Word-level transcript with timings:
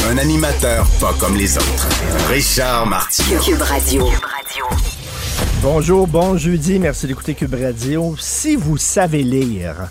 Un 0.00 0.18
animateur 0.18 0.86
pas 1.00 1.14
comme 1.18 1.36
les 1.36 1.56
autres. 1.56 1.88
Richard 2.28 2.86
Martineau. 2.86 3.40
Cube 3.40 3.62
Radio. 3.62 4.06
Bonjour, 5.62 6.06
bon 6.08 6.36
jeudi, 6.36 6.78
merci 6.78 7.06
d'écouter 7.06 7.34
Cube 7.34 7.54
Radio. 7.54 8.16
Si 8.18 8.56
vous 8.56 8.76
savez 8.76 9.22
lire, 9.22 9.88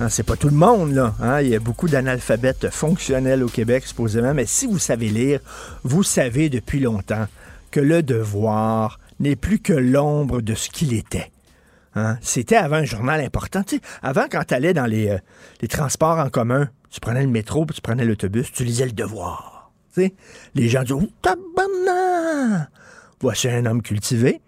hein, 0.00 0.08
c'est 0.08 0.22
pas 0.22 0.36
tout 0.36 0.48
le 0.48 0.56
monde, 0.56 0.92
là. 0.94 1.14
hein, 1.20 1.40
il 1.42 1.48
y 1.48 1.54
a 1.56 1.60
beaucoup 1.60 1.88
d'analphabètes 1.88 2.70
fonctionnels 2.70 3.42
au 3.42 3.48
Québec, 3.48 3.84
supposément, 3.86 4.32
mais 4.34 4.46
si 4.46 4.66
vous 4.66 4.78
savez 4.78 5.08
lire, 5.08 5.40
vous 5.84 6.02
savez 6.02 6.48
depuis 6.48 6.80
longtemps 6.80 7.26
que 7.70 7.80
le 7.80 8.02
devoir 8.02 8.98
n'est 9.20 9.36
plus 9.36 9.58
que 9.58 9.74
l'ombre 9.74 10.40
de 10.40 10.54
ce 10.54 10.70
qu'il 10.70 10.94
était. 10.94 11.30
Hein? 11.98 12.18
C'était 12.20 12.56
avant 12.56 12.76
un 12.76 12.84
journal 12.84 13.20
important. 13.20 13.62
Avant, 14.02 14.26
quand 14.30 14.44
tu 14.44 14.54
allais 14.54 14.72
dans 14.72 14.86
les, 14.86 15.08
euh, 15.08 15.18
les 15.60 15.68
transports 15.68 16.18
en 16.18 16.30
commun, 16.30 16.68
tu 16.90 17.00
prenais 17.00 17.22
le 17.22 17.28
métro, 17.28 17.66
puis 17.66 17.74
tu 17.74 17.82
prenais 17.82 18.04
l'autobus, 18.04 18.50
tu 18.52 18.64
lisais 18.64 18.86
le 18.86 18.92
devoir. 18.92 19.70
Les 20.54 20.68
gens 20.68 20.82
disaient 20.82 20.94
Oh! 20.94 21.28
Voici 23.20 23.48
un 23.48 23.66
homme 23.66 23.82
cultivé, 23.82 24.40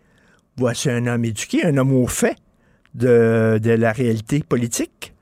voici 0.57 0.91
un 0.91 1.07
homme 1.07 1.25
éduqué, 1.25 1.65
un 1.65 1.77
homme 1.77 1.93
au 1.93 2.07
fait 2.07 2.37
de, 2.95 3.59
la 3.65 3.93
réalité 3.93 4.41
politique. 4.41 5.13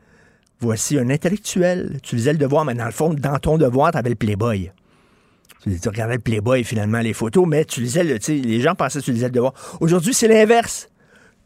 Voici 0.61 0.98
un 0.98 1.09
intellectuel. 1.09 1.98
Tu 2.03 2.17
lisais 2.17 2.33
le 2.33 2.39
devoir, 2.39 2.65
mais 2.65 2.75
dans 2.75 2.85
le 2.85 2.91
fond, 2.91 3.15
dans 3.15 3.39
ton 3.39 3.57
devoir, 3.59 3.92
tu 3.92 3.98
avais 3.98 4.11
le 4.11 4.17
Playboy. 4.17 4.73
Tu, 5.63 5.81
tu 5.81 5.89
regardais 5.89 6.17
le 6.17 6.20
Playboy, 6.20 6.65
finalement, 6.65 6.98
les 6.98 7.15
photos, 7.15 7.47
mais 7.47 7.65
tu 7.65 7.81
lisais 7.81 8.05
le. 8.05 8.19
Les 8.29 8.61
gens 8.61 8.75
pensaient 8.75 8.98
que 9.01 9.05
tu 9.05 9.13
lisais 9.13 9.27
le 9.27 9.33
devoir. 9.33 9.55
Aujourd'hui, 9.81 10.13
c'est 10.13 10.29
l'inverse 10.29 10.89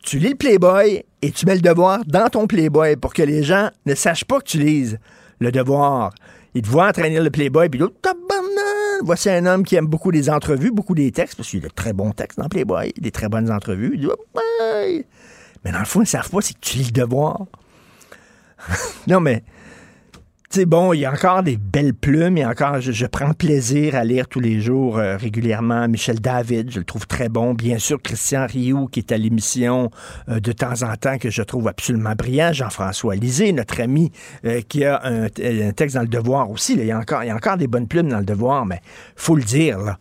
tu 0.03 0.19
lis 0.19 0.31
le 0.31 0.35
Playboy 0.35 1.05
et 1.23 1.31
tu 1.31 1.47
mets 1.47 1.55
le 1.55 1.61
devoir 1.61 2.01
dans 2.07 2.29
ton 2.29 2.47
Playboy 2.47 2.97
pour 2.97 3.15
que 3.15 3.23
les 3.23 3.43
gens 3.43 3.71
ne 3.87 3.95
sachent 3.95 4.25
pas 4.25 4.39
que 4.41 4.45
tu 4.45 4.59
lises 4.59 4.99
le 5.39 5.53
devoir. 5.53 6.13
Ils 6.55 6.63
te 6.63 6.69
voient 6.69 6.89
entraîner 6.89 7.19
le 7.19 7.31
Playboy, 7.31 7.69
puis 7.69 7.81
l'autre, 7.81 7.97
voici 9.03 9.31
un 9.31 9.47
homme 9.47 9.65
qui 9.65 9.77
aime 9.77 9.87
beaucoup 9.87 10.11
les 10.11 10.29
entrevues, 10.29 10.71
beaucoup 10.71 10.95
des 10.95 11.11
textes, 11.11 11.37
parce 11.37 11.49
qu'il 11.49 11.65
a 11.65 11.69
de 11.69 11.75
très 11.75 11.93
bons 11.93 12.11
textes 12.13 12.39
dans 12.39 12.49
Playboy, 12.49 12.93
des 12.99 13.11
très 13.11 13.29
bonnes 13.29 13.51
entrevues. 13.51 13.93
Il 13.95 14.01
dit, 14.01 14.09
Oh. 14.09 14.99
Mais 15.65 15.71
dans 15.71 15.79
le 15.79 15.85
fond, 15.85 16.01
ils 16.01 16.05
ne 16.05 16.09
savent 16.09 16.29
pas, 16.29 16.41
c'est 16.41 16.55
que 16.55 16.61
tu 16.61 16.79
lis 16.79 16.87
le 16.87 17.01
devoir. 17.01 17.47
non, 19.07 19.21
mais 19.21 19.43
bon, 20.61 20.93
il 20.93 21.01
y 21.01 21.05
a 21.07 21.13
encore 21.13 21.43
des 21.43 21.57
belles 21.57 21.95
plumes, 21.95 22.39
encore, 22.39 22.81
je, 22.81 23.07
prends 23.07 23.33
plaisir 23.33 23.95
à 23.95 24.05
lire 24.05 24.29
tous 24.29 24.41
les 24.41 24.61
jours 24.61 24.99
euh, 24.99 25.17
régulièrement 25.17 25.89
Michel 25.89 26.21
David, 26.21 26.71
je 26.71 26.79
le 26.79 26.85
trouve 26.85 27.07
très 27.07 27.29
bon. 27.29 27.55
Bien 27.55 27.79
sûr, 27.79 28.01
Christian 28.01 28.47
Rioux, 28.47 28.87
qui 28.87 29.01
est 29.01 29.13
à 29.13 29.17
l'émission 29.17 29.91
euh, 30.29 30.41
de 30.41 30.53
temps 30.53 30.83
en 30.83 30.95
temps, 30.97 31.19
que 31.19 31.31
je 31.31 31.43
trouve 31.43 31.69
absolument 31.69 32.15
brillant. 32.15 32.53
Jean-François 32.53 33.15
Lisée, 33.15 33.53
notre 33.53 33.81
ami, 33.81 34.13
euh, 34.45 34.61
qui 34.61 34.85
a 34.85 35.01
un, 35.05 35.29
texte 35.29 35.97
dans 35.97 36.03
le 36.03 36.09
devoir 36.09 36.51
aussi. 36.51 36.75
il, 36.75 36.85
y 36.85 36.93
a 36.93 36.99
encore, 36.99 37.25
il 37.25 37.29
y 37.29 37.31
a 37.31 37.35
encore 37.35 37.57
des 37.57 37.67
bonnes 37.67 37.89
plumes 37.89 38.09
dans 38.09 38.19
le 38.19 38.25
devoir, 38.25 38.67
mais 38.67 38.81
faut 39.17 39.37
le 39.37 39.43
dire, 39.43 39.79
là. 39.79 39.99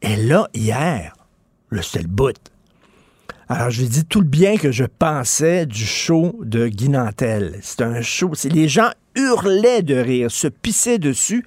Et 0.00 0.16
là, 0.16 0.48
hier, 0.54 1.14
le 1.70 1.80
bout. 2.06 2.34
Alors, 3.48 3.70
je 3.70 3.82
lui 3.82 3.88
dis 3.88 4.04
tout 4.04 4.20
le 4.20 4.26
bien 4.26 4.56
que 4.56 4.72
je 4.72 4.84
pensais 4.84 5.66
du 5.66 5.84
show 5.84 6.40
de 6.42 6.68
Guy 6.68 6.88
Nantel. 6.88 7.58
C'est 7.62 7.82
un 7.82 8.00
show, 8.00 8.30
c'est 8.34 8.48
les 8.48 8.66
gens 8.66 8.90
hurlaient 9.14 9.82
de 9.82 9.96
rire, 9.96 10.30
se 10.30 10.48
pissaient 10.48 10.98
dessus. 10.98 11.44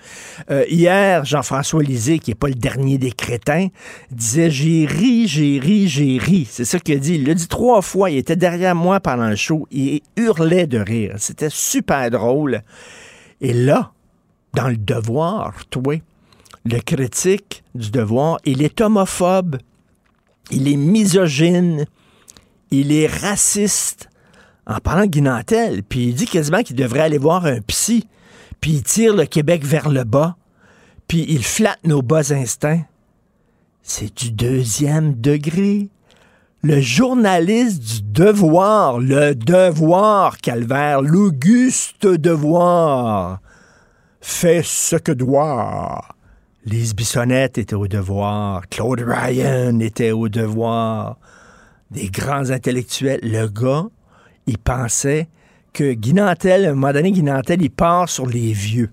Euh, 0.49 0.65
hier, 0.69 1.25
Jean-François 1.25 1.83
Lisée, 1.83 2.19
qui 2.19 2.31
n'est 2.31 2.35
pas 2.35 2.47
le 2.47 2.55
dernier 2.55 2.97
des 2.97 3.11
crétins, 3.11 3.67
disait 4.11 4.49
j'ai 4.49 4.85
ri, 4.85 5.27
j'ai 5.27 5.59
ri, 5.59 5.87
j'ai 5.87 6.17
ri. 6.17 6.47
C'est 6.49 6.65
ça 6.65 6.79
qu'il 6.79 6.95
a 6.95 6.99
dit. 6.99 7.15
Il 7.15 7.25
l'a 7.25 7.33
dit 7.33 7.47
trois 7.47 7.81
fois. 7.81 8.09
Il 8.09 8.17
était 8.17 8.35
derrière 8.35 8.75
moi 8.75 8.99
pendant 8.99 9.27
le 9.27 9.35
show. 9.35 9.67
Il 9.71 10.01
hurlait 10.15 10.67
de 10.67 10.79
rire. 10.79 11.15
C'était 11.17 11.49
super 11.49 12.09
drôle. 12.11 12.61
Et 13.41 13.53
là, 13.53 13.91
dans 14.53 14.69
le 14.69 14.77
devoir, 14.77 15.65
toi, 15.69 15.95
le 16.65 16.79
critique 16.79 17.63
du 17.75 17.91
devoir, 17.91 18.39
il 18.45 18.63
est 18.63 18.81
homophobe, 18.81 19.57
il 20.51 20.67
est 20.67 20.77
misogyne, 20.77 21.85
il 22.71 22.91
est 22.91 23.07
raciste 23.07 24.09
en 24.67 24.79
parlant 24.79 25.03
de 25.03 25.11
Guy 25.11 25.21
Nantel, 25.21 25.83
puis 25.83 26.07
il 26.07 26.15
dit 26.15 26.25
quasiment 26.25 26.63
qu'il 26.63 26.75
devrait 26.75 27.01
aller 27.01 27.17
voir 27.17 27.45
un 27.45 27.61
psy, 27.61 28.07
puis 28.61 28.71
il 28.71 28.83
tire 28.83 29.15
le 29.15 29.25
Québec 29.25 29.63
vers 29.63 29.89
le 29.89 30.03
bas, 30.03 30.35
puis 31.07 31.25
il 31.29 31.43
flatte 31.43 31.83
nos 31.83 32.01
bas 32.01 32.33
instincts. 32.33 32.85
C'est 33.83 34.15
du 34.17 34.31
deuxième 34.31 35.13
degré. 35.13 35.89
Le 36.63 36.81
journaliste 36.81 37.79
du 37.79 38.01
devoir, 38.01 38.99
le 38.99 39.35
devoir, 39.35 40.37
Calvaire, 40.37 41.03
l'auguste 41.03 42.07
devoir, 42.07 43.39
fait 44.19 44.63
ce 44.63 44.95
que 44.95 45.11
doit. 45.11 46.03
Lise 46.65 46.95
Bissonnette 46.95 47.59
était 47.59 47.75
au 47.75 47.87
devoir, 47.87 48.67
Claude 48.69 49.03
Ryan 49.05 49.79
était 49.79 50.11
au 50.11 50.27
devoir, 50.27 51.19
des 51.91 52.09
grands 52.09 52.49
intellectuels. 52.49 53.19
Le 53.21 53.47
gars, 53.47 53.85
il 54.47 54.57
pensait 54.57 55.27
que 55.73 55.93
Guy 55.93 56.13
Nantel, 56.13 56.65
à 56.65 56.69
un 56.69 56.73
moment 56.73 56.93
donné, 56.93 57.11
Guy 57.11 57.23
Nantel, 57.23 57.61
il 57.61 57.69
part 57.69 58.09
sur 58.09 58.25
les 58.25 58.53
vieux. 58.53 58.89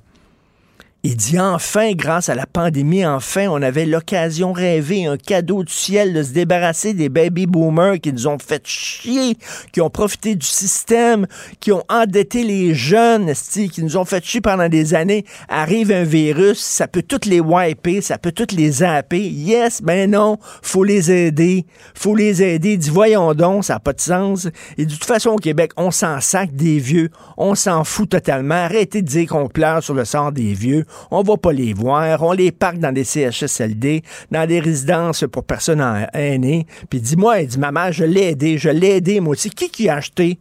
Il 1.05 1.17
dit 1.17 1.41
enfin, 1.41 1.95
grâce 1.95 2.29
à 2.29 2.37
la 2.37 2.47
pandémie, 2.47 3.05
enfin, 3.05 3.49
on 3.51 3.61
avait 3.61 3.87
l'occasion 3.87 4.53
rêvée, 4.53 5.07
un 5.07 5.17
cadeau 5.17 5.65
du 5.65 5.73
ciel 5.73 6.13
de 6.13 6.23
se 6.23 6.31
débarrasser 6.31 6.95
des 6.95 7.09
baby 7.09 7.47
boomers 7.47 8.01
qui 8.01 8.13
nous 8.13 8.29
ont 8.29 8.39
fait 8.39 8.65
chier, 8.65 9.37
qui 9.73 9.81
ont 9.81 9.91
profité 9.91 10.37
du 10.37 10.47
système, 10.47 11.27
qui 11.59 11.73
ont 11.73 11.83
endetté 11.89 12.45
les 12.45 12.73
jeunes, 12.73 13.33
qui 13.35 13.83
nous 13.83 13.97
ont 13.97 14.05
fait 14.05 14.25
chier 14.25 14.41
pendant 14.41 14.69
des 14.69 14.95
années. 14.95 15.25
Arrive 15.49 15.91
un 15.91 16.05
virus, 16.05 16.61
ça 16.61 16.87
peut 16.87 17.03
toutes 17.03 17.27
les 17.27 17.41
wiper, 17.41 18.01
ça 18.01 18.17
peut 18.17 18.31
toutes 18.31 18.53
les 18.53 18.71
zapper. 18.71 19.29
Yes, 19.29 19.83
ben 19.83 20.09
non, 20.09 20.39
faut 20.63 20.85
les 20.85 21.11
aider. 21.11 21.67
Faut 21.97 22.15
les 22.15 22.45
aider. 22.45 22.75
Il 22.75 22.79
dit, 22.79 22.91
voyons 22.91 23.35
donc, 23.35 23.65
ça 23.65 23.75
n'a 23.75 23.81
pas 23.81 23.93
de 23.93 24.01
sens. 24.01 24.47
Et 24.79 24.87
de 24.87 24.93
toute 24.93 25.05
façon, 25.05 25.31
au 25.31 25.39
Québec, 25.39 25.73
on 25.77 25.91
s'en 25.91 26.21
sac 26.21 26.55
des 26.55 26.79
vieux. 26.79 27.11
On 27.37 27.57
s'en 27.57 27.83
fout 27.83 28.09
totalement. 28.09 28.55
Arrêtez 28.55 29.03
de 29.03 29.09
dire 29.09 29.29
qu'on 29.31 29.49
pleure 29.49 29.83
sur 29.83 29.95
le 29.95 30.05
sort 30.05 30.31
des 30.31 30.55
vieux. 30.55 30.87
On 31.11 31.23
va 31.23 31.37
pas 31.37 31.53
les 31.53 31.73
voir, 31.73 32.23
on 32.23 32.33
les 32.33 32.53
parque 32.53 32.79
dans 32.79 32.93
des 32.93 33.05
CHSLD, 33.05 34.03
dans 34.31 34.47
des 34.47 34.61
résidences 34.61 35.25
pour 35.31 35.45
personnes 35.45 35.83
aînées. 36.13 36.67
Puis 36.91 37.01
dis-moi, 37.01 37.41
il 37.41 37.49
dit, 37.49 37.59
maman, 37.59 37.93
je 37.93 38.05
l'ai 38.05 38.31
aidé, 38.31 38.59
je 38.59 38.69
l'ai 38.69 38.97
aidé, 38.97 39.21
moi 39.21 39.33
aussi. 39.33 39.51
Qui 39.51 39.71
qui 39.71 39.89
a 39.89 39.97
acheté 39.97 40.39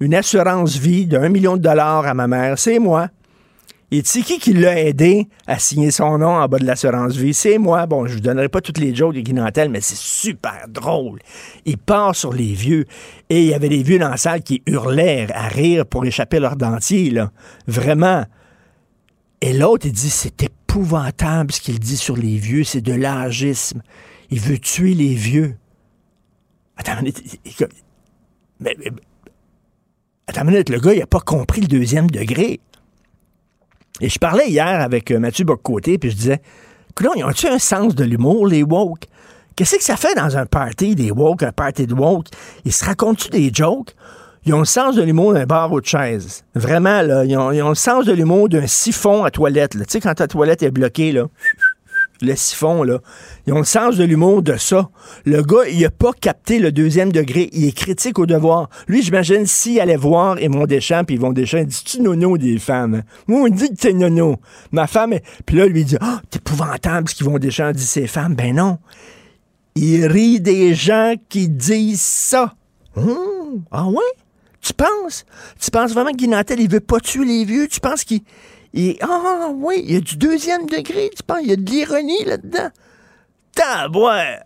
une 0.00 0.14
assurance 0.14 0.76
vie 0.76 1.06
de 1.06 1.16
1 1.16 1.28
million 1.28 1.56
de 1.56 1.62
dollars 1.62 2.06
à 2.06 2.14
ma 2.14 2.26
mère? 2.26 2.58
C'est 2.58 2.78
moi. 2.78 3.08
Et 3.94 4.00
c'est 4.06 4.22
qui 4.22 4.38
qui 4.38 4.54
l'a 4.54 4.80
aidé 4.80 5.28
à 5.46 5.58
signer 5.58 5.90
son 5.90 6.16
nom 6.16 6.30
en 6.30 6.48
bas 6.48 6.58
de 6.58 6.64
l'assurance 6.64 7.14
vie? 7.14 7.34
C'est 7.34 7.58
moi. 7.58 7.84
Bon, 7.84 8.06
je 8.06 8.14
vous 8.14 8.20
donnerai 8.20 8.48
pas 8.48 8.62
toutes 8.62 8.78
les 8.78 8.94
jokes 8.94 9.14
de 9.14 9.20
Guy 9.20 9.34
Nantel, 9.34 9.68
mais 9.68 9.82
c'est 9.82 9.98
super 9.98 10.64
drôle. 10.66 11.18
Il 11.66 11.76
part 11.76 12.16
sur 12.16 12.32
les 12.32 12.54
vieux. 12.54 12.86
Et 13.28 13.42
il 13.42 13.48
y 13.48 13.54
avait 13.54 13.68
des 13.68 13.82
vieux 13.82 13.98
dans 13.98 14.08
la 14.08 14.16
salle 14.16 14.42
qui 14.42 14.62
hurlaient 14.64 15.26
à 15.34 15.46
rire 15.48 15.84
pour 15.84 16.06
échapper 16.06 16.40
leur 16.40 16.56
dentier, 16.56 17.10
là. 17.10 17.32
Vraiment. 17.66 18.24
Et 19.42 19.52
l'autre, 19.52 19.86
il 19.86 19.92
dit, 19.92 20.08
c'est 20.08 20.44
épouvantable 20.44 21.50
ce 21.50 21.60
qu'il 21.60 21.80
dit 21.80 21.96
sur 21.96 22.16
les 22.16 22.36
vieux, 22.36 22.62
c'est 22.62 22.80
de 22.80 22.94
l'âgisme. 22.94 23.82
Il 24.30 24.38
veut 24.38 24.58
tuer 24.58 24.94
les 24.94 25.14
vieux. 25.14 25.56
Attends 26.76 26.96
minute. 26.96 27.20
Mais, 28.60 28.76
attends 30.28 30.44
le 30.44 30.78
gars, 30.78 30.94
il 30.94 31.00
n'a 31.00 31.06
pas 31.06 31.20
compris 31.20 31.60
le 31.60 31.66
deuxième 31.66 32.08
degré. 32.08 32.60
Et 34.00 34.08
je 34.08 34.18
parlais 34.20 34.48
hier 34.48 34.80
avec 34.80 35.10
euh, 35.10 35.18
Mathieu 35.18 35.44
Boccoté, 35.44 35.98
puis 35.98 36.10
je 36.10 36.16
disais, 36.16 36.42
Coudon, 36.94 37.10
ils 37.16 37.24
ont-tu 37.24 37.48
un 37.48 37.58
sens 37.58 37.96
de 37.96 38.04
l'humour, 38.04 38.46
les 38.46 38.62
woke? 38.62 39.06
Qu'est-ce 39.56 39.76
que 39.76 39.82
ça 39.82 39.96
fait 39.96 40.14
dans 40.14 40.36
un 40.36 40.46
party 40.46 40.94
des 40.94 41.10
woke, 41.10 41.42
un 41.42 41.52
party 41.52 41.88
de 41.88 41.94
woke? 41.94 42.28
Ils 42.64 42.72
se 42.72 42.84
racontent-tu 42.84 43.28
des 43.28 43.50
jokes? 43.52 43.94
Ils 44.44 44.54
ont 44.54 44.60
le 44.60 44.64
sens 44.64 44.96
de 44.96 45.02
l'humour 45.02 45.34
d'un 45.34 45.46
bar 45.46 45.72
ou 45.72 45.80
de 45.80 45.86
chaise. 45.86 46.44
Vraiment, 46.54 47.02
là, 47.02 47.24
ils 47.24 47.36
ont, 47.36 47.68
le 47.68 47.74
sens 47.76 48.04
de 48.04 48.12
l'humour 48.12 48.48
d'un 48.48 48.66
siphon 48.66 49.22
à 49.22 49.30
toilette. 49.30 49.72
Tu 49.72 49.84
sais, 49.86 50.00
quand 50.00 50.14
ta 50.14 50.26
toilette 50.26 50.64
est 50.64 50.72
bloquée, 50.72 51.12
là, 51.12 51.26
le 52.22 52.34
siphon, 52.34 52.82
là. 52.82 52.98
Ils 53.46 53.52
ont 53.52 53.58
le 53.58 53.64
sens 53.64 53.96
de 53.96 54.02
l'humour 54.02 54.42
de 54.42 54.56
ça. 54.56 54.90
Le 55.24 55.42
gars, 55.42 55.68
il 55.70 55.84
a 55.84 55.90
pas 55.90 56.12
capté 56.12 56.58
le 56.58 56.72
deuxième 56.72 57.12
degré. 57.12 57.50
Il 57.52 57.66
est 57.66 57.76
critique 57.76 58.18
au 58.18 58.26
devoir. 58.26 58.68
Lui, 58.88 59.02
j'imagine, 59.02 59.46
s'il 59.46 59.78
allait 59.78 59.96
voir 59.96 60.34
Raymond 60.34 60.66
Deschamps, 60.66 61.04
puis 61.04 61.14
Yvon 61.14 61.32
Deschamps, 61.32 61.58
il 61.58 61.66
dit 61.66 61.82
Tu 61.84 62.00
nono 62.00 62.36
des 62.36 62.58
femmes 62.58 62.94
hein? 62.94 63.02
Moi, 63.28 63.42
on 63.42 63.48
dit 63.48 63.70
que 63.70 63.74
t'es 63.74 63.92
nono. 63.92 64.36
Ma 64.72 64.88
femme, 64.88 65.14
puis 65.46 65.56
là, 65.56 65.66
lui, 65.66 65.84
dit 65.84 65.96
Ah, 66.00 66.20
t'es 66.30 66.38
épouvantable 66.38 67.08
ce 67.08 67.14
qu'Yvon 67.14 67.38
Deschamps 67.38 67.72
dit 67.72 67.86
ses 67.86 68.08
femmes. 68.08 68.34
Ben 68.34 68.56
non. 68.56 68.78
Il 69.76 70.06
rit 70.06 70.40
des 70.40 70.74
gens 70.74 71.14
qui 71.28 71.48
disent 71.48 72.02
ça. 72.02 72.54
Hum, 72.96 73.62
ah 73.70 73.86
ouais? 73.86 74.02
Tu 74.62 74.72
penses? 74.72 75.24
Tu 75.60 75.70
penses 75.70 75.92
vraiment 75.92 76.12
que 76.12 76.16
Guy 76.16 76.30
il 76.62 76.70
veut 76.70 76.80
pas 76.80 77.00
tuer 77.00 77.24
les 77.24 77.44
vieux? 77.44 77.66
Tu 77.68 77.80
penses 77.80 78.04
qu'il. 78.04 78.20
il- 78.72 78.96
Ah 79.00 79.48
oui, 79.52 79.82
il 79.84 79.92
y 79.94 79.96
a 79.96 80.00
du 80.00 80.16
deuxième 80.16 80.66
degré, 80.66 81.10
tu 81.14 81.22
penses? 81.26 81.40
Il 81.42 81.48
y 81.50 81.52
a 81.52 81.56
de 81.56 81.68
l'ironie 81.70 82.24
là-dedans? 82.24 82.70
Tabouin! 83.54 84.36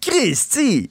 Christy! 0.00 0.90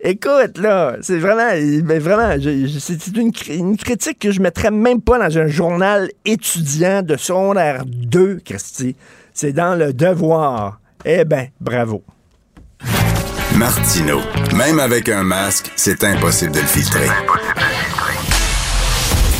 Écoute, 0.00 0.58
là, 0.58 0.96
c'est 1.00 1.18
vraiment, 1.18 1.52
ben 1.84 1.98
vraiment, 2.00 2.34
c'est 2.80 3.16
une 3.16 3.76
critique 3.76 4.18
que 4.18 4.30
je 4.30 4.40
mettrais 4.40 4.70
même 4.70 5.00
pas 5.00 5.18
dans 5.18 5.38
un 5.38 5.46
journal 5.46 6.10
étudiant 6.24 7.02
de 7.02 7.16
secondaire 7.16 7.84
2, 7.86 8.40
Christy. 8.44 8.94
C'est 9.32 9.52
dans 9.52 9.74
le 9.74 9.92
devoir. 9.94 10.80
Eh 11.04 11.24
ben, 11.24 11.48
bravo. 11.60 12.02
Martino. 13.54 14.20
Même 14.54 14.80
avec 14.80 15.08
un 15.08 15.22
masque, 15.22 15.72
c'est 15.76 16.04
impossible 16.04 16.52
de 16.52 16.60
le 16.60 16.66
filtrer. 16.66 17.08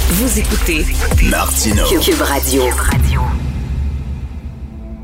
Vous 0.08 0.38
écoutez 0.38 0.85
Martino. 1.31 1.82
Cube 2.00 2.20
Radio. 2.20 2.62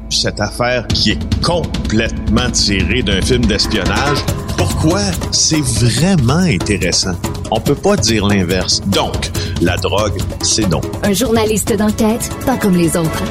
cette 0.09 0.41
affaire 0.41 0.87
qui 0.87 1.11
est 1.13 1.43
complètement 1.43 2.49
tirée 2.53 3.03
d'un 3.03 3.21
film 3.21 3.45
d'espionnage. 3.47 4.19
Pourquoi? 4.57 5.01
C'est 5.33 5.61
vraiment 5.61 6.35
intéressant? 6.45 7.17
On 7.51 7.59
peut 7.61 7.75
pas 7.75 7.97
dire 7.97 8.27
l'inverse. 8.27 8.81
Donc, 8.89 9.31
la 9.61 9.77
drogue, 9.77 10.21
c'est 10.43 10.69
non. 10.69 10.81
Un 11.03 11.13
journaliste 11.13 11.77
d'enquête, 11.77 12.31
pas 12.47 12.57
comme 12.57 12.77
les 12.77 12.97
autres. 12.97 13.25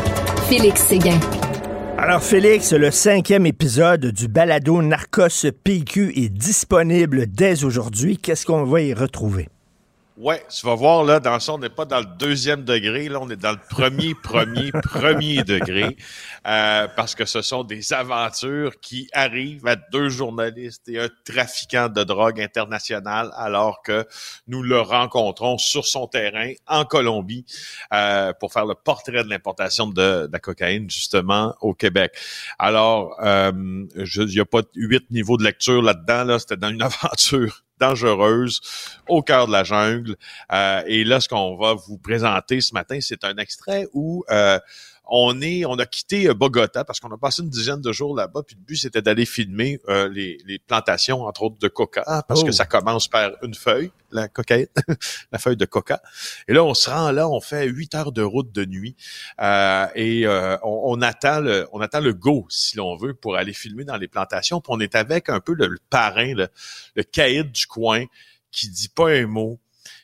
Félix 0.49 0.81
Séguin. 0.81 1.19
Alors, 1.97 2.21
Félix, 2.21 2.73
le 2.73 2.91
cinquième 2.91 3.45
épisode 3.45 4.07
du 4.07 4.27
balado 4.27 4.81
Narcos 4.81 5.49
PQ 5.63 6.11
est 6.17 6.29
disponible 6.29 7.27
dès 7.27 7.63
aujourd'hui. 7.63 8.17
Qu'est-ce 8.17 8.45
qu'on 8.45 8.65
va 8.65 8.81
y 8.81 8.93
retrouver? 8.93 9.47
Ouais, 10.21 10.45
tu 10.55 10.67
vas 10.67 10.75
voir, 10.75 11.03
là, 11.03 11.19
dans 11.19 11.39
ça, 11.39 11.53
on 11.53 11.57
n'est 11.57 11.67
pas 11.67 11.85
dans 11.85 11.97
le 11.97 12.05
deuxième 12.19 12.63
degré, 12.63 13.09
là, 13.09 13.19
on 13.19 13.29
est 13.31 13.41
dans 13.41 13.53
le 13.53 13.59
premier, 13.71 14.13
premier, 14.23 14.71
premier 14.71 15.43
degré, 15.43 15.97
euh, 16.45 16.87
parce 16.95 17.15
que 17.15 17.25
ce 17.25 17.41
sont 17.41 17.63
des 17.63 17.91
aventures 17.91 18.79
qui 18.81 19.09
arrivent 19.13 19.65
à 19.65 19.75
deux 19.75 20.09
journalistes 20.09 20.87
et 20.89 20.99
un 20.99 21.09
trafiquant 21.25 21.89
de 21.89 22.03
drogue 22.03 22.39
international, 22.39 23.31
alors 23.35 23.81
que 23.81 24.05
nous 24.45 24.61
le 24.61 24.79
rencontrons 24.79 25.57
sur 25.57 25.87
son 25.87 26.05
terrain 26.05 26.51
en 26.67 26.85
Colombie 26.85 27.43
euh, 27.91 28.31
pour 28.39 28.53
faire 28.53 28.67
le 28.67 28.75
portrait 28.75 29.23
de 29.23 29.29
l'importation 29.29 29.87
de, 29.87 30.29
la 30.31 30.39
cocaïne, 30.39 30.87
justement, 30.87 31.55
au 31.61 31.73
Québec. 31.73 32.13
Alors, 32.59 33.17
euh, 33.23 33.51
il 33.95 34.25
n'y 34.25 34.39
a 34.39 34.45
pas 34.45 34.61
huit 34.75 35.09
niveaux 35.09 35.37
de 35.37 35.43
lecture 35.43 35.81
là-dedans, 35.81 36.25
là, 36.25 36.37
c'était 36.37 36.57
dans 36.57 36.69
une 36.69 36.83
aventure 36.83 37.63
dangereuse 37.81 38.61
au 39.07 39.21
cœur 39.21 39.47
de 39.47 39.51
la 39.51 39.63
jungle. 39.63 40.15
Euh, 40.53 40.81
et 40.85 41.03
là, 41.03 41.19
ce 41.19 41.27
qu'on 41.27 41.57
va 41.57 41.73
vous 41.73 41.97
présenter 41.97 42.61
ce 42.61 42.73
matin, 42.73 42.99
c'est 43.01 43.23
un 43.25 43.35
extrait 43.37 43.87
où 43.93 44.23
euh, 44.29 44.59
on 45.05 45.41
est, 45.41 45.65
on 45.65 45.75
a 45.75 45.85
quitté 45.85 46.27
euh, 46.29 46.33
Bogota 46.33 46.83
parce 46.85 46.99
qu'on 46.99 47.11
a 47.11 47.17
passé 47.17 47.41
une 47.41 47.49
dizaine 47.49 47.81
de 47.81 47.91
jours 47.91 48.15
là-bas. 48.15 48.43
Puis 48.43 48.55
le 48.57 48.63
but 48.63 48.75
c'était 48.77 49.01
d'aller 49.01 49.25
filmer 49.25 49.79
euh, 49.89 50.07
les, 50.09 50.37
les 50.45 50.59
plantations, 50.59 51.23
entre 51.23 51.43
autres 51.43 51.57
de 51.59 51.67
coca, 51.67 52.03
parce 52.27 52.41
Oh. 52.41 52.45
que 52.45 52.51
ça 52.51 52.65
commence 52.65 53.07
par 53.07 53.31
une 53.43 53.53
feuille, 53.53 53.91
la 54.11 54.27
cocaïne, 54.29 54.67
la 55.31 55.37
feuille 55.39 55.57
de 55.57 55.65
coca. 55.65 56.01
Et 56.47 56.53
là, 56.53 56.63
on 56.63 56.73
se 56.73 56.89
rend 56.89 57.11
là, 57.11 57.27
on 57.29 57.41
fait 57.41 57.65
huit 57.67 57.93
heures 57.95 58.11
de 58.11 58.21
route 58.21 58.51
de 58.51 58.63
nuit 58.65 58.95
euh, 59.41 59.87
et 59.95 60.25
euh, 60.25 60.57
on, 60.63 60.97
on 60.97 61.01
attend 61.01 61.39
le, 61.41 61.67
on 61.73 61.81
attend 61.81 61.99
le 61.99 62.13
go 62.13 62.45
si 62.49 62.77
l'on 62.77 62.95
veut 62.95 63.13
pour 63.13 63.35
aller 63.35 63.53
filmer 63.53 63.83
dans 63.83 63.97
les 63.97 64.07
plantations. 64.07 64.61
Puis 64.61 64.71
on 64.73 64.79
est 64.79 64.95
avec 64.95 65.29
un 65.29 65.39
peu 65.39 65.53
le, 65.53 65.67
le 65.67 65.79
parrain, 65.89 66.33
le, 66.33 66.47
le 66.95 67.03
caïd 67.03 67.51
du 67.51 67.65
coin 67.67 68.05
qui 68.51 68.69
dit 68.69 68.89
pas 68.89 69.09
un 69.09 69.27
mot, 69.27 69.59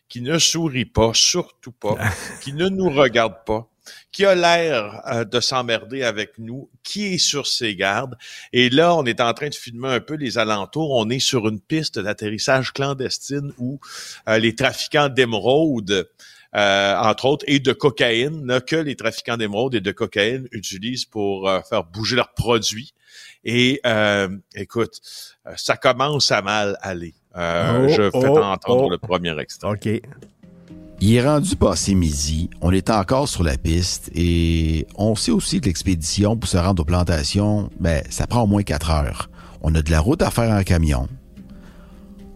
qui 0.09 0.21
ne 0.21 0.37
sourit 0.39 0.85
pas, 0.85 1.11
surtout 1.13 1.71
pas, 1.73 1.95
qui 2.41 2.53
ne 2.53 2.69
nous 2.69 2.89
regarde 2.89 3.35
pas, 3.45 3.67
qui 4.11 4.25
a 4.25 4.35
l'air 4.35 5.01
euh, 5.07 5.23
de 5.23 5.39
s'emmerder 5.39 6.03
avec 6.03 6.37
nous, 6.37 6.69
qui 6.83 7.13
est 7.13 7.17
sur 7.17 7.47
ses 7.47 7.75
gardes. 7.75 8.15
Et 8.53 8.69
là, 8.69 8.95
on 8.95 9.05
est 9.05 9.21
en 9.21 9.33
train 9.33 9.49
de 9.49 9.55
filmer 9.55 9.89
un 9.89 9.99
peu 9.99 10.15
les 10.15 10.37
alentours. 10.37 10.91
On 10.91 11.09
est 11.09 11.19
sur 11.19 11.47
une 11.47 11.59
piste 11.59 11.99
d'atterrissage 11.99 12.73
clandestine 12.73 13.53
où 13.57 13.79
euh, 14.27 14.37
les 14.37 14.55
trafiquants 14.55 15.09
d'émeraude, 15.09 16.09
euh, 16.55 16.95
entre 16.97 17.25
autres, 17.25 17.45
et 17.47 17.59
de 17.59 17.73
cocaïne, 17.73 18.45
là, 18.47 18.61
que 18.61 18.75
les 18.75 18.95
trafiquants 18.95 19.37
d'émeraude 19.37 19.75
et 19.75 19.81
de 19.81 19.91
cocaïne 19.91 20.47
utilisent 20.51 21.05
pour 21.05 21.49
euh, 21.49 21.61
faire 21.61 21.83
bouger 21.83 22.15
leurs 22.15 22.33
produits. 22.33 22.93
Et 23.43 23.79
euh, 23.85 24.29
écoute, 24.55 24.99
euh, 25.45 25.53
ça 25.55 25.77
commence 25.77 26.31
à 26.31 26.41
mal 26.41 26.77
aller. 26.81 27.13
Euh, 27.35 27.85
Oh, 27.85 27.87
je 27.87 28.09
fais 28.09 28.27
oh, 28.27 28.37
entendre 28.39 28.83
oh. 28.83 28.89
le 28.89 28.97
premier 28.97 29.39
extrait. 29.39 29.69
OK. 29.69 29.87
Il 30.99 31.13
est 31.13 31.23
rendu 31.23 31.55
passé 31.55 31.93
midi, 31.93 32.49
on 32.59 32.71
est 32.71 32.89
encore 32.89 33.29
sur 33.29 33.43
la 33.43 33.55
piste 33.55 34.09
et 34.15 34.87
on 34.95 35.15
sait 35.15 35.31
aussi 35.31 35.61
que 35.61 35.67
l'expédition 35.67 36.35
pour 36.35 36.49
se 36.49 36.57
rendre 36.57 36.81
aux 36.81 36.85
plantations, 36.85 37.69
ben, 37.79 38.01
ça 38.09 38.25
prend 38.25 38.41
au 38.41 38.47
moins 38.47 38.63
quatre 38.63 38.89
heures. 38.89 39.29
On 39.61 39.75
a 39.75 39.83
de 39.83 39.91
la 39.91 39.99
route 39.99 40.23
à 40.23 40.31
faire 40.31 40.51
en 40.51 40.63
camion. 40.63 41.07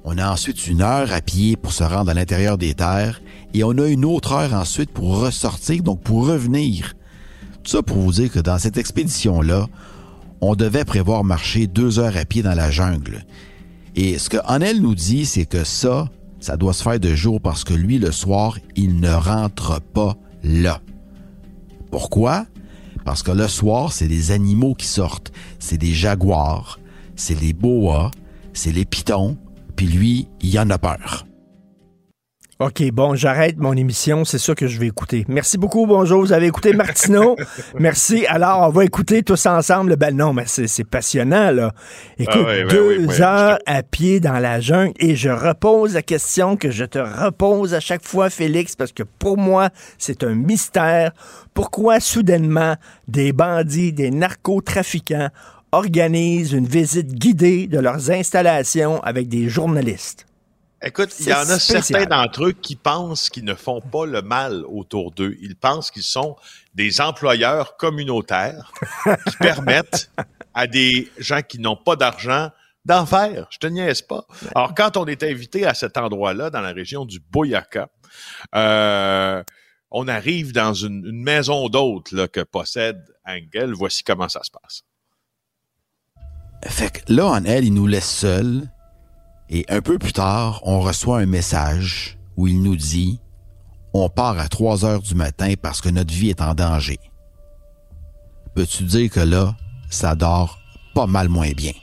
On 0.04 0.20
a 0.20 0.32
ensuite 0.32 0.68
une 0.68 0.82
heure 0.82 1.12
à 1.12 1.22
pied 1.22 1.56
pour 1.56 1.74
se 1.74 1.84
rendre 1.84 2.12
à 2.12 2.14
l'intérieur 2.14 2.60
des 2.60 2.76
terres 2.76 3.22
et 3.56 3.64
on 3.64 3.72
a 3.80 3.88
une 3.88 4.06
autre 4.06 4.34
heure 4.34 4.54
ensuite 4.54 4.92
pour 4.92 5.20
ressortir, 5.20 5.82
donc 5.82 6.02
pour 6.02 6.28
revenir. 6.28 6.94
Tout 7.64 7.72
ça 7.72 7.82
pour 7.82 7.98
vous 7.98 8.12
dire 8.12 8.32
que 8.32 8.40
dans 8.40 8.60
cette 8.60 8.78
expédition-là, 8.78 9.68
on 10.40 10.56
devait 10.56 10.86
prévoir 10.86 11.24
marcher 11.24 11.66
deux 11.66 11.98
heures 11.98 12.18
à 12.18 12.26
pied 12.26 12.44
dans 12.44 12.56
la 12.56 12.70
jungle. 12.70 13.26
Et 13.96 14.20
ce 14.20 14.30
que 14.30 14.38
Anel 14.46 14.82
nous 14.82 14.96
dit, 14.96 15.26
c'est 15.26 15.46
que 15.46 15.64
ça, 15.64 16.10
ça 16.42 16.58
doit 16.58 16.74
se 16.74 16.84
faire 16.84 17.00
de 17.00 17.14
jour 17.16 17.40
parce 17.40 17.64
que 17.64 17.74
lui, 17.74 18.00
le 18.00 18.12
soir, 18.12 18.58
il 18.76 19.00
ne 19.00 19.12
rentre 19.12 19.80
pas 19.80 20.18
là. 20.44 20.82
Pourquoi? 21.92 22.46
Parce 23.06 23.24
que 23.24 23.32
le 23.32 23.48
soir, 23.48 23.94
c'est 23.94 24.08
des 24.08 24.32
animaux 24.32 24.74
qui 24.74 24.88
sortent. 24.88 25.32
C'est 25.60 25.78
des 25.78 25.94
jaguars, 25.94 26.80
c'est 27.16 27.40
les 27.40 27.54
boas, 27.54 28.12
c'est 28.54 28.72
les 28.72 28.86
pitons, 28.86 29.38
puis 29.76 29.88
lui, 29.88 30.28
il 30.42 30.58
en 30.60 30.70
a 30.72 30.78
peur. 30.78 31.26
OK, 32.62 32.84
bon, 32.92 33.16
j'arrête 33.16 33.58
mon 33.58 33.74
émission. 33.74 34.24
C'est 34.24 34.38
ça 34.38 34.54
que 34.54 34.68
je 34.68 34.80
vais 34.80 34.86
écouter. 34.86 35.26
Merci 35.28 35.58
beaucoup. 35.58 35.88
Bonjour. 35.88 36.22
Vous 36.22 36.32
avez 36.32 36.46
écouté 36.46 36.74
Martineau. 36.74 37.36
Merci. 37.80 38.28
Alors, 38.28 38.68
on 38.68 38.70
va 38.70 38.86
écouter 38.86 39.24
tous 39.24 39.48
ensemble. 39.48 39.96
Ben 39.96 40.16
non, 40.16 40.32
mais 40.32 40.44
c'est 40.46 40.84
passionnant, 40.84 41.50
là. 41.50 41.72
Écoute, 42.20 42.36
Ah 42.48 42.54
ben 42.54 42.68
deux 42.68 43.06
oui, 43.08 43.22
heures 43.22 43.58
à 43.66 43.82
pied 43.82 44.20
dans 44.20 44.38
la 44.38 44.60
jungle 44.60 44.94
et 45.00 45.16
je 45.16 45.30
repose 45.30 45.96
la 45.96 46.04
question 46.04 46.56
que 46.56 46.70
je 46.70 46.86
te 46.86 47.00
repose 47.00 47.74
à 47.74 47.80
chaque 47.80 48.06
fois, 48.06 48.30
Félix, 48.30 48.76
parce 48.76 48.92
que 48.92 49.02
pour 49.02 49.40
moi, 49.40 49.70
c'est 49.98 50.24
un 50.24 50.36
mystère. 50.36 51.14
Pourquoi 51.56 52.00
soudainement 52.00 52.76
des 53.08 53.34
bandits, 53.34 53.92
des 53.92 54.12
narcotrafiquants 54.12 55.30
organisent 55.72 56.54
une 56.54 56.68
visite 56.68 57.12
guidée 57.16 57.66
de 57.66 57.80
leurs 57.80 58.12
installations 58.12 59.02
avec 59.02 59.30
des 59.30 59.50
journalistes? 59.50 60.28
Écoute, 60.84 61.14
il 61.20 61.28
y 61.28 61.34
en 61.34 61.42
a 61.42 61.60
spécial. 61.60 61.84
certains 61.84 62.06
d'entre 62.06 62.46
eux 62.46 62.52
qui 62.54 62.76
pensent 62.76 63.30
qu'ils 63.30 63.46
ne 63.46 63.54
font 63.54 63.82
pas 63.82 64.08
le 64.08 64.24
mal 64.24 64.64
autour 64.66 65.12
d'eux. 65.12 65.38
Ils 65.42 65.56
pensent 65.56 65.92
qu'ils 65.92 66.02
sont 66.02 66.36
des 66.74 67.02
employeurs 67.02 67.78
communautaires 67.78 68.74
qui 69.28 69.38
permettent 69.40 70.10
à 70.56 70.66
des 70.66 71.12
gens 71.20 71.42
qui 71.42 71.60
n'ont 71.60 71.76
pas 71.76 71.96
d'argent 71.96 72.50
d'en 72.84 73.06
faire. 73.06 73.48
Je 73.52 73.60
te 73.60 73.68
niaise 73.68 74.02
pas. 74.02 74.26
Alors, 74.56 74.74
quand 74.74 74.98
on 74.98 75.06
est 75.06 75.22
invité 75.22 75.68
à 75.68 75.76
cet 75.76 75.98
endroit-là, 75.98 76.50
dans 76.50 76.62
la 76.62 76.72
région 76.72 77.06
du 77.06 77.20
Boyaka, 77.20 77.90
euh, 78.56 79.44
on 79.92 80.08
arrive 80.08 80.52
dans 80.52 80.74
une, 80.74 81.06
une 81.06 81.22
maison 81.22 81.70
d'hôte 81.70 82.28
que 82.30 82.42
possède 82.42 83.04
Engel. 83.28 83.74
Voici 83.74 84.04
comment 84.04 84.30
ça 84.30 84.42
se 84.44 84.50
passe. 84.50 84.82
Fait 86.66 86.92
que 86.92 87.14
là, 87.14 87.36
Anel, 87.36 87.66
il 87.66 87.74
nous 87.74 87.88
laisse 87.88 88.10
seuls 88.10 88.68
et 89.52 89.66
un 89.68 89.82
peu 89.82 90.00
plus 90.00 90.14
tard, 90.14 90.62
on 90.64 90.80
reçoit 90.80 91.20
un 91.20 91.26
message 91.26 92.18
où 92.38 92.48
il 92.48 92.62
nous 92.64 92.78
dit 92.78 93.20
on 93.94 94.10
part 94.10 94.40
à 94.40 94.48
3 94.48 94.86
heures 94.86 95.02
du 95.02 95.16
matin 95.16 95.54
parce 95.62 95.82
que 95.82 95.90
notre 95.90 96.14
vie 96.14 96.30
est 96.30 96.42
en 96.42 96.56
danger. 96.56 96.98
Peux-tu 98.56 98.84
dire 98.84 99.10
que 99.10 99.20
là, 99.20 99.56
ça 99.90 100.16
dort 100.16 100.60
pas 100.96 101.08
mal 101.08 101.28
moins 101.28 101.52
bien? 101.52 101.74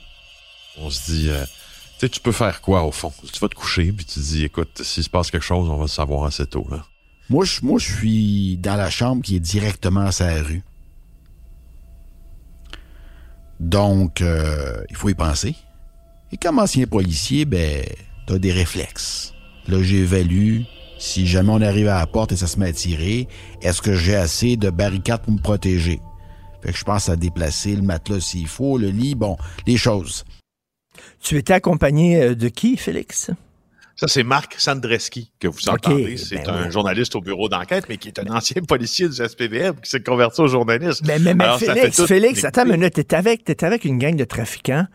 On 0.77 0.89
se 0.89 1.11
dit, 1.11 1.29
euh, 1.29 1.43
tu 1.43 1.51
sais, 1.99 2.09
tu 2.09 2.19
peux 2.19 2.31
faire 2.31 2.61
quoi 2.61 2.83
au 2.83 2.91
fond? 2.91 3.13
Tu 3.31 3.39
vas 3.39 3.47
te 3.47 3.55
coucher, 3.55 3.91
puis 3.91 4.05
tu 4.05 4.15
te 4.15 4.19
dis, 4.19 4.45
écoute, 4.45 4.81
s'il 4.81 5.03
se 5.03 5.09
passe 5.09 5.29
quelque 5.29 5.43
chose, 5.43 5.69
on 5.69 5.75
va 5.75 5.83
le 5.83 5.87
savoir 5.87 6.23
assez 6.25 6.47
tôt. 6.47 6.65
Là. 6.71 6.85
Moi, 7.29 7.45
je, 7.45 7.61
moi, 7.61 7.77
je 7.79 7.93
suis 7.93 8.57
dans 8.57 8.75
la 8.75 8.89
chambre 8.89 9.21
qui 9.21 9.35
est 9.35 9.39
directement 9.39 10.01
à 10.01 10.11
sa 10.11 10.41
rue. 10.41 10.63
Donc, 13.59 14.21
euh, 14.21 14.83
il 14.89 14.95
faut 14.95 15.09
y 15.09 15.15
penser. 15.15 15.55
Et 16.31 16.37
comme 16.37 16.59
ancien 16.59 16.85
policier, 16.85 17.45
ben, 17.45 17.83
t'as 18.27 18.37
des 18.37 18.51
réflexes. 18.51 19.33
Là, 19.67 19.81
j'évalue 19.81 20.61
si 20.99 21.25
jamais 21.25 21.51
on 21.51 21.61
arrive 21.61 21.87
à 21.87 21.99
la 21.99 22.07
porte 22.07 22.33
et 22.33 22.35
ça 22.35 22.45
se 22.45 22.59
met 22.59 22.67
à 22.67 22.73
tirer, 22.73 23.27
est-ce 23.61 23.81
que 23.81 23.95
j'ai 23.95 24.15
assez 24.15 24.57
de 24.57 24.69
barricades 24.69 25.21
pour 25.21 25.33
me 25.33 25.39
protéger? 25.39 26.01
Fait 26.61 26.73
que 26.73 26.77
je 26.77 26.83
pense 26.83 27.07
à 27.07 27.15
déplacer 27.15 27.75
le 27.75 27.81
matelas 27.81 28.19
s'il 28.19 28.47
faut, 28.47 28.77
le 28.77 28.89
lit, 28.89 29.15
bon, 29.15 29.37
les 29.65 29.77
choses. 29.77 30.25
Tu 31.21 31.37
étais 31.37 31.53
accompagné 31.53 32.21
euh, 32.21 32.35
de 32.35 32.49
qui, 32.49 32.75
Félix? 32.75 33.31
Ça, 33.95 34.07
c'est 34.07 34.23
Marc 34.23 34.55
Sandreski 34.57 35.31
que 35.39 35.47
vous 35.47 35.69
entendez. 35.69 36.17
C'est 36.17 36.45
ben 36.45 36.53
un 36.53 36.65
oui. 36.65 36.71
journaliste 36.71 37.15
au 37.15 37.21
bureau 37.21 37.49
d'enquête, 37.49 37.85
mais 37.89 37.97
qui 37.97 38.09
est 38.09 38.19
un 38.19 38.33
ancien 38.33 38.61
policier 38.61 39.07
du 39.07 39.15
SPVM 39.15 39.75
qui 39.81 39.89
s'est 39.89 40.03
converti 40.03 40.39
au 40.41 40.47
journaliste. 40.47 41.01
Mais, 41.05 41.19
mais, 41.19 41.33
mais 41.33 41.43
Alors, 41.45 41.59
ça 41.59 41.73
fait 41.73 41.81
Félix, 41.81 41.97
tout 41.97 42.07
Félix, 42.07 42.43
attends 42.45 42.65
une 42.65 42.71
minute, 42.73 42.93
t'es 42.93 43.13
avec, 43.13 43.43
t'es 43.43 43.63
avec 43.65 43.85
une 43.85 43.97
gang 43.97 44.15
de 44.15 44.23
trafiquants. 44.23 44.85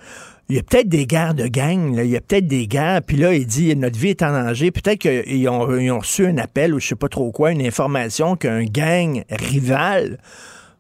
Il 0.49 0.57
y 0.57 0.59
a 0.59 0.63
peut-être 0.63 0.89
des 0.89 1.07
guerres 1.07 1.35
de 1.35 1.47
gang, 1.47 1.97
là. 1.97 2.05
il 2.05 2.11
y 2.11 2.17
a 2.17 2.21
peut-être 2.21 2.47
des 2.47 2.67
guerres, 2.67 3.01
puis 3.03 3.17
là, 3.17 3.33
il 3.35 3.47
dit 3.47 3.75
notre 3.77 3.99
vie 3.99 4.11
est 4.11 4.23
en 4.23 4.33
danger. 4.33 4.71
Peut-être 4.71 4.99
qu'ils 4.99 5.49
ont, 5.49 5.75
ils 5.77 5.91
ont 5.91 6.01
reçu 6.01 6.27
un 6.27 6.37
appel 6.39 6.75
ou 6.75 6.81
je 6.81 6.89
sais 6.89 6.95
pas 6.97 7.09
trop 7.09 7.33
quoi, 7.33 7.51
une 7.53 7.65
information 7.67 8.37
qu'un 8.37 8.65
gang 8.65 9.25
rival 9.31 10.19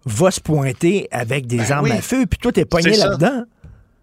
va 0.04 0.30
se 0.30 0.40
pointer 0.40 1.08
avec 1.10 1.46
des 1.46 1.56
Ben 1.56 1.72
armes 1.72 1.84
oui. 1.86 1.92
à 1.92 2.02
feu, 2.02 2.26
puis 2.26 2.38
toi, 2.38 2.52
t'es 2.52 2.66
ça. 2.70 3.08
là-dedans. 3.08 3.44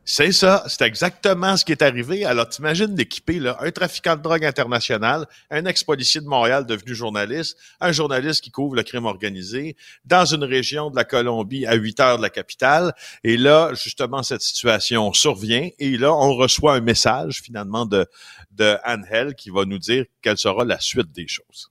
C'est 0.04 0.32
ça, 0.32 0.64
c'est 0.68 0.82
exactement 0.82 1.56
ce 1.56 1.64
qui 1.64 1.72
est 1.74 1.84
arrivé. 1.84 2.26
Alors, 2.26 2.50
t'imagines 2.50 2.96
d'équiper 2.96 3.40
là, 3.40 3.58
un 3.62 3.70
trafiquant 3.70 4.16
de 4.16 4.22
drogue 4.22 4.44
international, 4.44 5.28
un 5.52 5.64
ex-policier 5.66 6.22
de 6.22 6.26
Montréal 6.26 6.66
devenu 6.66 6.96
journaliste, 6.96 7.56
un 7.80 7.92
journaliste 7.92 8.42
qui 8.42 8.50
couvre 8.50 8.76
le 8.76 8.82
crime 8.82 9.06
organisé, 9.06 9.76
dans 10.04 10.26
une 10.26 10.44
région 10.44 10.90
de 10.90 10.96
la 10.96 11.04
Colombie 11.04 11.68
à 11.68 11.76
8 11.76 12.00
heures 12.00 12.18
de 12.18 12.24
la 12.24 12.32
capitale. 12.32 12.94
Et 13.24 13.38
là, 13.38 13.74
justement, 13.76 14.24
cette 14.24 14.42
situation 14.42 15.14
survient. 15.14 15.70
Et 15.78 15.98
là, 15.98 16.12
on 16.14 16.34
reçoit 16.34 16.74
un 16.74 16.82
message, 16.82 17.42
finalement, 17.44 17.86
de, 17.86 18.08
de 18.52 18.78
Angel 18.84 19.36
qui 19.36 19.52
va 19.52 19.66
nous 19.66 19.80
dire 19.80 20.06
quelle 20.24 20.38
sera 20.38 20.66
la 20.66 20.80
suite 20.80 21.12
des 21.12 21.28
choses. 21.28 21.70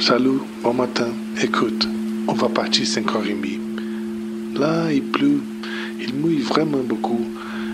Salut, 0.00 0.40
bon 0.62 0.74
matin. 0.74 1.12
Écoute, 1.42 1.86
on 2.28 2.34
va 2.34 2.48
partir 2.48 2.84
5h30. 2.84 3.69
Là, 4.60 4.92
il 4.92 5.02
pleut. 5.02 5.40
Il 5.98 6.14
mouille 6.14 6.42
vraiment 6.42 6.84
beaucoup. 6.84 7.26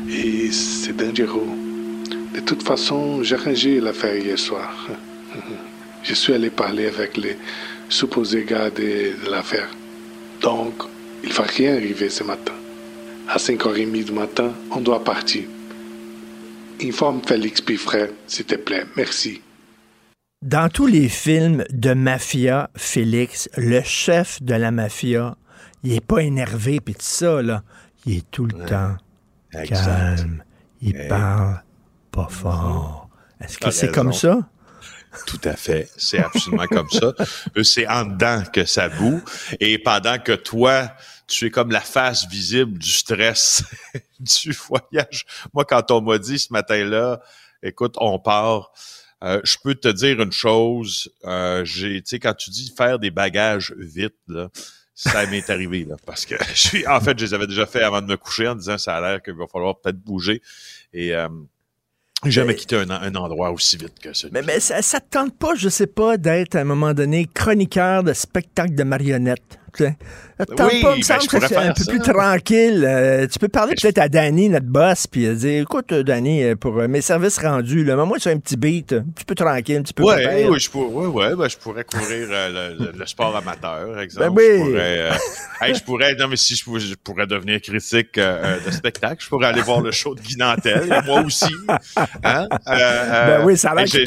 Et 0.08 0.52
c'est 0.52 0.96
dangereux. 0.96 1.48
De 2.32 2.38
toute 2.38 2.62
façon, 2.62 3.24
j'ai 3.24 3.34
rangé 3.34 3.80
l'affaire 3.80 4.16
hier 4.16 4.38
soir. 4.38 4.72
Je 6.04 6.14
suis 6.14 6.32
allé 6.32 6.48
parler 6.48 6.86
avec 6.86 7.16
les 7.16 7.36
supposés 7.88 8.44
gars 8.44 8.70
de, 8.70 8.82
de 9.24 9.28
l'affaire. 9.28 9.68
Donc, 10.40 10.74
il 11.24 11.32
va 11.32 11.42
rien 11.42 11.74
arriver 11.74 12.08
ce 12.08 12.22
matin. 12.22 12.52
À 13.28 13.38
5h30 13.38 14.04
du 14.04 14.12
matin, 14.12 14.52
on 14.70 14.80
doit 14.80 15.02
partir. 15.02 15.42
Informe 16.80 17.20
Félix 17.26 17.60
Piffret, 17.60 18.12
s'il 18.28 18.44
te 18.44 18.54
plaît. 18.54 18.84
Merci. 18.96 19.40
Dans 20.42 20.68
tous 20.68 20.86
les 20.86 21.08
films 21.08 21.64
de 21.70 21.94
mafia, 21.94 22.70
Félix, 22.76 23.48
le 23.56 23.80
chef 23.82 24.40
de 24.40 24.54
la 24.54 24.70
mafia, 24.70 25.36
il 25.86 25.94
est 25.94 26.00
pas 26.00 26.22
énervé 26.22 26.80
puis 26.80 26.94
tout 26.94 27.00
ça, 27.02 27.42
là. 27.42 27.62
Il 28.04 28.18
est 28.18 28.30
tout 28.30 28.44
le 28.46 28.64
temps 28.66 28.96
calme. 29.52 30.42
Il 30.80 31.06
parle 31.08 31.62
pas 32.10 32.28
fort. 32.28 33.08
Est-ce 33.40 33.58
que 33.58 33.70
c'est 33.70 33.92
comme 33.92 34.12
ça? 34.12 34.48
Tout 35.26 35.40
à 35.44 35.54
fait. 35.54 35.88
C'est 35.96 36.18
absolument 36.18 36.66
comme 36.66 36.90
ça. 36.90 37.14
Eux, 37.56 37.64
c'est 37.64 37.86
en 37.86 38.04
dedans 38.04 38.42
que 38.52 38.64
ça 38.64 38.88
boue. 38.88 39.22
Et 39.60 39.78
pendant 39.78 40.18
que 40.18 40.32
toi, 40.32 40.92
tu 41.26 41.46
es 41.46 41.50
comme 41.50 41.70
la 41.70 41.80
face 41.80 42.28
visible 42.28 42.78
du 42.78 42.90
stress 42.90 43.64
du 44.20 44.52
voyage. 44.52 45.24
Moi, 45.54 45.64
quand 45.64 45.90
on 45.90 46.00
m'a 46.02 46.18
dit 46.18 46.38
ce 46.38 46.52
matin-là, 46.52 47.20
écoute, 47.62 47.94
on 47.98 48.18
part. 48.18 48.72
euh, 49.24 49.40
je 49.44 49.56
peux 49.62 49.74
te 49.74 49.88
dire 49.88 50.20
une 50.20 50.32
chose. 50.32 51.10
Euh, 51.24 51.64
j'ai, 51.64 52.02
tu 52.02 52.10
sais, 52.10 52.18
quand 52.18 52.34
tu 52.34 52.50
dis 52.50 52.72
faire 52.76 52.98
des 52.98 53.10
bagages 53.10 53.74
vite, 53.78 54.16
là, 54.28 54.50
ça 54.96 55.26
m'est 55.26 55.48
arrivé 55.50 55.84
là, 55.84 55.94
parce 56.06 56.24
que 56.26 56.34
je 56.54 56.58
suis, 56.68 56.86
en 56.88 57.00
fait, 57.00 57.16
je 57.18 57.26
les 57.26 57.34
avais 57.34 57.46
déjà 57.46 57.66
fait 57.66 57.82
avant 57.82 58.00
de 58.02 58.06
me 58.06 58.16
coucher 58.16 58.48
en 58.48 58.54
disant 58.56 58.78
ça 58.78 58.96
a 58.96 59.00
l'air 59.00 59.22
qu'il 59.22 59.34
va 59.34 59.46
falloir 59.46 59.78
peut-être 59.78 59.98
bouger. 60.00 60.40
Et 60.92 61.14
euh, 61.14 61.28
jamais 62.24 62.48
Mais- 62.48 62.54
quitté 62.56 62.76
un, 62.76 62.90
un 62.90 63.14
endroit 63.14 63.50
aussi 63.52 63.76
vite 63.76 63.98
que 64.00 64.12
ça. 64.14 64.28
Mais, 64.32 64.42
mais 64.42 64.58
ça, 64.58 64.80
te 64.82 65.08
tente 65.10 65.36
pas, 65.38 65.54
je 65.54 65.68
sais 65.68 65.86
pas, 65.86 66.16
d'être 66.16 66.56
à 66.56 66.60
un 66.60 66.64
moment 66.64 66.94
donné 66.94 67.26
chroniqueur 67.32 68.02
de 68.02 68.12
spectacle 68.14 68.74
de 68.74 68.82
marionnettes? 68.82 69.58
Oui, 70.38 70.54
pas, 70.54 70.68
il 70.70 70.82
me 70.82 70.82
ben, 70.96 71.02
semble 71.02 71.22
je 71.22 71.26
que 71.28 71.36
pourrais 71.36 71.48
c'est 71.48 71.56
un 71.56 71.72
peu 71.72 71.82
ça. 71.82 71.90
plus 71.90 72.00
tranquille. 72.00 72.84
Euh, 72.86 73.26
tu 73.26 73.38
peux 73.38 73.48
parler 73.48 73.72
je- 73.74 73.80
peut-être 73.82 73.98
à 73.98 74.08
Danny, 74.10 74.50
notre 74.50 74.66
boss, 74.66 75.06
puis 75.06 75.26
euh, 75.26 75.34
dire 75.34 75.62
Écoute, 75.62 75.92
euh, 75.92 76.02
Danny, 76.02 76.54
pour 76.56 76.74
mes 76.74 77.00
services 77.00 77.38
rendus, 77.38 77.84
là, 77.84 77.96
moi, 78.04 78.18
c'est 78.20 78.32
un 78.32 78.38
petit 78.38 78.56
beat, 78.58 78.92
un 78.92 79.04
petit 79.14 79.24
peu 79.24 79.34
tranquille, 79.34 79.78
un 79.78 79.82
petit 79.82 79.94
peu. 79.94 80.02
Ouais, 80.02 80.16
pépère. 80.18 80.50
oui, 80.50 80.60
je 80.60 80.68
pourrais, 80.70 81.06
ouais, 81.06 81.06
ouais, 81.28 81.36
ben, 81.36 81.48
je 81.48 81.56
pourrais 81.56 81.84
couvrir 81.84 82.28
euh, 82.30 82.74
le, 82.78 82.84
le- 82.84 82.92
le 82.98 83.06
sport 83.06 83.34
amateur, 83.34 83.98
exemple. 83.98 84.26
Ben 84.26 84.34
oui. 84.36 84.58
Je 84.58 84.64
pourrais, 84.70 84.98
euh, 84.98 85.12
hey, 85.62 85.74
je 85.74 85.82
pourrais, 85.84 86.14
non, 86.16 86.28
mais 86.28 86.36
si 86.36 86.54
je, 86.54 86.94
pourrais 87.02 87.26
devenir 87.26 87.58
critique 87.62 88.16
de 88.20 88.70
spectacle, 88.70 89.22
je 89.24 89.28
pourrais 89.30 89.46
aller 89.46 89.62
voir 89.62 89.80
le 89.80 89.90
show 89.90 90.14
de 90.14 90.20
Guy 90.20 90.36
Nantel, 90.36 91.02
moi 91.06 91.22
aussi. 91.22 91.46
Hein? 92.24 92.46
Ben 92.66 93.42
oui, 93.44 93.56
ça 93.56 93.70
a 93.70 93.74
l'air 93.76 93.84
qu'ils 93.86 94.04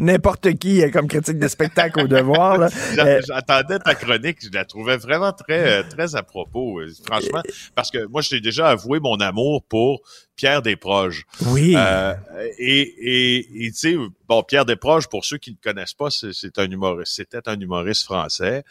n'importe 0.00 0.54
qui 0.58 0.88
comme 0.92 1.08
critique 1.08 1.38
de 1.40 1.48
spectacle 1.48 2.02
au 2.02 2.06
devoir. 2.06 2.68
J'attendais 3.26 3.78
ta 3.80 3.94
chronique, 3.96 4.38
je 4.42 4.50
la 4.56 4.64
trouvais 4.64 4.95
vraiment 4.96 5.32
très, 5.32 5.80
euh, 5.80 5.82
très 5.88 6.16
à 6.16 6.22
propos, 6.22 6.80
euh, 6.80 6.90
franchement, 7.06 7.42
parce 7.74 7.90
que 7.90 8.06
moi, 8.06 8.20
je 8.22 8.30
t'ai 8.30 8.40
déjà 8.40 8.68
avoué 8.68 9.00
mon 9.00 9.16
amour 9.16 9.62
pour 9.64 10.00
Pierre 10.36 10.62
Desproges. 10.62 11.24
oui. 11.46 11.74
Euh, 11.76 12.14
et 12.58 13.64
et, 13.66 13.70
tu 13.70 13.76
sais, 13.76 13.96
bon, 14.28 14.42
Pierre 14.42 14.64
Desproges, 14.64 15.08
pour 15.08 15.24
ceux 15.24 15.38
qui 15.38 15.50
ne 15.50 15.56
le 15.62 15.72
connaissent 15.72 15.94
pas, 15.94 16.10
c'est 16.10 16.32
c'est 16.32 16.58
un 16.58 16.70
humoriste, 16.70 17.14
c'était 17.14 17.48
un 17.48 17.58
humoriste 17.58 18.04
français 18.04 18.64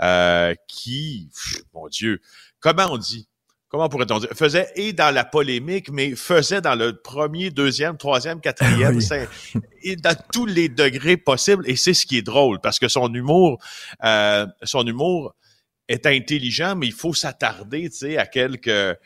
euh, 0.00 0.54
qui, 0.68 1.28
pff, 1.32 1.62
mon 1.74 1.88
Dieu, 1.88 2.20
comment 2.60 2.86
on 2.90 2.98
dit? 2.98 3.28
Comment 3.68 3.88
pourrait-on 3.88 4.18
dire? 4.18 4.28
Faisait 4.34 4.68
et 4.76 4.92
dans 4.92 5.14
la 5.14 5.24
polémique, 5.24 5.88
mais 5.90 6.14
faisait 6.14 6.60
dans 6.60 6.74
le 6.74 7.00
premier, 7.00 7.50
deuxième, 7.50 7.96
troisième, 7.96 8.38
quatrième, 8.38 8.96
Oui. 8.96 9.02
cinq- 9.02 9.28
et 9.82 9.96
dans 9.96 10.14
tous 10.30 10.44
les 10.44 10.68
degrés 10.68 11.16
possibles. 11.16 11.64
Et 11.66 11.76
c'est 11.76 11.94
ce 11.94 12.04
qui 12.04 12.18
est 12.18 12.22
drôle, 12.22 12.60
parce 12.60 12.78
que 12.78 12.86
son 12.88 13.12
humour, 13.14 13.58
euh, 14.04 14.46
son 14.62 14.86
humour 14.86 15.34
est 15.92 16.06
intelligent, 16.06 16.74
mais 16.76 16.86
il 16.86 16.92
faut 16.92 17.14
s'attarder, 17.14 17.88
tu 17.90 17.96
sais, 17.96 18.16
à 18.16 18.26
quelques 18.26 18.98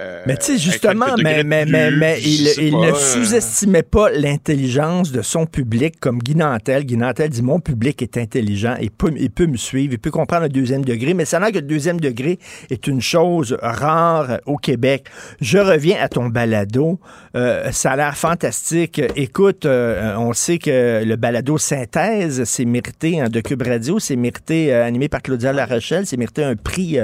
euh, 0.00 0.22
Mais 0.26 0.36
tu 0.36 0.46
sais, 0.46 0.58
justement, 0.58 1.16
mais, 1.16 1.42
mais, 1.42 1.64
mais, 1.64 1.88
plus, 1.88 1.98
mais 1.98 2.20
il, 2.20 2.46
sais 2.46 2.66
il 2.66 2.72
pas, 2.72 2.86
ne 2.86 2.92
euh, 2.92 2.94
sous-estimait 2.94 3.82
pas 3.82 4.10
l'intelligence 4.10 5.10
de 5.10 5.22
son 5.22 5.44
public 5.44 5.98
comme 5.98 6.18
Guy 6.18 6.36
Nantel. 6.36 6.84
Guy 6.84 6.96
Nantel 6.96 7.30
dit 7.30 7.42
Mon 7.42 7.58
public 7.58 8.00
est 8.02 8.16
intelligent, 8.16 8.76
il 8.80 8.92
peut, 8.92 9.12
il 9.16 9.30
peut 9.30 9.46
me 9.46 9.56
suivre, 9.56 9.94
il 9.94 9.98
peut 9.98 10.12
comprendre 10.12 10.44
le 10.44 10.50
deuxième 10.50 10.84
degré, 10.84 11.14
mais 11.14 11.24
ça 11.24 11.38
a 11.38 11.40
l'air 11.40 11.50
que 11.50 11.56
le 11.56 11.62
deuxième 11.62 11.98
degré 11.98 12.38
est 12.70 12.86
une 12.86 13.00
chose 13.00 13.56
rare 13.60 14.38
au 14.46 14.56
Québec. 14.56 15.06
Je 15.40 15.58
reviens 15.58 15.96
à 16.00 16.08
ton 16.08 16.26
balado. 16.26 17.00
Euh, 17.34 17.72
ça 17.72 17.92
a 17.92 17.96
l'air 17.96 18.16
fantastique. 18.16 19.02
Écoute, 19.16 19.66
euh, 19.66 20.14
on 20.16 20.32
sait 20.32 20.58
que 20.58 21.02
le 21.04 21.16
balado 21.16 21.58
Synthèse, 21.58 22.44
c'est 22.44 22.64
mérité 22.64 23.20
hein, 23.20 23.28
de 23.28 23.40
Cube 23.40 23.62
Radio, 23.62 23.98
c'est 23.98 24.16
mérité, 24.16 24.72
animé 24.72 25.08
par 25.08 25.22
Claudia 25.22 25.52
Larochelle, 25.52 26.06
c'est 26.06 26.16
mérité 26.16 26.44
un 26.44 26.54
prix 26.54 26.98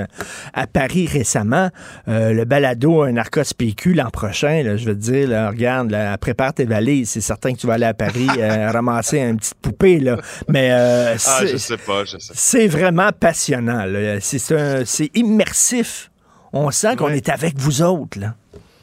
à 0.52 0.66
Paris 0.68 1.08
récemment. 1.10 1.70
Le 2.06 2.44
balado 2.44 2.83
Narcos 2.86 3.54
PQ 3.56 3.94
l'an 3.94 4.10
prochain, 4.10 4.62
là, 4.62 4.76
je 4.76 4.86
veux 4.86 4.94
te 4.94 5.00
dire, 5.00 5.28
là, 5.28 5.48
regarde, 5.50 5.90
là, 5.90 6.16
prépare 6.18 6.52
tes 6.54 6.64
valises, 6.64 7.10
c'est 7.10 7.20
certain 7.20 7.52
que 7.54 7.58
tu 7.58 7.66
vas 7.66 7.74
aller 7.74 7.86
à 7.86 7.94
Paris 7.94 8.26
euh, 8.38 8.70
ramasser 8.70 9.18
une 9.20 9.38
petite 9.38 9.54
poupée, 9.54 10.00
là. 10.00 10.18
Mais 10.48 10.70
euh, 10.72 11.14
Ah, 11.14 11.16
c'est- 11.18 11.48
je 11.48 11.56
sais 11.56 11.76
pas, 11.78 12.04
je 12.04 12.18
sais. 12.18 12.32
c'est 12.34 12.68
vraiment 12.68 13.10
passionnant. 13.12 13.84
C'est 14.20 14.52
un- 14.52 14.82
immersif. 15.14 16.10
On 16.52 16.70
sent 16.70 16.96
qu'on 16.96 17.08
est 17.08 17.28
avec 17.28 17.58
vous 17.58 17.82
autres. 17.82 18.18
Là. 18.20 18.34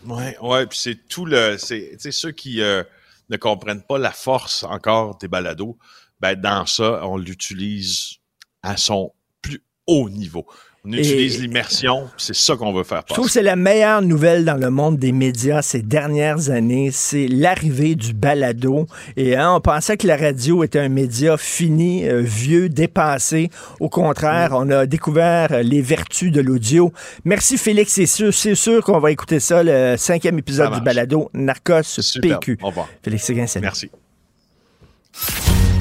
Ouais, 0.05 0.35
ouais, 0.41 0.65
puis 0.65 0.77
c'est 0.81 1.07
tout 1.07 1.25
le, 1.25 1.57
c'est, 1.57 1.91
tu 1.93 1.99
sais, 1.99 2.11
ceux 2.11 2.31
qui 2.31 2.61
euh, 2.61 2.83
ne 3.29 3.37
comprennent 3.37 3.83
pas 3.83 3.97
la 3.97 4.11
force 4.11 4.63
encore 4.63 5.17
des 5.19 5.27
balados, 5.27 5.77
ben 6.19 6.35
dans 6.35 6.65
ça, 6.65 6.99
on 7.03 7.17
l'utilise 7.17 8.15
à 8.63 8.77
son 8.77 9.13
plus 9.41 9.61
haut 9.87 10.09
niveau. 10.09 10.45
On 10.83 10.93
utilise 10.93 11.39
l'immersion, 11.39 12.09
c'est 12.17 12.33
ça 12.33 12.55
qu'on 12.55 12.73
veut 12.73 12.83
faire 12.83 13.03
Je 13.07 13.13
trouve 13.13 13.27
que 13.27 13.31
c'est 13.31 13.43
la 13.43 13.55
meilleure 13.55 14.01
nouvelle 14.01 14.45
dans 14.45 14.55
le 14.55 14.71
monde 14.71 14.97
des 14.97 15.11
médias 15.11 15.61
ces 15.61 15.83
dernières 15.83 16.49
années, 16.49 16.89
c'est 16.91 17.27
l'arrivée 17.27 17.93
du 17.93 18.15
balado. 18.15 18.87
Et 19.15 19.35
hein, 19.35 19.53
on 19.53 19.61
pensait 19.61 19.95
que 19.95 20.07
la 20.07 20.17
radio 20.17 20.63
était 20.63 20.79
un 20.79 20.89
média 20.89 21.37
fini, 21.37 22.09
euh, 22.09 22.21
vieux, 22.21 22.67
dépassé. 22.67 23.51
Au 23.79 23.89
contraire, 23.89 24.53
on 24.53 24.71
a 24.71 24.87
découvert 24.87 25.51
euh, 25.51 25.61
les 25.61 25.83
vertus 25.83 26.31
de 26.31 26.41
l'audio. 26.41 26.91
Merci 27.25 27.59
Félix, 27.59 27.93
c'est 27.93 28.07
sûr, 28.07 28.33
c'est 28.33 28.55
sûr 28.55 28.83
qu'on 28.83 28.99
va 28.99 29.11
écouter 29.11 29.39
ça, 29.39 29.61
le 29.61 29.97
cinquième 29.97 30.39
épisode 30.39 30.73
du 30.73 30.81
balado 30.81 31.29
Narcos 31.35 31.83
Super. 31.83 32.39
PQ. 32.39 32.57
Au 32.63 32.69
revoir. 32.69 32.87
Félix 33.03 33.23
Séguin. 33.23 33.45
Merci. 33.61 33.91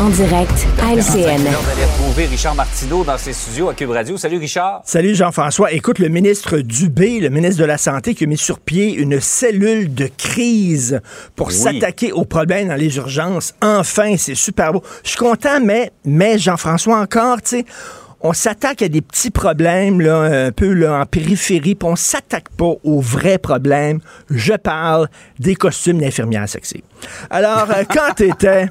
En 0.00 0.08
direct 0.08 0.50
à 0.80 0.94
LCN. 0.94 1.44
D'aller 1.44 1.84
retrouver 1.84 2.24
Richard 2.24 2.54
Martineau 2.54 3.04
dans 3.04 3.18
ses 3.18 3.34
studios 3.34 3.68
à 3.68 3.74
Cube 3.74 3.90
Radio. 3.90 4.16
Salut 4.16 4.38
Richard. 4.38 4.80
Salut 4.86 5.14
Jean-François. 5.14 5.72
Écoute, 5.72 5.98
le 5.98 6.08
ministre 6.08 6.56
Dubé, 6.58 7.20
le 7.20 7.28
ministre 7.28 7.60
de 7.60 7.66
la 7.66 7.76
Santé, 7.76 8.14
qui 8.14 8.24
a 8.24 8.26
mis 8.26 8.38
sur 8.38 8.60
pied 8.60 8.94
une 8.94 9.20
cellule 9.20 9.92
de 9.94 10.08
crise 10.16 11.02
pour 11.36 11.48
Oui. 11.48 11.54
s'attaquer 11.54 12.12
aux 12.12 12.24
problèmes 12.24 12.68
dans 12.68 12.76
les 12.76 12.96
urgences. 12.96 13.52
Enfin, 13.60 14.14
c'est 14.16 14.36
super 14.36 14.72
beau. 14.72 14.82
Je 15.04 15.10
suis 15.10 15.18
content, 15.18 15.60
mais, 15.62 15.92
mais 16.06 16.38
Jean-François, 16.38 16.98
encore, 16.98 17.42
tu 17.42 17.58
sais, 17.58 17.64
on 18.22 18.32
s'attaque 18.32 18.82
à 18.82 18.88
des 18.88 19.02
petits 19.02 19.30
problèmes, 19.30 20.00
là, 20.00 20.20
un 20.46 20.52
peu 20.52 20.72
là, 20.72 21.00
en 21.00 21.06
périphérie, 21.06 21.74
puis 21.74 21.88
on 21.88 21.96
s'attaque 21.96 22.48
pas 22.50 22.72
aux 22.84 23.00
vrais 23.00 23.38
problèmes. 23.38 24.00
Je 24.30 24.54
parle 24.54 25.08
des 25.38 25.56
costumes 25.56 26.00
d'infirmières 26.00 26.48
sexy. 26.48 26.84
Alors, 27.30 27.68
euh, 27.70 27.82
quand 27.88 28.14
t'étais... 28.16 28.68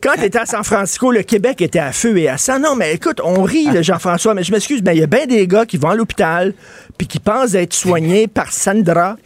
Quand 0.00 0.12
tu 0.14 0.26
étais 0.26 0.38
à 0.38 0.46
San 0.46 0.62
Francisco, 0.62 1.10
le 1.10 1.24
Québec 1.24 1.60
était 1.60 1.80
à 1.80 1.90
feu 1.90 2.16
et 2.18 2.28
à 2.28 2.38
sang. 2.38 2.60
Non, 2.60 2.76
mais 2.76 2.94
écoute, 2.94 3.20
on 3.24 3.42
rit, 3.42 3.66
le 3.66 3.82
Jean-François, 3.82 4.32
mais 4.32 4.44
je 4.44 4.52
m'excuse, 4.52 4.80
mais 4.84 4.94
il 4.94 5.00
y 5.00 5.02
a 5.02 5.08
bien 5.08 5.26
des 5.26 5.48
gars 5.48 5.66
qui 5.66 5.76
vont 5.76 5.88
à 5.88 5.96
l'hôpital 5.96 6.54
puis 6.96 7.08
qui 7.08 7.18
pensent 7.18 7.54
être 7.54 7.74
soignés 7.74 8.28
par 8.28 8.52
Sandra. 8.52 9.16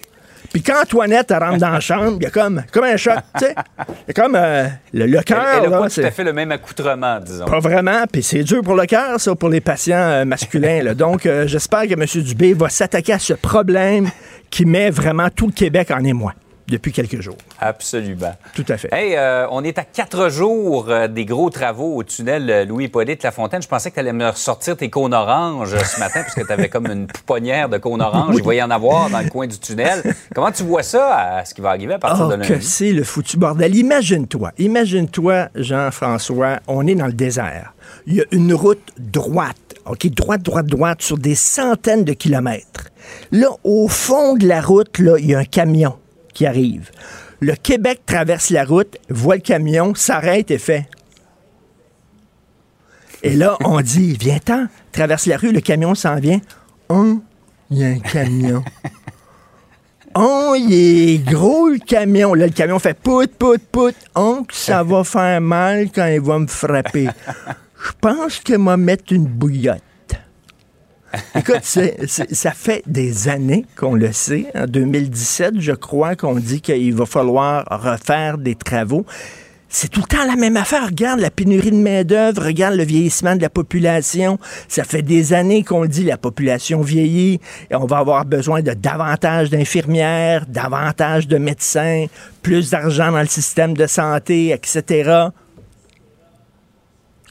Puis 0.53 0.63
quand 0.63 0.83
Antoinette 0.83 1.31
elle 1.31 1.43
rentre 1.43 1.59
dans 1.59 1.71
la 1.71 1.81
chambre, 1.81 2.17
il 2.21 2.25
y 2.25 2.27
a 2.27 2.31
comme, 2.31 2.63
comme 2.73 2.85
un 2.85 2.97
choc, 2.97 3.15
tu 3.39 3.47
sais. 3.47 3.55
Il 3.89 3.95
y 4.09 4.11
a 4.11 4.23
comme 4.23 4.35
euh, 4.37 4.67
le, 4.93 5.07
le 5.07 5.19
Elle 5.19 5.25
cœur, 5.25 5.63
n'a 5.63 5.69
là, 5.69 5.79
pas 5.79 5.89
tout 5.89 6.01
à 6.01 6.11
fait 6.11 6.25
le 6.25 6.33
même 6.33 6.53
accoutrement, 6.53 7.19
disons. 7.21 7.45
pas 7.47 7.59
vraiment, 7.61 8.05
puis 8.11 8.23
c'est 8.23 8.43
dur 8.45 8.61
pour 8.63 8.75
le 8.75 8.85
cœur, 8.87 9.19
ça, 9.19 9.35
pour 9.35 9.49
les 9.49 9.61
patients 9.63 9.97
euh, 9.97 10.25
masculins. 10.25 10.83
là. 10.83 10.95
Donc, 10.95 11.25
euh, 11.27 11.47
j'espère 11.47 11.83
que 11.89 11.95
M. 11.95 12.23
Dubé 12.23 12.53
va 12.53 12.69
s'attaquer 12.69 13.15
à 13.15 13.19
ce 13.19 13.33
problème 13.33 14.11
qui 14.51 14.67
met 14.67 14.91
vraiment 14.91 15.29
tout 15.35 15.47
le 15.47 15.53
Québec 15.53 15.91
en 15.91 16.05
émoi 16.05 16.35
depuis 16.73 16.91
quelques 16.93 17.21
jours. 17.21 17.37
Absolument. 17.61 18.35
Tout 18.55 18.65
à 18.69 18.77
fait. 18.77 18.89
Hey, 18.93 19.15
euh, 19.17 19.47
on 19.51 19.63
est 19.63 19.79
à 19.79 19.85
quatre 19.85 20.29
jours 20.31 20.87
euh, 20.89 21.07
des 21.07 21.25
gros 21.25 21.51
travaux 21.51 21.97
au 21.97 22.03
tunnel 22.03 22.51
euh, 22.51 22.65
Louis-Hippolyte 22.65 23.23
Lafontaine. 23.23 23.63
Je 23.63 23.69
pensais 23.69 23.91
que 23.91 23.95
tu 23.95 24.01
allais 24.01 24.13
me 24.13 24.29
ressortir 24.29 24.77
tes 24.77 24.89
cônes 24.91 25.15
oranges 25.15 25.77
ce 25.77 26.01
matin, 26.01 26.23
parce 26.23 26.35
que 26.35 26.41
tu 26.45 26.53
avais 26.53 26.69
comme 26.69 26.87
une 26.87 27.07
pouponnière 27.07 27.69
de 27.69 27.79
cônes 27.79 28.01
oranges. 28.03 28.35
Il 28.39 28.43
va 28.43 28.55
y 28.55 28.63
en 28.63 28.71
avoir 28.71 29.11
dans 29.11 29.21
le 29.21 29.29
coin 29.29 29.47
du 29.47 29.59
tunnel. 29.59 30.03
Comment 30.35 30.51
tu 30.51 30.63
vois 30.63 30.83
ça, 30.83 31.15
à 31.39 31.45
ce 31.45 31.55
qui 31.55 31.61
va 31.61 31.71
arriver 31.71 31.95
à 31.95 31.99
partir 31.99 32.27
Oh, 32.27 32.31
de 32.37 32.43
que 32.43 32.53
lundi? 32.55 32.65
c'est 32.67 32.93
le 32.93 33.05
foutu 33.05 33.37
bordel. 33.37 33.77
Imagine-toi, 33.77 34.53
imagine-toi, 34.59 35.49
Jean-François, 35.55 36.61
on 36.67 36.87
est 36.87 36.95
dans 36.95 37.07
le 37.07 37.13
désert. 37.13 37.75
Il 38.07 38.15
y 38.15 38.21
a 38.21 38.25
une 38.33 38.55
route 38.55 38.83
droite, 38.99 39.57
OK, 39.85 40.07
droite, 40.09 40.43
droite, 40.43 40.67
droite, 40.67 41.03
sur 41.03 41.19
des 41.19 41.35
centaines 41.35 42.05
de 42.05 42.13
kilomètres. 42.15 42.89
Là, 43.31 43.49
au 43.65 43.89
fond 43.89 44.35
de 44.37 44.47
la 44.47 44.61
route, 44.61 44.99
là, 44.99 45.17
il 45.19 45.27
y 45.31 45.35
a 45.35 45.39
un 45.41 45.45
camion 45.45 45.95
qui 46.33 46.47
arrive. 46.47 46.91
Le 47.41 47.55
Québec 47.55 48.03
traverse 48.07 48.51
la 48.51 48.65
route, 48.65 48.97
voit 49.09 49.37
le 49.37 49.41
camion, 49.41 49.95
s'arrête 49.95 50.51
et 50.51 50.59
fait. 50.59 50.87
Et 53.23 53.35
là, 53.35 53.57
on 53.65 53.81
dit, 53.81 54.17
viens-t'en, 54.19 54.67
traverse 54.93 55.27
la 55.27 55.37
rue, 55.37 55.53
le 55.53 55.61
camion 55.61 55.95
s'en 55.95 56.17
vient. 56.17 56.41
Oh, 56.89 57.21
il 57.71 57.79
y 57.79 57.85
a 57.85 57.89
un 57.89 57.99
camion. 57.99 58.65
Oh, 60.15 60.55
il 60.59 60.73
est 60.73 61.19
gros 61.19 61.69
le 61.71 61.79
camion. 61.79 62.35
Là, 62.35 62.47
le 62.47 62.53
camion 62.53 62.79
fait 62.79 62.93
pout, 62.93 63.33
pout, 63.39 63.63
pout. 63.71 63.95
Que 64.15 64.55
ça 64.55 64.83
va 64.83 65.05
faire 65.05 65.41
mal 65.41 65.89
quand 65.91 66.07
il 66.07 66.21
va 66.21 66.39
me 66.39 66.47
frapper. 66.47 67.09
Je 67.83 67.93
pense 68.01 68.41
que 68.41 68.55
m'a 68.55 68.77
mettre 68.77 69.13
une 69.13 69.25
bouillotte. 69.25 69.83
Écoute, 71.37 71.63
ça 71.63 72.51
fait 72.53 72.83
des 72.87 73.29
années 73.29 73.65
qu'on 73.77 73.95
le 73.95 74.13
sait. 74.13 74.47
En 74.55 74.67
2017, 74.67 75.55
je 75.59 75.73
crois 75.73 76.17
qu'on 76.17 76.35
dit 76.35 76.61
qu'il 76.61 76.95
va 76.95 77.07
falloir 77.07 77.67
refaire 77.71 78.39
des 78.39 78.55
travaux. 78.55 79.05
C'est 79.75 79.89
tout 79.89 80.01
le 80.01 80.07
temps 80.07 80.27
la 80.27 80.37
même 80.37 80.59
affaire. 80.59 80.87
Regarde 80.87 81.21
la 81.21 81.31
pénurie 81.31 81.71
de 81.71 81.77
main-d'œuvre, 81.77 82.45
regarde 82.45 82.75
le 82.75 82.85
vieillissement 82.85 83.37
de 83.37 83.41
la 83.41 83.49
population. 83.49 84.39
Ça 84.69 84.85
fait 84.85 85.01
des 85.01 85.33
années 85.33 85.65
qu'on 85.65 85.87
dit, 85.87 86.05
la 86.05 86.19
population 86.19 86.83
vieillit 86.83 87.41
et 87.71 87.75
on 87.75 87.87
va 87.87 87.99
avoir 87.99 88.27
besoin 88.27 88.61
de 88.61 88.73
davantage 88.73 89.49
d'infirmières, 89.49 90.45
davantage 90.47 91.27
de 91.27 91.39
médecins, 91.39 92.05
plus 92.43 92.69
d'argent 92.69 93.13
dans 93.13 93.21
le 93.21 93.27
système 93.27 93.75
de 93.75 93.87
santé, 93.87 94.51
etc. 94.51 95.31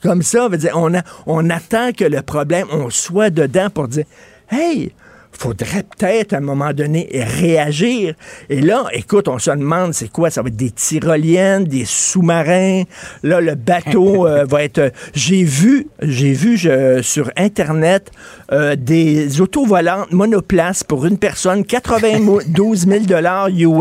Comme 0.02 0.24
ça, 0.24 0.48
veut 0.48 0.58
dire, 0.58 0.74
on, 0.76 0.94
a- 0.96 1.04
on 1.28 1.50
attend 1.50 1.92
que 1.94 2.04
le 2.06 2.22
problème, 2.22 2.68
on 2.72 2.90
soit 2.90 3.30
dedans 3.30 3.70
pour 3.70 3.88
dire 3.88 4.06
Hey, 4.50 4.92
faudrait 5.42 5.84
peut-être 5.98 6.34
à 6.34 6.38
un 6.38 6.42
moment 6.42 6.72
donné 6.72 7.10
réagir. 7.40 8.14
Et 8.50 8.62
là, 8.62 8.86
écoute, 8.94 9.28
on 9.28 9.40
se 9.40 9.50
demande 9.50 9.92
c'est 9.94 10.12
quoi? 10.12 10.30
Ça 10.30 10.44
va 10.44 10.50
être 10.50 10.56
des 10.56 10.70
tyroliennes, 10.70 11.64
des 11.64 11.84
sous-marins. 11.86 12.84
Là, 13.24 13.42
le 13.42 13.56
bateau 13.56 14.28
euh, 14.28 14.46
va 14.46 14.64
être. 14.64 14.78
euh, 14.78 14.90
J'ai 15.16 15.44
vu, 15.44 15.88
j'ai 16.04 16.34
vu 16.34 16.58
je- 16.58 17.02
sur 17.02 17.32
Internet 17.38 18.12
euh, 18.52 18.76
des 18.76 19.42
autos 19.42 19.66
volantes 19.66 20.12
monoplaces 20.12 20.84
pour 20.84 21.08
une 21.08 21.18
personne, 21.18 21.66
92 21.66 22.86
000 22.88 23.04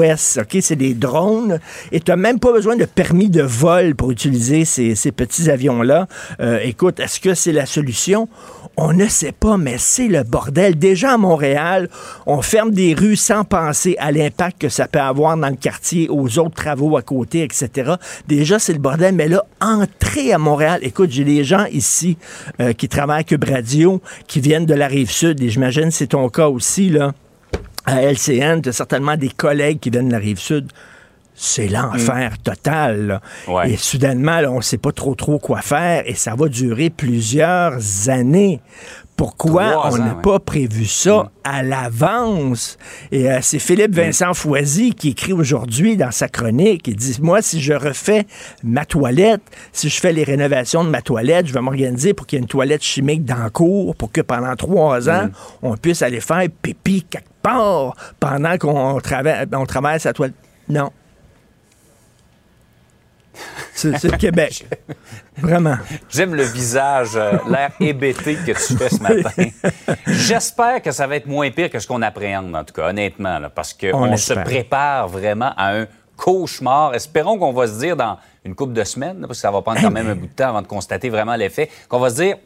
US. 0.00 0.38
OK, 0.40 0.56
c'est 0.62 0.76
des 0.76 0.94
drones. 0.94 1.60
Et 1.92 2.00
tu 2.00 2.10
n'as 2.10 2.16
même 2.16 2.38
pas 2.38 2.52
besoin 2.52 2.76
de 2.76 2.86
permis 2.86 3.28
de 3.28 3.42
vol 3.42 3.94
pour 3.96 4.10
utiliser 4.10 4.64
ces, 4.64 4.94
ces 4.94 5.12
petits 5.12 5.50
avions-là. 5.50 6.06
Euh, 6.40 6.58
écoute, 6.62 7.00
est-ce 7.00 7.20
que 7.20 7.34
c'est 7.34 7.52
la 7.52 7.66
solution? 7.66 8.28
On 8.82 8.94
ne 8.94 9.08
sait 9.08 9.32
pas, 9.32 9.58
mais 9.58 9.76
c'est 9.76 10.08
le 10.08 10.22
bordel. 10.22 10.78
Déjà 10.78 11.12
à 11.12 11.16
Montréal, 11.18 11.90
on 12.24 12.40
ferme 12.40 12.70
des 12.70 12.94
rues 12.94 13.14
sans 13.14 13.44
penser 13.44 13.94
à 13.98 14.10
l'impact 14.10 14.58
que 14.58 14.70
ça 14.70 14.88
peut 14.88 14.98
avoir 14.98 15.36
dans 15.36 15.50
le 15.50 15.56
quartier, 15.56 16.08
aux 16.08 16.38
autres 16.38 16.54
travaux 16.54 16.96
à 16.96 17.02
côté, 17.02 17.42
etc. 17.42 17.96
Déjà, 18.26 18.58
c'est 18.58 18.72
le 18.72 18.78
bordel. 18.78 19.14
Mais 19.14 19.28
là, 19.28 19.44
entrer 19.60 20.32
à 20.32 20.38
Montréal, 20.38 20.80
écoute, 20.80 21.10
j'ai 21.10 21.24
des 21.24 21.44
gens 21.44 21.66
ici 21.66 22.16
euh, 22.58 22.72
qui 22.72 22.88
travaillent 22.88 23.20
à 23.20 23.24
Cube 23.24 23.44
Radio, 23.44 24.00
qui 24.26 24.40
viennent 24.40 24.64
de 24.64 24.72
la 24.72 24.86
rive 24.86 25.10
sud, 25.10 25.42
et 25.42 25.50
j'imagine 25.50 25.90
c'est 25.90 26.06
ton 26.06 26.30
cas 26.30 26.48
aussi, 26.48 26.88
là. 26.88 27.12
À 27.84 28.02
LCN, 28.02 28.62
tu 28.62 28.70
as 28.70 28.72
certainement 28.72 29.18
des 29.18 29.28
collègues 29.28 29.80
qui 29.80 29.90
viennent 29.90 30.08
de 30.08 30.12
la 30.12 30.18
rive 30.18 30.38
sud. 30.38 30.72
C'est 31.42 31.68
l'enfer 31.68 32.36
total. 32.44 33.06
là. 33.06 33.20
Ouais. 33.48 33.70
Et 33.70 33.76
soudainement, 33.78 34.40
là, 34.40 34.52
on 34.52 34.58
ne 34.58 34.62
sait 34.62 34.76
pas 34.76 34.92
trop 34.92 35.14
trop 35.14 35.38
quoi 35.38 35.62
faire 35.62 36.02
et 36.04 36.14
ça 36.14 36.34
va 36.34 36.48
durer 36.48 36.90
plusieurs 36.90 37.78
années. 38.08 38.60
Pourquoi 39.16 39.70
Trois 39.70 39.90
on 39.92 39.96
n'a 39.98 40.14
ouais. 40.16 40.22
pas 40.22 40.38
prévu 40.38 40.84
ça 40.84 41.30
à 41.42 41.62
l'avance? 41.62 42.76
Et 43.10 43.30
euh, 43.30 43.38
c'est 43.40 43.58
Philippe 43.58 43.94
Vincent 43.94 44.34
Foisy 44.34 44.94
qui 44.94 45.10
écrit 45.10 45.32
aujourd'hui 45.32 45.96
dans 45.96 46.10
sa 46.10 46.28
chronique, 46.28 46.86
il 46.88 46.96
dit, 46.96 47.16
moi, 47.22 47.40
si 47.40 47.58
je 47.58 47.72
refais 47.72 48.26
ma 48.62 48.84
toilette, 48.84 49.40
si 49.72 49.88
je 49.88 49.98
fais 49.98 50.12
les 50.12 50.24
rénovations 50.24 50.84
de 50.84 50.90
ma 50.90 51.00
toilette, 51.00 51.46
je 51.46 51.54
vais 51.54 51.60
m'organiser 51.62 52.12
pour 52.12 52.26
qu'il 52.26 52.36
y 52.36 52.40
ait 52.40 52.42
une 52.42 52.48
toilette 52.48 52.82
chimique 52.82 53.24
dans 53.24 53.42
le 53.44 53.50
cours, 53.50 53.96
pour 53.96 54.12
que 54.12 54.20
pendant 54.20 54.54
trois 54.56 55.08
ans, 55.08 55.28
on 55.62 55.74
puisse 55.78 56.02
aller 56.02 56.20
faire 56.20 56.42
pipi 56.60 57.02
quelque 57.08 57.24
part 57.42 57.96
pendant 58.20 58.58
qu'on 58.58 59.00
travaille, 59.00 59.46
on 59.54 59.64
travaille 59.64 60.00
sa 60.00 60.12
toilette. 60.12 60.36
Non. 60.68 60.90
C'est 63.74 64.04
le 64.04 64.16
Québec. 64.18 64.66
Vraiment. 65.38 65.76
J'aime 66.10 66.34
le 66.34 66.42
visage, 66.42 67.10
euh, 67.14 67.32
l'air 67.48 67.70
hébété 67.80 68.34
que 68.34 68.52
tu 68.52 68.76
fais 68.76 68.88
ce 68.90 69.02
matin. 69.02 69.46
J'espère 70.06 70.82
que 70.82 70.90
ça 70.92 71.06
va 71.06 71.16
être 71.16 71.26
moins 71.26 71.50
pire 71.50 71.70
que 71.70 71.78
ce 71.78 71.86
qu'on 71.86 72.02
appréhende, 72.02 72.54
en 72.54 72.64
tout 72.64 72.74
cas, 72.74 72.88
honnêtement, 72.90 73.38
là, 73.38 73.48
parce 73.48 73.76
On 73.92 74.08
qu'on 74.08 74.16
se 74.16 74.34
prépare 74.34 75.08
vraiment 75.08 75.52
à 75.56 75.76
un 75.78 75.86
cauchemar. 76.16 76.94
Espérons 76.94 77.38
qu'on 77.38 77.52
va 77.52 77.66
se 77.66 77.78
dire 77.78 77.96
dans 77.96 78.18
une 78.44 78.54
couple 78.54 78.74
de 78.74 78.84
semaines, 78.84 79.20
parce 79.20 79.32
que 79.32 79.36
ça 79.42 79.50
va 79.50 79.62
prendre 79.62 79.80
quand 79.80 79.90
même 79.90 80.08
un 80.08 80.14
bout 80.14 80.26
de 80.26 80.32
temps 80.32 80.48
avant 80.50 80.62
de 80.62 80.66
constater 80.66 81.08
vraiment 81.08 81.36
l'effet, 81.36 81.70
qu'on 81.88 81.98
va 82.00 82.10
se 82.10 82.16
dire, 82.16 82.36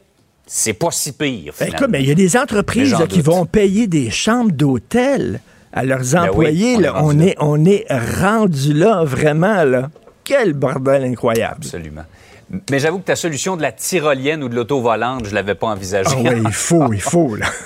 c'est 0.46 0.74
pas 0.74 0.90
si 0.90 1.12
pire. 1.12 1.46
Ben, 1.46 1.52
finalement. 1.52 1.76
écoute, 1.78 1.88
mais 1.90 2.02
il 2.02 2.08
y 2.08 2.12
a 2.12 2.14
des 2.14 2.36
entreprises 2.36 2.92
là, 2.92 3.06
qui 3.06 3.22
doute. 3.22 3.26
vont 3.34 3.46
payer 3.46 3.86
des 3.86 4.10
chambres 4.10 4.52
d'hôtel 4.52 5.40
à 5.72 5.84
leurs 5.84 6.00
Ben 6.12 6.22
oui, 6.22 6.28
employés. 6.28 6.76
on 6.76 6.80
est 6.80 6.82
là. 6.82 6.94
on, 7.02 7.10
là. 7.10 7.24
est, 7.24 7.36
on 7.40 7.64
est 7.64 7.86
rendu 8.20 8.72
là, 8.74 9.02
vraiment. 9.04 9.64
Là. 9.64 9.90
Quel 10.24 10.54
bordel 10.54 11.04
incroyable. 11.04 11.58
Absolument. 11.58 12.04
Mais 12.70 12.78
j'avoue 12.78 12.98
que 12.98 13.04
ta 13.04 13.16
solution 13.16 13.56
de 13.56 13.62
la 13.62 13.72
tyrolienne 13.72 14.42
ou 14.42 14.48
de 14.48 14.54
l'auto 14.54 14.80
volante, 14.80 15.26
je 15.26 15.34
l'avais 15.34 15.54
pas 15.54 15.68
envisagée. 15.68 16.10
Ah 16.14 16.30
oui, 16.34 16.42
il 16.44 16.52
faut, 16.52 16.92
il 16.92 17.00
faut, 17.00 17.36
là. 17.36 17.46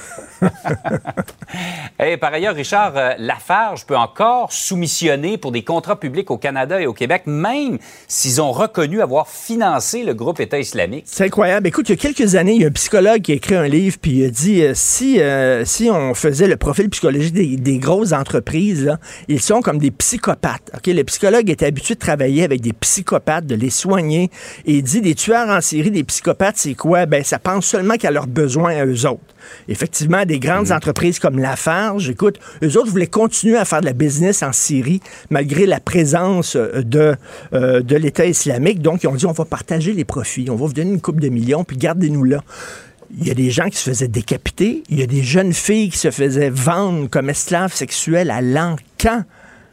Et 2.04 2.16
par 2.16 2.32
ailleurs, 2.32 2.54
Richard, 2.54 2.92
euh, 2.96 3.14
Lafarge 3.18 3.84
peut 3.86 3.96
encore 3.96 4.52
soumissionner 4.52 5.38
pour 5.38 5.52
des 5.52 5.62
contrats 5.62 5.98
publics 5.98 6.30
au 6.30 6.38
Canada 6.38 6.80
et 6.80 6.86
au 6.86 6.92
Québec, 6.92 7.22
même 7.26 7.78
s'ils 8.06 8.40
ont 8.40 8.52
reconnu 8.52 9.00
avoir 9.00 9.28
financé 9.28 10.04
le 10.04 10.14
groupe 10.14 10.40
État 10.40 10.58
islamique. 10.58 11.04
C'est 11.06 11.24
incroyable. 11.24 11.66
Écoute, 11.66 11.88
il 11.88 11.92
y 11.92 11.94
a 11.94 11.98
quelques 11.98 12.34
années, 12.34 12.54
il 12.54 12.62
y 12.62 12.64
a 12.64 12.68
un 12.68 12.72
psychologue 12.72 13.22
qui 13.22 13.32
a 13.32 13.34
écrit 13.34 13.56
un 13.56 13.66
livre, 13.66 13.96
puis 14.00 14.18
il 14.18 14.24
a 14.26 14.30
dit 14.30 14.62
euh, 14.62 14.72
si, 14.74 15.20
euh, 15.20 15.64
si 15.64 15.90
on 15.90 16.14
faisait 16.14 16.46
le 16.46 16.56
profil 16.56 16.88
psychologique 16.90 17.34
des, 17.34 17.56
des 17.56 17.78
grosses 17.78 18.12
entreprises, 18.12 18.96
ils 19.28 19.40
sont 19.40 19.60
comme 19.60 19.78
des 19.78 19.90
psychopathes. 19.90 20.70
Ok, 20.74 20.86
Le 20.86 21.02
psychologue 21.04 21.50
est 21.50 21.62
habitué 21.62 21.94
de 21.94 22.00
travailler 22.00 22.44
avec 22.44 22.60
des 22.60 22.72
psychopathes, 22.72 23.46
de 23.46 23.54
les 23.54 23.70
soigner, 23.70 24.30
et 24.66 24.74
il 24.74 24.82
dit 24.82 25.00
des 25.00 25.14
tueurs 25.14 25.48
en 25.48 25.60
série, 25.60 25.90
des 25.90 26.04
psychopathes, 26.04 26.56
c'est 26.58 26.74
quoi? 26.74 27.06
Ben, 27.06 27.24
ça 27.24 27.38
pense 27.38 27.66
seulement 27.66 27.96
qu'à 27.96 28.10
leurs 28.10 28.26
besoins 28.26 28.76
à 28.76 28.86
eux 28.86 29.06
autres. 29.06 29.34
Effectivement, 29.68 30.24
des 30.28 30.38
grandes 30.38 30.70
entreprises 30.70 31.18
comme 31.18 31.40
Lafarge, 31.40 32.08
écoute, 32.08 32.38
eux 32.62 32.76
autres 32.76 32.90
voulaient 32.90 33.08
continuer 33.08 33.56
à 33.56 33.64
faire 33.64 33.80
de 33.80 33.86
la 33.86 33.92
business 33.92 34.44
en 34.44 34.52
Syrie 34.52 35.00
malgré 35.30 35.66
la 35.66 35.80
présence 35.80 36.54
euh, 36.54 36.82
de, 36.82 37.16
euh, 37.52 37.80
de 37.80 37.96
l'État 37.96 38.26
islamique. 38.26 38.80
Donc, 38.80 39.02
ils 39.02 39.08
ont 39.08 39.14
dit, 39.14 39.26
on 39.26 39.32
va 39.32 39.44
partager 39.44 39.92
les 39.92 40.04
profits, 40.04 40.46
on 40.50 40.54
va 40.54 40.66
vous 40.66 40.72
donner 40.72 40.92
une 40.92 41.00
coupe 41.00 41.20
de 41.20 41.28
millions, 41.28 41.64
puis 41.64 41.76
gardez-nous 41.76 42.22
là. 42.22 42.44
Il 43.18 43.26
y 43.26 43.30
a 43.30 43.34
des 43.34 43.50
gens 43.50 43.70
qui 43.70 43.78
se 43.78 43.88
faisaient 43.88 44.06
décapiter, 44.06 44.82
il 44.90 45.00
y 45.00 45.02
a 45.02 45.06
des 45.06 45.22
jeunes 45.22 45.54
filles 45.54 45.88
qui 45.88 45.96
se 45.96 46.10
faisaient 46.10 46.50
vendre 46.50 47.08
comme 47.08 47.30
esclaves 47.30 47.72
sexuelles 47.72 48.30
à 48.30 48.42
l'encan 48.42 49.24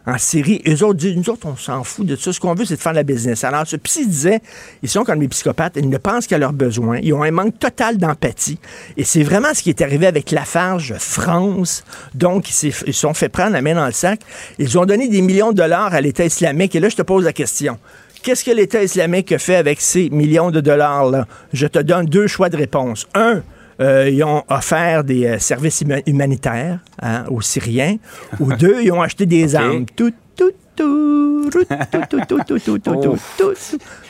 en 0.08 0.18
Syrie. 0.18 0.62
Eux 0.68 0.84
autres 0.84 1.00
disent, 1.00 1.16
nous 1.16 1.30
autres, 1.30 1.48
on 1.48 1.56
s'en 1.56 1.84
fout 1.84 2.06
de 2.06 2.16
ça. 2.16 2.32
Ce 2.32 2.40
qu'on 2.40 2.54
veut, 2.54 2.66
c'est 2.66 2.76
de 2.76 2.82
faire 2.82 2.92
de 2.92 2.98
la 2.98 3.04
business. 3.04 3.44
Alors, 3.44 3.66
ce 3.66 3.76
psy 3.78 4.08
disait, 4.08 4.42
ils 4.84 4.90
sont 4.90 5.04
comme 5.04 5.20
des 5.20 5.28
psychopathes, 5.28 5.74
ils 5.78 5.90
ne 5.90 5.98
pensent 5.98 6.28
qu'à 6.28 6.38
leurs 6.38 6.54
besoins. 6.54 7.00
Ils 7.02 7.14
ont 7.14 7.24
un 7.24 7.32
manque 7.32 7.58
total 7.60 7.98
d'empathie. 7.98 8.60
Et 8.98 9.04
c'est 9.04 9.24
vraiment 9.24 9.54
ce 9.54 9.64
qui 9.64 9.70
est 9.70 9.82
arrivé 9.82 10.08
avec 10.08 10.32
Lafarge 10.32 10.96
France. 11.00 11.84
Donc, 12.14 12.50
ils 12.50 12.72
se 12.74 12.92
sont 12.92 13.14
fait 13.14 13.30
prendre 13.30 13.54
la 13.54 13.62
main 13.62 13.76
dans 13.76 13.86
le 13.86 13.92
sac. 13.92 14.20
Ils 14.60 14.78
ont 14.78 14.86
donné 14.86 15.08
des 15.08 15.22
millions 15.22 15.52
de 15.52 15.58
dollars 15.58 15.94
à 15.94 16.02
l'État 16.02 16.26
islamique. 16.26 16.76
Et 16.76 16.80
là, 16.80 16.90
je 16.90 16.96
te 16.96 17.02
pose 17.02 17.24
la 17.26 17.34
question. 17.34 17.80
Qu'est-ce 18.22 18.44
que 18.44 18.52
l'État 18.52 18.82
islamique 18.82 19.38
fait 19.38 19.56
avec 19.56 19.80
ces 19.80 20.10
millions 20.10 20.50
de 20.50 20.60
dollars-là? 20.60 21.28
Je 21.54 21.68
te 21.68 21.78
donne 21.78 22.08
deux 22.08 22.26
choix 22.26 22.50
de 22.50 22.58
réponse. 22.58 23.08
Un, 23.14 23.44
ils 23.80 24.24
ont 24.24 24.44
offert 24.50 25.04
des 25.04 25.38
services 25.40 25.84
humanitaires 26.06 26.80
aux 27.30 27.42
Syriens, 27.42 27.98
ou 28.40 28.54
deux, 28.54 28.82
ils 28.82 28.92
ont 28.92 29.02
acheté 29.02 29.26
des 29.26 29.56
armes. 29.56 29.86
Tout, 29.96 30.12
tout, 30.36 30.52
tout, 30.76 32.20
tout, 32.28 32.80
tout, 32.80 33.18
tout, 33.38 33.54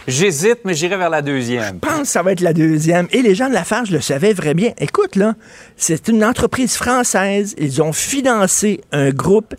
J'hésite, 0.08 0.60
mais 0.66 0.74
j'irai 0.74 0.98
vers 0.98 1.10
la 1.10 1.22
deuxième. 1.22 1.80
Je 1.84 1.90
pense 1.90 2.02
que 2.02 2.08
ça 2.08 2.22
va 2.22 2.32
être 2.32 2.42
la 2.42 2.54
deuxième. 2.54 3.08
Et 3.12 3.22
les 3.22 3.36
gens 3.36 3.50
de 3.50 3.54
la 3.54 3.64
je 3.64 3.92
le 3.92 4.02
savaient 4.02 4.34
vraiment 4.34 4.56
bien. 4.56 4.72
Écoute, 4.80 5.16
là, 5.16 5.34
c'est 5.78 6.08
une 6.08 6.24
entreprise 6.24 6.76
française. 6.76 7.56
Ils 7.58 7.82
ont 7.82 7.92
financé 7.94 8.82
un 8.92 9.10
groupe 9.10 9.56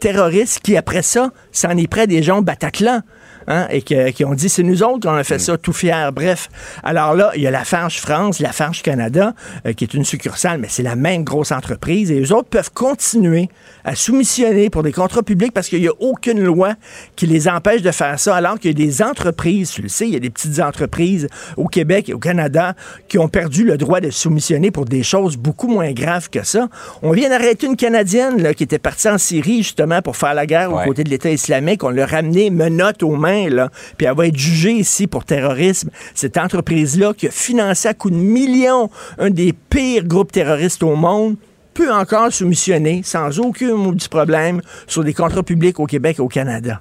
terroriste 0.00 0.60
qui, 0.60 0.76
après 0.76 1.02
ça, 1.02 1.30
s'en 1.52 1.76
est 1.76 1.88
près 1.88 2.06
des 2.06 2.22
gens 2.22 2.40
Bataclan 2.42 3.02
hein, 3.48 3.66
et 3.70 3.82
que- 3.82 4.10
qui 4.10 4.24
ont 4.24 4.34
dit, 4.34 4.48
c'est 4.48 4.62
nous 4.62 4.82
autres 4.84 5.00
qui 5.00 5.08
on 5.08 5.14
a 5.14 5.24
fait 5.24 5.40
ça 5.40 5.56
tout 5.58 5.72
fier. 5.72 6.12
Bref. 6.12 6.48
Alors 6.84 7.14
là, 7.14 7.32
il 7.34 7.42
y 7.42 7.46
a 7.46 7.50
Lafarge 7.50 7.98
France, 8.00 8.38
Lafarge 8.38 8.82
Canada, 8.82 9.34
euh, 9.66 9.72
qui 9.72 9.82
est 9.84 9.94
une 9.94 10.04
succursale, 10.04 10.58
mais 10.60 10.68
c'est 10.70 10.82
la 10.84 10.94
même 10.94 11.24
grosse 11.24 11.50
entreprise. 11.50 12.10
Et 12.12 12.20
eux 12.20 12.32
autres 12.32 12.48
peuvent 12.48 12.70
continuer 12.72 13.48
à 13.84 13.94
soumissionner 13.94 14.70
pour 14.70 14.82
des 14.82 14.92
contrats 14.92 15.22
publics 15.22 15.52
parce 15.52 15.68
qu'il 15.68 15.80
n'y 15.80 15.88
a 15.88 15.92
aucune 15.98 16.42
loi 16.42 16.74
qui 17.16 17.26
les 17.26 17.48
empêche 17.48 17.82
de 17.82 17.90
faire 17.90 18.18
ça, 18.20 18.36
alors 18.36 18.58
qu'il 18.58 18.70
y 18.78 18.82
a 18.82 18.86
des 18.86 19.02
entreprises, 19.02 19.70
tu 19.70 19.82
le 19.82 19.88
sais, 19.88 20.06
il 20.06 20.12
y 20.12 20.16
a 20.16 20.20
des 20.20 20.30
petites 20.30 20.60
entreprises 20.60 21.26
au 21.56 21.66
Québec 21.66 22.08
et 22.08 22.14
au 22.14 22.18
Canada 22.18 22.74
qui 23.08 23.18
ont 23.18 23.28
perdu 23.28 23.64
le 23.64 23.76
droit 23.78 24.00
de 24.00 24.10
soumissionner 24.10 24.70
pour 24.70 24.84
des 24.84 25.02
choses 25.02 25.36
beaucoup 25.36 25.68
moins 25.68 25.92
graves 25.92 26.28
que 26.30 26.44
ça. 26.44 26.68
On 27.02 27.12
vient 27.12 27.28
d'arrêter 27.30 27.66
une 27.66 27.76
Canadienne 27.76 28.42
là, 28.42 28.52
qui 28.54 28.64
était 28.64 28.78
partie 28.78 29.08
en 29.08 29.18
Syrie 29.18 29.58
justement 29.62 30.02
pour 30.02 30.16
faire 30.16 30.34
la 30.34 30.44
guerre 30.46 30.72
Ouais. 30.72 30.82
aux 30.82 30.88
côtés 30.88 31.04
de 31.04 31.10
l'État 31.10 31.30
islamique. 31.30 31.82
On 31.84 31.90
l'a 31.90 32.04
ramenée 32.06 32.50
menotte 32.50 33.02
aux 33.02 33.16
mains, 33.16 33.37
là, 33.48 33.70
puis 33.96 34.06
elle 34.06 34.16
va 34.16 34.26
être 34.26 34.36
jugée 34.36 34.72
ici 34.72 35.06
pour 35.06 35.24
terrorisme. 35.24 35.90
Cette 36.14 36.36
entreprise-là 36.36 37.14
qui 37.14 37.28
a 37.28 37.30
financé 37.30 37.88
à 37.88 37.94
coups 37.94 38.14
de 38.14 38.18
millions 38.18 38.90
un 39.18 39.30
des 39.30 39.52
pires 39.52 40.04
groupes 40.04 40.32
terroristes 40.32 40.82
au 40.82 40.96
monde 40.96 41.36
peut 41.74 41.92
encore 41.92 42.32
soumissionner 42.32 43.02
sans 43.04 43.38
aucun 43.38 43.74
maudit 43.76 44.08
problème 44.08 44.60
sur 44.88 45.04
des 45.04 45.14
contrats 45.14 45.44
publics 45.44 45.78
au 45.78 45.86
Québec 45.86 46.16
et 46.18 46.22
au 46.22 46.28
Canada. 46.28 46.80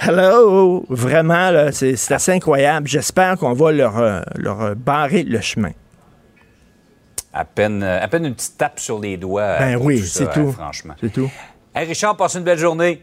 Hello! 0.00 0.86
Vraiment, 0.88 1.50
c'est 1.72 2.12
assez 2.12 2.32
incroyable. 2.32 2.86
J'espère 2.88 3.36
qu'on 3.36 3.52
va 3.52 3.72
leur, 3.72 3.98
euh, 3.98 4.20
leur 4.36 4.62
euh, 4.62 4.74
barrer 4.74 5.24
le 5.24 5.40
chemin. 5.40 5.72
À 7.32 7.44
peine, 7.44 7.82
euh, 7.82 8.00
à 8.02 8.08
peine 8.08 8.24
une 8.24 8.34
petite 8.34 8.56
tape 8.56 8.80
sur 8.80 8.98
les 9.00 9.16
doigts. 9.16 9.42
euh, 9.42 9.58
Ben 9.58 9.76
pour 9.76 9.86
oui, 9.86 9.98
c'est 10.06 10.28
euh, 10.28 10.32
tout. 10.32 10.52
franchement. 10.52 10.94
C'est 11.00 11.12
tout. 11.12 11.28
Hey, 11.74 11.86
Richard, 11.86 12.16
passe 12.16 12.34
une 12.36 12.44
belle 12.44 12.58
journée. 12.58 13.02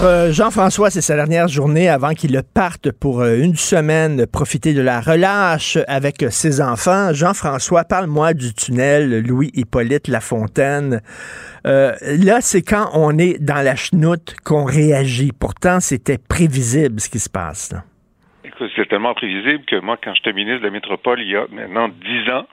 Euh, 0.00 0.30
Jean-François, 0.30 0.90
c'est 0.90 1.00
sa 1.00 1.16
dernière 1.16 1.48
journée 1.48 1.88
avant 1.88 2.10
qu'il 2.10 2.40
parte 2.54 2.92
pour 2.92 3.20
euh, 3.20 3.36
une 3.42 3.56
semaine 3.56 4.26
profiter 4.26 4.72
de 4.72 4.80
la 4.80 5.00
relâche 5.00 5.76
avec 5.88 6.22
euh, 6.22 6.30
ses 6.30 6.60
enfants. 6.60 7.12
Jean-François, 7.12 7.82
parle-moi 7.82 8.32
du 8.32 8.54
tunnel 8.54 9.26
Louis-Hippolyte 9.26 10.06
Lafontaine. 10.06 11.00
Euh, 11.66 11.94
là, 12.02 12.40
c'est 12.40 12.62
quand 12.62 12.90
on 12.94 13.18
est 13.18 13.42
dans 13.42 13.64
la 13.64 13.74
chenoute 13.74 14.36
qu'on 14.44 14.64
réagit. 14.64 15.32
Pourtant, 15.32 15.80
c'était 15.80 16.18
prévisible 16.18 17.00
ce 17.00 17.08
qui 17.08 17.18
se 17.18 17.28
passe. 17.28 17.72
Là. 17.72 17.82
Écoute, 18.44 18.70
c'est 18.76 18.88
tellement 18.88 19.14
prévisible 19.14 19.64
que 19.64 19.80
moi, 19.80 19.98
quand 20.02 20.14
j'étais 20.14 20.32
ministre 20.32 20.60
de 20.60 20.66
la 20.66 20.72
Métropole 20.72 21.20
il 21.20 21.30
y 21.30 21.36
a 21.36 21.46
maintenant 21.50 21.88
dix 21.88 22.30
ans, 22.30 22.46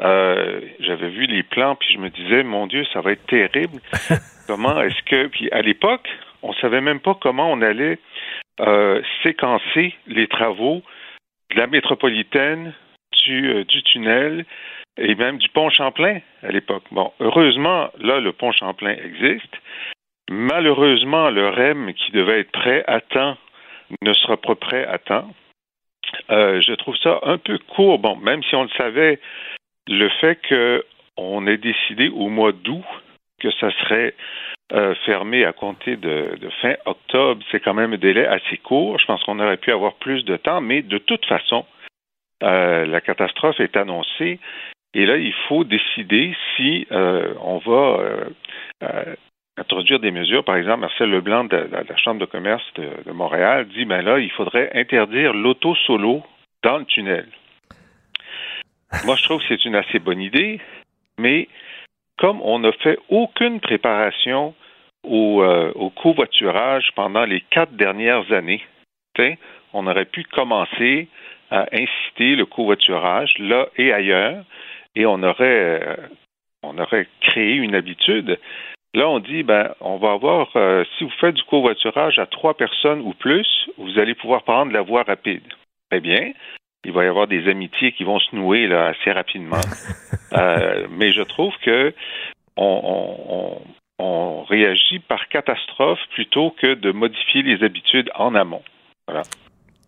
euh, 0.00 0.60
j'avais 0.78 1.10
vu 1.10 1.26
les 1.26 1.42
plans, 1.42 1.74
puis 1.74 1.88
je 1.92 1.98
me 1.98 2.08
disais, 2.08 2.44
mon 2.44 2.68
Dieu, 2.68 2.84
ça 2.92 3.00
va 3.00 3.12
être 3.12 3.26
terrible. 3.26 3.80
comment 4.46 4.80
est-ce 4.80 5.02
que... 5.04 5.26
Puis 5.26 5.50
à 5.50 5.60
l'époque, 5.60 6.08
on 6.42 6.52
savait 6.54 6.80
même 6.80 7.00
pas 7.00 7.14
comment 7.14 7.50
on 7.50 7.62
allait 7.62 7.98
euh, 8.60 9.02
séquencer 9.22 9.94
les 10.06 10.26
travaux 10.26 10.82
de 11.50 11.58
la 11.58 11.66
métropolitaine, 11.66 12.74
du, 13.24 13.50
euh, 13.50 13.64
du 13.64 13.82
tunnel 13.82 14.44
et 14.98 15.14
même 15.14 15.38
du 15.38 15.48
pont 15.48 15.70
Champlain 15.70 16.20
à 16.42 16.48
l'époque. 16.48 16.84
Bon, 16.90 17.12
heureusement, 17.20 17.90
là, 17.98 18.20
le 18.20 18.32
pont 18.32 18.52
Champlain 18.52 18.94
existe. 18.94 19.54
Malheureusement, 20.30 21.30
le 21.30 21.48
REM 21.48 21.92
qui 21.94 22.12
devait 22.12 22.40
être 22.40 22.52
prêt 22.52 22.84
à 22.86 23.00
temps 23.00 23.36
ne 24.02 24.12
sera 24.12 24.36
pas 24.36 24.54
prêt 24.54 24.86
à 24.86 24.98
temps. 24.98 25.28
Euh, 26.30 26.60
je 26.60 26.72
trouve 26.74 26.96
ça 26.96 27.20
un 27.22 27.38
peu 27.38 27.58
court. 27.58 27.98
Bon, 27.98 28.16
même 28.16 28.42
si 28.42 28.54
on 28.54 28.64
le 28.64 28.70
savait, 28.76 29.18
le 29.88 30.08
fait 30.20 30.38
qu'on 30.48 31.46
ait 31.46 31.56
décidé 31.56 32.08
au 32.08 32.28
mois 32.28 32.52
d'août 32.52 32.84
que 33.40 33.50
ça 33.52 33.70
serait 33.80 34.14
euh, 34.72 34.94
fermé 35.04 35.44
à 35.44 35.52
compter 35.52 35.96
de, 35.96 36.38
fin 36.60 36.74
octobre, 36.86 37.44
c'est 37.50 37.60
quand 37.60 37.74
même 37.74 37.92
un 37.92 37.98
délai 37.98 38.26
assez 38.26 38.56
court. 38.56 38.98
Je 38.98 39.06
pense 39.06 39.22
qu'on 39.24 39.38
aurait 39.38 39.58
pu 39.58 39.70
avoir 39.70 39.94
plus 39.94 40.24
de 40.24 40.36
temps, 40.36 40.60
mais 40.60 40.82
de 40.82 40.98
toute 40.98 41.26
façon, 41.26 41.66
euh, 42.42 42.86
la 42.86 43.00
catastrophe 43.00 43.60
est 43.60 43.76
annoncée. 43.76 44.40
Et 44.94 45.06
là, 45.06 45.16
il 45.16 45.34
faut 45.48 45.64
décider 45.64 46.34
si 46.56 46.86
euh, 46.90 47.34
on 47.40 47.58
va 47.58 47.98
introduire 49.58 50.00
des 50.00 50.10
mesures. 50.10 50.44
Par 50.44 50.56
exemple, 50.56 50.80
Marcel 50.80 51.10
Leblanc 51.10 51.44
de, 51.44 51.68
la, 51.70 51.96
Chambre 51.96 52.20
de 52.20 52.26
commerce 52.26 52.64
de, 52.74 52.88
de 53.06 53.12
Montréal 53.12 53.68
dit, 53.68 53.84
ben 53.84 54.02
là, 54.02 54.18
il 54.18 54.30
faudrait 54.30 54.70
interdire 54.74 55.34
l'auto 55.34 55.74
solo 55.74 56.22
dans 56.62 56.78
le 56.78 56.84
tunnel. 56.84 57.26
Moi, 59.04 59.16
je 59.16 59.22
trouve 59.24 59.40
que 59.40 59.48
c'est 59.48 59.64
une 59.64 59.74
assez 59.74 59.98
bonne 59.98 60.20
idée, 60.20 60.60
mais 61.18 61.48
comme 62.18 62.40
on 62.42 62.60
n'a 62.60 62.72
fait 62.72 62.98
aucune 63.08 63.60
préparation 63.60 64.54
au, 65.04 65.42
euh, 65.42 65.72
au 65.74 65.90
covoiturage 65.90 66.90
pendant 66.94 67.24
les 67.24 67.40
quatre 67.50 67.74
dernières 67.74 68.30
années, 68.32 68.62
on 69.72 69.86
aurait 69.86 70.06
pu 70.06 70.24
commencer 70.24 71.08
à 71.50 71.66
inciter 71.72 72.34
le 72.34 72.46
covoiturage 72.46 73.34
là 73.38 73.68
et 73.76 73.92
ailleurs, 73.92 74.44
et 74.94 75.06
on 75.06 75.22
aurait, 75.22 75.80
euh, 75.82 75.96
on 76.62 76.78
aurait 76.78 77.08
créé 77.20 77.54
une 77.54 77.74
habitude. 77.74 78.38
Là, 78.94 79.08
on 79.08 79.20
dit, 79.20 79.42
ben, 79.42 79.74
on 79.80 79.96
va 79.96 80.12
avoir, 80.12 80.50
euh, 80.56 80.84
si 80.96 81.04
vous 81.04 81.12
faites 81.20 81.34
du 81.34 81.42
covoiturage 81.44 82.18
à 82.18 82.26
trois 82.26 82.54
personnes 82.54 83.00
ou 83.00 83.14
plus, 83.14 83.48
vous 83.78 83.98
allez 83.98 84.14
pouvoir 84.14 84.42
prendre 84.42 84.72
la 84.72 84.82
voie 84.82 85.02
rapide. 85.02 85.44
Très 85.90 86.00
bien. 86.00 86.32
Il 86.84 86.92
va 86.92 87.04
y 87.04 87.06
avoir 87.06 87.26
des 87.26 87.48
amitiés 87.48 87.92
qui 87.92 88.04
vont 88.04 88.18
se 88.18 88.34
nouer 88.34 88.66
là, 88.66 88.86
assez 88.88 89.12
rapidement. 89.12 89.60
Euh, 90.34 90.86
mais 90.88 91.12
je 91.12 91.20
trouve 91.20 91.52
que 91.58 91.92
on, 92.56 92.80
on, 93.28 93.62
on 94.02 94.44
réagit 94.44 94.98
par 94.98 95.28
catastrophe 95.28 96.00
plutôt 96.14 96.54
que 96.60 96.74
de 96.74 96.90
modifier 96.90 97.42
les 97.42 97.64
habitudes 97.64 98.10
en 98.14 98.34
amont. 98.34 98.62
Voilà. 99.06 99.22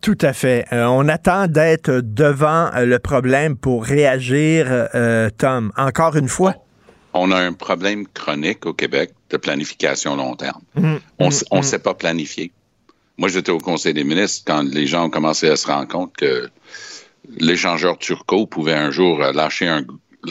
Tout 0.01 0.19
à 0.21 0.33
fait. 0.33 0.67
Euh, 0.73 0.85
on 0.85 1.09
attend 1.09 1.47
d'être 1.47 2.01
devant 2.03 2.71
euh, 2.75 2.85
le 2.85 2.99
problème 2.99 3.57
pour 3.57 3.85
réagir, 3.85 4.67
euh, 4.69 5.31
Tom. 5.37 5.73
Encore 5.77 6.17
une 6.17 6.29
fois? 6.29 6.55
On 7.15 7.31
a 7.33 7.41
un 7.41 7.53
problème 7.53 8.07
chronique 8.09 8.67
au 8.67 8.75
Québec 8.75 9.13
de 9.31 9.37
planification 9.37 10.17
long 10.17 10.37
terme. 10.37 10.61
Mmh, 10.75 10.97
on 11.19 11.29
ne 11.31 11.59
mmh, 11.59 11.63
sait 11.63 11.79
pas 11.79 11.95
planifier. 11.95 12.53
Moi, 13.17 13.29
j'étais 13.29 13.53
au 13.53 13.59
Conseil 13.59 13.95
des 13.95 14.05
ministres 14.05 14.45
quand 14.47 14.63
les 14.63 14.87
gens 14.87 15.07
ont 15.07 15.11
commencé 15.11 15.49
à 15.49 15.57
se 15.57 15.67
rendre 15.67 15.89
compte 15.89 16.15
que 16.17 16.51
l'échangeur 17.39 17.97
turco 17.97 18.47
pouvait 18.47 18.75
un 18.75 18.91
jour 18.91 19.19
lâcher 19.19 19.69
un 19.69 19.85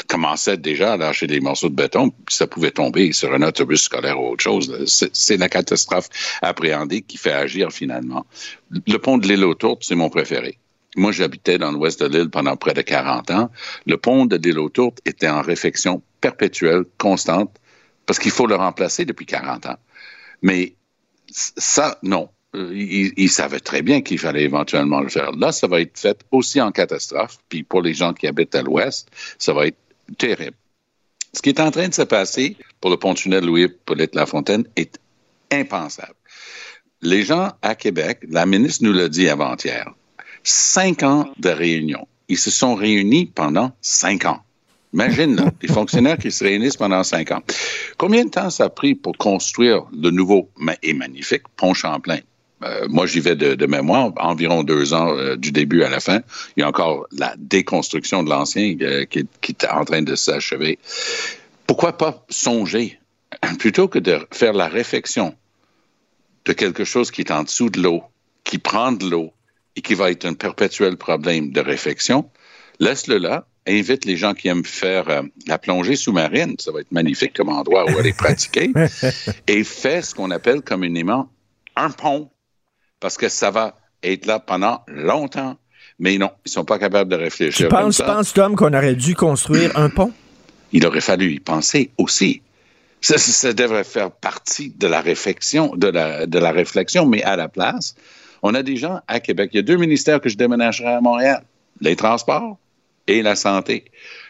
commençait 0.07 0.57
déjà 0.57 0.93
à 0.93 0.97
lâcher 0.97 1.27
des 1.27 1.39
morceaux 1.39 1.69
de 1.69 1.75
béton, 1.75 2.09
puis 2.09 2.35
ça 2.35 2.47
pouvait 2.47 2.71
tomber 2.71 3.11
sur 3.11 3.33
un 3.33 3.41
autobus 3.41 3.83
scolaire 3.83 4.19
ou 4.19 4.29
autre 4.29 4.43
chose. 4.43 4.85
C'est 5.13 5.37
la 5.37 5.49
catastrophe 5.49 6.09
appréhendée 6.41 7.01
qui 7.01 7.17
fait 7.17 7.33
agir 7.33 7.71
finalement. 7.71 8.25
Le 8.71 8.97
pont 8.97 9.17
de 9.17 9.27
l'île 9.27 9.43
aux 9.45 9.55
c'est 9.81 9.95
mon 9.95 10.09
préféré. 10.09 10.57
Moi, 10.95 11.11
j'habitais 11.11 11.57
dans 11.57 11.71
l'ouest 11.71 12.01
de 12.03 12.07
l'île 12.07 12.29
pendant 12.29 12.55
près 12.55 12.73
de 12.73 12.81
40 12.81 13.31
ans. 13.31 13.49
Le 13.85 13.97
pont 13.97 14.25
de 14.25 14.35
l'île 14.35 14.59
aux 14.59 14.71
était 15.05 15.27
en 15.27 15.41
réfection 15.41 16.01
perpétuelle, 16.21 16.83
constante, 16.97 17.55
parce 18.05 18.19
qu'il 18.19 18.31
faut 18.31 18.47
le 18.47 18.55
remplacer 18.55 19.05
depuis 19.05 19.25
40 19.25 19.65
ans. 19.65 19.77
Mais 20.41 20.75
ça, 21.31 21.97
non. 22.03 22.29
Il, 22.55 23.13
il, 23.17 23.29
savait 23.31 23.59
très 23.59 23.81
bien 23.81 24.01
qu'il 24.01 24.19
fallait 24.19 24.43
éventuellement 24.43 25.01
le 25.01 25.09
faire. 25.09 25.31
Là, 25.31 25.51
ça 25.51 25.65
va 25.65 25.81
être 25.81 25.97
fait 25.97 26.23
aussi 26.29 26.61
en 26.61 26.71
catastrophe. 26.71 27.39
Puis 27.49 27.63
pour 27.63 27.81
les 27.81 27.95
gens 27.95 28.13
qui 28.13 28.27
habitent 28.27 28.53
à 28.53 28.61
l'ouest, 28.61 29.09
ça 29.39 29.53
va 29.53 29.65
être 29.65 29.77
terrible. 30.17 30.57
Ce 31.33 31.41
qui 31.41 31.49
est 31.49 31.59
en 31.59 31.71
train 31.71 31.87
de 31.87 31.93
se 31.93 32.03
passer 32.03 32.57
pour 32.79 32.91
le 32.91 32.97
pont-tunnel 32.97 33.45
Louis-Polyte-Lafontaine 33.45 34.65
est 34.75 34.99
impensable. 35.51 36.15
Les 37.01 37.23
gens 37.23 37.51
à 37.61 37.75
Québec, 37.75 38.19
la 38.29 38.45
ministre 38.45 38.83
nous 38.83 38.93
l'a 38.93 39.09
dit 39.09 39.27
avant-hier, 39.27 39.91
cinq 40.43 41.03
ans 41.03 41.31
de 41.37 41.49
réunion. 41.49 42.07
Ils 42.29 42.37
se 42.37 42.51
sont 42.51 42.75
réunis 42.75 43.25
pendant 43.25 43.71
cinq 43.81 44.25
ans. 44.25 44.41
Imagine, 44.93 45.35
là, 45.35 45.51
les 45.61 45.67
fonctionnaires 45.67 46.17
qui 46.17 46.31
se 46.31 46.43
réunissent 46.43 46.77
pendant 46.77 47.03
cinq 47.03 47.31
ans. 47.31 47.41
Combien 47.97 48.25
de 48.25 48.29
temps 48.29 48.51
ça 48.51 48.65
a 48.65 48.69
pris 48.69 48.93
pour 48.93 49.17
construire 49.17 49.85
le 49.91 50.11
nouveau 50.11 50.49
et 50.83 50.93
magnifique 50.93 51.43
pont 51.57 51.73
Champlain? 51.73 52.19
Euh, 52.63 52.87
moi, 52.89 53.05
j'y 53.05 53.19
vais 53.19 53.35
de, 53.35 53.55
de, 53.55 53.65
mémoire, 53.65 54.11
environ 54.17 54.63
deux 54.63 54.93
ans 54.93 55.15
euh, 55.17 55.35
du 55.35 55.51
début 55.51 55.83
à 55.83 55.89
la 55.89 55.99
fin. 55.99 56.21
Il 56.55 56.61
y 56.61 56.63
a 56.63 56.67
encore 56.67 57.07
la 57.11 57.33
déconstruction 57.37 58.23
de 58.23 58.29
l'ancien 58.29 58.75
euh, 58.81 59.05
qui, 59.05 59.27
qui, 59.41 59.51
est 59.51 59.67
en 59.67 59.83
train 59.85 60.01
de 60.01 60.15
s'achever. 60.15 60.79
Pourquoi 61.67 61.97
pas 61.97 62.25
songer, 62.29 62.99
plutôt 63.59 63.87
que 63.87 63.99
de 63.99 64.19
faire 64.31 64.53
la 64.53 64.67
réflexion 64.67 65.35
de 66.45 66.53
quelque 66.53 66.83
chose 66.83 67.11
qui 67.11 67.21
est 67.21 67.31
en 67.31 67.43
dessous 67.43 67.69
de 67.69 67.81
l'eau, 67.81 68.03
qui 68.43 68.57
prend 68.57 68.91
de 68.91 69.09
l'eau 69.09 69.33
et 69.75 69.81
qui 69.81 69.93
va 69.93 70.11
être 70.11 70.25
un 70.25 70.33
perpétuel 70.33 70.97
problème 70.97 71.51
de 71.51 71.61
réflexion, 71.61 72.29
laisse-le 72.79 73.17
là, 73.17 73.47
invite 73.67 74.05
les 74.05 74.17
gens 74.17 74.33
qui 74.33 74.47
aiment 74.49 74.65
faire 74.65 75.09
euh, 75.09 75.21
la 75.47 75.57
plongée 75.57 75.95
sous-marine, 75.95 76.55
ça 76.59 76.71
va 76.71 76.81
être 76.81 76.91
magnifique 76.91 77.33
comme 77.33 77.49
endroit 77.49 77.89
où 77.89 77.97
aller 77.97 78.13
pratiquer, 78.17 78.71
et 79.47 79.63
fais 79.63 80.01
ce 80.01 80.13
qu'on 80.13 80.31
appelle 80.31 80.61
communément 80.61 81.29
un 81.75 81.89
pont 81.89 82.29
parce 83.03 83.17
que 83.17 83.27
ça 83.27 83.51
va 83.51 83.75
être 84.01 84.25
là 84.25 84.39
pendant 84.39 84.81
longtemps. 84.87 85.57
Mais 85.99 86.17
non, 86.17 86.31
ils 86.45 86.51
sont 86.51 86.63
pas 86.63 86.79
capables 86.79 87.11
de 87.11 87.17
réfléchir. 87.17 87.67
Tu 87.67 87.69
penses, 87.69 87.97
penses 87.97 88.33
Tom, 88.33 88.55
qu'on 88.55 88.73
aurait 88.73 88.95
dû 88.95 89.13
construire 89.13 89.77
un 89.77 89.89
pont? 89.89 90.13
Il 90.71 90.87
aurait 90.87 91.01
fallu 91.01 91.33
y 91.33 91.39
penser 91.41 91.91
aussi. 91.97 92.41
Ça, 93.01 93.17
ça, 93.17 93.51
devrait 93.51 93.83
faire 93.83 94.09
partie 94.09 94.69
de 94.69 94.87
la 94.87 95.01
réflexion, 95.01 95.75
de 95.75 95.87
la, 95.87 96.25
de 96.25 96.39
la 96.39 96.51
réflexion, 96.53 97.05
mais 97.05 97.21
à 97.23 97.35
la 97.35 97.49
place, 97.49 97.95
on 98.41 98.55
a 98.55 98.63
des 98.63 98.77
gens 98.77 99.01
à 99.09 99.19
Québec. 99.19 99.49
Il 99.53 99.57
y 99.57 99.59
a 99.59 99.63
deux 99.63 99.75
ministères 99.75 100.21
que 100.21 100.29
je 100.29 100.37
déménagerai 100.37 100.93
à 100.93 101.01
Montréal. 101.01 101.43
Les 101.81 101.97
transports 101.97 102.57
et 103.07 103.21
la 103.21 103.35
santé. 103.35 103.83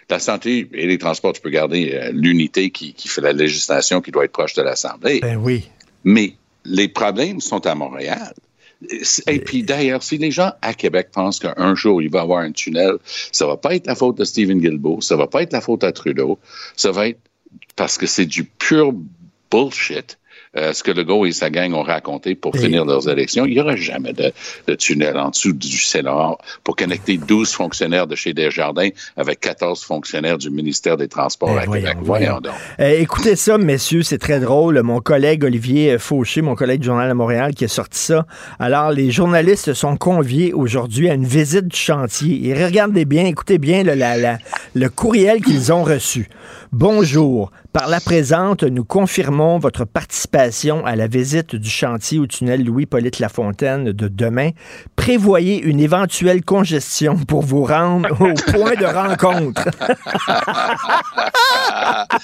La 0.09 0.17
santé 0.17 0.67
et 0.73 0.87
les 0.87 0.97
transports, 0.97 1.33
tu 1.33 1.41
peux 1.41 1.51
garder 1.51 1.93
euh, 1.93 2.09
l'unité 2.11 2.71
qui, 2.71 2.93
qui 2.95 3.07
fait 3.07 3.21
la 3.21 3.33
législation 3.33 4.01
qui 4.01 4.09
doit 4.09 4.25
être 4.25 4.31
proche 4.31 4.55
de 4.55 4.63
l'Assemblée. 4.63 5.19
Ben 5.21 5.37
oui. 5.37 5.69
Mais 6.03 6.33
les 6.65 6.87
problèmes 6.87 7.39
sont 7.39 7.65
à 7.67 7.75
Montréal. 7.75 8.33
Et 9.27 9.39
puis 9.39 9.63
d'ailleurs, 9.63 10.03
si 10.03 10.17
les 10.17 10.31
gens 10.31 10.51
à 10.61 10.73
Québec 10.73 11.09
pensent 11.11 11.39
qu'un 11.39 11.75
jour 11.75 12.01
il 12.01 12.09
va 12.09 12.19
y 12.19 12.21
avoir 12.21 12.39
un 12.39 12.51
tunnel, 12.51 12.97
ça 13.31 13.45
va 13.45 13.57
pas 13.57 13.75
être 13.75 13.87
la 13.87 13.95
faute 13.95 14.17
de 14.17 14.23
Stephen 14.23 14.59
Guilbeault, 14.59 15.01
ça 15.01 15.15
va 15.15 15.27
pas 15.27 15.43
être 15.43 15.53
la 15.53 15.61
faute 15.61 15.83
à 15.83 15.91
Trudeau, 15.91 16.39
ça 16.75 16.91
va 16.91 17.07
être 17.09 17.19
parce 17.75 17.97
que 17.97 18.05
c'est 18.05 18.25
du 18.25 18.43
pur 18.43 18.93
bullshit. 19.51 20.17
Euh, 20.55 20.71
ce 20.71 20.83
que 20.83 20.91
Legault 20.91 21.25
et 21.25 21.31
sa 21.31 21.49
gang 21.49 21.73
ont 21.73 21.81
raconté 21.81 22.35
pour 22.35 22.55
finir 22.55 22.85
leurs 22.85 23.09
élections. 23.09 23.45
Il 23.45 23.55
n'y 23.55 23.59
aura 23.59 23.75
jamais 23.75 24.13
de, 24.13 24.31
de, 24.67 24.75
tunnel 24.75 25.17
en 25.17 25.31
dessous 25.31 25.51
du 25.51 25.77
Sénat 25.77 26.37
pour 26.63 26.75
connecter 26.75 27.17
12 27.17 27.51
fonctionnaires 27.51 28.05
de 28.05 28.15
chez 28.15 28.33
Desjardins 28.33 28.89
avec 29.17 29.39
14 29.39 29.83
fonctionnaires 29.83 30.37
du 30.37 30.51
ministère 30.51 30.95
des 30.95 31.07
Transports 31.07 31.55
eh, 31.55 31.63
à 31.63 31.65
Québec. 31.65 31.97
Voyons, 32.01 32.39
donc. 32.39 32.53
Euh, 32.79 32.99
écoutez 32.99 33.35
ça, 33.35 33.57
messieurs, 33.57 34.03
c'est 34.03 34.19
très 34.19 34.39
drôle. 34.39 34.79
Mon 34.83 34.99
collègue 34.99 35.43
Olivier 35.43 35.97
Fauché, 35.97 36.43
mon 36.43 36.53
collègue 36.53 36.81
du 36.81 36.85
Journal 36.85 37.09
de 37.09 37.13
Montréal, 37.13 37.55
qui 37.55 37.65
a 37.65 37.67
sorti 37.67 37.99
ça. 37.99 38.27
Alors, 38.59 38.91
les 38.91 39.09
journalistes 39.09 39.73
sont 39.73 39.97
conviés 39.97 40.53
aujourd'hui 40.53 41.09
à 41.09 41.15
une 41.15 41.25
visite 41.25 41.67
du 41.67 41.77
chantier. 41.77 42.47
Et 42.47 42.65
regardez 42.65 43.05
bien, 43.05 43.25
écoutez 43.25 43.57
bien 43.57 43.83
le, 43.83 43.95
la, 43.95 44.17
la, 44.17 44.37
le 44.75 44.89
courriel 44.89 45.41
qu'ils 45.41 45.73
ont 45.73 45.83
reçu. 45.83 46.29
Bonjour. 46.73 47.51
Par 47.71 47.87
la 47.87 47.99
présente, 47.99 48.63
nous 48.63 48.83
confirmons 48.83 49.59
votre 49.59 49.85
participation 49.85 50.83
à 50.87 50.95
la 50.95 51.05
visite 51.05 51.55
du 51.55 51.69
chantier 51.69 52.17
au 52.17 52.25
tunnel 52.25 52.65
Louis-Polyte 52.65 53.19
Lafontaine 53.19 53.91
de 53.91 54.07
demain. 54.07 54.49
Prévoyez 54.95 55.61
une 55.61 55.79
éventuelle 55.79 56.43
congestion 56.43 57.15
pour 57.27 57.43
vous 57.43 57.63
rendre 57.63 58.09
au 58.19 58.33
point 58.51 58.73
de 58.73 58.85
rencontre. 58.85 59.69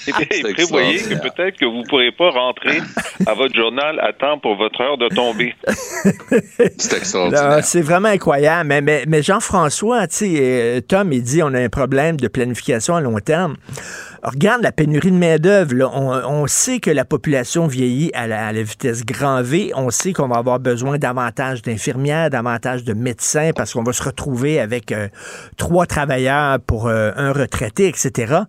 Et 0.32 0.52
prévoyez 0.54 0.98
que 0.98 1.14
peut-être 1.14 1.56
que 1.56 1.66
vous 1.66 1.82
ne 1.82 1.86
pourrez 1.86 2.10
pas 2.10 2.30
rentrer 2.30 2.80
à 3.26 3.34
votre 3.34 3.54
journal 3.54 4.00
à 4.00 4.12
temps 4.12 4.38
pour 4.38 4.56
votre 4.56 4.80
heure 4.80 4.98
de 4.98 5.08
tombée. 5.14 5.54
C'est 6.76 6.96
extraordinaire. 6.96 7.62
C'est 7.62 7.82
vraiment 7.82 8.08
incroyable. 8.08 8.68
Mais, 8.68 8.80
mais, 8.80 9.04
mais 9.06 9.22
Jean-François, 9.22 10.08
Tom, 10.08 11.12
il 11.12 11.22
dit 11.22 11.40
on 11.42 11.54
a 11.54 11.60
un 11.60 11.68
problème 11.68 12.16
de 12.16 12.26
planification 12.26 12.96
à 12.96 13.00
long 13.00 13.18
terme. 13.20 13.56
Regarde 14.22 14.62
la 14.62 14.72
pénurie 14.72 15.10
de 15.10 15.16
main-d'œuvre. 15.16 15.90
On, 15.94 16.42
on, 16.42 16.46
sait 16.46 16.78
que 16.78 16.90
la 16.90 17.06
population 17.06 17.66
vieillit 17.66 18.10
à 18.12 18.26
la, 18.26 18.48
à 18.48 18.52
la, 18.52 18.62
vitesse 18.62 19.04
grand 19.04 19.42
V. 19.42 19.72
On 19.74 19.88
sait 19.88 20.12
qu'on 20.12 20.28
va 20.28 20.36
avoir 20.36 20.60
besoin 20.60 20.98
davantage 20.98 21.62
d'infirmières, 21.62 22.28
davantage 22.28 22.84
de 22.84 22.92
médecins 22.92 23.52
parce 23.56 23.72
qu'on 23.72 23.82
va 23.82 23.94
se 23.94 24.02
retrouver 24.02 24.60
avec 24.60 24.92
euh, 24.92 25.08
trois 25.56 25.86
travailleurs 25.86 26.58
pour 26.66 26.88
euh, 26.88 27.12
un 27.16 27.32
retraité, 27.32 27.88
etc. 27.88 28.40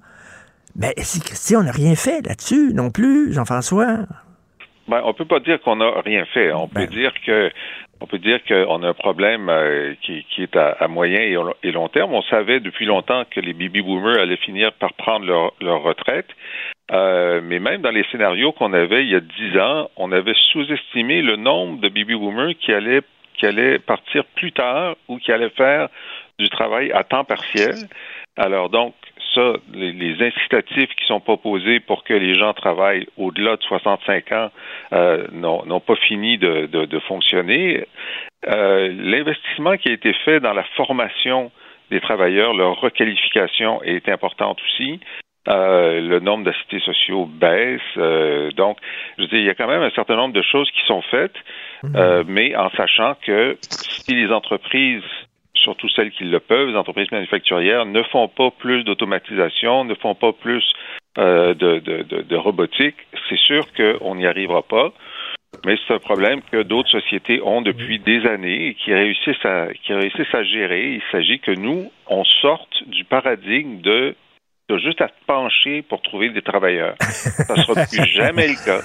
Mais 0.75 0.93
si 0.97 1.21
Christy, 1.21 1.55
on 1.55 1.63
n'a 1.63 1.71
rien 1.71 1.95
fait 1.95 2.25
là-dessus 2.27 2.73
non 2.73 2.89
plus, 2.89 3.33
Jean-François. 3.33 3.99
Ben, 4.87 5.01
on 5.05 5.13
peut 5.13 5.25
pas 5.25 5.39
dire 5.39 5.61
qu'on 5.61 5.77
n'a 5.77 6.01
rien 6.01 6.25
fait. 6.33 6.51
On 6.51 6.67
ben. 6.67 6.85
peut 6.85 6.87
dire 6.87 7.13
que 7.25 7.49
on 8.01 8.07
peut 8.07 8.17
dire 8.17 8.39
qu'on 8.43 8.83
a 8.83 8.87
un 8.89 8.93
problème 8.93 9.47
euh, 9.49 9.93
qui, 10.01 10.25
est 10.39 10.55
à, 10.55 10.87
moyen 10.87 11.21
et, 11.63 11.71
long 11.71 11.87
terme. 11.87 12.13
On 12.13 12.23
savait 12.23 12.59
depuis 12.59 12.85
longtemps 12.85 13.23
que 13.29 13.39
les 13.39 13.53
baby 13.53 13.81
boomers 13.81 14.19
allaient 14.19 14.37
finir 14.37 14.73
par 14.73 14.93
prendre 14.93 15.25
leur, 15.25 15.53
leur 15.61 15.83
retraite. 15.83 16.27
Euh, 16.91 17.39
mais 17.43 17.59
même 17.59 17.81
dans 17.81 17.91
les 17.91 18.03
scénarios 18.11 18.51
qu'on 18.51 18.73
avait 18.73 19.03
il 19.03 19.11
y 19.11 19.15
a 19.15 19.21
dix 19.21 19.57
ans, 19.59 19.89
on 19.95 20.11
avait 20.11 20.33
sous-estimé 20.51 21.21
le 21.21 21.35
nombre 21.35 21.79
de 21.79 21.89
baby 21.89 22.15
boomers 22.15 22.55
qui 22.59 22.73
allaient 22.73 23.01
qui 23.35 23.45
allaient 23.45 23.79
partir 23.79 24.25
plus 24.35 24.51
tard 24.51 24.95
ou 25.07 25.17
qui 25.17 25.31
allaient 25.31 25.49
faire 25.51 25.87
du 26.37 26.49
travail 26.49 26.91
à 26.91 27.03
temps 27.03 27.23
partiel. 27.23 27.75
Alors 28.35 28.69
donc, 28.69 28.93
ça, 29.33 29.53
les, 29.73 29.91
les, 29.93 30.25
incitatifs 30.25 30.89
qui 30.95 31.05
sont 31.05 31.19
proposés 31.19 31.79
pour 31.79 32.03
que 32.03 32.13
les 32.13 32.33
gens 32.33 32.53
travaillent 32.53 33.07
au-delà 33.17 33.55
de 33.55 33.63
65 33.63 34.31
ans 34.31 34.51
euh, 34.93 35.27
n'ont 35.31 35.79
pas 35.79 35.95
fini 35.95 36.37
de, 36.37 36.67
de, 36.67 36.85
de 36.85 36.99
fonctionner. 36.99 37.85
Euh, 38.47 38.93
L'investissement 38.97 39.77
qui 39.77 39.89
a 39.89 39.93
été 39.93 40.13
fait 40.25 40.39
dans 40.39 40.53
la 40.53 40.63
formation 40.75 41.51
des 41.89 41.99
travailleurs, 41.99 42.53
leur 42.53 42.79
requalification 42.79 43.83
est 43.83 44.07
importante 44.09 44.59
aussi. 44.61 44.99
Euh, 45.47 46.01
le 46.01 46.19
nombre 46.19 46.45
d'assistés 46.45 46.79
sociaux 46.81 47.25
baisse. 47.25 47.81
Euh, 47.97 48.51
donc, 48.51 48.77
je 49.17 49.23
dis, 49.23 49.37
il 49.37 49.45
y 49.45 49.49
a 49.49 49.55
quand 49.55 49.67
même 49.67 49.81
un 49.81 49.89
certain 49.89 50.15
nombre 50.15 50.35
de 50.35 50.41
choses 50.43 50.69
qui 50.69 50.85
sont 50.85 51.01
faites, 51.01 51.35
mhm. 51.81 51.95
euh, 51.95 52.23
mais 52.27 52.55
en 52.55 52.69
sachant 52.71 53.15
que 53.25 53.57
si 53.61 54.13
les 54.13 54.31
entreprises 54.31 55.03
surtout 55.63 55.89
celles 55.89 56.11
qui 56.11 56.23
le 56.23 56.39
peuvent, 56.39 56.69
les 56.69 56.75
entreprises 56.75 57.11
manufacturières, 57.11 57.85
ne 57.85 58.03
font 58.03 58.27
pas 58.27 58.51
plus 58.51 58.83
d'automatisation, 58.83 59.85
ne 59.85 59.95
font 59.95 60.15
pas 60.15 60.33
plus 60.33 60.63
euh, 61.17 61.53
de, 61.53 61.79
de, 61.79 62.03
de, 62.03 62.21
de, 62.21 62.35
robotique, 62.35 62.95
c'est 63.29 63.39
sûr 63.39 63.65
qu'on 63.73 64.15
n'y 64.15 64.25
arrivera 64.25 64.61
pas. 64.61 64.93
Mais 65.65 65.75
c'est 65.85 65.93
un 65.93 65.99
problème 65.99 66.41
que 66.49 66.63
d'autres 66.63 66.89
sociétés 66.89 67.41
ont 67.43 67.61
depuis 67.61 67.99
des 67.99 68.25
années 68.25 68.67
et 68.69 68.73
qui 68.75 68.93
réussissent 68.93 69.45
à, 69.45 69.67
qui 69.83 69.93
réussissent 69.93 70.33
à 70.33 70.43
gérer. 70.43 70.93
Il 70.93 71.01
s'agit 71.11 71.39
que 71.39 71.51
nous, 71.51 71.91
on 72.07 72.23
sorte 72.23 72.87
du 72.87 73.03
paradigme 73.03 73.81
de 73.81 74.15
juste 74.77 75.01
à 75.01 75.07
te 75.07 75.25
pencher 75.27 75.81
pour 75.81 76.01
trouver 76.01 76.29
des 76.29 76.41
travailleurs. 76.41 76.95
Ça 76.99 77.55
ne 77.55 77.61
sera 77.61 77.85
plus 77.91 78.05
jamais 78.05 78.47
le 78.47 78.65
cas. 78.65 78.81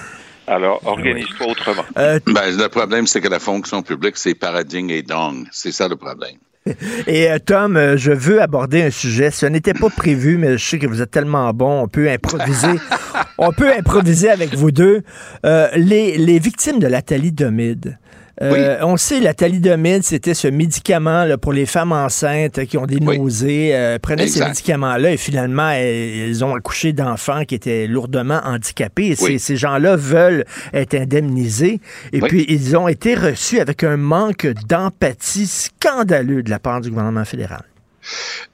Alors, 0.47 0.79
organise-toi 0.85 1.47
autrement. 1.47 1.83
Euh, 1.97 2.19
ben, 2.25 2.57
le 2.57 2.67
problème, 2.69 3.05
c'est 3.05 3.19
que 3.19 3.27
la 3.27 3.39
fonction 3.39 3.83
publique, 3.83 4.15
c'est 4.15 4.33
paradigme 4.33 4.89
et 4.89 5.03
dong. 5.03 5.45
C'est 5.51 5.73
ça 5.73 5.87
le 5.87 5.97
problème. 5.97 6.37
Et 7.07 7.29
euh, 7.29 7.39
Tom, 7.39 7.77
euh, 7.77 7.97
je 7.97 8.11
veux 8.11 8.41
aborder 8.41 8.83
un 8.83 8.89
sujet. 8.89 9.31
Ce 9.31 9.45
n'était 9.45 9.73
pas 9.73 9.89
prévu, 9.89 10.37
mais 10.37 10.57
je 10.57 10.65
sais 10.65 10.79
que 10.79 10.87
vous 10.87 11.01
êtes 11.01 11.11
tellement 11.11 11.51
bon, 11.53 11.83
on 11.83 11.87
peut 11.87 12.09
improviser. 12.09 12.79
on 13.37 13.51
peut 13.51 13.71
improviser 13.71 14.29
avec 14.29 14.55
vous 14.55 14.71
deux. 14.71 15.01
Euh, 15.45 15.69
les, 15.75 16.17
les 16.17 16.39
victimes 16.39 16.79
de 16.79 16.87
la 16.87 17.01
thalidomide. 17.01 17.97
Euh, 18.41 18.77
on 18.81 18.97
sait, 18.97 19.19
la 19.19 19.33
thalidomide, 19.33 20.03
c'était 20.03 20.35
ce 20.35 20.47
médicament 20.47 21.25
là, 21.25 21.37
pour 21.37 21.53
les 21.53 21.65
femmes 21.65 21.91
enceintes 21.91 22.65
qui 22.65 22.77
ont 22.77 22.85
des 22.85 22.99
nausées, 22.99 23.75
euh, 23.75 23.97
prenaient 23.97 24.27
ces 24.27 24.43
médicaments-là 24.43 25.13
et 25.13 25.17
finalement, 25.17 25.69
elles, 25.69 26.43
ont 26.43 26.53
accouché 26.53 26.93
d'enfants 26.93 27.45
qui 27.45 27.55
étaient 27.55 27.87
lourdement 27.87 28.39
handicapés. 28.43 29.15
Et 29.19 29.39
ces, 29.39 29.57
gens-là 29.57 29.95
veulent 29.95 30.45
être 30.73 30.93
indemnisés. 30.93 31.79
Et 32.13 32.21
puis, 32.21 32.45
ils 32.47 32.77
ont 32.77 32.87
été 32.87 33.15
reçus 33.15 33.59
avec 33.59 33.83
un 33.83 33.97
manque 33.97 34.47
d'empathie 34.67 35.47
scandaleux 35.47 36.43
de 36.43 36.49
la 36.49 36.59
part 36.59 36.81
du 36.81 36.89
gouvernement 36.89 37.25
fédéral. 37.25 37.63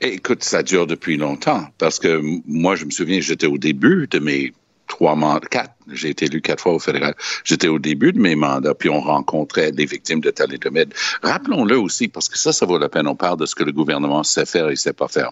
Écoute, 0.01 0.43
ça 0.43 0.63
dure 0.63 0.87
depuis 0.87 1.17
longtemps 1.17 1.67
parce 1.77 1.99
que 1.99 2.21
moi, 2.47 2.75
je 2.75 2.85
me 2.85 2.91
souviens, 2.91 3.19
j'étais 3.19 3.47
au 3.47 3.57
début 3.57 4.07
de 4.09 4.19
mes 4.19 4.53
trois 4.87 5.15
mandats, 5.15 5.47
quatre. 5.47 5.73
J'ai 5.91 6.09
été 6.09 6.25
élu 6.25 6.41
quatre 6.41 6.61
fois 6.61 6.73
au 6.73 6.79
fédéral. 6.79 7.15
J'étais 7.43 7.67
au 7.67 7.79
début 7.79 8.13
de 8.13 8.19
mes 8.19 8.35
mandats, 8.35 8.73
puis 8.73 8.89
on 8.89 9.01
rencontrait 9.01 9.71
des 9.71 9.85
victimes 9.85 10.21
de 10.21 10.31
thalidomide. 10.31 10.93
Rappelons-le 11.21 11.77
aussi, 11.77 12.07
parce 12.07 12.29
que 12.29 12.37
ça, 12.37 12.53
ça 12.53 12.65
vaut 12.65 12.77
la 12.77 12.89
peine. 12.89 13.07
On 13.07 13.15
parle 13.15 13.39
de 13.39 13.45
ce 13.45 13.55
que 13.55 13.63
le 13.63 13.71
gouvernement 13.71 14.23
sait 14.23 14.45
faire 14.45 14.69
et 14.69 14.75
sait 14.75 14.93
pas 14.93 15.07
faire. 15.07 15.31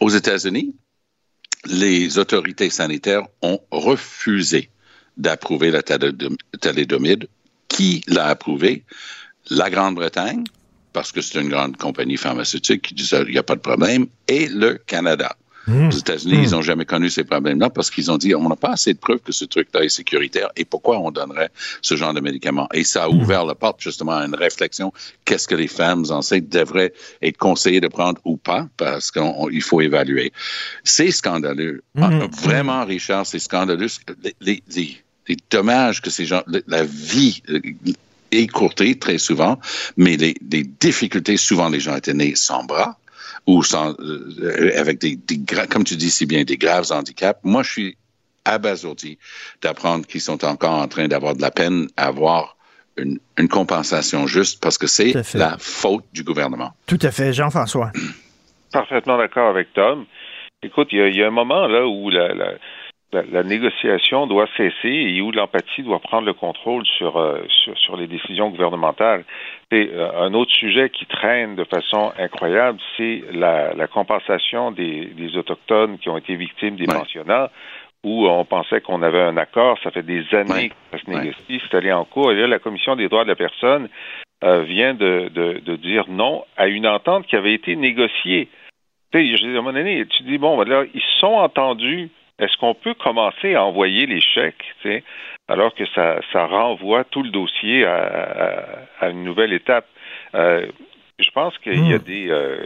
Aux 0.00 0.10
États-Unis, 0.10 0.74
les 1.66 2.18
autorités 2.18 2.70
sanitaires 2.70 3.26
ont 3.42 3.60
refusé 3.70 4.70
d'approuver 5.16 5.70
la 5.70 5.82
thalidomide. 5.82 7.28
Qui 7.68 8.02
l'a 8.06 8.26
approuvé? 8.26 8.84
La 9.50 9.70
Grande-Bretagne, 9.70 10.44
parce 10.92 11.12
que 11.12 11.20
c'est 11.20 11.40
une 11.40 11.48
grande 11.48 11.76
compagnie 11.76 12.16
pharmaceutique 12.16 12.82
qui 12.82 12.94
disait 12.94 13.22
il 13.26 13.32
n'y 13.32 13.38
a 13.38 13.42
pas 13.42 13.56
de 13.56 13.60
problème, 13.60 14.06
et 14.26 14.48
le 14.48 14.74
Canada. 14.74 15.36
Mmh. 15.68 15.88
Aux 15.88 15.90
États-Unis, 15.90 16.40
ils 16.44 16.50
n'ont 16.52 16.60
mmh. 16.60 16.62
jamais 16.62 16.84
connu 16.86 17.10
ces 17.10 17.24
problèmes-là 17.24 17.68
parce 17.68 17.90
qu'ils 17.90 18.10
ont 18.10 18.16
dit 18.16 18.34
on 18.34 18.48
n'a 18.48 18.56
pas 18.56 18.72
assez 18.72 18.94
de 18.94 18.98
preuves 18.98 19.20
que 19.20 19.32
ce 19.32 19.44
truc-là 19.44 19.84
est 19.84 19.90
sécuritaire 19.90 20.48
et 20.56 20.64
pourquoi 20.64 20.98
on 20.98 21.10
donnerait 21.10 21.50
ce 21.82 21.94
genre 21.94 22.14
de 22.14 22.20
médicaments? 22.20 22.68
Et 22.72 22.84
ça 22.84 23.04
a 23.04 23.08
mmh. 23.08 23.20
ouvert 23.20 23.44
la 23.44 23.54
porte 23.54 23.80
justement 23.80 24.12
à 24.12 24.24
une 24.24 24.34
réflexion 24.34 24.92
qu'est-ce 25.26 25.46
que 25.46 25.54
les 25.54 25.68
femmes 25.68 26.04
enceintes 26.10 26.48
devraient 26.48 26.94
être 27.20 27.36
conseillées 27.36 27.80
de 27.80 27.88
prendre 27.88 28.20
ou 28.24 28.38
pas? 28.38 28.66
Parce 28.78 29.10
qu'il 29.10 29.62
faut 29.62 29.80
évaluer. 29.80 30.32
C'est 30.84 31.10
scandaleux. 31.10 31.82
Ah, 32.00 32.10
vraiment, 32.42 32.84
Richard, 32.84 33.26
c'est 33.26 33.38
scandaleux. 33.38 33.88
Les, 34.40 34.62
les, 34.74 35.36
dommages 35.50 36.00
que 36.00 36.08
ces 36.08 36.24
gens, 36.24 36.42
la 36.66 36.84
vie 36.84 37.42
euh, 37.50 37.60
écourtée 38.30 38.98
très 38.98 39.18
souvent, 39.18 39.58
mais 39.98 40.16
les 40.16 40.64
difficultés, 40.80 41.36
souvent 41.36 41.68
les 41.68 41.80
gens 41.80 41.96
étaient 41.96 42.14
nés 42.14 42.34
sans 42.34 42.64
bras 42.64 42.98
ou 43.46 43.62
sans, 43.62 43.94
euh, 44.00 44.72
avec 44.76 44.98
des, 45.00 45.16
des 45.16 45.40
comme 45.70 45.84
tu 45.84 45.96
dis 45.96 46.10
si 46.10 46.26
bien, 46.26 46.44
des 46.44 46.56
graves 46.56 46.90
handicaps. 46.90 47.40
Moi, 47.42 47.62
je 47.62 47.70
suis 47.70 47.96
abasourdi 48.44 49.18
d'apprendre 49.62 50.06
qu'ils 50.06 50.20
sont 50.20 50.44
encore 50.44 50.74
en 50.74 50.88
train 50.88 51.08
d'avoir 51.08 51.34
de 51.34 51.42
la 51.42 51.50
peine 51.50 51.88
à 51.96 52.06
avoir 52.06 52.56
une, 52.96 53.18
une 53.36 53.48
compensation 53.48 54.26
juste 54.26 54.62
parce 54.62 54.78
que 54.78 54.86
c'est 54.86 55.14
la 55.34 55.56
faute 55.58 56.04
du 56.12 56.24
gouvernement. 56.24 56.72
Tout 56.86 56.98
à 57.02 57.10
fait, 57.10 57.32
Jean-François. 57.32 57.92
Parfaitement 58.72 59.18
d'accord 59.18 59.48
avec 59.48 59.72
Tom. 59.72 60.06
Écoute, 60.62 60.88
il 60.90 60.98
y, 60.98 61.18
y, 61.18 61.22
a 61.22 61.28
un 61.28 61.30
moment 61.30 61.68
là 61.68 61.86
où 61.86 62.10
la, 62.10 62.34
la 62.34 62.54
la, 63.12 63.42
négociation 63.42 64.26
doit 64.26 64.46
cesser 64.56 64.88
et 64.88 65.20
où 65.20 65.30
l'empathie 65.30 65.82
doit 65.82 65.98
prendre 65.98 66.26
le 66.26 66.34
contrôle 66.34 66.84
sur, 66.86 67.16
euh, 67.16 67.42
sur, 67.48 67.76
sur, 67.78 67.96
les 67.96 68.06
décisions 68.06 68.50
gouvernementales. 68.50 69.24
Et 69.70 69.90
euh, 69.92 70.20
un 70.20 70.34
autre 70.34 70.52
sujet 70.52 70.90
qui 70.90 71.06
traîne 71.06 71.56
de 71.56 71.64
façon 71.64 72.12
incroyable, 72.18 72.78
c'est 72.96 73.22
la, 73.32 73.72
la, 73.74 73.86
compensation 73.86 74.72
des, 74.72 75.06
des, 75.06 75.36
Autochtones 75.36 75.98
qui 75.98 76.10
ont 76.10 76.18
été 76.18 76.36
victimes 76.36 76.76
des 76.76 76.86
pensionnats 76.86 77.50
où 78.04 78.28
on 78.28 78.44
pensait 78.44 78.80
qu'on 78.80 79.02
avait 79.02 79.22
un 79.22 79.36
accord. 79.36 79.78
Ça 79.82 79.90
fait 79.90 80.02
des 80.02 80.24
années 80.34 80.68
que 80.68 80.98
ça 80.98 81.04
se 81.04 81.10
négocie, 81.10 81.62
c'est 81.62 81.76
allé 81.76 81.92
en 81.92 82.04
cours. 82.04 82.32
Et 82.32 82.36
là, 82.36 82.46
la 82.46 82.58
Commission 82.58 82.94
des 82.94 83.08
droits 83.08 83.24
de 83.24 83.30
la 83.30 83.36
personne 83.36 83.88
euh, 84.44 84.62
vient 84.62 84.94
de, 84.94 85.30
de, 85.34 85.60
de, 85.64 85.76
dire 85.76 86.04
non 86.08 86.44
à 86.56 86.68
une 86.68 86.86
entente 86.86 87.26
qui 87.26 87.36
avait 87.36 87.54
été 87.54 87.74
négociée. 87.74 88.48
Tu 89.12 89.36
sais, 89.36 89.44
à 89.44 89.48
un 89.48 89.52
moment 89.52 89.72
donné, 89.72 90.04
tu 90.06 90.22
dis, 90.24 90.38
bon, 90.38 90.60
là, 90.60 90.84
ils 90.94 91.02
sont 91.18 91.34
entendus 91.34 92.10
est-ce 92.38 92.56
qu'on 92.58 92.74
peut 92.74 92.94
commencer 92.94 93.54
à 93.54 93.64
envoyer 93.64 94.06
les 94.06 94.20
chèques, 94.20 94.74
alors 95.48 95.74
que 95.74 95.84
ça, 95.94 96.20
ça 96.32 96.46
renvoie 96.46 97.04
tout 97.04 97.22
le 97.22 97.30
dossier 97.30 97.84
à, 97.84 98.86
à, 99.00 99.08
une 99.08 99.24
nouvelle 99.24 99.52
étape? 99.52 99.86
Euh, 100.34 100.66
je 101.18 101.30
pense 101.30 101.56
qu'il 101.58 101.88
y 101.88 101.94
a 101.94 101.98
hmm. 101.98 102.02
des 102.02 102.30
euh, 102.30 102.64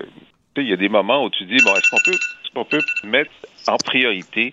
il 0.56 0.68
y 0.68 0.72
a 0.72 0.76
des 0.76 0.90
moments 0.90 1.24
où 1.24 1.30
tu 1.30 1.44
dis 1.44 1.56
bon 1.64 1.74
est-ce 1.74 1.90
qu'on 1.90 2.11
peut 2.11 2.16
est-ce 2.16 2.50
qu'on 2.52 2.64
peut 2.64 2.82
mettre 3.04 3.30
en 3.66 3.76
priorité 3.76 4.52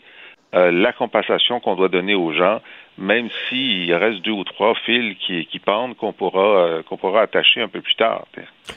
euh, 0.55 0.71
la 0.71 0.93
compensation 0.93 1.59
qu'on 1.59 1.75
doit 1.75 1.89
donner 1.89 2.15
aux 2.15 2.31
gens? 2.31 2.61
Même 2.99 3.29
s'il 3.47 3.93
reste 3.93 4.21
deux 4.23 4.31
ou 4.31 4.43
trois 4.43 4.73
fils 4.85 5.15
qui, 5.25 5.45
qui 5.45 5.59
pendent 5.59 5.95
qu'on 5.95 6.13
pourra, 6.13 6.65
euh, 6.65 6.83
qu'on 6.83 6.97
pourra 6.97 7.21
attacher 7.21 7.61
un 7.61 7.67
peu 7.67 7.81
plus 7.81 7.95
tard. 7.95 8.25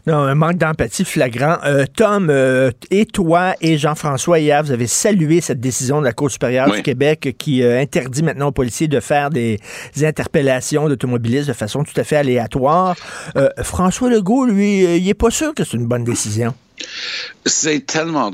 Non, 0.07 0.19
un 0.19 0.35
manque 0.35 0.57
d'empathie 0.57 1.05
flagrant. 1.05 1.57
Euh, 1.65 1.85
Tom, 1.95 2.29
euh, 2.31 2.71
et 2.91 3.05
toi 3.05 3.55
et 3.61 3.77
Jean-François, 3.77 4.39
hier, 4.39 4.63
vous 4.63 4.71
avez 4.71 4.87
salué 4.87 5.41
cette 5.41 5.61
décision 5.61 6.01
de 6.01 6.05
la 6.05 6.13
Cour 6.13 6.31
supérieure 6.31 6.71
du 6.71 6.83
Québec 6.83 7.35
qui 7.37 7.65
interdit 7.65 8.23
maintenant 8.23 8.49
aux 8.49 8.53
policiers 8.53 8.89
de 8.89 9.01
faire 9.01 9.31
des, 9.31 9.59
interpellations 10.03 10.89
d'automobilistes 10.89 11.49
de 11.49 11.53
façon 11.53 11.85
tout 11.85 11.99
à 11.99 12.05
fait 12.05 12.17
aléatoire. 12.17 12.97
François 13.63 14.11
Legault, 14.11 14.47
lui, 14.47 14.85
il 14.85 15.05
n'est 15.05 15.15
pas 15.15 15.31
sûr 15.31 15.55
que 15.55 15.65
c'est 15.65 15.77
une 15.77 15.87
bonne 15.87 16.05
décision. 16.05 16.55
C'est 17.45 17.87
tellement, 17.87 18.31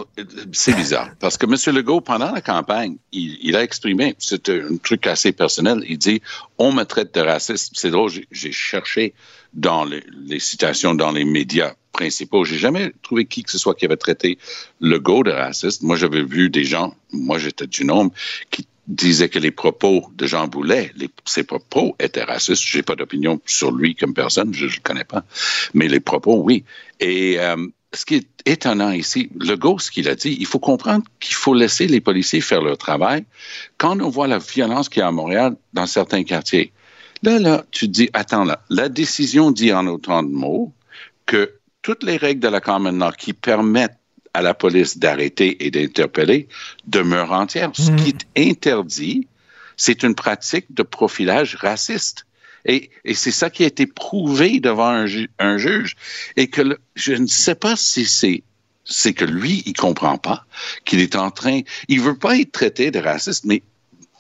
c'est 0.53 0.75
bizarre 0.75 1.11
parce 1.19 1.37
que 1.37 1.47
M. 1.47 1.77
Legault, 1.77 2.01
pendant 2.01 2.33
la 2.33 2.41
campagne, 2.41 2.97
il, 3.13 3.57
a 3.57 3.63
exprimé, 3.63 4.15
c'est 4.19 4.49
un 4.49 4.77
truc 4.77 5.07
assez 5.07 5.33
personnel, 5.33 5.85
il 5.89 5.99
dit, 5.99 6.21
on 6.59 6.73
me 6.73 6.85
traite 6.85 7.15
de 7.15 7.21
raciste. 7.21 7.73
C'est 7.75 7.91
drôle, 7.91 8.11
j'ai 8.31 8.53
cherché 8.53 9.15
dans 9.55 9.85
les, 9.85 10.03
citations 10.39 10.95
dans 10.95 11.13
les 11.13 11.25
médias 11.25 11.75
principaux, 11.93 12.45
j'ai 12.45 12.59
jamais 12.59 12.93
trouvé 13.03 13.25
qui 13.25 13.43
que 13.43 13.51
ce 13.51 13.59
soit 13.59 13.75
qui 13.75 13.85
avait 13.85 13.97
traité 13.97 14.39
Legault 14.81 15.25
de 15.25 15.33
raciste. 15.33 15.83
Moi, 15.83 15.97
j'avais 15.97 16.23
vu 16.23 16.51
des 16.51 16.65
gens, 16.65 16.95
moi 17.13 17.39
j'étais 17.39 17.67
du 17.67 17.85
nombre, 17.85 18.13
qui 18.51 18.67
disaient 18.89 19.29
que 19.29 19.39
les 19.39 19.51
propos 19.51 20.11
de 20.15 20.27
Jean 20.27 20.49
Boulet, 20.49 20.93
les, 20.97 21.11
ses 21.25 21.45
propos 21.45 21.95
étaient 21.99 22.25
racistes. 22.25 22.65
J'ai 22.67 22.83
pas 22.83 22.97
d'opinion 22.97 23.41
sur 23.45 23.71
lui 23.71 23.95
comme 23.95 24.15
personne, 24.15 24.55
je 24.55 24.65
ne 24.65 24.71
le 24.71 24.77
connais 24.83 25.05
pas, 25.05 25.25
mais 25.75 25.89
les 25.89 26.01
propos, 26.01 26.41
oui. 26.43 26.65
Et 27.01 27.39
euh, 27.39 27.57
ce 27.93 28.05
qui 28.05 28.17
est 28.17 28.29
étonnant 28.45 28.91
ici, 28.91 29.31
le 29.41 29.57
ce 29.79 29.91
qu'il 29.91 30.09
a 30.09 30.15
dit, 30.15 30.37
il 30.39 30.47
faut 30.47 30.59
comprendre 30.59 31.05
qu'il 31.21 31.35
faut 31.35 31.55
laisser 31.55 31.87
les 31.87 32.01
policiers 32.01 32.41
faire 32.41 32.61
leur 32.61 32.77
travail. 32.77 33.25
Quand 33.79 34.01
on 34.01 34.09
voit 34.09 34.29
la 34.29 34.39
violence 34.39 34.89
qu'il 34.89 35.01
y 35.01 35.03
a 35.03 35.09
à 35.09 35.13
Montréal 35.13 35.57
dans 35.73 35.87
certains 35.87 36.23
quartiers, 36.25 36.73
là, 37.23 37.39
là, 37.39 37.65
tu 37.71 37.87
te 37.87 37.93
dis, 37.93 38.11
attends 38.13 38.45
là, 38.45 38.63
la 38.69 38.89
décision 38.89 39.51
dit 39.51 39.73
en 39.73 39.87
autant 39.87 40.23
de 40.23 40.29
mots 40.29 40.73
que 41.25 41.55
toutes 41.83 42.03
les 42.03 42.17
règles 42.17 42.41
de 42.41 42.49
la 42.49 42.61
Common 42.61 43.11
qui 43.17 43.33
permettent 43.33 43.99
à 44.35 44.43
la 44.43 44.55
police 44.55 44.99
d'arrêter 44.99 45.65
et 45.65 45.71
d'interpeller 45.71 46.49
demeurent 46.87 47.33
entières. 47.33 47.71
Ce 47.73 47.91
qui 47.93 48.11
est 48.11 48.51
interdit, 48.51 49.27
c'est 49.77 50.03
une 50.03 50.15
pratique 50.15 50.67
de 50.75 50.83
profilage 50.83 51.57
raciste. 51.57 52.27
Et, 52.69 52.91
c'est 53.15 53.33
ça 53.33 53.51
qui 53.51 53.65
a 53.65 53.67
été 53.67 53.87
prouvé 53.87 54.61
devant 54.61 54.89
un, 55.39 55.57
juge. 55.57 55.97
Et 56.37 56.49
que 56.49 56.79
je 56.95 57.15
ne 57.15 57.27
sais 57.27 57.55
pas 57.55 57.75
si 57.77 58.07
c'est 58.07 58.45
c'est 58.91 59.13
que 59.13 59.27
lui, 59.27 59.63
il 59.67 59.75
comprend 59.75 60.17
pas 60.17 60.47
qu'il 60.87 61.01
est 61.01 61.15
en 61.15 61.31
train, 61.31 61.61
il 61.89 62.01
veut 62.01 62.17
pas 62.17 62.39
être 62.39 62.53
traité 62.53 62.91
de 62.91 62.99
raciste, 62.99 63.45
mais 63.45 63.63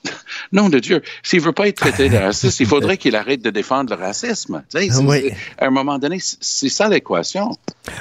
non 0.52 0.68
de 0.68 0.78
Dieu, 0.78 1.02
s'il 1.22 1.40
veut 1.40 1.52
pas 1.52 1.68
être 1.68 1.76
traité 1.76 2.08
de 2.08 2.16
raciste, 2.16 2.60
il 2.60 2.66
faudrait 2.66 2.96
qu'il 2.96 3.16
arrête 3.16 3.42
de 3.42 3.50
défendre 3.50 3.94
le 3.96 4.00
racisme. 4.02 4.62
Oui. 5.08 5.30
À 5.58 5.66
un 5.66 5.70
moment 5.70 5.98
donné, 5.98 6.18
c'est- 6.20 6.68
ça 6.68 6.88
l'équation. 6.88 7.50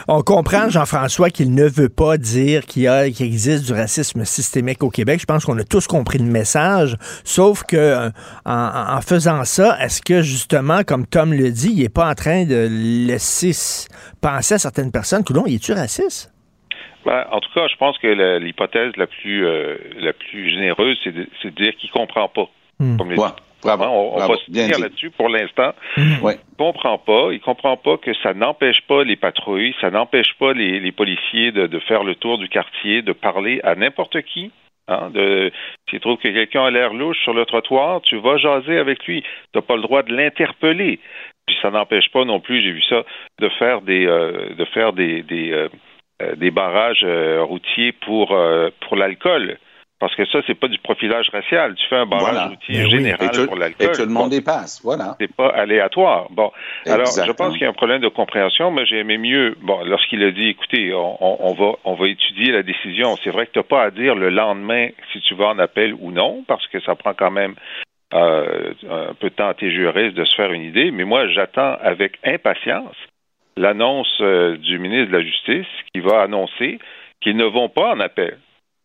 On 0.07 0.21
comprend, 0.21 0.69
Jean-François, 0.69 1.29
qu'il 1.29 1.53
ne 1.53 1.65
veut 1.67 1.89
pas 1.89 2.17
dire 2.17 2.65
qu'il 2.65 2.83
y 2.83 2.87
a, 2.87 3.09
qu'il 3.09 3.25
existe 3.25 3.65
du 3.65 3.73
racisme 3.73 4.25
systémique 4.25 4.83
au 4.83 4.89
Québec. 4.89 5.19
Je 5.21 5.25
pense 5.25 5.45
qu'on 5.45 5.57
a 5.57 5.63
tous 5.63 5.87
compris 5.87 6.17
le 6.19 6.25
message. 6.25 6.97
Sauf 7.23 7.63
que, 7.63 7.75
euh, 7.77 8.09
en, 8.45 8.95
en 8.97 9.01
faisant 9.01 9.43
ça, 9.45 9.77
est-ce 9.81 10.01
que, 10.01 10.21
justement, 10.21 10.83
comme 10.83 11.05
Tom 11.05 11.33
le 11.33 11.51
dit, 11.51 11.71
il 11.73 11.79
n'est 11.81 11.89
pas 11.89 12.09
en 12.09 12.15
train 12.15 12.45
de 12.45 12.67
laisser 12.69 13.55
penser 14.21 14.55
à 14.55 14.59
certaines 14.59 14.91
personnes 14.91 15.23
que 15.23 15.33
non, 15.33 15.43
il 15.47 15.55
est-tu 15.55 15.73
raciste? 15.73 16.31
Ben, 17.07 17.25
en 17.31 17.39
tout 17.39 17.49
cas, 17.55 17.67
je 17.67 17.75
pense 17.77 17.97
que 17.99 18.37
l'hypothèse 18.37 18.91
la 18.97 19.07
plus 19.07 19.45
euh, 19.45 19.77
la 19.99 20.11
plus 20.13 20.49
généreuse, 20.49 20.99
c'est 21.03 21.13
de, 21.13 21.25
c'est 21.41 21.53
de 21.55 21.63
dire 21.63 21.73
qu'il 21.77 21.89
comprend 21.89 22.27
pas. 22.27 22.47
Comme 22.97 23.09
les- 23.11 23.17
Ouais, 23.17 23.29
bravo, 23.63 23.83
Hein, 23.85 23.89
on, 23.91 24.13
on 24.13 24.17
bravo, 24.17 24.33
va 24.33 24.39
se 24.39 24.51
dit. 24.51 24.81
là-dessus 24.81 25.09
pour 25.11 25.29
l'instant. 25.29 25.73
Ouais. 26.21 26.35
Il 26.51 26.57
comprend 26.57 26.97
pas. 26.97 27.29
Il 27.31 27.39
comprend 27.39 27.75
pas 27.77 27.97
que 27.97 28.13
ça 28.21 28.33
n'empêche 28.33 28.81
pas 28.81 29.03
les 29.03 29.15
patrouilles, 29.15 29.73
ça 29.81 29.89
n'empêche 29.89 30.33
pas 30.37 30.51
les, 30.53 30.79
les 30.79 30.91
policiers 30.91 31.51
de, 31.51 31.65
de 31.67 31.79
faire 31.79 32.03
le 32.03 32.13
tour 32.15 32.37
du 32.37 32.49
quartier, 32.49 33.01
de 33.01 33.13
parler 33.13 33.61
à 33.63 33.73
n'importe 33.75 34.21
qui. 34.23 34.51
Hein, 34.89 35.09
de, 35.13 35.51
s'il 35.89 35.99
trouve 36.01 36.17
que 36.17 36.27
quelqu'un 36.29 36.65
a 36.65 36.71
l'air 36.71 36.93
louche 36.93 37.17
sur 37.23 37.33
le 37.33 37.45
trottoir, 37.45 38.01
tu 38.01 38.17
vas 38.17 38.37
jaser 38.37 38.77
avec 38.77 39.03
lui. 39.05 39.21
Tu 39.21 39.27
n'as 39.55 39.61
pas 39.61 39.75
le 39.75 39.81
droit 39.81 40.03
de 40.03 40.13
l'interpeller. 40.15 40.99
Puis 41.47 41.57
ça 41.61 41.71
n'empêche 41.71 42.09
pas 42.11 42.25
non 42.25 42.39
plus, 42.41 42.61
j'ai 42.61 42.71
vu 42.73 42.81
ça, 42.83 43.03
de 43.39 43.49
faire 43.57 43.81
des 43.81 44.05
euh, 44.05 44.53
de 44.57 44.65
faire 44.65 44.91
des 44.93 45.23
des, 45.23 45.51
euh, 45.51 45.69
des 46.35 46.51
barrages 46.51 47.03
euh, 47.03 47.43
routiers 47.43 47.91
pour 47.91 48.31
euh, 48.31 48.69
pour 48.81 48.95
l'alcool. 48.95 49.57
Parce 49.99 50.13
que 50.15 50.25
ça, 50.27 50.41
c'est 50.45 50.53
pas 50.53 50.67
du 50.67 50.77
profilage 50.77 51.27
racial. 51.31 51.73
Tu 51.73 51.87
fais 51.87 51.95
un 51.95 52.05
barrage 52.05 52.29
Voilà. 52.31 52.47
routier 52.49 52.81
Ben 52.83 52.89
général 52.89 53.47
pour 53.47 53.55
l'alcool. 53.55 53.87
et 53.87 53.91
tout 53.93 54.01
le 54.05 54.13
monde 54.13 54.31
y 54.31 54.41
passe, 54.41 54.79
voilà. 54.83 55.15
C'est 55.19 55.33
pas 55.35 55.47
aléatoire. 55.49 56.27
Bon, 56.29 56.51
alors 56.85 57.07
je 57.07 57.31
pense 57.31 57.53
qu'il 57.53 57.63
y 57.63 57.65
a 57.65 57.69
un 57.69 57.73
problème 57.73 58.01
de 58.01 58.07
compréhension, 58.07 58.69
mais 58.69 58.85
j'ai 58.85 58.99
aimé 58.99 59.17
mieux. 59.17 59.55
Bon, 59.61 59.83
lorsqu'il 59.83 60.23
a 60.23 60.29
dit, 60.29 60.49
écoutez, 60.49 60.93
on, 60.93 61.17
on- 61.19 61.37
on 61.49 61.53
va 61.55 61.77
on 61.83 61.95
va 61.95 62.07
étudier 62.09 62.51
la 62.51 62.61
décision. 62.61 63.15
C'est 63.23 63.31
vrai 63.31 63.47
que 63.47 63.53
tu 63.53 63.59
n'as 63.59 63.63
pas 63.63 63.83
à 63.85 63.89
dire 63.89 64.13
le 64.13 64.29
lendemain 64.29 64.89
si 65.11 65.19
tu 65.21 65.33
vas 65.33 65.47
en 65.47 65.57
appel 65.57 65.95
ou 65.99 66.11
non, 66.11 66.43
parce 66.47 66.67
que 66.67 66.79
ça 66.81 66.93
prend 66.93 67.15
quand 67.15 67.31
même 67.31 67.55
euh, 68.13 68.73
un 68.89 69.13
peu 69.15 69.29
de 69.31 69.35
temps 69.35 69.49
à 69.49 69.53
tes 69.55 69.71
juristes 69.71 70.15
de 70.15 70.25
se 70.25 70.35
faire 70.35 70.51
une 70.53 70.61
idée. 70.63 70.91
Mais 70.91 71.05
moi, 71.05 71.27
j'attends 71.29 71.75
avec 71.81 72.19
impatience 72.23 72.95
l'annonce 73.57 74.07
euh, 74.21 74.55
du 74.57 74.79
ministre 74.79 75.11
de 75.11 75.17
la 75.17 75.23
Justice 75.23 75.67
qui 75.93 75.99
va 75.99 76.21
annoncer 76.21 76.79
qu'ils 77.21 77.35
ne 77.37 77.45
vont 77.45 77.69
pas 77.69 77.93
en 77.95 77.99
appel. 77.99 78.37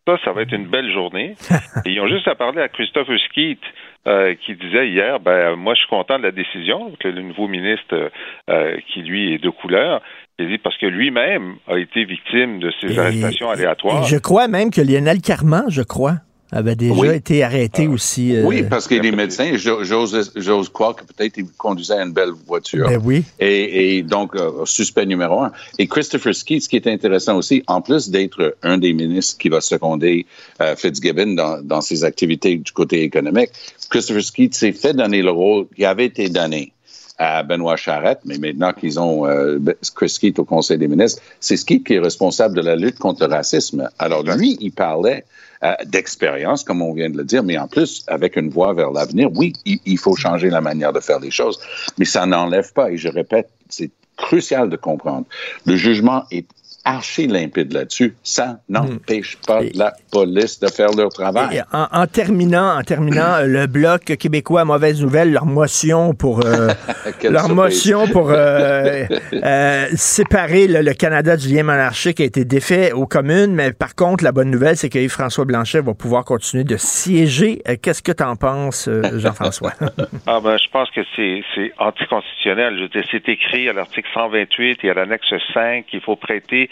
Ça, 0.07 0.17
ça 0.25 0.33
va 0.33 0.41
être 0.41 0.51
une 0.53 0.67
belle 0.67 0.91
journée. 0.91 1.35
Et 1.85 1.91
ils 1.91 2.01
ont 2.01 2.07
juste 2.09 2.27
à 2.27 2.35
parler 2.35 2.61
à 2.61 2.67
Christopher 2.67 3.17
Skeet, 3.29 3.59
euh, 4.05 4.35
qui 4.45 4.55
disait 4.55 4.89
hier, 4.89 5.19
ben 5.21 5.55
moi 5.55 5.75
je 5.75 5.79
suis 5.79 5.87
content 5.89 6.17
de 6.19 6.23
la 6.23 6.31
décision, 6.31 6.91
que 6.99 7.07
le 7.07 7.21
nouveau 7.21 7.47
ministre 7.47 8.11
euh, 8.49 8.77
qui 8.93 9.01
lui 9.01 9.33
est 9.33 9.37
de 9.37 9.49
couleur, 9.49 10.01
il 10.39 10.49
dit 10.49 10.57
parce 10.57 10.77
que 10.77 10.87
lui-même 10.87 11.55
a 11.69 11.77
été 11.77 12.03
victime 12.03 12.59
de 12.59 12.69
ces 12.81 12.95
Et- 12.95 12.99
arrestations 12.99 13.49
aléatoires. 13.49 14.03
Et 14.03 14.07
je 14.09 14.17
crois 14.17 14.49
même 14.49 14.71
que 14.71 14.81
Lionel 14.81 15.21
Carman, 15.21 15.63
je 15.69 15.83
crois, 15.83 16.15
avait 16.53 16.75
déjà 16.75 16.93
Oui. 16.93 17.07
été 17.09 17.43
arrêté 17.43 17.87
aussi. 17.87 18.35
euh, 18.35 18.43
Oui, 18.45 18.63
parce 18.63 18.87
qu'il 18.87 19.05
est 19.05 19.11
médecin. 19.11 19.55
Jo- 19.57 19.83
J'ose, 19.83 20.31
j'ose 20.35 20.69
croire 20.69 20.95
que 20.95 21.03
peut-être 21.03 21.37
il 21.37 21.45
conduisait 21.57 21.95
une 21.99 22.13
belle 22.13 22.31
voiture. 22.47 22.87
Ben 22.87 23.01
oui. 23.03 23.23
Et, 23.39 23.97
et 23.97 24.03
donc, 24.03 24.35
euh, 24.35 24.65
suspect 24.65 25.05
numéro 25.05 25.41
un. 25.41 25.51
Et 25.79 25.87
Christopher 25.87 26.33
Skeet, 26.35 26.61
ce 26.61 26.69
qui 26.69 26.75
est 26.77 26.87
intéressant 26.87 27.35
aussi, 27.37 27.63
en 27.67 27.81
plus 27.81 28.09
d'être 28.09 28.55
un 28.63 28.77
des 28.77 28.93
ministres 28.93 29.37
qui 29.37 29.49
va 29.49 29.61
seconder 29.61 30.25
euh, 30.61 30.75
Fitzgibbon 30.75 31.33
dans, 31.35 31.61
dans 31.61 31.81
ses 31.81 32.03
activités 32.03 32.55
du 32.57 32.71
côté 32.71 33.01
économique, 33.03 33.49
Christopher 33.89 34.23
Skeet 34.23 34.53
s'est 34.53 34.71
fait 34.73 34.93
donner 34.93 35.21
le 35.21 35.31
rôle 35.31 35.65
qui 35.75 35.85
avait 35.85 36.05
été 36.05 36.29
donné 36.29 36.71
à 37.19 37.43
Benoît 37.43 37.75
Charette, 37.75 38.19
mais 38.25 38.39
maintenant 38.39 38.73
qu'ils 38.73 38.99
ont 38.99 39.27
euh, 39.27 39.59
Chris 39.95 40.09
Skeet 40.09 40.39
au 40.39 40.45
Conseil 40.45 40.79
des 40.79 40.87
ministres, 40.87 41.21
c'est 41.39 41.57
Skeet 41.57 41.83
qui 41.83 41.93
est 41.93 41.99
responsable 41.99 42.55
de 42.55 42.61
la 42.61 42.75
lutte 42.75 42.97
contre 42.97 43.27
le 43.27 43.31
racisme. 43.33 43.87
Alors 43.99 44.23
lui, 44.23 44.57
il 44.59 44.71
parlait 44.71 45.23
euh, 45.63 45.73
d'expérience, 45.85 46.63
comme 46.63 46.81
on 46.81 46.93
vient 46.93 47.09
de 47.09 47.17
le 47.17 47.23
dire, 47.23 47.43
mais 47.43 47.57
en 47.57 47.67
plus, 47.67 48.03
avec 48.07 48.35
une 48.35 48.49
voie 48.49 48.73
vers 48.73 48.91
l'avenir, 48.91 49.29
oui, 49.35 49.53
il, 49.65 49.79
il 49.85 49.97
faut 49.97 50.15
changer 50.15 50.49
la 50.49 50.61
manière 50.61 50.93
de 50.93 50.99
faire 50.99 51.19
les 51.19 51.31
choses, 51.31 51.59
mais 51.97 52.05
ça 52.05 52.25
n'enlève 52.25 52.73
pas, 52.73 52.91
et 52.91 52.97
je 52.97 53.09
répète, 53.09 53.49
c'est 53.69 53.91
crucial 54.17 54.69
de 54.69 54.75
comprendre, 54.75 55.25
le 55.65 55.75
jugement 55.75 56.23
est 56.31 56.45
archi 56.85 57.27
limpide 57.27 57.73
là-dessus. 57.73 58.15
Ça 58.23 58.59
n'empêche 58.69 59.37
pas 59.47 59.61
la 59.73 59.93
police 60.11 60.59
de 60.59 60.67
faire 60.67 60.91
leur 60.91 61.09
travail. 61.09 61.57
Et 61.57 61.61
en, 61.75 61.87
en 61.91 62.07
terminant, 62.07 62.77
en 62.77 62.83
terminant, 62.83 63.35
euh, 63.35 63.45
le 63.45 63.67
bloc 63.67 64.03
québécois 64.03 64.65
mauvaise 64.65 65.01
nouvelle, 65.01 65.31
leur 65.31 65.45
motion 65.45 66.13
pour 66.13 66.45
euh, 66.45 66.69
leur 67.23 67.45
surprise. 67.45 67.51
motion 67.51 68.07
pour 68.07 68.31
euh, 68.31 69.05
euh, 69.33 69.87
séparer 69.95 70.67
le, 70.67 70.81
le 70.81 70.93
Canada 70.93 71.37
du 71.37 71.53
lien 71.53 71.63
monarchique 71.63 72.19
a 72.19 72.25
été 72.25 72.45
défait 72.45 72.91
aux 72.91 73.07
communes, 73.07 73.53
mais 73.53 73.71
par 73.71 73.95
contre, 73.95 74.23
la 74.23 74.31
bonne 74.31 74.51
nouvelle, 74.51 74.75
c'est 74.75 74.89
que 74.89 74.99
Yves-François 74.99 75.45
Blanchet 75.45 75.81
va 75.81 75.93
pouvoir 75.93 76.25
continuer 76.25 76.63
de 76.63 76.77
siéger. 76.77 77.61
Qu'est-ce 77.81 78.01
que 78.03 78.11
tu 78.11 78.23
en 78.23 78.35
penses, 78.35 78.89
Jean-François? 79.15 79.73
Ah 80.25 80.39
ben, 80.41 80.57
je 80.57 80.69
pense 80.71 80.89
que 80.91 81.01
c'est 81.15 81.43
c'est 81.53 81.71
anticonstitutionnel. 81.77 82.89
Je 82.93 83.01
c'est 83.11 83.27
écrit 83.29 83.67
à 83.69 83.73
l'article 83.73 84.07
128 84.13 84.79
et 84.83 84.89
à 84.89 84.93
l'annexe 84.93 85.33
5 85.53 85.85
qu'il 85.85 86.01
faut 86.01 86.15
prêter 86.15 86.69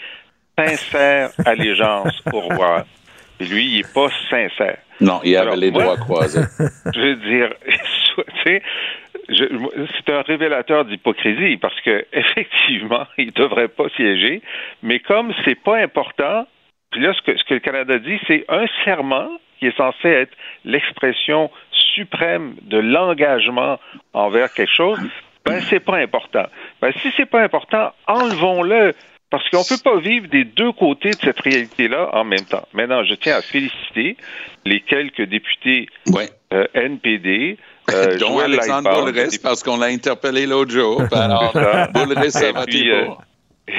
sincère 0.58 1.30
allégeance 1.44 2.22
au 2.32 2.40
roi. 2.40 2.84
Lui, 3.40 3.64
il 3.66 3.78
est 3.80 3.94
pas 3.94 4.08
sincère. 4.30 4.78
Non, 5.00 5.20
il 5.24 5.34
avait 5.36 5.46
Alors, 5.46 5.56
les 5.56 5.70
moi- 5.70 5.82
doigts 5.84 5.96
croisés. 5.96 6.42
Je 6.94 7.00
veux 7.00 7.16
dire, 7.16 7.48
tu 7.66 8.22
sais, 8.44 8.62
je- 9.28 9.86
c'est 9.96 10.12
un 10.12 10.22
révélateur 10.22 10.84
d'hypocrisie 10.84 11.56
parce 11.56 11.78
que 11.80 12.04
effectivement, 12.12 13.06
il 13.18 13.32
devrait 13.32 13.68
pas 13.68 13.88
siéger, 13.96 14.42
mais 14.82 15.00
comme 15.00 15.32
c'est 15.44 15.60
pas 15.60 15.78
important, 15.78 16.46
puis 16.90 17.00
là, 17.00 17.12
ce 17.14 17.22
que, 17.22 17.36
ce 17.36 17.44
que 17.44 17.54
le 17.54 17.60
Canada 17.60 17.98
dit, 17.98 18.18
c'est 18.28 18.44
un 18.48 18.66
serment 18.84 19.28
qui 19.58 19.66
est 19.66 19.76
censé 19.76 20.08
être 20.08 20.32
l'expression 20.64 21.50
suprême 21.94 22.54
de 22.62 22.78
l'engagement 22.78 23.78
envers 24.12 24.52
quelque 24.52 24.72
chose, 24.74 24.98
ben 25.44 25.60
c'est 25.62 25.80
pas 25.80 25.96
important. 25.96 26.46
Ben 26.80 26.92
si 27.00 27.10
c'est 27.16 27.26
pas 27.26 27.42
important, 27.42 27.92
enlevons-le. 28.06 28.92
Parce 29.32 29.48
qu'on 29.48 29.64
peut 29.64 29.80
pas 29.82 29.98
vivre 29.98 30.28
des 30.28 30.44
deux 30.44 30.72
côtés 30.72 31.08
de 31.08 31.16
cette 31.16 31.40
réalité-là 31.40 32.10
en 32.12 32.22
même 32.22 32.44
temps. 32.44 32.68
Maintenant, 32.74 33.02
je 33.02 33.14
tiens 33.14 33.36
à 33.36 33.40
féliciter 33.40 34.18
les 34.66 34.80
quelques 34.82 35.22
députés 35.22 35.86
euh, 36.52 36.66
NPD, 36.74 37.56
euh, 37.90 38.16
Dont 38.20 38.34
Joël 38.34 38.52
Alexandre 38.52 38.90
Lightbound, 38.90 39.14
Boulris, 39.14 39.40
parce 39.42 39.62
qu'on 39.62 39.78
l'a 39.78 39.86
interpellé 39.86 40.44
l'autre 40.46 40.70
jour. 40.70 41.02
Alors, 41.12 41.50
Ça. 41.54 41.86
Boulris, 41.94 42.30
ça 42.30 42.50
Et 42.50 42.52
va 42.52 42.64
euh, 42.68 43.06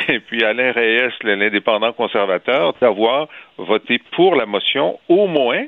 et 0.07 0.19
puis 0.21 0.43
Alain 0.43 0.71
Reyes, 0.71 1.11
l'indépendant 1.23 1.93
conservateur, 1.93 2.73
d'avoir 2.81 3.27
voté 3.59 4.01
pour 4.15 4.33
la 4.35 4.47
motion, 4.47 4.99
au 5.07 5.27
moins, 5.27 5.65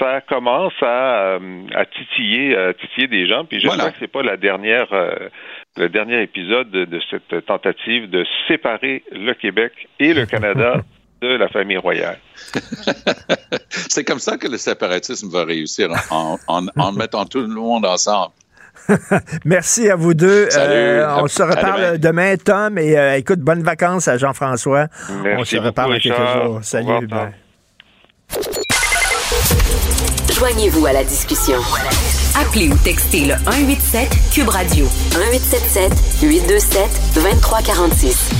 ça 0.00 0.22
commence 0.22 0.72
à, 0.80 1.34
euh, 1.36 1.38
à 1.74 1.84
titiller, 1.84 2.56
à 2.56 2.72
titiller 2.72 3.06
des 3.08 3.26
gens. 3.26 3.44
Puis 3.44 3.60
j'espère 3.60 3.76
Voilà. 3.76 3.90
que 3.92 3.98
c'est 4.00 4.10
pas 4.10 4.22
la 4.22 4.38
dernière, 4.38 4.86
euh, 4.92 5.28
le 5.76 5.88
dernier 5.88 6.22
épisode 6.22 6.70
de, 6.70 6.84
de 6.84 7.00
cette 7.10 7.46
tentative 7.46 8.10
de 8.10 8.24
séparer 8.48 9.04
le 9.12 9.34
Québec 9.34 9.72
et 9.98 10.12
le 10.14 10.26
Canada 10.26 10.82
de 11.22 11.28
la 11.28 11.48
famille 11.48 11.76
royale. 11.76 12.18
C'est 13.70 14.04
comme 14.04 14.18
ça 14.18 14.36
que 14.36 14.48
le 14.48 14.56
séparatisme 14.56 15.28
va 15.30 15.44
réussir, 15.44 15.90
en, 16.10 16.38
en, 16.48 16.66
en 16.76 16.92
mettant 16.92 17.24
tout 17.26 17.40
le 17.40 17.48
monde 17.48 17.84
ensemble. 17.86 18.32
Merci 19.44 19.90
à 19.90 19.96
vous 19.96 20.14
deux. 20.14 20.48
Salut. 20.50 20.72
Euh, 20.72 21.16
on 21.22 21.26
se 21.28 21.42
reparle 21.42 21.98
demain, 21.98 22.36
Tom. 22.36 22.78
Et 22.78 22.98
euh, 22.98 23.16
écoute, 23.16 23.40
bonnes 23.40 23.62
vacances 23.62 24.08
à 24.08 24.16
Jean-François. 24.16 24.86
On 25.36 25.44
se 25.44 25.56
reparle 25.56 25.92
dans 25.92 25.98
quelques 25.98 26.16
jours. 26.16 26.60
Salut. 26.62 27.08
Joignez-vous 30.32 30.86
à 30.86 30.92
la 30.92 31.04
discussion. 31.04 31.58
Appelez 32.38 32.68
ou 32.68 32.76
textez 32.84 33.26
le 33.26 33.34
187 33.44 34.08
Cube 34.32 34.48
Radio 34.48 34.84
1877 34.84 35.92
827 36.22 37.00
2346. 37.14 38.30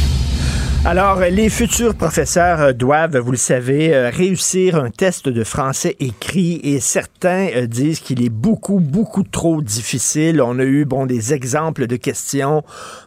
Alors, 0.85 1.21
les 1.21 1.51
futurs 1.51 1.95
professeurs 1.95 2.61
euh, 2.61 2.73
doivent, 2.73 3.19
vous 3.19 3.33
le 3.33 3.37
savez, 3.37 3.95
euh, 3.95 4.09
réussir 4.09 4.77
un 4.77 4.91
test 4.91 5.29
de 5.29 5.45
français 5.45 5.97
écrit 6.01 6.61
et 6.63 6.81
certains 6.81 7.49
euh, 7.55 7.67
disent 7.67 8.01
qu'il 8.01 8.25
est 8.25 8.31
beaucoup, 8.31 8.81
beaucoup 8.81 9.23
trop 9.25 9.61
difficile. 9.61 10.41
On 10.41 10.59
a 10.59 10.65
eu, 10.65 10.87
bon, 10.87 11.05
des 11.05 11.35
exemples 11.35 11.87
de 11.87 11.97
questions. 11.97 12.63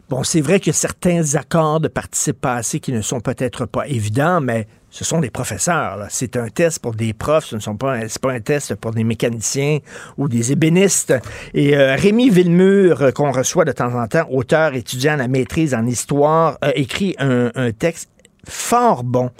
Bon, 0.10 0.24
c'est 0.24 0.42
vrai 0.42 0.60
que 0.60 0.72
certains 0.72 1.36
accords 1.36 1.80
de 1.80 1.88
participe 1.88 2.42
passé 2.42 2.80
qui 2.80 2.92
ne 2.92 3.02
sont 3.02 3.22
peut-être 3.22 3.66
pas 3.66 3.88
évidents, 3.88 4.42
mais 4.42 4.68
ce 4.96 5.04
sont 5.04 5.20
des 5.22 5.32
professeurs. 5.32 6.06
C'est 6.10 6.38
un 6.38 6.50
test 6.50 6.78
pour 6.78 6.94
des 6.94 7.14
profs, 7.14 7.46
ce 7.46 7.56
ne 7.56 7.60
sont 7.62 7.76
pas, 7.76 7.98
pas 8.22 8.32
un 8.32 8.40
test 8.40 8.76
pour 8.76 8.92
des 8.92 9.04
mécaniciens 9.04 9.80
ou 10.20 10.28
des 10.28 10.52
ébénistes. 10.52 11.16
Et 11.56 11.76
euh, 11.76 11.96
Rémi 11.96 12.30
Villemur, 12.30 13.02
euh, 13.02 13.10
qu'on 13.12 13.32
reçoit 13.32 13.66
de 13.66 13.72
temps 13.72 13.92
en 14.00 14.06
temps, 14.08 14.28
auteur, 14.30 14.76
étudiant 14.76 15.14
à 15.14 15.18
la 15.18 15.28
maîtrise 15.28 15.74
en 15.74 15.88
histoire, 15.88 16.60
a 16.62 16.76
écrit 16.76 17.16
un, 17.18 17.50
un 17.56 17.72
texte 17.72 18.12
fort 18.48 19.04
bon 19.04 19.32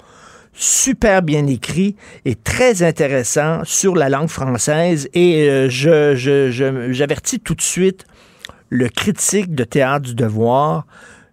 super 0.52 1.22
bien 1.22 1.46
écrit 1.46 1.94
et 2.24 2.34
très 2.34 2.82
intéressant 2.82 3.60
sur 3.62 3.94
la 3.94 4.08
langue 4.08 4.28
française. 4.28 5.08
Et 5.14 5.48
euh, 5.48 5.68
je- 5.70 6.90
j'avertis 6.90 7.38
tout 7.38 7.54
de 7.54 7.62
suite 7.62 8.06
le 8.70 8.88
critique 8.88 9.54
de 9.54 9.62
Théâtre 9.62 10.06
du 10.06 10.14
Devoir. 10.16 10.84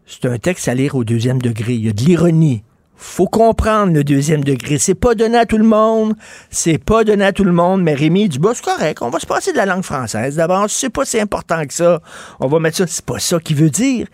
C'est 0.06 0.26
un 0.28 0.38
texte 0.38 0.68
à 0.68 0.76
lire 0.76 0.94
au 0.94 1.04
deuxième 1.04 1.42
degré. 1.42 1.74
Il 1.74 1.86
y 1.86 1.90
a 1.90 1.94
de 1.94 2.02
l'ironie. 2.02 2.64
Faut 3.04 3.26
comprendre 3.26 3.94
le 3.94 4.04
deuxième 4.04 4.44
degré. 4.44 4.78
C'est 4.78 4.94
pas 4.94 5.16
donné 5.16 5.36
à 5.36 5.48
tout 5.48 5.58
le 5.58 5.64
monde. 5.64 6.14
C'est 6.52 6.78
pas 6.78 7.04
donné 7.04 7.26
à 7.26 7.34
tout 7.34 7.44
le 7.44 7.52
monde. 7.52 7.82
Mais 7.82 7.96
Rémi 7.96 8.30
Dubois, 8.30 8.54
c'est 8.54 8.64
correct. 8.64 9.02
On 9.02 9.10
va 9.10 9.20
se 9.20 9.26
passer 9.26 9.52
de 9.52 9.58
la 9.58 9.66
langue 9.66 9.82
française. 9.82 10.36
D'abord, 10.36 10.70
sais 10.70 10.92
pas 10.92 11.04
si 11.04 11.12
c'est 11.12 11.20
important 11.20 11.66
que 11.66 11.74
ça. 11.74 12.00
On 12.40 12.48
va 12.48 12.60
mettre 12.60 12.78
ça. 12.78 12.86
C'est 12.86 13.04
pas 13.04 13.18
ça 13.18 13.40
qu'il 13.40 13.56
veut 13.56 13.72
dire. 13.72 14.06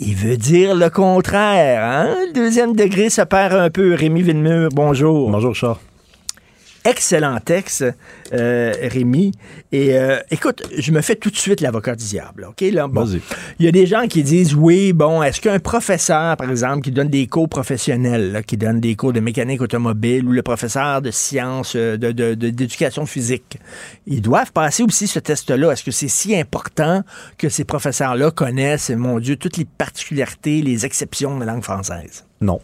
Il 0.00 0.16
veut 0.16 0.36
dire 0.36 0.74
le 0.74 0.90
contraire. 0.90 1.84
Hein? 1.84 2.16
Le 2.26 2.32
deuxième 2.32 2.74
degré 2.74 3.10
se 3.10 3.22
perd 3.22 3.54
un 3.54 3.70
peu. 3.70 3.94
Rémi 3.94 4.22
Villemur, 4.22 4.70
bonjour. 4.72 5.30
Bonjour, 5.30 5.54
Charles. 5.54 5.78
Excellent 6.84 7.38
texte, 7.38 7.84
euh, 8.32 8.72
Rémi. 8.82 9.32
Et 9.70 9.96
euh, 9.96 10.18
écoute, 10.30 10.62
je 10.76 10.90
me 10.90 11.00
fais 11.00 11.14
tout 11.14 11.30
de 11.30 11.36
suite 11.36 11.60
l'avocat 11.60 11.94
du 11.94 12.04
diable. 12.04 12.46
OK? 12.50 12.60
Là, 12.72 12.88
bon. 12.88 13.04
Vas-y. 13.04 13.20
Il 13.60 13.64
y 13.66 13.68
a 13.68 13.72
des 13.72 13.86
gens 13.86 14.06
qui 14.08 14.22
disent 14.24 14.54
oui, 14.54 14.92
bon, 14.92 15.22
est-ce 15.22 15.40
qu'un 15.40 15.58
professeur, 15.60 16.36
par 16.36 16.50
exemple, 16.50 16.82
qui 16.82 16.90
donne 16.90 17.08
des 17.08 17.26
cours 17.28 17.48
professionnels, 17.48 18.32
là, 18.32 18.42
qui 18.42 18.56
donne 18.56 18.80
des 18.80 18.96
cours 18.96 19.12
de 19.12 19.20
mécanique 19.20 19.60
automobile 19.62 20.26
ou 20.26 20.32
le 20.32 20.42
professeur 20.42 21.00
de 21.02 21.10
sciences, 21.12 21.74
euh, 21.76 21.96
de- 21.96 22.34
d'éducation 22.34 23.06
physique, 23.06 23.58
ils 24.06 24.20
doivent 24.20 24.52
passer 24.52 24.82
aussi 24.82 25.06
ce 25.06 25.18
test-là. 25.20 25.70
Est-ce 25.72 25.84
que 25.84 25.90
c'est 25.92 26.08
si 26.08 26.34
important 26.36 27.02
que 27.38 27.48
ces 27.48 27.64
professeurs-là 27.64 28.30
connaissent, 28.32 28.90
mon 28.90 29.20
Dieu, 29.20 29.36
toutes 29.36 29.56
les 29.56 29.64
particularités, 29.66 30.62
les 30.62 30.84
exceptions 30.84 31.38
de 31.38 31.44
la 31.44 31.52
langue 31.52 31.62
française? 31.62 32.24
Non. 32.40 32.60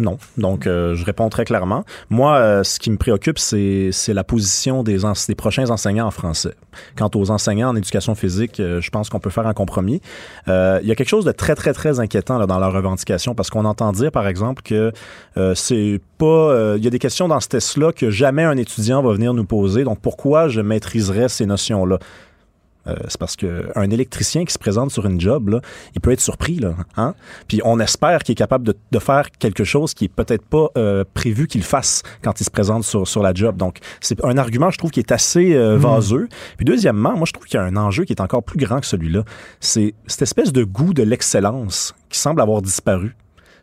Non. 0.00 0.16
Donc, 0.38 0.66
euh, 0.66 0.94
je 0.94 1.04
réponds 1.04 1.28
très 1.28 1.44
clairement. 1.44 1.84
Moi, 2.08 2.34
euh, 2.36 2.64
ce 2.64 2.80
qui 2.80 2.90
me 2.90 2.96
préoccupe, 2.96 3.38
c'est 3.38 3.92
la 4.08 4.24
position 4.24 4.82
des, 4.82 4.98
prochains 5.36 5.70
enseignants 5.70 6.06
en 6.06 6.10
français. 6.10 6.54
Quant 6.96 7.10
aux 7.14 7.30
enseignants 7.30 7.68
en 7.68 7.76
éducation 7.76 8.14
physique, 8.14 8.60
euh, 8.60 8.80
je 8.80 8.90
pense 8.90 9.10
qu'on 9.10 9.20
peut 9.20 9.30
faire 9.30 9.46
un 9.46 9.52
compromis. 9.52 10.00
Il 10.46 10.86
y 10.86 10.90
a 10.90 10.94
quelque 10.94 11.08
chose 11.08 11.24
de 11.24 11.32
très, 11.32 11.54
très, 11.54 11.72
très 11.72 12.00
inquiétant 12.00 12.44
dans 12.46 12.58
leur 12.58 12.72
revendication 12.72 13.34
parce 13.34 13.50
qu'on 13.50 13.64
entend 13.64 13.92
dire, 13.92 14.10
par 14.10 14.26
exemple, 14.26 14.62
que 14.62 14.92
c'est 15.54 16.00
pas... 16.18 16.74
Il 16.76 16.84
y 16.84 16.86
a 16.86 16.90
des 16.90 16.98
questions 16.98 17.28
dans 17.28 17.40
ce 17.40 17.48
test-là 17.48 17.92
que 17.92 18.10
jamais 18.10 18.44
un 18.44 18.56
étudiant 18.56 19.02
va 19.02 19.12
venir 19.12 19.34
nous 19.34 19.44
poser. 19.44 19.84
Donc, 19.84 20.00
pourquoi 20.00 20.48
je 20.48 20.60
maîtriserais 20.60 21.28
ces 21.28 21.46
notions-là? 21.46 21.98
Euh, 22.86 22.94
c'est 23.08 23.18
parce 23.18 23.36
qu'un 23.36 23.90
électricien 23.90 24.44
qui 24.44 24.52
se 24.52 24.58
présente 24.58 24.90
sur 24.90 25.04
une 25.06 25.20
job, 25.20 25.48
là, 25.50 25.60
il 25.94 26.00
peut 26.00 26.12
être 26.12 26.20
surpris. 26.20 26.56
Là, 26.56 26.74
hein? 26.96 27.14
Puis 27.48 27.60
on 27.64 27.78
espère 27.80 28.22
qu'il 28.22 28.32
est 28.32 28.36
capable 28.36 28.66
de, 28.66 28.74
de 28.90 28.98
faire 28.98 29.30
quelque 29.38 29.64
chose 29.64 29.92
qui 29.94 30.06
est 30.06 30.08
peut-être 30.08 30.44
pas 30.44 30.68
euh, 30.78 31.04
prévu 31.14 31.46
qu'il 31.46 31.62
fasse 31.62 32.02
quand 32.22 32.40
il 32.40 32.44
se 32.44 32.50
présente 32.50 32.84
sur, 32.84 33.06
sur 33.06 33.22
la 33.22 33.34
job. 33.34 33.56
Donc, 33.56 33.78
c'est 34.00 34.24
un 34.24 34.38
argument, 34.38 34.70
je 34.70 34.78
trouve, 34.78 34.90
qui 34.90 35.00
est 35.00 35.12
assez 35.12 35.54
euh, 35.54 35.76
Mm. 35.76 35.80
vaseux. 35.80 36.28
Puis 36.56 36.64
deuxièmement, 36.64 37.12
moi, 37.16 37.24
je 37.26 37.32
trouve 37.32 37.46
qu'il 37.46 37.58
y 37.58 37.62
a 37.62 37.64
un 37.64 37.76
enjeu 37.76 38.04
qui 38.04 38.12
est 38.12 38.20
encore 38.20 38.42
plus 38.42 38.58
grand 38.58 38.80
que 38.80 38.86
celui-là. 38.86 39.24
C'est 39.60 39.94
cette 40.06 40.22
espèce 40.22 40.52
de 40.52 40.64
goût 40.64 40.94
de 40.94 41.02
l'excellence 41.02 41.94
qui 42.08 42.18
semble 42.18 42.40
avoir 42.40 42.62
disparu. 42.62 43.14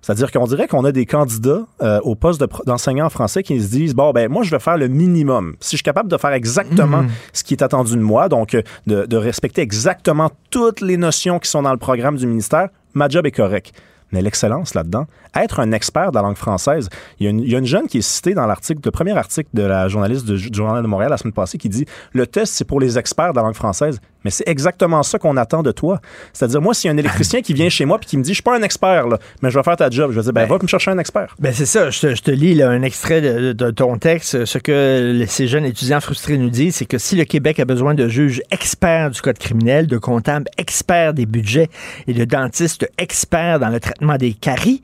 C'est-à-dire 0.08 0.32
qu'on 0.32 0.46
dirait 0.46 0.68
qu'on 0.70 0.86
a 0.86 0.94
des 0.94 1.06
candidats 1.06 1.66
euh, 1.82 2.00
au 2.04 2.16
poste 2.16 2.42
d'enseignant 2.66 3.08
en 3.08 3.10
français 3.10 3.44
qui 3.44 3.60
se 3.62 3.70
disent 3.70 3.94
bon 3.94 4.12
ben 4.14 4.32
moi 4.32 4.42
je 4.44 4.52
vais 4.52 4.60
faire 4.60 4.78
le 4.78 4.88
minimum. 4.88 5.58
Si 5.60 5.72
je 5.72 5.80
suis 5.80 5.84
capable 5.84 6.10
de 6.10 6.16
faire 6.16 6.32
exactement 6.32 7.02
Mhm. 7.04 7.10
ce 7.34 7.44
qui 7.44 7.54
est 7.56 7.62
attendu 7.62 7.92
de 7.98 8.02
moi, 8.02 8.30
donc 8.30 8.56
euh, 8.56 8.62
de, 8.86 9.06
de 9.06 9.18
respecter 9.18 9.62
exactement 9.62 10.32
toutes 10.50 10.80
les 10.80 10.96
notions 10.96 11.40
qui 11.40 11.50
sont 11.50 11.62
dans 11.62 11.74
le 11.74 11.78
programme 11.78 12.16
du 12.16 12.26
ministère, 12.26 12.70
ma 12.94 13.10
job 13.10 13.26
est 13.26 13.32
correct. 13.32 13.74
Mais 14.14 14.22
l'excellence 14.22 14.74
là-dedans, 14.76 15.06
être 15.36 15.60
un 15.60 15.74
expert 15.74 16.12
de 16.12 16.16
la 16.16 16.22
langue 16.22 16.38
française, 16.38 16.88
il 17.20 17.26
y, 17.26 17.28
a 17.28 17.30
une, 17.30 17.40
il 17.42 17.52
y 17.52 17.56
a 17.56 17.60
une 17.60 17.66
jeune 17.66 17.88
qui 17.88 17.98
est 17.98 18.02
citée 18.02 18.34
dans 18.34 18.46
l'article, 18.46 18.80
le 18.86 18.92
premier 18.92 19.12
article 19.18 19.50
de 19.54 19.64
la 19.64 19.90
journaliste 19.90 20.26
du 20.26 20.38
Journal 20.54 20.82
de 20.82 20.88
Montréal 20.88 21.10
la 21.12 21.18
semaine 21.18 21.34
passée 21.34 21.58
qui 21.58 21.68
dit 21.68 21.86
le 22.14 22.26
test 22.26 22.54
c'est 22.54 22.64
pour 22.64 22.80
les 22.80 22.98
experts 22.98 23.34
de 23.34 23.36
la 23.36 23.44
langue 23.44 23.56
française. 23.56 24.00
Mais 24.28 24.32
c'est 24.32 24.50
exactement 24.50 25.04
ça 25.04 25.18
qu'on 25.18 25.38
attend 25.38 25.64
de 25.64 25.72
toi. 25.72 26.02
C'est-à-dire, 26.34 26.62
moi, 26.62 26.74
s'il 26.74 26.90
y 26.90 26.92
a 26.92 26.94
un 26.94 26.98
électricien 26.98 27.42
qui 27.42 27.54
vient 27.54 27.70
chez 27.70 27.86
moi 27.86 27.98
et 28.02 28.06
qui 28.06 28.18
me 28.18 28.24
dit, 28.24 28.32
je 28.32 28.34
suis 28.34 28.44
pas 28.44 28.58
un 28.58 28.62
expert, 28.62 29.08
là, 29.08 29.20
mais 29.42 29.50
je 29.50 29.58
vais 29.58 29.64
faire 29.64 29.78
ta 29.78 29.90
job, 29.90 30.12
je 30.12 30.18
vais 30.18 30.24
dire, 30.24 30.34
ben, 30.34 30.46
va 30.46 30.58
me 30.62 30.68
chercher 30.68 30.92
un 30.92 30.98
expert. 30.98 31.34
Ben 31.40 31.54
c'est 31.54 31.66
ça, 31.66 31.90
je 31.92 32.02
te, 32.02 32.14
je 32.14 32.22
te 32.22 32.32
lis 32.32 32.54
là, 32.54 32.70
un 32.70 32.82
extrait 32.82 33.22
de, 33.22 33.54
de 33.54 33.72
ton 33.72 33.98
texte. 33.98 34.44
Ce 34.44 34.58
que 34.58 35.24
ces 35.30 35.48
jeunes 35.48 35.64
étudiants 35.64 36.02
frustrés 36.02 36.38
nous 36.38 36.50
disent, 36.50 36.76
c'est 36.76 36.86
que 36.86 36.98
si 36.98 37.16
le 37.16 37.24
Québec 37.24 37.62
a 37.62 37.64
besoin 37.64 37.94
de 37.94 38.10
juges 38.10 38.42
experts 38.52 39.12
du 39.12 39.22
code 39.22 39.38
criminel, 39.38 39.88
de 39.88 39.98
comptables 39.98 40.50
experts 40.58 41.14
des 41.14 41.26
budgets 41.26 41.70
et 42.08 42.14
de 42.14 42.26
dentistes 42.26 42.92
experts 42.98 43.62
dans 43.62 43.70
le 43.70 43.80
traitement 43.80 44.18
des 44.18 44.34
caries, 44.34 44.82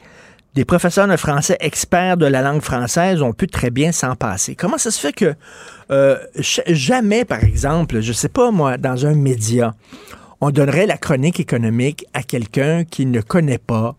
des 0.56 0.66
professeurs 0.66 1.08
de 1.08 1.18
français 1.18 1.58
experts 1.60 2.18
de 2.18 2.26
la 2.26 2.42
langue 2.42 2.62
française, 2.62 3.22
on 3.22 3.34
peut 3.34 3.48
très 3.48 3.72
bien 3.72 3.92
s'en 3.92 4.16
passer. 4.16 4.56
Comment 4.56 4.78
ça 4.78 4.92
se 4.92 5.00
fait 5.00 5.14
que 5.14 5.34
euh, 5.92 6.18
jamais, 6.68 7.26
par 7.26 7.44
exemple, 7.44 8.02
je 8.02 8.14
sais 8.14 8.30
pas 8.30 8.52
moi, 8.52 8.78
dans 8.78 9.06
un 9.06 9.16
média, 9.16 9.74
on 10.42 10.52
donnerait 10.52 10.86
la 10.86 10.98
chronique 10.98 11.40
économique 11.40 12.06
à 12.14 12.22
quelqu'un 12.22 12.84
qui 12.84 13.06
ne 13.06 13.22
connaît 13.22 13.58
pas 13.58 13.96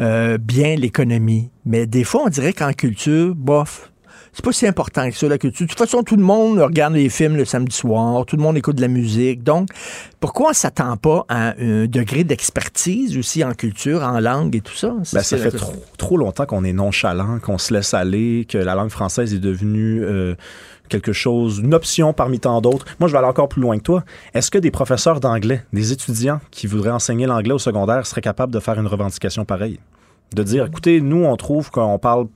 euh, 0.00 0.38
bien 0.38 0.74
l'économie? 0.76 1.50
Mais 1.66 1.86
des 1.86 2.04
fois, 2.04 2.22
on 2.24 2.28
dirait 2.28 2.54
qu'en 2.54 2.72
culture, 2.72 3.34
bof, 3.34 3.90
c'est 4.32 4.44
pas 4.44 4.52
si 4.52 4.66
important 4.66 5.08
que 5.10 5.16
ça, 5.16 5.28
la 5.28 5.38
culture. 5.38 5.66
De 5.66 5.70
toute 5.70 5.78
façon, 5.78 6.02
tout 6.02 6.16
le 6.16 6.22
monde 6.22 6.58
regarde 6.58 6.94
les 6.94 7.08
films 7.08 7.36
le 7.36 7.44
samedi 7.44 7.74
soir, 7.74 8.24
tout 8.26 8.36
le 8.36 8.42
monde 8.42 8.56
écoute 8.56 8.76
de 8.76 8.80
la 8.80 8.88
musique. 8.88 9.42
Donc, 9.42 9.68
pourquoi 10.20 10.50
on 10.50 10.52
s'attend 10.52 10.96
pas 10.96 11.24
à 11.28 11.54
un 11.58 11.86
degré 11.86 12.24
d'expertise 12.24 13.16
aussi 13.18 13.42
en 13.42 13.54
culture, 13.54 14.02
en 14.02 14.20
langue 14.20 14.54
et 14.56 14.60
tout 14.60 14.74
ça? 14.74 14.94
Ben, 15.12 15.22
ça 15.22 15.36
fait 15.36 15.50
trop, 15.50 15.72
trop 15.98 16.16
longtemps 16.16 16.46
qu'on 16.46 16.64
est 16.64 16.72
nonchalant, 16.72 17.38
qu'on 17.40 17.58
se 17.58 17.74
laisse 17.74 17.94
aller, 17.94 18.46
que 18.48 18.58
la 18.58 18.74
langue 18.74 18.90
française 18.90 19.34
est 19.34 19.38
devenue 19.38 20.02
euh, 20.02 20.34
quelque 20.88 21.12
chose, 21.12 21.60
une 21.64 21.72
option 21.72 22.12
parmi 22.12 22.38
tant 22.38 22.60
d'autres. 22.60 22.84
Moi, 22.98 23.08
je 23.08 23.12
vais 23.12 23.18
aller 23.18 23.28
encore 23.28 23.48
plus 23.48 23.62
loin 23.62 23.78
que 23.78 23.82
toi. 23.82 24.04
Est-ce 24.34 24.50
que 24.50 24.58
des 24.58 24.70
professeurs 24.70 25.20
d'anglais, 25.20 25.62
des 25.72 25.92
étudiants 25.92 26.40
qui 26.50 26.66
voudraient 26.66 26.90
enseigner 26.90 27.26
l'anglais 27.26 27.54
au 27.54 27.58
secondaire 27.58 28.06
seraient 28.06 28.20
capables 28.20 28.52
de 28.52 28.60
faire 28.60 28.78
une 28.78 28.86
revendication 28.86 29.44
pareille? 29.44 29.78
De 30.34 30.42
dire, 30.42 30.66
écoutez, 30.66 31.00
nous, 31.00 31.24
on 31.24 31.36
trouve 31.36 31.70
qu'on 31.70 31.98
parle 31.98 32.26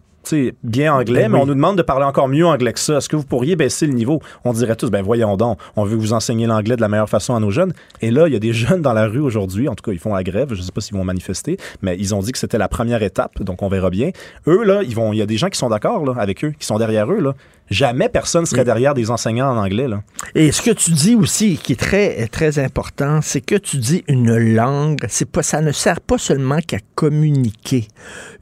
bien 0.62 0.94
anglais, 0.94 1.22
Ben 1.22 1.32
mais 1.32 1.38
oui. 1.38 1.42
on 1.42 1.46
nous 1.46 1.54
demande 1.54 1.76
de 1.76 1.82
parler 1.82 2.04
encore 2.04 2.28
mieux 2.28 2.46
anglais 2.46 2.72
que 2.72 2.78
ça. 2.80 2.98
Est-ce 2.98 3.08
que 3.08 3.16
vous 3.16 3.24
pourriez 3.24 3.56
baisser 3.56 3.86
le 3.86 3.92
niveau? 3.92 4.20
On 4.44 4.52
dirait 4.52 4.76
tous, 4.76 4.90
ben 4.90 5.02
voyons 5.02 5.36
donc, 5.36 5.58
on 5.76 5.84
veut 5.84 5.96
vous 5.96 6.12
enseigner 6.12 6.46
l'anglais 6.46 6.76
de 6.76 6.80
la 6.80 6.88
meilleure 6.88 7.08
façon 7.08 7.34
à 7.34 7.40
nos 7.40 7.50
jeunes. 7.50 7.72
Et 8.00 8.10
là, 8.10 8.26
il 8.26 8.32
y 8.32 8.36
a 8.36 8.40
des 8.40 8.52
jeunes 8.54 8.82
dans 8.82 8.92
la 8.92 9.06
rue 9.06 9.20
aujourd'hui, 9.20 9.68
en 9.68 9.74
tout 9.74 9.82
cas, 9.82 9.92
ils 9.92 9.98
font 9.98 10.14
la 10.14 10.22
grève, 10.22 10.48
je 10.54 10.60
ne 10.60 10.62
sais 10.62 10.72
pas 10.72 10.80
s'ils 10.80 10.96
vont 10.96 11.04
manifester, 11.04 11.58
mais 11.82 11.96
ils 11.98 12.14
ont 12.14 12.20
dit 12.20 12.32
que 12.32 12.38
c'était 12.38 12.58
la 12.58 12.68
première 12.68 13.02
étape, 13.02 13.42
donc 13.42 13.62
on 13.62 13.68
verra 13.68 13.90
bien. 13.90 14.10
Eux, 14.46 14.64
là, 14.64 14.82
ils 14.82 14.94
vont, 14.94 15.12
il 15.12 15.18
y 15.18 15.22
a 15.22 15.26
des 15.26 15.36
gens 15.36 15.48
qui 15.48 15.58
sont 15.58 15.68
d'accord 15.68 16.18
avec 16.18 16.44
eux, 16.44 16.52
qui 16.58 16.66
sont 16.66 16.78
derrière 16.78 17.10
eux. 17.10 17.20
Là. 17.20 17.34
Jamais 17.70 18.10
personne 18.10 18.44
serait 18.44 18.64
derrière 18.64 18.92
des 18.92 19.10
enseignants 19.10 19.50
en 19.50 19.56
anglais. 19.56 19.88
Là. 19.88 20.02
Et 20.34 20.52
ce 20.52 20.60
que 20.60 20.70
tu 20.70 20.90
dis 20.90 21.14
aussi, 21.14 21.56
qui 21.56 21.72
est 21.72 21.80
très, 21.80 22.28
très 22.28 22.58
important, 22.58 23.20
c'est 23.22 23.40
que 23.40 23.54
tu 23.54 23.78
dis 23.78 24.04
une 24.06 24.36
langue, 24.36 25.00
c'est 25.08 25.30
pas, 25.30 25.42
ça 25.42 25.62
ne 25.62 25.72
sert 25.72 26.00
pas 26.00 26.18
seulement 26.18 26.58
qu'à 26.58 26.78
communiquer. 26.94 27.88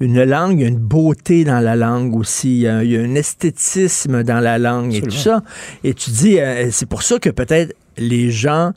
Une 0.01 0.25
langue, 0.25 0.59
il 0.59 0.63
y 0.63 0.65
a 0.65 0.69
une 0.69 0.79
beauté 0.79 1.45
dans 1.45 1.61
la 1.61 1.77
langue 1.77 2.17
aussi, 2.17 2.57
il 2.57 2.61
y 2.63 2.69
a, 2.69 2.83
il 2.83 2.91
y 2.91 2.97
a 2.97 3.01
un 3.01 3.15
esthétisme 3.15 4.25
dans 4.25 4.41
la 4.41 4.59
langue 4.59 4.95
et 4.95 5.03
tout 5.03 5.11
ça. 5.11 5.43
Et 5.85 5.95
tu 5.95 6.11
dis, 6.11 6.41
euh, 6.41 6.71
c'est 6.73 6.87
pour 6.87 7.03
ça 7.03 7.19
que 7.21 7.31
peut-être 7.31 7.77
les 7.97 8.31
gens 8.31 8.73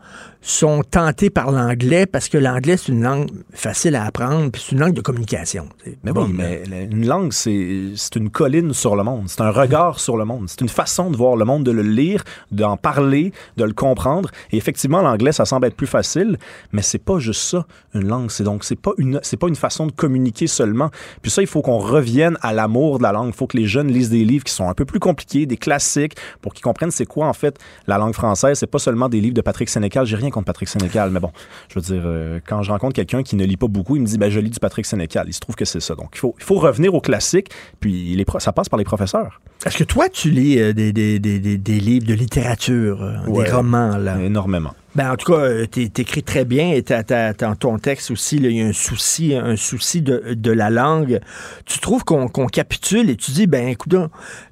sont 0.46 0.84
tentés 0.84 1.32
par 1.32 1.52
l'anglais 1.52 2.06
parce 2.06 2.30
que 2.30 2.38
l'anglais, 2.38 2.78
c'est 2.78 2.92
une 2.92 3.02
langue 3.02 3.30
facile 3.52 3.96
à 3.96 4.06
apprendre, 4.06 4.52
puis 4.52 4.64
c'est 4.64 4.74
une 4.74 4.80
langue 4.80 4.94
de 4.94 5.02
communication. 5.02 5.68
Mais 6.04 6.14
Bon, 6.14 6.26
oui, 6.26 6.34
mais 6.34 6.64
une 6.92 7.08
langue, 7.08 7.34
c'est 7.34 7.94
c'est 7.96 8.16
une 8.16 8.30
colline 8.30 8.72
sur 8.72 8.96
le 8.96 9.04
monde. 9.04 9.24
C'est 9.28 9.42
un 9.42 9.50
regard 9.50 10.00
sur 10.00 10.18
le 10.18 10.24
monde. 10.24 10.46
C'est 10.48 10.62
une 10.62 10.70
façon 10.70 11.10
de 11.10 11.18
voir 11.18 11.36
le 11.36 11.46
monde, 11.46 11.64
de 11.64 11.72
le 11.72 11.82
lire, 11.82 12.24
d'en 12.52 12.78
parler, 12.78 13.34
de 13.58 13.64
le 13.64 13.74
comprendre. 13.74 14.30
Et 14.52 14.58
effectivement, 14.58 15.02
l'anglais, 15.02 15.32
ça 15.32 15.46
semble 15.46 15.66
être 15.66 15.76
plus 15.76 15.88
facile, 15.88 16.38
mais 16.72 16.84
c'est 16.84 17.04
pas 17.04 17.18
juste 17.18 17.42
ça, 17.42 17.66
une 17.96 18.08
langue. 18.08 18.30
C'est 18.30 18.44
donc, 18.44 18.64
c'est 18.64 18.80
pas 18.80 18.92
une, 19.00 19.20
c'est 19.24 19.38
pas 19.38 19.48
une 19.48 19.56
façon 19.56 19.88
de 19.88 19.92
communiquer 19.92 20.46
seulement. 20.46 20.92
Puis 21.24 21.32
ça, 21.32 21.42
il 21.42 21.48
faut 21.48 21.64
qu'on 21.64 21.80
revienne 21.80 22.38
à 22.42 22.54
l'amour 22.54 23.00
de 23.00 23.04
la 23.04 23.12
langue. 23.12 23.30
Il 23.30 23.36
faut 23.36 23.48
que 23.48 23.58
les 23.58 23.66
jeunes 23.66 23.88
lisent 23.88 24.12
des 24.12 24.24
livres 24.24 24.44
qui 24.44 24.54
sont 24.54 24.70
un 24.70 24.76
peu 24.76 24.86
plus 24.86 25.00
compliqués, 25.00 25.48
des 25.48 25.58
classiques, 25.58 26.16
pour 26.42 26.54
qu'ils 26.54 26.64
comprennent 26.64 26.92
c'est 26.92 27.08
quoi, 27.08 27.28
en 27.28 27.34
fait, 27.34 27.58
la 27.88 27.98
langue 27.98 28.14
française. 28.14 28.60
C'est 28.60 28.68
pas 28.68 28.80
seulement 28.80 29.10
des 29.10 29.22
livres 29.22 29.34
de 29.34 29.42
Patrick 29.42 29.70
Sénécal. 29.70 30.06
J'ai 30.06 30.16
rien 30.16 30.30
contre 30.36 30.46
Patrick 30.46 30.70
Sénécal, 30.70 31.10
mais 31.10 31.20
bon, 31.20 31.32
je 31.70 31.80
veux 31.80 31.82
dire, 31.82 32.04
euh, 32.06 32.40
quand 32.48 32.62
je 32.62 32.72
rencontre 32.72 32.94
quelqu'un 32.94 33.24
qui 33.24 33.36
ne 33.36 33.44
lit 33.46 33.58
pas 33.58 33.68
beaucoup, 33.68 33.96
il 33.96 34.02
me 34.04 34.06
dit, 34.08 34.18
ben, 34.20 34.30
je 34.30 34.40
lis 34.40 34.52
du 34.52 34.60
Patrick 34.60 34.86
Sénécal. 34.86 35.26
Il 35.28 35.34
se 35.34 35.40
trouve 35.40 35.56
que 35.56 35.66
c'est 35.66 35.80
ça. 35.80 35.96
Donc, 35.96 36.10
il 36.14 36.20
faut, 36.20 36.36
il 36.38 36.44
faut 36.44 36.56
revenir 36.60 36.94
aux 36.94 37.02
classiques, 37.02 37.50
puis 37.80 38.16
les 38.16 38.26
ça 38.40 38.52
passe 38.52 38.70
par 38.70 38.78
les 38.78 38.84
professeurs. 38.86 39.42
Est-ce 39.66 39.78
que 39.78 39.84
toi, 39.84 40.10
tu 40.10 40.30
lis 40.30 40.60
euh, 40.60 40.74
des, 40.74 40.94
des- 40.94 41.20
des- 41.20 41.40
des- 41.40 41.58
des 41.58 41.80
livres 41.80 42.06
de 42.06 42.14
littérature, 42.14 43.02
euh, 43.02 43.16
Ouais. 43.28 43.46
des 43.46 43.52
romans, 43.52 43.98
là? 43.98 44.20
Énormément. 44.22 44.74
Ben, 44.94 45.12
en 45.12 45.16
tout 45.16 45.32
cas, 45.34 45.66
t'é- 45.68 45.90
t'écris 45.90 46.24
très 46.24 46.46
bien 46.46 46.72
et 46.72 46.82
dans 46.82 47.56
ton 47.56 47.78
texte 47.80 48.12
aussi, 48.12 48.38
il 48.38 48.52
y 48.52 48.62
a 48.62 48.66
un 48.66 48.74
souci, 48.74 49.36
un 49.36 49.56
souci 49.56 50.02
de, 50.02 50.34
de 50.36 50.52
la 50.52 50.70
langue. 50.70 51.20
Tu 51.66 51.80
trouves 51.80 52.04
qu'on 52.04 52.28
qu'on 52.28 52.48
capitule 52.48 53.10
et 53.10 53.16
tu 53.16 53.32
dis, 53.32 53.48
ben, 53.48 53.68
écoute, 53.68 53.96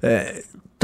euh, 0.04 0.22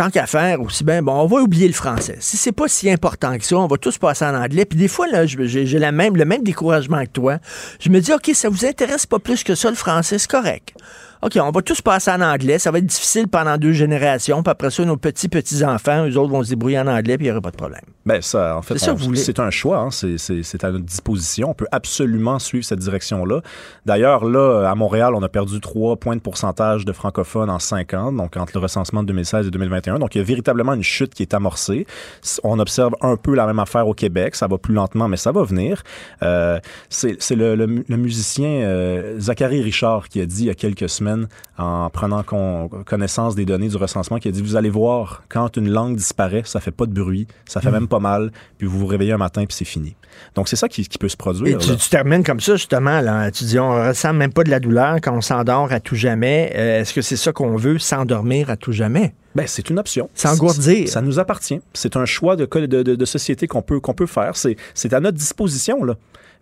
tant 0.00 0.08
qu'à 0.08 0.26
faire, 0.26 0.62
aussi 0.62 0.82
bien, 0.82 1.02
bon, 1.02 1.12
on 1.12 1.26
va 1.26 1.42
oublier 1.42 1.66
le 1.66 1.74
français. 1.74 2.16
Si 2.20 2.38
c'est 2.38 2.52
pas 2.52 2.68
si 2.68 2.90
important 2.90 3.36
que 3.36 3.44
ça, 3.44 3.56
on 3.56 3.66
va 3.66 3.76
tous 3.76 3.98
passer 3.98 4.24
en 4.24 4.34
anglais. 4.34 4.64
Puis 4.64 4.78
des 4.78 4.88
fois, 4.88 5.06
là, 5.06 5.26
j'ai 5.26 5.90
même, 5.90 6.16
le 6.16 6.24
même 6.24 6.42
découragement 6.42 7.04
que 7.04 7.10
toi. 7.10 7.38
Je 7.80 7.90
me 7.90 8.00
dis, 8.00 8.10
OK, 8.10 8.30
ça 8.32 8.48
vous 8.48 8.64
intéresse 8.64 9.04
pas 9.04 9.18
plus 9.18 9.44
que 9.44 9.54
ça, 9.54 9.68
le 9.68 9.76
français, 9.76 10.18
c'est 10.18 10.30
correct. 10.30 10.72
OK, 11.22 11.38
on 11.42 11.50
va 11.50 11.60
tous 11.62 11.82
passer 11.82 12.10
en 12.10 12.20
anglais. 12.22 12.58
Ça 12.58 12.70
va 12.70 12.78
être 12.78 12.86
difficile 12.86 13.28
pendant 13.28 13.58
deux 13.58 13.72
générations. 13.72 14.42
Puis 14.42 14.50
après 14.50 14.70
ça, 14.70 14.84
nos 14.84 14.96
petits, 14.96 15.28
petits-enfants, 15.28 16.06
eux 16.08 16.16
autres 16.16 16.30
vont 16.32 16.42
se 16.42 16.48
débrouiller 16.50 16.78
en 16.78 16.86
anglais, 16.86 17.18
puis 17.18 17.26
il 17.26 17.28
n'y 17.28 17.32
aura 17.32 17.42
pas 17.42 17.50
de 17.50 17.56
problème. 17.56 17.82
Ben 18.06 18.22
ça, 18.22 18.56
en 18.56 18.62
fait, 18.62 18.78
C'est 18.78 19.38
un 19.38 19.50
choix. 19.50 19.78
hein. 19.78 19.90
C'est- 19.90 20.64
à 20.64 20.70
notre 20.70 20.84
disposition. 20.84 21.50
On 21.50 21.54
peut 21.54 21.66
absolument 21.72 22.38
suivre 22.38 22.64
cette 22.64 22.78
direction-là. 22.78 23.40
D'ailleurs, 23.86 24.24
là, 24.24 24.68
à 24.70 24.74
Montréal, 24.74 25.14
on 25.14 25.22
a 25.22 25.28
perdu 25.28 25.60
trois 25.60 25.96
points 25.96 26.16
de 26.16 26.20
pourcentage 26.20 26.84
de 26.84 26.92
francophones 26.92 27.50
en 27.50 27.58
cinq 27.58 27.92
ans, 27.94 28.12
donc 28.12 28.36
entre 28.36 28.52
le 28.54 28.60
recensement 28.60 29.02
de 29.02 29.08
2016 29.08 29.46
et 29.46 29.50
2021. 29.50 29.98
Donc, 29.98 30.14
il 30.14 30.18
y 30.18 30.20
a 30.20 30.24
véritablement 30.24 30.72
une 30.74 30.82
chute 30.82 31.12
qui 31.14 31.22
est 31.22 31.34
amorcée. 31.34 31.86
On 32.44 32.58
observe 32.58 32.94
un 33.02 33.16
peu 33.16 33.34
la 33.34 33.46
même 33.46 33.58
affaire 33.58 33.86
au 33.88 33.94
Québec. 33.94 34.34
Ça 34.36 34.46
va 34.46 34.58
plus 34.58 34.74
lentement, 34.74 35.08
mais 35.08 35.16
ça 35.16 35.32
va 35.32 35.42
venir. 35.42 35.82
Euh, 36.22 36.58
c'est 36.88 37.20
c'est 37.22 37.36
le, 37.36 37.54
le 37.54 37.96
musicien 37.96 38.48
euh, 38.48 39.18
Zachary 39.18 39.60
Richard 39.62 40.08
qui 40.08 40.20
a 40.20 40.26
dit 40.26 40.44
il 40.44 40.46
y 40.46 40.50
a 40.50 40.54
quelques 40.54 40.88
semaines, 40.88 41.09
en 41.58 41.90
prenant 41.90 42.22
con- 42.22 42.68
connaissance 42.86 43.34
des 43.34 43.44
données 43.44 43.68
du 43.68 43.76
recensement, 43.76 44.18
qui 44.18 44.28
a 44.28 44.30
dit, 44.30 44.42
vous 44.42 44.56
allez 44.56 44.70
voir, 44.70 45.22
quand 45.28 45.56
une 45.56 45.68
langue 45.70 45.96
disparaît, 45.96 46.42
ça 46.44 46.60
fait 46.60 46.70
pas 46.70 46.86
de 46.86 46.92
bruit, 46.92 47.26
ça 47.46 47.60
fait 47.60 47.70
Mm. 47.70 47.74
même 47.74 47.88
pas 47.88 47.98
mal, 48.00 48.30
puis 48.58 48.66
vous 48.66 48.78
vous 48.78 48.86
réveillez 48.86 49.12
un 49.12 49.18
matin, 49.18 49.44
puis 49.46 49.56
c'est 49.56 49.64
fini. 49.64 49.96
Donc, 50.34 50.48
c'est 50.48 50.56
ça 50.56 50.68
qui, 50.68 50.86
qui 50.88 50.98
peut 50.98 51.08
se 51.08 51.14
Et 51.14 51.16
produire. 51.16 51.58
tu, 51.58 51.70
là. 51.70 51.76
tu 51.76 51.88
termines 51.88 52.24
comme 52.24 52.40
ça, 52.40 52.56
justement. 52.56 53.00
Là. 53.00 53.30
Tu 53.30 53.44
dis, 53.44 53.58
on 53.58 53.70
ressent 53.88 54.12
même 54.12 54.32
pas 54.32 54.42
de 54.44 54.50
la 54.50 54.60
douleur 54.60 54.96
quand 55.02 55.12
on 55.16 55.20
s'endort 55.20 55.72
à 55.72 55.80
tout 55.80 55.94
jamais. 55.94 56.52
Euh, 56.56 56.80
Est-ce 56.80 56.92
que 56.92 57.00
c'est 57.02 57.16
ça 57.16 57.32
qu'on 57.32 57.56
veut, 57.56 57.78
s'endormir 57.78 58.50
à 58.50 58.56
tout 58.56 58.72
jamais? 58.72 59.14
Ben, 59.34 59.46
c'est 59.46 59.70
une 59.70 59.78
option. 59.78 60.10
S'engourdir. 60.14 60.88
Ça 60.88 61.00
nous 61.00 61.18
appartient. 61.20 61.60
C'est 61.74 61.96
un 61.96 62.04
choix 62.04 62.34
de, 62.36 62.44
de, 62.46 62.82
de- 62.82 62.94
de 62.96 63.04
société 63.04 63.46
qu'on 63.46 63.62
peut, 63.62 63.78
qu'on 63.78 63.94
peut 63.94 64.06
faire. 64.06 64.36
C'est, 64.36 64.56
c'est 64.74 64.92
à 64.92 64.98
notre 65.00 65.16
disposition, 65.18 65.84
là. 65.84 65.94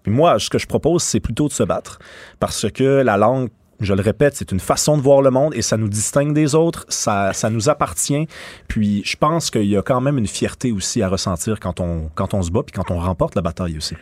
Puis 0.03 0.13
moi, 0.13 0.39
ce 0.39 0.49
que 0.49 0.59
je 0.59 0.67
propose, 0.67 1.03
c'est 1.03 1.21
plutôt 1.21 1.49
de 1.49 1.53
se 1.53 1.63
battre. 1.65 1.99
Parce 2.41 2.71
que 2.71 3.03
la 3.03 3.17
langue, 3.17 3.49
je 3.81 3.95
le 3.95 4.03
répète, 4.03 4.37
c'est 4.37 4.53
une 4.53 4.61
façon 4.61 4.97
de 4.97 5.03
voir 5.03 5.23
le 5.23 5.31
monde 5.31 5.55
et 5.55 5.63
ça 5.63 5.77
nous 5.77 5.89
distingue 5.89 6.35
des 6.35 6.55
autres. 6.55 6.85
Ça, 6.89 7.33
ça 7.33 7.49
nous 7.51 7.69
appartient. 7.69 8.27
Puis 8.67 9.03
je 9.05 9.17
pense 9.17 9.51
qu'il 9.51 9.67
y 9.67 9.77
a 9.77 9.83
quand 9.83 10.01
même 10.01 10.19
une 10.19 10.27
fierté 10.27 10.73
aussi 10.73 11.03
à 11.03 11.09
ressentir 11.09 11.61
quand 11.61 11.81
on, 11.81 12.11
quand 12.15 12.35
on 12.35 12.43
se 12.43 12.51
bat 12.51 12.63
puis 12.65 12.73
quand 12.73 12.91
on 12.91 12.99
remporte 12.99 13.35
la 13.35 13.43
bataille 13.43 13.77
aussi. 13.77 13.95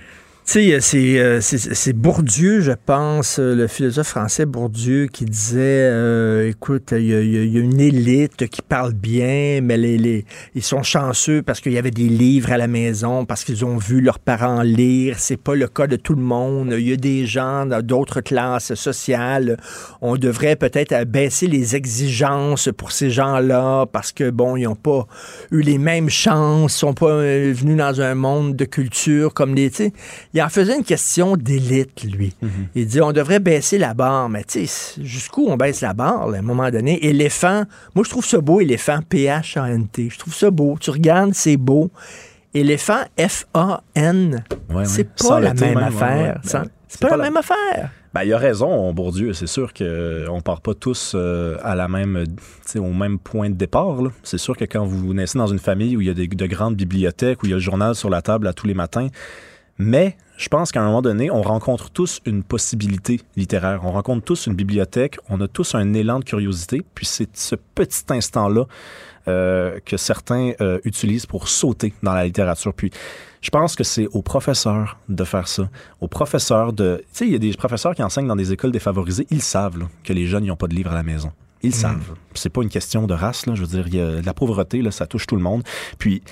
Tu 0.48 0.70
sais, 0.70 0.80
c'est, 0.80 1.18
euh, 1.18 1.40
c'est, 1.40 1.92
Bourdieu, 1.92 2.60
je 2.60 2.70
pense, 2.70 3.40
euh, 3.40 3.56
le 3.56 3.66
philosophe 3.66 4.06
français 4.06 4.46
Bourdieu, 4.46 5.08
qui 5.08 5.24
disait, 5.24 5.58
euh, 5.90 6.48
écoute, 6.48 6.92
il 6.92 7.02
y, 7.02 7.08
y 7.08 7.50
y 7.50 7.58
a 7.58 7.60
une 7.60 7.80
élite 7.80 8.46
qui 8.46 8.62
parle 8.62 8.92
bien, 8.94 9.58
mais 9.60 9.76
les, 9.76 9.98
les- 9.98 10.24
ils 10.54 10.62
sont 10.62 10.84
chanceux 10.84 11.42
parce 11.42 11.60
qu'il 11.60 11.72
y 11.72 11.78
avait 11.78 11.90
des 11.90 12.08
livres 12.08 12.52
à 12.52 12.58
la 12.58 12.68
maison, 12.68 13.24
parce 13.24 13.42
qu'ils 13.42 13.64
ont 13.64 13.76
vu 13.76 14.00
leurs 14.00 14.20
parents 14.20 14.62
lire. 14.62 15.16
C'est 15.18 15.36
pas 15.36 15.56
le 15.56 15.66
cas 15.66 15.88
de 15.88 15.96
tout 15.96 16.14
le 16.14 16.22
monde. 16.22 16.72
Il 16.78 16.88
y 16.88 16.92
a 16.92 16.96
des 16.96 17.26
gens 17.26 17.66
dans 17.66 17.82
d'autres 17.84 18.20
classes 18.20 18.72
sociales. 18.74 19.56
On 20.00 20.14
devrait 20.16 20.54
peut-être 20.54 20.92
euh, 20.92 21.04
baisser 21.04 21.48
les 21.48 21.74
exigences 21.74 22.68
pour 22.76 22.92
ces 22.92 23.10
gens-là 23.10 23.86
parce 23.86 24.12
que, 24.12 24.30
bon, 24.30 24.54
ils 24.56 24.62
n'ont 24.62 24.76
pas 24.76 25.08
eu 25.50 25.62
les 25.62 25.78
mêmes 25.78 26.08
chances, 26.08 26.72
sont 26.72 26.94
pas 26.94 27.10
euh, 27.10 27.52
venus 27.52 27.78
dans 27.78 28.00
un 28.00 28.14
monde 28.14 28.54
de 28.54 28.64
culture 28.64 29.34
comme 29.34 29.56
les, 29.56 29.72
il 30.36 30.42
en 30.42 30.48
faisait 30.50 30.76
une 30.76 30.84
question 30.84 31.36
d'élite, 31.36 32.04
lui. 32.04 32.34
Il 32.74 32.86
dit, 32.86 33.00
on 33.00 33.12
devrait 33.12 33.40
baisser 33.40 33.78
la 33.78 33.94
barre, 33.94 34.28
mais 34.28 34.44
tu 34.44 34.66
sais, 34.66 35.02
jusqu'où 35.02 35.46
on 35.48 35.56
baisse 35.56 35.80
la 35.80 35.94
barre, 35.94 36.28
là, 36.28 36.36
à 36.36 36.40
un 36.40 36.42
moment 36.42 36.70
donné? 36.70 37.04
Éléphant, 37.06 37.64
moi, 37.94 38.04
je 38.04 38.10
trouve 38.10 38.24
ça 38.26 38.38
beau, 38.40 38.60
éléphant, 38.60 39.00
P-H-A-N-T. 39.08 40.10
Je 40.10 40.18
trouve 40.18 40.34
ça 40.34 40.50
beau. 40.50 40.76
Tu 40.78 40.90
regardes, 40.90 41.32
c'est 41.34 41.56
beau. 41.56 41.90
Éléphant, 42.54 43.00
F-A-N. 43.18 44.44
Ouais, 44.70 44.84
c'est 44.84 45.02
ouais. 45.22 45.28
pas 45.28 45.40
la 45.40 45.54
même 45.54 45.76
affaire. 45.78 46.40
ouais. 46.44 46.50
Ben, 46.52 46.64
C'est 46.88 47.00
pas, 47.08 47.16
la 47.16 47.24
même 47.24 47.36
affaire. 47.36 47.90
Ben, 48.14 48.22
il 48.22 48.32
a 48.32 48.38
raison, 48.38 48.92
Bourdieu. 48.94 49.32
C'est 49.34 49.46
sûr 49.48 49.74
qu'on 49.74 49.84
ne 49.84 50.40
part 50.40 50.60
pas 50.60 50.72
tous 50.74 51.12
euh, 51.14 51.56
à 51.62 51.74
la 51.74 51.88
même, 51.88 52.24
au 52.76 52.92
même 52.92 53.18
point 53.18 53.50
de 53.50 53.54
départ. 53.54 53.98
C'est 54.22 54.38
sûr 54.38 54.56
que 54.56 54.64
quand 54.64 54.86
vous 54.86 55.12
naissez 55.12 55.36
dans 55.38 55.48
une 55.48 55.58
famille 55.58 55.96
où 55.96 56.00
il 56.00 56.06
y 56.06 56.10
a 56.10 56.14
des- 56.14 56.28
de 56.28 56.46
grandes 56.46 56.76
bibliothèques, 56.76 57.42
où 57.42 57.46
il 57.46 57.50
y 57.50 57.52
a 57.52 57.56
le 57.56 57.60
journal 57.62 57.94
sur 57.94 58.08
la 58.08 58.22
table 58.22 58.46
à 58.46 58.52
tous 58.52 58.66
les 58.66 58.74
matins, 58.74 59.08
mais 59.78 60.16
je 60.36 60.48
pense 60.48 60.70
qu'à 60.70 60.82
un 60.82 60.86
moment 60.86 61.02
donné, 61.02 61.30
on 61.30 61.42
rencontre 61.42 61.90
tous 61.90 62.20
une 62.26 62.42
possibilité 62.42 63.20
littéraire. 63.36 63.80
On 63.84 63.92
rencontre 63.92 64.24
tous 64.24 64.46
une 64.46 64.54
bibliothèque. 64.54 65.18
On 65.28 65.40
a 65.40 65.48
tous 65.48 65.74
un 65.74 65.94
élan 65.94 66.18
de 66.18 66.24
curiosité. 66.24 66.82
Puis 66.94 67.06
c'est 67.06 67.34
ce 67.36 67.54
petit 67.54 68.04
instant-là 68.10 68.64
euh, 69.28 69.78
que 69.84 69.96
certains 69.96 70.52
euh, 70.60 70.78
utilisent 70.84 71.26
pour 71.26 71.48
sauter 71.48 71.94
dans 72.02 72.12
la 72.12 72.24
littérature. 72.24 72.74
Puis 72.74 72.90
je 73.40 73.50
pense 73.50 73.76
que 73.76 73.84
c'est 73.84 74.06
aux 74.08 74.22
professeurs 74.22 74.98
de 75.08 75.24
faire 75.24 75.48
ça. 75.48 75.68
Aux 76.00 76.08
professeurs 76.08 76.72
de... 76.72 76.98
Tu 76.98 77.04
sais, 77.12 77.26
il 77.26 77.32
y 77.32 77.36
a 77.36 77.38
des 77.38 77.52
professeurs 77.54 77.94
qui 77.94 78.02
enseignent 78.02 78.28
dans 78.28 78.36
des 78.36 78.52
écoles 78.52 78.72
défavorisées. 78.72 79.26
Ils 79.30 79.42
savent 79.42 79.78
là, 79.78 79.86
que 80.04 80.12
les 80.12 80.26
jeunes 80.26 80.44
n'ont 80.44 80.56
pas 80.56 80.68
de 80.68 80.74
livres 80.74 80.92
à 80.92 80.94
la 80.94 81.02
maison. 81.02 81.32
Ils 81.62 81.74
savent. 81.74 82.14
C'est 82.34 82.50
pas 82.50 82.62
une 82.62 82.68
question 82.68 83.06
de 83.06 83.14
race. 83.14 83.46
Là. 83.46 83.54
Je 83.54 83.62
veux 83.62 83.66
dire, 83.66 83.88
y 83.88 84.00
a 84.00 84.20
de 84.20 84.26
la 84.26 84.34
pauvreté, 84.34 84.82
là, 84.82 84.90
ça 84.90 85.06
touche 85.06 85.26
tout 85.26 85.36
le 85.36 85.42
monde. 85.42 85.62
Puis 85.98 86.22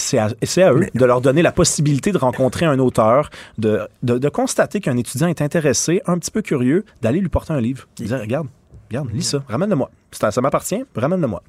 c'est 0.00 0.18
à, 0.62 0.72
eux 0.72 0.86
de 0.94 1.04
leur 1.04 1.20
donner 1.20 1.42
la 1.42 1.52
possibilité 1.52 2.12
de 2.12 2.18
rencontrer 2.18 2.66
un 2.66 2.78
auteur, 2.78 3.30
de, 3.58 3.80
de, 4.02 4.18
de 4.18 4.28
constater 4.28 4.80
qu'un 4.80 4.96
étudiant 4.96 5.28
est 5.28 5.42
intéressé, 5.42 6.02
un 6.06 6.18
petit 6.18 6.30
peu 6.30 6.42
curieux, 6.42 6.84
d'aller 7.02 7.20
lui 7.20 7.28
porter 7.28 7.52
un 7.52 7.60
livre. 7.60 7.86
De 7.98 8.04
dire, 8.04 8.18
regarde, 8.20 8.48
regarde, 8.90 9.08
lis 9.12 9.22
ça, 9.22 9.42
ramène-le-moi. 9.48 9.90
Ça, 10.12 10.30
ça 10.30 10.40
m'appartient, 10.40 10.82
ramène-le-moi. 10.96 11.42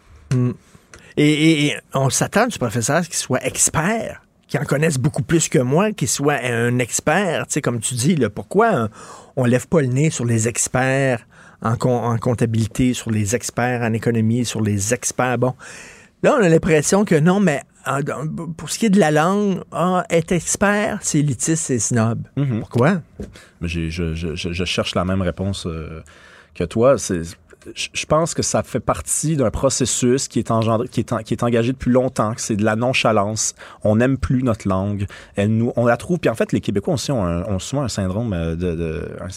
Et, 1.17 1.25
et- 1.31 1.65
et 1.67 1.75
on 1.93 2.09
s'attend 2.09 2.47
du 2.47 2.57
professeur 2.57 3.01
qu'il 3.03 3.15
soit 3.15 3.45
expert, 3.45 4.21
qu'il 4.47 4.59
en 4.59 4.63
connaisse 4.63 4.97
beaucoup 4.97 5.23
plus 5.23 5.49
que 5.49 5.59
moi, 5.59 5.91
qu'il 5.91 6.07
soit 6.07 6.39
un 6.43 6.79
expert. 6.79 7.47
Tu 7.47 7.53
sais, 7.53 7.61
comme 7.61 7.79
tu 7.79 7.95
dis, 7.95 8.15
là, 8.15 8.29
pourquoi 8.29 8.73
euh, 8.73 8.87
on 9.35 9.45
lève 9.45 9.67
pas 9.67 9.81
le 9.81 9.87
nez 9.87 10.09
sur 10.09 10.25
les 10.25 10.47
experts 10.47 11.25
en, 11.61 11.73
en 11.73 12.17
comptabilité, 12.17 12.93
sur 12.93 13.11
les 13.11 13.35
experts 13.35 13.81
en 13.81 13.93
économie, 13.93 14.45
sur 14.45 14.61
les 14.61 14.93
experts? 14.93 15.37
Bon, 15.37 15.53
là, 16.23 16.35
on 16.39 16.43
a 16.43 16.49
l'impression 16.49 17.05
que 17.05 17.15
non, 17.15 17.39
mais 17.39 17.61
pour 18.57 18.69
ce 18.69 18.77
qui 18.77 18.85
est 18.85 18.89
de 18.91 18.99
la 18.99 19.11
langue, 19.11 19.61
ah, 19.71 20.05
être 20.09 20.31
expert, 20.31 20.99
c'est 21.01 21.19
élitiste, 21.19 21.63
c'est 21.65 21.79
snob. 21.79 22.27
Pourquoi? 22.59 23.01
Mais 23.59 23.67
j'ai- 23.67 23.89
je, 23.89 24.13
je- 24.13 24.35
je- 24.35 24.51
je 24.53 24.63
cherche 24.65 24.93
la 24.95 25.03
même 25.05 25.21
réponse 25.21 25.65
euh, 25.65 26.01
que 26.53 26.63
toi. 26.63 26.95
Je 27.75 28.05
pense 28.07 28.33
que 28.33 28.41
ça 28.41 28.63
fait 28.63 28.79
partie 28.79 29.35
d'un 29.37 29.51
processus 29.51 30.27
qui 30.27 30.39
est, 30.39 30.49
engendré, 30.51 30.87
qui, 30.87 30.99
est 30.99 31.13
en- 31.13 31.19
qui 31.19 31.33
est 31.35 31.43
engagé 31.43 31.71
depuis 31.73 31.91
longtemps, 31.91 32.33
que 32.33 32.41
c'est 32.41 32.55
de 32.55 32.63
la 32.65 32.75
nonchalance. 32.75 33.53
On 33.83 33.95
n'aime 33.97 34.17
plus 34.17 34.41
notre 34.43 34.67
langue. 34.67 35.05
Elle 35.35 35.49
nous, 35.57 35.71
on 35.75 35.85
la 35.85 35.95
trouve. 35.97 36.17
Puis 36.19 36.29
en 36.29 36.35
fait, 36.35 36.51
les 36.53 36.61
Québécois 36.61 36.95
aussi 36.95 37.11
ont, 37.11 37.23
un- 37.23 37.43
ont 37.45 37.59
souvent 37.59 37.83
un 37.83 37.87
syndrome 37.87 38.33
euh, 38.33 38.55
de... 38.55 38.75
de- 38.75 39.09
un- 39.21 39.27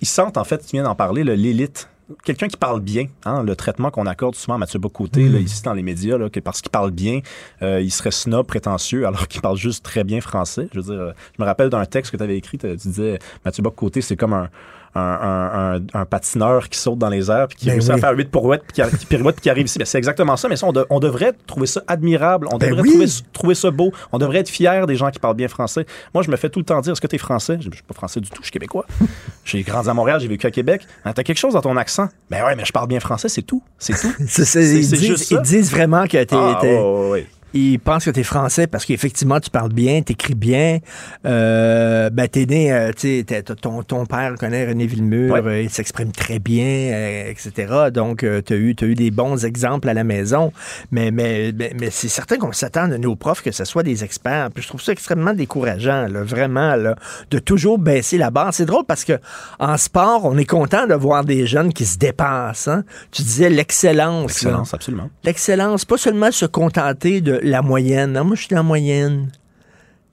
ils, 0.00 0.06
sentent, 0.06 0.36
en 0.36 0.44
fait, 0.44 0.58
tu 0.58 0.72
viens 0.76 0.84
d'en 0.84 0.94
parler, 0.94 1.24
l'élite. 1.24 1.88
Quelqu'un 2.24 2.48
qui 2.48 2.56
parle 2.56 2.80
bien, 2.80 3.06
hein, 3.24 3.42
le 3.42 3.56
traitement 3.56 3.90
qu'on 3.90 4.06
accorde 4.06 4.34
souvent 4.34 4.54
à 4.54 4.58
Mathieu 4.58 4.78
Bocoté, 4.78 5.28
là, 5.28 5.38
ici 5.38 5.62
dans 5.62 5.74
les 5.74 5.82
médias, 5.82 6.18
là, 6.18 6.28
que 6.28 6.40
parce 6.40 6.60
qu'il 6.60 6.70
parle 6.70 6.90
bien, 6.90 7.20
euh, 7.62 7.80
il 7.80 7.90
serait 7.90 8.10
snob, 8.10 8.46
prétentieux, 8.46 9.06
alors 9.06 9.28
qu'il 9.28 9.40
parle 9.40 9.56
juste 9.56 9.84
très 9.84 10.04
bien 10.04 10.20
français. 10.20 10.68
Je 10.72 10.80
veux 10.80 10.92
dire, 10.92 11.02
euh, 11.02 11.12
je 11.36 11.42
me 11.42 11.46
rappelle 11.46 11.70
d'un 11.70 11.84
texte 11.86 12.12
que 12.12 12.16
tu 12.16 12.22
avais 12.22 12.36
écrit, 12.36 12.58
tu 12.58 12.68
tu 12.70 12.88
disais 12.88 13.18
Mathieu 13.44 13.62
Bocoté, 13.62 14.00
c'est 14.00 14.16
comme 14.16 14.32
un, 14.32 14.48
un, 14.94 15.76
un, 15.94 16.00
un- 16.00 16.04
patineur 16.04 16.68
qui 16.68 16.78
saute 16.78 16.98
dans 16.98 17.08
les 17.08 17.30
airs, 17.30 17.46
puis 17.48 17.56
qui 17.58 17.66
Ben 17.66 17.72
réussit 17.72 17.90
oui. 17.92 17.98
à 17.98 18.00
faire 18.00 18.16
8 18.16 18.30
pirouettes, 18.30 18.62
puis 18.72 18.82
qui, 18.98 19.06
pirouette, 19.06 19.36
puis 19.36 19.42
qui 19.42 19.50
arrive 19.50 19.66
ici. 19.66 19.78
Ben, 19.78 19.84
c'est 19.84 19.98
exactement 19.98 20.36
ça, 20.36 20.48
mais 20.48 20.56
ça, 20.56 20.66
on, 20.66 20.72
de- 20.72 20.86
on 20.90 20.98
devrait 21.00 21.32
trouver 21.46 21.66
ça 21.66 21.82
admirable, 21.86 22.48
on 22.50 22.58
Ben 22.58 22.70
devrait 22.70 22.82
oui. 22.82 22.90
trouver, 22.90 23.06
trouver 23.32 23.54
ça 23.54 23.70
beau, 23.70 23.92
on 24.12 24.18
devrait 24.18 24.38
être 24.38 24.48
fier 24.48 24.86
des 24.86 24.96
gens 24.96 25.10
qui 25.10 25.18
parlent 25.20 25.36
bien 25.36 25.48
français. 25.48 25.86
Moi, 26.12 26.22
je 26.24 26.30
me 26.30 26.36
fais 26.36 26.48
tout 26.48 26.58
le 26.58 26.64
temps 26.64 26.80
dire, 26.80 26.92
est-ce 26.92 27.00
que 27.00 27.06
tu 27.06 27.16
es 27.16 27.18
français? 27.18 27.58
Je 27.60 27.68
ne 27.68 27.74
suis 27.74 27.82
pas 27.84 27.94
français 27.94 28.20
du 28.20 28.28
tout, 28.30 28.38
je 28.40 28.46
suis 28.46 28.52
québécois. 28.52 28.86
j'ai 29.44 29.62
grandi 29.62 29.88
à 29.88 29.94
Montréal, 29.94 30.18
j'ai 30.20 30.28
vécu 30.28 30.46
à 30.46 30.50
Québec. 30.50 30.82
Ah, 31.04 31.12
T'as 31.12 31.22
quelque 31.22 31.38
chose 31.38 31.54
dans 31.54 31.60
ton 31.62 31.76
accent? 31.76 32.08
Ben 32.30 32.44
ouais, 32.44 32.56
mais 32.56 32.64
je 32.64 32.72
parle 32.72 32.88
bien 32.88 33.00
français, 33.00 33.28
c'est 33.28 33.42
tout. 33.42 33.62
C'est 33.78 33.92
tout. 34.00 34.12
Ils, 34.20 34.26
disent, 34.26 35.30
ils 35.30 35.40
disent 35.42 35.70
vraiment 35.70 36.04
que 36.04 36.22
t'es. 36.22 36.26
Ah, 36.32 36.58
t'es- 36.60 36.76
ouais, 36.76 36.82
ouais, 36.82 37.10
ouais. 37.10 37.26
Ils 37.52 37.78
pensent 37.80 38.04
que 38.04 38.10
tu 38.10 38.20
es 38.20 38.24
français 38.24 38.66
parce 38.66 38.84
qu'effectivement, 38.84 39.40
tu 39.40 39.50
parles 39.50 39.72
bien, 39.72 40.02
tu 40.02 40.12
écris 40.12 40.34
bien. 40.34 40.78
Euh, 41.26 42.10
ben, 42.10 42.28
t'es 42.28 42.46
né, 42.46 42.72
euh, 42.72 42.92
tu 42.96 43.24
sais, 43.28 43.42
ton, 43.42 43.82
ton 43.82 44.06
père 44.06 44.34
connaît 44.38 44.66
René 44.68 44.86
Villemur, 44.86 45.32
Ouais. 45.34 45.42
euh, 45.44 45.62
il 45.62 45.70
s'exprime 45.70 46.12
très 46.12 46.38
bien, 46.38 46.64
euh, 46.64 47.30
etc. 47.30 47.90
Donc, 47.92 48.24
tu 48.46 48.52
as 48.52 48.56
eu, 48.56 48.74
t'as 48.74 48.86
eu 48.86 48.94
des 48.94 49.10
bons 49.10 49.44
exemples 49.44 49.88
à 49.88 49.94
la 49.94 50.04
maison. 50.04 50.52
Mais, 50.90 51.10
mais, 51.10 51.52
mais, 51.56 51.72
mais 51.78 51.90
c'est 51.90 52.08
certain 52.08 52.36
qu'on 52.36 52.52
s'attend 52.52 52.88
de 52.88 52.96
nos 52.96 53.16
profs 53.16 53.42
que 53.42 53.50
ce 53.52 53.64
soit 53.64 53.82
des 53.82 54.04
experts. 54.04 54.50
Puis 54.54 54.62
je 54.62 54.68
trouve 54.68 54.80
ça 54.82 54.92
extrêmement 54.92 55.32
décourageant, 55.34 56.06
là, 56.08 56.22
vraiment, 56.22 56.76
là, 56.76 56.94
de 57.30 57.38
toujours 57.38 57.78
baisser 57.78 58.18
la 58.18 58.30
barre. 58.30 58.54
C'est 58.54 58.66
drôle 58.66 58.84
parce 58.86 59.04
que 59.04 59.18
en 59.58 59.76
sport, 59.76 60.24
on 60.24 60.38
est 60.38 60.44
content 60.44 60.86
de 60.86 60.94
voir 60.94 61.24
des 61.24 61.46
jeunes 61.46 61.72
qui 61.72 61.84
se 61.86 61.98
dépassent. 61.98 62.68
hein. 62.68 62.84
Tu 63.10 63.22
disais 63.22 63.50
l'excellence. 63.50 64.42
là. 64.42 64.50
Excellence, 64.50 64.74
absolument. 64.74 65.10
L'excellence, 65.24 65.84
pas 65.84 65.96
seulement 65.98 66.30
se 66.30 66.46
contenter 66.46 67.20
de 67.20 67.39
la 67.42 67.62
moyenne. 67.62 68.12
Non, 68.12 68.24
moi, 68.24 68.36
je 68.36 68.42
suis 68.42 68.54
la 68.54 68.62
moyenne. 68.62 69.30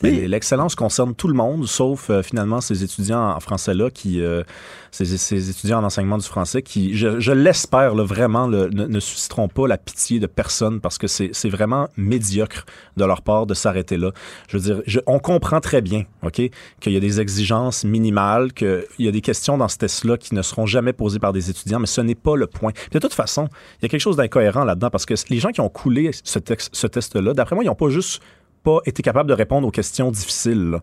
L'excellence 0.01 0.75
concerne 0.75 1.15
tout 1.15 1.27
le 1.27 1.33
monde, 1.33 1.67
sauf 1.67 2.09
euh, 2.09 2.21
finalement 2.21 2.61
ces 2.61 2.83
étudiants 2.83 3.31
en 3.31 3.39
français-là, 3.39 3.89
qui, 3.89 4.21
euh, 4.21 4.43
ces, 4.91 5.17
ces, 5.17 5.49
étudiants 5.49 5.79
en 5.79 5.83
enseignement 5.83 6.19
du 6.19 6.25
français, 6.25 6.61
qui, 6.61 6.95
je, 6.95 7.19
je 7.19 7.31
l'espère, 7.31 7.95
vraiment, 7.95 8.47
le, 8.47 8.69
ne, 8.69 8.85
ne, 8.85 8.99
susciteront 8.99 9.47
pas 9.47 9.67
la 9.67 9.77
pitié 9.77 10.19
de 10.19 10.27
personne 10.27 10.79
parce 10.81 10.99
que 10.99 11.07
c'est 11.07 11.49
vraiment 11.49 11.89
médiocre 11.97 12.65
de 12.95 13.05
leur 13.05 13.21
part 13.23 13.47
de 13.47 13.53
s'arrêter 13.53 13.97
là. 13.97 14.11
Je 14.49 14.57
veux 14.57 14.63
dire, 14.63 14.83
je, 14.85 14.99
on 15.07 15.19
comprend 15.19 15.61
très 15.61 15.81
bien, 15.81 16.03
OK, 16.21 16.41
qu'il 16.79 16.93
y 16.93 16.97
a 16.97 16.99
des 16.99 17.19
exigences 17.19 17.83
minimales, 17.83 18.53
qu'il 18.53 18.85
y 18.99 19.07
a 19.07 19.11
des 19.11 19.21
questions 19.21 19.57
dans 19.57 19.67
ce 19.67 19.77
test-là 19.77 20.17
qui 20.17 20.35
ne 20.35 20.43
seront 20.43 20.67
jamais 20.67 20.93
posées 20.93 21.19
par 21.19 21.33
des 21.33 21.49
étudiants, 21.49 21.79
mais 21.79 21.87
ce 21.87 22.01
n'est 22.01 22.15
pas 22.15 22.35
le 22.35 22.45
point. 22.45 22.71
de 22.91 22.99
toute 22.99 23.13
façon, 23.13 23.49
il 23.79 23.83
y 23.83 23.85
a 23.85 23.89
quelque 23.89 24.01
chose 24.01 24.17
d'incohérent 24.17 24.63
là-dedans 24.63 24.91
parce 24.91 25.05
que 25.07 25.15
les 25.29 25.39
gens 25.39 25.49
qui 25.49 25.61
ont 25.61 25.69
coulé 25.69 26.11
ce, 26.23 26.39
ce 26.71 26.87
test-là, 26.87 27.33
d'après 27.33 27.55
moi, 27.55 27.63
ils 27.63 27.67
n'ont 27.67 27.75
pas 27.75 27.89
juste 27.89 28.21
pas 28.67 28.81
été 28.85 29.01
capable 29.01 29.29
de 29.29 29.33
répondre 29.33 29.65
aux 29.65 29.71
questions 29.71 30.11
difficiles. 30.11 30.81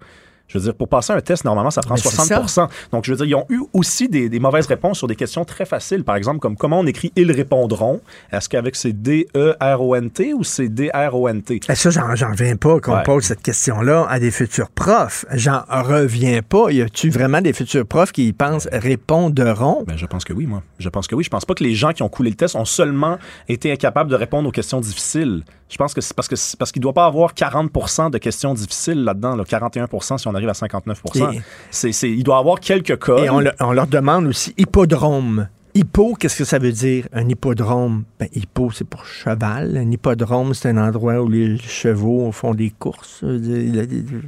Je 0.54 0.60
veux 0.60 0.64
dire, 0.66 0.74
pour 0.74 0.88
passer 0.88 1.12
un 1.12 1.20
test, 1.20 1.44
normalement, 1.44 1.72
ça 1.72 1.80
prend 1.80 1.96
60% 1.96 2.68
Donc, 2.92 3.04
je 3.04 3.10
veux 3.10 3.16
dire, 3.16 3.26
ils 3.26 3.34
ont 3.34 3.46
eu 3.48 3.62
aussi 3.72 4.08
des, 4.08 4.28
des, 4.28 4.38
mauvaises 4.38 4.66
réponses 4.66 4.98
sur 4.98 5.08
des 5.08 5.16
questions 5.16 5.44
très 5.44 5.64
faciles. 5.64 6.04
Par 6.04 6.14
exemple, 6.14 6.38
comme 6.38 6.56
comment 6.56 6.78
on 6.78 6.86
écrit 6.86 7.12
«ils 7.16 7.32
répondront». 7.32 8.00
Est-ce 8.32 8.48
qu'avec 8.48 8.76
c'est 8.76 8.92
D-E-R-O-N-T 8.92 10.32
ou 10.32 10.44
c'est 10.44 10.68
D-R-O-N-T? 10.68 11.60
Eh, 11.68 11.74
ça, 11.74 11.90
j'en 11.90 12.30
reviens 12.30 12.54
pas 12.54 12.78
qu'on 12.78 12.94
ouais. 12.94 13.02
pose 13.02 13.24
cette 13.24 13.42
question-là 13.42 14.06
à 14.08 14.20
des 14.20 14.30
futurs 14.30 14.70
profs. 14.70 15.26
J'en 15.32 15.62
reviens 15.68 16.40
pas. 16.42 16.70
Y 16.70 16.82
a-tu 16.82 17.10
vraiment 17.10 17.40
des 17.40 17.52
futurs 17.52 17.84
profs 17.84 18.12
qui 18.12 18.32
pensent 18.32 18.68
«répondront» 18.72 19.82
ben, 19.88 19.96
Je 19.96 20.06
pense 20.06 20.24
que 20.24 20.32
oui, 20.32 20.46
moi. 20.46 20.62
Je 20.78 20.88
pense 20.88 21.08
que 21.08 21.16
oui. 21.16 21.24
Je 21.24 21.30
pense 21.30 21.44
pas 21.44 21.54
que 21.54 21.64
les 21.64 21.74
gens 21.74 21.92
qui 21.92 22.04
ont 22.04 22.08
coulé 22.08 22.30
le 22.30 22.36
test 22.36 22.54
ont 22.54 22.64
seulement 22.64 23.18
été 23.48 23.72
incapables 23.72 24.08
de 24.08 24.16
répondre 24.16 24.48
aux 24.48 24.52
questions 24.52 24.80
difficiles. 24.80 25.42
Je 25.68 25.76
pense 25.76 25.94
que 25.94 26.00
c'est 26.00 26.14
parce 26.14 26.28
que 26.28 26.36
parce 26.56 26.70
qu'il 26.70 26.82
doit 26.82 26.92
pas 26.92 27.06
avoir 27.06 27.32
40% 27.34 28.10
de 28.10 28.18
questions 28.18 28.54
difficiles 28.54 29.02
là-dedans, 29.02 29.34
là, 29.34 29.44
41 29.44 29.88
si 30.18 30.28
on 30.28 30.34
arrive 30.34 30.43
à 30.48 30.54
59 30.54 31.02
c'est, 31.70 31.92
c'est, 31.92 32.10
Il 32.10 32.24
doit 32.24 32.36
y 32.36 32.40
avoir 32.40 32.60
quelques 32.60 32.98
cas. 32.98 33.16
Et 33.18 33.30
on, 33.30 33.40
le, 33.40 33.52
on, 33.60 33.72
leur 33.72 33.86
demande 33.86 34.26
aussi 34.26 34.54
hippodrome. 34.56 35.48
Hippo, 35.76 36.14
qu'est-ce 36.14 36.38
que 36.38 36.44
ça 36.44 36.60
veut 36.60 36.70
dire, 36.70 37.08
un 37.12 37.28
hippodrome? 37.28 38.04
Ben, 38.20 38.28
hippo, 38.32 38.70
c'est 38.70 38.84
pour 38.84 39.04
cheval. 39.06 39.76
Un 39.76 39.90
hippodrome, 39.90 40.54
c'est 40.54 40.68
un 40.68 40.76
endroit 40.76 41.20
où 41.20 41.28
les 41.28 41.58
chevaux 41.58 42.30
font 42.30 42.54
des 42.54 42.70
courses. 42.70 43.24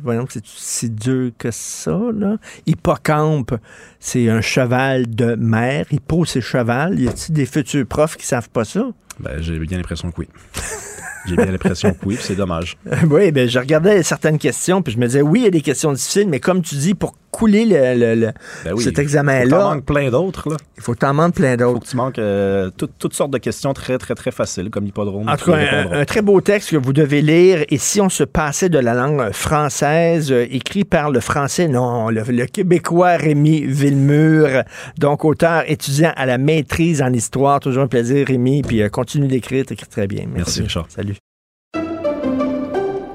Voyons, 0.03 0.27
c'est 0.29 0.45
si 0.45 0.91
dur 0.91 1.31
que 1.39 1.53
ça, 1.53 1.97
là. 2.13 2.37
Hippocampe, 2.67 3.55
c'est 4.01 4.29
un 4.29 4.41
cheval 4.41 5.09
de 5.09 5.37
mer. 5.37 5.87
Hippo, 5.93 6.25
c'est 6.25 6.41
cheval. 6.41 6.99
Y 6.99 7.07
a-t-il 7.07 7.35
des 7.35 7.47
futurs 7.47 7.87
profs 7.87 8.17
qui 8.17 8.27
savent 8.27 8.51
pas 8.51 8.65
ça? 8.65 8.89
Ben, 9.21 9.41
j'ai 9.41 9.57
bien 9.61 9.77
l'impression 9.77 10.11
que 10.11 10.23
oui. 10.23 10.29
J'ai 11.27 11.37
bien 11.37 11.47
l'impression 11.47 11.93
que 11.93 12.07
oui, 12.07 12.17
c'est 12.21 12.37
dommage. 12.37 12.77
oui, 13.11 13.33
ben 13.33 13.49
je 13.49 13.59
regardais 13.59 14.03
certaines 14.03 14.39
questions, 14.39 14.83
puis 14.83 14.93
je 14.93 14.99
me 14.99 15.07
disais, 15.07 15.23
oui, 15.23 15.41
il 15.41 15.45
y 15.45 15.49
a 15.49 15.51
des 15.51 15.61
questions 15.61 15.93
difficiles, 15.93 16.29
mais 16.29 16.41
comme 16.41 16.63
tu 16.63 16.77
dis, 16.77 16.95
pour 16.95 17.15
couler 17.37 17.67
le, 17.67 17.95
le, 17.95 18.15
le 18.15 18.33
ben 18.65 18.73
oui, 18.73 18.83
cet 18.83 18.99
examen-là. 18.99 19.45
Il 19.45 19.51
faut 19.51 19.57
manques 19.57 19.85
plein 19.85 20.11
d'autres. 20.11 20.49
Là. 20.49 20.57
Il 20.77 20.83
faut 20.83 20.95
que 20.95 20.99
tu 20.99 21.07
en 21.07 21.13
manques 21.13 21.35
plein 21.35 21.57
d'autres. 21.57 21.71
Il 21.71 21.75
faut 21.75 21.85
que 21.85 21.91
tu 21.91 21.97
manques 21.97 22.19
euh, 22.19 22.71
tout, 22.77 22.89
toutes 22.99 23.13
sortes 23.13 23.31
de 23.31 23.39
questions 23.39 23.75
très, 23.75 23.99
très, 23.99 24.15
très 24.15 24.31
faciles, 24.31 24.71
comme 24.71 24.87
hippodrome. 24.87 25.29
En 25.29 25.37
tout 25.37 25.51
cas, 25.51 25.59
un, 25.59 26.01
un, 26.01 26.05
très 26.07 26.23
beau 26.23 26.41
texte 26.41 26.71
que 26.71 26.77
vous 26.77 26.95
devez 26.95 27.21
lire. 27.21 27.65
Et 27.69 27.77
si 27.77 28.01
on 28.01 28.09
se 28.09 28.25
passait 28.25 28.71
de 28.71 28.79
la 28.79 28.95
langue 28.95 29.33
française, 29.33 30.33
euh, 30.33 30.47
écrit 30.51 30.85
par 30.85 31.11
le 31.11 31.21
français, 31.21 31.69
non, 31.69 32.09
le, 32.09 32.23
le, 32.23 32.47
québécois 32.47 33.17
Rémi 33.17 33.67
Villemur, 33.67 34.63
donc 34.99 35.25
auteur 35.25 35.65
étudiant 35.67 36.13
à 36.17 36.25
la 36.25 36.39
maîtrise 36.39 37.03
en 37.03 37.13
histoire. 37.13 37.61
Toujours 37.61 37.83
un 37.83 37.89
plaisir, 37.89 38.27
Rémi. 38.27 38.63
Puis 38.63 38.83
euh, 38.83 38.89
continue 38.89 39.29
d'écrire, 39.29 39.67
t'écris 39.67 39.89
très 39.89 40.07
bien. 40.07 40.25
Merci, 40.27 40.61
Merci 40.61 40.63
Richard. 40.63 40.87
Salut. 40.89 41.16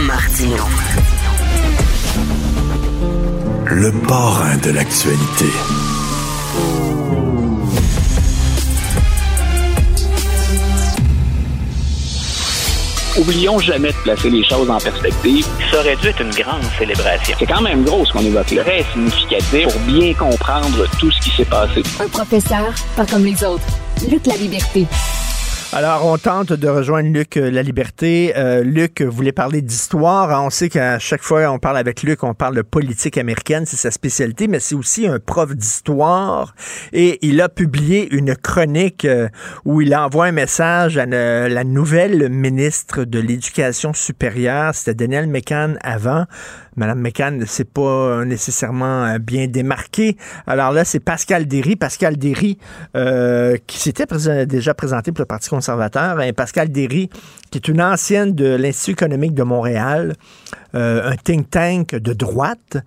Martino. 0.00 0.56
Le 3.66 3.92
parrain 4.06 4.56
de 4.56 4.70
l'actualité. 4.70 5.46
Oublions 13.16 13.60
jamais 13.60 13.88
de 13.88 13.96
placer 14.02 14.30
les 14.30 14.44
choses 14.44 14.68
en 14.68 14.78
perspective. 14.78 15.46
Ça 15.70 15.78
aurait 15.78 15.96
dû 15.96 16.08
être 16.08 16.20
une 16.20 16.30
grande 16.30 16.64
célébration. 16.76 17.36
C'est 17.38 17.46
quand 17.46 17.62
même 17.62 17.84
gros 17.84 18.04
ce 18.04 18.12
qu'on 18.12 18.24
évoque 18.24 18.50
là. 18.50 18.64
Très 18.64 18.84
significatif 18.92 19.68
pour 19.68 19.80
bien 19.82 20.12
comprendre 20.14 20.86
tout 20.98 21.10
ce 21.12 21.20
qui 21.20 21.30
s'est 21.36 21.44
passé. 21.44 21.82
Un 22.00 22.08
professeur, 22.08 22.74
pas 22.96 23.06
comme 23.06 23.24
les 23.24 23.44
autres. 23.44 23.66
Luc 24.10 24.26
La 24.26 24.36
Liberté. 24.36 24.88
Alors, 25.76 26.06
on 26.06 26.18
tente 26.18 26.52
de 26.52 26.68
rejoindre 26.68 27.08
Luc 27.08 27.36
euh, 27.36 27.50
La 27.50 27.64
Liberté. 27.64 28.32
Euh, 28.36 28.62
Luc 28.62 29.02
voulait 29.02 29.32
parler 29.32 29.60
d'histoire. 29.60 30.40
On 30.44 30.48
sait 30.48 30.68
qu'à 30.68 31.00
chaque 31.00 31.24
fois 31.24 31.50
on 31.50 31.58
parle 31.58 31.78
avec 31.78 32.04
Luc, 32.04 32.22
on 32.22 32.32
parle 32.32 32.54
de 32.54 32.62
politique 32.62 33.18
américaine, 33.18 33.66
c'est 33.66 33.76
sa 33.76 33.90
spécialité, 33.90 34.46
mais 34.46 34.60
c'est 34.60 34.76
aussi 34.76 35.08
un 35.08 35.18
prof 35.18 35.52
d'histoire. 35.52 36.54
Et 36.92 37.18
il 37.26 37.40
a 37.40 37.48
publié 37.48 38.08
une 38.14 38.36
chronique 38.36 39.04
euh, 39.04 39.28
où 39.64 39.80
il 39.80 39.96
envoie 39.96 40.26
un 40.26 40.32
message 40.32 40.96
à 40.96 41.06
la 41.06 41.64
nouvelle 41.64 42.28
ministre 42.28 43.02
de 43.02 43.18
l'Éducation 43.18 43.92
supérieure. 43.92 44.76
C'était 44.76 44.94
Daniel 44.94 45.26
McCann 45.26 45.76
avant. 45.82 46.26
Madame 46.76 47.00
McCann 47.00 47.38
ne 47.38 47.44
s'est 47.44 47.64
pas 47.64 48.24
nécessairement 48.24 49.16
bien 49.18 49.46
démarquée. 49.46 50.16
Alors 50.46 50.72
là, 50.72 50.84
c'est 50.84 51.00
Pascal 51.00 51.46
Derry. 51.46 51.76
Pascal 51.76 52.16
Derry, 52.16 52.58
euh, 52.96 53.56
qui 53.66 53.78
s'était 53.78 54.06
déjà 54.46 54.74
présenté 54.74 55.12
pour 55.12 55.22
le 55.22 55.26
Parti 55.26 55.50
conservateur. 55.50 56.20
Et 56.22 56.32
Pascal 56.32 56.68
Derry, 56.70 57.08
qui 57.50 57.58
est 57.58 57.68
une 57.68 57.82
ancienne 57.82 58.34
de 58.34 58.54
l'Institut 58.54 58.92
économique 58.92 59.34
de 59.34 59.42
Montréal, 59.42 60.14
euh, 60.74 61.10
un 61.10 61.16
think 61.16 61.50
tank 61.50 61.94
de 61.94 62.12
droite. 62.12 62.78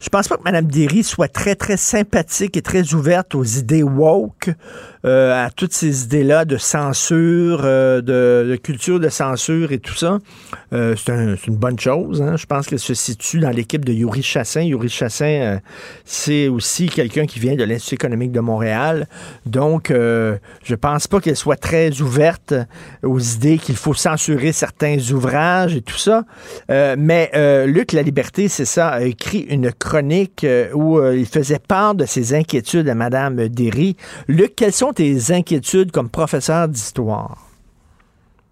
Je 0.00 0.08
pense 0.08 0.28
pas 0.28 0.36
que 0.36 0.42
Mme 0.42 0.66
Derry 0.66 1.02
soit 1.02 1.28
très, 1.28 1.54
très 1.54 1.76
sympathique 1.76 2.56
et 2.56 2.62
très 2.62 2.92
ouverte 2.92 3.34
aux 3.34 3.44
idées 3.44 3.82
woke, 3.82 4.50
euh, 5.06 5.46
à 5.46 5.50
toutes 5.50 5.72
ces 5.72 6.04
idées-là 6.04 6.44
de 6.44 6.56
censure, 6.56 7.60
euh, 7.64 8.00
de, 8.02 8.56
culture 8.56 8.98
de 8.98 9.08
censure 9.08 9.70
et 9.70 9.78
tout 9.78 9.94
ça. 9.94 10.18
Euh, 10.72 10.96
c'est 10.96 11.12
un, 11.12 11.36
une 11.46 11.56
bonne 11.56 11.78
chose. 11.78 12.20
Hein? 12.20 12.36
Je 12.36 12.44
pense 12.46 12.66
qu'elle 12.66 12.80
se 12.80 12.94
situe 12.94 13.38
dans 13.38 13.50
l'équipe 13.50 13.84
de 13.84 13.92
Yuri 13.92 14.22
Chassin. 14.22 14.62
Yuri 14.62 14.88
Chassin, 14.88 15.60
c'est 16.04 16.48
aussi 16.48 16.88
quelqu'un 16.88 17.26
qui 17.26 17.38
vient 17.38 17.54
de 17.54 17.62
l'Institut 17.64 17.94
économique 17.94 18.32
de 18.32 18.40
Montréal. 18.40 19.06
Donc, 19.44 19.90
je 19.90 20.74
pense 20.74 21.06
pas 21.06 21.20
qu'elle 21.20 21.36
soit 21.36 21.56
très 21.56 22.00
ouverte 22.00 22.54
aux 23.02 23.20
idées 23.20 23.58
qu'il 23.58 23.76
faut 23.76 23.94
censurer 23.94 24.52
certains 24.52 24.98
ouvrages 25.12 25.76
et 25.76 25.82
tout 25.82 25.98
ça. 25.98 26.24
mais 26.68 27.30
Luc 27.66 27.92
La 27.92 28.02
Liberté, 28.02 28.48
c'est 28.48 28.64
ça, 28.64 28.88
a 28.88 29.02
écrit 29.02 29.46
une 29.48 29.72
chronique 29.86 30.44
où 30.74 31.00
il 31.12 31.26
faisait 31.26 31.60
part 31.60 31.94
de 31.94 32.04
ses 32.04 32.34
inquiétudes 32.34 32.88
à 32.88 32.94
Mme 32.94 33.48
Derry. 33.48 33.96
Luc, 34.28 34.56
quelles 34.56 34.72
sont 34.72 34.92
tes 34.92 35.32
inquiétudes 35.32 35.92
comme 35.92 36.10
professeur 36.10 36.68
d'histoire? 36.68 37.46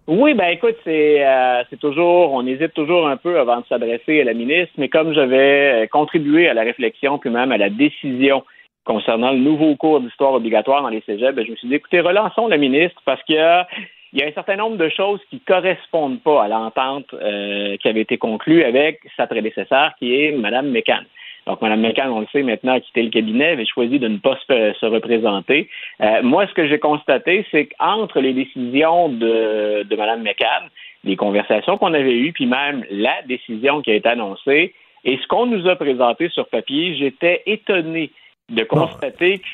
Oui, 0.07 0.35
ben 0.35 0.49
écoute, 0.49 0.75
c'est 0.83 1.25
euh, 1.25 1.63
c'est 1.69 1.79
toujours, 1.79 2.31
on 2.31 2.45
hésite 2.45 2.75
toujours 2.75 3.07
un 3.07 3.17
peu 3.17 3.39
avant 3.39 3.61
de 3.61 3.65
s'adresser 3.67 4.21
à 4.21 4.23
la 4.23 4.35
ministre, 4.35 4.73
mais 4.77 4.87
comme 4.87 5.13
j'avais 5.13 5.89
contribué 5.91 6.47
à 6.47 6.53
la 6.53 6.61
réflexion 6.61 7.17
puis 7.17 7.31
même 7.31 7.51
à 7.51 7.57
la 7.57 7.71
décision 7.71 8.43
concernant 8.85 9.31
le 9.31 9.39
nouveau 9.39 9.75
cours 9.75 10.01
d'histoire 10.01 10.33
obligatoire 10.33 10.83
dans 10.83 10.89
les 10.89 11.01
cégeps, 11.07 11.35
ben, 11.35 11.43
je 11.43 11.51
me 11.51 11.55
suis 11.55 11.67
dit, 11.67 11.73
écoutez, 11.73 12.01
relançons 12.01 12.47
la 12.47 12.57
ministre 12.57 13.01
parce 13.03 13.21
qu'il 13.23 13.35
y 13.35 14.21
a 14.21 14.27
un 14.27 14.31
certain 14.33 14.57
nombre 14.57 14.77
de 14.77 14.89
choses 14.89 15.19
qui 15.31 15.39
correspondent 15.39 16.21
pas 16.21 16.43
à 16.43 16.47
l'entente 16.49 17.11
euh, 17.15 17.75
qui 17.77 17.87
avait 17.87 18.01
été 18.01 18.19
conclue 18.19 18.63
avec 18.63 18.99
sa 19.17 19.25
prédécesseur, 19.25 19.93
qui 19.97 20.13
est 20.13 20.33
Mme 20.33 20.69
McCann. 20.69 21.05
Donc, 21.45 21.61
Mme 21.61 21.81
McCann, 21.81 22.09
on 22.09 22.21
le 22.21 22.27
sait 22.31 22.43
maintenant, 22.43 22.73
a 22.73 22.79
quitté 22.79 23.03
le 23.03 23.09
cabinet, 23.09 23.51
avait 23.51 23.65
choisi 23.65 23.99
de 23.99 24.07
ne 24.07 24.17
pas 24.17 24.37
se, 24.47 24.73
se 24.79 24.85
représenter. 24.85 25.69
Euh, 26.01 26.23
moi, 26.23 26.47
ce 26.47 26.53
que 26.53 26.67
j'ai 26.67 26.79
constaté, 26.79 27.45
c'est 27.51 27.67
qu'entre 27.67 28.19
les 28.19 28.33
décisions 28.33 29.09
de, 29.09 29.83
de 29.83 29.95
Mme 29.95 30.23
McCann, 30.23 30.69
les 31.03 31.15
conversations 31.15 31.77
qu'on 31.77 31.93
avait 31.93 32.17
eues, 32.17 32.33
puis 32.33 32.47
même 32.47 32.83
la 32.89 33.21
décision 33.27 33.81
qui 33.81 33.91
a 33.91 33.95
été 33.95 34.09
annoncée, 34.09 34.73
et 35.03 35.17
ce 35.17 35.27
qu'on 35.27 35.45
nous 35.45 35.67
a 35.67 35.75
présenté 35.75 36.29
sur 36.29 36.47
papier, 36.47 36.95
j'étais 36.95 37.43
étonné 37.45 38.11
de 38.49 38.63
constater 38.63 39.39
que 39.39 39.45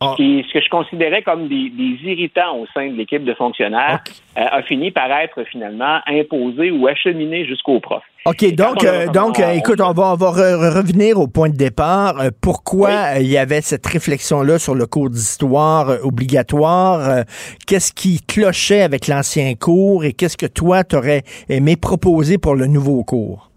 Oh. 0.00 0.14
Qui, 0.16 0.44
ce 0.48 0.52
que 0.54 0.60
je 0.64 0.68
considérais 0.68 1.22
comme 1.22 1.46
des, 1.46 1.70
des 1.70 1.96
irritants 2.10 2.58
au 2.58 2.66
sein 2.74 2.88
de 2.88 2.94
l'équipe 2.96 3.22
de 3.24 3.34
fonctionnaires 3.34 4.00
okay. 4.04 4.14
euh, 4.42 4.58
a 4.58 4.62
fini 4.62 4.90
par 4.90 5.08
être 5.12 5.44
finalement 5.44 6.00
imposé 6.08 6.72
ou 6.72 6.88
acheminé 6.88 7.44
jusqu'au 7.46 7.78
prof. 7.78 8.02
OK, 8.24 8.52
donc, 8.54 8.82
euh, 8.82 9.06
donc 9.08 9.36
on- 9.38 9.42
euh, 9.42 9.52
écoute, 9.52 9.80
on 9.80 9.92
va, 9.92 10.12
on 10.12 10.16
va 10.16 10.30
re- 10.30 10.76
revenir 10.76 11.20
au 11.20 11.28
point 11.28 11.50
de 11.50 11.56
départ. 11.56 12.18
Euh, 12.20 12.30
pourquoi 12.40 12.90
euh, 12.90 13.18
il 13.20 13.28
y 13.28 13.38
avait 13.38 13.60
cette 13.60 13.86
réflexion-là 13.86 14.58
sur 14.58 14.74
le 14.74 14.86
cours 14.86 15.08
d'histoire 15.10 15.90
euh, 15.90 15.98
obligatoire? 16.02 17.08
Euh, 17.08 17.22
qu'est-ce 17.68 17.92
qui 17.92 18.20
clochait 18.26 18.82
avec 18.82 19.06
l'ancien 19.06 19.54
cours 19.54 20.04
et 20.04 20.14
qu'est-ce 20.14 20.36
que 20.36 20.46
toi, 20.46 20.82
t'aurais 20.82 21.22
aimé 21.48 21.76
proposer 21.76 22.38
pour 22.38 22.56
le 22.56 22.66
nouveau 22.66 23.04
cours? 23.04 23.51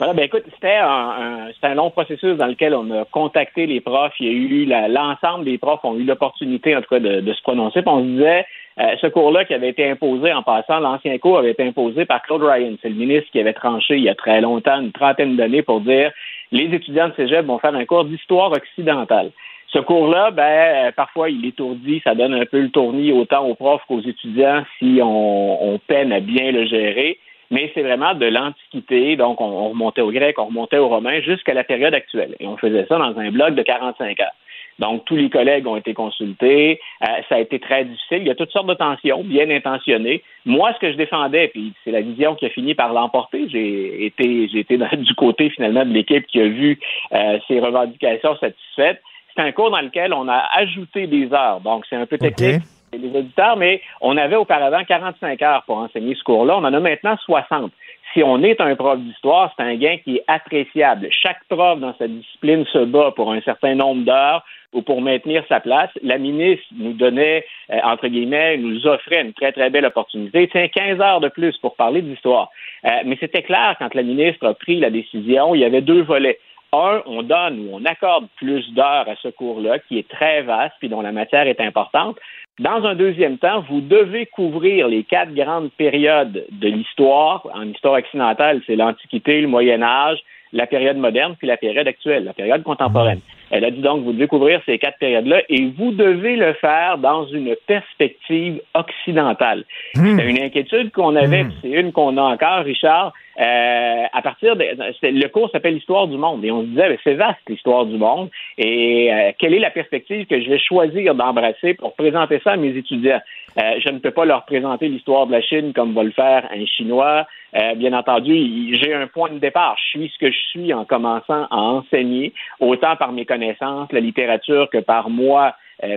Ben 0.00 0.16
écoute, 0.20 0.44
c'était 0.54 0.76
un, 0.76 1.48
un- 1.48 1.50
un 1.60 1.74
long 1.74 1.90
processus 1.90 2.36
dans 2.36 2.46
lequel 2.46 2.72
on 2.72 2.88
a 2.92 3.04
contacté 3.06 3.66
les 3.66 3.80
profs. 3.80 4.14
Il 4.20 4.26
y 4.26 4.30
a 4.30 4.32
eu 4.32 4.64
l'ensemble 4.92 5.44
des 5.44 5.58
profs 5.58 5.84
ont 5.84 5.96
eu 5.96 6.04
l'opportunité, 6.04 6.76
en 6.76 6.80
tout 6.82 6.88
cas, 6.90 7.00
de, 7.00 7.20
de 7.20 7.32
se 7.32 7.42
prononcer. 7.42 7.82
Puis 7.82 7.90
on 7.90 8.00
se 8.00 8.04
disait, 8.04 8.46
euh, 8.78 8.94
ce 9.00 9.08
cours-là 9.08 9.44
qui 9.44 9.54
avait 9.54 9.70
été 9.70 9.90
imposé 9.90 10.32
en 10.32 10.44
passant, 10.44 10.78
l'ancien 10.78 11.18
cours 11.18 11.38
avait 11.38 11.50
été 11.50 11.64
imposé 11.66 12.04
par 12.04 12.22
Claude 12.22 12.44
Ryan. 12.44 12.74
C'est 12.80 12.90
le 12.90 12.94
ministre 12.94 13.28
qui 13.32 13.40
avait 13.40 13.52
tranché 13.54 13.96
il 13.96 14.04
y 14.04 14.08
a 14.08 14.14
très 14.14 14.40
longtemps, 14.40 14.80
une 14.80 14.92
trentaine 14.92 15.34
d'années, 15.34 15.62
pour 15.62 15.80
dire 15.80 16.12
les 16.52 16.72
étudiants 16.72 17.08
de 17.08 17.14
cégep 17.14 17.44
vont 17.44 17.58
faire 17.58 17.74
un 17.74 17.84
cours 17.84 18.04
d'histoire 18.04 18.52
occidentale. 18.52 19.32
Ce 19.70 19.80
cours-là, 19.80 20.30
ben, 20.30 20.42
euh, 20.86 20.92
parfois, 20.92 21.28
il 21.28 21.44
étourdit, 21.44 22.00
ça 22.04 22.14
donne 22.14 22.34
un 22.34 22.46
peu 22.46 22.60
le 22.60 22.70
tournis 22.70 23.10
autant 23.12 23.44
aux 23.46 23.54
profs 23.56 23.82
qu'aux 23.88 24.00
étudiants 24.00 24.62
si 24.78 25.00
on, 25.02 25.74
on 25.74 25.78
peine 25.78 26.12
à 26.12 26.20
bien 26.20 26.52
le 26.52 26.66
gérer. 26.66 27.18
Mais 27.50 27.70
c'est 27.74 27.82
vraiment 27.82 28.14
de 28.14 28.26
l'Antiquité, 28.26 29.16
donc 29.16 29.40
on, 29.40 29.46
on 29.46 29.68
remontait 29.70 30.02
au 30.02 30.12
grec, 30.12 30.38
on 30.38 30.46
remontait 30.46 30.78
aux 30.78 30.88
romains 30.88 31.20
jusqu'à 31.20 31.54
la 31.54 31.64
période 31.64 31.94
actuelle. 31.94 32.36
Et 32.40 32.46
on 32.46 32.56
faisait 32.56 32.86
ça 32.88 32.98
dans 32.98 33.18
un 33.18 33.30
bloc 33.30 33.54
de 33.54 33.62
45 33.62 34.20
heures. 34.20 34.32
Donc, 34.78 35.04
tous 35.06 35.16
les 35.16 35.28
collègues 35.28 35.66
ont 35.66 35.76
été 35.76 35.92
consultés. 35.92 36.80
Euh, 37.02 37.06
ça 37.28 37.36
a 37.36 37.38
été 37.40 37.58
très 37.58 37.84
difficile. 37.84 38.18
Il 38.18 38.28
y 38.28 38.30
a 38.30 38.34
toutes 38.36 38.52
sortes 38.52 38.68
de 38.68 38.74
tensions, 38.74 39.24
bien 39.24 39.50
intentionnées. 39.50 40.22
Moi, 40.46 40.72
ce 40.74 40.78
que 40.78 40.92
je 40.92 40.96
défendais, 40.96 41.48
puis 41.48 41.72
c'est 41.82 41.90
la 41.90 42.00
vision 42.00 42.36
qui 42.36 42.46
a 42.46 42.50
fini 42.50 42.74
par 42.74 42.92
l'emporter, 42.92 43.48
j'ai 43.48 44.06
été, 44.06 44.48
j'ai 44.48 44.60
été 44.60 44.78
dans- 44.78 44.88
du 44.96 45.14
côté 45.14 45.50
finalement 45.50 45.84
de 45.84 45.92
l'équipe 45.92 46.26
qui 46.26 46.40
a 46.40 46.46
vu 46.46 46.78
euh, 47.12 47.38
ces 47.48 47.58
revendications 47.58 48.36
satisfaites. 48.36 49.02
C'est 49.34 49.42
un 49.42 49.52
cours 49.52 49.70
dans 49.70 49.80
lequel 49.80 50.12
on 50.12 50.28
a 50.28 50.44
ajouté 50.54 51.06
des 51.06 51.32
heures. 51.32 51.60
Donc, 51.60 51.84
c'est 51.88 51.96
un 51.96 52.06
peu 52.06 52.18
technique 52.18 52.62
les 52.92 53.18
auditeurs, 53.18 53.56
mais 53.56 53.80
on 54.00 54.16
avait 54.16 54.36
auparavant 54.36 54.82
45 54.84 55.42
heures 55.42 55.62
pour 55.64 55.78
enseigner 55.78 56.14
ce 56.14 56.22
cours-là. 56.24 56.56
On 56.56 56.64
en 56.64 56.72
a 56.72 56.80
maintenant 56.80 57.16
60. 57.24 57.72
Si 58.14 58.22
on 58.22 58.42
est 58.42 58.60
un 58.60 58.74
prof 58.74 58.98
d'histoire, 58.98 59.52
c'est 59.56 59.62
un 59.62 59.74
gain 59.76 59.98
qui 60.02 60.16
est 60.16 60.24
appréciable. 60.26 61.08
Chaque 61.10 61.44
prof 61.48 61.78
dans 61.78 61.94
sa 61.98 62.08
discipline 62.08 62.64
se 62.72 62.84
bat 62.84 63.12
pour 63.14 63.32
un 63.32 63.40
certain 63.42 63.74
nombre 63.74 64.04
d'heures 64.04 64.44
ou 64.72 64.82
pour 64.82 65.02
maintenir 65.02 65.44
sa 65.48 65.60
place. 65.60 65.90
La 66.02 66.18
ministre 66.18 66.64
nous 66.76 66.92
donnait, 66.92 67.44
euh, 67.70 67.78
entre 67.84 68.08
guillemets, 68.08 68.56
nous 68.58 68.86
offrait 68.86 69.22
une 69.22 69.32
très, 69.32 69.52
très 69.52 69.70
belle 69.70 69.86
opportunité. 69.86 70.48
Tiens, 70.48 70.68
15 70.68 71.00
heures 71.00 71.20
de 71.20 71.28
plus 71.28 71.56
pour 71.58 71.74
parler 71.76 72.02
d'histoire. 72.02 72.50
Euh, 72.84 72.90
mais 73.04 73.16
c'était 73.20 73.42
clair, 73.42 73.76
quand 73.78 73.94
la 73.94 74.02
ministre 74.02 74.46
a 74.46 74.54
pris 74.54 74.78
la 74.78 74.90
décision, 74.90 75.54
il 75.54 75.60
y 75.60 75.64
avait 75.64 75.80
deux 75.80 76.02
volets. 76.02 76.38
Un, 76.72 77.02
on 77.06 77.22
donne 77.22 77.60
ou 77.60 77.70
on 77.72 77.84
accorde 77.84 78.26
plus 78.36 78.68
d'heures 78.74 79.08
à 79.08 79.16
ce 79.22 79.28
cours-là, 79.28 79.78
qui 79.78 79.98
est 79.98 80.08
très 80.08 80.42
vaste, 80.42 80.74
puis 80.80 80.88
dont 80.88 81.00
la 81.00 81.12
matière 81.12 81.46
est 81.46 81.60
importante. 81.60 82.18
Dans 82.58 82.84
un 82.84 82.94
deuxième 82.94 83.38
temps, 83.38 83.64
vous 83.70 83.80
devez 83.80 84.26
couvrir 84.26 84.88
les 84.88 85.04
quatre 85.04 85.32
grandes 85.32 85.70
périodes 85.72 86.44
de 86.50 86.68
l'histoire. 86.68 87.46
En 87.54 87.62
histoire 87.68 87.94
occidentale, 87.94 88.60
c'est 88.66 88.76
l'Antiquité, 88.76 89.40
le 89.40 89.48
Moyen 89.48 89.80
Âge, 89.82 90.18
la 90.52 90.66
période 90.66 90.96
moderne, 90.96 91.36
puis 91.38 91.46
la 91.46 91.56
période 91.56 91.86
actuelle, 91.86 92.24
la 92.24 92.32
période 92.32 92.62
contemporaine. 92.62 93.20
Elle 93.50 93.64
a 93.64 93.70
dit 93.70 93.80
donc, 93.80 94.02
vous 94.02 94.12
devez 94.12 94.26
couvrir 94.26 94.60
ces 94.66 94.78
quatre 94.78 94.98
périodes-là 94.98 95.42
et 95.48 95.66
vous 95.76 95.92
devez 95.92 96.36
le 96.36 96.52
faire 96.54 96.98
dans 96.98 97.26
une 97.26 97.54
perspective 97.66 98.60
occidentale. 98.74 99.64
C'est 99.94 100.28
une 100.28 100.42
inquiétude 100.42 100.90
qu'on 100.90 101.16
avait, 101.16 101.44
puis 101.44 101.54
c'est 101.62 101.70
une 101.70 101.92
qu'on 101.92 102.16
a 102.16 102.22
encore, 102.22 102.64
Richard. 102.64 103.12
Euh, 103.38 104.04
à 104.12 104.22
partir 104.22 104.56
de, 104.56 104.64
le 105.02 105.28
cours 105.28 105.50
s'appelle 105.50 105.74
l'histoire 105.74 106.08
du 106.08 106.16
monde. 106.16 106.44
Et 106.44 106.50
on 106.50 106.62
se 106.62 106.66
disait 106.66 106.98
c'est 107.04 107.14
vaste 107.14 107.38
l'histoire 107.48 107.86
du 107.86 107.96
monde. 107.96 108.30
Et 108.56 109.12
euh, 109.12 109.32
quelle 109.38 109.54
est 109.54 109.60
la 109.60 109.70
perspective 109.70 110.26
que 110.26 110.40
je 110.40 110.50
vais 110.50 110.58
choisir 110.58 111.14
d'embrasser 111.14 111.74
pour 111.74 111.94
présenter 111.94 112.40
ça 112.42 112.52
à 112.52 112.56
mes 112.56 112.76
étudiants? 112.76 113.20
Euh, 113.58 113.80
je 113.84 113.90
ne 113.90 113.98
peux 113.98 114.10
pas 114.10 114.24
leur 114.24 114.44
présenter 114.44 114.88
l'histoire 114.88 115.26
de 115.26 115.32
la 115.32 115.40
Chine 115.40 115.72
comme 115.72 115.94
va 115.94 116.02
le 116.02 116.10
faire 116.10 116.48
un 116.50 116.64
chinois. 116.66 117.26
Euh, 117.56 117.74
bien 117.74 117.92
entendu 117.92 118.76
j'ai 118.76 118.92
un 118.92 119.06
point 119.06 119.30
de 119.30 119.38
départ. 119.38 119.76
Je 119.78 119.98
suis 119.98 120.12
ce 120.12 120.18
que 120.18 120.30
je 120.30 120.38
suis 120.50 120.74
en 120.74 120.84
commençant 120.84 121.46
à 121.50 121.56
enseigner 121.56 122.32
autant 122.60 122.96
par 122.96 123.12
mes 123.12 123.24
connaissances 123.24 123.90
la 123.92 124.00
littérature 124.00 124.68
que 124.70 124.78
par 124.78 125.10
moi 125.10 125.54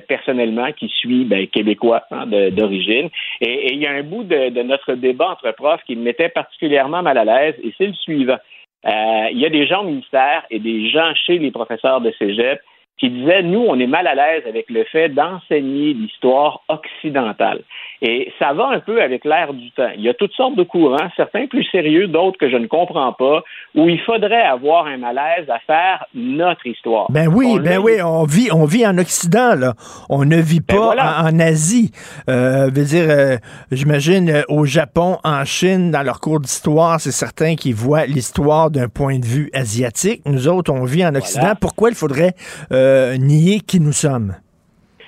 personnellement 0.07 0.71
qui 0.73 0.87
suis 0.89 1.25
ben, 1.25 1.47
québécois 1.47 2.03
hein, 2.11 2.27
d'origine. 2.27 3.09
Et, 3.39 3.51
et 3.51 3.73
il 3.73 3.79
y 3.79 3.87
a 3.87 3.91
un 3.91 4.03
bout 4.03 4.23
de, 4.23 4.49
de 4.49 4.61
notre 4.61 4.93
débat 4.93 5.31
entre 5.31 5.51
profs 5.51 5.83
qui 5.85 5.95
me 5.95 6.03
mettait 6.03 6.29
particulièrement 6.29 7.01
mal 7.01 7.17
à 7.17 7.25
l'aise, 7.25 7.55
et 7.63 7.73
c'est 7.77 7.87
le 7.87 7.93
suivant. 7.93 8.37
Euh, 8.85 9.27
il 9.31 9.39
y 9.39 9.45
a 9.45 9.49
des 9.49 9.67
gens 9.67 9.81
au 9.81 9.87
ministère 9.87 10.43
et 10.49 10.59
des 10.59 10.89
gens 10.89 11.13
chez 11.13 11.37
les 11.37 11.51
professeurs 11.51 12.01
de 12.01 12.11
cégep 12.17 12.59
qui 12.97 13.09
disaient, 13.09 13.41
nous, 13.41 13.65
on 13.67 13.79
est 13.79 13.87
mal 13.87 14.05
à 14.05 14.13
l'aise 14.13 14.43
avec 14.47 14.69
le 14.69 14.83
fait 14.83 15.09
d'enseigner 15.09 15.93
l'histoire 15.93 16.61
occidentale. 16.69 17.61
Et 18.03 18.31
ça 18.37 18.53
va 18.53 18.67
un 18.67 18.79
peu 18.79 19.01
avec 19.01 19.25
l'air 19.25 19.53
du 19.53 19.71
temps. 19.71 19.89
Il 19.95 20.01
y 20.01 20.09
a 20.09 20.13
toutes 20.13 20.33
sortes 20.33 20.55
de 20.55 20.63
courants, 20.63 21.09
certains 21.15 21.47
plus 21.47 21.63
sérieux, 21.71 22.07
d'autres 22.07 22.37
que 22.37 22.49
je 22.49 22.57
ne 22.57 22.67
comprends 22.67 23.13
pas, 23.13 23.43
où 23.75 23.89
il 23.89 23.99
faudrait 24.01 24.43
avoir 24.43 24.85
un 24.85 24.97
malaise 24.97 25.49
à 25.49 25.59
faire 25.59 26.05
notre 26.13 26.65
histoire. 26.67 27.11
Ben 27.11 27.27
oui, 27.27 27.47
On 27.49 27.57
ben 27.57 27.79
oui, 27.79 28.01
on 28.03 28.23
vit, 28.25 28.49
on 28.51 28.65
vit 28.65 28.85
en 28.85 28.97
Occident, 28.97 29.55
là. 29.55 29.73
On 30.09 30.23
ne 30.23 30.37
vit 30.37 30.61
pas 30.61 30.73
Ben 30.75 30.81
voilà. 30.81 31.23
en, 31.23 31.35
en 31.35 31.39
Asie. 31.39 31.91
Euh, 32.29 32.69
veut 32.73 32.85
dire, 32.85 33.05
euh, 33.09 33.37
j'imagine 33.71 34.29
euh, 34.29 34.41
au 34.47 34.65
Japon, 34.65 35.17
en 35.23 35.43
Chine, 35.45 35.89
dans 35.89 36.03
leur 36.03 36.19
cours 36.19 36.39
d'histoire, 36.39 36.99
c'est 36.99 37.11
certains 37.11 37.55
qui 37.55 37.71
voient 37.71 38.05
l'histoire 38.05 38.69
d'un 38.69 38.89
point 38.89 39.17
de 39.17 39.25
vue 39.25 39.49
asiatique. 39.53 40.21
Nous 40.25 40.47
autres, 40.47 40.71
on 40.71 40.83
vit 40.83 41.05
en 41.05 41.15
Occident. 41.15 41.41
Voilà. 41.41 41.55
Pourquoi 41.55 41.89
il 41.89 41.95
faudrait 41.95 42.33
euh, 42.71 42.90
nier 43.17 43.59
qui 43.59 43.79
nous 43.79 43.91
sommes? 43.91 44.35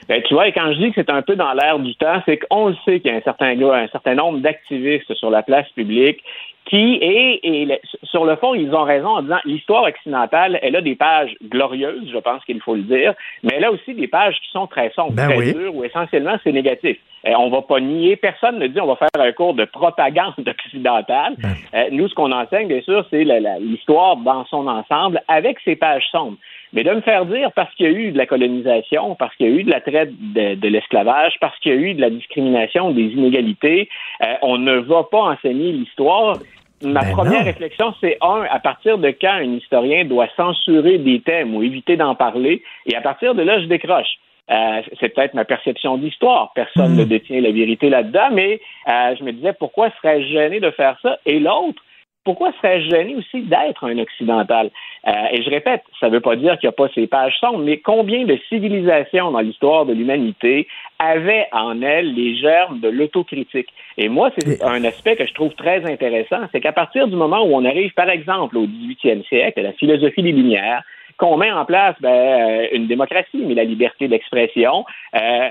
Ben, 0.10 0.22
tu 0.24 0.34
vois, 0.34 0.48
et 0.50 0.52
quand 0.52 0.72
je 0.74 0.80
dis 0.80 0.90
que 0.92 0.96
c'est 0.96 1.10
un 1.10 1.22
peu 1.22 1.36
dans 1.36 1.54
l'air 1.54 1.80
du 1.80 1.96
temps, 1.96 2.22
c'est 2.26 2.38
qu'on 2.38 2.68
le 2.70 2.76
sait 2.84 3.00
qu'il 3.00 3.10
y 3.10 3.14
a 3.14 3.18
un 3.18 3.22
certain, 3.22 3.56
gars- 3.56 3.76
un 3.76 3.88
certain 3.88 4.16
nombre 4.16 4.40
d'activistes 4.40 5.14
sur 5.16 5.30
la 5.30 5.44
place 5.44 5.68
publique 5.70 6.22
qui, 6.66 6.96
et, 7.02 7.40
et 7.62 7.66
le- 7.66 7.80
sur 8.04 8.26
le 8.26 8.36
fond, 8.36 8.54
ils 8.54 8.74
ont 8.74 8.84
raison 8.84 9.08
en 9.10 9.22
disant 9.22 9.40
l'histoire 9.46 9.84
occidentale, 9.84 10.60
elle 10.62 10.76
a 10.76 10.82
des 10.82 10.96
pages 10.96 11.34
glorieuses, 11.50 12.10
je 12.12 12.18
pense 12.18 12.44
qu'il 12.46 12.60
faut 12.62 12.76
le 12.76 12.84
dire, 12.84 13.14
mais 13.44 13.52
elle 13.56 13.64
a 13.66 13.72
aussi 13.72 13.94
des 13.94 14.08
pages 14.08 14.36
qui 14.42 14.50
sont 14.52 14.68
très 14.68 14.92
sombres, 14.92 15.14
Ben 15.14 15.28
très 15.28 15.38
oui. 15.38 15.54
dures, 15.54 15.76
où 15.76 15.84
essentiellement 15.86 16.36
c'est 16.44 16.52
négatif. 16.52 16.98
Euh, 17.26 17.34
on 17.38 17.50
va 17.50 17.62
pas 17.62 17.80
nier, 17.80 18.16
personne 18.16 18.60
ne 18.60 18.68
dit 18.68 18.80
on 18.82 18.88
va 18.88 18.96
faire 18.96 19.10
un 19.18 19.32
cours 19.32 19.54
de 19.54 19.66
propagande 19.66 20.34
occidentale. 20.48 21.36
Euh, 21.74 21.86
nous, 21.92 22.08
ce 22.08 22.16
qu'on 22.16 22.32
enseigne, 22.32 22.68
bien 22.68 22.82
sûr, 22.82 23.06
c'est 23.10 23.24
l'histoire 23.60 24.18
dans 24.18 24.46
son 24.46 24.68
ensemble 24.68 25.22
avec 25.28 25.60
ses 25.64 25.76
pages 25.76 26.06
sombres. 26.12 26.38
Mais 26.74 26.84
de 26.84 26.92
me 26.92 27.02
faire 27.02 27.26
dire 27.26 27.52
parce 27.54 27.74
qu'il 27.76 27.86
y 27.86 27.90
a 27.90 27.92
eu 27.92 28.12
de 28.12 28.18
la 28.18 28.26
colonisation, 28.26 29.16
parce 29.16 29.36
qu'il 29.36 29.48
y 29.48 29.50
a 29.50 29.54
eu 29.54 29.64
de 29.64 29.70
la 29.70 29.80
traite 29.80 30.12
de, 30.34 30.56
de 30.56 30.68
l'esclavage, 30.68 31.36
parce 31.40 31.58
qu'il 31.60 31.72
y 31.72 31.76
a 31.76 31.78
eu 31.78 31.94
de 31.94 32.02
la 32.02 32.10
discrimination, 32.10 32.92
des 32.92 33.04
inégalités, 33.04 33.90
euh, 34.24 34.34
on 34.42 34.58
ne 34.58 34.78
va 34.78 35.04
pas 35.04 35.22
enseigner 35.22 35.72
l'histoire. 35.72 36.38
Ma 36.82 37.02
Ben 37.02 37.12
première 37.12 37.40
non. 37.40 37.46
réflexion, 37.46 37.94
c'est 38.02 38.18
un, 38.22 38.44
à 38.50 38.60
partir 38.60 38.98
de 38.98 39.10
quand 39.10 39.32
un 39.32 39.54
historien 39.54 40.04
doit 40.04 40.28
censurer 40.36 40.98
des 40.98 41.22
thèmes 41.22 41.56
ou 41.56 41.64
éviter 41.64 41.96
d'en 41.96 42.16
parler, 42.16 42.62
et 42.86 42.96
à 42.96 43.02
partir 43.02 43.36
de 43.36 43.44
là, 43.44 43.62
je 43.62 43.66
décroche. 43.68 44.18
Euh, 44.52 44.82
c'est 45.00 45.10
peut-être 45.10 45.34
ma 45.34 45.46
perception 45.46 45.98
d'histoire. 45.98 46.52
Personne 46.54 46.96
ne 46.96 47.06
détient 47.06 47.40
la 47.40 47.52
vérité 47.52 47.90
là-dedans, 47.90 48.30
mais 48.32 48.60
euh, 48.90 49.16
je 49.18 49.24
me 49.24 49.32
disais 49.32 49.54
pourquoi 49.54 49.90
serais-je 50.02 50.28
gêné 50.28 50.60
de 50.60 50.70
faire 50.72 50.98
ça? 51.02 51.18
Et 51.26 51.40
l'autre, 51.40 51.82
pourquoi 52.26 52.52
serais-je 52.54 52.90
gêné 52.90 53.16
aussi 53.16 53.42
d'être 53.42 53.86
un 53.86 53.98
occidental? 54.00 54.70
Euh, 55.08 55.12
et 55.32 55.44
je 55.44 55.50
répète, 55.50 55.84
ça 56.00 56.08
ne 56.08 56.14
veut 56.14 56.22
pas 56.22 56.36
dire 56.36 56.58
qu'il 56.58 56.68
n'y 56.68 56.74
a 56.74 56.78
pas 56.78 56.88
ces 56.96 57.08
pages 57.08 57.38
sombres, 57.40 57.60
mais 57.60 57.78
combien 57.78 58.26
de 58.26 58.38
civilisations 58.50 59.32
dans 59.32 59.40
l'histoire 59.40 59.86
de 59.86 59.94
l'humanité 59.94 60.68
avaient 61.00 61.48
en 61.52 61.82
elles 61.82 62.14
les 62.14 62.36
germes 62.38 62.80
de 62.80 62.90
l'autocritique? 62.90 63.70
Et 63.98 64.08
moi, 64.08 64.30
c'est 64.38 64.64
un 64.64 64.84
aspect 64.86 65.16
que 65.16 65.26
je 65.26 65.34
trouve 65.34 65.54
très 65.56 65.90
intéressant, 65.90 66.42
c'est 66.52 66.62
qu'à 66.62 66.72
partir 66.72 67.08
du 67.08 67.16
moment 67.16 67.44
où 67.44 67.56
on 67.56 67.66
arrive, 67.66 67.94
par 67.94 68.10
exemple, 68.10 68.58
au 68.58 68.68
18e 68.68 69.26
siècle, 69.28 69.60
à 69.60 69.64
la 69.64 69.74
philosophie 69.74 70.24
des 70.24 70.32
Lumières, 70.32 70.84
qu'on 71.18 71.38
met 71.38 71.52
en 71.52 71.66
place 71.66 71.96
ben, 72.00 72.10
euh, 72.10 72.68
une 72.74 72.88
démocratie, 72.88 73.44
mais 73.46 73.54
la 73.54 73.64
liberté 73.64 74.08
d'expression, 74.08 74.86
euh, 75.16 75.50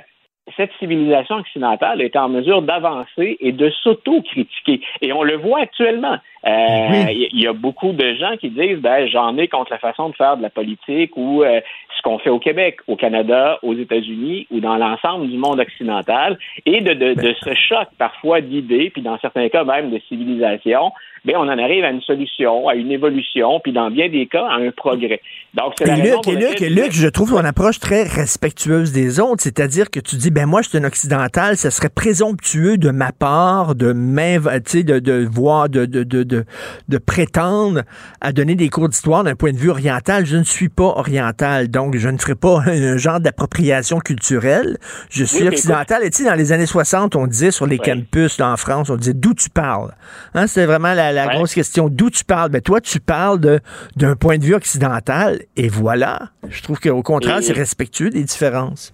cette 0.57 0.73
civilisation 0.81 1.37
occidentale 1.37 2.03
est 2.03 2.17
en 2.17 2.29
mesure 2.29 2.63
d'avancer 2.63 3.37
et 3.41 3.53
de 3.53 3.71
s'auto-critiquer. 3.71 4.81
Et 5.01 5.13
on 5.13 5.23
le 5.23 5.37
voit 5.37 5.61
actuellement. 5.61 6.19
Euh, 6.45 7.07
Il 7.11 7.29
y, 7.33 7.43
y 7.43 7.47
a 7.47 7.53
beaucoup 7.53 7.93
de 7.93 8.15
gens 8.15 8.37
qui 8.37 8.51
disent 8.51 8.81
ben, 8.81 9.07
j'en 9.07 9.37
ai 9.37 9.47
contre 9.47 9.71
la 9.71 9.79
façon 9.79 10.09
de 10.09 10.17
faire 10.17 10.37
de 10.37 10.43
la 10.43 10.51
politique 10.51 11.17
ou 11.17 11.45
euh, 11.45 11.61
ce 11.97 12.03
qu'on 12.03 12.19
fait 12.19 12.31
au 12.31 12.41
Québec, 12.41 12.79
au 12.89 12.97
Canada, 12.97 13.61
aux 13.63 13.75
États-Unis 13.75 14.49
ou 14.51 14.59
dans 14.59 14.77
l'ensemble 14.77 15.29
du 15.29 15.39
monde 15.39 15.61
occidental 15.61 16.37
et 16.67 16.81
de, 16.81 16.93
de, 16.95 17.15
de 17.15 17.35
ce 17.45 17.55
choc 17.55 17.87
parfois 17.97 18.41
d'idées, 18.41 18.91
puis 18.91 19.03
dans 19.03 19.19
certains 19.21 19.49
cas 19.49 19.63
même 19.63 19.91
de 19.91 20.01
civilisation, 20.09 20.91
bien, 21.25 21.39
on 21.39 21.49
en 21.49 21.59
arrive 21.59 21.85
à 21.85 21.91
une 21.91 22.01
solution, 22.03 22.69
à 22.69 22.75
une 22.75 22.91
évolution, 22.91 23.61
puis 23.63 23.73
dans 23.73 23.91
bien 23.91 24.09
des 24.09 24.27
cas, 24.27 24.45
à 24.49 24.55
un 24.57 24.71
progrès. 24.71 25.21
Donc, 25.55 25.75
c'est 25.79 25.87
la 25.87 25.97
raison 25.97 26.15
Luc, 26.17 26.23
pour 26.25 26.33
et 26.33 26.37
Luc, 26.37 26.63
et 26.63 26.71
Luc, 26.71 26.93
je 26.93 27.09
trouve 27.09 27.31
ton 27.31 27.45
approche 27.45 27.79
très 27.79 28.05
respectueuse 28.05 28.93
des 28.93 29.21
autres, 29.21 29.43
c'est-à-dire 29.43 29.91
que 29.91 30.01
tu 30.01 30.17
dis, 30.17 30.31
ben 30.31 30.47
moi, 30.47 30.63
je 30.63 30.69
suis 30.71 30.79
un 30.79 30.85
occidental, 30.85 31.57
ce 31.57 31.71
serait 31.71 31.91
présomptueux 31.91 32.79
de 32.79 32.91
ma 32.91 33.13
part 33.13 33.75
de 33.75 33.93
m'inv- 33.93 34.63
tu 34.65 34.79
sais, 34.79 34.83
de, 34.83 34.99
de 34.99 35.29
voir, 35.31 35.69
de, 35.69 35.85
de, 35.85 36.03
de, 36.05 36.23
de, 36.23 36.45
de 36.89 36.99
prétendre 36.99 37.83
à 38.21 38.33
donner 38.33 38.55
des 38.55 38.69
cours 38.69 38.89
d'histoire 38.89 39.25
d'un 39.25 39.35
point 39.35 39.53
de 39.53 39.59
vue 39.59 39.71
oriental. 39.71 40.25
Je 40.27 40.37
ne 40.37 40.45
suis 40.45 40.69
pas 40.69 40.85
oriental, 40.97 41.69
donc 41.69 41.97
je 41.97 42.09
ne 42.09 42.19
ferai 42.19 42.35
pas 42.35 42.61
un 42.67 42.97
genre 42.97 43.21
d'appropriation 43.21 43.99
culturelle. 43.99 44.79
Je 45.11 45.25
suis 45.25 45.43
Oui, 45.43 45.49
occidental. 45.49 46.03
Et 46.05 46.11
tu 46.11 46.23
sais, 46.23 46.29
dans 46.29 46.35
les 46.35 46.53
années 46.53 46.67
60, 46.67 47.15
on 47.17 47.27
disait 47.27 47.51
sur 47.51 47.67
les 47.67 47.79
campus 47.79 48.39
là, 48.39 48.51
en 48.51 48.57
France, 48.57 48.89
on 48.91 48.97
disait 48.97 49.15
d'où 49.15 49.35
tu 49.35 49.51
parles? 49.51 49.93
Hein, 50.35 50.47
C'était 50.47 50.67
vraiment 50.67 50.95
la, 50.95 51.12
la 51.13 51.27
grosse 51.29 51.55
question. 51.55 51.89
D'où 51.89 52.11
tu 52.11 52.25
parles? 52.25 52.51
Ben 52.51 52.61
toi, 52.61 52.81
tu 52.81 53.01
parles 53.01 53.61
d'un 53.97 54.17
point 54.17 54.39
de 54.39 54.45
vue 54.45 54.55
occidental, 54.55 55.41
et 55.57 55.69
voilà. 55.69 56.31
Je 56.49 56.63
trouve 56.63 56.81
qu'au 56.81 57.03
contraire, 57.03 57.39
Et- 57.39 57.43
c'est 57.43 57.53
respectueux 57.53 58.11
des 58.11 58.25
différences. 58.25 58.93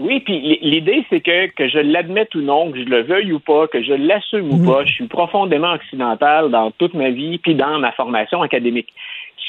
Oui, 0.00 0.20
puis 0.20 0.60
l'idée, 0.62 1.04
c'est 1.10 1.20
que, 1.20 1.48
que 1.56 1.68
je 1.68 1.78
l'admette 1.78 2.32
ou 2.36 2.40
non, 2.40 2.70
que 2.70 2.78
je 2.78 2.84
le 2.84 3.02
veuille 3.02 3.32
ou 3.32 3.40
pas, 3.40 3.66
que 3.66 3.82
je 3.82 3.92
l'assume 3.92 4.48
ou 4.52 4.64
pas, 4.64 4.84
je 4.84 4.92
suis 4.92 5.08
profondément 5.08 5.72
occidental 5.72 6.52
dans 6.52 6.70
toute 6.70 6.94
ma 6.94 7.10
vie, 7.10 7.38
puis 7.38 7.56
dans 7.56 7.80
ma 7.80 7.90
formation 7.90 8.40
académique. 8.40 8.94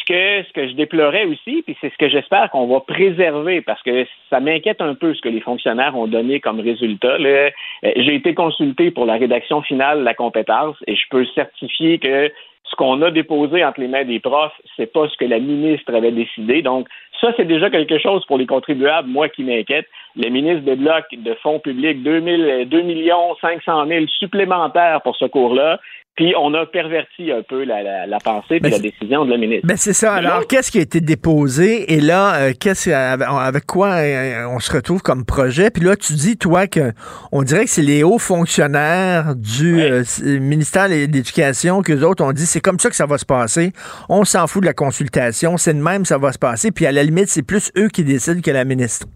Ce 0.10 0.53
que, 0.53 0.68
je 0.68 0.74
déplorais 0.74 1.26
aussi, 1.26 1.62
puis 1.62 1.78
c'est 1.80 1.91
ce 1.91 1.97
que 1.97 2.10
j'espère 2.10 2.49
qu'on 2.49 2.66
va 2.66 2.80
préserver, 2.80 3.62
parce 3.62 3.82
que 3.84 4.07
ça 4.30 4.39
m'inquiète 4.39 4.82
un 4.82 4.95
peu 4.95 5.14
ce 5.14 5.22
que 5.22 5.30
les 5.30 5.41
fonctionnaires 5.41 5.95
ont 5.95 6.07
donné 6.07 6.39
comme 6.39 6.60
résultat. 6.60 7.18
Euh, 7.20 7.49
J'ai 7.84 8.16
été 8.16 8.34
consulté 8.34 8.89
pour 8.89 9.05
la 9.05 9.18
rédaction 9.18 9.62
finale 9.62 9.99
de 9.99 10.03
la 10.03 10.16
compétence 10.16 10.76
et 10.88 10.95
je 10.95 11.03
peux 11.12 11.26
certifier 11.36 11.99
que 11.99 12.32
ce 12.70 12.76
qu'on 12.76 13.01
a 13.01 13.12
déposé 13.12 13.64
entre 13.64 13.82
les 13.82 13.88
mains 13.88 14.05
des 14.05 14.20
profs, 14.20 14.60
c'est 14.78 14.91
pas 14.91 15.07
ce 15.10 15.18
que 15.18 15.26
la 15.26 15.39
ministre 15.39 15.93
avait 15.93 16.12
décidé. 16.12 16.62
Donc, 16.62 16.88
ça, 17.22 17.32
c'est 17.36 17.45
déjà 17.45 17.70
quelque 17.70 17.99
chose 17.99 18.26
pour 18.26 18.38
les 18.38 18.45
contribuables, 18.45 19.10
moi, 19.10 19.30
qui 19.30 19.43
m'inquiète. 19.43 19.88
Le 20.16 20.30
ministre 20.30 20.62
débloque 20.62 21.07
de 21.12 21.34
fonds 21.36 21.60
publics 21.60 22.01
2, 22.03 22.22
000, 22.22 22.66
2 22.66 22.82
millions 22.82 23.36
500 23.41 23.88
000 23.88 24.05
supplémentaires 24.07 25.01
pour 25.01 25.16
ce 25.18 25.26
cours-là. 25.26 25.80
Puis, 26.20 26.34
on 26.38 26.53
a 26.53 26.65
perverti 26.65 27.32
un 27.32 27.43
peu 27.43 27.63
la, 27.63 27.82
la, 27.82 28.05
la 28.05 28.17
pensée 28.17 28.55
et 28.57 28.59
la 28.70 28.78
décision 28.78 29.24
de 29.24 29.32
la 29.32 29.38
ministre. 29.38 29.65
Ben 29.65 29.78
c'est 29.78 29.93
ça. 29.93 30.20
Mais 30.20 30.28
Alors, 30.28 30.45
qu'est-ce 30.47 30.70
qui 30.70 30.78
a 30.80 30.82
été 30.82 30.99
déposé? 30.99 31.93
Et 31.93 32.01
là, 32.01 32.36
euh, 32.36 32.51
qu'est-ce 32.59 32.89
avec, 32.89 33.65
quoi 33.65 33.91
euh, 33.99 34.45
on 34.53 34.59
se 34.59 34.70
retrouve 34.72 35.01
comme 35.01 35.24
projet? 35.26 35.70
Puis 35.72 35.82
là, 35.84 35.95
tu 35.95 36.11
dis, 36.13 36.38
toi, 36.38 36.67
que 36.67 36.91
on 37.32 37.43
dirait 37.43 37.63
que 37.63 37.70
c'est 37.70 37.82
les 37.82 38.03
hauts 38.03 38.20
fonctionnaires 38.20 39.34
du 39.36 39.80
euh, 39.82 40.03
ministère 40.41 40.89
de 40.89 40.95
l'Éducation 40.95 41.82
que 41.84 41.93
les 41.93 42.03
autres 42.03 42.22
ont 42.24 42.34
dit, 42.34 42.45
c'est 42.45 42.59
comme 42.59 42.80
ça 42.80 42.89
que 42.89 42.95
ça 42.97 43.05
va 43.05 43.17
se 43.17 43.26
passer. 43.26 43.72
On 44.09 44.26
s'en 44.26 44.45
fout 44.47 44.61
de 44.61 44.67
la 44.67 44.74
consultation. 44.74 45.55
C'est 45.55 45.74
de 45.74 45.82
même, 45.82 46.03
ça 46.03 46.17
va 46.17 46.34
se 46.34 46.39
passer. 46.39 46.72
Puis 46.72 46.86
à 46.86 46.91
la 46.91 47.03
limite, 47.03 47.28
c'est 47.30 47.47
plus 47.47 47.72
eux 47.78 47.88
qui 47.88 48.03
décident 48.03 48.41
que 48.41 48.51
la 48.51 48.65
ministre. 48.65 49.07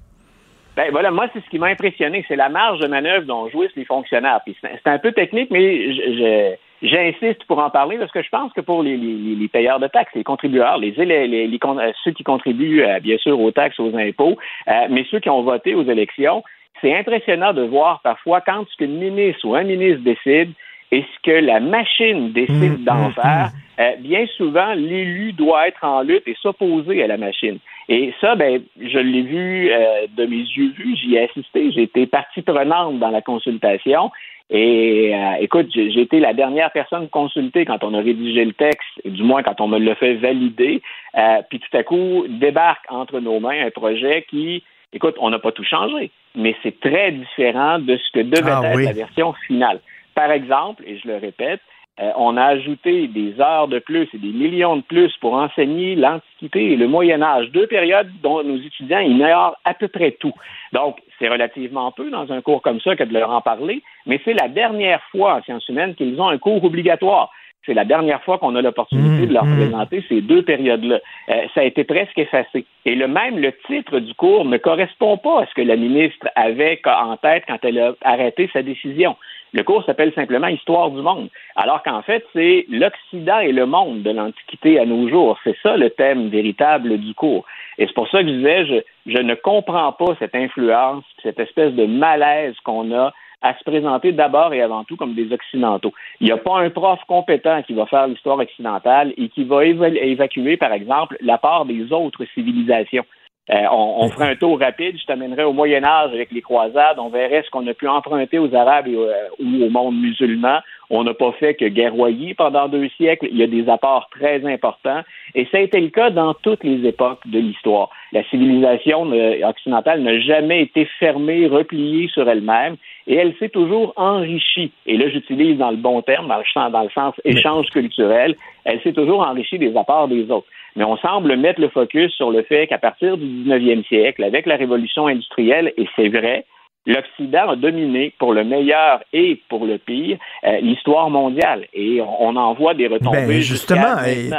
Ben 0.76 0.86
voilà, 0.91 1.12
moi, 1.12 1.28
c'est 1.34 1.43
ce 1.43 1.49
qui 1.51 1.60
m'a 1.60 1.68
impressionné, 1.68 2.26
c'est 2.28 2.36
la 2.36 2.49
marge 2.49 2.80
de 2.80 2.88
manœuvre 2.88 3.26
dont 3.28 3.47
jouissent 3.49 3.76
les 3.76 3.86
fonctionnaires. 3.86 4.39
Puis 4.45 4.56
c'est 4.62 4.70
c'est 4.84 4.89
un 4.89 4.97
peu 4.97 5.12
technique, 5.12 5.49
mais 5.51 5.93
je- 5.93 6.14
je- 6.18 6.56
j'insiste 6.84 7.44
pour 7.46 7.58
en 7.60 7.70
parler 7.72 7.98
parce 7.98 8.12
que 8.12 8.22
je 8.22 8.30
pense 8.30 8.54
que 8.54 8.62
pour 8.62 8.84
les, 8.84 8.96
les- 8.98 9.36
les 9.36 9.48
payeurs 9.48 9.80
de 9.80 9.88
taxes, 9.88 10.14
les 10.14 10.24
contributeurs, 10.24 10.78
les, 10.78 10.92
les- 10.92 11.28
les- 11.28 11.48
les 11.48 11.60
con- 11.60 11.80
euh, 11.80 11.92
ceux 12.04 12.12
qui 12.12 12.24
contribuent 12.24 12.84
euh, 12.84 13.00
bien 13.00 13.18
sûr 13.18 13.40
aux 13.40 13.52
taxes, 13.52 13.80
aux 13.80 13.96
impôts, 13.98 14.38
euh, 14.68 14.72
mais 14.90 15.06
ceux 15.10 15.20
qui 15.20 15.30
ont 15.30 15.42
voté 15.42 15.74
aux 15.74 15.84
élections, 15.84 16.44
c'est 16.82 16.96
impressionnant 16.96 17.54
de 17.54 17.62
voir 17.64 18.02
parfois 18.04 18.42
quand 18.42 18.66
ce 18.70 18.76
qu'une 18.78 18.98
ministre 18.98 19.46
ou 19.48 19.56
un 19.56 19.64
ministre 19.64 20.04
décide 20.04 20.52
et 20.92 21.02
ce 21.02 21.20
que 21.24 21.32
la 21.44 21.60
machine 21.60 22.32
décide 22.34 22.84
d'en 22.84 23.10
faire, 23.12 23.50
euh, 23.80 23.92
bien 24.00 24.28
souvent, 24.38 24.74
l'élu 24.76 25.34
doit 25.34 25.68
être 25.68 25.84
en 25.84 26.02
lutte 26.04 26.28
et 26.28 26.36
s'opposer 26.40 27.02
à 27.02 27.08
la 27.08 27.18
machine. 27.18 27.58
Et 27.90 28.14
ça, 28.22 28.36
ben, 28.36 28.62
je 28.80 29.00
l'ai 29.00 29.24
vu 29.24 29.72
euh, 29.72 30.06
de 30.16 30.26
mes 30.26 30.38
yeux 30.56 30.72
vus, 30.78 30.96
j'y 30.98 31.16
ai 31.16 31.24
assisté, 31.24 31.72
j'ai 31.72 31.84
été 31.84 32.06
partie 32.06 32.44
prenante 32.44 33.00
dans 33.00 33.10
la 33.10 33.22
consultation. 33.22 34.12
Et 34.50 35.16
euh, 35.16 35.36
écoute, 35.39 35.68
j'ai 35.74 36.02
été 36.02 36.20
la 36.20 36.34
dernière 36.34 36.72
personne 36.72 37.10
consultée 37.10 37.66
quand 37.66 37.84
on 37.84 37.94
a 37.94 38.02
rédigé 38.02 38.44
le 38.46 38.54
texte, 38.54 38.88
du 39.06 39.24
moins 39.24 39.41
quand 39.41 39.62
on 39.62 39.68
me 39.68 39.80
l'a 39.80 39.96
fait 39.96 40.16
valider. 40.16 40.82
Euh, 41.18 41.41
puis 41.50 41.60
tout 41.60 41.78
à 41.78 41.84
coup, 41.84 42.26
débarque 42.28 42.86
entre 42.89 43.20
nos 43.20 43.39
mains 43.39 43.66
un 43.66 43.72
projet 43.72 44.26
qui, 44.30 44.64
écoute, 44.91 45.16
on 45.20 45.30
n'a 45.30 45.39
pas 45.39 45.52
tout 45.52 45.64
changé, 45.64 46.12
mais 46.36 46.56
c'est 46.62 46.80
très 46.80 47.12
différent 47.12 47.80
de 47.80 47.98
ce 47.98 48.12
que 48.12 48.20
devait 48.24 48.52
Ah 48.52 48.62
être 48.66 48.76
oui. 48.76 48.86
la 48.86 48.94
version 48.94 49.34
finale. 49.48 49.80
Par 50.14 50.32
exemple, 50.32 50.84
et 50.86 50.98
je 51.00 51.08
le 51.08 51.18
répète, 51.18 51.62
euh, 52.00 52.12
on 52.18 52.38
a 52.38 52.44
ajouté 52.44 53.08
des 53.08 53.39
heures 53.39 53.68
de 53.68 53.78
plus 53.78 54.08
et 54.14 54.18
des 54.18 54.32
millions 54.32 54.78
de 54.78 54.82
plus 54.82 55.16
pour 55.22 55.34
enseigner 55.36 55.96
l'Antiquité 55.96 56.72
et 56.72 56.76
le 56.76 56.88
Moyen 56.88 57.22
Âge, 57.22 57.52
deux 57.52 57.68
périodes 57.68 58.10
dont 58.24 58.41
nos 58.44 58.58
étudiants 58.58 59.00
ignorent 59.00 59.56
à 59.64 59.76
peu 59.76 59.88
près 59.88 60.12
tout. 60.12 60.34
Donc, 60.72 60.98
c'est 61.20 61.30
relativement 61.30 61.91
peu 61.91 62.10
dans 62.10 62.32
un 62.32 62.41
cours 62.41 62.64
comme 62.64 62.82
ça 62.82 62.96
que 62.96 63.04
de 63.04 63.14
leur 63.14 63.30
en 63.30 63.41
parler, 63.41 63.84
mais 64.08 64.20
c'est 64.26 64.34
la 64.34 64.48
dernière 64.48 65.04
fois 65.12 65.36
en 65.36 65.44
sciences 65.44 65.70
humaines 65.70 65.94
qu'ils 65.94 66.20
ont 66.20 66.30
un 66.30 66.39
cours 66.39 66.64
obligatoire. 66.64 67.30
C'est 67.66 67.74
la 67.74 67.86
dernière 67.86 68.22
fois 68.24 68.39
qu'on 68.39 68.56
a 68.56 68.62
l'opportunité 68.62 69.26
de 69.26 69.34
leur 69.34 69.46
présenter 69.46 70.04
ces 70.10 70.20
deux 70.20 70.41
périodes-là. 70.41 71.00
Euh, 71.30 71.48
ça 71.54 71.62
a 71.62 71.64
été 71.64 71.86
presque 71.86 72.18
effacé. 72.18 72.66
Et 72.86 72.96
le 72.96 73.08
même, 73.08 73.39
le 73.39 73.54
titre 73.68 74.00
du 74.00 74.14
cours 74.16 74.44
ne 74.44 74.58
correspond 74.58 75.18
pas 75.18 75.44
à 75.44 75.46
ce 75.46 75.54
que 75.54 75.62
la 75.62 75.78
ministre 75.78 76.28
avait 76.36 76.82
en 76.86 77.16
tête 77.16 77.44
quand 77.48 77.60
elle 77.64 77.80
a 77.80 77.94
arrêté 78.02 78.50
sa 78.52 78.64
décision. 78.64 79.16
Le 79.54 79.64
cours 79.64 79.86
s'appelle 79.86 80.12
simplement 80.14 80.47
Histoire 80.47 80.89
du 80.89 81.01
monde, 81.01 81.30
alors 81.56 81.84
qu'en 81.84 82.01
fait, 82.01 82.26
c'est 82.34 82.66
l'Occident 82.70 83.39
et 83.39 83.51
le 83.51 83.68
monde 83.68 84.01
de 84.01 84.10
l'Antiquité 84.10 84.80
à 84.80 84.86
nos 84.86 85.08
jours. 85.08 85.38
C'est 85.43 85.56
ça 85.62 85.78
le 85.78 85.91
thème 85.91 86.30
véritable 86.30 86.97
du 86.97 87.14
cours. 87.14 87.45
Et 87.78 87.86
c'est 87.86 87.93
pour 87.93 88.10
ça 88.10 88.22
que 88.24 88.28
je 88.30 88.34
disais, 88.34 88.66
je, 88.66 89.12
je 89.14 89.20
ne 89.20 89.36
comprends 89.36 89.91
pas 89.91 90.16
cette 90.18 90.34
influence, 90.34 91.04
cette 91.22 91.39
espèce 91.39 91.74
de 91.74 91.86
malaise 91.86 92.56
qu'on 92.64 92.91
a 92.93 93.14
à 93.43 93.54
se 93.56 93.64
présenter 93.64 94.12
d'abord 94.12 94.54
et 94.54 94.62
avant 94.62 94.86
tout 94.86 94.95
comme 94.95 95.14
des 95.14 95.32
Occidentaux. 95.32 95.93
Il 96.20 96.26
n'y 96.26 96.32
a 96.32 96.38
pas 96.38 96.60
un 96.60 96.70
prof 96.70 96.99
compétent 97.08 97.62
qui 97.62 97.74
va 97.74 97.86
faire 97.86 98.08
l'histoire 98.08 98.39
occidentale 98.39 99.14
et 99.18 99.30
qui 99.30 99.43
va 99.43 99.66
éva- 99.66 99.95
évacuer, 99.95 100.58
par 100.58 100.72
exemple, 100.74 101.18
la 101.22 101.38
part 101.38 101.66
des 101.66 101.91
autres 101.91 102.26
civilisations. 102.34 103.06
Euh, 103.50 103.56
on, 103.72 104.06
on 104.06 104.10
ferait 104.10 104.30
un 104.32 104.36
tour 104.38 104.58
rapide, 104.58 104.98
je 104.98 105.06
t'amènerais 105.06 105.44
au 105.44 105.52
Moyen 105.52 105.84
Âge 105.84 106.12
avec 106.14 106.32
les 106.32 106.41
croisades, 106.41 106.98
on 106.98 107.10
verrait 107.10 107.44
ce 107.46 107.50
qu'on 107.50 107.68
a 107.68 107.74
pu 107.74 107.89
emprunter 107.89 108.39
aux 108.39 108.56
Arabes 108.56 108.88
et, 108.88 108.96
euh, 108.96 109.12
ou 109.38 109.66
au 109.66 109.70
monde 109.70 110.00
musulman. 110.00 110.60
On 110.89 111.04
n'a 111.04 111.14
pas 111.14 111.32
fait 111.34 111.54
que 111.56 111.66
guerroyer 111.66 112.36
pendant 112.36 112.68
deux 112.70 112.88
siècles. 112.98 113.28
Il 113.32 113.38
y 113.38 113.44
a 113.44 113.48
des 113.48 113.68
apports 113.68 114.08
très 114.12 114.46
importants. 114.46 115.02
Et 115.34 115.46
ça 115.52 115.58
a 115.58 115.62
été 115.62 115.82
le 115.82 115.89
cas 115.89 116.10
dans 116.12 116.34
toutes 116.36 116.64
les 116.64 116.88
époques 116.88 117.26
de 117.26 117.39
l'histoire. 117.39 117.89
La 118.12 118.24
civilisation 118.30 119.12
euh, 119.12 119.46
occidentale 119.46 120.02
n'a 120.04 120.20
jamais 120.20 120.62
été 120.62 120.86
fermée, 121.00 121.48
repliée 121.48 122.08
sur 122.10 122.30
elle-même, 122.30 122.78
et 123.08 123.16
elle 123.16 123.36
s'est 123.39 123.50
toujours 123.50 123.91
enrichie. 123.98 124.72
Et 124.86 124.96
là, 124.98 125.10
j'utilise 125.10 125.58
dans 125.58 125.72
le 125.72 125.78
bon 125.78 126.02
terme, 126.02 126.28
dans 126.28 126.38
le, 126.38 126.44
sens- 126.54 126.72
dans 126.72 126.84
le 126.84 126.89
sens 126.91 127.14
échange 127.26 127.68
culturel, 127.72 128.36
elle 128.64 128.80
s'est 128.84 128.94
toujours 128.94 129.20
enrichie 129.28 129.58
des 129.60 129.76
apports 129.76 130.08
des 130.08 130.30
autres. 130.32 130.48
Mais 130.76 130.84
on 130.84 130.98
semble 130.98 131.36
mettre 131.38 131.62
le 131.62 131.70
focus 131.70 132.12
sur 132.14 132.32
le 132.32 132.42
fait 132.44 132.68
qu'à 132.68 132.80
partir 132.80 133.18
du 133.18 133.26
19e 133.26 133.86
siècle, 133.86 134.24
avec 134.24 134.46
la 134.46 134.56
révolution 134.56 135.08
industrielle, 135.08 135.74
et 135.78 135.88
c'est 135.96 136.10
vrai, 136.10 136.46
l'Occident 136.86 137.50
a 137.52 137.56
dominé 137.56 138.14
pour 138.20 138.34
le 138.34 138.44
meilleur 138.44 139.02
et 139.14 139.42
pour 139.50 139.66
le 139.66 139.78
pire 139.78 140.18
euh, 140.46 140.60
l'histoire 140.62 141.10
mondiale. 141.10 141.66
Et 141.74 142.02
on, 142.02 142.36
en 142.36 142.54
voit 142.54 142.74
des 142.74 142.88
retombées. 142.88 143.26
Ben, 143.26 143.42
justement, 143.42 144.04
et, 144.06 144.30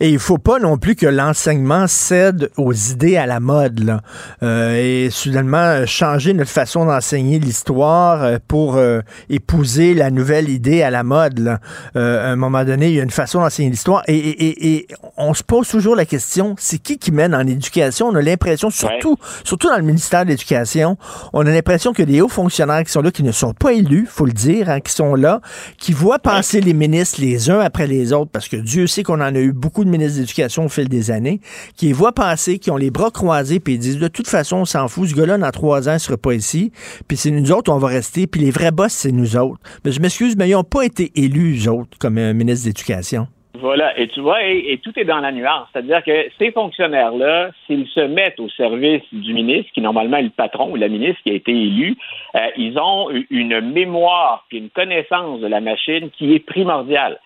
et 0.00 0.08
il 0.08 0.18
faut 0.18 0.38
pas 0.38 0.58
non 0.58 0.76
plus 0.78 0.94
que 0.94 1.06
l'enseignement 1.06 1.86
cède 1.86 2.50
aux 2.56 2.72
idées 2.72 3.16
à 3.16 3.26
la 3.26 3.40
mode, 3.40 3.80
là. 3.80 4.00
Euh, 4.42 5.06
et 5.06 5.10
soudainement 5.10 5.86
changer 5.86 6.34
notre 6.34 6.50
façon 6.50 6.86
d'enseigner 6.86 7.38
l'histoire 7.38 8.22
euh, 8.22 8.38
pour 8.46 8.76
euh, 8.76 9.00
épouser 9.28 9.94
la 9.94 10.10
nouvelle 10.10 10.48
idée 10.48 10.82
à 10.82 10.90
la 10.90 11.02
mode. 11.02 11.38
Là. 11.38 11.58
Euh, 11.96 12.28
à 12.28 12.30
un 12.30 12.36
moment 12.36 12.64
donné, 12.64 12.88
il 12.88 12.94
y 12.94 13.00
a 13.00 13.02
une 13.02 13.10
façon 13.10 13.40
d'enseigner 13.40 13.70
l'histoire 13.70 14.02
et, 14.06 14.16
et, 14.16 14.48
et, 14.48 14.76
et 14.76 14.86
on 15.16 15.34
se 15.34 15.42
pose 15.42 15.68
toujours 15.68 15.96
la 15.96 16.04
question, 16.04 16.54
c'est 16.58 16.80
qui 16.80 16.98
qui 16.98 17.10
mène 17.10 17.34
en 17.34 17.46
éducation? 17.46 18.06
On 18.08 18.14
a 18.14 18.22
l'impression, 18.22 18.70
surtout, 18.70 19.16
surtout 19.44 19.68
dans 19.68 19.76
le 19.76 19.82
ministère 19.82 20.24
de 20.24 20.30
l'Éducation, 20.30 20.96
on 21.32 21.46
a 21.46 21.50
l'impression 21.50 21.87
que 21.92 22.02
les 22.02 22.20
hauts 22.20 22.28
fonctionnaires 22.28 22.82
qui 22.84 22.92
sont 22.92 23.02
là, 23.02 23.10
qui 23.10 23.22
ne 23.22 23.32
sont 23.32 23.52
pas 23.52 23.72
élus, 23.72 24.06
faut 24.08 24.26
le 24.26 24.32
dire, 24.32 24.68
hein, 24.68 24.80
qui 24.80 24.92
sont 24.92 25.14
là, 25.14 25.40
qui 25.78 25.92
voient 25.92 26.18
passer 26.18 26.60
les 26.60 26.74
ministres 26.74 27.20
les 27.20 27.50
uns 27.50 27.60
après 27.60 27.86
les 27.86 28.12
autres, 28.12 28.30
parce 28.30 28.48
que 28.48 28.56
Dieu 28.56 28.86
sait 28.86 29.02
qu'on 29.02 29.20
en 29.20 29.34
a 29.34 29.38
eu 29.38 29.52
beaucoup 29.52 29.84
de 29.84 29.90
ministres 29.90 30.18
d'éducation 30.18 30.66
au 30.66 30.68
fil 30.68 30.88
des 30.88 31.10
années, 31.10 31.40
qui 31.76 31.86
les 31.86 31.92
voient 31.92 32.12
passer, 32.12 32.58
qui 32.58 32.70
ont 32.70 32.76
les 32.76 32.90
bras 32.90 33.10
croisés, 33.10 33.60
puis 33.60 33.74
ils 33.74 33.78
disent, 33.78 33.98
de 33.98 34.08
toute 34.08 34.28
façon, 34.28 34.58
on 34.58 34.64
s'en 34.64 34.88
fout, 34.88 35.08
ce 35.08 35.14
gars-là, 35.14 35.38
dans 35.38 35.50
trois 35.50 35.88
ans, 35.88 35.94
il 35.94 36.00
sera 36.00 36.16
pas 36.16 36.34
ici, 36.34 36.72
puis 37.06 37.16
c'est 37.16 37.30
nous 37.30 37.52
autres, 37.52 37.72
on 37.72 37.78
va 37.78 37.88
rester, 37.88 38.26
puis 38.26 38.40
les 38.40 38.50
vrais 38.50 38.72
boss, 38.72 38.92
c'est 38.92 39.12
nous 39.12 39.36
autres. 39.36 39.60
Mais 39.84 39.92
je 39.92 40.00
m'excuse, 40.00 40.36
mais 40.36 40.48
ils 40.48 40.52
n'ont 40.52 40.64
pas 40.64 40.82
été 40.82 41.12
élus, 41.14 41.64
eux 41.64 41.70
autres, 41.70 41.96
comme 41.98 42.18
un 42.18 42.32
ministre 42.32 42.64
d'éducation. 42.64 43.28
Voilà, 43.60 43.98
et 43.98 44.06
tu 44.06 44.20
vois, 44.20 44.44
et, 44.44 44.78
tout 44.84 44.92
est 44.96 45.04
dans 45.04 45.18
la 45.18 45.32
nuance. 45.32 45.66
C'est-à-dire 45.72 46.04
que 46.04 46.28
ces 46.38 46.52
fonctionnaires-là, 46.52 47.50
s'ils 47.66 47.88
se 47.88 48.00
mettent 48.00 48.38
au 48.38 48.48
service 48.50 49.02
du 49.10 49.34
ministre, 49.34 49.72
qui 49.72 49.80
normalement 49.80 50.18
est 50.18 50.22
le 50.22 50.30
patron 50.30 50.70
ou 50.70 50.76
la 50.76 50.86
ministre 50.86 51.20
qui 51.24 51.30
a 51.30 51.34
été 51.34 51.50
élu, 51.50 51.96
euh, 52.36 52.46
ils 52.56 52.78
ont 52.78 53.10
une 53.30 53.60
mémoire 53.60 54.46
et 54.52 54.58
une 54.58 54.70
connaissance 54.70 55.40
de 55.40 55.48
la 55.48 55.60
machine 55.60 56.10
qui 56.10 56.34
est 56.34 56.38
primordiale. 56.38 57.18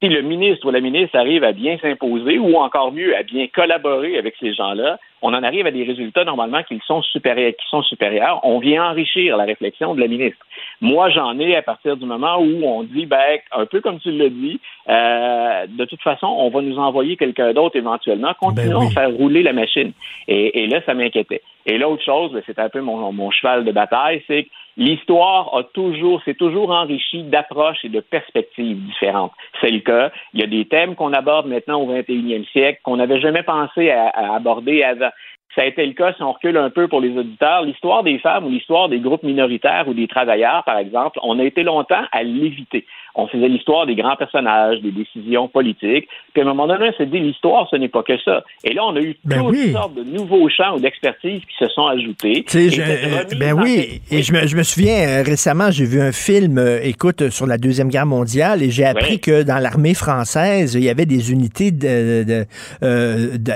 si 0.00 0.08
le 0.08 0.22
ministre 0.22 0.66
ou 0.66 0.70
la 0.70 0.80
ministre 0.80 1.18
arrive 1.18 1.42
à 1.42 1.52
bien 1.52 1.78
s'imposer 1.78 2.38
ou 2.38 2.56
encore 2.56 2.92
mieux 2.92 3.16
à 3.16 3.24
bien 3.24 3.48
collaborer 3.48 4.18
avec 4.18 4.34
ces 4.38 4.54
gens-là, 4.54 4.98
on 5.22 5.32
en 5.34 5.42
arrive 5.42 5.66
à 5.66 5.70
des 5.70 5.84
résultats 5.84 6.24
normalement 6.24 6.62
qui 6.64 6.80
sont 6.86 7.00
supérieurs. 7.02 7.52
Qui 7.52 7.68
sont 7.68 7.82
supérieurs. 7.82 8.40
On 8.42 8.58
vient 8.58 8.90
enrichir 8.90 9.36
la 9.36 9.44
réflexion 9.44 9.94
de 9.94 10.00
la 10.00 10.08
ministre. 10.08 10.44
Moi, 10.80 11.10
j'en 11.10 11.38
ai 11.38 11.56
à 11.56 11.62
partir 11.62 11.96
du 11.96 12.04
moment 12.04 12.38
où 12.38 12.64
on 12.64 12.82
dit, 12.82 13.06
ben, 13.06 13.38
un 13.52 13.66
peu 13.66 13.80
comme 13.80 14.00
tu 14.00 14.10
l'as 14.10 14.28
dit, 14.28 14.60
euh, 14.88 15.66
de 15.68 15.84
toute 15.84 16.02
façon, 16.02 16.26
on 16.26 16.50
va 16.50 16.60
nous 16.60 16.78
envoyer 16.78 17.16
quelqu'un 17.16 17.52
d'autre 17.52 17.76
éventuellement. 17.76 18.34
Continuons 18.38 18.80
Ben 18.80 18.88
à 18.88 18.90
faire 18.90 19.10
rouler 19.10 19.42
la 19.42 19.52
machine. 19.52 19.92
Et, 20.28 20.62
et 20.62 20.66
là, 20.66 20.80
ça 20.84 20.94
m'inquiétait. 20.94 21.42
Et 21.66 21.78
l'autre 21.78 22.02
chose, 22.02 22.32
ben, 22.32 22.42
c'est 22.46 22.58
un 22.58 22.68
peu 22.68 22.80
mon, 22.80 23.30
cheval 23.30 23.64
de 23.64 23.72
bataille, 23.72 24.22
c'est 24.26 24.44
que 24.44 24.48
l'histoire 24.76 25.54
a 25.56 25.62
toujours, 25.62 26.20
c'est 26.24 26.36
toujours 26.36 26.70
enrichi 26.70 27.22
d'approches 27.22 27.84
et 27.84 27.88
de 27.88 28.00
perspectives 28.00 28.78
différentes. 28.84 29.32
C'est 29.60 29.70
le 29.70 29.80
cas. 29.80 30.10
Il 30.34 30.40
y 30.40 30.44
a 30.44 30.46
des 30.46 30.66
thèmes 30.66 30.94
qu'on 30.94 31.12
aborde 31.12 31.46
maintenant 31.46 31.80
au 31.80 31.92
21e 31.92 32.46
siècle 32.50 32.80
qu'on 32.82 32.96
n'avait 32.96 33.20
jamais 33.20 33.42
pensé 33.42 33.90
à, 33.90 34.08
à 34.08 34.34
aborder 34.34 34.82
avant. 34.82 35.10
Ça 35.54 35.62
a 35.62 35.66
été 35.66 35.84
le 35.84 35.92
cas 35.92 36.14
si 36.14 36.22
on 36.22 36.32
recule 36.32 36.56
un 36.56 36.70
peu 36.70 36.88
pour 36.88 37.00
les 37.00 37.16
auditeurs. 37.16 37.62
L'histoire 37.62 38.02
des 38.02 38.18
femmes 38.18 38.46
ou 38.46 38.50
l'histoire 38.50 38.88
des 38.88 39.00
groupes 39.00 39.22
minoritaires 39.22 39.86
ou 39.86 39.92
des 39.92 40.08
travailleurs, 40.08 40.64
par 40.64 40.78
exemple, 40.78 41.18
on 41.22 41.38
a 41.38 41.44
été 41.44 41.62
longtemps 41.62 42.04
à 42.10 42.22
l'éviter. 42.22 42.86
On 43.14 43.26
faisait 43.28 43.48
l'histoire 43.48 43.86
des 43.86 43.94
grands 43.94 44.16
personnages, 44.16 44.80
des 44.80 44.90
décisions 44.90 45.46
politiques. 45.48 46.08
Puis 46.32 46.40
à 46.40 46.44
un 46.44 46.48
moment 46.48 46.66
donné, 46.66 46.90
on 46.92 46.96
s'est 46.96 47.06
dit 47.06 47.18
l'histoire, 47.20 47.68
ce 47.70 47.76
n'est 47.76 47.88
pas 47.88 48.02
que 48.02 48.18
ça. 48.24 48.42
Et 48.64 48.72
là, 48.72 48.82
on 48.86 48.96
a 48.96 49.00
eu 49.00 49.16
Ben 49.24 49.38
toutes 49.42 49.50
oui. 49.50 49.72
sortes 49.72 49.94
de 49.94 50.02
nouveaux 50.02 50.48
champs 50.48 50.76
ou 50.76 50.80
d'expertise 50.80 51.40
qui 51.42 51.54
se 51.58 51.68
sont 51.68 51.86
ajoutés. 51.86 52.44
Je- 52.48 52.80
euh, 52.80 53.24
ben 53.38 53.52
en 53.58 53.62
oui, 53.62 54.00
et 54.10 54.22
je 54.22 54.32
me, 54.32 54.46
je 54.46 54.56
me 54.56 54.62
souviens 54.62 54.96
euh, 55.08 55.22
récemment, 55.22 55.70
j'ai 55.70 55.84
vu 55.84 56.00
un 56.00 56.12
film, 56.12 56.56
euh, 56.58 56.80
écoute, 56.82 57.28
sur 57.30 57.46
la 57.46 57.58
Deuxième 57.58 57.88
Guerre 57.88 58.06
mondiale, 58.06 58.62
et 58.62 58.70
j'ai 58.70 58.84
appris 58.86 59.12
Oui. 59.14 59.20
que 59.20 59.42
dans 59.42 59.58
l'armée 59.58 59.94
française, 59.94 60.74
il 60.74 60.82
y 60.84 60.88
avait 60.88 61.06
des 61.06 61.32
unités 61.32 61.70
de- 61.70 62.46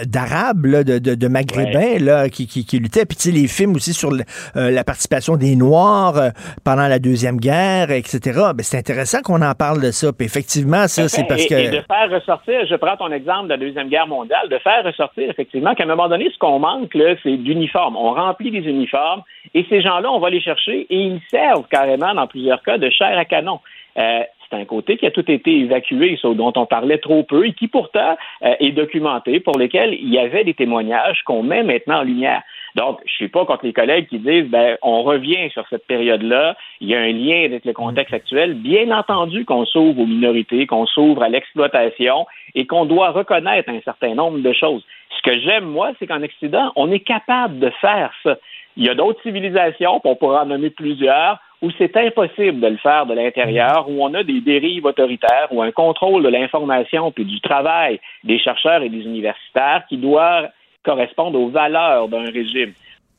d'Arabes, 0.05 0.67
de, 0.67 0.99
de, 0.99 1.15
de 1.15 1.29
Maghrébins, 1.29 1.99
là, 2.01 2.29
qui, 2.29 2.47
qui, 2.47 2.65
qui 2.65 2.79
luttaient. 2.79 3.05
Puis 3.07 3.17
tu 3.17 3.31
sais, 3.31 3.33
les 3.33 3.47
films 3.49 3.75
aussi 3.75 3.93
sur 3.93 4.11
le- 4.11 4.25
euh, 4.57 4.71
la 4.71 4.85
participation 4.85 5.37
des 5.37 5.57
Noirs 5.57 6.17
euh, 6.17 6.31
pendant 6.65 6.89
la 6.89 6.99
Deuxième 6.99 7.39
Guerre, 7.39 7.91
etc. 7.91 8.19
Ben, 8.55 8.63
c'est 8.63 8.79
intéressant 8.79 9.23
qu'on 9.23 9.43
en 9.43 9.46
parle 9.55 9.83
de 9.83 9.91
ça. 9.91 10.13
Puis 10.13 10.27
effectivement, 10.27 10.87
ça, 10.89 11.09
c'est 11.09 11.27
parce 11.27 11.45
et, 11.45 11.49
que... 11.49 11.55
et 11.55 11.69
de 11.69 11.83
faire 11.83 12.11
ressortir, 12.11 12.67
je 12.69 12.75
prends 12.77 12.97
ton 12.97 13.13
exemple 13.13 13.45
de 13.45 13.51
la 13.51 13.57
Deuxième 13.57 13.89
Guerre 13.89 14.07
mondiale, 14.07 14.49
de 14.49 14.59
faire 14.59 14.85
ressortir 14.85 15.31
effectivement 15.31 15.75
qu'à 15.75 15.85
un 15.85 15.87
moment 15.87 16.09
donné, 16.09 16.31
ce 16.33 16.39
qu'on 16.39 16.59
manque, 16.59 16.95
là, 16.95 17.15
c'est 17.23 17.37
d'uniformes. 17.37 17.97
On 17.97 18.13
remplit 18.13 18.51
des 18.51 18.69
uniformes 18.69 19.23
et 19.55 19.65
ces 19.69 19.81
gens-là, 19.83 20.11
on 20.11 20.19
va 20.19 20.31
les 20.31 20.41
chercher 20.41 20.87
et 20.91 20.97
ils 20.97 21.21
servent 21.31 21.67
carrément, 21.71 22.15
dans 22.15 22.27
plusieurs 22.27 22.63
cas, 22.63 22.79
de 22.79 22.91
chair 22.91 23.17
à 23.17 23.25
canon. 23.25 23.61
Euh, 23.99 24.21
c'est 24.49 24.57
un 24.57 24.65
côté 24.65 24.97
qui 24.97 25.07
a 25.07 25.11
tout 25.11 25.29
été 25.31 25.59
évacué, 25.61 26.19
ça, 26.21 26.29
dont 26.35 26.53
on 26.57 26.67
parlait 26.67 26.99
trop 26.99 27.23
peu 27.23 27.47
et 27.47 27.53
qui 27.53 27.69
pourtant 27.69 28.17
euh, 28.45 28.55
est 28.61 28.73
documenté, 28.73 29.41
pour 29.41 29.59
lesquels 29.59 29.95
il 29.95 30.13
y 30.13 30.19
avait 30.19 30.45
des 30.45 30.55
témoignages 30.55 31.23
qu'on 31.25 31.43
met 31.43 31.63
maintenant 31.63 31.99
en 31.99 32.03
lumière. 32.03 32.43
Donc, 32.77 33.01
je 33.07 33.13
suis 33.13 33.29
pas 33.29 33.47
contre 33.47 33.65
les 33.65 33.73
collègues 33.73 34.07
qui 34.07 34.19
disent, 34.19 34.51
ben, 34.51 34.77
on 34.83 35.03
revient 35.03 35.49
sur 35.51 35.67
cette 35.71 35.87
période-là, 35.87 36.57
il 36.83 36.89
y 36.89 36.95
a 36.95 37.01
un 37.01 37.11
lien 37.11 37.47
avec 37.47 37.65
le 37.65 37.73
contexte 37.73 38.13
actuel. 38.13 38.53
Bien 38.53 38.91
entendu 38.91 39.47
qu'on 39.47 39.65
s'ouvre 39.65 40.03
aux 40.03 40.07
minorités, 40.07 40.67
qu'on 40.67 40.85
s'ouvre 40.85 41.23
à 41.23 41.31
l'exploitation 41.31 42.27
et 42.55 42.67
qu'on 42.67 42.85
doit 42.85 43.13
reconnaître 43.13 43.71
un 43.71 43.81
certain 43.81 44.15
nombre 44.15 44.41
de 44.41 44.53
choses. 44.53 44.85
Ce 45.17 45.23
que 45.23 45.41
j'aime, 45.41 45.65
moi, 45.65 45.93
c'est 45.99 46.07
qu'en 46.07 46.23
Occident, 46.23 46.71
on 46.77 46.93
est 46.93 47.01
capable 47.01 47.59
de 47.61 47.71
faire 47.81 48.13
ça. 48.23 48.37
Il 48.77 48.85
y 48.85 48.91
a 48.91 48.95
d'autres 48.95 49.23
civilisations, 49.23 50.03
on 50.05 50.15
pourra 50.15 50.43
en 50.43 50.47
nommer 50.47 50.69
plusieurs, 50.69 51.39
où 51.63 51.71
c'est 51.79 51.97
impossible 51.97 52.61
de 52.61 52.67
le 52.67 52.77
faire 52.77 53.07
de 53.07 53.15
l'intérieur, 53.15 53.89
où 53.89 54.05
on 54.05 54.13
a 54.13 54.23
des 54.23 54.43
dérives 54.43 54.85
autoritaires, 54.85 55.49
où 55.51 55.63
un 55.63 55.73
contrôle 55.73 56.23
de 56.23 56.29
l'information 56.29 57.11
puis 57.11 57.25
du 57.25 57.41
travail 57.41 58.01
des 58.23 58.39
chercheurs 58.39 58.83
et 58.83 58.91
des 58.91 59.01
universitaires 59.01 59.85
qui 59.89 59.97
doit 59.97 60.51
correspondre 60.87 61.39
aux 61.39 61.49
valeurs 61.49 62.09
d'un 62.09 62.31
régime. 62.31 62.73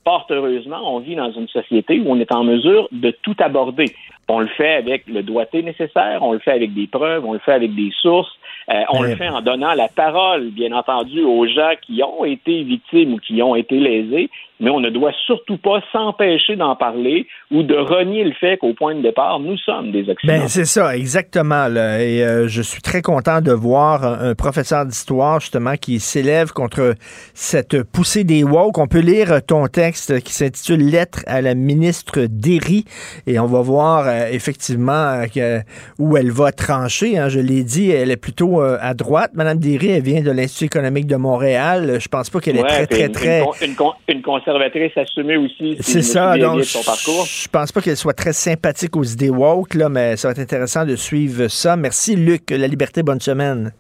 Fort 0.06 0.26
heureusement, 0.30 0.96
on 0.96 1.00
vit 1.00 1.16
dans 1.16 1.32
une 1.34 1.50
société 1.50 2.00
où 2.00 2.06
on 2.08 2.18
est 2.18 2.32
en 2.32 2.46
mesure 2.46 2.88
de 2.94 3.12
tout 3.12 3.36
aborder. 3.40 3.94
On 4.30 4.40
le 4.40 4.48
fait 4.48 4.76
avec 4.76 5.06
le 5.08 5.22
doigté 5.22 5.62
nécessaire, 5.64 6.20
on 6.22 6.32
le 6.32 6.40
fait 6.40 6.52
avec 6.52 6.74
des 6.74 6.88
preuves, 6.88 7.26
on 7.26 7.34
le 7.34 7.40
fait 7.40 7.52
avec 7.52 7.76
des 7.76 7.92
sources, 8.02 8.32
euh, 8.70 8.84
on 8.90 9.02
le 9.02 9.16
fait 9.18 9.28
en 9.28 9.42
donnant 9.42 9.74
la 9.74 9.90
parole, 9.90 10.50
bien 10.52 10.72
entendu, 10.72 11.24
aux 11.24 11.46
gens 11.46 11.74
qui 11.82 12.02
ont 12.04 12.24
été 12.24 12.64
victimes 12.64 13.16
ou 13.16 13.18
qui 13.18 13.42
ont 13.42 13.56
été 13.56 13.80
lésés, 13.80 14.30
mais 14.60 14.70
on 14.70 14.80
ne 14.80 14.90
doit 14.90 15.12
surtout 15.26 15.58
pas 15.58 15.82
s'empêcher 15.92 16.56
d'en 16.56 16.76
parler 16.76 17.28
ou 17.52 17.64
de 17.64 17.76
renier 17.76 18.24
le 18.24 18.34
fait 18.34 18.58
qu'au 18.58 18.74
point 18.74 18.96
de 18.96 19.02
départ, 19.02 19.40
nous 19.40 19.58
sommes 19.58 19.92
des 19.92 20.10
Occidentaux. 20.10 20.42
Ben, 20.42 20.48
c'est 20.48 20.66
ça, 20.66 20.96
exactement. 20.98 21.68
là. 21.68 22.02
Et 22.04 22.24
euh, 22.24 22.48
je 22.48 22.62
suis 22.62 22.82
très 22.82 23.02
content 23.02 23.42
de 23.42 23.52
voir 23.52 24.04
un, 24.04 24.30
un 24.32 24.36
professeur 24.36 24.86
d'histoire, 24.86 25.40
justement, 25.40 25.76
qui 25.76 26.00
s'élève 26.00 26.52
contre 26.54 26.96
cette 27.34 27.84
poussée 27.84 28.24
des 28.24 28.44
woke. 28.44 28.78
On 28.78 28.88
peut 28.88 29.00
lire 29.00 29.42
ton 29.46 29.68
texte 29.68 30.22
qui 30.22 30.34
s'intitule 30.34 30.90
Lettre 30.90 31.20
à 31.28 31.42
la 31.42 31.56
ministre 31.56 32.26
Derry 32.30 32.86
et 33.26 33.40
on 33.40 33.46
va 33.46 33.62
voir 33.62 34.08
euh, 34.08 34.28
effectivement 34.32 35.22
euh, 35.38 35.60
où 36.00 36.18
elle 36.18 36.32
va 36.32 36.52
trancher. 36.52 37.18
hein. 37.18 37.30
Je 37.30 37.40
l'ai 37.40 37.64
dit, 37.64 37.92
elle 37.92 38.12
est 38.12 38.18
plutôt 38.18 38.62
euh, 38.62 38.78
à 38.82 38.94
droite. 38.94 39.32
Madame 39.36 39.58
Derry, 39.60 39.90
elle 39.92 40.04
vient 40.04 40.22
de 40.22 40.32
l'Institut 40.32 40.66
économique 40.66 41.08
de 41.08 41.16
Montréal. 41.16 41.98
Je 42.00 42.08
pense 42.08 42.30
pas 42.30 42.40
qu'elle 42.40 42.58
est 42.58 42.64
très, 42.64 42.88
très, 42.88 43.06
une, 43.06 43.12
très... 43.12 43.40
Une, 43.40 43.46
con- 43.46 43.54
une 43.62 43.76
con- 43.76 43.94
une 44.08 44.22
conservatrice 44.48 44.98
assumée 44.98 45.38
aussi. 45.38 45.78
C'est 45.80 46.02
ça, 46.02 46.38
donc 46.38 46.64
son 46.64 46.84
parcours. 46.84 47.26
je 47.26 47.48
pense 47.48 47.72
pas 47.72 47.82
qu'elle 47.82 47.98
soit 47.98 48.14
très 48.14 48.34
sympathique 48.34 48.96
aux 48.96 49.04
idées 49.04 49.30
woke, 49.30 49.74
là, 49.74 49.90
mais 49.90 50.16
ça 50.16 50.28
va 50.28 50.32
être 50.32 50.40
intéressant 50.40 50.86
de 50.86 50.96
suivre 50.96 51.48
ça. 51.48 51.76
Merci 51.76 52.16
Luc, 52.16 52.50
La 52.52 52.68
Liberté, 52.68 53.04
bonne 53.04 53.20
semaine. 53.20 53.74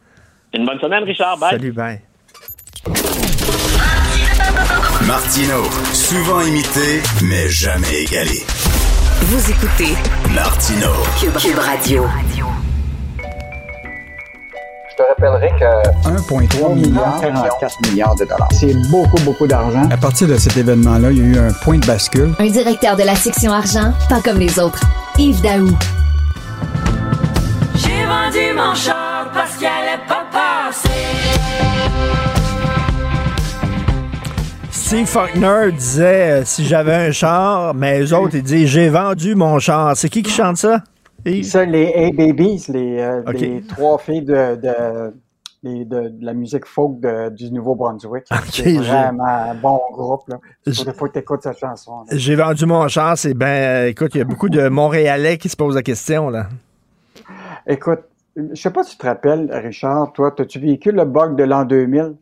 Une 0.53 0.65
bonne 0.65 0.79
semaine, 0.79 1.03
Richard. 1.03 1.37
Bye. 1.37 1.51
Salut, 1.51 1.71
bye. 1.71 2.01
Martino, 5.05 5.63
souvent 5.93 6.41
imité, 6.41 7.01
mais 7.23 7.47
jamais 7.49 8.03
égalé. 8.03 8.43
Vous 9.21 9.51
écoutez 9.51 9.93
Martino. 10.33 10.89
Cube, 11.19 11.37
Cube 11.37 11.59
Radio. 11.59 12.03
Je 14.97 15.03
te 15.03 15.09
rappellerai 15.09 15.51
que 15.59 16.09
1,3 16.09 16.73
milliard, 16.73 17.19
44 17.21 17.81
milliards 17.87 18.15
de 18.15 18.25
dollars. 18.25 18.47
C'est 18.51 18.73
beaucoup, 18.89 19.21
beaucoup 19.23 19.45
d'argent. 19.45 19.87
À 19.91 19.97
partir 19.97 20.27
de 20.27 20.35
cet 20.37 20.57
événement-là, 20.57 21.11
il 21.11 21.17
y 21.19 21.21
a 21.21 21.23
eu 21.23 21.37
un 21.37 21.53
point 21.53 21.77
de 21.77 21.85
bascule. 21.85 22.33
Un 22.39 22.47
directeur 22.47 22.95
de 22.95 23.03
la 23.03 23.13
section 23.13 23.51
argent, 23.51 23.93
pas 24.09 24.21
comme 24.21 24.39
les 24.39 24.57
autres. 24.57 24.81
Yves 25.19 25.39
Daou. 25.41 25.69
J'ai 27.75 28.05
vendu 28.05 28.53
mon 28.55 28.73
char 28.73 29.29
parce 29.35 29.55
qu'elle 29.57 29.67
allait 29.67 30.03
pas 30.07 30.25
passer. 30.31 30.89
Steve 34.71 35.05
Faulkner 35.05 35.73
disait 35.73 36.31
euh, 36.31 36.41
si 36.43 36.65
j'avais 36.65 36.95
un 36.95 37.11
char, 37.11 37.75
mais 37.75 37.99
eux 38.01 38.15
autres, 38.15 38.35
ils 38.35 38.41
disent 38.41 38.69
j'ai 38.69 38.89
vendu 38.89 39.35
mon 39.35 39.59
char. 39.59 39.95
C'est 39.95 40.09
qui 40.09 40.23
qui 40.23 40.31
chante 40.31 40.57
ça? 40.57 40.81
Ça, 41.43 41.65
les 41.65 41.93
A-Babies, 41.93 42.65
les, 42.69 42.99
euh, 42.99 43.23
les 43.33 43.61
trois 43.67 43.97
filles 43.97 44.23
de, 44.23 44.55
de, 44.55 45.13
les- 45.63 45.85
de- 45.85 46.09
de 46.09 46.25
la 46.25 46.33
musique 46.33 46.65
folk 46.65 46.99
de- 46.99 47.29
du 47.29 47.51
Nouveau-Brunswick. 47.51 48.25
c'est 48.51 48.73
vraiment 48.77 49.25
un 49.25 49.55
bon 49.55 49.79
groupe. 49.91 50.27
Là. 50.29 50.39
Je- 50.65 50.83
Faut, 50.91 51.07
que 51.07 51.13
tu 51.13 51.19
écoutes 51.19 51.43
cette 51.43 51.57
chanson. 51.57 52.05
J'ai 52.11 52.35
vendu 52.35 52.65
mon 52.65 52.87
char, 52.87 53.17
c'est 53.17 53.33
ben, 53.33 53.45
euh, 53.47 53.87
écoute, 53.89 54.11
il 54.15 54.19
y 54.19 54.21
a 54.21 54.25
beaucoup 54.25 54.49
de 54.49 54.67
Montréalais 54.69 55.37
qui 55.37 55.49
se 55.49 55.55
posent 55.55 55.75
la 55.75 55.83
question, 55.83 56.29
là. 56.29 56.47
Écoute, 57.67 58.01
je 58.35 58.55
sais 58.61 58.69
pas 58.71 58.83
si 58.83 58.91
tu 58.91 58.97
te 58.97 59.05
rappelles, 59.07 59.49
Richard, 59.51 60.13
toi, 60.13 60.33
as-tu 60.37 60.59
vécu 60.59 60.91
le 60.91 61.05
bug 61.05 61.35
de 61.35 61.43
l'an 61.43 61.65
2000? 61.65 62.13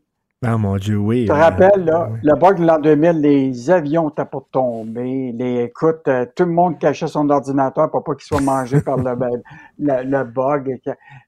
Ah, 0.48 0.58
mon 0.58 0.78
Dieu, 0.78 0.98
oui. 0.98 1.22
Tu 1.22 1.28
te 1.28 1.32
euh, 1.32 1.36
rappelles, 1.36 1.86
là, 1.86 2.10
le 2.22 2.40
bug 2.40 2.60
de 2.60 2.66
l'an 2.66 2.78
2000, 2.80 3.20
les 3.20 3.72
avions 3.72 4.10
étaient 4.10 4.26
pour 4.26 4.48
tomber, 4.50 5.32
les, 5.34 5.64
écoute, 5.64 6.08
euh, 6.08 6.26
tout 6.36 6.44
le 6.44 6.52
monde 6.52 6.78
cachait 6.78 7.08
son 7.08 7.30
ordinateur 7.32 7.90
pour 7.90 8.04
pas 8.04 8.14
qu'il 8.14 8.26
soit 8.26 8.42
mangé 8.42 8.80
par 8.82 8.98
le, 8.98 9.16
ben, 9.16 9.42
le, 9.80 10.04
le 10.04 10.24
bug. 10.24 10.80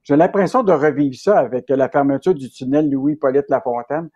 J'ai 0.04 0.16
l'impression 0.16 0.62
de 0.62 0.72
revivre 0.72 1.16
ça 1.16 1.40
avec 1.40 1.66
la 1.70 1.90
fermeture 1.90 2.36
du 2.36 2.50
tunnel 2.52 2.92
Louis-Polyte 2.92 3.50
Lafontaine. 3.50 4.10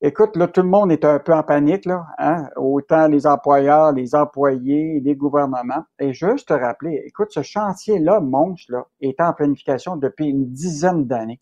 Écoute, 0.00 0.36
là, 0.36 0.46
tout 0.46 0.62
le 0.62 0.68
monde 0.68 0.92
est 0.92 1.04
un 1.04 1.18
peu 1.18 1.34
en 1.34 1.42
panique, 1.42 1.84
là, 1.84 2.06
hein? 2.18 2.48
autant 2.54 3.08
les 3.08 3.26
employeurs, 3.26 3.90
les 3.90 4.14
employés, 4.14 5.00
les 5.00 5.16
gouvernements. 5.16 5.82
Et 5.98 6.12
juste 6.12 6.48
te 6.48 6.52
rappeler, 6.52 7.02
écoute, 7.04 7.32
ce 7.32 7.42
chantier-là, 7.42 8.20
monstre, 8.20 8.70
là, 8.70 8.86
est 9.00 9.20
en 9.20 9.32
planification 9.32 9.96
depuis 9.96 10.28
une 10.28 10.52
dizaine 10.52 11.04
d'années. 11.06 11.40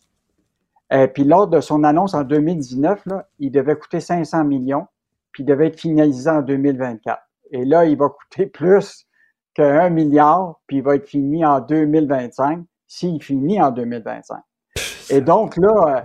Euh, 0.93 1.07
puis 1.07 1.23
lors 1.23 1.47
de 1.47 1.59
son 1.59 1.83
annonce 1.83 2.13
en 2.13 2.23
2019, 2.23 3.05
là, 3.07 3.27
il 3.39 3.51
devait 3.51 3.75
coûter 3.75 3.99
500 3.99 4.45
millions, 4.45 4.87
puis 5.31 5.43
il 5.43 5.45
devait 5.45 5.67
être 5.67 5.79
finalisé 5.79 6.29
en 6.29 6.41
2024. 6.41 7.21
Et 7.51 7.65
là, 7.65 7.85
il 7.85 7.97
va 7.97 8.09
coûter 8.09 8.45
plus 8.47 9.05
qu'un 9.53 9.89
milliard, 9.89 10.59
puis 10.67 10.77
il 10.77 10.83
va 10.83 10.95
être 10.95 11.07
fini 11.07 11.45
en 11.45 11.59
2025, 11.59 12.63
s'il 12.85 13.21
finit 13.21 13.61
en 13.61 13.71
2025. 13.71 14.37
Et 15.09 15.21
donc 15.21 15.57
là, 15.57 15.73
euh, 15.87 16.01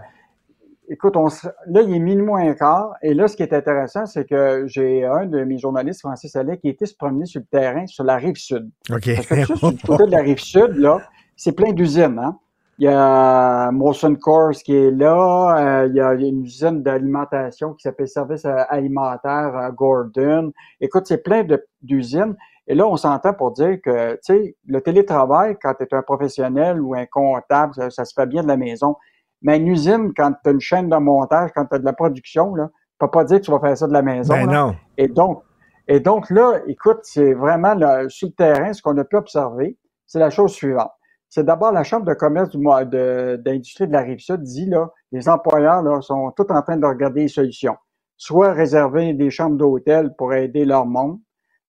écoute, 0.88 1.16
on 1.16 1.26
là, 1.66 1.82
il 1.82 1.94
est 1.94 1.98
minuit 1.98 2.24
moins 2.24 2.48
un 2.48 2.54
quart, 2.54 2.94
et 3.02 3.14
là, 3.14 3.28
ce 3.28 3.36
qui 3.36 3.42
est 3.42 3.52
intéressant, 3.52 4.06
c'est 4.06 4.24
que 4.24 4.64
j'ai 4.66 5.04
un 5.04 5.26
de 5.26 5.44
mes 5.44 5.58
journalistes, 5.58 6.00
Francis 6.00 6.34
Allais, 6.34 6.58
qui 6.58 6.68
était 6.68 6.86
se 6.86 6.94
promener 6.96 7.26
sur 7.26 7.40
le 7.40 7.46
terrain, 7.46 7.86
sur 7.86 8.04
la 8.04 8.16
rive 8.16 8.36
sud. 8.36 8.70
OK. 8.90 9.14
Parce 9.14 9.26
que 9.26 9.44
ça, 9.44 9.56
sur 9.56 9.70
le 9.70 9.86
côté 9.86 10.06
de 10.06 10.10
la 10.10 10.22
rive 10.22 10.40
sud, 10.40 10.76
là, 10.76 11.00
c'est 11.36 11.52
plein 11.52 11.72
d'usines, 11.72 12.18
hein? 12.18 12.38
Il 12.78 12.86
y 12.86 12.88
a 12.88 13.70
Molson 13.70 14.16
Coors 14.16 14.52
qui 14.64 14.74
est 14.74 14.90
là. 14.90 15.56
Euh, 15.58 15.86
il 15.88 15.94
y 15.94 16.00
a 16.00 16.14
une 16.14 16.42
usine 16.42 16.82
d'alimentation 16.82 17.74
qui 17.74 17.82
s'appelle 17.82 18.08
Service 18.08 18.44
alimentaire 18.44 19.56
euh, 19.56 19.70
Gordon. 19.70 20.52
Écoute, 20.80 21.04
c'est 21.06 21.22
plein 21.22 21.46
d'usines. 21.82 22.34
Et 22.66 22.74
là, 22.74 22.86
on 22.86 22.96
s'entend 22.96 23.34
pour 23.34 23.52
dire 23.52 23.78
que, 23.82 24.14
tu 24.14 24.18
sais, 24.22 24.56
le 24.66 24.80
télétravail, 24.80 25.56
quand 25.60 25.74
tu 25.74 25.84
es 25.84 25.94
un 25.94 26.02
professionnel 26.02 26.80
ou 26.80 26.94
un 26.94 27.06
comptable, 27.06 27.74
ça, 27.74 28.04
se 28.04 28.14
fait 28.14 28.26
bien 28.26 28.42
de 28.42 28.48
la 28.48 28.56
maison. 28.56 28.96
Mais 29.42 29.58
une 29.58 29.66
usine, 29.66 30.12
quand 30.16 30.32
tu 30.42 30.48
as 30.48 30.52
une 30.52 30.60
chaîne 30.60 30.88
de 30.88 30.96
montage, 30.96 31.50
quand 31.54 31.66
tu 31.66 31.74
as 31.74 31.78
de 31.78 31.84
la 31.84 31.92
production, 31.92 32.54
là, 32.54 32.68
tu 32.68 32.96
peux 32.98 33.10
pas 33.10 33.24
dire 33.24 33.40
que 33.40 33.44
tu 33.44 33.50
vas 33.50 33.58
faire 33.58 33.76
ça 33.76 33.86
de 33.86 33.92
la 33.92 34.02
maison. 34.02 34.34
Ben 34.34 34.46
non. 34.46 34.76
Et 34.96 35.08
donc, 35.08 35.42
et 35.88 36.00
donc 36.00 36.30
là, 36.30 36.60
écoute, 36.68 37.00
c'est 37.02 37.34
vraiment 37.34 37.74
sur 38.08 38.28
le 38.28 38.34
terrain, 38.34 38.72
ce 38.72 38.80
qu'on 38.80 38.96
a 38.98 39.04
pu 39.04 39.16
observer, 39.16 39.76
c'est 40.06 40.20
la 40.20 40.30
chose 40.30 40.52
suivante. 40.52 40.92
C'est 41.34 41.44
d'abord 41.44 41.72
la 41.72 41.82
Chambre 41.82 42.04
de 42.04 42.12
commerce 42.12 42.50
du 42.50 42.58
d'industrie 42.58 43.84
de, 43.84 43.88
de 43.88 43.92
la 43.94 44.02
Rive-Sud 44.02 44.42
dit, 44.42 44.66
là, 44.66 44.90
les 45.12 45.30
employeurs 45.30 45.80
là, 45.80 46.02
sont 46.02 46.30
tous 46.32 46.52
en 46.52 46.60
train 46.60 46.76
de 46.76 46.84
regarder 46.84 47.22
les 47.22 47.28
solutions. 47.28 47.74
Soit 48.18 48.52
réserver 48.52 49.14
des 49.14 49.30
chambres 49.30 49.56
d'hôtel 49.56 50.14
pour 50.18 50.34
aider 50.34 50.66
leur 50.66 50.84
monde, 50.84 51.18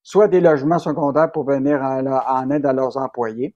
soit 0.02 0.27
des 0.27 0.41
logements 0.41 0.80
secondaires 0.80 1.31
pour 1.31 1.45
venir 1.45 1.81
en, 1.81 2.49
aide 2.49 2.65
à 2.65 2.73
leurs 2.73 2.98
employés. 2.98 3.56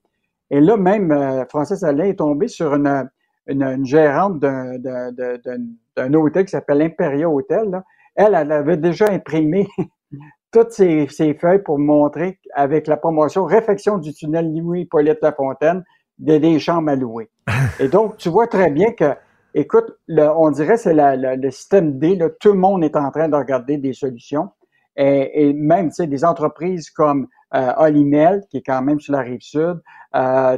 Et 0.50 0.62
là, 0.62 0.78
même, 0.78 1.12
euh, 1.12 1.44
Francis 1.50 1.84
Alain 1.84 2.06
est 2.06 2.20
tombé 2.20 2.48
sur 2.48 2.74
une, 2.74 3.10
une, 3.48 3.86
gérante 3.86 4.40
d'un 4.40 6.14
hôtel 6.14 6.46
qui 6.46 6.52
s'appelle 6.52 6.84
Imperia 6.84 7.30
Hotel. 7.30 7.84
Elle, 8.16 8.34
elle 8.34 8.54
avait 8.54 8.78
déjà 8.78 9.12
imprimé 9.12 9.68
toutes 10.54 10.72
ces, 10.72 11.08
feuilles 11.34 11.64
pour 11.64 11.80
montrer 11.80 12.40
avec 12.54 12.88
la 12.88 12.96
promotion 12.96 13.44
réfection 13.44 13.98
du 13.98 14.14
tunnel 14.14 14.56
Louis-Hippolyte 14.56 15.22
Lafontaine 15.22 15.84
des, 16.18 16.40
des 16.40 16.60
chambres 16.60 16.90
à 16.90 16.96
louer. 16.96 17.30
Et 17.80 17.88
donc, 17.88 18.18
tu 18.18 18.30
vois 18.30 18.48
très 18.48 18.70
bien 18.70 18.92
que, 18.92 19.16
écoute, 19.54 19.98
on 20.10 20.52
dirait 20.52 20.78
c'est 20.78 20.94
le 20.96 21.52
système 21.52 21.98
D, 22.00 22.16
là, 22.16 22.30
tout 22.40 22.54
le 22.54 22.60
monde 22.60 22.84
est 22.84 22.96
en 22.96 23.12
train 23.12 23.30
de 23.30 23.36
regarder 23.36 23.78
des 23.78 23.94
solutions. 23.94 24.50
Et, 24.96 25.54
même, 25.54 25.90
tu 25.90 25.96
sais, 25.96 26.08
des 26.08 26.26
entreprises 26.26 26.90
comme 26.90 27.28
euh, 27.54 27.72
Olimel, 27.78 28.44
qui 28.50 28.58
est 28.58 28.64
quand 28.64 28.82
même 28.82 29.00
sur 29.00 29.14
la 29.14 29.20
rive 29.20 29.42
sud. 29.42 29.80
Euh, 30.16 30.58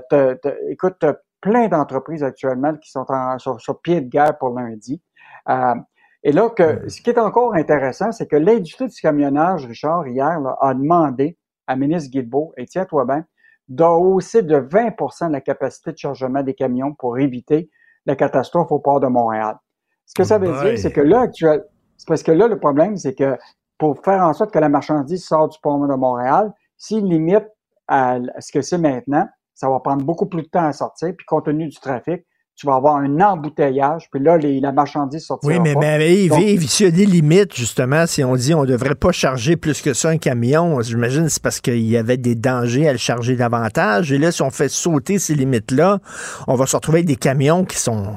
écoute, 0.70 0.96
tu 1.00 1.08
as 1.08 1.18
plein 1.42 1.68
d'entreprises 1.68 2.24
actuellement 2.24 2.74
qui 2.76 2.90
sont 2.90 3.06
en, 3.10 3.38
sur, 3.38 3.82
pied 3.82 4.00
de 4.00 4.08
guerre 4.08 4.38
pour 4.38 4.58
lundi. 4.58 5.02
Euh, 5.50 5.76
et 6.24 6.32
là, 6.32 6.50
que, 6.50 6.88
ce 6.88 7.02
qui 7.02 7.10
est 7.10 7.20
encore 7.20 7.54
intéressant, 7.54 8.12
c'est 8.14 8.28
que 8.28 8.38
l'industrie 8.38 8.88
du 8.88 9.02
camionnage, 9.02 9.66
Richard, 9.66 10.08
hier, 10.08 10.40
a 10.62 10.74
demandé 10.74 11.38
à 11.68 11.76
ministre 11.76 12.10
Guilbeault, 12.10 12.54
et 12.58 12.66
tiens-toi 12.66 13.06
bien, 13.06 13.26
de 13.70 13.84
hausser 13.84 14.42
de 14.42 14.58
20% 14.58 15.32
la 15.32 15.42
capacité 15.42 15.92
de 15.92 15.98
chargement 15.98 16.44
des 16.44 16.54
camions 16.54 16.94
pour 16.94 17.18
éviter 17.20 17.70
la 18.06 18.16
catastrophe 18.16 18.72
au 18.72 18.80
port 18.80 19.00
de 19.00 19.08
Montréal. 19.08 19.58
Ce 20.06 20.14
que 20.16 20.24
ça 20.24 20.40
veut 20.40 20.52
dire, 20.64 20.78
c'est 20.78 20.92
que 20.92 21.02
là, 21.02 21.22
actuel, 21.22 21.64
c'est 21.96 22.08
parce 22.08 22.24
que 22.24 22.32
là, 22.32 22.48
le 22.48 22.60
problème, 22.60 22.98
c'est 22.98 23.14
que 23.14 23.38
pour 23.78 24.00
faire 24.04 24.24
en 24.24 24.34
sorte 24.34 24.52
que 24.52 24.60
la 24.60 24.70
marchandise 24.70 25.24
sorte 25.24 25.54
du 25.54 25.60
port 25.62 25.80
de 25.80 25.94
Montréal, 25.94 26.52
s'il 26.78 27.06
limite 27.06 27.46
à 27.88 28.18
ce 28.40 28.52
que 28.52 28.62
c'est 28.62 28.78
maintenant, 28.78 29.28
ça 29.54 29.70
va 29.70 29.80
prendre 29.80 30.04
beaucoup 30.04 30.26
plus 30.26 30.44
de 30.44 30.48
temps 30.48 30.66
à 30.66 30.74
sortir, 30.74 31.14
puis 31.16 31.26
compte 31.26 31.46
tenu 31.46 31.68
du 31.68 31.78
trafic, 31.80 32.26
tu 32.60 32.68
vas 32.68 32.76
avoir 32.76 32.98
un 32.98 33.22
embouteillage, 33.22 34.10
puis 34.12 34.22
là, 34.22 34.36
les, 34.36 34.60
la 34.60 34.74
marchandise 34.74 35.24
sortira 35.24 35.54
Oui, 35.54 35.60
mais, 35.62 35.76
pas. 35.76 35.80
mais 35.80 36.14
Yves, 36.14 36.68
s'il 36.68 36.88
y 36.88 36.90
a 36.90 36.92
des 36.92 37.06
limites, 37.06 37.56
justement, 37.56 38.06
si 38.06 38.22
on 38.22 38.36
dit 38.36 38.54
on 38.54 38.64
ne 38.64 38.68
devrait 38.68 38.96
pas 38.96 39.14
charger 39.14 39.56
plus 39.56 39.82
que 39.82 39.94
ça 39.94 40.10
un 40.10 40.18
camion, 40.18 40.82
j'imagine 40.82 41.30
c'est 41.30 41.42
parce 41.42 41.62
qu'il 41.62 41.80
y 41.80 41.96
avait 41.96 42.18
des 42.18 42.36
dangers 42.36 42.90
à 42.90 42.92
le 42.92 42.98
charger 42.98 43.38
davantage. 43.38 44.12
Et 44.12 44.18
là, 44.18 44.34
si 44.34 44.42
on 44.42 44.50
fait 44.50 44.68
sauter 44.68 45.20
ces 45.20 45.36
limites-là, 45.36 46.00
on 46.48 46.56
va 46.56 46.66
se 46.66 46.76
retrouver 46.76 46.98
avec 46.98 47.08
des 47.08 47.16
camions 47.16 47.64
qui 47.64 47.78
sont 47.78 48.08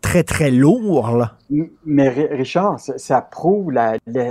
très, 0.00 0.22
très 0.22 0.50
lourds. 0.50 1.18
Là. 1.18 1.32
Mais 1.84 2.08
Richard, 2.08 2.80
ça, 2.80 3.20
prouve 3.20 3.70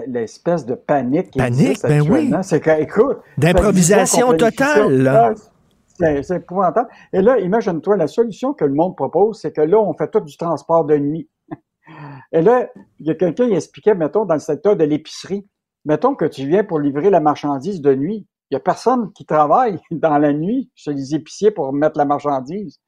l'espèce 0.07 0.65
de 0.65 0.73
panique 0.73 1.29
qui 1.29 1.37
panique, 1.37 1.79
ben 1.83 2.01
oui. 2.09 2.31
C'est 2.41 2.59
que, 2.59 2.81
écoute... 2.81 3.17
D'improvisation 3.37 4.33
totale, 4.33 5.35
c'est 5.99 6.37
épouvantable. 6.37 6.89
Et 7.13 7.21
là, 7.21 7.39
imagine-toi, 7.39 7.97
la 7.97 8.07
solution 8.07 8.53
que 8.53 8.65
le 8.65 8.73
monde 8.73 8.95
propose, 8.95 9.41
c'est 9.41 9.51
que 9.51 9.61
là, 9.61 9.79
on 9.79 9.93
fait 9.93 10.09
tout 10.09 10.21
du 10.21 10.37
transport 10.37 10.85
de 10.85 10.97
nuit. 10.97 11.29
Et 12.31 12.41
là, 12.41 12.69
il 12.99 13.07
y 13.07 13.11
a 13.11 13.15
quelqu'un 13.15 13.47
qui 13.47 13.55
expliquait, 13.55 13.95
mettons, 13.95 14.25
dans 14.25 14.35
le 14.35 14.39
secteur 14.39 14.75
de 14.75 14.83
l'épicerie, 14.83 15.47
mettons 15.85 16.15
que 16.15 16.25
tu 16.25 16.47
viens 16.47 16.63
pour 16.63 16.79
livrer 16.79 17.09
la 17.09 17.19
marchandise 17.19 17.81
de 17.81 17.93
nuit. 17.95 18.27
Il 18.49 18.55
y 18.55 18.57
a 18.57 18.59
personne 18.59 19.11
qui 19.13 19.25
travaille 19.25 19.79
dans 19.91 20.17
la 20.17 20.33
nuit 20.33 20.71
chez 20.75 20.93
les 20.93 21.15
épiciers 21.15 21.51
pour 21.51 21.73
mettre 21.73 21.97
la 21.97 22.05
marchandise. 22.05 22.79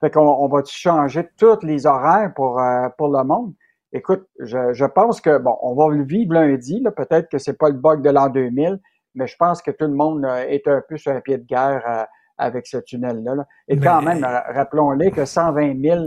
Fait 0.00 0.10
qu'on 0.10 0.26
on 0.26 0.48
va 0.48 0.62
changer 0.66 1.28
tous 1.38 1.62
les 1.62 1.86
horaires 1.86 2.32
pour, 2.34 2.60
euh, 2.60 2.88
pour 2.98 3.08
le 3.08 3.22
monde? 3.24 3.54
Écoute, 3.92 4.26
je, 4.40 4.72
je 4.72 4.84
pense 4.86 5.20
que, 5.20 5.38
bon, 5.38 5.56
on 5.62 5.74
va 5.74 5.94
le 5.94 6.02
vivre 6.02 6.32
lundi, 6.32 6.82
peut-être 6.96 7.28
que 7.28 7.38
c'est 7.38 7.58
pas 7.58 7.68
le 7.68 7.76
bug 7.76 8.02
de 8.02 8.10
l'an 8.10 8.30
2000, 8.30 8.80
mais 9.14 9.26
je 9.26 9.36
pense 9.36 9.60
que 9.60 9.70
tout 9.70 9.84
le 9.84 9.94
monde 9.94 10.24
est 10.24 10.66
un 10.66 10.82
peu 10.88 10.96
sur 10.96 11.12
un 11.12 11.20
pied 11.20 11.36
de 11.36 11.44
guerre 11.44 11.82
euh, 11.86 12.04
avec 12.42 12.66
ce 12.66 12.78
tunnel-là. 12.78 13.46
Et 13.68 13.78
quand 13.78 14.02
même, 14.02 14.24
rappelons-le 14.24 15.10
que 15.10 15.24
120 15.24 15.80
000 15.80 16.06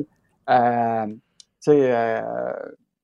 euh, 0.49 1.07
euh, 1.67 2.21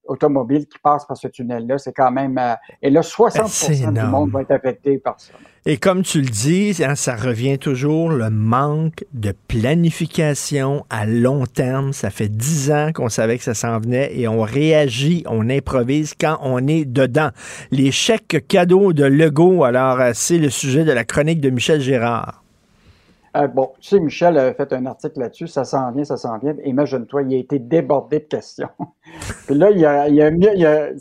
automobiles 0.05 0.67
qui 0.67 0.77
passent 0.79 1.05
par 1.05 1.17
ce 1.17 1.27
tunnel-là, 1.27 1.77
c'est 1.77 1.93
quand 1.93 2.11
même... 2.11 2.37
Euh, 2.37 2.55
et 2.81 2.89
là, 2.89 3.01
60% 3.01 3.93
du 3.93 4.01
monde 4.01 4.31
va 4.31 4.41
être 4.41 4.51
affecté 4.51 4.97
par 4.97 5.19
ça. 5.19 5.33
Et 5.65 5.77
comme 5.77 6.01
tu 6.01 6.21
le 6.21 6.27
dis, 6.27 6.75
hein, 6.83 6.95
ça 6.95 7.15
revient 7.15 7.59
toujours, 7.59 8.09
le 8.09 8.31
manque 8.31 9.05
de 9.13 9.31
planification 9.47 10.85
à 10.89 11.05
long 11.05 11.45
terme. 11.45 11.93
Ça 11.93 12.09
fait 12.09 12.29
dix 12.29 12.71
ans 12.71 12.91
qu'on 12.93 13.09
savait 13.09 13.37
que 13.37 13.43
ça 13.43 13.53
s'en 13.53 13.79
venait 13.79 14.11
et 14.17 14.27
on 14.27 14.41
réagit, 14.41 15.23
on 15.27 15.49
improvise 15.51 16.15
quand 16.19 16.39
on 16.41 16.67
est 16.67 16.85
dedans. 16.85 17.29
Les 17.69 17.91
chèques 17.91 18.47
cadeaux 18.47 18.91
de 18.91 19.05
Legault, 19.05 19.63
alors 19.63 19.99
c'est 20.13 20.39
le 20.39 20.49
sujet 20.49 20.83
de 20.83 20.91
la 20.91 21.03
chronique 21.03 21.41
de 21.41 21.51
Michel 21.51 21.79
Gérard. 21.79 22.40
Euh, 23.37 23.47
bon, 23.47 23.71
tu 23.79 23.87
sais, 23.87 23.99
Michel 23.99 24.37
a 24.37 24.53
fait 24.53 24.73
un 24.73 24.85
article 24.85 25.19
là-dessus, 25.19 25.47
ça 25.47 25.63
s'en 25.63 25.91
vient, 25.91 26.03
ça 26.03 26.17
s'en 26.17 26.37
vient. 26.37 26.53
Imagine-toi, 26.65 27.23
il 27.23 27.33
a 27.35 27.37
été 27.37 27.59
débordé 27.59 28.19
de 28.19 28.25
questions. 28.25 28.69
Puis 29.45 29.55
là, 29.55 29.71
il, 29.71 29.85
a, 29.85 30.09
il, 30.09 30.21
a, 30.21 30.29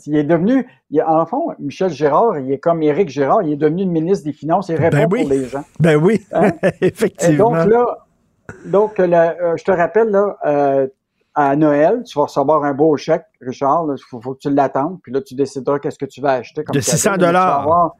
il, 0.05 0.15
est 0.15 0.23
devenu, 0.23 0.65
en 1.05 1.25
fond, 1.25 1.49
Michel 1.59 1.89
Gérard, 1.89 2.39
il 2.39 2.51
est 2.51 2.59
comme 2.59 2.81
Éric 2.83 3.09
Gérard, 3.09 3.43
il 3.43 3.53
est 3.53 3.57
devenu 3.57 3.83
le 3.83 3.91
ministre 3.91 4.25
des 4.25 4.33
Finances, 4.33 4.69
il 4.69 4.75
répond 4.75 4.97
ben 4.97 5.09
pour 5.09 5.29
les 5.29 5.45
gens. 5.45 5.63
Ben 5.79 5.97
oui, 5.97 6.21
hein? 6.31 6.51
effectivement. 6.81 7.33
Et 7.33 7.37
donc 7.37 7.69
là, 7.69 7.97
donc, 8.65 8.99
euh, 8.99 9.55
je 9.57 9.63
te 9.63 9.71
rappelle, 9.71 10.09
là, 10.09 10.37
euh, 10.45 10.87
à 11.33 11.55
Noël, 11.55 12.03
tu 12.03 12.17
vas 12.17 12.25
recevoir 12.25 12.63
un 12.63 12.73
beau 12.73 12.95
chèque, 12.97 13.25
Richard, 13.41 13.85
il 13.89 14.21
faut, 14.21 14.33
que 14.33 14.39
tu 14.39 14.49
l'attendes, 14.49 14.99
puis 15.01 15.11
là, 15.11 15.21
tu 15.21 15.35
décideras 15.35 15.79
qu'est-ce 15.79 15.99
que 15.99 16.05
tu 16.05 16.21
vas 16.21 16.33
acheter. 16.33 16.63
Comme 16.63 16.75
de 16.75 16.81
600 16.81 17.17
dollars. 17.17 17.95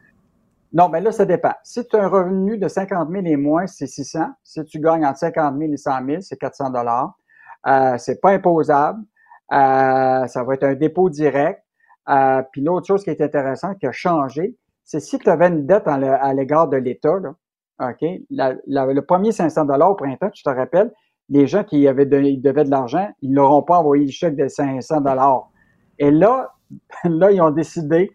Non, 0.74 0.88
mais 0.88 1.02
là, 1.02 1.12
ça 1.12 1.26
dépend. 1.26 1.54
Si 1.64 1.86
tu 1.86 1.96
as 1.96 2.04
un 2.04 2.08
revenu 2.08 2.58
de 2.58 2.68
50 2.68 3.10
000 3.10 3.26
et 3.26 3.36
moins, 3.36 3.68
c'est 3.68 3.88
600. 3.88 4.20
Si 4.44 4.64
tu 4.66 4.80
gagnes 4.80 5.06
entre 5.06 5.20
50 5.20 5.58
000 5.58 5.74
et 5.74 5.78
100 5.78 6.06
000, 6.06 6.22
c'est 6.22 6.38
400 6.38 6.70
dollars. 6.70 7.14
Euh, 7.68 7.98
c'est 7.98 8.22
pas 8.22 8.32
imposable. 8.32 9.02
Euh, 9.52 10.28
ça 10.28 10.44
va 10.44 10.54
être 10.54 10.64
un 10.64 10.76
dépôt 10.76 11.10
direct. 11.10 11.62
Euh, 12.10 12.42
puis 12.52 12.62
l'autre 12.62 12.88
chose 12.88 13.04
qui 13.04 13.10
est 13.10 13.22
intéressante, 13.22 13.80
qui 13.80 13.88
a 13.88 13.92
changé, 13.92 14.56
c'est 14.84 15.00
si 15.00 15.20
tu 15.20 15.30
avais 15.30 15.48
une 15.48 15.66
dette 15.66 15.88
à 15.88 16.34
l'égard 16.34 16.68
de 16.68 16.78
l'État, 16.78 17.16
OK, 17.80 18.02
le 18.30 19.00
premier 19.02 19.32
500 19.32 19.66
dollars 19.66 19.92
au 19.92 19.96
printemps, 19.96 20.30
tu 20.30 20.44
te 20.44 20.50
rappelles, 20.50 20.92
les 21.30 21.48
gens 21.48 21.64
qui 21.64 21.88
avaient 21.88 22.08
ils 22.24 22.42
devaient 22.42 22.66
de 22.66 22.72
l'argent, 22.72 23.10
ils 23.22 23.32
n'auront 23.32 23.62
pas 23.62 23.80
envoyé 23.80 24.06
le 24.06 24.12
chèque 24.12 24.36
de 24.36 24.48
500 24.48 25.02
dollars. 25.02 25.50
Et 26.00 26.12
là, 26.12 26.52
là, 27.04 27.32
ils 27.32 27.42
ont 27.42 27.52
décidé 27.52 28.12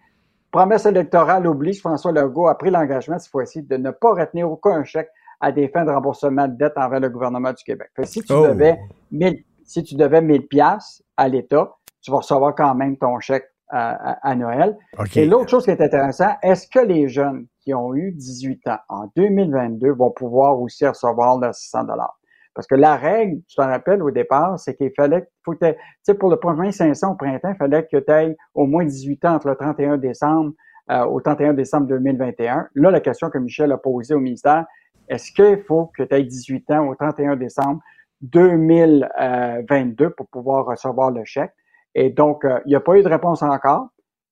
promesse 0.57 0.87
électorale 0.87 1.47
oblige, 1.47 1.81
François 1.81 2.13
Legault 2.13 2.49
a 2.49 2.55
pris 2.55 2.71
l'engagement 2.71 3.19
cette 3.19 3.31
fois-ci 3.31 3.63
de 3.63 3.77
ne 3.77 3.91
pas 3.91 4.13
retenir 4.15 4.51
aucun 4.51 4.85
chèque 4.85 5.11
à 5.39 5.53
des 5.53 5.69
fins 5.69 5.85
de 5.85 5.91
remboursement 5.91 6.49
de 6.49 6.57
dette 6.57 6.73
envers 6.77 6.99
le 6.99 7.11
gouvernement 7.11 7.53
du 7.53 7.63
Québec. 7.63 7.91
si 8.05 8.23
tu 8.23 8.33
oh. 8.33 8.47
devais 8.49 8.79
1000, 9.11 9.45
si 9.65 9.83
tu 9.83 9.97
devais 9.97 10.23
1000 10.23 10.47
pièces 10.47 11.03
à 11.19 11.29
l'État, 11.29 11.77
tu 12.01 12.11
vas 12.11 12.19
recevoir 12.19 12.55
quand 12.55 12.75
même 12.75 12.97
ton 12.97 13.21
chèque 13.21 13.45
à, 13.69 14.35
Noël. 14.35 14.79
Et 15.15 15.27
l'autre 15.27 15.51
chose 15.51 15.65
qui 15.65 15.73
est 15.73 15.81
intéressante, 15.83 16.37
est-ce 16.43 16.69
que 16.69 16.79
les 16.79 17.09
jeunes 17.09 17.49
qui 17.61 17.75
ont 17.75 17.95
eu 17.95 18.13
18 18.13 18.69
ans 18.69 18.79
en 18.89 19.11
2022 19.15 19.91
vont 19.91 20.11
pouvoir 20.11 20.59
aussi 20.59 20.87
recevoir 20.87 21.39
leurs 21.39 21.55
600 21.55 21.85
dollars? 21.85 22.17
Parce 22.57 22.67
que 22.67 22.75
la 22.75 22.97
règle, 22.97 23.43
tu 23.47 23.55
t'en 23.55 23.67
rappelles 23.67 24.03
au 24.03 24.11
départ, 24.11 24.59
c'est 24.59 24.75
qu'il 24.75 24.91
fallait, 24.97 25.29
faut 25.45 25.55
tu 25.55 25.67
sais, 26.03 26.15
pour 26.15 26.31
le 26.31 26.37
premier 26.39 26.73
500 26.73 27.13
au 27.13 27.15
printemps, 27.15 27.51
il 27.51 27.57
fallait 27.57 27.87
que 27.87 27.99
tu 27.99 28.11
aies 28.11 28.35
au 28.55 28.67
moins 28.67 28.87
18 28.87 29.25
ans 29.27 29.35
entre 29.35 29.49
le 29.49 29.57
31 29.57 29.99
décembre 29.99 30.53
euh, 30.91 31.05
au 31.05 31.21
31 31.21 31.53
décembre 31.53 31.87
2021. 31.89 32.69
Là, 32.75 32.91
la 32.91 33.01
question 33.01 33.29
que 33.29 33.37
Michel 33.37 33.73
a 33.73 33.77
posée 33.77 34.15
au 34.15 34.21
ministère, 34.21 34.65
est-ce 35.07 35.31
qu'il 35.33 35.63
faut 35.65 35.91
que 35.95 36.03
tu 36.03 36.15
aies 36.15 36.25
18 36.25 36.71
ans 36.71 36.89
au 36.89 36.95
31 36.95 37.37
décembre 37.37 37.81
2022 38.23 40.11
pour 40.11 40.27
pouvoir 40.29 40.65
recevoir 40.65 41.11
le 41.11 41.27
chèque? 41.27 41.53
Et 41.95 42.09
donc, 42.09 42.47
euh, 42.47 42.59
il 42.65 42.71
n'y 42.71 42.75
a 42.75 42.81
pas 42.81 42.97
eu 42.97 43.03
de 43.03 43.09
réponse 43.09 43.43
encore. 43.43 43.89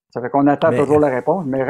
Ça 0.08 0.22
fait 0.22 0.30
qu'on 0.30 0.46
attend 0.46 0.70
toujours 0.70 0.98
la 0.98 1.08
réponse, 1.08 1.44
mais 1.44 1.62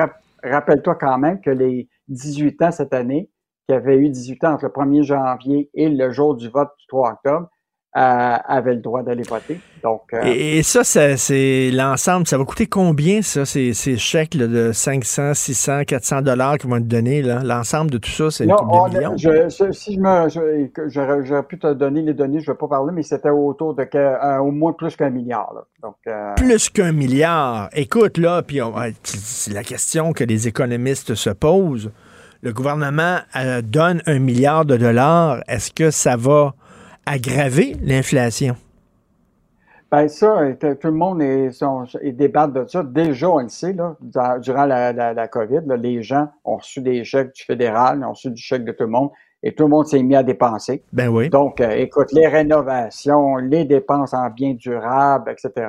rappelle-toi 0.44 0.94
quand 0.94 1.18
même 1.18 1.40
que 1.40 1.50
les 1.50 1.88
18 2.06 2.62
ans 2.62 2.70
cette 2.70 2.94
année, 2.94 3.28
qui 3.68 3.74
avait 3.74 3.96
eu 3.96 4.08
18 4.10 4.44
ans 4.44 4.52
entre 4.54 4.64
le 4.66 4.70
1er 4.70 5.02
janvier 5.02 5.70
et 5.74 5.88
le 5.88 6.10
jour 6.12 6.34
du 6.36 6.48
vote 6.48 6.70
du 6.78 6.86
3 6.88 7.12
octobre, 7.12 7.48
euh, 7.96 8.36
avaient 8.48 8.74
le 8.74 8.80
droit 8.80 9.04
d'aller 9.04 9.22
voter. 9.22 9.60
Donc, 9.84 10.02
euh, 10.14 10.22
Et, 10.24 10.58
et 10.58 10.62
ça, 10.64 10.82
ça, 10.82 11.16
c'est 11.16 11.70
l'ensemble. 11.72 12.26
Ça 12.26 12.36
va 12.36 12.44
coûter 12.44 12.66
combien, 12.66 13.22
ça, 13.22 13.44
ces, 13.44 13.72
ces 13.72 13.96
chèques 13.98 14.34
là, 14.34 14.48
de 14.48 14.72
500, 14.72 15.32
600, 15.34 15.84
400 15.86 16.22
dollars 16.22 16.58
qui 16.58 16.66
vont 16.66 16.76
être 16.78 16.88
donnés? 16.88 17.22
là? 17.22 17.44
L'ensemble 17.44 17.92
de 17.92 17.98
tout 17.98 18.10
ça, 18.10 18.32
c'est 18.32 18.46
millions? 18.98 19.16
je- 19.16 19.48
je- 19.48 19.70
si 19.70 19.94
je 19.94 20.00
me, 20.00 20.28
j'aurais, 20.88 21.42
pu 21.44 21.56
te 21.60 21.72
donner 21.72 22.02
les 22.02 22.14
données, 22.14 22.40
je 22.40 22.50
ne 22.50 22.54
vais 22.54 22.58
pas 22.58 22.66
parler, 22.66 22.90
mais 22.92 23.04
c'était 23.04 23.30
autour 23.30 23.74
de 23.74 23.86
euh, 23.94 24.38
au 24.38 24.50
moins 24.50 24.72
plus 24.72 24.96
qu'un 24.96 25.10
milliard. 25.10 25.52
là. 25.54 25.60
Donc, 25.80 25.94
euh, 26.08 26.34
Plus 26.34 26.68
qu'un 26.70 26.90
milliard. 26.90 27.68
Écoute, 27.74 28.18
là, 28.18 28.42
puis 28.42 28.58
la 29.52 29.62
question 29.62 30.12
que 30.12 30.24
les 30.24 30.48
économistes 30.48 31.14
se 31.14 31.30
posent. 31.30 31.92
Le 32.44 32.52
gouvernement 32.52 33.20
euh, 33.36 33.62
donne 33.62 34.02
un 34.04 34.18
milliard 34.18 34.66
de 34.66 34.76
dollars. 34.76 35.42
Est-ce 35.48 35.72
que 35.72 35.90
ça 35.90 36.14
va 36.14 36.52
aggraver 37.06 37.74
l'inflation? 37.82 38.54
ben 39.90 40.08
ça, 40.08 40.40
euh, 40.40 40.54
tout 40.74 40.88
le 40.88 40.92
monde 40.92 41.22
est, 41.22 41.52
sont, 41.52 41.84
débattent 42.02 42.52
de 42.52 42.66
ça. 42.66 42.82
Déjà, 42.82 43.30
on 43.30 43.38
le 43.38 43.48
sait, 43.48 43.72
là, 43.72 43.96
dans- 44.00 44.38
durant 44.40 44.66
la, 44.66 44.92
la, 44.92 45.14
la 45.14 45.28
COVID, 45.28 45.60
là, 45.64 45.76
les 45.78 46.02
gens 46.02 46.28
ont 46.44 46.56
reçu 46.56 46.82
des 46.82 47.02
chèques 47.04 47.32
du 47.34 47.44
fédéral, 47.44 48.04
ont 48.04 48.10
reçu 48.10 48.30
du 48.30 48.42
chèque 48.42 48.64
de 48.66 48.72
tout 48.72 48.84
le 48.84 48.90
monde, 48.90 49.10
et 49.42 49.54
tout 49.54 49.62
le 49.62 49.70
monde 49.70 49.86
s'est 49.86 50.02
mis 50.02 50.14
à 50.16 50.22
dépenser. 50.22 50.82
Ben 50.92 51.08
oui. 51.08 51.30
Donc, 51.30 51.62
euh, 51.62 51.70
écoute, 51.70 52.12
les 52.12 52.26
rénovations, 52.26 53.36
les 53.36 53.64
dépenses 53.64 54.12
en 54.12 54.28
biens 54.28 54.52
durables, 54.52 55.30
etc. 55.30 55.68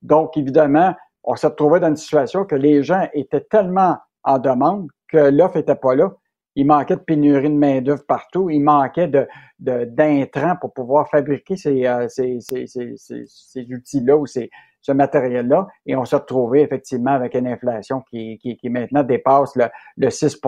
Donc, 0.00 0.34
évidemment, 0.38 0.94
on 1.24 1.36
s'est 1.36 1.48
retrouvé 1.48 1.78
dans 1.80 1.88
une 1.88 1.96
situation 1.96 2.46
que 2.46 2.54
les 2.54 2.82
gens 2.84 3.06
étaient 3.12 3.44
tellement 3.50 3.98
en 4.24 4.38
demande 4.38 4.88
que 5.08 5.30
l'offre 5.30 5.56
n'était 5.56 5.74
pas 5.76 5.94
là. 5.94 6.12
Il 6.58 6.66
manquait 6.66 6.96
de 6.96 7.00
pénurie 7.00 7.50
de 7.50 7.54
main-d'œuvre 7.54 8.04
partout. 8.08 8.48
Il 8.48 8.60
manquait 8.60 9.08
de, 9.08 9.26
d'intrants 9.58 10.56
pour 10.58 10.72
pouvoir 10.72 11.08
fabriquer 11.10 11.56
ces, 11.56 11.86
euh, 11.86 12.08
ces, 12.08 12.38
ces, 12.40 12.66
ces, 12.66 12.94
ces- 12.96 13.66
outils-là 13.74 14.16
ou 14.16 14.24
ces, 14.24 14.48
ce 14.80 14.92
matériel-là. 14.92 15.66
Et 15.84 15.96
on 15.96 16.06
s'est 16.06 16.16
retrouvé 16.16 16.62
effectivement 16.62 17.10
avec 17.10 17.34
une 17.34 17.46
inflation 17.46 18.02
qui, 18.10 18.38
qui, 18.38 18.56
qui 18.56 18.70
maintenant 18.70 19.02
dépasse 19.02 19.54
le, 19.56 19.66
le 19.98 20.08
6 20.08 20.40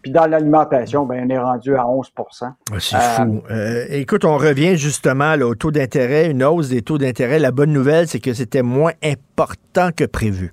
Puis 0.00 0.10
dans 0.10 0.26
l'alimentation, 0.26 1.04
ben, 1.04 1.26
on 1.26 1.28
est 1.28 1.38
rendu 1.38 1.76
à 1.76 1.86
11 1.88 2.10
Ah, 2.40 2.50
C'est 2.78 2.96
fou. 2.98 3.42
Euh, 3.50 3.84
écoute, 3.90 4.24
on 4.24 4.38
revient 4.38 4.78
justement 4.78 5.36
là, 5.36 5.46
au 5.46 5.54
taux 5.54 5.70
d'intérêt, 5.70 6.30
une 6.30 6.42
hausse 6.42 6.70
des 6.70 6.80
taux 6.80 6.96
d'intérêt. 6.96 7.38
La 7.38 7.50
bonne 7.50 7.72
nouvelle, 7.72 8.08
c'est 8.08 8.20
que 8.20 8.32
c'était 8.32 8.62
moins 8.62 8.92
important 9.02 9.90
que 9.94 10.04
prévu. 10.04 10.52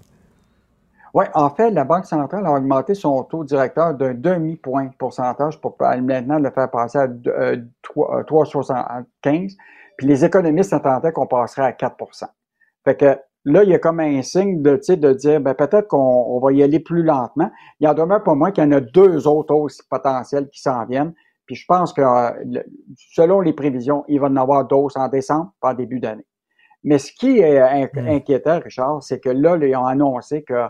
Oui, 1.13 1.25
en 1.33 1.49
fait, 1.49 1.71
la 1.71 1.83
Banque 1.83 2.05
centrale 2.05 2.45
a 2.45 2.53
augmenté 2.53 2.93
son 2.93 3.23
taux 3.23 3.43
directeur 3.43 3.93
d'un 3.93 4.13
demi-point 4.13 4.85
de 4.85 4.95
pourcentage 4.97 5.59
pour 5.59 5.75
maintenant 5.79 6.39
le 6.39 6.49
faire 6.51 6.71
passer 6.71 6.99
à 6.99 7.07
euh, 7.27 7.57
3 7.81 8.19
euh, 8.19 8.23
3,75. 8.23 9.55
Puis 9.97 10.07
les 10.07 10.23
économistes 10.23 10.69
s'attendaient 10.69 11.11
qu'on 11.11 11.27
passerait 11.27 11.63
à 11.63 11.71
4% 11.73 12.25
Fait 12.85 12.95
que 12.95 13.17
là, 13.45 13.63
il 13.63 13.69
y 13.69 13.73
a 13.73 13.79
comme 13.79 13.99
un 13.99 14.21
signe 14.21 14.61
de, 14.61 14.79
de 14.95 15.13
dire, 15.13 15.41
ben, 15.41 15.53
peut-être 15.53 15.87
qu'on 15.89 15.97
on 15.97 16.39
va 16.39 16.53
y 16.53 16.63
aller 16.63 16.79
plus 16.79 17.03
lentement. 17.03 17.51
Il 17.79 17.87
en 17.87 17.93
demeure 17.93 18.23
pas 18.23 18.33
moins 18.35 18.51
qu'il 18.51 18.63
y 18.63 18.67
en 18.67 18.71
a 18.71 18.79
deux 18.81 19.27
autres 19.27 19.53
hausses 19.53 19.81
potentielles 19.83 20.49
qui 20.49 20.61
s'en 20.61 20.85
viennent. 20.85 21.13
Puis 21.45 21.55
je 21.55 21.65
pense 21.67 21.91
que, 21.91 22.01
euh, 22.01 22.61
selon 23.13 23.41
les 23.41 23.53
prévisions, 23.53 24.05
il 24.07 24.19
va 24.21 24.27
y 24.27 24.31
en 24.31 24.37
avoir 24.37 24.65
d'autres 24.65 24.97
en 24.97 25.09
décembre, 25.09 25.51
pas 25.59 25.71
en 25.71 25.73
début 25.73 25.99
d'année. 25.99 26.25
Mais 26.83 26.97
ce 26.99 27.11
qui 27.13 27.39
est 27.39 27.59
euh, 27.59 27.67
in- 27.95 28.07
inquiétant, 28.07 28.59
Richard, 28.59 29.03
c'est 29.03 29.19
que 29.19 29.29
là, 29.29 29.57
ils 29.57 29.75
ont 29.75 29.85
annoncé 29.85 30.43
que 30.43 30.67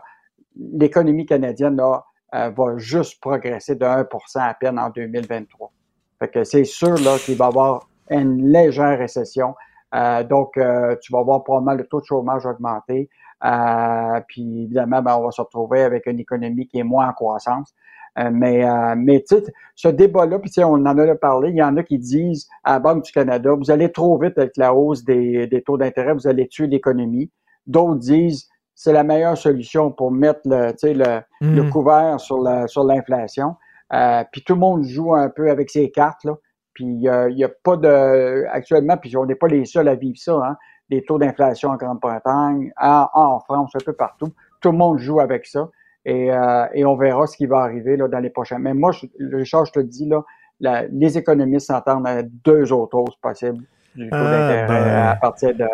l'économie 0.55 1.25
canadienne 1.25 1.75
là, 1.75 2.03
euh, 2.33 2.49
va 2.49 2.77
juste 2.77 3.19
progresser 3.21 3.75
de 3.75 3.85
1% 3.85 4.05
à 4.39 4.53
peine 4.53 4.79
en 4.79 4.89
2023. 4.89 5.71
Fait 6.19 6.29
que 6.29 6.43
c'est 6.43 6.63
sûr 6.63 6.95
là, 6.95 7.17
qu'il 7.17 7.37
va 7.37 7.45
y 7.45 7.47
avoir 7.47 7.89
une 8.09 8.51
légère 8.51 8.97
récession. 8.97 9.55
Euh, 9.93 10.23
donc, 10.23 10.55
euh, 10.57 10.95
tu 11.01 11.11
vas 11.11 11.23
voir 11.23 11.43
probablement 11.43 11.73
le 11.73 11.85
taux 11.85 11.99
de 11.99 12.05
chômage 12.05 12.45
augmenter. 12.45 13.09
Euh, 13.43 14.21
puis 14.27 14.63
évidemment, 14.63 15.01
ben, 15.01 15.17
on 15.17 15.25
va 15.25 15.31
se 15.31 15.41
retrouver 15.41 15.81
avec 15.81 16.05
une 16.05 16.19
économie 16.19 16.67
qui 16.67 16.79
est 16.79 16.83
moins 16.83 17.09
en 17.09 17.13
croissance. 17.13 17.73
Euh, 18.19 18.29
mais 18.31 18.65
euh, 18.65 18.93
mais 18.97 19.23
tu 19.27 19.35
ce 19.75 19.87
débat-là, 19.87 20.37
puis 20.39 20.51
on 20.63 20.73
en 20.73 20.97
a 20.97 21.15
parlé, 21.15 21.49
il 21.49 21.55
y 21.55 21.63
en 21.63 21.77
a 21.77 21.83
qui 21.83 21.97
disent 21.97 22.49
à 22.63 22.73
la 22.73 22.79
Banque 22.79 23.05
du 23.05 23.11
Canada, 23.11 23.53
vous 23.53 23.71
allez 23.71 23.89
trop 23.89 24.19
vite 24.19 24.37
avec 24.37 24.57
la 24.57 24.73
hausse 24.73 25.05
des 25.05 25.63
taux 25.65 25.77
d'intérêt, 25.77 26.13
vous 26.13 26.27
allez 26.27 26.47
tuer 26.49 26.67
l'économie. 26.67 27.31
D'autres 27.67 27.99
disent 27.99 28.49
c'est 28.75 28.93
la 28.93 29.03
meilleure 29.03 29.37
solution 29.37 29.91
pour 29.91 30.11
mettre 30.11 30.41
le, 30.45 30.71
tu 30.71 30.77
sais, 30.79 30.93
le, 30.93 31.21
Mm. 31.41 31.55
le 31.55 31.63
couvert 31.71 32.19
sur 32.19 32.39
la, 32.41 32.67
sur 32.67 32.83
l'inflation. 32.83 33.55
Euh, 33.93 34.23
puis 34.31 34.43
tout 34.43 34.53
le 34.53 34.59
monde 34.59 34.83
joue 34.83 35.13
un 35.15 35.29
peu 35.29 35.49
avec 35.49 35.69
ses 35.69 35.89
cartes 35.91 36.23
là. 36.23 36.33
Puis 36.73 37.07
euh, 37.09 37.29
il 37.29 37.37
y 37.37 37.43
a 37.43 37.49
pas 37.49 37.75
de 37.77 38.45
actuellement, 38.51 38.95
puis 38.97 39.15
on 39.17 39.25
n'est 39.25 39.35
pas 39.35 39.47
les 39.47 39.65
seuls 39.65 39.87
à 39.87 39.95
vivre 39.95 40.17
ça. 40.17 40.33
Hein, 40.33 40.57
des 40.89 41.03
taux 41.03 41.17
d'inflation 41.17 41.69
en 41.69 41.75
Grande-Bretagne, 41.77 42.71
en, 42.79 43.07
en 43.13 43.39
France, 43.39 43.71
un 43.75 43.83
peu 43.83 43.93
partout. 43.93 44.27
Tout 44.61 44.71
le 44.71 44.77
monde 44.77 44.97
joue 44.99 45.19
avec 45.19 45.45
ça. 45.45 45.69
Et, 46.05 46.31
euh, 46.33 46.65
et 46.73 46.83
on 46.85 46.95
verra 46.95 47.27
ce 47.27 47.37
qui 47.37 47.45
va 47.45 47.59
arriver 47.59 47.95
là, 47.97 48.07
dans 48.07 48.19
les 48.19 48.29
prochains. 48.29 48.59
Mais 48.59 48.73
moi, 48.73 48.91
je, 48.91 49.05
Richard, 49.35 49.65
je 49.65 49.71
te 49.73 49.79
dis, 49.79 50.05
là, 50.07 50.21
la- 50.59 50.87
les 50.87 51.17
économistes 51.17 51.67
s'entendent 51.67 52.07
à 52.07 52.23
deux 52.23 52.71
autres 52.73 52.97
hausses 52.97 53.15
possibles 53.21 53.63
du 53.95 54.09
taux 54.09 54.15
Ah, 54.17 54.23
d'intérêt 54.31 54.67
ben. 54.67 55.07
à 55.11 55.15
partir 55.15 55.55
de 55.55 55.65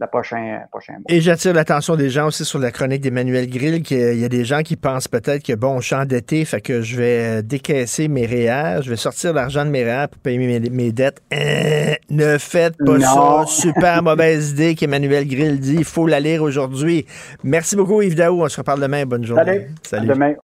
la 0.00 0.06
prochaine 0.06 0.66
prochain 0.70 0.92
mois. 0.92 1.02
Et 1.08 1.20
j'attire 1.20 1.52
l'attention 1.54 1.96
des 1.96 2.08
gens 2.10 2.28
aussi 2.28 2.44
sur 2.44 2.58
la 2.58 2.70
chronique 2.70 3.00
d'Emmanuel 3.00 3.48
Grill, 3.48 3.82
qu'il 3.82 4.18
y 4.18 4.24
a 4.24 4.28
des 4.28 4.44
gens 4.44 4.62
qui 4.62 4.76
pensent 4.76 5.08
peut-être 5.08 5.42
que, 5.44 5.54
bon, 5.54 5.80
je 5.80 5.86
suis 5.86 5.94
endetté, 5.96 6.44
fait 6.44 6.60
que 6.60 6.82
je 6.82 6.96
vais 6.96 7.18
euh, 7.38 7.42
décaisser 7.42 8.08
mes 8.08 8.26
REER, 8.26 8.82
je 8.82 8.90
vais 8.90 8.96
sortir 8.96 9.32
l'argent 9.32 9.64
de 9.64 9.70
mes 9.70 9.82
REER 9.84 10.06
pour 10.08 10.20
payer 10.20 10.38
mes, 10.38 10.60
mes 10.70 10.92
dettes. 10.92 11.20
Euh, 11.32 11.94
ne 12.10 12.38
faites 12.38 12.76
pas 12.78 12.98
Non. 12.98 13.46
ça. 13.46 13.52
Super 13.52 14.02
mauvaise 14.02 14.50
idée 14.52 14.74
qu'Emmanuel 14.74 15.26
Grill 15.26 15.58
dit. 15.58 15.76
Il 15.78 15.84
faut 15.84 16.06
la 16.06 16.20
lire 16.20 16.42
aujourd'hui. 16.42 17.04
Merci 17.42 17.74
beaucoup, 17.76 18.00
Yves 18.02 18.14
Daou. 18.14 18.42
On 18.42 18.48
se 18.48 18.56
reparle 18.58 18.80
demain. 18.80 19.04
Bonne 19.04 19.24
journée. 19.24 19.66
Salut. 19.82 20.10
À 20.10 20.14
demain. 20.14 20.34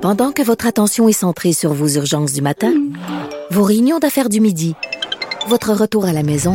Pendant 0.00 0.30
que 0.30 0.42
votre 0.42 0.66
attention 0.66 1.08
est 1.08 1.12
centrée 1.12 1.52
sur 1.52 1.72
vos 1.72 1.88
urgences 1.88 2.32
du 2.32 2.40
matin, 2.40 2.72
vos 3.50 3.64
réunions 3.64 3.98
d'affaires 3.98 4.28
du 4.28 4.40
midi, 4.40 4.76
votre 5.48 5.72
retour 5.72 6.04
à 6.04 6.12
la 6.12 6.22
maison 6.22 6.54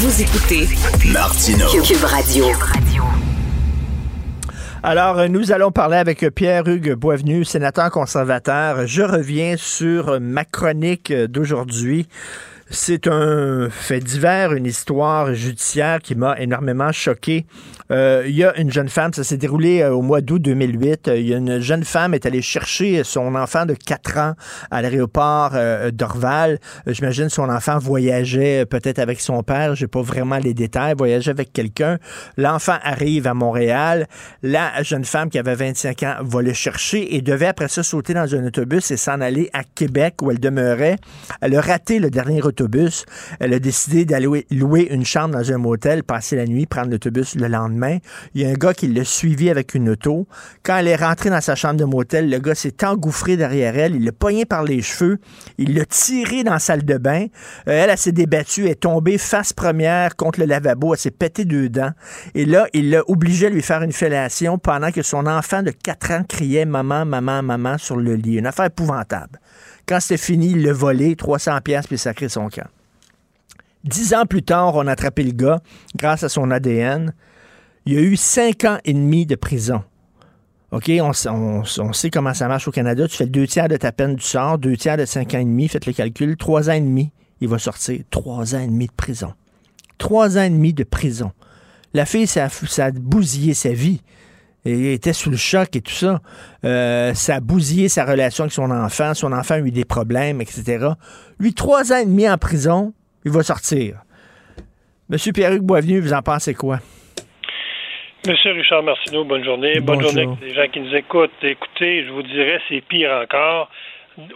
Vous 0.00 0.22
écoutez 0.22 0.68
Martino. 1.12 1.66
Cube 1.82 2.04
Radio. 2.04 2.44
Alors, 4.84 5.28
nous 5.28 5.50
allons 5.50 5.72
parler 5.72 5.96
avec 5.96 6.24
Pierre-Hugues 6.36 6.94
Boisvenu, 6.94 7.44
sénateur 7.44 7.90
conservateur. 7.90 8.86
Je 8.86 9.02
reviens 9.02 9.56
sur 9.56 10.20
ma 10.20 10.44
chronique 10.44 11.10
euh, 11.10 11.26
d'aujourd'hui. 11.26 12.06
C'est 12.70 13.06
un 13.06 13.70
fait 13.70 14.00
divers, 14.00 14.52
une 14.52 14.66
histoire 14.66 15.32
judiciaire 15.32 16.00
qui 16.00 16.14
m'a 16.14 16.38
énormément 16.38 16.92
choqué. 16.92 17.46
Euh, 17.90 18.24
il 18.26 18.36
y 18.36 18.44
a 18.44 18.54
une 18.58 18.70
jeune 18.70 18.90
femme, 18.90 19.14
ça 19.14 19.24
s'est 19.24 19.38
déroulé 19.38 19.80
euh, 19.80 19.94
au 19.94 20.02
mois 20.02 20.20
d'août 20.20 20.42
2008. 20.42 21.08
Euh, 21.08 21.16
Il 21.16 21.26
y 21.26 21.32
a 21.32 21.38
une 21.38 21.60
jeune 21.60 21.84
femme 21.84 22.12
est 22.12 22.26
allée 22.26 22.42
chercher 22.42 23.04
son 23.04 23.34
enfant 23.36 23.64
de 23.64 23.72
4 23.72 24.18
ans 24.18 24.32
à 24.70 24.82
l'aéroport 24.82 25.52
d'Orval. 25.92 26.58
J'imagine 26.86 27.30
son 27.30 27.48
enfant 27.48 27.78
voyageait 27.78 28.66
peut-être 28.66 28.98
avec 28.98 29.20
son 29.20 29.42
père. 29.42 29.74
J'ai 29.74 29.86
pas 29.86 30.02
vraiment 30.02 30.36
les 30.36 30.52
détails. 30.52 30.94
Voyageait 30.96 31.30
avec 31.30 31.52
quelqu'un. 31.54 31.98
L'enfant 32.36 32.76
arrive 32.82 33.26
à 33.26 33.32
Montréal. 33.32 34.06
La 34.42 34.82
jeune 34.82 35.04
femme 35.04 35.30
qui 35.30 35.38
avait 35.38 35.54
25 35.54 36.02
ans 36.02 36.16
va 36.20 36.42
le 36.42 36.52
chercher 36.52 37.14
et 37.16 37.22
devait 37.22 37.46
après 37.46 37.68
ça 37.68 37.82
sauter 37.82 38.12
dans 38.12 38.34
un 38.34 38.46
autobus 38.46 38.90
et 38.90 38.98
s'en 38.98 39.22
aller 39.22 39.48
à 39.54 39.62
Québec 39.64 40.16
où 40.20 40.30
elle 40.30 40.40
demeurait. 40.40 40.96
Elle 41.40 41.56
a 41.56 41.60
raté 41.62 41.98
le 41.98 42.10
dernier 42.10 42.40
Elle 43.40 43.54
a 43.54 43.58
décidé 43.58 44.04
d'aller 44.04 44.46
louer 44.50 44.88
une 44.90 45.04
chambre 45.04 45.34
dans 45.34 45.52
un 45.52 45.58
motel, 45.58 46.02
passer 46.02 46.36
la 46.36 46.46
nuit, 46.46 46.66
prendre 46.66 46.90
l'autobus 46.90 47.34
le 47.34 47.48
lendemain. 47.48 47.98
Il 48.34 48.42
y 48.42 48.44
a 48.44 48.48
un 48.48 48.54
gars 48.54 48.74
qui 48.74 48.88
l'a 48.88 49.04
suivi 49.04 49.50
avec 49.50 49.74
une 49.74 49.88
auto. 49.90 50.26
Quand 50.62 50.76
elle 50.78 50.88
est 50.88 50.96
rentrée 50.96 51.30
dans 51.30 51.40
sa 51.40 51.54
chambre 51.54 51.76
de 51.76 51.84
motel, 51.84 52.30
le 52.30 52.38
gars 52.38 52.54
s'est 52.54 52.84
engouffré 52.84 53.36
derrière 53.36 53.76
elle. 53.76 53.96
Il 53.96 54.04
l'a 54.04 54.12
pogné 54.12 54.44
par 54.44 54.64
les 54.64 54.82
cheveux. 54.82 55.18
Il 55.58 55.74
l'a 55.74 55.84
tiré 55.84 56.44
dans 56.44 56.52
la 56.52 56.58
salle 56.58 56.84
de 56.84 56.98
bain. 56.98 57.26
Euh, 57.68 57.84
elle, 57.84 57.90
elle 57.90 57.98
s'est 57.98 58.12
débattue. 58.12 58.64
Elle 58.64 58.72
est 58.72 58.80
tombée 58.80 59.18
face 59.18 59.52
première 59.52 60.16
contre 60.16 60.40
le 60.40 60.46
lavabo. 60.46 60.94
Elle 60.94 61.00
s'est 61.00 61.10
pété 61.10 61.44
deux 61.44 61.68
dents. 61.68 61.92
Et 62.34 62.44
là, 62.44 62.66
il 62.72 62.90
l'a 62.90 63.02
obligé 63.08 63.46
à 63.46 63.50
lui 63.50 63.62
faire 63.62 63.82
une 63.82 63.92
fellation 63.92 64.58
pendant 64.58 64.90
que 64.90 65.02
son 65.02 65.26
enfant 65.26 65.62
de 65.62 65.70
4 65.70 66.10
ans 66.12 66.22
criait 66.28 66.64
maman, 66.64 67.04
maman, 67.04 67.42
maman 67.42 67.78
sur 67.78 67.96
le 67.96 68.14
lit. 68.14 68.38
Une 68.38 68.46
affaire 68.46 68.66
épouvantable. 68.66 69.40
Quand 69.88 70.00
c'était 70.00 70.18
fini, 70.18 70.50
il 70.50 70.62
l'a 70.62 70.74
volé, 70.74 71.16
300 71.16 71.60
pièces 71.64 71.86
puis 71.86 71.96
sacré 71.96 72.28
son 72.28 72.48
camp. 72.48 72.68
Dix 73.84 74.12
ans 74.12 74.26
plus 74.26 74.42
tard, 74.42 74.74
on 74.74 74.86
a 74.86 74.92
attrapé 74.92 75.22
le 75.22 75.32
gars 75.32 75.60
grâce 75.96 76.22
à 76.22 76.28
son 76.28 76.50
ADN. 76.50 77.14
Il 77.86 77.94
y 77.94 77.96
a 77.96 78.00
eu 78.00 78.16
cinq 78.16 78.64
ans 78.64 78.78
et 78.84 78.92
demi 78.92 79.24
de 79.24 79.34
prison. 79.34 79.82
OK, 80.72 80.90
on, 81.00 81.14
sait 81.94 82.10
comment 82.10 82.34
ça 82.34 82.48
marche 82.48 82.68
au 82.68 82.70
Canada. 82.70 83.08
Tu 83.08 83.16
fais 83.16 83.26
deux 83.26 83.46
tiers 83.46 83.68
de 83.68 83.78
ta 83.78 83.90
peine, 83.90 84.16
tu 84.16 84.26
sors, 84.26 84.58
deux 84.58 84.76
tiers 84.76 84.98
de 84.98 85.06
cinq 85.06 85.32
ans 85.32 85.38
et 85.38 85.44
demi, 85.44 85.68
faites 85.68 85.86
le 85.86 85.94
calcul, 85.94 86.36
trois 86.36 86.68
ans 86.68 86.74
et 86.74 86.80
demi, 86.80 87.10
il 87.40 87.48
va 87.48 87.58
sortir. 87.58 88.00
Trois 88.10 88.54
ans 88.54 88.60
et 88.60 88.66
demi 88.66 88.88
de 88.88 88.92
prison. 88.92 89.32
Trois 89.96 90.36
ans 90.36 90.42
et 90.42 90.50
demi 90.50 90.74
de 90.74 90.84
prison. 90.84 91.32
La 91.94 92.04
fille, 92.04 92.26
ça 92.26 92.44
a 92.44 92.90
bousillé 92.90 93.54
sa 93.54 93.70
vie. 93.70 94.02
Elle 94.64 94.86
était 94.86 95.12
sous 95.12 95.30
le 95.30 95.36
choc 95.36 95.74
et 95.76 95.80
tout 95.80 95.92
ça. 95.92 96.20
Euh, 96.64 97.14
ça 97.14 97.36
a 97.36 97.40
bousillé 97.40 97.88
sa 97.88 98.04
relation 98.04 98.44
avec 98.44 98.52
son 98.52 98.70
enfant. 98.70 99.14
Son 99.14 99.32
enfant 99.32 99.54
a 99.54 99.60
eu 99.60 99.70
des 99.70 99.84
problèmes, 99.84 100.40
etc. 100.40 100.88
Lui, 101.38 101.54
trois 101.54 101.92
ans 101.92 101.98
et 101.98 102.04
demi 102.04 102.28
en 102.28 102.36
prison, 102.36 102.92
il 103.24 103.30
va 103.30 103.42
sortir. 103.42 103.96
Monsieur 105.08 105.32
Pierre-Hugues 105.32 105.62
Boisvenu, 105.62 106.00
vous 106.00 106.12
en 106.12 106.22
pensez 106.22 106.54
quoi? 106.54 106.80
Monsieur 108.26 108.52
Richard 108.52 108.82
Martineau, 108.82 109.24
bonne 109.24 109.44
journée. 109.44 109.80
Bonne 109.80 110.02
journée 110.02 110.24
à 110.24 110.44
les 110.44 110.54
gens 110.54 110.68
qui 110.70 110.80
nous 110.80 110.94
écoutent. 110.94 111.30
Écoutez, 111.42 112.04
je 112.04 112.10
vous 112.10 112.22
dirais, 112.22 112.60
c'est 112.68 112.82
pire 112.82 113.10
encore. 113.22 113.70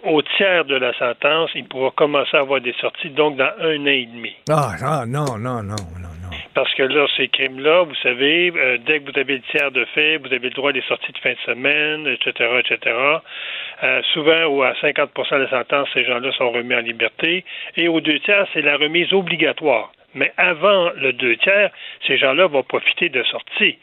Au 0.04 0.22
tiers 0.22 0.64
de 0.64 0.76
la 0.76 0.96
sentence, 0.96 1.50
il 1.56 1.66
pourra 1.66 1.90
commencer 1.90 2.36
à 2.36 2.40
avoir 2.40 2.60
des 2.60 2.74
sorties, 2.80 3.10
donc 3.10 3.36
dans 3.36 3.50
un 3.60 3.80
an 3.80 3.86
et 3.86 4.06
demi. 4.06 4.30
Ah, 4.48 4.72
ah, 4.80 5.04
non, 5.06 5.36
non, 5.36 5.62
non. 5.62 5.76
Parce 6.54 6.74
que 6.74 6.82
là, 6.82 7.06
ces 7.16 7.28
crimes-là, 7.28 7.84
vous 7.84 7.94
savez, 7.96 8.52
euh, 8.54 8.78
dès 8.84 9.00
que 9.00 9.10
vous 9.10 9.18
avez 9.18 9.36
le 9.36 9.42
tiers 9.50 9.70
de 9.70 9.84
fait, 9.86 10.18
vous 10.18 10.26
avez 10.26 10.48
le 10.48 10.50
droit 10.50 10.70
à 10.70 10.72
des 10.72 10.82
sorties 10.82 11.12
de 11.12 11.18
fin 11.18 11.32
de 11.32 11.38
semaine, 11.46 12.06
etc., 12.06 12.60
etc. 12.60 12.96
Euh, 13.82 14.02
souvent, 14.12 14.44
ou 14.46 14.62
à 14.62 14.74
50 14.80 15.10
de 15.14 15.36
la 15.36 15.50
sentence, 15.50 15.88
ces 15.94 16.04
gens-là 16.04 16.30
sont 16.32 16.50
remis 16.50 16.74
en 16.74 16.80
liberté. 16.80 17.44
Et 17.76 17.88
aux 17.88 18.00
deux 18.00 18.18
tiers, 18.20 18.46
c'est 18.52 18.62
la 18.62 18.76
remise 18.76 19.12
obligatoire. 19.12 19.92
Mais 20.14 20.32
avant 20.36 20.90
le 20.96 21.12
deux 21.12 21.36
tiers, 21.36 21.70
ces 22.06 22.18
gens-là 22.18 22.46
vont 22.46 22.62
profiter 22.62 23.08
de 23.08 23.22
sorties. 23.24 23.78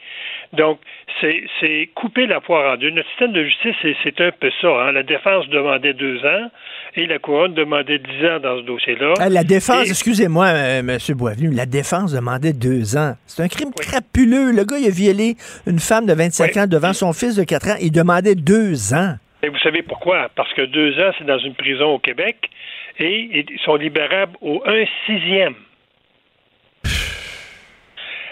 Donc, 0.52 0.78
c'est 1.20 1.88
couper 1.94 2.26
la 2.26 2.40
poire 2.40 2.72
en 2.72 2.76
deux. 2.76 2.90
Notre 2.90 3.08
système 3.10 3.32
de 3.32 3.44
justice, 3.44 3.74
c'est- 3.82 4.20
un 4.20 4.30
peu 4.32 4.50
ça. 4.60 4.68
hein. 4.68 4.92
La 4.92 5.02
défense 5.02 5.48
demandait 5.48 5.92
deux 5.94 6.18
ans 6.24 6.50
et 6.96 7.06
la 7.06 7.18
couronne 7.18 7.54
demandait 7.54 7.98
dix 7.98 8.26
ans 8.26 8.38
dans 8.40 8.58
ce 8.58 8.62
dossier-là. 8.64 9.14
Ah, 9.18 9.28
la 9.28 9.44
défense, 9.44 9.86
Et- 9.86 9.90
excusez-moi, 9.90 10.46
euh, 10.46 10.82
Monsieur 10.82 11.14
Boisvenu, 11.14 11.50
la 11.54 11.66
défense 11.66 12.12
demandait 12.12 12.52
deux 12.52 12.96
ans. 12.96 13.14
C'est 13.26 13.42
un 13.42 13.48
crime 13.48 13.72
crapuleux. 13.72 14.50
Le 14.52 14.64
gars, 14.64 14.76
il 14.78 14.86
a 14.86 14.90
violé 14.90 15.36
une 15.66 15.78
femme 15.78 16.06
de 16.06 16.12
25 16.12 16.56
ans 16.56 16.66
devant 16.66 16.92
son 16.92 17.12
fils 17.12 17.36
de 17.36 17.44
4 17.44 17.68
ans. 17.70 17.76
Il 17.80 17.92
demandait 17.92 18.34
deux 18.34 18.92
ans. 18.94 19.14
Et 19.42 19.48
vous 19.48 19.58
savez 19.60 19.82
pourquoi? 19.82 20.28
Parce 20.36 20.52
que 20.52 20.62
deux 20.62 20.98
ans, 21.00 21.12
c'est 21.18 21.24
dans 21.24 21.38
une 21.38 21.54
prison 21.54 21.94
au 21.94 21.98
Québec 21.98 22.36
et 22.98 23.30
ils 23.48 23.58
sont 23.64 23.76
libérables 23.76 24.36
au 24.42 24.62
un 24.66 24.84
sixième. 25.06 25.54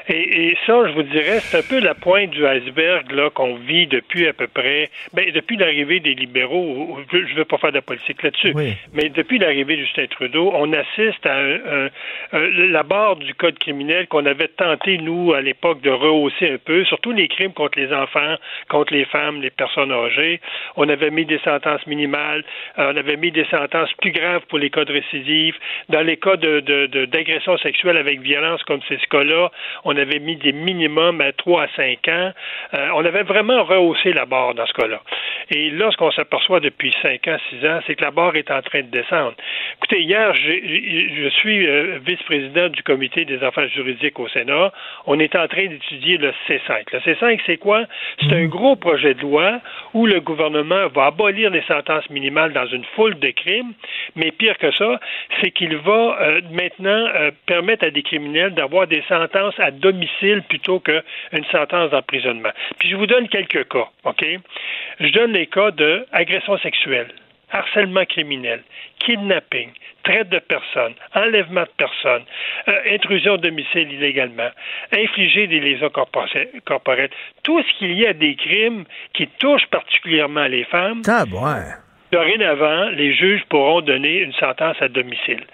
Et, 0.09 0.49
et 0.51 0.57
ça, 0.67 0.87
je 0.89 0.93
vous 0.93 1.03
dirais, 1.03 1.41
c'est 1.41 1.59
un 1.59 1.63
peu 1.63 1.81
la 1.85 1.95
pointe 1.95 2.31
du 2.31 2.47
iceberg 2.47 3.11
là 3.13 3.31
qu'on 3.31 3.55
vit 3.57 3.87
depuis 3.87 4.27
à 4.27 4.33
peu 4.33 4.47
près, 4.47 4.89
ben, 5.13 5.31
depuis 5.33 5.57
l'arrivée 5.57 6.01
des 6.01 6.15
libéraux. 6.15 6.99
Je 7.13 7.19
ne 7.19 7.35
veux 7.35 7.45
pas 7.45 7.59
faire 7.59 7.73
de 7.73 7.81
politique 7.81 8.23
là-dessus, 8.23 8.53
mais 8.95 9.09
depuis 9.11 9.39
l'arrivée 9.39 9.77
de 9.77 9.83
Justin 9.83 10.07
Trudeau, 10.07 10.51
on 10.55 10.73
assiste 10.73 11.25
à 11.27 11.37
un- 11.37 11.55
un- 11.85 11.91
un- 12.33 12.49
la 12.71 12.83
barre 12.83 13.17
du 13.17 13.35
code 13.35 13.59
criminel 13.59 14.07
qu'on 14.09 14.25
avait 14.27 14.49
tenté 14.49 14.99
nous 14.99 15.33
à 15.35 15.41
l'époque 15.43 15.81
de 15.83 15.91
rehausser 15.91 16.53
un 16.53 16.59
peu, 16.59 16.85
surtout 16.85 17.13
les 17.13 17.29
crimes 17.29 17.53
contre 17.53 17.79
les 17.79 17.93
enfants, 17.93 18.37
contre 18.69 18.95
les 18.95 19.05
femmes, 19.05 19.43
les 19.43 19.51
personnes 19.51 19.93
âgées. 19.93 20.41
On 20.77 20.89
avait 20.89 21.11
mis 21.11 21.27
des 21.27 21.39
sentences 21.41 21.87
minimales, 21.87 22.45
euh, 22.79 22.93
on 22.93 22.97
avait 22.97 23.17
mis 23.17 23.31
des 23.31 23.45
sentences 23.47 23.93
plus 24.01 24.13
graves 24.13 24.43
pour 24.49 24.59
les 24.59 24.71
cas 24.71 24.85
de 24.85 24.93
récidive. 24.93 25.55
Dans 25.91 26.01
les 26.03 26.17
cas 26.17 26.37
de, 26.37 26.61
d'agression 27.07 27.59
sexuelle 27.59 27.97
avec 27.99 28.21
violence, 28.21 28.63
comme 28.63 28.81
c'est 28.89 28.99
ce 29.01 29.07
cas-là, 29.09 29.51
on 29.85 29.98
avait 29.99 30.19
mis 30.19 30.37
des 30.37 30.53
minimums 30.53 31.21
à 31.21 31.33
3 31.33 31.63
à 31.63 31.69
5 31.77 32.09
ans. 32.09 32.33
Euh, 32.75 32.89
on 32.95 33.05
avait 33.05 33.23
vraiment 33.23 33.65
rehaussé 33.65 34.13
la 34.13 34.27
barre 34.27 34.55
dans 34.55 34.67
ce 34.67 34.73
cas-là. 34.75 35.01
Et 35.51 35.71
là, 35.71 35.91
ce 35.91 35.97
qu'on 35.97 36.11
s'aperçoit 36.11 36.61
depuis 36.61 36.95
5 37.03 37.27
ans, 37.29 37.37
6 37.51 37.67
ans, 37.67 37.81
c'est 37.87 37.95
que 37.95 38.05
la 38.05 38.11
barre 38.11 38.37
est 38.37 38.51
en 38.51 38.61
train 38.63 38.83
de 38.83 38.89
descendre. 38.89 39.35
Écoutez, 39.79 40.03
hier, 40.03 40.35
je 40.35 41.29
suis 41.31 41.67
euh, 41.67 41.99
vice-président 42.07 42.69
du 42.69 42.83
comité 42.83 43.25
des 43.25 43.43
affaires 43.43 43.69
juridiques 43.69 44.19
au 44.21 44.29
Sénat. 44.29 44.73
On 45.07 45.19
est 45.19 45.35
en 45.37 45.49
train 45.49 45.67
d'étudier 45.67 46.19
le 46.19 46.33
C5. 46.47 46.85
Le 46.93 46.99
C5, 47.01 47.41
c'est 47.47 47.57
quoi? 47.57 47.85
C'est 48.21 48.35
un 48.35 48.47
gros 48.47 48.77
projet 48.77 49.15
de 49.15 49.23
loi 49.23 49.61
où 49.95 50.07
le 50.07 50.21
gouvernement 50.21 50.89
va 50.89 51.07
abolir 51.07 51.51
les 51.51 51.63
sentences 51.63 52.09
minimales 52.11 52.53
dans 52.53 52.67
une 52.67 52.85
foule 52.97 53.19
de 53.19 53.31
crimes, 53.31 53.73
mais 54.17 54.31
pire 54.31 54.59
que 54.59 54.71
ça, 54.73 55.01
c'est 55.41 55.51
qu'il 55.51 55.77
va 55.77 56.19
euh, 56.21 56.41
maintenant 56.51 57.07
permettre 57.47 57.85
à 57.85 57.91
des 57.91 58.03
criminels 58.03 58.55
d'avoir 58.55 58.87
des 58.87 59.03
sentences 59.09 59.59
à 59.59 59.71
domicile 59.93 60.43
plutôt 60.49 60.81
qu'une 60.81 61.45
sentence 61.51 61.91
d'emprisonnement. 61.91 62.51
Puis 62.79 62.91
je 62.91 62.97
vous 62.97 63.07
donne 63.07 63.29
quelques 63.29 63.69
cas, 63.69 63.89
OK? 64.05 64.25
Je 65.01 65.09
donne 65.11 65.33
les 65.33 65.47
cas 65.47 65.71
de 65.71 66.07
agression 66.13 66.59
sexuelle, 66.59 67.09
harcèlement 67.51 68.05
criminel, 68.05 68.63
kidnapping, 68.99 69.71
traite 70.05 70.29
de 70.29 70.39
personnes, 70.39 70.95
enlèvement 71.15 71.63
de 71.63 71.71
personnes, 71.77 72.25
euh, 72.69 72.95
intrusion 72.95 73.35
au 73.35 73.37
domicile 73.39 73.93
illégalement, 73.93 74.51
infliger 74.93 75.47
des 75.47 75.61
lésions 75.61 75.91
corporelles, 75.91 77.11
tout 77.43 77.63
ce 77.63 77.79
qu'il 77.79 77.93
y 77.93 78.07
a 78.07 78.13
des 78.13 78.35
crimes 78.37 78.85
qui 79.15 79.27
touchent 79.39 79.67
particulièrement 79.67 80.47
les 80.47 80.65
femmes. 80.65 81.03
Ah, 81.07 81.25
ouais. 81.25 81.65
Dorénavant, 82.11 82.89
les 82.91 83.13
juges 83.15 83.45
pourront 83.51 83.83
donner 83.83 84.21
une 84.21 84.33
sentence 84.33 84.81
à 84.81 84.89
domicile. 84.89 85.45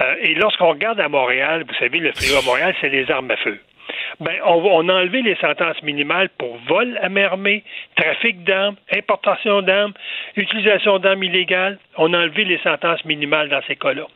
Euh, 0.00 0.14
et 0.20 0.34
lorsqu'on 0.34 0.70
regarde 0.70 0.98
à 0.98 1.08
Montréal, 1.08 1.64
vous 1.68 1.74
savez, 1.74 2.00
le 2.00 2.10
fléau 2.12 2.38
à 2.38 2.42
Montréal, 2.42 2.74
c'est 2.80 2.88
les 2.88 3.08
armes 3.10 3.30
à 3.30 3.36
feu. 3.36 3.60
Ben, 4.20 4.36
on, 4.44 4.62
on 4.64 4.88
a 4.88 4.94
enlevé 4.94 5.22
les 5.22 5.36
sentences 5.36 5.82
minimales 5.82 6.28
pour 6.38 6.56
vol 6.68 6.98
à 7.02 7.08
trafic 7.96 8.44
d'armes, 8.44 8.76
importation 8.92 9.62
d'armes, 9.62 9.92
utilisation 10.36 10.98
d'armes 10.98 11.22
illégales. 11.22 11.78
On 11.96 12.12
a 12.14 12.18
enlevé 12.18 12.44
les 12.44 12.58
sentences 12.58 13.04
minimales 13.04 13.48
dans 13.48 13.62
ces 13.66 13.76
cas-là. 13.76 14.06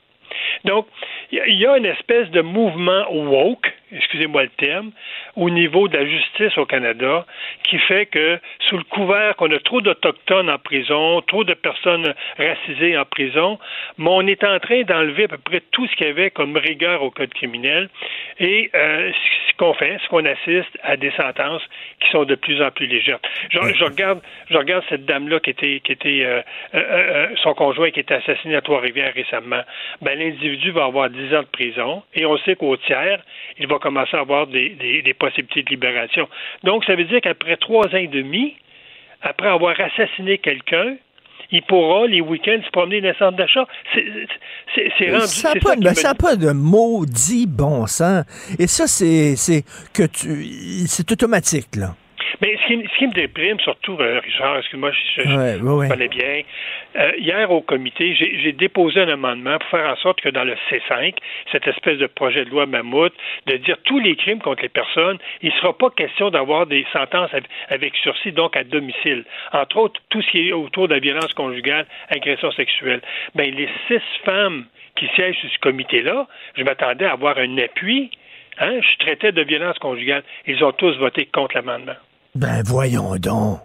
Donc, 0.64 0.86
il 1.32 1.54
y 1.58 1.66
a- 1.66 1.76
une 1.76 1.86
espèce 1.86 2.30
de 2.30 2.40
mouvement 2.40 3.04
woke, 3.10 3.72
excusez-moi 3.92 4.44
le 4.44 4.48
terme, 4.50 4.92
au 5.36 5.50
niveau 5.50 5.88
de 5.88 5.96
la 5.96 6.06
justice 6.06 6.56
au 6.58 6.66
Canada, 6.66 7.26
qui 7.64 7.78
fait 7.78 8.06
que, 8.06 8.38
sous 8.68 8.76
le 8.76 8.84
couvert 8.84 9.34
qu'on 9.36 9.50
a 9.50 9.58
trop 9.58 9.80
d'Autochtones 9.80 10.50
en 10.50 10.58
prison, 10.58 11.20
trop 11.22 11.42
de 11.44 11.54
personnes 11.54 12.14
racisées 12.38 12.96
en 12.96 13.04
prison, 13.04 13.58
mais 13.98 14.08
on 14.10 14.26
est 14.26 14.44
en 14.44 14.58
train 14.60 14.82
d'enlever 14.82 15.24
à 15.24 15.28
peu 15.28 15.38
près 15.38 15.60
tout 15.72 15.86
ce 15.88 15.96
qu'il 15.96 16.06
y 16.06 16.10
avait 16.10 16.30
comme 16.30 16.56
rigueur 16.56 17.02
au 17.02 17.10
code 17.10 17.32
criminel. 17.34 17.88
Et 18.38 18.70
euh, 18.74 19.10
ce 19.48 19.56
qu'on 19.56 19.74
fait, 19.74 19.98
c'est 20.00 20.08
qu'on 20.08 20.24
assiste 20.24 20.78
à 20.82 20.96
des 20.96 21.10
sentences 21.12 21.62
qui 22.00 22.10
sont 22.10 22.24
de 22.24 22.34
plus 22.34 22.60
en 22.62 22.70
plus 22.70 22.86
légères. 22.86 23.18
Je, 23.50 23.58
je 23.74 23.84
regarde, 23.84 24.20
je 24.50 24.56
regarde 24.56 24.84
cette 24.88 25.04
dame-là 25.06 25.40
qui 25.40 25.50
était, 25.50 25.80
qui 25.80 25.92
était 25.92 26.22
euh, 26.24 26.42
euh, 26.74 27.28
son 27.42 27.54
conjoint 27.54 27.90
qui 27.90 28.00
était 28.00 28.14
assassiné 28.14 28.56
à 28.56 28.60
Trois-Rivières 28.60 29.14
récemment. 29.14 29.62
Ben, 30.02 30.18
l'individu 30.34 30.70
va 30.72 30.84
avoir 30.84 31.10
10 31.10 31.34
ans 31.34 31.40
de 31.42 31.46
prison 31.52 32.02
et 32.14 32.26
on 32.26 32.36
sait 32.38 32.56
qu'au 32.56 32.76
tiers, 32.76 33.22
il 33.58 33.66
va 33.66 33.78
commencer 33.78 34.16
à 34.16 34.20
avoir 34.20 34.46
des, 34.46 34.70
des, 34.70 35.02
des 35.02 35.14
possibilités 35.14 35.62
de 35.62 35.70
libération. 35.70 36.28
Donc, 36.62 36.84
ça 36.84 36.94
veut 36.94 37.04
dire 37.04 37.20
qu'après 37.20 37.56
trois 37.56 37.86
ans 37.86 37.96
et 37.96 38.08
demi, 38.08 38.54
après 39.22 39.48
avoir 39.48 39.74
assassiné 39.80 40.38
quelqu'un, 40.38 40.96
il 41.50 41.62
pourra, 41.62 42.06
les 42.06 42.20
week-ends, 42.20 42.60
se 42.64 42.70
promener 42.70 43.00
dans 43.00 43.08
les 43.08 43.14
centres 43.14 43.36
d'achat. 43.36 43.66
C'est- 43.94 44.04
C'est 44.74 44.90
c'est 44.98 45.10
rendu. 45.10 45.26
Ça 45.26 45.48
n'a 45.48 45.52
c'est 45.54 45.60
pas, 45.60 45.76
me- 45.76 46.18
pas 46.18 46.36
de 46.36 46.50
maudit 46.52 47.46
bon 47.46 47.86
sens. 47.86 48.24
Et 48.58 48.66
ça, 48.66 48.86
c'est 48.86 49.36
c'est 49.36 49.62
que 49.92 50.04
tu. 50.04 50.44
C'est 50.86 51.10
automatique, 51.12 51.76
là. 51.76 51.94
Mais 52.40 52.56
ce 52.62 52.66
qui, 52.66 52.82
ce 52.92 52.98
qui 52.98 53.06
me 53.06 53.12
déprime, 53.12 53.58
surtout, 53.60 53.96
euh, 54.00 54.20
Richard, 54.24 54.58
excuse-moi, 54.58 54.90
je, 54.92 55.22
je, 55.22 55.28
Ouais, 55.28 55.56
je 55.58 55.62
ouais, 55.62 55.72
ouais. 55.72 55.88
connais 55.88 56.08
bien. 56.08 56.42
Euh, 56.96 57.12
hier, 57.18 57.50
au 57.50 57.60
comité, 57.60 58.14
j'ai 58.14 58.52
déposé 58.52 59.00
un 59.00 59.08
amendement 59.08 59.58
pour 59.58 59.68
faire 59.70 59.90
en 59.90 59.96
sorte 59.96 60.20
que 60.20 60.28
dans 60.28 60.44
le 60.44 60.54
C5, 60.70 61.14
cette 61.52 61.66
espèce 61.66 61.98
de 61.98 62.06
projet 62.06 62.44
de 62.44 62.50
loi 62.50 62.66
mammouth, 62.66 63.12
de 63.46 63.56
dire 63.58 63.76
tous 63.84 63.98
les 63.98 64.16
crimes 64.16 64.40
contre 64.40 64.62
les 64.62 64.68
personnes, 64.68 65.18
il 65.42 65.50
ne 65.50 65.54
sera 65.58 65.76
pas 65.76 65.90
question 65.90 66.30
d'avoir 66.30 66.66
des 66.66 66.86
sentences 66.92 67.32
avec, 67.32 67.44
avec 67.68 67.94
sursis, 67.96 68.32
donc 68.32 68.56
à 68.56 68.64
domicile. 68.64 69.24
Entre 69.52 69.76
autres, 69.76 70.00
tout 70.10 70.22
ce 70.22 70.30
qui 70.30 70.48
est 70.48 70.52
autour 70.52 70.88
de 70.88 70.94
la 70.94 71.00
violence 71.00 71.32
conjugale, 71.34 71.86
agression 72.10 72.50
sexuelle. 72.52 73.00
Ben, 73.34 73.52
les 73.54 73.68
six 73.88 74.02
femmes 74.24 74.66
qui 74.96 75.06
siègent 75.14 75.38
sur 75.38 75.50
ce 75.50 75.58
comité-là, 75.58 76.26
je 76.56 76.62
m'attendais 76.62 77.04
à 77.06 77.12
avoir 77.12 77.38
un 77.38 77.58
appui. 77.58 78.10
Hein? 78.58 78.78
Je 78.80 78.96
traitais 79.04 79.32
de 79.32 79.42
violence 79.42 79.78
conjugale. 79.78 80.22
Ils 80.46 80.62
ont 80.64 80.72
tous 80.72 80.96
voté 80.98 81.26
contre 81.26 81.56
l'amendement. 81.56 81.96
Ben, 82.34 82.62
voyons 82.64 83.16
donc. 83.16 83.60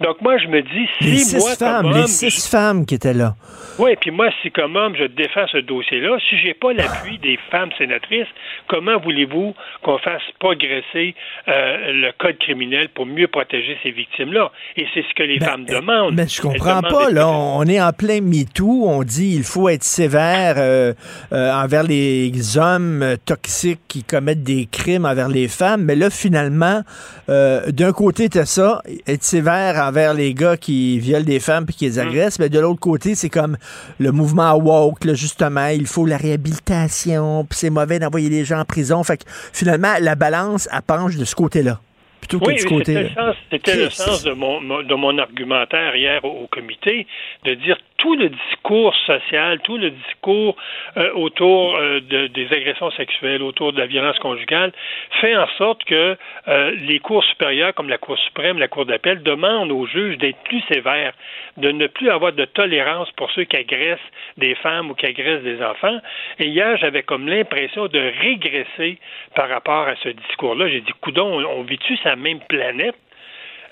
Donc 0.00 0.22
moi, 0.22 0.38
je 0.38 0.48
me 0.48 0.62
dis, 0.62 0.88
si 0.98 1.04
les 1.04 1.16
six 1.18 1.36
moi, 1.36 1.54
femmes, 1.56 1.82
comme 1.82 2.00
les 2.00 2.06
six 2.06 2.48
femmes 2.48 2.86
qui 2.86 2.94
étaient 2.94 3.12
là. 3.12 3.34
Oui, 3.78 3.90
puis 4.00 4.10
moi, 4.10 4.28
si 4.42 4.50
comme 4.50 4.74
homme, 4.76 4.94
je 4.96 5.04
défends 5.04 5.46
ce 5.52 5.58
dossier-là, 5.58 6.16
si 6.28 6.38
j'ai 6.38 6.54
pas 6.54 6.72
l'appui 6.72 7.18
des 7.18 7.38
femmes 7.50 7.68
sénatrices, 7.76 8.28
comment 8.66 8.98
voulez-vous 8.98 9.54
qu'on 9.82 9.98
fasse 9.98 10.22
progresser 10.38 11.14
euh, 11.48 11.92
le 11.92 12.12
code 12.18 12.38
criminel 12.38 12.88
pour 12.94 13.04
mieux 13.04 13.28
protéger 13.28 13.76
ces 13.82 13.90
victimes-là? 13.90 14.50
Et 14.76 14.86
c'est 14.94 15.02
ce 15.02 15.14
que 15.14 15.22
les 15.22 15.38
femmes 15.38 15.66
demandent. 15.66 16.14
Mais 16.14 16.28
je 16.28 16.40
comprends 16.40 16.80
pas, 16.80 17.10
là. 17.10 17.28
On 17.28 17.64
est 17.64 17.80
en 17.80 17.92
plein 17.92 18.22
MeToo. 18.22 18.84
On 18.86 19.02
dit 19.02 19.34
il 19.36 19.44
faut 19.44 19.68
être 19.68 19.84
sévère 19.84 20.54
euh, 20.56 20.94
euh, 21.32 21.52
envers 21.52 21.82
les 21.82 22.32
hommes 22.56 23.16
toxiques 23.26 23.80
qui 23.86 24.02
commettent 24.02 24.42
des 24.42 24.66
crimes 24.70 25.04
envers 25.04 25.28
les 25.28 25.48
femmes. 25.48 25.84
Mais 25.84 25.94
là, 25.94 26.08
finalement, 26.08 26.80
d'un 27.28 27.92
côté, 27.92 28.28
t'as 28.28 28.44
ça, 28.44 28.82
être 29.06 29.22
sévère 29.22 29.76
envers 29.76 29.89
les 30.14 30.34
gars 30.34 30.56
qui 30.56 30.98
violent 30.98 31.24
des 31.24 31.40
femmes 31.40 31.66
puis 31.66 31.74
qui 31.74 31.84
les 31.84 31.98
agressent. 31.98 32.38
Mais 32.38 32.48
de 32.48 32.58
l'autre 32.60 32.80
côté, 32.80 33.14
c'est 33.14 33.28
comme 33.30 33.56
le 33.98 34.12
mouvement 34.12 34.54
woke, 34.54 35.04
là, 35.04 35.14
justement. 35.14 35.66
Il 35.68 35.86
faut 35.86 36.06
la 36.06 36.16
réhabilitation, 36.16 37.44
puis 37.44 37.58
c'est 37.58 37.70
mauvais 37.70 37.98
d'envoyer 37.98 38.28
les 38.28 38.44
gens 38.44 38.60
en 38.60 38.64
prison. 38.64 39.02
Fait 39.04 39.16
que 39.18 39.24
finalement, 39.52 39.94
la 40.00 40.14
balance, 40.14 40.68
elle 40.72 40.82
penche 40.82 41.16
de 41.16 41.24
ce 41.24 41.34
côté-là. 41.34 41.80
Plutôt 42.20 42.38
que 42.40 42.46
Oui, 42.50 42.56
du 42.56 42.62
oui, 42.64 42.68
côté. 42.68 42.94
c'était 42.94 43.02
le 43.02 43.08
sens, 43.14 43.36
c'était 43.50 43.76
le 43.76 43.86
Christ. 43.86 44.02
sens 44.02 44.22
de 44.24 44.32
mon, 44.32 44.60
mon- 44.60 44.82
de 44.82 44.94
mon 44.94 45.16
argumentaire 45.18 45.96
hier 45.96 46.22
au, 46.24 46.44
au 46.44 46.46
comité, 46.48 47.06
de 47.44 47.54
dire 47.54 47.76
tout 48.00 48.14
le 48.16 48.30
discours 48.30 48.94
social, 49.06 49.60
tout 49.60 49.76
le 49.76 49.90
discours 49.90 50.56
euh, 50.96 51.12
autour 51.14 51.76
euh, 51.76 52.00
de- 52.00 52.26
des 52.28 52.46
agressions 52.52 52.90
sexuelles, 52.92 53.42
autour 53.42 53.72
de 53.74 53.78
la 53.78 53.86
violence 53.86 54.18
conjugale, 54.18 54.72
fait 55.20 55.36
en 55.36 55.46
sorte 55.58 55.84
que 55.84 56.16
euh, 56.48 56.70
les 56.88 56.98
cours 56.98 57.22
supérieures, 57.24 57.74
comme 57.74 57.88
la 57.90 57.98
Cour 57.98 58.18
suprême, 58.18 58.58
la 58.58 58.68
Cour 58.68 58.86
d'appel, 58.86 59.22
demandent 59.22 59.70
aux 59.70 59.86
juges 59.86 60.16
d'être 60.18 60.42
plus 60.44 60.62
sévères, 60.72 61.12
de 61.58 61.70
ne 61.70 61.86
plus 61.86 62.08
avoir 62.10 62.32
de 62.32 62.44
tolérance 62.46 63.10
pour 63.12 63.30
ceux 63.32 63.44
qui 63.44 63.56
agressent 63.56 64.10
des 64.38 64.54
femmes 64.56 64.90
ou 64.90 64.94
qui 64.94 65.06
agressent 65.06 65.42
des 65.42 65.62
enfants. 65.62 65.98
Et 66.38 66.46
hier, 66.46 66.76
j'avais 66.78 67.02
comme 67.02 67.28
l'impression 67.28 67.86
de 67.88 68.00
régresser 68.22 68.98
par 69.34 69.48
rapport 69.50 69.86
à 69.88 69.96
ce 69.96 70.08
discours-là. 70.08 70.68
J'ai 70.68 70.80
dit, 70.80 70.92
coudon, 71.02 71.40
on, 71.40 71.60
on 71.60 71.62
vit-tu 71.62 71.96
sa 71.98 72.16
même 72.16 72.40
planète? 72.48 72.96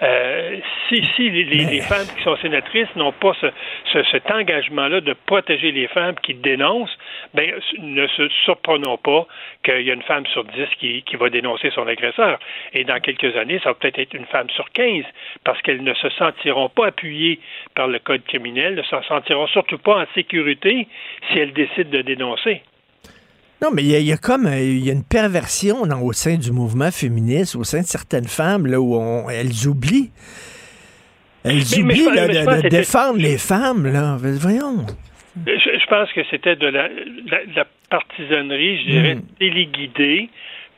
Euh, 0.00 0.58
si 0.88 1.04
si 1.16 1.28
les, 1.28 1.42
les- 1.44 1.64
les 1.64 1.80
femmes 1.80 2.06
qui 2.16 2.22
sont 2.22 2.36
sénatrices 2.36 2.94
n'ont 2.94 3.10
pas 3.10 3.32
ce, 3.40 3.48
ce- 3.92 4.04
cet 4.12 4.30
engagement-là 4.30 5.00
de 5.00 5.12
protéger 5.26 5.72
les 5.72 5.88
femmes 5.88 6.14
qui 6.22 6.34
dénoncent, 6.34 6.96
ben, 7.34 7.52
ne 7.78 8.06
se 8.06 8.28
surprenons 8.44 8.96
pas 8.96 9.26
qu'il 9.64 9.80
y 9.82 9.90
a 9.90 9.94
une 9.94 10.02
femme 10.02 10.24
sur 10.26 10.44
dix 10.44 10.68
qui, 10.78 11.02
qui 11.02 11.16
va 11.16 11.30
dénoncer 11.30 11.70
son 11.70 11.86
agresseur. 11.88 12.38
Et 12.74 12.84
dans 12.84 13.00
quelques 13.00 13.36
années, 13.36 13.58
ça 13.58 13.70
va 13.70 13.74
peut-être 13.74 13.98
être 13.98 14.14
une 14.14 14.26
femme 14.26 14.48
sur 14.50 14.70
quinze, 14.70 15.04
parce 15.42 15.60
qu'elles 15.62 15.82
ne 15.82 15.94
se 15.94 16.08
sentiront 16.10 16.68
pas 16.68 16.86
appuyées 16.86 17.40
par 17.74 17.88
le 17.88 17.98
code 17.98 18.22
criminel, 18.24 18.76
ne 18.76 18.82
se 18.82 18.96
sentiront 19.08 19.48
surtout 19.48 19.78
pas 19.78 20.02
en 20.02 20.06
sécurité 20.14 20.86
si 21.32 21.38
elles 21.40 21.52
décident 21.52 21.90
de 21.90 22.02
dénoncer. 22.02 22.62
Non, 23.60 23.70
mais 23.72 23.82
il 23.82 23.88
y, 23.90 23.94
a- 23.96 23.98
il 23.98 24.06
y 24.06 24.12
a 24.12 24.16
comme 24.16 24.46
euh, 24.46 24.60
il 24.60 24.84
y 24.84 24.90
a 24.90 24.92
une 24.92 25.02
perversion 25.04 25.84
dans- 25.86 26.00
au 26.00 26.12
sein 26.12 26.36
du 26.36 26.52
mouvement 26.52 26.90
féministe, 26.92 27.56
au 27.56 27.64
sein 27.64 27.80
de 27.80 27.86
certaines 27.86 28.28
femmes, 28.28 28.66
là, 28.66 28.80
où 28.80 28.94
on- 28.94 29.28
elles 29.28 29.66
oublient. 29.66 30.10
Elles 31.44 31.56
Mais- 31.56 31.80
oublient 31.82 32.14
là, 32.14 32.28
de, 32.62 32.68
défendre 32.68 33.18
les 33.18 33.38
femmes, 33.38 33.86
là. 33.86 34.16
Voyons. 34.20 34.86
Je, 35.46 35.52
je 35.52 35.86
pense 35.88 36.12
que 36.12 36.20
c'était 36.30 36.56
de 36.56 36.66
la, 36.66 36.88
la- 36.88 37.44
la 37.56 37.66
partisanerie, 37.90 38.78
je 38.84 38.90
dirais, 38.90 39.14
Mm. 39.16 39.22
téléguidée, 39.38 40.28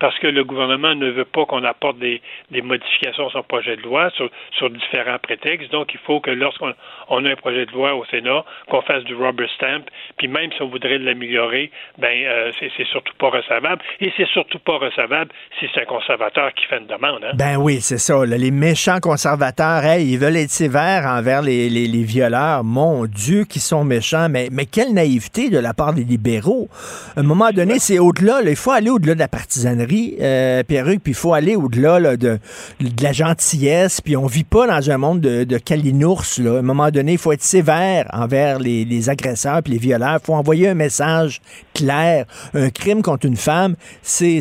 parce 0.01 0.19
que 0.19 0.27
le 0.27 0.43
gouvernement 0.45 0.95
ne 0.95 1.11
veut 1.11 1.25
pas 1.25 1.45
qu'on 1.47 1.63
apporte 1.65 1.99
des, 1.99 2.21
des 2.51 2.63
modifications 2.63 3.29
à 3.29 3.31
son 3.31 3.43
projet 3.43 3.77
de 3.77 3.83
loi 3.83 4.11
sur, 4.17 4.29
sur 4.59 4.71
différents 4.71 5.19
prétextes. 5.23 5.71
Donc, 5.71 5.93
il 5.95 6.01
faut 6.01 6.21
que 6.21 6.31
lorsqu'on 6.31 6.73
on 7.09 7.25
a 7.25 7.31
un 7.31 7.37
projet 7.37 7.67
de 7.67 7.73
loi 7.73 7.95
au 7.95 8.05
Sénat, 8.07 8.45
qu'on 8.69 8.83
fasse 8.83 9.05
du 9.05 9.15
rubber 9.15 9.47
stamp, 9.57 9.85
puis 10.19 10.27
même 10.29 10.51
si 10.57 10.63
on 10.63 10.69
voudrait 10.69 10.99
l'améliorer, 10.99 11.71
ben 11.99 12.25
euh, 12.25 12.51
c'est 12.59 12.87
surtout 12.87 13.15
pas 13.19 13.29
recevable. 13.31 13.83
Et 14.01 14.13
c'est 14.17 14.27
surtout 14.29 14.59
pas 14.59 14.79
recevable 14.79 15.31
si 15.59 15.67
c'est 15.75 15.83
un 15.83 15.85
conservateur 15.85 16.53
qui 16.55 16.65
fait 16.67 16.79
une 16.79 16.87
demande. 16.87 17.23
Hein? 17.25 17.33
Ben 17.35 17.57
oui, 17.59 17.81
c'est 17.81 17.99
ça. 17.99 18.25
là. 18.27 18.37
les 18.39 18.51
méchants 18.51 19.01
conservateurs, 19.01 19.85
hey, 19.85 20.11
ils 20.13 20.19
veulent 20.19 20.37
être 20.37 20.51
sévères 20.51 21.05
envers 21.07 21.43
les, 21.43 21.69
les- 21.69 21.87
les 21.87 22.03
violeurs. 22.05 22.65
Mon 22.65 23.05
Dieu, 23.07 23.45
qui 23.45 23.59
sont 23.61 23.85
méchants. 23.85 24.29
Mais, 24.31 24.49
mais 24.51 24.65
quelle 24.65 24.95
naïveté 24.95 25.51
de 25.51 25.59
la 25.59 25.75
part 25.75 25.93
des 25.93 26.05
libéraux. 26.05 26.69
À 27.17 27.21
un 27.21 27.23
moment 27.23 27.51
donné, 27.51 27.79
c'est 27.79 27.99
au-delà. 27.99 28.41
là. 28.41 28.51
Il 28.51 28.57
faut 28.57 28.71
aller 28.71 28.89
au-delà 28.91 29.15
de 29.15 29.19
la 29.19 29.29
partisanerie, 29.29 29.90
euh, 30.21 30.63
Pierruc, 30.63 31.03
puis 31.03 31.13
il 31.13 31.17
faut 31.17 31.35
aller 31.35 31.57
au-delà 31.57 31.99
là, 32.01 32.17
de, 32.17 32.39
de 32.81 33.03
la 33.03 33.13
gentillesse. 33.13 34.01
Puis 34.01 34.17
on 34.17 34.27
vit 34.27 34.45
pas 34.45 34.67
dans 34.67 34.91
un 34.91 34.99
monde 34.99 35.21
de, 35.21 35.45
de 35.45 35.59
calinours. 35.59 36.25
Là. 36.39 36.57
À 36.57 36.59
un 36.59 36.63
moment 36.63 36.91
donné, 36.91 37.13
il 37.13 37.19
faut 37.19 37.33
être 37.33 37.43
sévère 37.43 38.07
envers 38.13 38.59
les, 38.59 38.85
les 38.85 39.09
agresseurs 39.09 39.63
puis 39.63 39.75
les 39.75 39.79
violeurs. 39.79 40.19
Il 40.23 40.27
faut 40.27 40.35
envoyer 40.35 40.69
un 40.69 40.75
message 40.75 41.41
clair. 41.75 42.27
Un 42.55 42.71
crime 42.71 43.03
contre 43.03 43.27
une 43.27 43.37
femme, 43.37 43.77
c'est 44.03 44.41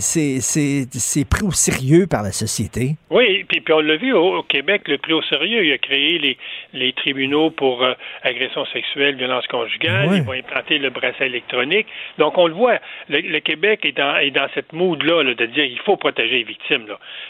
pris 1.29 1.43
au 1.43 1.51
sérieux 1.51 2.07
par 2.07 2.23
la 2.23 2.31
société. 2.31 2.95
Oui, 3.09 3.45
puis, 3.47 3.61
puis 3.61 3.73
on 3.73 3.79
l'a 3.79 3.95
vu 3.97 4.13
au, 4.13 4.37
au 4.37 4.43
Québec, 4.43 4.83
le 4.87 4.97
plus 4.97 5.13
au 5.13 5.21
sérieux. 5.23 5.65
Il 5.65 5.71
a 5.71 5.77
créé 5.77 6.19
les, 6.19 6.37
les 6.73 6.93
tribunaux 6.93 7.49
pour 7.49 7.83
euh, 7.83 7.93
agression 8.23 8.65
sexuelle, 8.73 9.15
violence 9.15 9.47
conjugale. 9.47 10.09
Ouais. 10.09 10.17
Ils 10.17 10.23
vont 10.23 10.33
implanter 10.33 10.77
le 10.77 10.89
bracelet 10.89 11.27
électronique. 11.27 11.87
Donc, 12.17 12.37
on 12.37 12.47
le 12.47 12.53
voit. 12.53 12.79
Le, 13.09 13.21
le 13.21 13.39
Québec 13.39 13.81
est 13.83 13.97
dans, 13.97 14.17
est 14.17 14.31
dans 14.31 14.47
cette 14.53 14.73
mood-là 14.73 15.23
là, 15.23 15.33
de 15.39 15.45
dire 15.47 15.65
il 15.65 15.79
faut 15.79 15.97
protéger 15.97 16.37
les 16.37 16.43
victimes. 16.43 16.85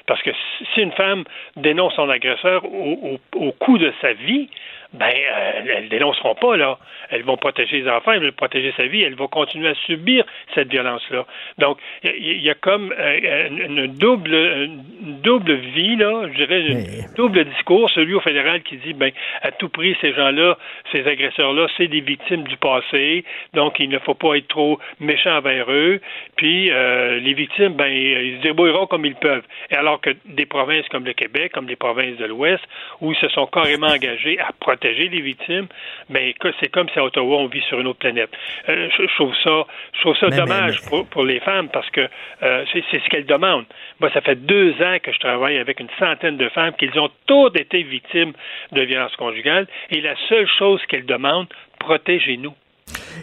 Parce 0.07 0.21
que 0.21 0.31
si- 0.31 0.65
si 0.73 0.81
une 0.81 0.91
femme 0.91 1.23
dénonce 1.55 1.93
son 1.95 2.09
agresseur 2.09 2.65
au, 2.65 3.17
au, 3.35 3.45
au 3.47 3.51
coût 3.53 3.77
de 3.77 3.93
sa 4.01 4.13
vie, 4.13 4.49
ben, 4.93 5.05
euh, 5.11 5.51
elles 5.75 5.83
ne 5.85 5.89
dénonceront 5.89 6.33
pas, 6.35 6.57
là. 6.57 6.79
Elles 7.11 7.21
vont 7.23 7.37
protéger 7.37 7.81
les 7.81 7.89
enfants, 7.89 8.11
elles 8.13 8.25
vont 8.25 8.31
protéger 8.31 8.73
sa 8.75 8.85
vie, 8.87 9.03
elles 9.03 9.15
vont 9.15 9.27
continuer 9.27 9.69
à 9.69 9.75
subir 9.85 10.25
cette 10.55 10.69
violence-là. 10.71 11.25
Donc, 11.59 11.77
il 12.03 12.09
y, 12.09 12.13
a- 12.13 12.15
il 12.15 12.41
y 12.41 12.49
a 12.49 12.55
comme 12.55 12.91
euh, 12.97 13.47
une, 13.49 13.87
double, 13.87 14.33
une 14.33 15.21
double 15.21 15.53
vie, 15.53 15.95
là, 15.95 16.27
je 16.31 16.37
dirais, 16.37 16.61
une 16.61 17.13
double 17.15 17.45
discours, 17.45 17.89
celui 17.91 18.15
au 18.15 18.19
fédéral 18.19 18.63
qui 18.63 18.77
dit, 18.77 18.93
ben, 18.93 19.11
à 19.43 19.51
tout 19.51 19.69
prix, 19.69 19.95
ces 20.01 20.13
gens-là, 20.13 20.57
ces 20.91 21.07
agresseurs-là, 21.07 21.67
c'est 21.77 21.87
des 21.87 22.01
victimes 22.01 22.43
du 22.45 22.57
passé, 22.57 23.23
donc 23.53 23.79
il 23.79 23.89
ne 23.89 23.99
faut 23.99 24.15
pas 24.15 24.35
être 24.37 24.47
trop 24.47 24.79
méchant 24.99 25.37
envers 25.37 25.71
eux, 25.71 26.01
puis 26.35 26.71
euh, 26.71 27.19
les 27.19 27.33
victimes, 27.33 27.73
ben, 27.73 27.91
ils 27.91 28.37
se 28.37 28.41
débrouilleront 28.41 28.87
comme 28.87 29.05
ils 29.05 29.15
peuvent. 29.15 29.45
Et 29.69 29.75
alors 29.75 30.01
que 30.01 30.09
des 30.25 30.47
provinces 30.47 30.87
comme 30.89 31.05
le 31.05 31.13
Québec, 31.13 31.51
comme 31.53 31.67
les 31.67 31.75
provinces 31.75 32.17
de 32.17 32.25
l'Ouest, 32.25 32.63
où 33.01 33.11
ils 33.11 33.17
se 33.19 33.27
sont 33.29 33.45
carrément 33.45 33.87
engagés 33.87 34.39
à 34.39 34.49
protéger 34.59 34.78
les 34.87 35.21
victimes, 35.21 35.67
ben, 36.09 36.33
que- 36.39 36.51
c'est 36.59 36.69
comme 36.71 36.87
si 36.89 36.99
à 36.99 37.03
Ottawa, 37.03 37.37
on 37.37 37.47
vit 37.47 37.61
sur 37.61 37.79
une 37.79 37.87
autre 37.87 37.99
planète. 37.99 38.29
Euh, 38.69 38.89
je, 38.97 39.03
je 39.07 39.15
trouve 39.15 39.35
ça, 39.43 39.65
je 39.95 39.99
trouve 40.01 40.17
ça 40.17 40.27
Mais- 40.29 40.37
dommage 40.37 40.79
mais- 40.83 40.89
Pour, 40.89 41.07
pour 41.07 41.23
les 41.23 41.39
femmes 41.39 41.69
parce 41.69 41.89
que 41.89 42.07
euh, 42.43 42.65
c'est 42.71 42.83
c'est 42.91 42.99
ce 43.03 43.09
qu'elles 43.09 43.25
demandent. 43.25 43.65
Moi, 43.99 44.09
ça 44.13 44.21
fait 44.21 44.35
deux 44.35 44.71
ans 44.81 44.97
que 45.01 45.11
je 45.11 45.19
travaille 45.19 45.57
avec 45.57 45.79
une 45.79 45.89
centaine 45.99 46.37
de 46.37 46.49
femmes 46.49 46.73
qui 46.75 46.89
ont 46.97 47.09
toutes 47.27 47.59
été 47.59 47.83
victimes 47.83 48.33
de 48.71 48.81
violences 48.81 49.15
conjugales 49.15 49.67
et 49.89 50.01
la 50.01 50.15
seule 50.27 50.47
chose 50.57 50.81
qu'elles 50.87 51.05
demandent, 51.05 51.47
protégez-nous. 51.79 52.53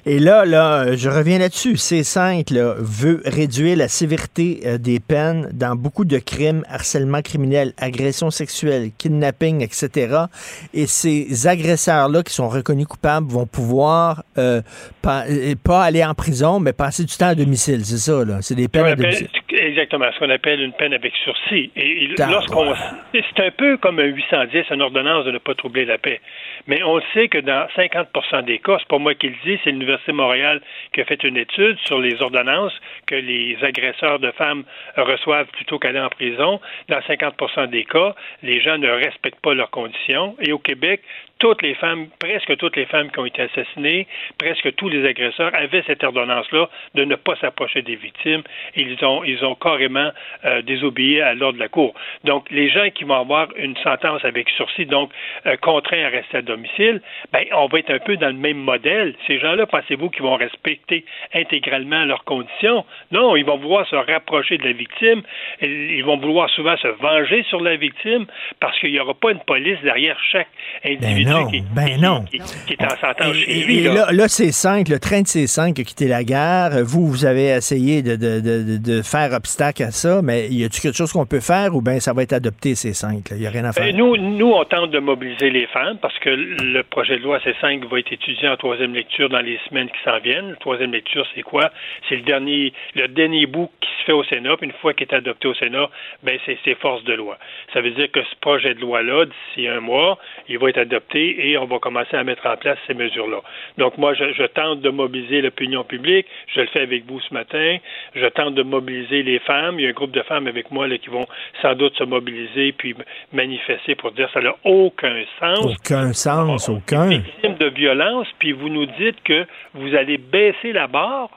Et 0.09 0.21
là, 0.21 0.45
là, 0.45 0.95
je 0.95 1.11
reviens 1.11 1.39
là-dessus. 1.39 1.75
C5 1.75 2.55
là, 2.55 2.75
veut 2.79 3.23
réduire 3.25 3.77
la 3.77 3.89
sévérité 3.89 4.61
euh, 4.65 4.79
des 4.79 5.01
peines 5.01 5.49
dans 5.53 5.75
beaucoup 5.75 6.05
de 6.05 6.19
crimes, 6.19 6.63
harcèlement 6.69 7.23
criminel, 7.23 7.73
agression 7.77 8.31
sexuelle, 8.31 8.93
kidnapping, 8.97 9.63
etc. 9.63 10.27
Et 10.73 10.87
ces 10.87 11.49
agresseurs-là 11.49 12.23
qui 12.23 12.33
sont 12.33 12.49
reconnus 12.49 12.87
coupables 12.87 13.29
vont 13.29 13.47
pouvoir 13.47 14.23
euh, 14.39 14.63
pas, 15.03 15.25
euh, 15.29 15.57
pas 15.61 15.83
aller 15.83 16.05
en 16.05 16.15
prison, 16.15 16.61
mais 16.61 16.73
passer 16.73 17.05
du 17.05 17.17
temps 17.17 17.29
à 17.29 17.35
domicile. 17.35 17.85
C'est 17.85 17.99
ça, 17.99 18.25
là. 18.25 18.39
C'est 18.43 18.55
des 18.55 18.69
peines 18.69 18.87
à 18.87 18.95
domicile. 18.95 19.29
Exactement, 19.77 20.11
ce 20.13 20.19
qu'on 20.19 20.31
appelle 20.31 20.61
une 20.61 20.73
peine 20.73 20.95
avec 20.95 21.15
sursis. 21.17 21.71
Et, 21.77 22.05
et 22.05 22.09
lorsqu'on, 22.19 22.75
c'est 23.13 23.41
un 23.41 23.51
peu 23.51 23.77
comme 23.77 23.99
un 23.99 24.07
810, 24.07 24.65
une 24.71 24.83
ordonnance 24.83 25.25
de 25.27 25.33
ne 25.33 25.39
pas 25.39 25.55
troubler 25.55 25.85
la 25.85 25.99
paix. 25.99 26.21
Mais 26.67 26.83
on 26.83 27.01
sait 27.13 27.29
que 27.29 27.39
dans 27.39 27.67
50% 27.77 28.45
des 28.45 28.59
cas, 28.59 28.77
c'est 28.79 28.89
pas 28.89 28.99
moi 28.99 29.15
qui 29.15 29.29
le 29.29 29.35
dis, 29.45 29.59
c'est 29.63 29.71
l'Université 29.71 30.13
de 30.13 30.17
Montréal 30.17 30.61
qui 30.93 31.01
a 31.01 31.05
fait 31.05 31.23
une 31.25 31.37
étude 31.37 31.79
sur 31.85 32.01
les 32.01 32.21
ordonnances 32.23 32.73
que 33.07 33.15
les 33.15 33.59
agresseurs 33.63 34.19
de 34.19 34.31
femmes 34.33 34.65
reçoivent 34.97 35.49
plutôt 35.49 35.79
qu'aller 35.79 36.01
en 36.01 36.09
prison. 36.09 36.61
Dans 36.89 37.01
50% 37.01 37.69
des 37.69 37.85
cas, 37.85 38.15
les 38.43 38.61
gens 38.61 38.79
ne 38.79 38.89
respectent 38.89 39.41
pas 39.41 39.55
leurs 39.55 39.71
conditions. 39.71 40.37
Et 40.41 40.53
au 40.53 40.59
Québec, 40.59 41.03
toutes 41.39 41.63
les 41.63 41.75
femmes, 41.75 42.07
presque 42.19 42.57
toutes 42.57 42.77
les 42.77 42.87
femmes 42.87 43.11
qui 43.11 43.19
ont 43.19 43.27
été 43.27 43.43
assassinées, 43.43 44.07
presque 44.39 44.75
tous 44.77 44.89
les 44.89 45.07
agresseurs 45.07 45.51
avaient 45.55 45.83
cette 45.87 46.03
ordonnance-là 46.03 46.69
de 46.95 47.05
ne 47.05 47.15
pas 47.15 47.37
s'approcher 47.37 47.83
des 47.83 47.97
victimes. 47.97 48.43
Ils 48.75 49.05
ont, 49.05 49.23
ils 49.25 49.45
ont 49.45 49.55
carrément 49.55 50.11
euh, 50.45 50.63
désobéi 50.63 51.21
à 51.21 51.35
l'ordre 51.35 51.59
de 51.59 51.63
la 51.63 51.69
Cour. 51.69 51.95
Donc, 52.25 52.51
les 52.51 52.71
gens 52.71 52.89
qui 52.91 53.05
vont 53.05 53.21
avoir 53.21 53.49
une 53.57 53.77
sentence 53.79 54.25
avec 54.25 54.49
sursis, 54.51 54.87
donc 54.87 55.11
euh, 55.47 55.57
contraints 55.57 56.05
à 56.05 56.09
rester 56.09 56.39
à 56.39 56.43
domicile, 56.43 57.03
ben, 57.33 57.45
on 57.53 57.67
va 57.67 57.79
être 57.81 57.91
un 57.91 57.99
peu 57.99 58.17
dans 58.17 58.29
le 58.29 58.35
même 58.35 58.59
modèle. 58.59 59.15
Ces 59.27 59.39
gens-là, 59.39 59.67
pensez-vous 59.67 60.11
qu'ils 60.11 60.23
vont 60.23 60.37
respecter 60.37 61.05
intégralement 61.35 62.05
leurs 62.05 62.25
conditions? 62.25 62.85
Non, 63.11 63.37
ils 63.37 63.45
vont 63.45 63.59
vouloir 63.59 63.87
se 63.89 63.97
rapprocher 63.97 64.59
de 64.59 64.65
la 64.65 64.73
victime. 64.73 65.23
Ils 65.61 66.05
vont 66.05 66.17
vouloir 66.17 66.49
souvent 66.51 66.77
se 66.79 66.89
venger 66.89 67.43
sur 67.45 67.61
la 67.61 67.77
victime 67.77 68.27
parce 68.61 68.79
qu'il 68.79 68.93
n'y 68.93 69.01
aura 69.01 69.15
pas 69.15 69.33
une 69.33 69.41
police 69.41 69.81
derrière 69.83 70.19
chaque 70.31 70.49
individu 70.85 71.26
ben 71.26 71.26
non, 71.27 71.47
qui, 71.51 71.63
ben 71.75 72.01
non. 72.01 72.23
qui, 72.23 72.39
qui 72.67 72.73
est 72.75 72.85
en 72.85 72.97
sentence 72.97 73.37
chez 73.37 73.65
lui. 73.65 73.83
là. 73.83 73.95
là, 73.95 74.13
là, 74.13 74.27
C5, 74.27 74.91
le 74.91 74.99
train 74.99 75.21
de 75.21 75.27
C5 75.27 75.81
a 75.81 75.85
quitté 75.85 76.09
la 76.09 76.25
gare. 76.25 76.71
Vous, 76.85 77.07
vous 77.07 77.25
avez 77.25 77.47
essayé 77.49 78.03
de, 78.03 78.17
de, 78.17 78.41
de, 78.41 78.77
de 78.79 79.03
faire 79.03 79.33
obstacle 79.33 79.83
à 79.83 79.91
ça, 79.91 80.21
mais 80.23 80.49
y 80.49 80.65
a-t-il 80.65 80.81
quelque 80.81 80.97
chose 80.97 81.13
qu'on 81.13 81.27
peut 81.27 81.41
faire 81.41 81.75
ou 81.75 81.83
bien 81.83 82.01
ça 82.01 82.13
va 82.13 82.23
être 82.23 82.33
adopté 82.33 82.73
C5? 82.73 83.33
Il 83.33 83.39
n'y 83.39 83.47
a 83.47 83.51
rien 83.51 83.65
à 83.65 83.73
faire. 83.73 83.87
Euh, 83.87 83.93
nous, 83.93 84.17
nous, 84.17 84.53
on 84.53 84.65
tente 84.65 84.91
de 84.91 84.99
mobiliser 84.99 85.51
les 85.51 85.67
femmes 85.67 85.99
parce 86.01 86.19
que 86.19 86.31
le 86.31 86.83
projet 86.83 87.19
de 87.19 87.23
loi 87.23 87.39
C5 87.39 87.89
va 87.89 87.99
être 87.99 88.13
étudié 88.13 88.49
en 88.49 88.57
troisième 88.57 88.95
lecture 88.95 89.29
dans 89.29 89.41
les 89.41 89.59
semaines 89.69 89.89
qui 89.89 90.03
s'en 90.05 90.19
viennent. 90.19 90.51
La 90.51 90.57
troisième 90.57 90.93
lecture, 90.93 91.27
c'est 91.35 91.43
quoi? 91.43 91.71
C'est 92.09 92.17
le 92.17 92.23
dernier, 92.23 92.73
le 92.95 93.09
dernier 93.09 93.47
bout 93.47 93.71
qui 93.81 93.89
se 94.01 94.05
fait 94.07 94.13
au 94.13 94.25
Sénat. 94.25 94.57
Puis 94.57 94.67
une 94.67 94.75
fois 94.75 94.95
qu'il 94.95 95.07
est 95.09 95.15
adopté 95.15 95.49
au 95.49 95.55
Sénat, 95.55 95.89
ben 96.23 96.39
c'est 96.45 96.59
c'est 96.65 96.75
force 96.77 97.05
de 97.05 97.15
loi. 97.15 97.39
Ça 97.73 97.81
veut 97.81 97.91
dire 97.91 98.11
que 98.11 98.23
ce 98.23 98.37
projet 98.41 98.75
de 98.75 98.81
loi-là, 98.81 99.27
d'ici 99.27 99.69
un 99.69 99.81
mois, 99.81 100.19
il 100.49 100.59
va 100.59 100.71
être 100.71 100.79
adopté 100.79 101.16
et 101.21 101.59
on 101.59 101.67
va 101.67 101.79
commencer 101.79 102.17
à 102.17 102.25
mettre 102.25 102.47
en 102.47 102.57
place 102.57 102.79
ces 102.87 102.95
mesures-là. 102.95 103.39
Donc 103.79 103.99
moi, 103.99 104.15
je, 104.15 104.33
je 104.33 104.45
tente 104.45 104.81
de 104.81 104.91
mobiliser 104.91 105.41
l'opinion 105.41 105.85
publique. 105.85 106.27
Je 106.55 106.61
le 106.61 106.67
fais 106.69 106.81
avec 106.81 107.05
vous 107.07 107.21
ce 107.21 107.33
matin. 107.35 107.77
Je 108.15 108.27
tente 108.27 108.55
de 108.55 108.63
mobiliser 108.63 109.23
les 109.23 109.39
femmes. 109.41 109.79
Il 109.79 109.85
y 109.85 109.87
a 109.87 109.91
un 109.91 109.93
groupe 109.93 110.13
de 110.13 110.23
femmes 110.23 110.47
avec 110.47 110.71
moi 110.71 110.89
là, 110.89 110.99
qui 110.99 111.09
vont 111.11 111.27
sans 111.63 111.75
doute 111.75 111.97
se 111.97 112.05
mobiliser 112.05 112.73
puis 112.73 112.95
manifester 113.33 113.95
pour 113.95 114.13
dire 114.13 114.27
que 114.27 114.33
ça 114.33 114.41
n'a 114.41 114.55
aucun 114.65 115.15
sens 115.41 115.65
Aucun 115.65 116.13
sens, 116.13 116.69
aucun. 116.69 117.09
victimes 117.09 117.57
de 117.57 117.69
violence, 117.69 118.27
puis 118.39 118.53
vous 118.53 118.69
nous 118.69 118.87
dites 118.87 119.23
que 119.25 119.47
vous 119.75 119.95
allez 119.95 120.19
baisser 120.19 120.73
la 120.73 120.87
barre 120.87 121.31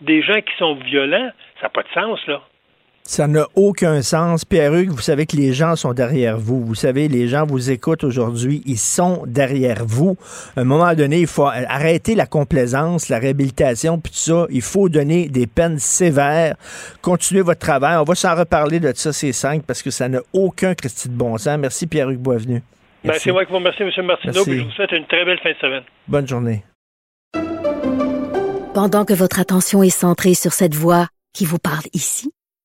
des 0.00 0.22
gens 0.22 0.40
qui 0.40 0.54
sont 0.58 0.74
violents, 0.74 1.30
ça 1.60 1.64
n'a 1.64 1.68
pas 1.70 1.82
de 1.82 1.88
sens, 1.94 2.26
là. 2.26 2.42
Ça 3.06 3.26
n'a 3.26 3.46
aucun 3.54 4.00
sens. 4.00 4.46
Pierre-Hugues, 4.46 4.88
vous 4.88 5.02
savez 5.02 5.26
que 5.26 5.36
les 5.36 5.52
gens 5.52 5.76
sont 5.76 5.92
derrière 5.92 6.38
vous. 6.38 6.64
Vous 6.64 6.74
savez, 6.74 7.06
les 7.06 7.28
gens 7.28 7.44
vous 7.44 7.70
écoutent 7.70 8.02
aujourd'hui. 8.02 8.62
Ils 8.64 8.78
sont 8.78 9.24
derrière 9.26 9.84
vous. 9.84 10.16
À 10.56 10.62
un 10.62 10.64
moment 10.64 10.94
donné, 10.94 11.20
il 11.20 11.26
faut 11.26 11.44
arrêter 11.44 12.14
la 12.14 12.24
complaisance, 12.24 13.10
la 13.10 13.18
réhabilitation, 13.18 14.00
puis 14.00 14.10
tout 14.10 14.18
ça. 14.18 14.46
Il 14.48 14.62
faut 14.62 14.88
donner 14.88 15.28
des 15.28 15.46
peines 15.46 15.78
sévères. 15.78 16.56
Continuez 17.02 17.42
votre 17.42 17.60
travail. 17.60 17.98
On 17.98 18.04
va 18.04 18.14
s'en 18.14 18.34
reparler 18.34 18.80
de 18.80 18.90
ça, 18.94 19.12
ces 19.12 19.32
cinq, 19.32 19.64
parce 19.66 19.82
que 19.82 19.90
ça 19.90 20.08
n'a 20.08 20.20
aucun 20.32 20.74
Christy 20.74 21.10
de 21.10 21.14
bon 21.14 21.36
sens. 21.36 21.58
Merci, 21.58 21.86
Pierre-Hugues 21.86 22.22
Boisvenu. 22.22 22.62
Ben, 23.04 23.12
c'est 23.18 23.32
moi 23.32 23.44
qui 23.44 23.50
vous 23.50 23.58
remercie, 23.58 23.82
M. 23.82 23.90
Martineau, 24.06 24.32
Merci. 24.32 24.50
puis 24.50 24.58
je 24.60 24.64
vous 24.64 24.70
souhaite 24.70 24.92
une 24.92 25.06
très 25.06 25.26
belle 25.26 25.38
fin 25.42 25.50
de 25.50 25.56
semaine. 25.56 25.82
Bonne 26.08 26.26
journée. 26.26 26.64
Pendant 28.72 29.04
que 29.04 29.12
votre 29.12 29.40
attention 29.40 29.82
est 29.82 29.90
centrée 29.90 30.32
sur 30.32 30.54
cette 30.54 30.74
voix 30.74 31.06
qui 31.34 31.44
vous 31.44 31.58
parle 31.58 31.84
ici, 31.92 32.32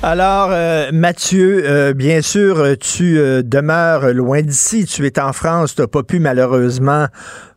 Alors, 0.00 0.50
euh, 0.52 0.92
Mathieu, 0.92 1.64
euh, 1.64 1.92
bien 1.92 2.22
sûr, 2.22 2.76
tu 2.78 3.18
euh, 3.18 3.42
demeures 3.42 4.14
loin 4.14 4.42
d'ici. 4.42 4.84
Tu 4.84 5.04
es 5.04 5.18
en 5.18 5.32
France. 5.32 5.74
Tu 5.74 5.80
n'as 5.80 5.88
pas 5.88 6.04
pu 6.04 6.20
malheureusement 6.20 7.06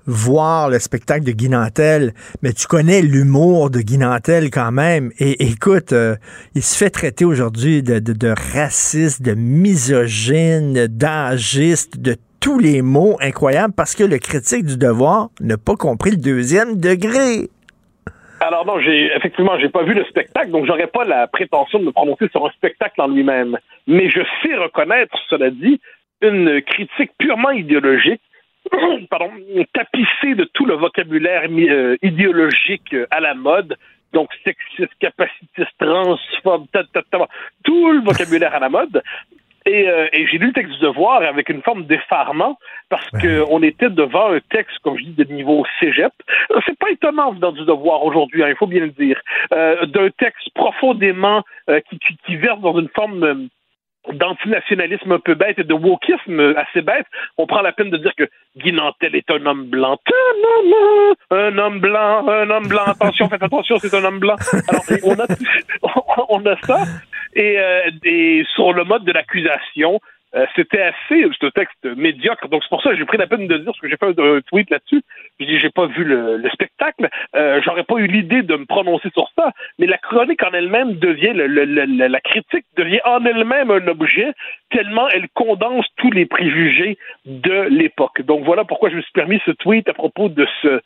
voir 0.07 0.72
le 0.72 0.80
spectacle 0.80 1.23
de 1.23 1.34
Guy 1.34 1.49
Nantel, 1.49 2.15
mais 2.41 2.51
tu 2.53 2.65
connais 2.65 3.03
l'humour 3.03 3.69
de 3.69 3.81
Guy 3.81 3.99
Nantel 3.99 4.49
quand 4.49 4.72
même. 4.72 5.11
Et 5.19 5.49
écoute, 5.51 5.93
il 6.55 6.63
se 6.63 6.76
fait 6.76 6.89
traiter 6.89 7.26
aujourd'hui 7.26 7.84
de, 7.84 7.99
de, 7.99 8.13
de 8.13 8.34
raciste, 8.55 9.22
de 9.22 9.35
misogyne, 9.35 10.88
d'âgiste, 10.88 11.99
de 11.99 12.15
tous 12.39 12.57
les 12.57 12.81
mots 12.81 13.18
incroyables 13.22 13.76
parce 13.76 13.93
que 13.93 14.03
le 14.03 14.18
critique 14.18 14.65
du 14.65 14.77
devoir 14.77 15.30
n'a 15.39 15.59
pas 15.59 15.76
compris 15.76 16.09
le 16.09 16.18
deuxième 16.18 16.77
degré. 16.77 17.51
Alors 18.43 18.65
non, 18.65 18.80
j'ai 18.80 19.11
effectivement, 19.15 19.59
j'ai 19.59 19.69
pas 19.69 19.84
vu 19.84 19.93
le 19.93 20.03
spectacle, 20.05 20.49
donc 20.49 20.65
j'aurais 20.65 20.88
pas 20.88 21.05
la 21.05 21.27
prétention 21.27 21.77
de 21.77 21.85
me 21.85 21.91
prononcer 21.91 22.27
sur 22.30 22.43
un 22.43 22.49
spectacle 22.49 22.99
en 22.99 23.07
lui-même. 23.07 23.55
Mais 23.85 24.09
je 24.09 24.22
sais 24.41 24.55
reconnaître, 24.55 25.15
cela 25.30 25.51
dit, 25.51 25.80
une 26.23 26.59
critique 26.63 27.11
purement 27.19 27.51
idéologique, 27.51 28.22
pardon, 29.11 29.30
tapissée 29.73 30.34
de 30.34 30.45
tout 30.55 30.65
le 30.65 30.73
vocabulaire 30.73 31.43
euh, 31.51 31.97
idéologique 32.01 32.95
euh, 32.95 33.05
à 33.11 33.19
la 33.19 33.35
mode. 33.35 33.77
Donc 34.11 34.30
sexiste, 34.43 34.91
capacitiste, 34.99 35.77
transphobe, 35.77 36.65
tout 37.63 37.91
le 37.91 38.01
vocabulaire 38.01 38.55
à 38.55 38.59
la 38.59 38.69
mode. 38.69 39.03
Et, 39.65 39.88
euh, 39.88 40.07
et 40.11 40.25
j'ai 40.27 40.38
lu 40.38 40.47
le 40.47 40.53
texte 40.53 40.73
du 40.73 40.79
devoir 40.79 41.21
avec 41.21 41.49
une 41.49 41.61
forme 41.61 41.85
d'effarement 41.85 42.57
parce 42.89 43.09
que 43.21 43.43
on 43.49 43.61
était 43.61 43.89
devant 43.89 44.33
un 44.33 44.39
texte, 44.49 44.77
comme 44.83 44.97
je 44.97 45.03
dis, 45.03 45.11
de 45.11 45.23
niveau 45.31 45.65
cégep. 45.79 46.11
C'est 46.65 46.77
pas 46.77 46.89
étonnant 46.89 47.33
dans 47.33 47.51
du 47.51 47.63
devoir 47.65 48.03
aujourd'hui, 48.03 48.43
hein, 48.43 48.49
il 48.49 48.55
faut 48.55 48.67
bien 48.67 48.81
le 48.81 48.89
dire, 48.89 49.19
euh, 49.53 49.85
d'un 49.85 50.09
texte 50.09 50.49
profondément 50.55 51.43
euh, 51.69 51.79
qui, 51.89 51.99
qui, 51.99 52.17
qui 52.25 52.35
verse 52.38 52.59
dans 52.59 52.77
une 52.79 52.89
forme 52.89 53.23
euh, 53.23 53.35
d'antinationalisme 54.13 55.11
un 55.11 55.19
peu 55.19 55.35
bête 55.35 55.59
et 55.59 55.63
de 55.63 55.73
wokisme 55.73 56.55
assez 56.57 56.81
bête, 56.81 57.05
on 57.38 57.45
prend 57.45 57.61
la 57.61 57.71
peine 57.71 57.91
de 57.91 57.97
dire 57.97 58.13
que 58.17 58.27
Guy 58.57 58.73
Nantel 58.73 59.15
est 59.15 59.29
un 59.29 59.45
homme 59.45 59.65
blanc. 59.65 59.99
Un 61.29 61.57
homme 61.57 61.79
blanc, 61.79 62.27
un 62.27 62.49
homme 62.49 62.67
blanc. 62.67 62.83
Attention, 62.88 63.29
faites 63.29 63.43
attention, 63.43 63.77
c'est 63.77 63.93
un 63.93 64.03
homme 64.03 64.19
blanc. 64.19 64.35
Alors, 64.67 64.83
on 65.03 65.19
a, 65.19 65.27
on 66.29 66.45
a 66.45 66.57
ça. 66.63 66.79
Et, 67.33 67.59
euh, 67.59 67.89
et 68.03 68.43
sur 68.55 68.73
le 68.73 68.83
mode 68.83 69.03
de 69.05 69.11
l'accusation, 69.11 69.99
euh, 70.33 70.45
c'était 70.55 70.81
assez, 70.81 71.25
c'est 71.39 71.45
un 71.47 71.49
texte 71.51 71.83
médiocre. 71.83 72.47
Donc 72.47 72.63
c'est 72.63 72.69
pour 72.69 72.81
ça 72.81 72.91
que 72.91 72.95
j'ai 72.97 73.05
pris 73.05 73.17
la 73.17 73.27
peine 73.27 73.47
de 73.47 73.57
dire, 73.57 73.65
parce 73.65 73.79
que 73.79 73.89
j'ai 73.89 73.97
fait 73.97 74.17
un, 74.17 74.39
tweet 74.41 74.69
là-dessus. 74.69 75.01
Je 75.39 75.45
dis, 75.45 75.59
j'ai 75.59 75.69
pas 75.69 75.87
vu 75.87 76.05
le, 76.05 76.37
le 76.37 76.49
spectacle. 76.51 77.09
Euh, 77.35 77.61
J'aurais 77.63 77.83
pas 77.83 77.95
eu 77.95 78.07
l'idée 78.07 78.41
de 78.41 78.55
me 78.55 78.65
prononcer 78.65 79.09
sur 79.13 79.27
ça. 79.37 79.51
Mais 79.77 79.87
la 79.87 79.97
chronique 79.97 80.41
en 80.43 80.51
elle-même 80.51 80.93
devient, 80.95 81.33
le, 81.35 81.47
le, 81.47 81.65
le- 81.65 82.07
la 82.07 82.21
critique 82.21 82.65
devient 82.77 83.01
en 83.03 83.25
elle-même 83.25 83.71
un 83.71 83.85
objet 83.87 84.31
tellement 84.69 85.09
elle 85.09 85.27
condense 85.33 85.85
tous 85.97 86.11
les 86.11 86.25
préjugés 86.25 86.97
de 87.25 87.63
l'époque. 87.69 88.21
Donc 88.21 88.45
voilà 88.45 88.63
pourquoi 88.63 88.89
je 88.89 88.95
me 88.95 89.01
suis 89.01 89.11
permis 89.11 89.41
ce 89.45 89.51
tweet 89.51 89.89
à 89.89 89.93
propos 89.93 90.29
de 90.29 90.47
ce 90.61 90.79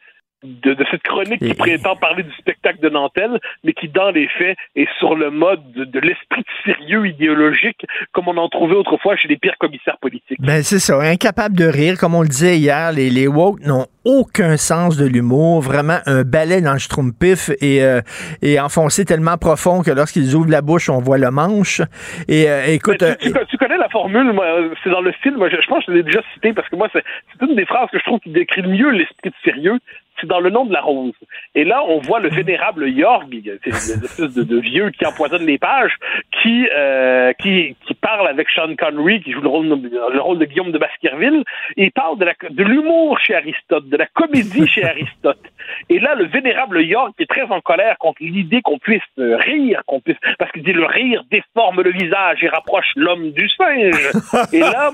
de, 0.63 0.73
de 0.73 0.85
cette 0.91 1.01
chronique 1.03 1.39
qui 1.39 1.53
prétend 1.53 1.95
parler 1.95 2.23
du 2.23 2.31
spectacle 2.33 2.79
de 2.79 2.89
Nantel, 2.89 3.39
mais 3.63 3.73
qui, 3.73 3.87
dans 3.89 4.11
les 4.11 4.27
faits, 4.37 4.57
est 4.75 4.87
sur 4.99 5.15
le 5.15 5.31
mode 5.31 5.71
de, 5.73 5.83
de 5.85 5.99
l'esprit 5.99 6.41
de 6.41 6.71
sérieux 6.73 7.07
idéologique, 7.07 7.85
comme 8.11 8.27
on 8.27 8.37
en 8.37 8.49
trouvait 8.49 8.75
autrefois 8.75 9.15
chez 9.15 9.27
les 9.27 9.37
pires 9.37 9.57
commissaires 9.59 9.97
politiques. 9.99 10.37
Ben 10.39 10.63
c'est 10.63 10.79
ça, 10.79 10.99
incapable 11.01 11.55
de 11.55 11.65
rire, 11.65 11.97
comme 11.99 12.15
on 12.15 12.21
le 12.21 12.27
disait 12.27 12.57
hier, 12.57 12.91
les, 12.91 13.09
les 13.09 13.27
woke 13.27 13.59
n'ont 13.65 13.85
aucun 14.05 14.55
sens 14.57 14.97
de 14.97 15.05
l'humour, 15.07 15.61
vraiment 15.61 15.97
un 16.05 16.21
balai 16.23 16.61
dans 16.61 16.73
le 16.73 16.79
schtroumpif 16.79 17.49
et, 17.61 17.83
euh, 17.83 18.01
et 18.41 18.59
enfoncé 18.59 19.03
tellement 19.03 19.37
profond 19.37 19.81
que 19.81 19.89
lorsqu'ils 19.91 20.35
ouvrent 20.35 20.51
la 20.51 20.61
bouche, 20.61 20.89
on 20.89 20.99
voit 20.99 21.17
le 21.17 21.31
manche. 21.31 21.81
Et 22.27 22.47
euh, 22.49 22.65
écoute, 22.67 23.01
Mais 23.01 23.15
tu, 23.17 23.31
tu- 23.33 23.45
tu 23.49 23.57
connais 23.57 23.77
la 23.77 23.89
formule, 23.89 24.31
moi, 24.33 24.45
c'est 24.83 24.91
dans 24.91 25.01
le 25.01 25.11
film, 25.23 25.37
je, 25.51 25.59
je 25.59 25.67
pense 25.67 25.83
que 25.85 25.91
je 25.91 25.97
l'ai 25.97 26.03
déjà 26.03 26.21
cité, 26.33 26.53
parce 26.53 26.69
que 26.69 26.75
moi, 26.75 26.87
c'est 26.93 27.03
c'est 27.31 27.45
une 27.45 27.55
des 27.55 27.65
phrases 27.65 27.89
que 27.91 27.97
je 27.97 28.03
trouve 28.03 28.19
qui 28.19 28.29
décrit 28.29 28.61
le 28.61 28.69
mieux 28.69 28.89
l'esprit 28.91 29.29
de 29.31 29.35
sérieux. 29.43 29.79
C'est 30.19 30.27
dans 30.27 30.39
le 30.39 30.49
nom 30.49 30.65
de 30.65 30.73
la 30.73 30.81
rose. 30.81 31.13
Et 31.53 31.63
là, 31.63 31.83
on 31.87 31.99
voit 31.99 32.19
le 32.19 32.29
vénérable 32.29 32.87
Yorg, 32.89 33.27
c'est 33.63 33.69
une 33.69 34.03
espèce 34.03 34.33
de, 34.33 34.59
vieux 34.59 34.89
qui 34.91 35.05
empoisonne 35.05 35.45
les 35.45 35.57
pages, 35.57 35.95
qui, 36.41 36.67
euh, 36.73 37.33
qui, 37.33 37.75
qui 37.85 37.93
parle 37.93 38.27
avec 38.27 38.49
Sean 38.49 38.75
Connery, 38.75 39.21
qui 39.21 39.31
joue 39.31 39.41
le 39.41 39.49
rôle, 39.49 39.81
de, 39.81 39.89
le 39.89 40.21
rôle 40.21 40.39
de 40.39 40.45
Guillaume 40.45 40.71
de 40.71 40.77
Baskerville, 40.77 41.43
et 41.77 41.85
il 41.85 41.91
parle 41.91 42.17
de, 42.17 42.25
la, 42.25 42.33
de 42.49 42.63
l'humour 42.63 43.19
chez 43.19 43.35
Aristote, 43.35 43.89
de 43.89 43.97
la 43.97 44.07
comédie 44.07 44.67
chez 44.67 44.83
Aristote. 44.83 45.39
Et 45.89 45.99
là, 45.99 46.15
le 46.15 46.25
vénérable 46.25 46.81
York 46.81 47.13
est 47.19 47.29
très 47.29 47.43
en 47.43 47.61
colère 47.61 47.97
contre 47.99 48.21
l'idée 48.21 48.61
qu'on 48.61 48.79
puisse 48.79 49.01
rire, 49.17 49.81
qu'on 49.85 49.99
puisse, 49.99 50.17
parce 50.39 50.51
qu'il 50.51 50.63
dit 50.63 50.73
le 50.73 50.85
rire 50.85 51.23
déforme 51.31 51.81
le 51.81 51.91
visage 51.91 52.43
et 52.43 52.47
rapproche 52.47 52.91
l'homme 52.95 53.31
du 53.31 53.49
singe. 53.49 54.11
et 54.53 54.59
là, 54.59 54.91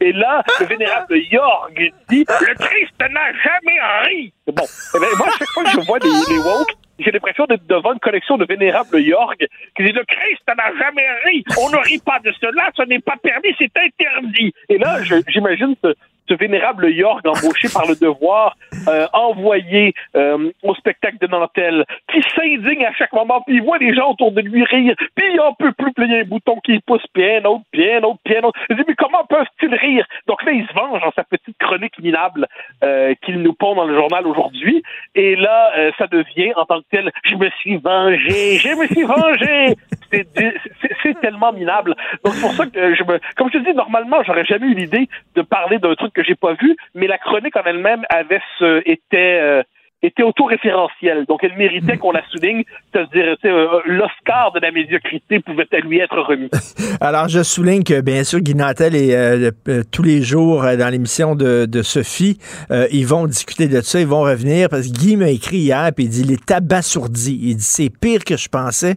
et 0.00 0.12
là, 0.12 0.42
le 0.60 0.66
vénérable 0.66 1.18
York 1.30 1.80
dit 2.08 2.24
le 2.28 2.54
Christ 2.54 2.94
n'a 3.00 3.32
jamais 3.32 3.80
ri. 4.06 4.32
Bon, 4.46 4.64
eh 4.94 4.98
ben, 4.98 5.06
moi, 5.18 5.28
à 5.28 5.38
chaque 5.38 5.48
fois 5.48 5.64
que 5.64 5.70
je 5.70 5.80
vois 5.80 5.98
les, 5.98 6.34
les 6.34 6.38
woke, 6.38 6.72
j'ai 6.98 7.10
l'impression 7.10 7.44
d'être 7.46 7.66
devant 7.66 7.92
une 7.92 8.00
collection 8.00 8.36
de 8.38 8.44
vénérables 8.44 9.00
Yorg 9.00 9.36
qui 9.76 9.84
dit 9.84 9.92
le 9.92 10.04
Christ 10.04 10.42
n'a 10.48 10.72
jamais 10.78 11.06
ri. 11.24 11.44
On 11.60 11.70
ne 11.70 11.76
rit 11.76 12.00
pas 12.04 12.18
de 12.24 12.32
cela, 12.40 12.70
ce 12.76 12.82
n'est 12.82 13.00
pas 13.00 13.16
permis, 13.22 13.54
c'est 13.58 13.70
interdit. 13.76 14.52
Et 14.68 14.78
là, 14.78 14.98
j'imagine 15.28 15.74
ce, 15.82 15.94
ce 16.28 16.34
vénérable 16.34 16.90
Yorg 16.90 17.26
embauché 17.26 17.68
par 17.72 17.86
le 17.86 17.94
devoir, 17.94 18.56
euh, 18.88 19.06
envoyé 19.12 19.94
euh, 20.16 20.50
au 20.62 20.74
spectacle 20.74 21.18
de 21.20 21.26
Nantel, 21.26 21.84
qui 22.12 22.22
s'indigne 22.34 22.84
à 22.84 22.92
chaque 22.92 23.12
moment, 23.12 23.40
puis 23.42 23.56
il 23.56 23.62
voit 23.62 23.78
les 23.78 23.94
gens 23.94 24.10
autour 24.10 24.32
de 24.32 24.40
lui 24.40 24.64
rire, 24.64 24.94
puis 25.14 25.26
il 25.32 25.40
en 25.40 25.54
peut 25.54 25.72
plus, 25.72 25.92
puis 25.92 26.14
un 26.14 26.24
bouton 26.24 26.58
qui 26.64 26.78
pousse, 26.80 27.04
puis 27.12 27.24
un 27.24 27.44
autre, 27.44 27.64
puis 27.72 27.96
autre, 27.98 28.20
puis 28.24 28.38
autre. 28.38 28.58
Il 28.70 28.76
dit, 28.76 28.82
mais 28.86 28.94
comment 28.94 29.24
peuvent-ils 29.28 29.74
rire? 29.74 30.06
Donc 30.26 30.42
là, 30.44 30.52
il 30.52 30.66
se 30.66 30.72
venge 30.74 31.00
dans 31.00 31.12
sa 31.12 31.24
petite 31.24 31.56
chronique 31.58 31.98
minable 32.00 32.46
euh, 32.82 33.14
qu'il 33.22 33.40
nous 33.42 33.52
pond 33.52 33.74
dans 33.74 33.84
le 33.84 33.94
journal 33.94 34.26
aujourd'hui. 34.26 34.82
Et 35.14 35.36
là, 35.36 35.72
ça 35.98 36.06
devient, 36.06 36.52
en 36.56 36.64
tant 36.64 36.80
que 36.80 36.86
tel, 36.90 37.10
je 37.24 37.34
me 37.34 37.50
suis 37.60 37.76
vengé, 37.76 38.58
je 38.58 38.76
me 38.76 38.86
suis 38.86 39.04
vengé. 39.04 39.76
C'est 40.10 41.20
tellement 41.20 41.52
minable. 41.52 41.94
Donc 42.24 42.34
c'est 42.34 42.40
pour 42.40 42.52
ça 42.52 42.66
que 42.66 42.94
je 42.94 43.02
me, 43.04 43.20
comme 43.36 43.50
je 43.52 43.58
te 43.58 43.64
dis, 43.64 43.74
normalement, 43.74 44.22
j'aurais 44.24 44.44
jamais 44.44 44.66
eu 44.66 44.74
l'idée 44.74 45.08
de 45.34 45.42
parler 45.42 45.78
d'un 45.78 45.94
truc 45.94 46.12
que 46.12 46.24
j'ai 46.24 46.34
pas 46.34 46.54
vu, 46.54 46.76
mais 46.94 47.06
la 47.06 47.18
chronique 47.18 47.56
en 47.56 47.62
elle-même 47.64 48.04
avait 48.08 48.40
ce, 48.58 48.82
était 48.84 49.38
euh, 49.40 49.62
était 50.02 50.22
auto-référentielle. 50.22 51.24
Donc 51.28 51.40
elle 51.42 51.56
méritait 51.56 51.96
qu'on 51.96 52.12
la 52.12 52.22
souligne, 52.30 52.62
c'est-à-dire 52.92 53.36
sais, 53.42 53.48
euh, 53.48 53.80
l'Oscar 53.86 54.52
de 54.52 54.60
la 54.60 54.70
médiocrité 54.70 55.40
pouvait 55.40 55.66
lui 55.82 55.98
être 55.98 56.18
remis. 56.20 56.50
Alors, 57.00 57.28
je 57.28 57.42
souligne 57.42 57.82
que, 57.82 58.00
bien 58.00 58.24
sûr, 58.24 58.40
Guy 58.40 58.54
Nantel 58.54 58.94
est 58.94 59.14
euh, 59.14 59.50
euh, 59.68 59.82
tous 59.90 60.02
les 60.02 60.22
jours 60.22 60.64
euh, 60.64 60.76
dans 60.76 60.88
l'émission 60.88 61.34
de, 61.34 61.66
de 61.66 61.82
Sophie. 61.82 62.38
euh, 62.70 62.86
ils 62.90 63.06
vont 63.06 63.26
discuter 63.26 63.68
de 63.68 63.80
ça, 63.80 64.00
ils 64.00 64.06
vont 64.06 64.22
revenir 64.22 64.68
parce 64.68 64.88
que 64.88 64.92
Guy 64.92 65.16
m'a 65.16 65.30
écrit 65.30 65.58
hier 65.58 65.90
puis 65.94 66.04
il 66.04 66.10
dit 66.10 66.22
il 66.22 66.32
est 66.32 66.50
abasourdi. 66.50 67.38
Il 67.42 67.56
dit 67.56 67.62
c'est 67.62 67.90
pire 67.90 68.24
que 68.24 68.36
je 68.36 68.48
pensais. 68.48 68.94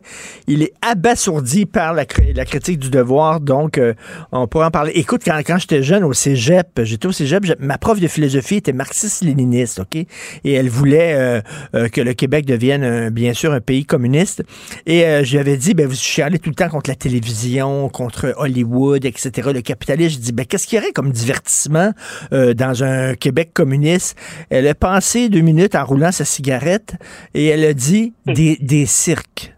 Il 0.48 0.64
est 0.64 0.74
abasourdi 0.82 1.66
par 1.66 1.94
la, 1.94 2.06
la 2.36 2.46
critique 2.46 2.80
du 2.80 2.90
devoir. 2.90 3.40
Donc, 3.40 3.78
euh, 3.78 3.94
on 4.32 4.48
pourra 4.48 4.68
en 4.68 4.72
parler. 4.72 4.92
Écoute, 4.96 5.22
quand, 5.26 5.40
quand 5.46 5.58
j'étais 5.58 5.84
jeune 5.84 6.04
au 6.04 6.14
cégep, 6.14 6.68
j'étais 6.84 7.08
au 7.08 7.12
cégep, 7.12 7.44
ma 7.60 7.78
prof 7.78 8.00
de 8.00 8.08
philosophie 8.08 8.58
était 8.58 8.74
marxiste-léniniste, 8.74 9.80
OK? 9.80 9.96
Et 9.96 10.54
elle 10.54 10.70
voulait 10.70 10.91
euh, 11.00 11.42
euh, 11.76 11.88
que 11.90 12.02
le 12.02 12.14
Québec 12.14 12.46
devienne, 12.46 13.10
bien 13.10 13.34
sûr, 13.34 13.52
un 13.52 13.62
pays 13.62 13.86
communiste. 13.86 14.44
Et 14.86 15.06
euh, 15.06 15.24
je 15.24 15.32
lui 15.32 15.40
avais 15.40 15.58
dit, 15.58 15.74
ben, 15.74 15.88
vous 15.88 15.96
chialez 15.96 16.40
tout 16.40 16.50
le 16.50 16.56
temps 16.56 16.70
contre 16.70 16.90
la 16.90 16.96
télévision, 16.96 17.90
contre 17.90 18.34
Hollywood, 18.38 19.06
etc., 19.06 19.50
le 19.54 19.62
capitalisme. 19.62 20.16
Je 20.16 20.20
dis, 20.20 20.32
ben, 20.32 20.46
qu'est-ce 20.46 20.68
qu'il 20.68 20.80
y 20.80 20.82
aurait 20.82 20.92
comme 20.92 21.12
divertissement 21.12 21.92
dans 22.32 22.84
un 22.84 23.16
Québec 23.16 23.52
communiste? 23.54 24.18
Elle 24.50 24.68
a 24.68 24.76
pensé 24.76 25.30
deux 25.30 25.42
minutes 25.42 25.76
en 25.76 25.86
roulant 25.86 26.12
sa 26.12 26.26
cigarette 26.26 26.96
et 27.34 27.48
elle 27.48 27.66
a 27.66 27.74
dit, 27.74 28.14
des, 28.26 28.58
des 28.62 28.86
cirques? 28.86 29.56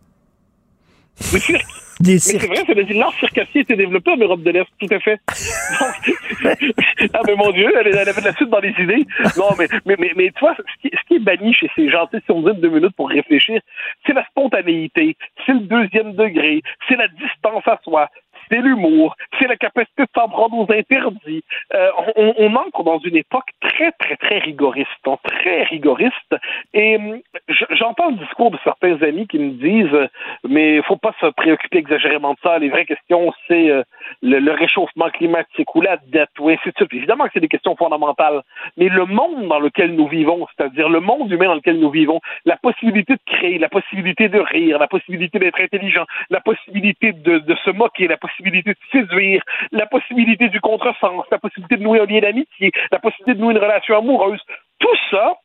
Des. 2.00 2.14
Des 2.14 2.20
c'est 2.20 2.38
vrai, 2.38 2.64
ça 2.66 2.74
veut 2.74 2.84
dire 2.84 2.98
l'art 2.98 3.14
circassier 3.20 3.62
était 3.62 3.76
développé 3.76 4.12
en 4.12 4.18
Europe 4.18 4.42
de 4.42 4.52
l'Est, 4.52 4.68
tout 4.80 4.94
à 4.94 5.00
fait. 5.00 5.20
Donc, 5.80 6.74
ah 7.14 7.20
mais 7.28 7.36
mon 7.36 7.52
Dieu, 7.52 7.72
elle, 7.78 7.88
elle 7.88 8.10
avait 8.10 8.22
de 8.22 8.26
la 8.26 8.34
suite 8.34 8.50
dans 8.50 8.60
les 8.60 8.74
idées. 8.80 9.06
Non, 9.38 9.50
mais, 9.58 9.68
mais, 9.86 9.96
mais, 10.00 10.12
mais 10.16 10.32
tu 10.32 10.40
vois, 10.40 10.56
ce 10.56 10.82
qui, 10.82 10.96
ce 10.96 11.08
qui 11.08 11.16
est 11.16 11.20
banni 11.20 11.54
chez 11.54 11.70
ces 11.76 11.90
gens, 11.90 12.08
si 12.12 12.32
on 12.32 12.42
dit 12.42 12.60
deux 12.60 12.70
minutes 12.70 12.96
pour 12.96 13.10
réfléchir, 13.10 13.62
c'est 14.06 14.14
la 14.14 14.26
spontanéité, 14.26 15.16
c'est 15.46 15.54
le 15.54 15.62
deuxième 15.62 16.14
degré, 16.14 16.62
c'est 16.88 16.96
la 16.96 17.08
distance 17.08 17.68
à 17.68 17.80
soi, 17.84 18.10
c'est 18.54 18.62
l'humour, 18.62 19.16
c'est 19.40 19.48
la 19.48 19.56
capacité 19.56 20.04
de 20.04 20.10
s'en 20.16 20.30
prendre 20.30 20.56
aux 20.58 20.72
interdits. 20.72 21.44
Euh, 21.74 21.90
on, 22.16 22.54
entre 22.56 22.84
dans 22.84 23.00
une 23.00 23.16
époque 23.16 23.50
très, 23.62 23.92
très, 23.94 24.16
très 24.18 24.38
rigoriste, 24.40 24.90
hein, 25.08 25.18
très 25.24 25.64
rigoriste. 25.64 26.36
Et 26.74 26.98
hum, 26.98 27.20
je- 27.48 27.66
j'entends 27.72 28.10
le 28.10 28.18
discours 28.18 28.52
de 28.52 28.60
certains 28.64 29.02
amis 29.02 29.28
qui 29.28 29.40
me 29.40 29.52
disent, 29.52 29.94
euh, 29.94 30.08
mais 30.48 30.76
il 30.76 30.84
faut 30.84 30.98
pas 30.98 31.14
se 31.20 31.26
préoccuper 31.28 31.80
exagérément 31.80 32.34
de 32.34 32.40
ça. 32.44 32.60
Les 32.60 32.70
vraies 32.70 32.86
questions, 32.86 33.34
c'est 33.48 33.70
euh, 33.72 33.84
le, 34.22 34.40
le 34.40 34.52
réchauffement 34.52 35.10
climatique 35.10 35.74
ou 35.76 35.82
la 35.82 35.98
dette 36.08 36.30
ou 36.40 36.50
ainsi 36.50 36.70
de 36.70 36.74
suite. 36.76 36.94
Évidemment 36.94 37.26
que 37.26 37.32
c'est 37.34 37.40
des 37.40 37.48
questions 37.48 37.76
fondamentales, 37.76 38.42
mais 38.78 38.90
le 38.90 39.06
monde 39.06 39.48
dans 39.48 39.60
lequel 39.60 39.96
nous 39.96 40.08
vivons, 40.08 40.48
c'est-à-dire 40.56 40.90
le 40.90 41.00
monde 41.00 41.32
humain 41.32 41.48
dans 41.48 41.56
lequel 41.56 41.80
nous 41.80 41.90
vivons, 41.90 42.20
la 42.46 42.58
possibilité 42.58 43.14
de 43.14 43.20
créer, 43.26 43.58
la 43.58 43.70
possibilité 43.70 44.30
de 44.30 44.40
rire, 44.40 44.80
la 44.80 44.88
possibilité 44.88 45.40
d'être 45.40 45.60
intelligent, 45.62 46.06
la 46.30 46.42
possibilité 46.42 47.14
de, 47.14 47.40
de 47.40 47.56
se 47.64 47.72
moquer, 47.72 48.08
la 48.08 48.18
possibilité 48.18 48.72
de 48.72 48.78
séduire, 48.92 49.44
la 49.72 49.86
possibilité 49.86 50.50
du 50.50 50.60
contresens, 50.62 51.24
la 51.32 51.40
possibilité 51.40 51.78
de 51.78 51.84
nouer 51.84 52.00
un 52.00 52.06
lien 52.06 52.20
d'amitié, 52.20 52.72
la 52.92 53.00
possibilité 53.00 53.36
de 53.36 53.42
nouer 53.42 53.54
une 53.54 53.60
relation 53.60 53.98
amoureuse, 53.98 54.42
tout 54.80 54.98
ça 55.12 55.36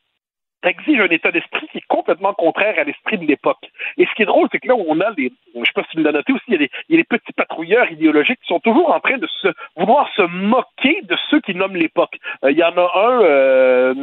exige 0.64 1.01
un 1.01 1.09
état 1.09 1.30
d'esprit 1.30 1.66
qui 1.70 1.78
est 1.78 1.86
complètement 1.89 2.32
contraire 2.35 2.74
à 2.78 2.85
l'esprit 2.85 3.18
de 3.18 3.24
l'époque. 3.24 3.70
Et 3.97 4.06
ce 4.06 4.14
qui 4.14 4.22
est 4.22 4.26
drôle, 4.26 4.48
c'est 4.51 4.59
que 4.59 4.68
là, 4.68 4.74
on 4.74 5.01
a 5.01 5.10
les, 5.16 5.32
je 5.55 5.60
sais 5.60 5.72
pas 5.74 5.85
si 5.85 5.97
tu 5.97 6.02
l'as 6.02 6.12
noté 6.12 6.32
aussi, 6.32 6.44
il 6.48 6.52
y, 6.52 6.56
a 6.56 6.59
des, 6.59 6.70
il 6.89 6.97
y 6.97 6.98
a 6.98 7.02
des 7.02 7.05
petits 7.05 7.32
patrouilleurs 7.32 7.90
idéologiques 7.90 8.40
qui 8.40 8.48
sont 8.48 8.60
toujours 8.60 8.93
en 8.93 9.01
train 9.01 9.18
de 9.18 9.26
se, 9.26 9.48
vouloir 9.76 10.09
se 10.14 10.22
moquer 10.22 11.01
de 11.02 11.16
ceux 11.30 11.40
qui 11.40 11.55
nomment 11.55 11.76
l'époque. 11.76 12.16
Euh, 12.44 12.51
il 12.51 12.59
y 12.59 12.64
en 12.64 12.76
a 12.76 12.90
un, 12.97 13.22
euh, 13.22 13.94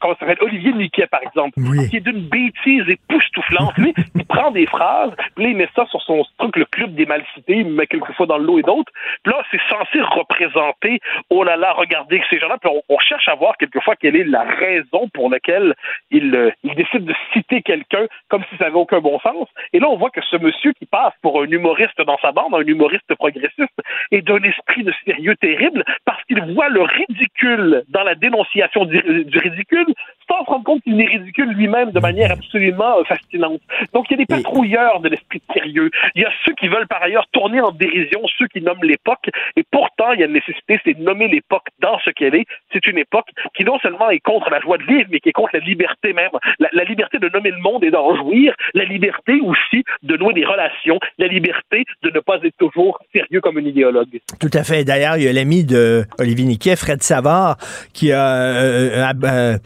comment 0.00 0.14
ça 0.14 0.20
s'appelle, 0.20 0.42
Olivier 0.42 0.72
Niquet, 0.72 1.06
par 1.06 1.22
exemple, 1.22 1.58
qui 1.90 1.96
est 1.96 2.00
d'une 2.00 2.28
bêtise 2.28 2.88
époustouflante. 2.88 3.76
Lui, 3.78 3.94
il 4.14 4.26
prend 4.26 4.50
des 4.50 4.66
phrases, 4.66 5.12
puis 5.34 5.44
là, 5.44 5.50
il 5.50 5.56
met 5.56 5.68
ça 5.74 5.86
sur 5.86 6.02
son 6.02 6.24
truc, 6.38 6.56
le 6.56 6.66
club 6.66 6.94
des 6.94 7.06
mal 7.06 7.24
cités, 7.34 7.58
il 7.58 7.70
met 7.70 7.86
quelquefois 7.86 8.26
dans 8.26 8.38
le 8.38 8.44
lot 8.44 8.58
et 8.58 8.62
d'autres. 8.62 8.92
Puis 9.22 9.32
là, 9.32 9.42
c'est 9.50 9.60
censé 9.68 10.00
représenter, 10.00 11.00
oh 11.30 11.44
là 11.44 11.56
là, 11.56 11.72
regardez 11.72 12.22
ces 12.30 12.38
gens-là, 12.38 12.58
puis 12.60 12.70
on, 12.70 12.94
on 12.94 12.98
cherche 12.98 13.28
à 13.28 13.34
voir 13.34 13.56
quelquefois 13.56 13.96
quelle 13.96 14.16
est 14.16 14.24
la 14.24 14.42
raison 14.42 15.08
pour 15.12 15.30
laquelle 15.30 15.74
il, 16.10 16.34
euh, 16.34 16.50
il 16.62 16.74
décide 16.74 17.04
de 17.04 17.14
citer 17.32 17.62
quelqu'un 17.62 18.06
comme 18.28 18.42
si 18.50 18.56
ça 18.56 18.64
n'avait 18.64 18.76
aucun 18.76 19.00
bon 19.00 19.18
sens. 19.20 19.48
Et 19.72 19.78
là, 19.78 19.88
on 19.88 19.96
voit 19.96 20.10
que 20.10 20.20
ce 20.22 20.36
monsieur 20.36 20.72
qui 20.72 20.86
passe 20.86 21.12
pour 21.22 21.42
un 21.42 21.46
humoriste 21.46 22.00
dans 22.02 22.18
sa 22.18 22.32
bande, 22.32 22.54
un 22.54 22.66
humoriste 22.66 23.14
progressiste, 23.14 23.80
est 24.10 24.22
d'un 24.22 24.42
esprit 24.42 24.84
de 24.84 24.92
sérieux 25.04 25.36
terrible 25.36 25.84
parce 26.04 26.22
qu'il 26.24 26.40
voit 26.54 26.68
le 26.68 26.82
ridicule 26.82 27.82
dans 27.88 28.02
la 28.02 28.14
dénonciation 28.14 28.84
du 28.84 29.38
ridicule 29.38 29.86
sans 30.28 30.44
se 30.44 30.50
rendre 30.50 30.64
compte 30.64 30.82
qu'il 30.82 31.00
est 31.00 31.06
ridicule 31.06 31.50
lui-même 31.52 31.90
de 31.90 32.00
manière 32.00 32.30
absolument 32.32 32.98
euh, 32.98 33.04
fascinante. 33.04 33.60
Donc, 33.92 34.06
il 34.08 34.12
y 34.12 34.14
a 34.14 34.18
des 34.18 34.26
patrouilleurs 34.26 35.00
de 35.00 35.08
l'esprit 35.08 35.40
de 35.46 35.52
sérieux. 35.54 35.90
Il 36.14 36.22
y 36.22 36.24
a 36.24 36.30
ceux 36.44 36.52
qui 36.54 36.68
veulent 36.68 36.86
par 36.86 37.02
ailleurs 37.02 37.26
tourner 37.32 37.60
en 37.60 37.70
dérision 37.72 38.20
ceux 38.38 38.46
qui 38.48 38.60
nomment 38.60 38.82
l'époque. 38.84 39.28
Et 39.56 39.64
pourtant, 39.70 40.12
il 40.12 40.20
y 40.20 40.22
a 40.22 40.26
une 40.26 40.32
nécessité, 40.32 40.80
c'est 40.84 40.94
de 40.98 41.02
nommer 41.02 41.28
l'époque 41.28 41.66
dans 41.80 41.98
ce 42.04 42.10
qu'elle 42.10 42.34
est. 42.34 42.46
C'est 42.72 42.86
une 42.86 42.98
époque 42.98 43.28
qui 43.56 43.64
non 43.64 43.78
seulement 43.80 44.10
est 44.10 44.20
contre 44.20 44.50
la 44.50 44.60
joie 44.60 44.78
de 44.78 44.84
vivre, 44.84 45.08
mais 45.10 45.20
qui 45.20 45.28
est 45.30 45.32
contre 45.32 45.50
la 45.54 45.60
liberté 45.60 46.12
même. 46.12 46.30
La, 46.58 46.68
la 46.72 46.84
liberté 46.84 47.18
de 47.18 47.28
nommer 47.28 47.50
le 47.50 47.58
monde 47.58 47.84
et 47.84 47.90
d'en 47.90 48.16
jouir. 48.16 48.54
La 48.74 48.84
liberté 48.84 49.34
aussi 49.42 49.84
de 50.02 50.16
nouer 50.16 50.34
des 50.34 50.44
relations. 50.44 50.98
La 51.18 51.26
liberté 51.26 51.84
de 52.02 52.10
ne 52.10 52.20
pas 52.20 52.36
être 52.42 52.56
toujours 52.58 53.00
sérieux 53.12 53.40
comme 53.40 53.58
un 53.58 53.64
idéologue. 53.64 54.20
Tout 54.40 54.50
à 54.52 54.64
fait. 54.64 54.84
D'ailleurs, 54.84 55.16
il 55.16 55.24
y 55.24 55.28
a 55.28 55.32
l'ami 55.32 55.64
de 55.64 56.04
Olivier 56.18 56.44
Niquet, 56.46 56.76
Fred 56.76 57.02
Savard, 57.02 57.56
qui 57.92 58.12
a 58.12 58.34
euh, 58.34 59.04
ab- 59.04 59.24
euh, 59.24 59.58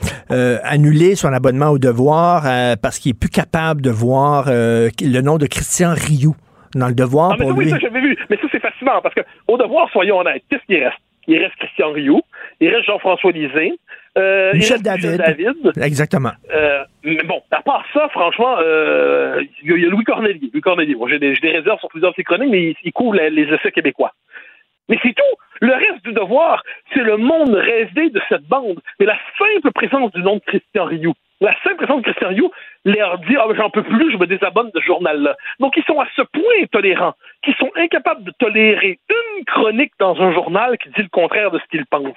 euh, 0.49 0.59
annulé 0.65 1.15
son 1.15 1.33
abonnement 1.33 1.69
au 1.71 1.79
Devoir 1.79 2.45
euh, 2.47 2.75
parce 2.81 2.99
qu'il 2.99 3.11
est 3.11 3.19
plus 3.19 3.29
capable 3.31 3.83
de 3.83 3.91
voir 3.91 4.47
euh, 4.49 4.89
le 5.01 5.21
nom 5.21 5.37
de 5.39 5.47
Christian 5.47 5.93
Rioux 5.95 6.35
dans 6.75 6.89
le 6.89 6.95
Devoir 6.95 7.33
Ah, 7.33 7.37
mais 7.39 7.47
pour 7.47 7.57
oui, 7.59 7.65
lui. 7.65 7.71
ça, 7.71 7.79
j'avais 7.81 8.01
vu. 8.01 8.17
Mais 8.31 8.37
ça, 8.37 8.49
c'est 8.53 8.61
fascinant 8.61 9.01
parce 9.03 9.15
que, 9.15 9.21
au 9.47 9.57
devoir, 9.57 9.89
soyons 9.91 10.19
honnêtes, 10.19 10.43
qu'est-ce 10.51 10.65
qui 10.67 10.77
reste? 10.83 10.99
Il 11.27 11.39
reste 11.39 11.57
Christian 11.57 11.93
Rioux, 11.93 12.23
il 12.61 12.69
reste 12.75 12.87
Jean-François 12.87 13.33
Lisée, 13.33 13.73
euh, 14.17 14.53
Michel 14.55 14.81
David. 14.83 15.21
Michel 15.21 15.37
David. 15.37 15.57
Exactement. 15.83 16.31
Euh, 16.55 16.83
mais 17.05 17.23
bon, 17.25 17.43
à 17.51 17.61
part 17.63 17.85
ça, 17.93 18.09
franchement, 18.11 18.57
euh, 18.61 19.43
il 19.63 19.71
y 19.71 19.73
a- 19.75 19.77
il 19.77 19.83
y 19.83 19.87
a 19.87 19.91
Louis 19.91 20.05
Cornelier. 20.05 20.51
Louis 20.53 20.61
Cornelier. 20.63 20.95
Bon, 20.95 21.07
j'ai 21.07 21.19
des, 21.19 21.35
réserves 21.43 21.79
sur 21.81 21.89
plusieurs 21.91 22.13
de 22.13 22.17
ses 22.17 22.25
chroniques, 22.25 22.51
mais 22.51 22.71
il, 22.71 22.77
il 22.83 22.93
couvre 22.93 23.15
les, 23.15 23.29
les 23.31 23.43
essais 23.53 23.71
québécois. 23.71 24.13
Mais 24.89 24.99
c'est 25.03 25.15
tout. 25.15 25.37
Le 25.61 25.73
reste 25.75 26.05
du 26.05 26.13
devoir, 26.13 26.63
c'est 26.93 27.03
le 27.03 27.17
monde 27.17 27.55
rêvé 27.55 28.11
de 28.11 28.21
cette 28.29 28.47
bande. 28.47 28.81
Mais 28.99 29.07
la 29.07 29.19
simple 29.39 29.73
présence 29.73 30.13
du 30.13 30.23
nom 30.23 30.37
de 30.37 30.43
Christian 30.47 30.85
Rioux, 30.85 31.15
la 31.41 31.55
simple 31.63 31.77
présence 31.77 31.99
de 31.99 32.11
Christian 32.11 32.29
Rioux 32.29 32.51
leur 32.85 33.19
dit 33.19 33.37
Ah, 33.39 33.47
j'en 33.57 33.71
peux 33.71 33.83
plus, 33.83 34.13
je 34.13 34.17
me 34.17 34.27
désabonne 34.27 34.71
de 34.75 34.81
ce 34.81 34.87
journal-là. 34.87 35.37
Donc, 35.61 35.77
ils 35.77 35.85
sont 35.85 36.01
à 36.01 36.07
ce 36.17 36.23
point 36.23 36.63
intolérants 36.63 37.15
qu'ils 37.43 37.55
sont 37.57 37.71
incapables 37.77 38.25
de 38.25 38.33
tolérer 38.39 38.99
une 39.09 39.45
chronique 39.45 39.93
dans 39.99 40.21
un 40.21 40.33
journal 40.33 40.79
qui 40.79 40.91
dit 40.91 41.03
le 41.03 41.09
contraire 41.09 41.51
de 41.51 41.59
ce 41.59 41.65
qu'ils 41.71 41.87
pensent. 41.87 42.15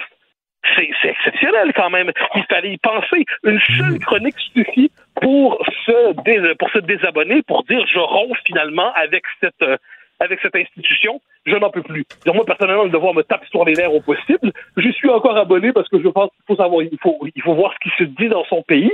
c'est 0.75 1.09
exceptionnel 1.09 1.73
quand 1.75 1.89
même. 1.89 2.11
Il 2.35 2.45
fallait 2.45 2.73
y 2.73 2.77
penser. 2.77 3.25
Une 3.43 3.59
seule 3.77 3.99
chronique 3.99 4.39
suffit 4.53 4.91
pour 5.21 5.63
se, 5.85 6.53
pour 6.55 6.69
se 6.69 6.79
désabonner, 6.79 7.41
pour 7.43 7.63
dire 7.63 7.85
je 7.87 7.99
romps 7.99 8.37
finalement 8.45 8.91
avec 8.93 9.23
cette, 9.39 9.61
euh, 9.61 9.77
avec 10.21 10.39
cette 10.41 10.55
institution, 10.55 11.19
je 11.45 11.55
n'en 11.55 11.71
peux 11.71 11.81
plus. 11.81 12.05
moi, 12.27 12.45
personnellement, 12.45 12.83
le 12.83 12.91
devoir 12.91 13.13
me 13.13 13.23
tape 13.23 13.45
sur 13.47 13.65
les 13.65 13.73
nerfs 13.73 13.93
au 13.93 14.01
possible. 14.01 14.53
Je 14.77 14.89
suis 14.91 15.09
encore 15.09 15.35
abonné 15.35 15.73
parce 15.73 15.89
que 15.89 15.99
je 15.99 16.07
pense 16.07 16.29
qu'il 16.29 16.45
faut 16.47 16.61
savoir, 16.61 16.83
il 16.83 16.97
faut, 17.01 17.17
il 17.35 17.41
faut 17.41 17.55
voir 17.55 17.73
ce 17.73 17.89
qui 17.89 17.95
se 17.97 18.03
dit 18.03 18.29
dans 18.29 18.45
son 18.45 18.61
pays 18.61 18.91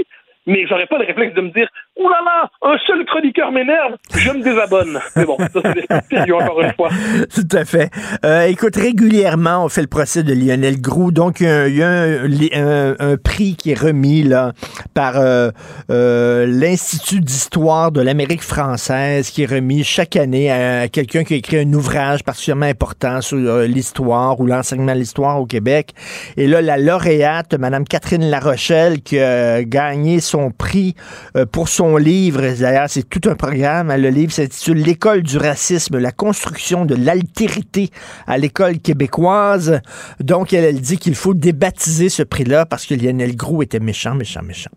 mais 0.48 0.66
j'aurais 0.68 0.88
pas 0.88 0.98
le 0.98 1.06
réflexe 1.06 1.36
de 1.36 1.42
me 1.42 1.50
dire 1.50 1.68
Ouh 1.98 2.10
là 2.10 2.18
un 2.62 2.78
seul 2.86 3.06
chroniqueur 3.06 3.52
m'énerve, 3.52 3.96
je 4.14 4.32
me 4.32 4.44
désabonne. 4.44 5.00
Mais 5.16 5.26
bon, 5.26 5.38
ça 5.38 5.62
c'est 6.10 6.32
encore 6.32 6.62
une 6.62 6.74
fois. 6.74 6.90
Tout 7.34 7.58
à 7.58 7.66
fait. 7.66 7.90
Euh, 8.26 8.44
écoute, 8.44 8.76
régulièrement, 8.76 9.66
on 9.66 9.70
fait 9.70 9.82
le 9.82 9.88
procès 9.88 10.24
de 10.24 10.34
Lionel 10.34 10.80
Groux. 10.82 11.12
Donc, 11.12 11.40
il 11.40 11.76
y 11.76 11.84
a, 11.84 12.02
un, 13.00 13.18
prix 13.18 13.56
qui 13.56 13.72
est 13.72 13.80
remis 13.80 14.24
là, 14.24 14.54
par 14.94 15.18
euh, 15.18 15.50
euh, 15.90 16.46
l'Institut 16.46 17.20
d'histoire 17.20 17.92
de 17.92 18.02
l'Amérique 18.02 18.44
française, 18.44 19.30
qui 19.30 19.44
est 19.44 19.52
remis 19.52 19.84
chaque 19.84 20.16
année 20.16 20.52
à 20.52 20.88
quelqu'un 20.88 21.24
qui 21.24 21.34
a 21.34 21.38
écrit 21.38 21.60
un 21.60 21.74
ouvrage 21.74 22.24
particulièrement 22.24 22.66
important 22.66 23.22
sur 23.22 23.38
l'histoire 23.38 24.40
ou 24.40 24.46
l'enseignement 24.46 24.94
de 24.94 25.00
l'histoire 25.00 25.42
au 25.42 25.46
Québec. 25.46 25.94
Et 26.36 26.48
là, 26.48 26.62
la 26.62 26.78
lauréate, 26.78 27.54
Mme 27.54 27.86
Catherine 27.86 28.30
Larochelle, 28.30 29.02
qui 29.02 29.20
a 29.20 29.64
gagné 29.64 30.20
son 30.20 30.37
prix 30.52 30.96
euh, 31.36 31.46
pour 31.46 31.68
son 31.68 31.98
livre. 31.98 32.42
D'ailleurs, 32.60 32.90
c'est 32.90 33.08
tout 33.08 33.30
un 33.30 33.36
programme. 33.36 33.94
Le 33.96 34.10
livre 34.10 34.32
s'intitule 34.32 34.78
L'école 34.78 35.24
du 35.24 35.38
racisme, 35.38 35.98
la 35.98 36.12
construction 36.12 36.86
de 36.86 36.96
l'altérité 36.96 37.90
à 38.28 38.38
l'école 38.38 38.80
québécoise. 38.80 39.82
Donc, 40.20 40.54
elle, 40.54 40.80
dit 40.80 40.98
qu'il 40.98 41.16
faut 41.16 41.34
débaptiser 41.34 42.10
ce 42.10 42.24
prix-là 42.24 42.66
parce 42.66 42.86
que 42.86 42.94
Lionel 42.94 43.36
Gros 43.36 43.62
était 43.62 43.80
méchant, 43.80 44.16
méchant, 44.16 44.42
méchant. 44.44 44.72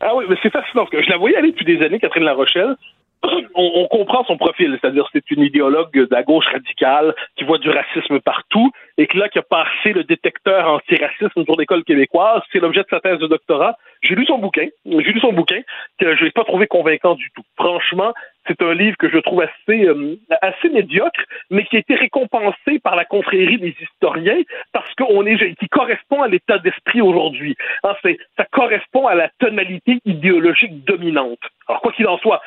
Ah 0.00 0.14
oui, 0.14 0.24
mais 0.28 0.36
c'est 0.42 0.50
fascinant. 0.50 0.86
je 0.92 1.10
la 1.10 1.16
voyais 1.16 1.36
aller 1.36 1.52
depuis 1.52 1.64
des 1.64 1.84
années, 1.84 1.98
Catherine 1.98 2.24
La 2.24 2.34
Rochelle. 2.34 2.76
On, 3.54 3.86
comprend 3.88 4.24
son 4.24 4.36
profil, 4.36 4.76
c'est-à-dire 4.80 5.08
c'est 5.12 5.30
une 5.30 5.42
idéologue 5.42 5.92
de 5.92 6.08
la 6.10 6.22
gauche 6.22 6.46
radicale 6.46 7.14
qui 7.36 7.44
voit 7.44 7.58
du 7.58 7.70
racisme 7.70 8.20
partout 8.20 8.70
et 8.98 9.06
que 9.06 9.16
là 9.16 9.28
qui 9.28 9.38
a 9.38 9.42
passé 9.42 9.92
le 9.92 10.04
détecteur 10.04 10.68
anti-racisme 10.68 11.44
pour 11.44 11.58
l'école 11.58 11.84
québécoise, 11.84 12.42
c'est 12.52 12.58
l'objet 12.58 12.80
de 12.80 12.88
sa 12.90 13.00
thèse 13.00 13.18
de 13.18 13.26
doctorat. 13.26 13.76
J'ai 14.02 14.14
lu 14.14 14.26
son 14.26 14.38
bouquin. 14.38 14.66
J'ai 14.84 15.12
lu 15.12 15.20
son 15.20 15.32
bouquin 15.32 15.60
que 15.98 16.16
je 16.16 16.24
n'ai 16.24 16.30
pas 16.30 16.44
trouvé 16.44 16.66
convaincant 16.66 17.14
du 17.14 17.30
tout. 17.34 17.42
Franchement, 17.56 18.12
c'est 18.46 18.62
un 18.62 18.74
livre 18.74 18.96
que 18.96 19.08
je 19.08 19.18
trouve 19.18 19.42
assez, 19.42 19.84
euh, 19.86 20.16
assez 20.42 20.68
médiocre, 20.68 21.20
mais 21.50 21.64
qui 21.64 21.76
a 21.76 21.80
été 21.80 21.94
récompensé 21.94 22.78
par 22.82 22.96
la 22.96 23.04
confrérie 23.04 23.58
des 23.58 23.74
historiens 23.80 24.40
parce 24.72 24.92
qu'on 24.94 25.24
est, 25.26 25.54
qui 25.56 25.68
correspond 25.68 26.22
à 26.22 26.28
l'état 26.28 26.58
d'esprit 26.58 27.00
aujourd'hui. 27.00 27.56
Hein, 27.84 27.94
ça 28.36 28.44
correspond 28.50 29.06
à 29.06 29.14
la 29.14 29.28
tonalité 29.38 29.98
idéologique 30.04 30.84
dominante. 30.84 31.38
Alors, 31.68 31.80
quoi 31.80 31.92
qu'il 31.92 32.06
en 32.06 32.18
soit, 32.18 32.40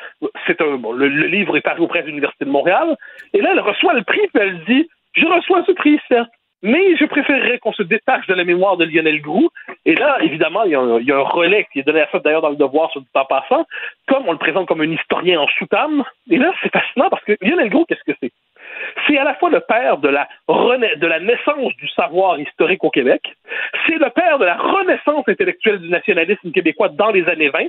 c'est 0.46 0.60
un, 0.60 0.76
bon, 0.76 0.92
le, 0.92 1.08
livre 1.08 1.56
est 1.56 1.60
paru 1.60 1.82
auprès 1.82 2.02
de 2.02 2.08
l'Université 2.08 2.44
de 2.44 2.50
Montréal, 2.50 2.96
et 3.32 3.40
là, 3.40 3.50
elle 3.52 3.60
reçoit 3.60 3.94
le 3.94 4.02
prix, 4.02 4.20
puis 4.32 4.42
elle 4.42 4.64
dit, 4.64 4.88
je 5.14 5.26
reçois 5.26 5.64
ce 5.66 5.72
prix, 5.72 6.00
certes, 6.08 6.30
mais 6.62 6.96
je 6.96 7.04
préférerais 7.04 7.58
qu'on 7.58 7.72
se 7.72 7.82
détache 7.82 8.26
de 8.26 8.34
la 8.34 8.44
mémoire 8.44 8.76
de 8.76 8.84
Lionel 8.84 9.20
Groux. 9.20 9.48
Et 9.86 9.94
là, 9.94 10.18
évidemment, 10.22 10.64
il 10.64 10.72
y, 10.72 10.74
a 10.74 10.80
un, 10.80 11.22
relais 11.22 11.66
qui 11.72 11.80
est 11.80 11.82
donné 11.82 12.02
à 12.02 12.08
ça 12.10 12.18
d'ailleurs 12.18 12.42
dans 12.42 12.50
le 12.50 12.56
devoir 12.56 12.90
sur 12.90 13.00
le 13.00 13.06
temps 13.14 13.24
passant, 13.24 13.64
comme 14.06 14.28
on 14.28 14.32
le 14.32 14.38
présente 14.38 14.68
comme 14.68 14.82
un 14.82 14.90
historien 14.90 15.40
en 15.40 15.46
soutane. 15.58 16.04
Et 16.28 16.36
là, 16.36 16.52
c'est 16.62 16.72
fascinant 16.72 17.08
parce 17.08 17.24
que 17.24 17.36
Lionel 17.40 17.70
Groux, 17.70 17.86
qu'est-ce 17.86 18.04
que 18.04 18.16
c'est? 18.22 18.32
C'est 19.06 19.18
à 19.18 19.24
la 19.24 19.34
fois 19.34 19.50
le 19.50 19.60
père 19.60 19.98
de 19.98 20.08
la, 20.08 20.28
de 20.48 21.06
la 21.06 21.20
naissance 21.20 21.74
du 21.76 21.88
savoir 21.88 22.38
historique 22.38 22.84
au 22.84 22.90
Québec, 22.90 23.22
c'est 23.86 23.98
le 23.98 24.10
père 24.10 24.38
de 24.38 24.44
la 24.44 24.56
renaissance 24.56 25.28
intellectuelle 25.28 25.78
du 25.78 25.88
nationalisme 25.88 26.52
québécois 26.52 26.88
dans 26.88 27.10
les 27.10 27.26
années 27.28 27.48
20. 27.48 27.60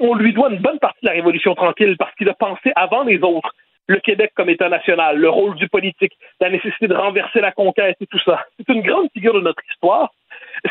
On 0.00 0.14
lui 0.14 0.32
doit 0.32 0.50
une 0.50 0.60
bonne 0.60 0.78
partie 0.78 1.00
de 1.02 1.08
la 1.08 1.14
Révolution 1.14 1.54
tranquille 1.54 1.96
parce 1.98 2.14
qu'il 2.14 2.28
a 2.28 2.34
pensé 2.34 2.72
avant 2.76 3.02
les 3.02 3.22
autres 3.22 3.52
le 3.88 4.00
Québec 4.00 4.32
comme 4.34 4.50
État 4.50 4.68
national, 4.68 5.18
le 5.18 5.28
rôle 5.28 5.54
du 5.54 5.68
politique, 5.68 6.12
la 6.40 6.50
nécessité 6.50 6.88
de 6.88 6.94
renverser 6.94 7.40
la 7.40 7.52
conquête 7.52 7.96
et 8.00 8.06
tout 8.06 8.18
ça. 8.24 8.44
C'est 8.56 8.72
une 8.72 8.82
grande 8.82 9.08
figure 9.12 9.34
de 9.34 9.40
notre 9.40 9.62
histoire. 9.70 10.12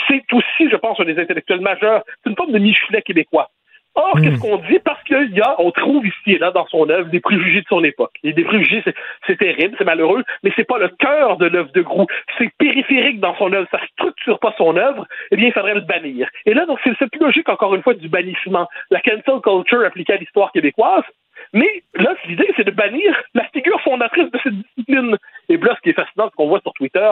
C'est 0.08 0.34
aussi, 0.34 0.70
je 0.70 0.76
pense, 0.76 1.00
un 1.00 1.06
des 1.06 1.20
intellectuels 1.20 1.62
majeurs. 1.62 2.04
C'est 2.24 2.30
une 2.30 2.36
forme 2.36 2.52
de 2.52 2.60
Michelet 2.60 3.02
québécois. 3.02 3.50
Or, 3.98 4.12
qu'est-ce 4.16 4.36
hmm. 4.36 4.40
qu'on 4.40 4.58
dit? 4.58 4.80
Parce 4.84 5.02
qu'il 5.04 5.32
y 5.32 5.42
a, 5.42 5.56
on 5.58 5.72
trouve 5.72 6.06
ici 6.06 6.34
et 6.34 6.38
là 6.38 6.52
dans 6.52 6.68
son 6.68 6.90
œuvre 6.90 7.10
des 7.10 7.22
préjugés 7.22 7.62
de 7.62 7.68
son 7.68 7.82
époque. 7.84 8.12
Et 8.24 8.34
des 8.34 8.44
préjugés, 8.44 8.84
c'est 9.26 9.38
terrible, 9.38 9.74
c'est 9.78 9.86
malheureux, 9.86 10.24
mais 10.44 10.52
c'est 10.58 10.66
pas 10.66 10.78
le 10.78 10.90
cœur 10.90 11.38
de 11.38 11.46
l'œuvre 11.46 11.72
de 11.72 11.82
Groux. 11.82 12.06
C'est 12.38 12.52
périphérique 12.58 13.22
dans 13.22 13.36
son 13.38 13.54
œuvre, 13.54 13.68
ça 13.72 13.80
structure 13.94 14.38
pas 14.40 14.54
son 14.58 14.76
œuvre. 14.76 15.08
Eh 15.32 15.38
bien, 15.38 15.48
il 15.48 15.54
faudrait 15.54 15.76
le 15.76 15.82
bannir. 15.82 16.28
Et 16.46 16.54
là, 16.54 16.66
donc, 16.66 16.80
c'est 16.84 16.98
cette 17.00 17.16
logique, 17.16 17.48
encore 17.48 17.74
une 17.74 17.84
fois, 17.84 17.94
du 17.94 18.10
bannissement. 18.10 18.68
La 18.92 19.00
cancel 19.00 19.40
culture 19.42 19.86
appliquée 19.86 20.14
à 20.14 20.18
l'histoire 20.18 20.52
québécoise, 20.52 21.06
mais 21.54 21.84
là, 21.94 22.16
l'idée, 22.28 22.52
c'est 22.58 22.66
de 22.66 22.72
bannir 22.72 23.16
la 23.34 23.46
figure 23.46 23.80
fondatrice 23.82 24.30
de 24.30 24.40
cette 24.44 24.56
discipline. 24.56 25.18
Et 25.48 25.56
là, 25.56 25.74
ce 25.78 25.82
qui 25.82 25.90
est 25.92 25.94
fascinant, 25.94 26.30
ce 26.30 26.36
qu'on 26.36 26.50
voit 26.50 26.60
sur 26.60 26.74
Twitter, 26.74 27.12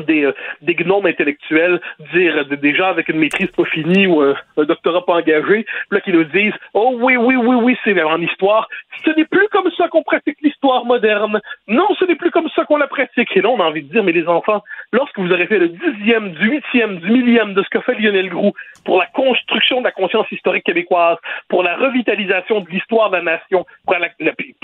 des, 0.00 0.24
euh, 0.24 0.34
des 0.60 0.74
gnomes 0.74 1.06
intellectuels 1.06 1.80
dire 2.12 2.44
des 2.46 2.74
gens 2.74 2.88
avec 2.88 3.08
une 3.08 3.18
maîtrise 3.18 3.50
pas 3.50 3.64
finie 3.64 4.06
ou 4.06 4.20
un, 4.20 4.34
doctorat 4.56 5.04
pas 5.04 5.14
engagé, 5.14 5.66
là 5.90 6.00
qui 6.00 6.12
nous 6.12 6.24
disent 6.24 6.54
oh 6.74 6.96
oui 7.00 7.16
oui 7.16 7.36
oui 7.36 7.56
oui 7.56 7.76
c'est 7.84 8.00
en 8.02 8.20
histoire, 8.20 8.68
ce 9.04 9.10
n'est 9.10 9.24
plus 9.24 9.48
comme 9.48 9.70
ça 9.76 9.88
qu'on 9.88 10.02
pratique 10.02 10.38
l'histoire 10.42 10.84
moderne. 10.84 11.40
Non, 11.68 11.86
ce 11.98 12.04
n'est 12.04 12.16
plus 12.16 12.30
comme 12.30 12.48
ça 12.54 12.64
qu'on 12.64 12.76
la 12.76 12.86
pratique. 12.86 13.28
Et 13.36 13.40
là 13.40 13.50
on 13.50 13.60
a 13.60 13.64
envie 13.64 13.82
de 13.82 13.92
dire 13.92 14.02
mais 14.02 14.12
les 14.12 14.26
enfants, 14.26 14.62
lorsque 14.92 15.18
vous 15.18 15.32
aurez 15.32 15.46
fait 15.46 15.58
le 15.58 15.68
dixième, 15.68 16.32
du 16.32 16.48
huitième, 16.48 16.98
du 16.98 17.10
millième 17.10 17.54
de 17.54 17.62
ce 17.62 17.68
qu'a 17.68 17.82
fait 17.82 17.94
Lionel 17.94 18.28
Groux 18.28 18.52
pour 18.84 18.98
la 18.98 19.06
construction 19.06 19.80
de 19.80 19.84
la 19.84 19.92
conscience 19.92 20.30
historique 20.30 20.64
québécoise, 20.64 21.18
pour 21.48 21.62
la 21.62 21.76
revitalisation 21.76 22.60
de 22.60 22.70
l'histoire 22.70 23.10
de 23.10 23.16
la 23.16 23.22
nation, 23.22 23.64
pour 23.84 23.96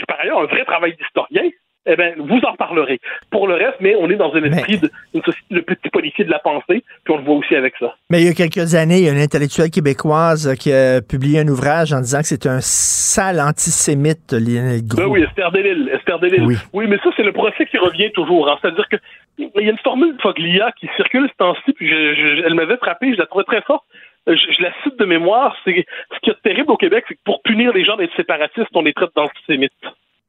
par 0.07 0.21
ailleurs 0.21 0.41
un 0.41 0.47
vrai 0.47 0.65
travail 0.65 0.97
d'historien, 0.97 1.51
eh 1.89 1.97
bien, 1.97 2.13
vous 2.19 2.39
en 2.47 2.55
parlerez. 2.55 3.01
Pour 3.31 3.49
le 3.49 3.55
reste, 3.55 3.77
mais 3.81 3.97
on 3.97 4.11
est 4.11 4.17
dans 4.17 4.33
un 4.35 4.43
esprit 4.45 4.79
de, 4.79 4.91
une 5.15 5.23
société 5.23 5.55
de 5.55 5.61
petit 5.61 5.89
policier 5.89 6.25
de 6.25 6.31
la 6.31 6.39
pensée, 6.39 6.85
puis 7.05 7.15
on 7.15 7.17
le 7.17 7.25
voit 7.25 7.37
aussi 7.37 7.57
avec 7.57 7.75
ça. 7.81 7.95
Mais 8.11 8.21
il 8.21 8.27
y 8.27 8.31
a 8.31 8.35
quelques 8.35 8.75
années, 8.75 8.99
il 8.99 9.05
y 9.05 9.09
a 9.09 9.13
une 9.13 9.21
intellectuelle 9.21 9.71
québécoise 9.71 10.55
qui 10.57 10.73
a 10.73 11.01
publié 11.01 11.41
un 11.41 11.49
ouvrage 11.49 11.93
en 11.93 12.01
disant 12.01 12.21
que 12.21 12.27
c'est 12.27 12.47
un 12.47 12.61
sale 12.61 13.41
antisémite, 13.41 14.33
Lionel 14.33 14.87
Gros. 14.87 15.01
Ben 15.01 15.07
oui, 15.07 15.23
Esther 15.23 15.51
Delille. 15.51 15.89
Esther 15.93 16.19
Delille. 16.19 16.59
Oui. 16.73 16.87
mais 16.89 16.99
ça, 16.99 17.11
c'est 17.17 17.23
le 17.23 17.33
procès 17.33 17.65
qui 17.67 17.79
revient 17.79 18.13
toujours. 18.13 18.51
Hein. 18.51 18.59
C'est-à-dire 18.61 18.89
que 18.89 18.97
il 19.39 19.51
y 19.55 19.69
a 19.69 19.71
une 19.71 19.79
formule 19.79 20.17
de 20.17 20.21
Foglia 20.21 20.73
qui 20.73 20.89
circule 20.97 21.29
ce 21.29 21.37
temps-ci, 21.37 21.73
puis 21.73 21.89
elle 21.91 22.55
m'avait 22.55 22.77
frappé, 22.77 23.15
je 23.15 23.19
la 23.19 23.27
trouvais 23.27 23.45
très 23.45 23.63
forte. 23.63 23.85
Je, 24.27 24.63
la 24.63 24.73
cite 24.83 24.99
de 24.99 25.05
mémoire, 25.05 25.57
c'est 25.65 25.87
ce 26.13 26.19
qui 26.21 26.31
est 26.31 26.43
terrible 26.43 26.71
au 26.73 26.77
Québec, 26.77 27.05
c'est 27.09 27.15
que 27.15 27.21
pour 27.25 27.41
punir 27.43 27.73
les 27.73 27.85
gens 27.85 27.97
d'être 27.97 28.15
séparatistes, 28.17 28.69
on 28.75 28.83
les 28.83 28.93
traite 28.93 29.11
d'antisémites. 29.17 29.73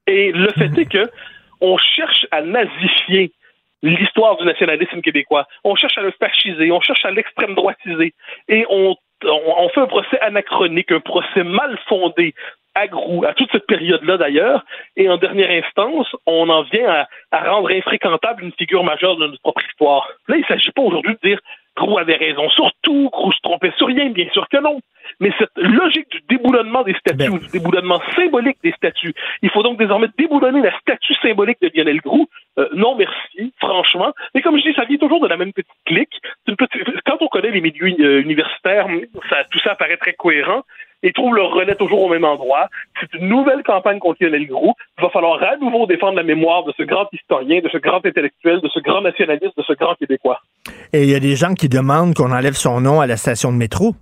Et 0.07 0.31
le 0.31 0.49
fait 0.49 0.77
est 0.77 0.85
que 0.85 1.09
on 1.61 1.77
cherche 1.77 2.25
à 2.31 2.41
nazifier 2.41 3.31
l'histoire 3.81 4.37
du 4.37 4.45
nationalisme 4.45 5.01
québécois. 5.01 5.47
On 5.63 5.75
cherche 5.75 5.97
à 5.97 6.01
le 6.01 6.11
fasciser, 6.11 6.71
on 6.71 6.81
cherche 6.81 7.05
à 7.05 7.11
l'extrême 7.11 7.55
droitiser. 7.55 8.13
Et 8.47 8.65
on, 8.69 8.95
fait 9.73 9.81
un 9.81 9.87
procès 9.87 10.19
anachronique, 10.21 10.91
un 10.91 10.99
procès 10.99 11.43
mal 11.43 11.77
fondé 11.87 12.33
à 12.75 12.87
Grou, 12.87 13.25
à 13.25 13.33
toute 13.33 13.51
cette 13.51 13.67
période-là 13.67 14.17
d'ailleurs. 14.17 14.65
Et 14.95 15.09
en 15.09 15.17
dernière 15.17 15.49
instance, 15.51 16.07
on 16.25 16.49
en 16.49 16.63
vient 16.63 17.05
à, 17.31 17.49
rendre 17.49 17.71
infréquentable 17.71 18.43
une 18.43 18.53
figure 18.53 18.83
majeure 18.83 19.17
de 19.17 19.27
notre 19.27 19.41
propre 19.41 19.63
histoire. 19.69 20.07
Là, 20.27 20.37
il 20.37 20.41
ne 20.41 20.45
s'agit 20.45 20.71
pas 20.71 20.81
aujourd'hui 20.81 21.15
de 21.21 21.29
dire 21.29 21.39
Grou 21.79 21.97
avait 21.97 22.17
raison 22.17 22.49
sur 22.49 22.69
tout, 22.81 23.09
Grou 23.11 23.31
se 23.31 23.39
trompait 23.41 23.71
sur 23.77 23.87
rien, 23.87 24.09
bien 24.09 24.27
sûr 24.33 24.47
que 24.49 24.57
non. 24.57 24.81
Mais 25.19 25.31
cette 25.39 25.57
logique 25.57 26.09
du 26.11 26.19
déboulonnement 26.29 26.83
des 26.83 26.93
statues, 26.93 27.31
ben. 27.31 27.37
du 27.37 27.47
déboulonnement 27.47 28.01
symbolique 28.15 28.57
des 28.63 28.73
statues, 28.73 29.13
il 29.41 29.49
faut 29.49 29.63
donc 29.63 29.79
désormais 29.79 30.07
déboulonner 30.17 30.61
la 30.61 30.77
statue 30.79 31.15
symbolique 31.21 31.61
de 31.61 31.71
Lionel 31.73 32.01
Groux. 32.01 32.27
Euh, 32.57 32.67
non, 32.73 32.95
merci, 32.95 33.53
franchement. 33.59 34.13
Mais 34.35 34.41
comme 34.41 34.57
je 34.57 34.63
dis, 34.63 34.73
ça 34.75 34.85
vient 34.85 34.97
toujours 34.97 35.21
de 35.21 35.27
la 35.27 35.37
même 35.37 35.53
petite 35.53 35.71
clique. 35.85 36.21
Quand 37.05 37.17
on 37.21 37.27
connaît 37.27 37.51
les 37.51 37.61
milieux 37.61 37.95
euh, 37.99 38.21
universitaires, 38.21 38.87
ça, 39.29 39.43
tout 39.49 39.59
ça 39.59 39.75
paraît 39.75 39.97
très 39.97 40.13
cohérent 40.13 40.63
et 41.03 41.13
trouve 41.13 41.35
leur 41.35 41.51
relais 41.51 41.75
toujours 41.75 42.03
au 42.03 42.09
même 42.09 42.25
endroit. 42.25 42.67
C'est 42.99 43.17
une 43.17 43.29
nouvelle 43.29 43.63
campagne 43.63 43.99
contre 43.99 44.23
Lionel 44.23 44.47
Groux. 44.47 44.73
Il 44.97 45.03
va 45.03 45.09
falloir 45.09 45.41
à 45.41 45.57
nouveau 45.57 45.85
défendre 45.85 46.15
la 46.15 46.23
mémoire 46.23 46.63
de 46.65 46.73
ce 46.77 46.83
grand 46.83 47.07
historien, 47.13 47.61
de 47.61 47.69
ce 47.69 47.77
grand 47.77 48.05
intellectuel, 48.05 48.61
de 48.61 48.69
ce 48.69 48.79
grand 48.79 49.01
nationaliste, 49.01 49.57
de 49.57 49.63
ce 49.63 49.73
grand 49.73 49.95
Québécois. 49.95 50.41
Et 50.93 51.03
il 51.03 51.09
y 51.09 51.15
a 51.15 51.19
des 51.19 51.35
gens 51.35 51.53
qui 51.53 51.69
demandent 51.69 52.13
qu'on 52.13 52.31
enlève 52.31 52.53
son 52.53 52.81
nom 52.81 53.01
à 53.01 53.07
la 53.07 53.17
station 53.17 53.51
de 53.51 53.57
métro. 53.57 53.93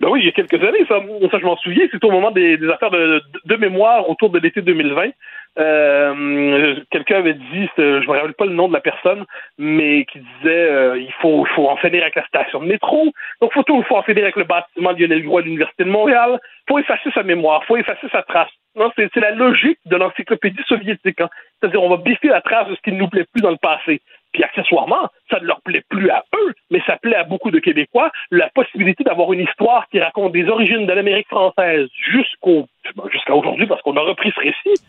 Ben 0.00 0.08
oui, 0.10 0.20
il 0.20 0.26
y 0.26 0.28
a 0.28 0.32
quelques 0.32 0.60
années, 0.60 0.84
ça, 0.88 0.96
ça 1.30 1.38
je 1.38 1.44
m'en 1.44 1.56
souviens, 1.58 1.86
c'était 1.92 2.04
au 2.04 2.10
moment 2.10 2.32
des, 2.32 2.58
affaires 2.74 2.90
de, 2.90 3.22
de, 3.44 3.56
mémoire 3.56 4.10
autour 4.10 4.30
de 4.30 4.40
l'été 4.40 4.60
2020. 4.60 5.10
Euh, 5.58 6.76
quelqu'un 6.90 7.18
avait 7.18 7.34
dit, 7.34 7.68
je 7.76 8.06
me 8.06 8.12
rappelle 8.12 8.32
pas 8.32 8.46
le 8.46 8.54
nom 8.54 8.68
de 8.68 8.72
la 8.72 8.80
personne, 8.80 9.24
mais 9.58 10.06
qui 10.06 10.18
disait 10.18 10.70
euh, 10.70 10.98
il 10.98 11.12
faut, 11.20 11.44
faut 11.54 11.68
en 11.68 11.76
finir 11.76 12.02
avec 12.02 12.14
la 12.14 12.26
station 12.26 12.60
de 12.60 12.66
métro, 12.66 13.12
donc 13.40 13.52
faut 13.52 13.62
tout, 13.62 13.82
faut 13.82 13.96
en 13.96 14.02
finir 14.02 14.22
avec 14.22 14.36
le 14.36 14.44
bâtiment 14.44 14.92
Lionel 14.92 15.22
Gros 15.24 15.38
à 15.38 15.42
l'Université 15.42 15.84
de 15.84 15.90
Montréal, 15.90 16.40
faut 16.68 16.78
effacer 16.78 17.10
sa 17.12 17.22
mémoire, 17.22 17.64
faut 17.64 17.76
effacer 17.76 18.08
sa 18.10 18.22
trace. 18.22 18.50
Non, 18.74 18.90
c'est 18.96 19.14
la 19.16 19.32
logique 19.32 19.78
de 19.84 19.96
l'encyclopédie 19.96 20.62
soviétique. 20.66 21.20
Hein. 21.20 21.28
C'est-à-dire, 21.60 21.82
on 21.82 21.90
va 21.90 21.98
biffer 21.98 22.28
la 22.28 22.40
trace 22.40 22.68
de 22.68 22.74
ce 22.74 22.80
qui 22.80 22.92
ne 22.92 22.96
nous 22.96 23.08
plaît 23.08 23.26
plus 23.30 23.42
dans 23.42 23.50
le 23.50 23.58
passé. 23.58 24.00
Puis 24.32 24.42
accessoirement, 24.42 25.10
ça 25.30 25.40
ne 25.40 25.44
leur 25.44 25.60
plaît 25.60 25.84
plus 25.90 26.08
à 26.08 26.24
eux, 26.34 26.54
mais 26.70 26.80
ça 26.86 26.96
plaît 26.96 27.16
à 27.16 27.24
beaucoup 27.24 27.50
de 27.50 27.58
Québécois, 27.58 28.10
la 28.30 28.48
possibilité 28.48 29.04
d'avoir 29.04 29.30
une 29.34 29.40
histoire 29.40 29.86
qui 29.90 30.00
raconte 30.00 30.32
des 30.32 30.48
origines 30.48 30.86
de 30.86 30.92
l'Amérique 30.92 31.28
française 31.28 31.88
jusqu'au 32.10 32.66
jusqu'à 33.10 33.34
aujourd'hui, 33.34 33.66
parce 33.66 33.82
qu'on 33.82 33.96
a 33.98 34.00
repris 34.00 34.32
ce 34.34 34.40
récit. 34.40 34.82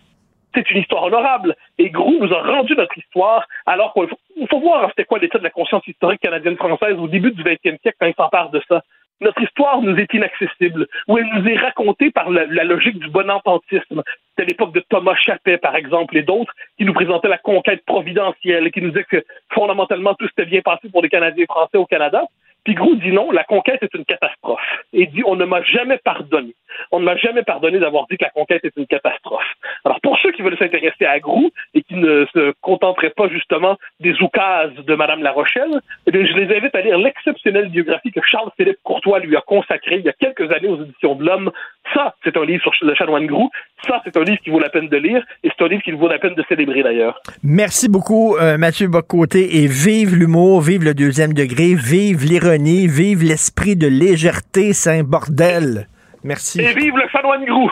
C'est 0.54 0.70
une 0.72 0.82
histoire 0.82 1.04
honorable. 1.04 1.56
Et 1.78 1.90
Grou 1.90 2.18
nous 2.20 2.34
a 2.34 2.42
rendu 2.42 2.76
notre 2.76 2.98
histoire, 2.98 3.48
alors 3.66 3.94
qu'il 3.94 4.48
faut, 4.48 4.60
voir 4.60 4.88
c'était 4.90 5.06
quoi 5.06 5.20
l'état 5.20 5.40
de 5.40 5.44
la 5.44 5.50
conscience 5.50 5.86
historique 5.88 6.22
canadienne-française 6.22 6.98
au 6.98 7.08
début 7.08 7.32
du 7.32 7.44
20e 7.44 7.80
siècle 7.82 7.98
quand 8.00 8.08
ils 8.08 8.16
s'emparent 8.16 8.52
de 8.52 8.62
ça 8.68 8.82
notre 9.24 9.42
histoire 9.42 9.82
nous 9.82 9.96
est 9.98 10.14
inaccessible, 10.14 10.88
ou 11.08 11.18
elle 11.18 11.30
nous 11.34 11.48
est 11.48 11.58
racontée 11.58 12.12
par 12.12 12.30
la, 12.30 12.46
logique 12.64 13.00
du 13.00 13.10
bon 13.10 13.30
ententisme. 13.30 14.04
C'était 14.30 14.50
l'époque 14.50 14.74
de 14.74 14.82
Thomas 14.82 15.16
Chappet, 15.16 15.58
par 15.58 15.76
exemple, 15.76 16.18
et 16.18 16.24
d'autres, 16.24 16.54
qui 16.78 16.86
nous 16.86 16.94
présentaient 16.94 17.30
la 17.30 17.38
conquête 17.38 17.84
providentielle, 17.86 18.72
qui 18.72 18.82
nous 18.82 18.90
disaient 18.90 19.06
que 19.06 19.24
fondamentalement 19.54 20.14
tout 20.16 20.28
s'était 20.28 20.46
bien 20.46 20.62
passé 20.62 20.90
pour 20.90 21.02
les 21.02 21.10
Canadiens 21.10 21.46
français 21.46 21.78
au 21.78 21.86
Canada. 21.86 22.26
Puis 22.64 22.76
Grou 22.76 22.96
dit 22.96 23.12
non, 23.12 23.32
la 23.32 23.44
conquête 23.44 23.82
est 23.82 23.94
une 23.94 24.06
catastrophe. 24.06 24.62
Et 24.94 25.08
dit 25.08 25.22
on 25.26 25.36
ne 25.36 25.46
m'a 25.46 25.62
jamais 25.64 25.98
pardonné. 25.98 26.56
On 26.92 27.00
ne 27.00 27.06
m'a 27.06 27.18
jamais 27.18 27.44
pardonné 27.44 27.80
d'avoir 27.80 28.08
dit 28.10 28.18
que 28.18 28.24
la 28.24 28.32
conquête 28.32 28.64
est 28.64 28.76
une 28.78 28.88
catastrophe. 28.88 29.44
Alors 29.86 30.00
pour 30.02 30.18
ceux 30.20 30.32
qui 30.32 30.42
veulent 30.42 30.58
s'intéresser 30.58 31.06
à 31.06 31.20
Grou 31.20 31.52
et 31.74 31.82
qui 31.82 31.96
ne 31.96 32.26
se 32.34 32.54
contenteraient 32.62 33.12
pas 33.12 33.28
justement 33.30 33.78
des 34.00 34.14
oukases 34.22 34.74
de 34.76 34.96
Madame 34.96 35.24
La 35.24 35.32
Rochelle, 35.32 35.82
eh 36.08 36.12
je 36.12 36.34
les 36.34 36.56
invite 36.56 36.74
à 36.76 36.82
lire 36.82 36.98
l'exceptionnelle 36.98 37.70
biographie 37.70 38.12
que 38.12 38.22
Charles-Philippe 38.24 38.80
Courtois 38.84 39.20
lui 39.20 39.36
a 39.36 39.42
consacrée 39.42 39.98
il 39.98 40.06
y 40.06 40.10
a 40.10 40.14
quelques 40.14 40.52
années 40.52 40.70
aux 40.70 40.82
éditions 40.82 41.16
de 41.16 41.26
l'Homme. 41.26 41.52
Ça, 41.94 42.16
c'est 42.24 42.38
un 42.38 42.46
livre 42.46 42.64
sur 42.64 42.74
le 42.86 42.96
chanoine 42.96 43.28
Grou. 43.28 43.50
Ça, 43.88 44.02
c'est 44.06 44.16
un 44.16 44.24
livre 44.24 44.40
qui 44.42 44.50
vaut 44.50 44.60
la 44.60 44.70
peine 44.70 44.88
de 44.88 44.98
lire 44.98 45.24
et 45.44 45.50
c'est 45.50 45.64
un 45.64 45.68
livre 45.68 45.84
qui 45.84 45.92
vaut 45.92 46.08
la 46.08 46.20
peine 46.20 46.36
de 46.36 46.44
célébrer 46.48 46.84
d'ailleurs. 46.84 47.22
Merci 47.44 47.90
beaucoup, 47.90 48.38
euh, 48.38 48.58
Mathieu 48.58 48.88
Bocoté, 48.88 49.58
et 49.58 49.68
vive 49.68 50.16
l'humour, 50.16 50.62
vive 50.62 50.84
le 50.84 50.94
deuxième 50.94 51.34
degré, 51.34 51.76
vive 51.76 52.24
l'ironie 52.24 52.53
vive 52.62 53.24
l'esprit 53.24 53.76
de 53.76 53.88
légèreté, 53.88 54.74
saint 54.74 55.04
bordel. 55.04 55.88
Merci. 56.24 56.62
Et 56.62 56.74
vive 56.74 56.94
le 56.96 57.08
chanoine 57.12 57.46
Grou. 57.46 57.70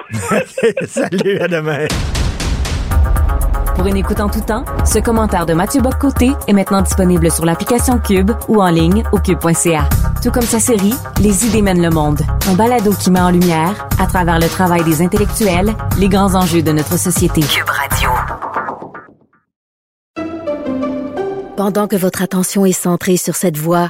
Salut, 0.86 1.40
à 1.40 1.48
demain. 1.48 1.88
Pour 3.76 3.88
une 3.88 3.98
écoute 3.98 4.20
en 4.20 4.30
tout 4.30 4.42
temps, 4.42 4.66
ce 4.86 5.00
commentaire 5.00 5.46
de 5.46 5.54
Mathieu 5.54 5.82
Boccoté 5.82 6.32
est 6.48 6.54
maintenant 6.54 6.82
disponible 6.82 7.32
sur 7.32 7.46
l'application 7.46 7.98
Cube 7.98 8.32
ou 8.48 8.62
en 8.62 8.70
ligne 8.70 9.04
au 9.12 9.18
cube.ca. 9.18 9.88
Tout 10.22 10.32
comme 10.32 10.44
sa 10.44 10.60
série 10.60 10.94
Les 11.20 11.48
idées 11.48 11.62
mènent 11.62 11.82
le 11.82 11.90
monde, 11.90 12.20
un 12.48 12.54
balado 12.54 12.92
qui 12.94 13.10
met 13.10 13.22
en 13.22 13.32
lumière, 13.32 13.88
à 14.00 14.06
travers 14.06 14.40
le 14.40 14.48
travail 14.48 14.84
des 14.84 15.02
intellectuels, 15.02 15.74
les 15.98 16.10
grands 16.10 16.36
enjeux 16.36 16.62
de 16.62 16.72
notre 16.72 17.00
société. 17.00 17.42
Cube 17.42 17.70
Radio. 17.70 18.10
Pendant 21.56 21.88
que 21.88 21.96
votre 21.96 22.22
attention 22.22 22.66
est 22.66 22.72
centrée 22.72 23.18
sur 23.18 23.36
cette 23.36 23.58
voix 23.58 23.90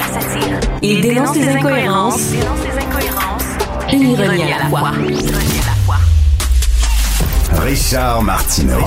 Il 0.83 0.99
dénonce 1.01 1.37
les 1.37 1.47
incohérences. 1.47 2.33
Une 3.93 4.01
ironie 4.01 4.51
à 4.51 4.57
la 4.57 4.65
fois. 4.65 4.91
Richard 7.61 8.23
Martineau. 8.23 8.79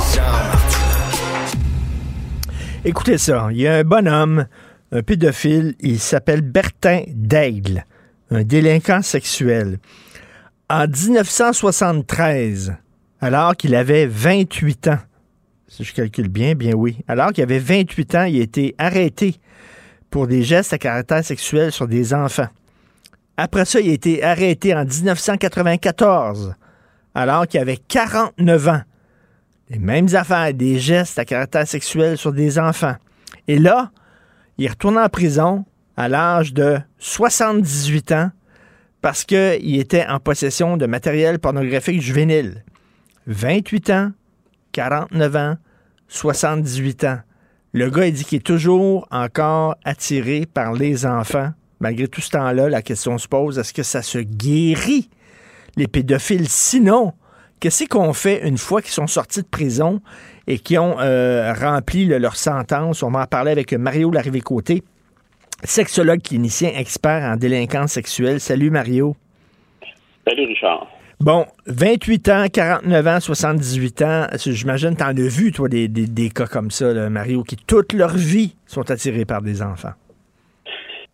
Écoutez 2.84 3.16
ça, 3.16 3.46
il 3.52 3.60
y 3.60 3.68
a 3.68 3.76
un 3.76 3.84
bonhomme, 3.84 4.46
un 4.90 5.02
pédophile, 5.02 5.76
il 5.78 6.00
s'appelle 6.00 6.40
Bertin 6.40 7.02
Daigle, 7.08 7.84
un 8.32 8.42
délinquant 8.42 9.02
sexuel. 9.02 9.78
En 10.68 10.88
1973, 10.88 12.74
alors 13.20 13.54
qu'il 13.54 13.76
avait 13.76 14.06
28 14.06 14.88
ans, 14.88 14.98
si 15.68 15.84
je 15.84 15.94
calcule 15.94 16.28
bien, 16.28 16.56
bien 16.56 16.72
oui, 16.74 16.98
alors 17.06 17.32
qu'il 17.32 17.44
avait 17.44 17.60
28 17.60 18.14
ans, 18.16 18.24
il 18.24 18.40
a 18.40 18.42
été 18.42 18.74
arrêté 18.78 19.36
pour 20.14 20.28
des 20.28 20.44
gestes 20.44 20.72
à 20.72 20.78
caractère 20.78 21.24
sexuel 21.24 21.72
sur 21.72 21.88
des 21.88 22.14
enfants. 22.14 22.46
Après 23.36 23.64
ça, 23.64 23.80
il 23.80 23.90
a 23.90 23.94
été 23.94 24.22
arrêté 24.22 24.72
en 24.72 24.84
1994, 24.84 26.54
alors 27.16 27.48
qu'il 27.48 27.58
avait 27.58 27.78
49 27.78 28.68
ans. 28.68 28.82
Les 29.70 29.80
mêmes 29.80 30.06
affaires, 30.14 30.54
des 30.54 30.78
gestes 30.78 31.18
à 31.18 31.24
caractère 31.24 31.66
sexuel 31.66 32.16
sur 32.16 32.32
des 32.32 32.60
enfants. 32.60 32.94
Et 33.48 33.58
là, 33.58 33.90
il 34.56 34.66
est 34.66 34.68
retourné 34.68 35.00
en 35.00 35.08
prison 35.08 35.64
à 35.96 36.08
l'âge 36.08 36.54
de 36.54 36.78
78 37.00 38.12
ans 38.12 38.30
parce 39.00 39.24
qu'il 39.24 39.80
était 39.80 40.06
en 40.06 40.20
possession 40.20 40.76
de 40.76 40.86
matériel 40.86 41.40
pornographique 41.40 42.00
juvénile. 42.00 42.62
28 43.26 43.90
ans, 43.90 44.12
49 44.70 45.36
ans, 45.36 45.56
78 46.06 47.02
ans. 47.02 47.18
Le 47.76 47.90
gars, 47.90 48.06
il 48.06 48.12
dit 48.12 48.24
qu'il 48.24 48.38
est 48.38 48.46
toujours 48.46 49.08
encore 49.10 49.74
attiré 49.84 50.46
par 50.46 50.74
les 50.74 51.06
enfants. 51.06 51.48
Malgré 51.80 52.06
tout 52.06 52.20
ce 52.20 52.30
temps-là, 52.30 52.68
la 52.68 52.82
question 52.82 53.18
se 53.18 53.26
pose, 53.26 53.58
est-ce 53.58 53.74
que 53.74 53.82
ça 53.82 54.00
se 54.00 54.18
guérit, 54.18 55.10
les 55.74 55.88
pédophiles? 55.88 56.48
Sinon, 56.48 57.14
qu'est-ce 57.58 57.86
qu'on 57.86 58.12
fait 58.12 58.46
une 58.46 58.58
fois 58.58 58.80
qu'ils 58.80 58.92
sont 58.92 59.08
sortis 59.08 59.42
de 59.42 59.48
prison 59.48 60.00
et 60.46 60.60
qui 60.60 60.78
ont 60.78 61.00
euh, 61.00 61.52
rempli 61.52 62.04
leur 62.06 62.36
sentence? 62.36 63.02
On 63.02 63.10
va 63.10 63.22
en 63.22 63.26
parler 63.26 63.50
avec 63.50 63.72
Mario 63.72 64.12
Larrivée-Côté, 64.12 64.84
sexologue 65.64 66.22
clinicien 66.22 66.70
expert 66.76 67.24
en 67.24 67.34
délinquance 67.34 67.90
sexuelle. 67.90 68.38
Salut 68.38 68.70
Mario. 68.70 69.16
Salut 70.24 70.46
Richard. 70.46 70.86
Bon, 71.24 71.46
28 71.68 72.28
ans, 72.28 72.44
49 72.52 73.06
ans, 73.06 73.18
78 73.18 74.02
ans, 74.02 74.26
j'imagine 74.44 74.90
que 74.90 74.98
tu 74.98 75.04
en 75.04 75.16
as 75.16 75.40
vu, 75.40 75.52
toi, 75.52 75.70
des, 75.70 76.28
cas 76.28 76.44
comme 76.44 76.70
ça, 76.70 77.08
Mario, 77.08 77.42
qui 77.44 77.56
toute 77.56 77.94
leur 77.94 78.12
vie 78.14 78.54
sont 78.66 78.90
attirés 78.90 79.24
par 79.24 79.40
des 79.40 79.62
enfants. 79.62 79.96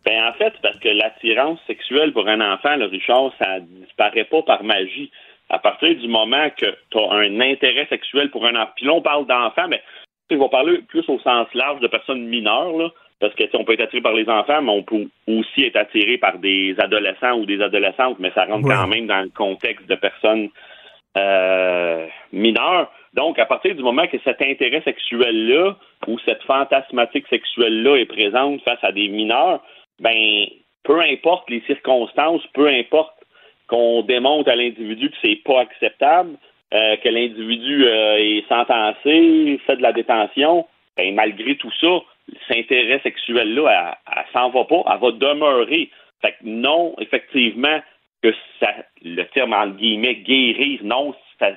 Ben, 0.05 0.25
en 0.25 0.33
fait, 0.33 0.53
parce 0.65 0.77
que 0.81 0.89
l'attirance 0.89 1.61
sexuelle 1.69 2.13
pour 2.13 2.27
un 2.27 2.41
enfant, 2.41 2.75
le 2.75 2.87
Richard, 2.87 3.31
ça 3.39 3.61
disparaît 3.61 4.25
pas 4.25 4.43
par 4.43 4.65
magie. 4.65 5.13
À 5.49 5.61
partir 5.61 5.95
du 5.95 6.09
moment 6.09 6.51
que 6.59 6.67
tu 6.91 6.99
as 6.99 7.13
un 7.13 7.41
intérêt 7.41 7.87
sexuel 7.89 8.33
pour 8.33 8.45
un 8.47 8.57
enfant, 8.57 8.73
puis 8.75 8.87
là, 8.87 8.95
on 8.95 9.03
parle 9.03 9.29
d'enfant, 9.29 9.69
mais 9.69 9.81
on 10.33 10.39
va 10.39 10.49
parler 10.49 10.79
plus 10.89 11.09
au 11.09 11.21
sens 11.21 11.47
large 11.55 11.79
de 11.83 11.87
personnes 11.87 12.27
mineures, 12.27 12.77
là 12.77 12.91
parce 13.21 13.35
que 13.35 13.45
on 13.55 13.65
peut 13.65 13.75
être 13.75 13.83
attiré 13.83 14.01
par 14.01 14.15
les 14.15 14.29
enfants, 14.29 14.63
mais 14.63 14.73
on 14.73 14.83
peut 14.83 15.07
aussi 15.29 15.65
être 15.65 15.77
attiré 15.77 16.17
par 16.17 16.39
des 16.39 16.75
adolescents 16.79 17.35
ou 17.35 17.45
des 17.45 17.61
adolescentes, 17.61 18.19
mais 18.19 18.31
ça 18.35 18.47
rentre 18.47 18.67
quand 18.67 18.87
même 18.87 19.07
dans 19.07 19.21
le 19.21 19.29
contexte 19.29 19.87
de 19.87 19.95
personnes 19.95 20.49
euh, 21.17 22.07
mineures. 22.33 22.91
Donc, 23.15 23.39
à 23.39 23.45
partir 23.45 23.75
du 23.75 23.83
moment 23.83 24.07
que 24.07 24.17
cet 24.25 24.41
intérêt 24.41 24.81
sexuel-là 24.83 25.77
ou 26.07 26.19
cette 26.21 26.43
fantasmatique 26.45 27.27
sexuelle-là 27.29 27.97
est 27.97 28.07
présente 28.07 28.63
face 28.63 28.83
à 28.83 28.93
des 28.93 29.09
mineurs, 29.09 29.61
ben, 29.99 30.47
peu 30.85 31.01
importe 31.01 31.51
les 31.51 31.61
circonstances, 31.67 32.47
peu 32.55 32.69
importe 32.69 33.15
qu'on 33.67 34.03
démontre 34.03 34.49
à 34.51 34.57
l'individu 34.57 35.11
que 35.11 35.17
c'est 35.23 35.43
pas 35.45 35.61
acceptable, 35.61 36.37
euh, 36.73 36.97
que 36.97 37.09
l'individu 37.09 37.85
euh, 37.85 38.17
est 38.17 38.49
sentencé, 38.49 39.61
fait 39.67 39.77
de 39.77 39.83
la 39.83 39.93
détention, 39.93 40.67
ben, 40.97 41.15
malgré 41.15 41.57
tout 41.57 41.73
ça, 41.81 42.01
cet 42.47 42.59
intérêt 42.59 43.01
sexuel-là, 43.01 43.99
elle, 44.17 44.25
s'en 44.33 44.51
va 44.51 44.65
pas, 44.65 44.83
elle 44.93 45.01
va 45.01 45.13
demeurer. 45.13 45.91
Fait 46.21 46.33
que 46.33 46.45
non, 46.45 46.95
effectivement, 46.99 47.81
que 48.23 48.35
ça, 48.59 48.75
le 49.03 49.25
terme 49.25 49.53
en 49.53 49.69
guillemets 49.69 50.17
guérir, 50.17 50.81
non, 50.85 51.15
ça, 51.39 51.51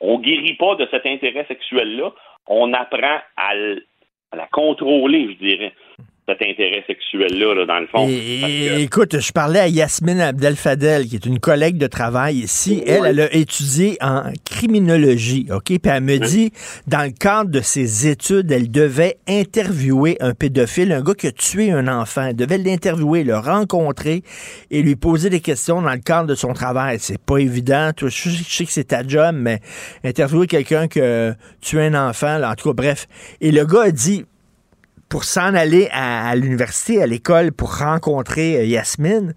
on 0.00 0.18
guérit 0.18 0.54
pas 0.54 0.74
de 0.76 0.86
cet 0.90 1.06
intérêt 1.06 1.44
sexuel-là. 1.46 2.12
On 2.46 2.72
apprend 2.72 3.20
à, 3.36 3.54
la 4.34 4.46
contrôler, 4.50 5.28
je 5.30 5.46
dirais. 5.46 5.72
Cet 6.28 6.40
intérêt 6.40 6.84
sexuel-là, 6.86 7.54
là, 7.54 7.66
dans 7.66 7.80
le 7.80 7.86
fond. 7.88 8.08
Et, 8.08 8.82
Écoute, 8.82 9.18
je 9.18 9.32
parlais 9.32 9.58
à 9.58 9.66
Yasmine 9.66 10.20
Abdel-Fadel, 10.20 11.06
qui 11.06 11.16
est 11.16 11.26
une 11.26 11.40
collègue 11.40 11.78
de 11.78 11.88
travail 11.88 12.36
ici. 12.36 12.80
Elle, 12.86 13.06
elle 13.06 13.20
a 13.20 13.34
étudié 13.34 13.96
en 14.00 14.32
criminologie, 14.44 15.48
OK? 15.50 15.64
Puis 15.64 15.80
elle 15.84 16.02
me 16.02 16.18
dit, 16.18 16.52
dans 16.86 17.02
le 17.04 17.10
cadre 17.10 17.50
de 17.50 17.60
ses 17.60 18.06
études, 18.06 18.52
elle 18.52 18.70
devait 18.70 19.16
interviewer 19.28 20.16
un 20.20 20.32
pédophile, 20.32 20.92
un 20.92 21.02
gars 21.02 21.14
qui 21.14 21.26
a 21.26 21.32
tué 21.32 21.72
un 21.72 21.88
enfant. 21.88 22.26
Elle 22.28 22.36
devait 22.36 22.58
l'interviewer, 22.58 23.24
le 23.24 23.36
rencontrer 23.36 24.22
et 24.70 24.82
lui 24.82 24.94
poser 24.94 25.28
des 25.28 25.40
questions 25.40 25.82
dans 25.82 25.92
le 25.92 25.98
cadre 25.98 26.28
de 26.28 26.36
son 26.36 26.52
travail. 26.52 26.98
C'est 27.00 27.20
pas 27.20 27.38
évident. 27.38 27.90
je, 28.00 28.06
sais 28.08 28.64
que 28.64 28.70
c'est 28.70 28.84
ta 28.84 29.04
job, 29.04 29.34
mais 29.34 29.58
interviewer 30.04 30.46
quelqu'un 30.46 30.86
qui 30.86 31.00
a 31.00 31.34
tué 31.60 31.86
un 31.86 31.94
enfant, 31.94 32.38
là, 32.38 32.52
en 32.52 32.54
tout 32.54 32.68
cas, 32.68 32.74
bref. 32.74 33.08
Et 33.40 33.50
le 33.50 33.64
gars 33.64 33.82
a 33.82 33.90
dit, 33.90 34.24
pour 35.12 35.24
s'en 35.24 35.54
aller 35.54 35.90
à, 35.92 36.34
l'université, 36.36 37.02
à 37.02 37.06
l'école, 37.06 37.52
pour 37.52 37.76
rencontrer 37.76 38.56
euh, 38.56 38.64
Yasmine, 38.64 39.34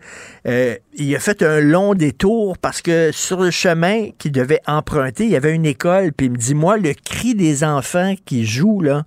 euh, 0.47 0.76
il 0.97 1.14
a 1.14 1.19
fait 1.19 1.43
un 1.43 1.60
long 1.60 1.95
détour 1.95 2.57
parce 2.57 2.81
que 2.81 3.11
sur 3.11 3.41
le 3.41 3.52
chemin 3.52 4.11
qu'il 4.18 4.31
devait 4.31 4.61
emprunter, 4.68 5.26
il 5.26 5.31
y 5.31 5.35
avait 5.35 5.53
une 5.53 5.65
école. 5.65 6.14
Puis 6.18 6.27
il 6.27 6.31
me 6.31 6.38
dit, 6.38 6.56
moi, 6.56 6.77
le 6.77 6.93
cri 6.93 7.35
des 7.35 7.65
enfants 7.65 8.14
qui 8.26 8.45
jouent 8.45 8.80
là, 8.80 9.02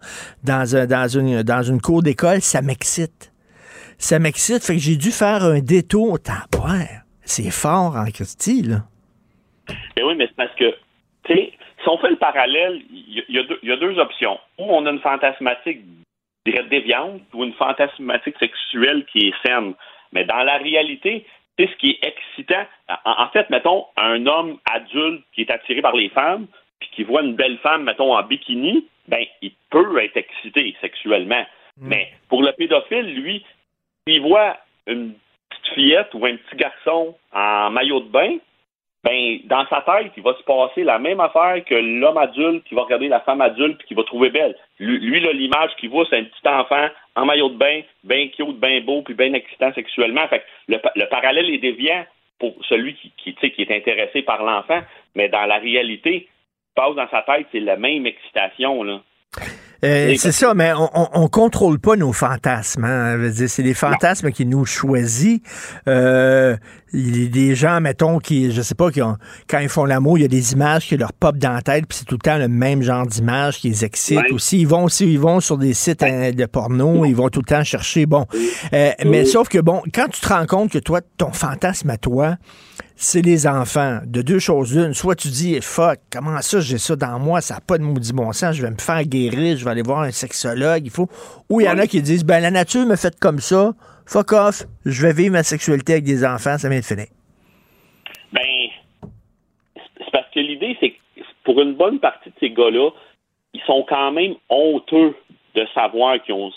dans, 0.45 0.77
un, 0.77 0.85
dans, 0.85 1.09
une, 1.09 1.43
dans 1.43 1.62
une 1.62 1.81
cour 1.81 2.03
d'école, 2.03 2.43
ça 2.43 2.61
m'excite. 2.61 3.32
Ça 3.97 4.19
m'excite. 4.19 4.62
Fait 4.62 4.74
que 4.74 4.82
j'ai 4.82 4.97
dû 4.97 5.11
faire 5.11 5.45
un 5.45 5.61
détour. 5.61 6.19
C'est 7.23 7.51
fort 7.51 7.97
en 7.97 8.11
Christie, 8.11 8.61
là. 8.61 8.82
Mais 9.97 10.03
oui, 10.03 10.15
mais 10.19 10.27
c'est 10.27 10.36
parce 10.36 10.55
que, 10.55 10.70
tu 11.24 11.35
sais, 11.35 11.53
si 11.82 11.89
on 11.89 11.97
fait 11.97 12.11
le 12.11 12.16
parallèle, 12.16 12.82
il 12.90 13.24
y, 13.27 13.66
y, 13.66 13.73
a 13.73 13.77
deux 13.78 13.99
options. 13.99 14.39
Ou 14.59 14.65
on 14.65 14.85
a 14.85 14.90
une 14.90 15.01
fantasmatique 15.01 15.81
dirais, 16.51 16.65
déviante 16.65 17.23
ou 17.35 17.45
une 17.45 17.55
fantasmatique 17.55 18.37
sexuelle 18.39 19.05
qui 19.12 19.29
est 19.29 19.47
saine. 19.47 19.75
Mais 20.12 20.25
dans 20.25 20.43
la 20.43 20.59
réalité, 20.59 21.27
c'est 21.59 21.69
ce 21.69 21.77
qui 21.77 21.91
est 21.91 22.05
excitant. 22.07 22.65
En, 23.05 23.29
fait, 23.29 23.51
mettons, 23.51 23.87
un 23.97 24.27
homme 24.27 24.59
adulte 24.70 25.25
qui 25.35 25.43
est 25.43 25.51
attiré 25.51 25.83
par 25.83 25.95
les 25.95 26.09
femmes, 26.11 26.47
puis 26.81 26.89
qui 26.95 27.03
voit 27.03 27.23
une 27.23 27.35
belle 27.35 27.59
femme, 27.59 27.85
mettons, 27.85 28.16
en 28.16 28.23
bikini, 28.23 28.87
ben, 29.09 29.25
il 29.43 29.53
peut 29.70 30.03
être 30.03 30.16
excité 30.16 30.77
sexuellement. 30.81 31.45
Mm. 31.79 31.89
Mais 31.89 32.12
pour 32.29 32.43
le 32.43 32.53
pédophile, 32.53 33.15
lui, 33.15 33.45
s'il 34.07 34.23
voit 34.23 34.57
une 34.87 35.15
petite 35.51 35.75
fillette 35.75 36.15
ou 36.15 36.25
un 36.25 36.37
petit 36.37 36.57
garçon 36.57 37.16
en 37.33 37.70
maillot 37.70 38.01
de 38.01 38.09
bain, 38.09 38.37
ben, 39.09 39.39
dans 39.45 39.67
sa 39.69 39.81
tête, 39.81 40.13
il 40.17 40.23
va 40.23 40.35
se 40.35 40.43
passer 40.43 40.85
la 40.85 40.99
même 40.99 41.21
affaire 41.21 41.65
que 41.65 41.75
l'homme 41.75 42.19
adulte 42.19 42.65
qui 42.65 42.75
va 42.75 42.83
regarder 42.83 43.09
la 43.09 43.21
femme 43.21 43.41
adulte 43.41 43.81
et 43.81 43.85
qui 43.87 43.95
va 43.95 44.03
trouver 44.05 44.29
belle. 44.29 44.55
Lui, 44.79 45.21
l'image 45.33 45.71
qu'il 45.79 45.89
voit, 45.89 46.05
c'est 46.11 46.19
un 46.19 46.25
petit 46.25 46.47
enfant 46.47 46.89
en 47.17 47.25
maillot 47.25 47.49
de 47.49 47.57
bain, 47.57 47.81
bien 48.05 48.29
cute, 48.29 48.61
bien 48.61 48.81
beau, 48.83 49.03
puis 49.03 49.15
bien 49.15 49.33
excitant 49.33 49.73
sexuellement. 49.73 50.29
Fait 50.29 50.43
le, 50.69 51.07
parallèle 51.09 51.49
est 51.49 51.59
déviant 51.59 52.05
pour 52.39 52.55
celui 52.69 52.95
qui, 52.97 53.13
qui, 53.17 53.35
qui 53.35 53.63
est 53.63 53.75
intéressé 53.75 54.23
par 54.23 54.43
l'enfant, 54.45 54.81
mais 55.15 55.29
dans 55.29 55.47
la 55.47 55.59
réalité, 55.59 56.29
passe 56.75 56.95
dans 56.95 57.09
sa 57.09 57.23
tête, 57.23 57.47
c'est 57.51 57.61
la 57.61 57.77
même 57.77 58.07
excitation, 58.07 58.83
là. 58.83 59.01
Euh, 59.85 60.15
c'est 60.17 60.33
ça, 60.33 60.55
mais 60.55 60.73
on, 60.73 60.89
on, 60.93 61.29
contrôle 61.29 61.79
pas 61.79 61.95
nos 61.95 62.13
fantasmes. 62.13 62.85
Hein. 62.85 63.31
C'est 63.33 63.63
les 63.63 63.75
fantasmes 63.75 64.33
qui 64.33 64.45
nous 64.45 64.65
choisissent. 64.65 65.79
Euh, 65.87 66.57
il 66.93 67.24
y 67.24 67.27
a 67.27 67.28
des 67.28 67.55
gens, 67.55 67.81
mettons, 67.81 68.19
qui, 68.19 68.51
je 68.51 68.62
sais 68.62 68.74
pas, 68.74 68.90
qui 68.90 69.02
ont, 69.02 69.16
quand 69.48 69.59
ils 69.59 69.69
font 69.69 69.85
l'amour, 69.85 70.19
il 70.19 70.23
y 70.23 70.24
a 70.24 70.28
des 70.28 70.52
images 70.52 70.86
qui 70.86 70.97
leur 70.97 71.12
pop 71.12 71.36
dans 71.36 71.52
la 71.52 71.62
tête, 71.62 71.86
puis 71.86 71.98
c'est 71.98 72.05
tout 72.05 72.15
le 72.15 72.20
temps 72.20 72.39
le 72.39 72.48
même 72.48 72.82
genre 72.82 73.06
d'image 73.06 73.59
qui 73.59 73.69
les 73.69 73.85
excite 73.85 74.31
aussi. 74.32 74.60
Ils 74.60 74.69
vont 74.69 74.85
aussi, 74.85 75.10
ils 75.10 75.19
vont 75.19 75.40
sur 75.40 75.59
des 75.59 75.74
sites 75.74 76.02
hein, 76.02 76.31
de 76.32 76.47
porno, 76.47 77.05
ils 77.05 77.15
vont 77.15 77.28
tout 77.28 77.40
le 77.40 77.47
temps 77.47 77.65
chercher. 77.65 78.06
Bon, 78.06 78.27
euh, 78.73 78.90
mais 79.05 79.24
sauf 79.24 79.48
que 79.48 79.59
bon, 79.59 79.82
quand 79.93 80.09
tu 80.09 80.20
te 80.20 80.28
rends 80.28 80.47
compte 80.47 80.70
que 80.70 80.78
toi, 80.78 81.01
ton 81.19 81.32
fantasme 81.32 81.90
à 81.90 81.98
toi, 81.98 82.36
c'est 83.01 83.23
les 83.23 83.47
enfants. 83.47 84.01
De 84.05 84.23
deux 84.23 84.40
choses 84.40 84.74
l'une. 84.74 84.93
Soit 84.93 85.15
tu 85.15 85.28
dis, 85.28 85.60
fuck, 85.62 85.98
comment 86.12 86.43
ça, 86.43 86.60
j'ai 86.60 86.78
ça 86.78 86.97
dans 86.97 87.19
moi, 87.19 87.40
ça 87.40 87.55
n'a 87.55 87.60
pas 87.60 87.78
de 87.78 87.85
maudit 87.85 88.12
bon 88.12 88.32
sens, 88.32 88.56
je 88.56 88.62
vais 88.62 88.70
me 88.70 88.78
faire 88.78 89.05
guérir, 89.05 89.56
je 89.56 89.65
vais 89.65 89.70
aller 89.70 89.82
voir 89.82 90.01
un 90.01 90.10
sexologue, 90.10 90.82
il 90.85 90.90
faut. 90.90 91.09
Ou 91.48 91.60
il 91.60 91.65
y 91.65 91.69
en 91.69 91.78
a 91.78 91.86
qui 91.86 92.02
disent, 92.02 92.24
ben 92.24 92.40
la 92.40 92.51
nature 92.51 92.85
me 92.86 92.97
fait 92.97 93.19
comme 93.19 93.40
ça, 93.40 93.73
fuck 94.09 94.33
off, 94.33 94.63
je 94.85 95.07
vais 95.07 95.13
vivre 95.13 95.33
ma 95.33 95.43
sexualité 95.43 95.93
avec 95.95 96.05
des 96.05 96.25
enfants, 96.25 96.59
ça 96.59 96.69
vient 96.69 96.81
de 96.81 96.85
finir. 96.85 97.07
Ben, 98.33 98.69
c'est 99.75 100.11
parce 100.11 100.31
que 100.31 100.41
l'idée, 100.41 100.77
c'est 100.81 100.91
que 100.91 101.23
pour 101.45 101.61
une 101.61 101.75
bonne 101.75 102.01
partie 102.01 102.31
de 102.31 102.35
ces 102.41 102.51
gars-là, 102.51 102.91
ils 103.55 103.63
sont 103.63 103.85
quand 103.89 104.13
même 104.13 104.35
honteux 104.49 105.15
de 105.55 105.67
savoir 105.75 106.23
qu'ils 106.23 106.35
ont 106.35 106.53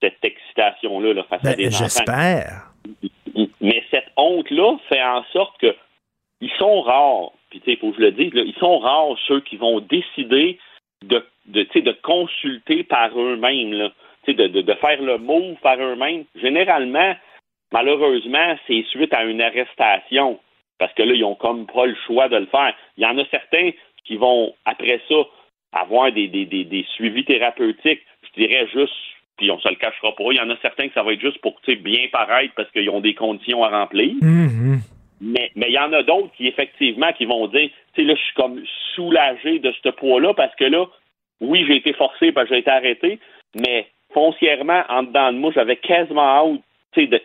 cette 0.00 0.22
excitation-là 0.22 1.14
là, 1.14 1.24
face 1.24 1.44
à 1.44 1.50
ben, 1.50 1.56
des 1.56 1.68
enfants. 1.68 1.84
J'espère. 1.84 2.70
Mais 3.60 3.82
cette 3.90 4.10
honte-là 4.16 4.76
fait 4.88 5.02
en 5.02 5.24
sorte 5.32 5.58
que 5.60 5.74
ils 6.40 6.50
sont 6.58 6.82
rares, 6.82 7.32
puis 7.50 7.62
il 7.66 7.78
faut 7.78 7.90
que 7.90 7.96
je 7.96 8.02
le 8.02 8.12
dise, 8.12 8.32
ils 8.34 8.54
sont 8.58 8.78
rares 8.78 9.16
ceux 9.26 9.40
qui 9.40 9.56
vont 9.56 9.80
décider 9.80 10.58
de, 11.02 11.24
de, 11.46 11.62
de 11.62 11.92
consulter 12.02 12.84
par 12.84 13.18
eux-mêmes, 13.18 13.90
de, 14.32 14.46
de, 14.46 14.62
de 14.62 14.74
faire 14.74 15.00
le 15.02 15.18
mot 15.18 15.54
par 15.62 15.78
eux-mêmes. 15.78 16.24
Généralement, 16.36 17.14
malheureusement, 17.72 18.56
c'est 18.66 18.84
suite 18.90 19.12
à 19.12 19.24
une 19.24 19.42
arrestation, 19.42 20.40
parce 20.78 20.94
que 20.94 21.02
là, 21.02 21.12
ils 21.14 21.24
ont 21.24 21.34
comme 21.34 21.66
pas 21.66 21.86
le 21.86 21.96
choix 22.06 22.28
de 22.28 22.36
le 22.36 22.46
faire. 22.46 22.74
Il 22.96 23.04
y 23.04 23.06
en 23.06 23.18
a 23.18 23.24
certains 23.26 23.70
qui 24.04 24.16
vont, 24.16 24.54
après 24.64 25.00
ça, 25.08 25.16
avoir 25.72 26.12
des, 26.12 26.28
des, 26.28 26.46
des, 26.46 26.64
des 26.64 26.86
suivis 26.94 27.24
thérapeutiques, 27.24 28.02
je 28.22 28.40
dirais 28.40 28.66
juste 28.72 28.94
puis 29.36 29.50
on 29.50 29.58
se 29.58 29.68
le 29.68 29.74
cachera 29.74 30.14
pas. 30.14 30.24
Il 30.30 30.36
y 30.36 30.40
en 30.40 30.50
a 30.50 30.56
certains 30.62 30.88
que 30.88 30.94
ça 30.94 31.02
va 31.02 31.12
être 31.12 31.20
juste 31.20 31.38
pour 31.38 31.60
bien 31.66 32.06
paraître 32.12 32.54
parce 32.54 32.70
qu'ils 32.70 32.88
ont 32.90 33.00
des 33.00 33.14
conditions 33.14 33.64
à 33.64 33.68
remplir. 33.68 34.14
Mm-hmm. 34.22 34.78
Mais 35.20 35.50
mais 35.56 35.66
il 35.68 35.74
y 35.74 35.78
en 35.78 35.92
a 35.92 36.02
d'autres 36.02 36.32
qui 36.36 36.46
effectivement 36.46 37.12
qui 37.12 37.24
vont 37.24 37.46
dire, 37.48 37.70
tu 37.94 38.02
sais 38.02 38.06
là, 38.06 38.14
je 38.14 38.22
suis 38.22 38.34
comme 38.34 38.62
soulagé 38.94 39.58
de 39.58 39.72
ce 39.82 39.88
poids-là 39.88 40.34
parce 40.34 40.54
que 40.56 40.64
là, 40.64 40.86
oui, 41.40 41.64
j'ai 41.66 41.76
été 41.76 41.92
forcé 41.94 42.32
parce 42.32 42.48
que 42.48 42.54
j'ai 42.54 42.60
été 42.60 42.70
arrêté, 42.70 43.18
mais 43.54 43.86
foncièrement, 44.14 44.84
en 44.88 45.02
dedans 45.02 45.32
de 45.32 45.38
moi, 45.38 45.52
j'avais 45.54 45.76
quasiment 45.76 46.22
hâte 46.22 46.60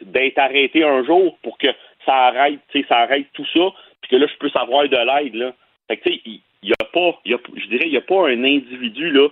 d'être 0.02 0.40
arrêté 0.40 0.84
un 0.84 1.04
jour 1.06 1.38
pour 1.44 1.58
que 1.58 1.68
ça 2.06 2.14
arrête, 2.14 2.60
ça 2.88 2.98
arrête 2.98 3.28
tout 3.34 3.46
ça, 3.54 3.70
puis 4.02 4.12
que 4.12 4.16
là, 4.16 4.28
je 4.28 4.38
puisse 4.38 4.56
avoir 4.56 4.84
de 4.90 4.98
l'aide. 4.98 5.36
Là. 5.36 5.54
Fait 5.88 5.98
que 5.98 6.10
tu 6.10 6.16
sais, 6.16 6.22
il 6.26 6.70
y, 6.70 6.74
a 6.74 6.86
pas, 6.86 7.20
je 7.26 7.68
dirais, 7.68 7.86
il 7.86 7.92
n'y 7.92 7.98
a 7.98 8.02
pas 8.02 8.28
un 8.28 8.44
individu 8.44 9.12
là 9.12 9.30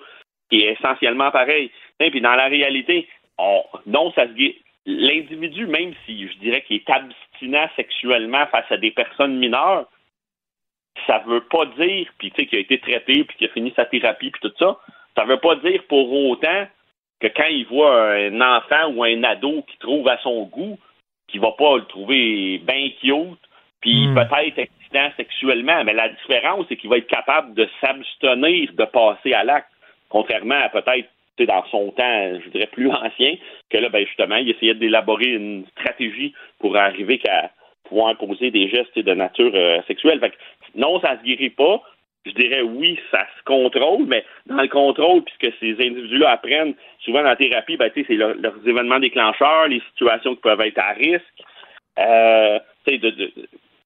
qui 0.50 0.62
est 0.62 0.74
essentiellement 0.74 1.32
pareil. 1.32 1.72
Puis 2.00 2.22
dans 2.22 2.36
la 2.36 2.48
réalité, 2.48 3.08
on, 3.38 3.64
non, 3.86 4.12
ça 4.14 4.28
se 4.28 4.54
L'individu, 4.90 5.68
même 5.68 5.94
si 6.06 6.30
je 6.30 6.38
dirais 6.38 6.62
qu'il 6.62 6.78
est 6.78 6.90
abstinent 6.90 7.68
sexuellement 7.76 8.46
face 8.48 8.72
à 8.72 8.78
des 8.78 8.92
personnes 8.92 9.38
mineures, 9.38 9.86
ça 11.06 11.22
veut 11.28 11.42
pas 11.42 11.66
dire, 11.78 12.10
puis 12.18 12.32
tu 12.32 12.38
sais, 12.38 12.48
qu'il 12.48 12.58
a 12.58 12.62
été 12.62 12.80
traité, 12.80 13.26
puis 13.26 13.38
qu'il 13.38 13.50
a 13.50 13.52
fini 13.52 13.74
sa 13.76 13.84
thérapie, 13.84 14.32
puis 14.32 14.42
tout 14.42 14.54
ça, 14.58 14.80
ça 15.18 15.26
veut 15.26 15.40
pas 15.40 15.56
dire 15.58 15.84
pour 15.90 16.10
autant 16.14 16.68
que 17.20 17.28
quand 17.28 17.48
il 17.50 17.66
voit 17.66 18.14
un 18.14 18.42
enfant 18.42 18.92
ou 18.94 19.04
un 19.04 19.24
ado 19.24 19.64
qui 19.64 19.78
trouve 19.80 20.08
à 20.08 20.18
son 20.20 20.44
goût, 20.44 20.78
qu'il 21.28 21.42
va 21.42 21.52
pas 21.52 21.78
le 21.78 21.86
trouver 21.86 22.60
bien 22.60 22.90
cute, 23.02 23.40
puis 23.82 24.08
hmm. 24.08 24.16
peut-être 24.16 24.60
excitant 24.60 25.10
sexuellement. 25.18 25.84
Mais 25.84 25.94
la 25.94 26.10
différence, 26.10 26.66
c'est 26.70 26.78
qu'il 26.78 26.90
va 26.90 26.98
être 26.98 27.08
capable 27.08 27.54
de 27.54 27.68
s'abstenir 27.82 28.72
de 28.74 28.86
passer 28.86 29.34
à 29.34 29.44
l'acte. 29.44 29.70
Contrairement 30.10 30.56
à 30.56 30.70
peut-être 30.70 31.10
dans 31.46 31.64
son 31.70 31.92
temps, 31.92 32.40
je 32.44 32.50
dirais 32.50 32.68
plus 32.68 32.90
ancien, 32.90 33.36
que 33.70 33.78
là, 33.78 33.90
ben 33.90 34.06
justement, 34.06 34.38
il 34.38 34.50
essayait 34.50 34.74
d'élaborer 34.74 35.28
une 35.28 35.66
stratégie 35.68 36.34
pour 36.60 36.76
arriver 36.78 37.22
à 37.30 37.52
pouvoir 37.84 38.18
poser 38.18 38.52
des 38.52 38.70
gestes 38.70 38.98
de 38.98 39.14
nature 39.14 39.52
euh, 39.54 39.82
sexuelle. 39.88 40.20
Fait 40.20 40.34
non, 40.76 41.00
ça 41.00 41.18
se 41.18 41.24
guérit 41.24 41.50
pas. 41.50 41.82
Je 42.28 42.34
dirais 42.34 42.62
oui, 42.62 43.00
ça 43.12 43.26
se 43.38 43.44
contrôle, 43.44 44.06
mais 44.06 44.26
dans 44.46 44.62
le 44.62 44.68
contrôle, 44.68 45.24
puisque 45.24 45.56
ces 45.60 45.74
individus-là 45.74 46.32
apprennent 46.32 46.74
souvent 47.00 47.20
dans 47.20 47.30
la 47.30 47.36
thérapie, 47.36 47.78
ben, 47.78 47.92
c'est 47.96 48.08
leurs 48.14 48.68
événements 48.68 49.00
déclencheurs, 49.00 49.68
les 49.68 49.82
situations 49.92 50.36
qui 50.36 50.42
peuvent 50.42 50.62
être 50.62 50.80
à 50.80 50.92
risque, 50.94 51.44
euh, 52.00 52.60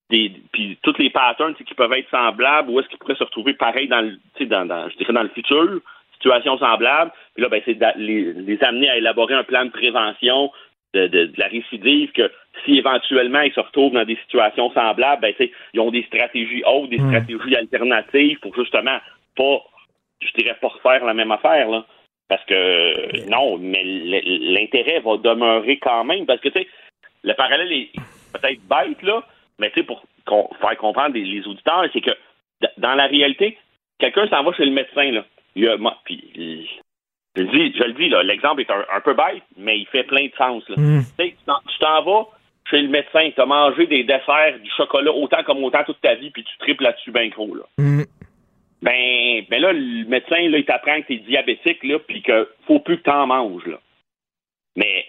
puis 0.10 0.78
toutes 0.84 1.00
les 1.00 1.10
patterns 1.10 1.56
qui 1.56 1.74
peuvent 1.74 1.94
être 1.94 2.10
semblables, 2.10 2.70
ou 2.70 2.80
est-ce 2.80 2.88
qu'ils 2.90 2.98
pourraient 2.98 3.16
se 3.16 3.24
retrouver 3.24 3.54
pareil 3.54 3.88
dans 3.88 4.02
le, 4.02 4.46
dans, 4.46 4.66
dans, 4.66 4.90
je 4.90 4.98
dirais 4.98 5.14
dans 5.14 5.24
le 5.24 5.30
futur 5.30 5.82
situation 6.22 6.58
semblable. 6.58 7.12
Puis 7.34 7.44
là, 7.44 7.50
ben, 7.50 7.62
c'est 7.66 7.76
de 7.76 7.86
les, 7.98 8.64
amener 8.64 8.90
à 8.90 8.98
élaborer 8.98 9.34
un 9.34 9.44
plan 9.44 9.66
de 9.66 9.72
prévention 9.72 10.52
de, 10.94 11.32
la 11.38 11.48
récidive, 11.48 12.12
que 12.12 12.32
si 12.66 12.78
éventuellement 12.78 13.42
ils 13.42 13.54
se 13.54 13.60
retrouvent 13.60 13.94
dans 13.94 14.06
des 14.06 14.18
situations 14.18 14.72
semblables, 14.74 15.22
ben, 15.22 15.34
ils 15.74 15.80
ont 15.80 15.92
des 15.92 16.04
stratégies 16.04 16.64
autres, 16.66 16.90
des 16.90 17.00
hmm. 17.00 17.08
stratégies 17.08 17.56
alternatives 17.56 18.40
pour 18.40 18.56
justement 18.56 19.00
pas, 19.36 19.62
je 20.20 20.32
dirais, 20.38 20.58
pas 20.60 20.68
refaire 20.68 21.06
la 21.06 21.14
même 21.14 21.32
affaire. 21.32 21.70
Là. 21.70 21.86
Parce 22.28 22.44
que 22.46 23.30
non, 23.30 23.58
mais 23.58 23.84
l'intérêt 23.84 25.00
va 25.00 25.18
demeurer 25.18 25.78
quand 25.78 26.04
même. 26.04 26.26
Parce 26.26 26.42
que 26.42 26.50
tu 26.50 26.60
sais, 26.60 26.68
le 27.24 27.34
parallèle 27.34 27.72
est 27.72 27.92
peut-être 28.34 28.62
bête, 28.68 29.02
là, 29.04 29.24
mais 29.60 29.70
tu 29.72 29.80
sais, 29.80 29.86
pour 29.86 30.04
faire 30.62 30.78
comprendre 30.78 31.16
les, 31.16 31.26
les 31.26 31.48
auditeurs, 31.48 31.86
c'est 31.94 32.02
que 32.02 32.12
dans 32.78 32.96
la 32.96 33.08
réalité, 33.08 33.58
quelqu'un 34.00 34.28
s'en 34.28 34.44
va 34.44 34.54
chez 34.54 34.66
le 34.66 34.72
médecin, 34.72 35.12
là 35.12 35.26
il 35.56 35.68
a, 35.68 35.78
puis, 36.04 36.70
Je 37.36 37.42
le 37.44 37.48
dis, 37.48 37.78
je 37.78 37.84
le 37.84 37.94
dis, 37.94 38.10
là, 38.10 38.24
l'exemple 38.24 38.62
est 38.62 38.72
un, 38.72 38.84
un 38.94 39.00
peu 39.00 39.14
bête, 39.14 39.44
mais 39.58 39.80
il 39.80 39.88
fait 39.88 40.04
plein 40.04 40.26
de 40.26 40.34
sens. 40.38 40.68
Là. 40.70 40.76
Mm. 40.78 41.04
Tu 41.18 41.34
t'en- 41.80 42.04
vas 42.04 42.28
chez 42.70 42.82
le 42.82 42.90
médecin, 42.90 43.30
tu 43.34 43.42
as 43.42 43.46
mangé 43.46 43.88
des 43.88 44.04
desserts, 44.04 44.60
du 44.62 44.70
chocolat 44.78 45.12
autant 45.12 45.44
comme 45.44 45.64
autant 45.64 45.84
toute 45.84 46.00
ta 46.02 46.16
vie, 46.16 46.30
puis 46.30 46.44
tu 46.44 46.58
triples 46.60 46.84
là-dessus 46.84 47.12
ben 47.12 47.30
gros. 47.30 47.56
Là. 47.56 47.64
Mm. 47.78 48.04
Ben, 48.82 49.46
ben 49.50 49.62
là, 49.62 49.74
le 49.74 50.06
médecin, 50.08 50.50
là, 50.50 50.58
il 50.58 50.66
t'apprend 50.66 51.02
que 51.02 51.08
t'es 51.08 51.18
diabétique, 51.18 51.84
là, 51.84 52.00
puis 52.00 52.22
que 52.22 52.50
faut 52.68 52.80
plus 52.80 52.98
que 52.98 53.04
t'en 53.04 53.28
manges, 53.28 53.66
là. 53.66 53.80
Mais, 54.76 55.06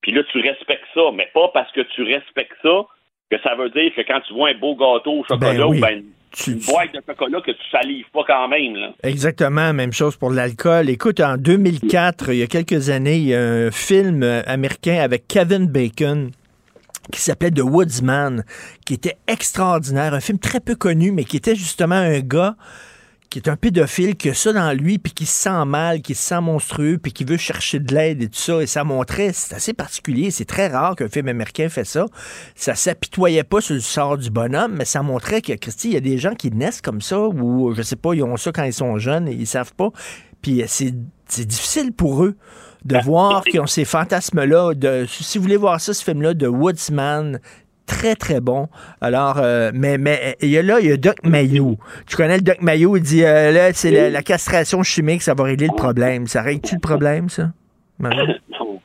puis 0.00 0.12
là, 0.12 0.22
tu 0.30 0.40
respectes 0.40 0.86
ça, 0.94 1.10
mais 1.12 1.28
pas 1.32 1.48
parce 1.48 1.70
que 1.72 1.80
tu 1.80 2.02
respectes 2.02 2.56
ça 2.62 2.84
que 3.30 3.40
ça 3.42 3.54
veut 3.54 3.70
dire 3.70 3.94
que 3.94 4.02
quand 4.02 4.20
tu 4.20 4.34
vois 4.34 4.50
un 4.50 4.58
beau 4.58 4.74
gâteau 4.76 5.20
au 5.20 5.24
chocolat 5.24 5.54
Ben 5.54 5.64
oui. 5.64 5.78
ou 5.78 5.80
ben, 5.80 6.04
une 6.46 6.58
boîte 6.60 6.92
de 6.92 7.00
chocolat 7.06 7.40
que 7.40 7.50
tu 7.50 7.70
salives 7.70 8.06
pas 8.12 8.24
quand 8.26 8.48
même, 8.48 8.74
là. 8.74 8.90
Exactement, 9.02 9.72
même 9.72 9.92
chose 9.92 10.16
pour 10.16 10.30
l'alcool. 10.30 10.88
Écoute, 10.88 11.20
en 11.20 11.36
2004, 11.36 12.32
il 12.32 12.38
y 12.38 12.42
a 12.42 12.46
quelques 12.46 12.90
années, 12.90 13.16
il 13.16 13.26
y 13.26 13.34
a 13.34 13.40
un 13.40 13.70
film 13.70 14.22
euh, 14.22 14.42
américain 14.46 14.98
avec 15.00 15.26
Kevin 15.28 15.66
Bacon 15.66 16.30
qui 17.12 17.20
s'appelait 17.20 17.50
The 17.50 17.60
Woodsman, 17.60 18.44
qui 18.86 18.94
était 18.94 19.16
extraordinaire, 19.26 20.14
un 20.14 20.20
film 20.20 20.38
très 20.38 20.60
peu 20.60 20.74
connu, 20.74 21.12
mais 21.12 21.24
qui 21.24 21.36
était 21.36 21.54
justement 21.54 21.96
un 21.96 22.20
gars 22.20 22.56
qui 23.34 23.40
est 23.40 23.48
un 23.48 23.56
pédophile, 23.56 24.14
qui 24.14 24.30
a 24.30 24.34
ça 24.34 24.52
dans 24.52 24.70
lui, 24.70 25.00
puis 25.00 25.12
qui 25.12 25.26
se 25.26 25.42
sent 25.42 25.64
mal, 25.66 26.02
qui 26.02 26.14
se 26.14 26.22
sent 26.22 26.40
monstrueux, 26.40 26.98
puis 26.98 27.12
qui 27.12 27.24
veut 27.24 27.36
chercher 27.36 27.80
de 27.80 27.92
l'aide 27.92 28.22
et 28.22 28.28
tout 28.28 28.38
ça. 28.38 28.62
Et 28.62 28.68
ça 28.68 28.84
montrait, 28.84 29.32
c'est 29.32 29.56
assez 29.56 29.72
particulier, 29.72 30.30
c'est 30.30 30.44
très 30.44 30.68
rare 30.68 30.94
qu'un 30.94 31.08
film 31.08 31.26
américain 31.26 31.68
fait 31.68 31.82
ça. 31.82 32.06
Ça 32.54 32.76
s'apitoyait 32.76 33.42
pas 33.42 33.60
sur 33.60 33.74
le 33.74 33.80
sort 33.80 34.18
du 34.18 34.30
bonhomme, 34.30 34.76
mais 34.76 34.84
ça 34.84 35.02
montrait 35.02 35.42
que, 35.42 35.52
Christy, 35.52 35.88
il 35.88 35.94
y 35.94 35.96
a 35.96 36.00
des 36.00 36.16
gens 36.16 36.36
qui 36.36 36.52
naissent 36.52 36.80
comme 36.80 37.00
ça, 37.00 37.18
ou 37.18 37.74
je 37.74 37.82
sais 37.82 37.96
pas, 37.96 38.14
ils 38.14 38.22
ont 38.22 38.36
ça 38.36 38.52
quand 38.52 38.62
ils 38.62 38.72
sont 38.72 38.98
jeunes 38.98 39.26
et 39.26 39.32
ils 39.32 39.48
savent 39.48 39.74
pas. 39.74 39.88
Puis 40.40 40.62
c'est 40.68 40.94
c'est 41.26 41.46
difficile 41.46 41.92
pour 41.92 42.22
eux 42.22 42.36
de 42.84 42.98
voir 42.98 43.42
qu'ils 43.44 43.60
ont 43.60 43.66
ces 43.66 43.84
fantasmes-là. 43.84 44.74
De, 44.74 45.06
si 45.08 45.38
vous 45.38 45.42
voulez 45.42 45.56
voir 45.56 45.80
ça, 45.80 45.94
ce 45.94 46.04
film-là, 46.04 46.34
de 46.34 46.46
Woodsman, 46.46 47.40
très, 47.86 48.14
très 48.14 48.40
bon. 48.40 48.68
Alors, 49.00 49.38
euh, 49.38 49.70
mais, 49.74 49.98
mais 49.98 50.36
il 50.40 50.50
y 50.50 50.58
a 50.58 50.62
là, 50.62 50.80
il 50.80 50.88
y 50.88 50.92
a 50.92 50.96
Doc 50.96 51.24
Mayo. 51.24 51.76
Tu 52.08 52.16
connais 52.16 52.36
le 52.36 52.42
Doc 52.42 52.60
Mayo, 52.60 52.96
il 52.96 53.02
dit, 53.02 53.24
euh, 53.24 53.52
là, 53.52 53.72
c'est 53.72 54.10
la, 54.10 54.22
castration 54.22 54.82
chimique, 54.82 55.22
ça 55.22 55.34
va 55.34 55.44
régler 55.44 55.68
le 55.68 55.76
problème. 55.76 56.26
Ça 56.26 56.42
règle-tu 56.42 56.76
le 56.76 56.80
problème, 56.80 57.28
ça? 57.28 57.44
Non, 58.00 58.80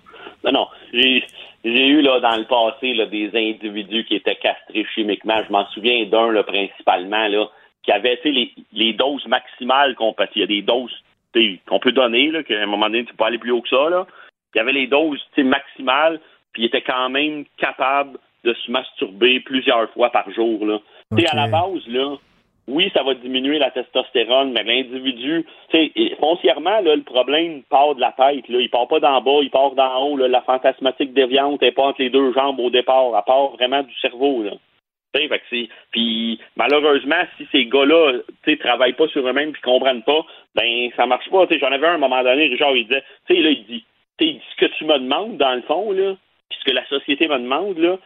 non, 0.45 0.51
non. 0.51 0.67
J'ai, 0.93 1.23
j'ai 1.65 1.87
eu 1.87 2.01
là 2.01 2.19
dans 2.19 2.37
le 2.37 2.45
passé 2.45 2.93
là, 2.93 3.05
des 3.07 3.29
individus 3.33 4.05
qui 4.05 4.15
étaient 4.15 4.35
castrés 4.35 4.85
chimiquement. 4.95 5.41
Je 5.45 5.51
m'en 5.51 5.67
souviens 5.67 6.05
d'un 6.05 6.31
là, 6.31 6.43
principalement 6.43 7.27
là, 7.27 7.47
qui 7.83 7.91
avait 7.91 8.19
les, 8.23 8.53
les 8.71 8.93
doses 8.93 9.25
maximales 9.27 9.95
qu'on 9.95 10.13
peut. 10.13 10.27
Il 10.35 10.41
y 10.41 10.43
a 10.43 10.47
des 10.47 10.61
doses 10.61 10.93
qu'on 11.67 11.79
peut 11.79 11.91
donner, 11.91 12.31
là, 12.31 12.43
qu'à 12.43 12.61
un 12.61 12.65
moment 12.65 12.87
donné, 12.87 13.05
tu 13.05 13.13
peux 13.13 13.23
aller 13.23 13.37
plus 13.37 13.51
haut 13.51 13.61
que 13.61 13.69
ça. 13.69 13.89
Là. 13.89 14.07
Il 14.55 14.57
y 14.57 14.61
avait 14.61 14.73
les 14.73 14.87
doses 14.87 15.23
maximales, 15.37 16.19
puis 16.53 16.63
il 16.63 16.65
était 16.65 16.81
quand 16.81 17.09
même 17.09 17.45
capable 17.57 18.17
de 18.43 18.53
se 18.53 18.71
masturber 18.71 19.39
plusieurs 19.41 19.89
fois 19.91 20.09
par 20.11 20.29
jour. 20.31 20.65
Là. 20.65 20.79
À 21.11 21.35
la 21.35 21.47
base, 21.47 21.87
là, 21.87 22.17
oui, 22.69 22.91
ça 22.93 23.01
va 23.03 23.15
diminuer 23.15 23.57
la 23.57 23.71
testostérone, 23.71 24.51
mais 24.51 24.63
l'individu, 24.63 25.45
tu 25.69 25.77
sais, 25.77 25.91
et 25.95 26.15
foncièrement, 26.19 26.79
là, 26.81 26.95
le 26.95 27.01
problème 27.01 27.63
part 27.63 27.95
de 27.95 27.99
la 27.99 28.11
tête, 28.11 28.47
là. 28.47 28.59
Il 28.59 28.69
part 28.69 28.87
pas 28.87 28.99
d'en 28.99 29.21
bas, 29.21 29.39
il 29.41 29.49
part 29.49 29.71
d'en 29.71 30.03
haut, 30.03 30.17
là. 30.17 30.27
La 30.27 30.41
fantasmatique 30.41 31.13
déviante, 31.13 31.63
elle 31.63 31.73
pas 31.73 31.87
entre 31.87 32.01
les 32.01 32.11
deux 32.11 32.31
jambes 32.33 32.59
au 32.59 32.69
départ, 32.69 33.07
elle 33.15 33.23
part 33.25 33.51
vraiment 33.53 33.81
du 33.81 33.95
cerveau, 33.99 34.43
là. 34.43 34.51
Puis 35.91 36.39
malheureusement, 36.55 37.23
si 37.37 37.47
ces 37.51 37.65
gars-là, 37.65 38.19
sais, 38.45 38.57
travaillent 38.57 38.93
pas 38.93 39.07
sur 39.07 39.27
eux-mêmes 39.27 39.53
puis 39.53 39.61
comprennent 39.63 40.03
pas, 40.03 40.23
ben 40.53 40.89
ça 40.95 41.07
marche 41.07 41.29
pas. 41.31 41.47
J'en 41.49 41.71
avais 41.71 41.87
un 41.87 41.93
à 41.93 41.95
un 41.95 41.97
moment 41.97 42.23
donné, 42.23 42.45
Richard, 42.45 42.75
il 42.75 42.85
disait, 42.85 43.03
tu 43.27 43.35
sais, 43.35 43.41
là, 43.41 43.49
il 43.49 43.65
dit, 43.65 43.83
il 44.19 44.33
dit, 44.35 44.41
ce 44.51 44.65
que 44.65 44.71
tu 44.77 44.85
me 44.85 44.99
demandes 44.99 45.37
dans 45.37 45.55
le 45.55 45.63
fond, 45.63 45.91
là, 45.91 46.15
puis 46.49 46.59
ce 46.59 46.65
que 46.65 46.75
la 46.75 46.85
société 46.85 47.27
me 47.27 47.39
demande, 47.39 47.79
là, 47.79 47.97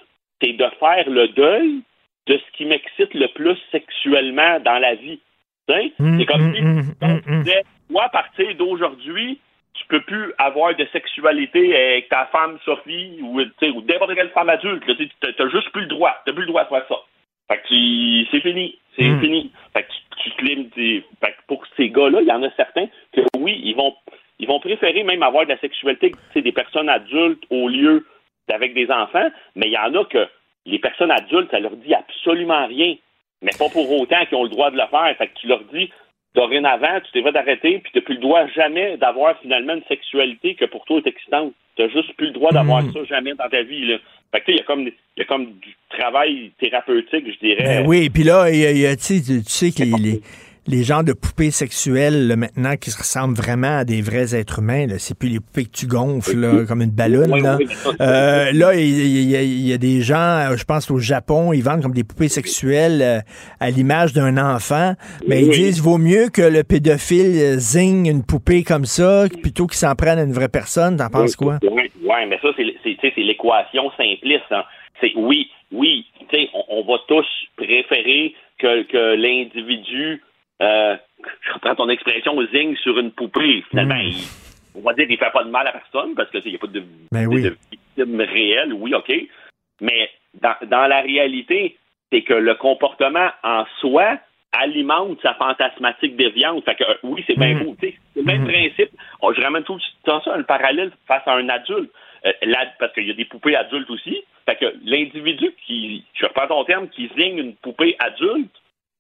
c'est 0.43 0.53
de 0.53 0.65
faire 0.79 1.09
le 1.09 1.27
deuil 1.29 1.81
de 2.27 2.37
ce 2.37 2.57
qui 2.57 2.65
m'excite 2.65 3.13
le 3.13 3.27
plus 3.29 3.57
sexuellement 3.71 4.59
dans 4.59 4.79
la 4.79 4.95
vie. 4.95 5.19
Tu 5.67 5.73
sais, 5.73 5.91
c'est 6.19 6.25
comme 6.25 6.53
si 6.53 6.61
on 7.01 7.07
disait, 7.41 7.63
toi, 7.89 8.03
à 8.05 8.09
partir 8.09 8.53
d'aujourd'hui, 8.55 9.39
tu 9.73 9.85
peux 9.87 10.01
plus 10.01 10.33
avoir 10.37 10.75
de 10.75 10.85
sexualité 10.91 11.75
avec 11.75 12.09
ta 12.09 12.25
femme 12.27 12.57
Sophie 12.65 13.19
ou, 13.21 13.41
tu 13.59 13.69
ou 13.69 13.81
n'importe 13.81 14.15
quelle 14.15 14.29
femme 14.29 14.49
adulte. 14.49 14.83
Tu 14.85 15.09
t'as 15.21 15.49
juste 15.49 15.69
plus 15.71 15.81
le 15.81 15.87
droit. 15.87 16.15
T'as 16.25 16.33
plus 16.33 16.41
le 16.41 16.47
droit 16.47 16.63
de 16.65 16.69
faire 16.69 16.85
ça. 16.87 16.95
Fait 17.49 17.57
que 17.57 17.67
tu- 17.67 18.27
c'est 18.31 18.41
fini. 18.41 18.77
C'est 18.95 19.03
fini. 19.19 19.51
Fait 19.73 19.83
que 19.83 19.87
tu, 20.23 20.31
tu 20.31 20.69
tu- 20.71 21.03
Fait 21.21 21.31
que 21.31 21.37
pour 21.47 21.65
ces 21.75 21.89
gars-là, 21.89 22.21
il 22.21 22.27
y 22.27 22.31
en 22.31 22.43
a 22.43 22.51
certains 22.51 22.87
que 23.13 23.21
oui, 23.37 23.59
ils 23.63 23.75
vont 23.75 23.95
ils 24.39 24.47
vont 24.47 24.59
préférer 24.59 25.03
même 25.03 25.23
avoir 25.23 25.45
de 25.45 25.49
la 25.51 25.59
sexualité 25.59 26.11
tu 26.33 26.41
des 26.41 26.51
personnes 26.51 26.89
adultes 26.89 27.43
au 27.49 27.67
lieu 27.69 28.05
d'avec 28.49 28.73
des 28.73 28.89
enfants, 28.91 29.29
mais 29.55 29.67
il 29.67 29.73
y 29.73 29.77
en 29.77 29.93
a 29.95 30.05
que 30.05 30.27
les 30.65 30.79
personnes 30.79 31.11
adultes, 31.11 31.51
ça 31.51 31.59
leur 31.59 31.75
dit 31.75 31.93
absolument 31.93 32.65
rien. 32.67 32.95
Mais 33.41 33.51
pas 33.59 33.67
pour 33.69 33.91
autant 33.99 34.25
qu'ils 34.25 34.37
ont 34.37 34.43
le 34.43 34.49
droit 34.49 34.71
de 34.71 34.77
le 34.77 34.87
faire. 34.89 35.13
Fait 35.17 35.27
que 35.27 35.33
tu 35.39 35.47
leur 35.47 35.61
dis 35.73 35.89
dorénavant, 36.35 36.99
tu 37.01 37.17
devrais 37.17 37.31
d'arrêter, 37.33 37.79
puis 37.79 37.91
tu 37.91 37.99
n'as 37.99 38.05
plus 38.05 38.15
le 38.15 38.21
droit 38.21 38.47
jamais 38.55 38.97
d'avoir 38.97 39.37
finalement 39.41 39.73
une 39.73 39.83
sexualité 39.87 40.55
que 40.55 40.65
pour 40.65 40.83
toi 40.85 40.97
est 41.03 41.07
excitante. 41.07 41.53
Tu 41.75 41.81
n'as 41.83 41.89
juste 41.89 42.13
plus 42.15 42.27
le 42.27 42.33
droit 42.33 42.51
d'avoir 42.51 42.81
Mm. 42.83 42.93
ça 42.93 43.03
jamais 43.05 43.33
dans 43.33 43.49
ta 43.49 43.61
vie. 43.63 43.85
Là. 43.85 43.97
Fait 44.31 44.39
que 44.41 44.45
tu 44.45 44.51
sais, 44.51 44.57
il 44.57 44.57
y 44.57 44.61
a 44.61 44.63
comme 44.63 44.81
il 44.87 44.93
y 45.17 45.21
a 45.21 45.25
comme 45.25 45.45
du 45.59 45.75
travail 45.89 46.51
thérapeutique, 46.59 47.25
je 47.33 47.39
dirais. 47.47 47.63
Ben 47.81 47.85
oui, 47.87 48.09
puis 48.09 48.23
là, 48.23 48.49
y 48.49 48.65
a- 48.65 48.71
y 48.71 48.85
a, 48.87 48.95
tu 48.95 49.03
sais, 49.03 49.21
tu 49.21 49.43
tu 49.43 49.49
sais 49.51 49.71
que 49.71 49.83
les, 49.83 50.01
les, 50.01 50.21
les 50.67 50.83
genres 50.83 51.03
de 51.03 51.13
poupées 51.13 51.51
sexuelles, 51.51 52.27
là, 52.27 52.35
maintenant, 52.35 52.75
qui 52.77 52.89
se 52.91 52.97
ressemblent 52.97 53.35
vraiment 53.35 53.77
à 53.79 53.83
des 53.85 54.01
vrais 54.01 54.33
êtres 54.35 54.59
humains, 54.59 54.87
là, 54.87 54.95
c'est 54.97 55.17
plus 55.17 55.29
les 55.29 55.39
poupées 55.39 55.65
que 55.65 55.71
tu 55.71 55.87
gonfles, 55.87 56.37
là, 56.37 56.65
comme 56.65 56.81
une 56.81 56.91
ballonne, 56.91 57.41
là. 57.41 57.57
Euh, 58.01 58.51
là, 58.53 58.73
il 58.75 58.83
il 58.83 59.29
y, 59.29 59.35
a- 59.35 59.41
il 59.41 59.67
y 59.67 59.73
a 59.73 59.77
des 59.77 60.01
gens, 60.01 60.15
euh, 60.51 60.55
je 60.57 60.63
pense 60.63 60.89
au 60.89 60.99
Japon, 60.99 61.51
ils 61.53 61.61
vendent 61.61 61.81
comme 61.81 61.93
des 61.93 62.03
poupées 62.03 62.29
sexuelles 62.29 63.01
euh, 63.01 63.19
à 63.59 63.69
l'image 63.71 64.13
d'un 64.13 64.37
enfant, 64.37 64.93
mais 65.27 65.41
ils 65.41 65.49
Oui. 65.49 65.55
disent, 65.55 65.81
vaut 65.81 65.97
mieux 65.97 66.29
que 66.29 66.41
le 66.41 66.63
pédophile 66.63 67.37
euh, 67.37 67.57
zigne 67.57 68.05
une 68.07 68.23
poupée 68.23 68.63
comme 68.63 68.85
ça, 68.85 69.25
plutôt 69.41 69.67
qu'il 69.67 69.77
s'en 69.77 69.95
prenne 69.95 70.19
à 70.19 70.23
une 70.23 70.33
vraie 70.33 70.49
personne. 70.49 70.97
T'en 70.97 71.09
penses 71.09 71.35
quoi? 71.35 71.59
Oui, 71.63 71.91
ouais, 72.03 72.25
mais 72.27 72.39
ça, 72.41 72.49
c'est 72.55 72.63
c'est- 72.83 72.95
tu 72.95 73.07
sais, 73.07 73.11
c'est 73.15 73.21
l'équation 73.21 73.91
simpliste. 73.97 74.43
hein. 74.51 74.63
C'est 75.01 75.11
oui, 75.15 75.49
oui, 75.71 76.05
tu 76.29 76.37
sais, 76.37 76.47
on, 76.53 76.63
on 76.79 76.85
va 76.85 76.99
tous 77.07 77.25
préférer 77.57 78.33
que, 78.59 78.83
que 78.83 79.15
l'individu, 79.15 80.21
euh, 80.63 80.95
je 81.47 81.53
reprends 81.53 81.75
ton 81.75 81.89
expression, 81.89 82.39
zigne 82.53 82.75
sur 82.77 82.97
une 82.99 83.11
poupée. 83.11 83.63
Finalement, 83.69 83.95
Mm. 83.95 84.07
il- 84.07 84.27
on 84.75 84.81
va 84.81 84.93
dire 84.93 85.07
qu'il 85.07 85.17
fait 85.17 85.31
pas 85.31 85.43
de 85.43 85.49
mal 85.49 85.67
à 85.67 85.71
personne 85.71 86.15
parce 86.15 86.29
qu'il 86.31 86.43
n'y 86.49 86.55
a 86.55 86.59
pas 86.59 86.67
de, 86.67 86.83
Ben 87.11 87.27
oui. 87.27 87.41
de 87.43 87.55
victime 87.71 88.19
réelle, 88.21 88.73
oui, 88.73 88.93
OK. 88.95 89.11
Mais 89.81 90.09
dans, 90.41 90.55
dans 90.67 90.87
la 90.87 91.01
réalité, 91.01 91.77
c'est 92.11 92.21
que 92.23 92.33
le 92.33 92.55
comportement 92.55 93.29
en 93.43 93.65
soi 93.79 94.17
alimente 94.51 95.19
sa 95.21 95.33
fantasmatique 95.33 96.15
déviante. 96.15 96.63
Fait 96.65 96.75
que 96.75 96.83
euh, 96.83 96.95
oui, 97.03 97.23
c'est 97.27 97.37
bien 97.37 97.55
Mm. 97.55 97.63
beau. 97.63 97.75
C'est 97.81 97.95
le 98.15 98.23
même 98.23 98.45
principe. 98.47 98.91
Oh, 99.21 99.33
je 99.35 99.41
ramène 99.41 99.63
tout 99.63 99.79
temps 100.05 100.21
ça, 100.21 100.33
un 100.35 100.43
parallèle 100.43 100.91
face 101.07 101.23
à 101.25 101.33
un 101.35 101.49
adulte. 101.49 101.91
Euh, 102.25 102.31
parce 102.79 102.93
qu'il 102.93 103.05
y 103.07 103.11
a 103.11 103.15
des 103.15 103.25
poupées 103.25 103.55
adultes 103.55 103.89
aussi. 103.89 104.23
Fait 104.45 104.55
que 104.55 104.73
l'individu 104.85 105.51
qui, 105.65 106.05
je 106.13 106.25
reprends 106.25 106.47
ton 106.47 106.63
terme, 106.63 106.87
qui 106.89 107.09
signe 107.17 107.37
une 107.37 107.55
poupée 107.55 107.95
adulte, 107.99 108.51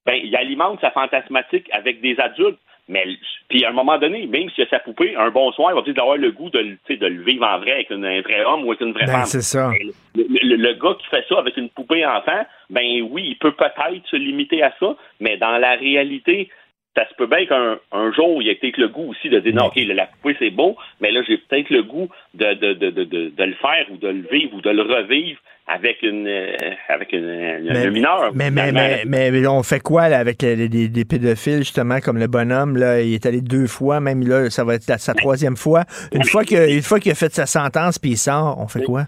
ben, 0.05 0.19
il 0.23 0.35
alimente 0.35 0.79
sa 0.81 0.91
fantasmatique 0.91 1.67
avec 1.71 2.01
des 2.01 2.19
adultes. 2.19 2.59
Mais 2.89 3.05
puis 3.47 3.63
à 3.63 3.69
un 3.69 3.71
moment 3.71 3.97
donné, 3.97 4.27
même 4.27 4.49
s'il 4.49 4.65
y 4.65 4.67
a 4.67 4.69
sa 4.69 4.79
poupée, 4.79 5.15
un 5.15 5.29
bon 5.29 5.53
soir, 5.53 5.71
il 5.71 5.75
va 5.75 5.83
peut-être 5.83 5.99
avoir 6.01 6.17
le 6.17 6.31
goût 6.31 6.49
de, 6.49 6.59
le- 6.59 6.77
tu 6.85 6.93
sais, 6.93 6.97
de 6.97 7.07
le 7.07 7.23
vivre 7.23 7.45
en 7.47 7.57
vrai 7.59 7.71
avec 7.71 7.89
une- 7.91 8.03
un 8.03 8.19
vrai 8.21 8.43
homme 8.43 8.65
ou 8.65 8.71
avec 8.71 8.81
une 8.81 8.91
vraie 8.91 9.05
Ben, 9.05 9.11
femme. 9.13 9.25
c'est 9.25 9.41
ça. 9.41 9.71
Le, 10.15 10.25
le- 10.27 10.55
le 10.57 10.73
gars 10.73 10.95
qui 10.99 11.07
fait 11.07 11.23
ça 11.29 11.39
avec 11.39 11.55
une 11.55 11.69
poupée 11.69 12.05
enfant, 12.05 12.45
ben 12.69 13.01
oui, 13.09 13.23
il 13.25 13.37
peut 13.37 13.53
peut-être 13.53 14.05
se 14.07 14.17
limiter 14.17 14.61
à 14.63 14.73
ça, 14.81 14.97
mais 15.21 15.37
dans 15.37 15.57
la 15.59 15.75
réalité, 15.75 16.49
ça 16.95 17.07
se 17.07 17.13
peut 17.15 17.25
bien 17.25 17.45
qu'un 17.45 17.79
un 17.93 18.11
jour, 18.11 18.41
il 18.41 18.47
y 18.47 18.51
ait 18.51 18.55
peut-être 18.55 18.77
le 18.77 18.89
goût 18.89 19.11
aussi 19.11 19.29
de 19.29 19.39
dire 19.39 19.55
non, 19.55 19.67
OK, 19.67 19.77
la 19.77 19.93
la 19.93 20.05
poupée 20.07 20.35
c'est 20.37 20.49
beau, 20.49 20.75
mais 20.99 21.11
là, 21.11 21.21
j'ai 21.25 21.37
peut-être 21.37 21.69
le 21.69 21.83
goût 21.83 22.09
de, 22.33 22.53
de, 22.53 22.73
de, 22.73 22.89
de 23.29 23.43
le 23.43 23.53
faire 23.53 23.85
ou 23.91 23.97
de 23.97 24.09
le 24.09 24.27
vivre 24.29 24.55
ou 24.55 24.61
de 24.61 24.69
le 24.71 24.81
revivre 24.81 25.39
avec 25.67 26.01
une 26.03 26.27
euh, 26.27 26.55
avec 26.89 27.13
une, 27.13 27.29
un 27.69 27.89
mineur. 27.89 28.31
Mais, 28.33 28.51
mais, 28.51 28.71
mais, 28.73 29.03
mais 29.05 29.47
on 29.47 29.63
fait 29.63 29.79
quoi 29.79 30.09
là, 30.09 30.19
avec 30.19 30.41
les, 30.41 30.55
les- 30.55 30.87
les 30.87 31.05
pédophiles, 31.05 31.59
justement, 31.59 31.99
comme 31.99 32.17
le 32.17 32.27
bonhomme, 32.27 32.75
là, 32.77 33.01
il 33.01 33.13
est 33.13 33.25
allé 33.25 33.41
deux 33.41 33.67
fois, 33.67 33.99
même 33.99 34.27
là, 34.27 34.49
ça 34.49 34.63
va 34.63 34.75
être 34.75 34.83
sa 34.83 35.13
troisième 35.13 35.55
fois. 35.55 35.83
Une 36.13 36.23
fois 36.25 36.43
qu'il 36.43 37.11
a 37.11 37.15
fait 37.15 37.33
sa 37.33 37.45
sentence 37.45 37.97
puis 37.99 38.11
il 38.11 38.17
sort, 38.17 38.57
on 38.59 38.67
fait 38.67 38.83
quoi? 38.83 39.03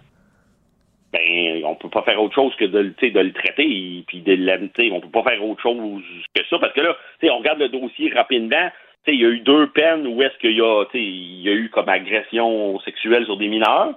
ben 1.14 1.64
on 1.65 1.76
peut 1.76 1.90
pas 1.90 2.02
faire 2.03 2.22
autre 2.22 2.36
chose 2.36 2.53
que 2.57 2.65
de, 2.65 2.82
de 2.84 3.19
le 3.19 3.32
traiter 3.32 4.03
puis 4.07 4.19
de 4.22 4.36
sais, 4.76 4.90
On 4.91 4.99
peut 4.99 5.07
pas 5.10 5.23
faire 5.23 5.44
autre 5.45 5.61
chose 5.61 6.02
que 6.34 6.41
ça 6.49 6.57
parce 6.60 6.73
que 6.73 6.82
là, 6.82 6.95
tu 7.19 7.27
sais, 7.27 7.32
on 7.32 7.38
regarde 7.38 7.60
le 7.60 7.69
dossier 7.69 8.11
rapidement. 8.14 8.69
Il 9.07 9.22
y 9.22 9.26
a 9.26 9.30
eu 9.30 9.40
deux 9.40 9.68
peines 9.68 10.07
où 10.07 10.22
est-ce 10.23 10.38
qu'il 10.40 10.57
y 10.57 10.61
a, 10.61 10.84
il 10.94 11.41
y 11.41 11.49
a 11.49 11.53
eu 11.53 11.69
comme 11.69 11.88
agression 11.90 12.80
sexuelle 12.82 13.23
sur 13.26 13.38
des 13.38 13.48
mineurs. 13.48 13.94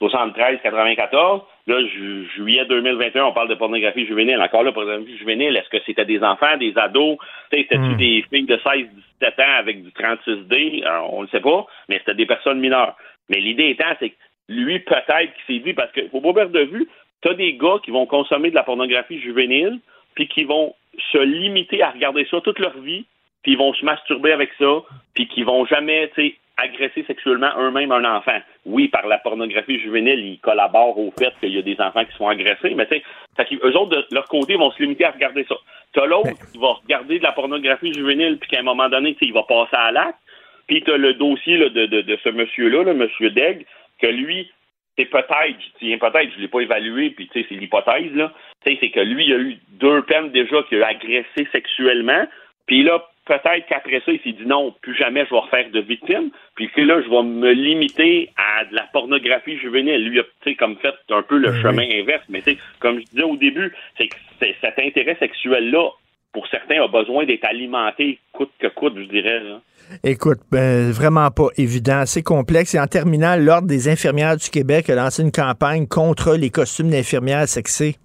73-94. 0.00 1.42
Là, 1.66 1.80
ju- 1.86 2.28
juillet 2.34 2.64
2021, 2.66 3.24
on 3.26 3.32
parle 3.32 3.48
de 3.48 3.54
pornographie 3.54 4.06
juvénile. 4.06 4.40
Encore 4.40 4.62
là, 4.62 4.72
pornographie 4.72 5.16
juvénile, 5.18 5.56
est-ce 5.56 5.68
que 5.68 5.82
c'était 5.84 6.04
des 6.04 6.22
enfants, 6.22 6.56
des 6.58 6.76
ados? 6.76 7.16
C'était-tu 7.52 7.78
Hmm. 7.78 7.96
des 7.96 8.24
filles 8.32 8.44
de 8.46 8.56
16-17 8.56 9.38
ans 9.40 9.58
avec 9.58 9.82
du 9.84 9.90
36D? 9.92 10.82
Alors, 10.84 11.12
on 11.14 11.22
ne 11.22 11.28
sait 11.28 11.40
pas, 11.40 11.66
mais 11.88 11.98
c'était 11.98 12.14
des 12.14 12.26
personnes 12.26 12.60
mineures. 12.60 12.96
Mais 13.28 13.38
l'idée 13.40 13.68
étant, 13.70 13.92
c'est 14.00 14.10
que 14.10 14.16
lui, 14.48 14.80
peut-être 14.80 15.32
qu'il 15.46 15.56
s'est 15.56 15.62
dit, 15.64 15.74
parce 15.74 15.92
qu'il 15.92 16.08
faut 16.10 16.20
pas 16.20 16.32
perdre 16.32 16.52
de 16.52 16.64
vue, 16.64 16.88
tu 17.22 17.28
as 17.28 17.34
des 17.34 17.52
gars 17.54 17.76
qui 17.84 17.90
vont 17.90 18.06
consommer 18.06 18.50
de 18.50 18.54
la 18.56 18.62
pornographie 18.64 19.20
juvénile, 19.20 19.78
puis 20.14 20.26
qui 20.26 20.44
vont 20.44 20.74
se 21.12 21.18
limiter 21.18 21.82
à 21.82 21.90
regarder 21.90 22.26
ça 22.30 22.40
toute 22.40 22.58
leur 22.58 22.76
vie, 22.78 23.04
puis 23.42 23.52
ils 23.52 23.58
vont 23.58 23.72
se 23.74 23.84
masturber 23.84 24.32
avec 24.32 24.50
ça, 24.58 24.82
puis 25.14 25.28
qui 25.28 25.44
vont 25.44 25.64
jamais, 25.66 26.10
tu 26.14 26.30
sais, 26.30 26.34
agresser 26.60 27.04
sexuellement 27.04 27.50
eux-mêmes 27.58 27.92
un 27.92 28.04
enfant. 28.16 28.38
Oui, 28.66 28.88
par 28.88 29.06
la 29.06 29.18
pornographie 29.18 29.80
juvénile, 29.80 30.24
ils 30.24 30.38
collaborent 30.40 30.98
au 30.98 31.12
fait 31.18 31.32
qu'il 31.40 31.54
y 31.54 31.58
a 31.58 31.62
des 31.62 31.80
enfants 31.80 32.04
qui 32.04 32.16
sont 32.16 32.28
agressés, 32.28 32.74
mais 32.74 32.86
tu 32.86 32.96
sais, 32.96 33.58
eux 33.64 33.76
autres, 33.76 33.96
de 33.96 34.14
leur 34.14 34.26
côté, 34.26 34.56
vont 34.56 34.70
se 34.70 34.82
limiter 34.82 35.04
à 35.04 35.10
regarder 35.10 35.44
ça. 35.48 35.56
T'as 35.92 36.06
l'autre 36.06 36.30
qui 36.52 36.58
va 36.58 36.74
regarder 36.82 37.18
de 37.18 37.24
la 37.24 37.32
pornographie 37.32 37.92
juvénile, 37.92 38.38
puis 38.38 38.50
qu'à 38.50 38.60
un 38.60 38.64
moment 38.64 38.88
donné, 38.88 39.14
tu 39.14 39.20
sais, 39.20 39.26
il 39.26 39.32
va 39.32 39.42
passer 39.42 39.76
à 39.76 39.90
l'acte, 39.92 40.18
puis 40.66 40.82
t'as 40.82 40.96
le 40.96 41.14
dossier 41.14 41.56
là, 41.56 41.68
de, 41.68 41.86
de, 41.86 42.02
de 42.02 42.18
ce 42.22 42.28
monsieur-là, 42.28 42.84
le 42.84 42.94
monsieur 42.94 43.30
Degg, 43.30 43.66
que 44.00 44.06
lui, 44.06 44.50
c'est 44.96 45.06
peut-être, 45.06 45.56
je 45.80 45.96
peut-être, 45.96 46.32
je 46.34 46.40
l'ai 46.40 46.48
pas 46.48 46.60
évalué, 46.60 47.10
puis 47.10 47.28
tu 47.28 47.40
sais, 47.40 47.46
c'est 47.48 47.54
l'hypothèse, 47.54 48.12
là. 48.14 48.32
Tu 48.64 48.72
sais, 48.72 48.78
c'est 48.80 48.90
que 48.90 49.00
lui, 49.00 49.26
il 49.26 49.32
a 49.32 49.38
eu 49.38 49.58
deux 49.80 50.02
peines 50.02 50.30
déjà 50.30 50.62
qu'il 50.64 50.82
a 50.82 50.88
agressé 50.88 51.48
sexuellement, 51.52 52.26
puis 52.70 52.84
là, 52.84 53.02
peut-être 53.26 53.66
qu'après 53.68 54.00
ça, 54.06 54.12
il 54.12 54.20
s'est 54.20 54.30
dit 54.30 54.46
non, 54.46 54.72
plus 54.80 54.96
jamais 54.96 55.24
je 55.24 55.30
vais 55.30 55.40
refaire 55.40 55.68
de 55.72 55.80
victime, 55.80 56.30
puis 56.54 56.70
là, 56.76 57.02
je 57.02 57.10
vais 57.10 57.22
me 57.24 57.50
limiter 57.50 58.30
à 58.36 58.64
de 58.64 58.76
la 58.76 58.84
pornographie 58.92 59.58
juvénile. 59.58 60.08
Lui, 60.08 60.20
a, 60.20 60.22
tu 60.22 60.50
sais, 60.50 60.54
comme 60.54 60.76
fait 60.76 60.94
un 61.10 61.22
peu 61.22 61.38
le 61.38 61.52
chemin 61.62 61.82
inverse, 61.82 62.22
mais 62.28 62.42
tu 62.42 62.52
sais, 62.52 62.58
comme 62.78 63.00
je 63.00 63.06
disais 63.06 63.24
au 63.24 63.36
début, 63.36 63.74
c'est 63.98 64.06
que 64.06 64.14
cet 64.38 64.78
intérêt 64.78 65.16
sexuel-là, 65.18 65.88
pour 66.32 66.46
certains, 66.46 66.80
a 66.80 66.86
besoin 66.86 67.26
d'être 67.26 67.44
alimenté 67.44 68.20
coûte 68.30 68.52
que 68.60 68.68
coûte, 68.68 68.94
je 68.96 69.08
dirais. 69.08 69.40
là. 69.40 69.60
Écoute, 70.04 70.38
ben, 70.52 70.92
vraiment 70.92 71.32
pas 71.32 71.48
évident, 71.56 72.06
c'est 72.06 72.22
complexe. 72.22 72.76
Et 72.76 72.78
en 72.78 72.86
terminant, 72.86 73.34
l'Ordre 73.34 73.66
des 73.66 73.88
infirmières 73.88 74.36
du 74.36 74.48
Québec 74.48 74.88
a 74.90 74.94
lancé 74.94 75.24
une 75.24 75.32
campagne 75.32 75.88
contre 75.88 76.36
les 76.36 76.50
costumes 76.50 76.90
d'infirmières 76.90 77.48
sexées. 77.48 77.96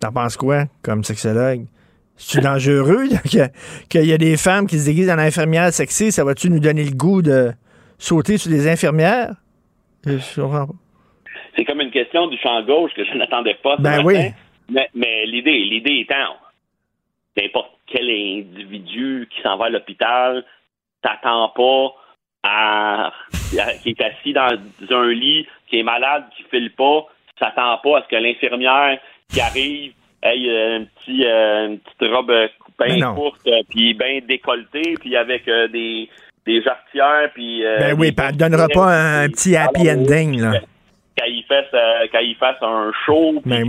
T'en 0.00 0.10
penses 0.10 0.36
quoi, 0.36 0.64
comme 0.82 1.04
sexologue? 1.04 1.66
C'est 2.22 2.40
dangereux 2.42 3.08
que- 3.24 3.48
qu'il 3.88 4.04
y 4.04 4.12
a 4.12 4.18
des 4.18 4.36
femmes 4.36 4.66
qui 4.66 4.78
se 4.78 4.86
déguisent 4.86 5.10
en 5.10 5.18
infirmières 5.18 5.72
sexées? 5.72 6.10
Ça 6.10 6.22
va-tu 6.24 6.50
nous 6.50 6.60
donner 6.60 6.84
le 6.84 6.90
goût 6.94 7.22
de 7.22 7.50
sauter 7.98 8.36
sur 8.38 8.50
des 8.50 8.68
infirmières? 8.68 9.30
Je 10.06 10.40
comprends 10.40 10.66
pas. 10.66 10.72
C'est 11.56 11.64
comme 11.64 11.80
une 11.80 11.90
question 11.90 12.26
du 12.28 12.36
champ 12.38 12.62
gauche 12.62 12.92
que 12.94 13.04
je 13.04 13.12
n'attendais 13.14 13.54
pas. 13.62 13.76
ce 13.76 13.82
Ben 13.82 13.90
matin. 14.02 14.04
oui. 14.04 14.16
Mais, 14.70 14.88
mais 14.94 15.26
l'idée, 15.26 15.58
l'idée 15.64 16.00
étant, 16.00 16.36
n'importe 17.36 17.72
quel 17.86 18.08
individu 18.08 19.28
qui 19.34 19.42
s'en 19.42 19.56
va 19.56 19.66
à 19.66 19.68
l'hôpital 19.70 20.44
t'attend 21.02 21.48
pas 21.48 21.94
à, 22.42 23.06
à- 23.58 23.72
qui 23.82 23.90
est 23.90 24.00
assis 24.02 24.32
dans 24.32 24.50
un 24.90 25.08
lit, 25.12 25.46
qui 25.68 25.80
est 25.80 25.82
malade, 25.82 26.24
qui 26.36 26.44
file 26.50 26.70
pas, 26.72 27.06
s'attend 27.38 27.78
pas 27.82 27.98
à 27.98 28.02
ce 28.02 28.08
que 28.08 28.16
l'infirmière 28.16 28.98
qui 29.30 29.40
arrive 29.40 29.92
ait 30.22 30.48
euh, 30.48 30.78
un 30.78 30.84
petit, 30.84 31.24
euh, 31.24 31.66
une 31.68 31.78
petite 31.78 32.12
robe 32.12 32.30
euh, 32.30 32.48
Ben 32.78 32.94
bien 32.94 33.14
courte, 33.14 33.48
puis 33.68 33.94
bien 33.94 34.20
décolletée, 34.26 34.94
puis 35.00 35.16
avec 35.16 35.44
des, 35.46 36.08
des 36.46 36.62
jarretières, 36.62 37.30
puis... 37.34 37.64
euh, 37.64 37.78
Ben 37.78 37.96
oui, 37.98 38.12
puis 38.12 38.26
elle 38.26 38.34
ne 38.34 38.38
donnera 38.38 38.68
pas 38.68 39.22
un, 39.22 39.28
petit 39.28 39.56
happy 39.56 39.90
ending, 39.90 40.40
là. 40.40 40.60
qu'elle 41.16 41.34
y 41.34 41.42
fasse 41.42 41.66
euh, 41.74 42.34
fasse 42.38 42.56
un 42.62 42.90
show 43.04 43.40
puis 43.42 43.50
Ben 43.64 43.66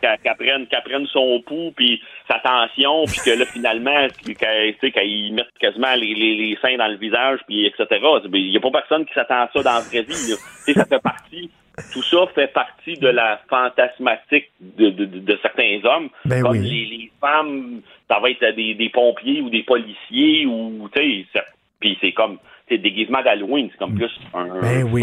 qu'elle 0.00 0.36
prenne 0.36 0.66
qu'elle 0.66 0.82
prenne 0.84 1.06
son 1.06 1.40
pouls 1.46 1.72
puis 1.74 2.00
sa 2.28 2.38
tension 2.40 3.04
puis 3.06 3.20
que 3.24 3.38
là 3.38 3.46
finalement 3.46 4.06
tu 4.24 4.34
sais, 4.34 5.06
y 5.06 5.32
mette 5.32 5.46
quasiment 5.58 5.94
les, 5.94 6.14
les, 6.14 6.34
les 6.34 6.58
seins 6.60 6.76
dans 6.76 6.88
le 6.88 6.96
visage 6.96 7.40
puis 7.46 7.66
etc 7.66 7.86
il 8.34 8.52
y 8.52 8.56
a 8.56 8.60
pas 8.60 8.70
personne 8.70 9.06
qui 9.06 9.14
s'attend 9.14 9.42
à 9.42 9.50
ça 9.54 9.62
dans 9.62 9.74
la 9.74 9.80
vraie 9.80 10.02
vie 10.02 10.34
ça 10.74 10.84
fait 10.84 11.02
partie 11.02 11.50
tout 11.92 12.02
ça 12.02 12.18
fait 12.34 12.52
partie 12.52 12.94
de 12.98 13.08
la 13.08 13.40
fantasmatique 13.48 14.50
de, 14.60 14.90
de, 14.90 15.38
certains 15.42 15.80
hommes 15.84 16.08
Ben 16.24 16.42
comme 16.42 16.52
oui. 16.58 16.60
les, 16.90 16.96
les 16.96 17.12
femmes 17.20 17.80
ça 18.08 18.18
va 18.20 18.30
être 18.30 18.54
des, 18.56 18.74
des 18.74 18.88
pompiers 18.90 19.40
ou 19.40 19.50
des 19.50 19.62
policiers 19.62 20.46
ou 20.46 20.88
tu 20.94 21.26
sais 21.32 21.40
puis 21.80 21.96
c'est 22.00 22.12
comme 22.12 22.38
c'est 22.68 22.78
déguisement 22.78 23.22
d'Halloween 23.22 23.68
c'est 23.72 23.78
comme 23.78 23.94
plus 23.94 24.10
un 24.34 24.60
Ben 24.60 24.88
oui. 24.92 25.02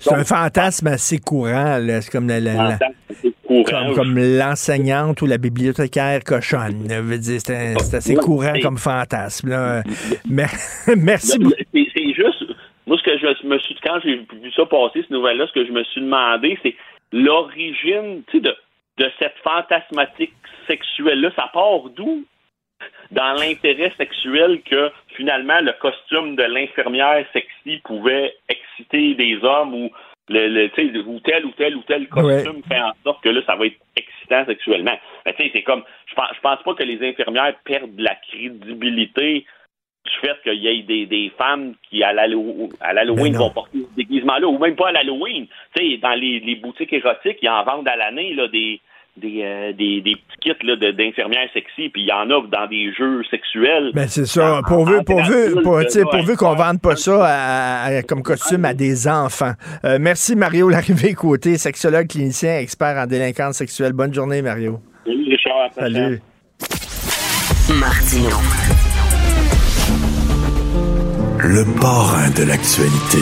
C'est 0.00 0.12
un 0.12 0.22
fantasme 0.24 0.86
assez 0.88 1.16
courant. 1.18 1.78
C'est 2.02 2.10
comme 2.12 2.28
la- 2.28 2.40
la- 2.40 2.52
la- 2.52 2.78
courant. 3.46 3.64
comme, 3.64 3.94
comme 3.94 4.18
l'enseignante 4.18 5.22
ou 5.22 5.26
la 5.26 5.38
bibliothécaire 5.38 6.22
cochonne. 6.24 6.86
C'est 7.18 7.94
assez 7.94 8.14
courant 8.14 8.52
comme 8.62 8.76
fantasme. 8.76 9.48
là. 9.48 9.82
Mais, 10.28 10.44
merci 10.98 11.38
beaucoup. 11.38 11.54
le- 11.58 11.64
C'est 11.72 11.86
c'est 11.94 12.12
juste, 12.12 12.44
moi, 12.88 12.96
ce 12.96 13.02
que 13.02 13.18
je 13.18 13.46
me 13.46 13.58
suis, 13.58 13.74
quand 13.84 14.00
j'ai 14.02 14.16
vu 14.16 14.50
ça 14.52 14.64
passer, 14.64 15.02
cette 15.02 15.10
nouvelle-là, 15.10 15.46
ce 15.46 15.52
que 15.52 15.66
je 15.66 15.72
me 15.72 15.84
suis 15.84 16.00
demandé, 16.00 16.58
c'est 16.62 16.74
l'origine, 17.12 18.22
tu 18.30 18.38
sais, 18.38 18.40
de, 18.40 18.56
de 18.96 19.10
cette 19.18 19.36
fantasmatique 19.44 20.32
sexuelle-là, 20.66 21.30
ça 21.36 21.50
part 21.52 21.90
d'où? 21.90 22.24
Dans 23.10 23.34
l'intérêt 23.34 23.92
sexuel 23.98 24.62
que, 24.62 24.90
finalement, 25.16 25.60
le 25.60 25.72
costume 25.72 26.36
de 26.36 26.44
l'infirmière 26.44 27.26
sexy 27.32 27.80
pouvait 27.84 28.34
exciter 28.48 29.14
des 29.14 29.38
hommes 29.42 29.74
ou 29.74 29.90
le, 30.28 30.66
ou 31.06 31.20
tel 31.20 31.44
ou 31.44 31.52
tel 31.52 31.76
ou 31.76 31.82
tel 31.82 32.08
costume 32.08 32.62
fait 32.68 32.80
en 32.80 32.92
sorte 33.04 33.22
que 33.22 33.30
là, 33.30 33.40
ça 33.46 33.56
va 33.56 33.66
être 33.66 33.78
excitant 33.96 34.46
sexuellement. 34.46 34.98
Mais 35.26 35.34
tu 35.34 35.42
sais, 35.42 35.50
c'est 35.52 35.62
comme, 35.62 35.82
je 36.06 36.14
pense, 36.14 36.30
je 36.36 36.40
pense 36.40 36.62
pas 36.62 36.74
que 36.74 36.84
les 36.84 37.06
infirmières 37.06 37.54
perdent 37.64 37.98
la 37.98 38.14
crédibilité 38.14 39.44
du 40.04 40.12
fait 40.26 40.36
qu'il 40.42 40.62
y 40.62 40.68
ait 40.68 40.82
des, 40.82 41.06
des 41.06 41.30
femmes 41.36 41.74
qui, 41.88 42.02
à 42.02 42.12
l'Hallow- 42.12 42.70
à 42.80 42.92
l'Halloween, 42.94 43.32
Ben 43.32 43.38
vont 43.38 43.50
porter 43.50 43.78
ce 43.78 43.96
déguisement-là, 43.96 44.46
ou 44.46 44.58
même 44.58 44.74
pas 44.76 44.88
à 44.88 44.92
l'Halloween. 44.92 45.46
Tu 45.76 45.82
sais, 45.92 45.96
dans 45.98 46.14
les, 46.14 46.40
les 46.40 46.56
boutiques 46.56 46.92
érotiques, 46.92 47.38
ils 47.42 47.48
en 47.48 47.62
vendent 47.64 47.88
à 47.88 47.96
l'année, 47.96 48.32
là, 48.34 48.48
des, 48.48 48.80
des, 49.18 49.42
euh, 49.42 49.72
des, 49.72 50.00
des 50.00 50.14
petits 50.14 50.38
kits 50.54 50.66
là, 50.66 50.76
de- 50.76 50.92
d'infirmières 50.92 51.48
sexy, 51.52 51.88
puis 51.88 52.02
il 52.02 52.08
y 52.08 52.12
en 52.12 52.30
a 52.30 52.40
dans 52.46 52.66
des 52.68 52.92
jeux 52.94 53.22
sexuels. 53.30 53.90
Ben 53.92 54.06
c'est 54.08 54.24
ça. 54.26 54.60
Pourvu, 54.66 55.02
pourvu, 55.04 55.60
pour- 55.62 55.80
pourvu 56.10 56.36
qu'on 56.36 56.54
vende 56.54 56.80
pas 56.80 56.96
ça 56.96 57.24
à- 57.26 57.84
à- 57.98 58.02
comme 58.02 58.22
costume 58.22 58.64
à 58.64 58.72
des 58.74 59.08
enfants. 59.08 59.52
Euh, 59.84 59.98
merci 60.00 60.36
Mario 60.36 60.68
Larrivée 60.70 61.14
côté 61.14 61.58
sexologue 61.58 62.06
clinicien, 62.06 62.58
expert 62.60 62.96
en 62.96 63.06
délinquance 63.06 63.56
sexuelle. 63.56 63.92
Bonne 63.92 64.14
journée 64.14 64.40
Mario. 64.40 64.78
Salut, 65.04 65.24
Richard. 65.28 65.72
Salut. 65.72 66.20
Martino. 67.78 68.30
Le 71.40 71.64
parrain 71.80 72.30
de 72.30 72.42
l'actualité. 72.42 73.18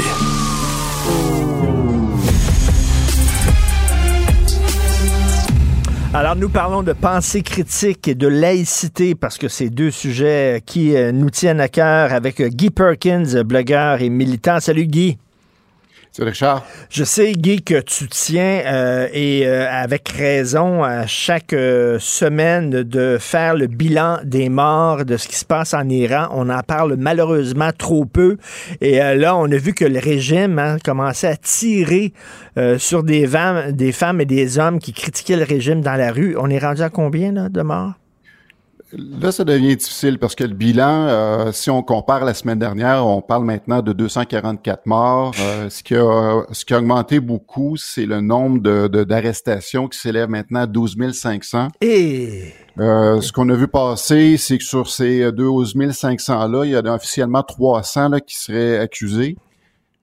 Alors, 6.14 6.34
nous 6.34 6.48
parlons 6.48 6.82
de 6.82 6.94
pensée 6.94 7.42
critique 7.42 8.08
et 8.08 8.14
de 8.14 8.26
laïcité 8.26 9.14
parce 9.14 9.36
que 9.36 9.48
c'est 9.48 9.68
deux 9.68 9.90
sujets 9.90 10.62
qui 10.64 10.96
euh, 10.96 11.12
nous 11.12 11.28
tiennent 11.28 11.60
à 11.60 11.68
cœur 11.68 12.12
avec 12.12 12.40
Guy 12.40 12.70
Perkins, 12.70 13.42
blogueur 13.44 14.00
et 14.00 14.08
militant. 14.08 14.60
Salut 14.60 14.86
Guy. 14.86 15.18
Je 16.88 17.04
sais, 17.04 17.32
Guy, 17.32 17.62
que 17.62 17.80
tu 17.80 18.08
tiens, 18.08 18.62
euh, 18.64 19.08
et 19.12 19.46
euh, 19.46 19.68
avec 19.70 20.08
raison, 20.08 20.82
à 20.82 21.06
chaque 21.06 21.52
euh, 21.52 21.98
semaine 21.98 22.70
de 22.70 23.18
faire 23.20 23.54
le 23.54 23.66
bilan 23.66 24.18
des 24.24 24.48
morts, 24.48 25.04
de 25.04 25.16
ce 25.16 25.28
qui 25.28 25.36
se 25.36 25.44
passe 25.44 25.74
en 25.74 25.88
Iran. 25.88 26.28
On 26.30 26.48
en 26.48 26.62
parle 26.62 26.96
malheureusement 26.96 27.70
trop 27.76 28.04
peu. 28.06 28.38
Et 28.80 28.98
là, 28.98 29.36
on 29.36 29.50
a 29.50 29.56
vu 29.56 29.74
que 29.74 29.84
le 29.84 29.98
régime 29.98 30.58
hein, 30.58 30.78
commençait 30.82 31.28
à 31.28 31.36
tirer 31.36 32.12
sur 32.78 33.02
des, 33.02 33.28
des 33.72 33.92
femmes 33.92 34.20
et 34.20 34.24
des 34.24 34.58
hommes 34.58 34.78
qui 34.78 34.92
critiquaient 34.92 35.36
le 35.36 35.44
régime 35.44 35.82
dans 35.82 35.96
la 35.96 36.12
rue. 36.12 36.36
On 36.38 36.48
est 36.48 36.58
rendu 36.58 36.82
à 36.82 36.88
combien 36.88 37.32
de 37.32 37.62
morts? 37.62 37.92
Là, 38.92 39.32
ça 39.32 39.42
devient 39.44 39.74
difficile 39.76 40.18
parce 40.18 40.34
que 40.36 40.44
le 40.44 40.54
bilan, 40.54 41.06
euh, 41.08 41.50
si 41.52 41.70
on 41.70 41.82
compare 41.82 42.24
la 42.24 42.34
semaine 42.34 42.58
dernière, 42.60 43.04
on 43.06 43.20
parle 43.20 43.44
maintenant 43.44 43.82
de 43.82 43.92
244 43.92 44.86
morts. 44.86 45.32
Euh, 45.40 45.68
ce, 45.68 45.82
qui 45.82 45.96
a, 45.96 46.42
ce 46.52 46.64
qui 46.64 46.72
a 46.72 46.78
augmenté 46.78 47.18
beaucoup, 47.18 47.76
c'est 47.76 48.06
le 48.06 48.20
nombre 48.20 48.60
de, 48.60 48.86
de- 48.86 49.02
d'arrestations 49.04 49.88
qui 49.88 49.98
s'élève 49.98 50.28
maintenant 50.28 50.60
à 50.60 50.66
12 50.66 50.96
500. 51.12 51.68
Et 51.80 52.52
Euh, 52.78 53.20
ce 53.22 53.32
qu'on 53.32 53.48
a 53.48 53.54
vu 53.54 53.66
passer, 53.68 54.36
c'est 54.36 54.58
que 54.58 54.64
sur 54.64 54.88
ces 54.88 55.32
12 55.32 55.74
500-là, 55.74 56.64
il 56.64 56.70
y 56.70 56.76
en 56.76 56.84
a 56.84 56.94
officiellement 56.94 57.42
300 57.42 58.10
là, 58.10 58.20
qui 58.20 58.36
seraient 58.36 58.78
accusés. 58.78 59.36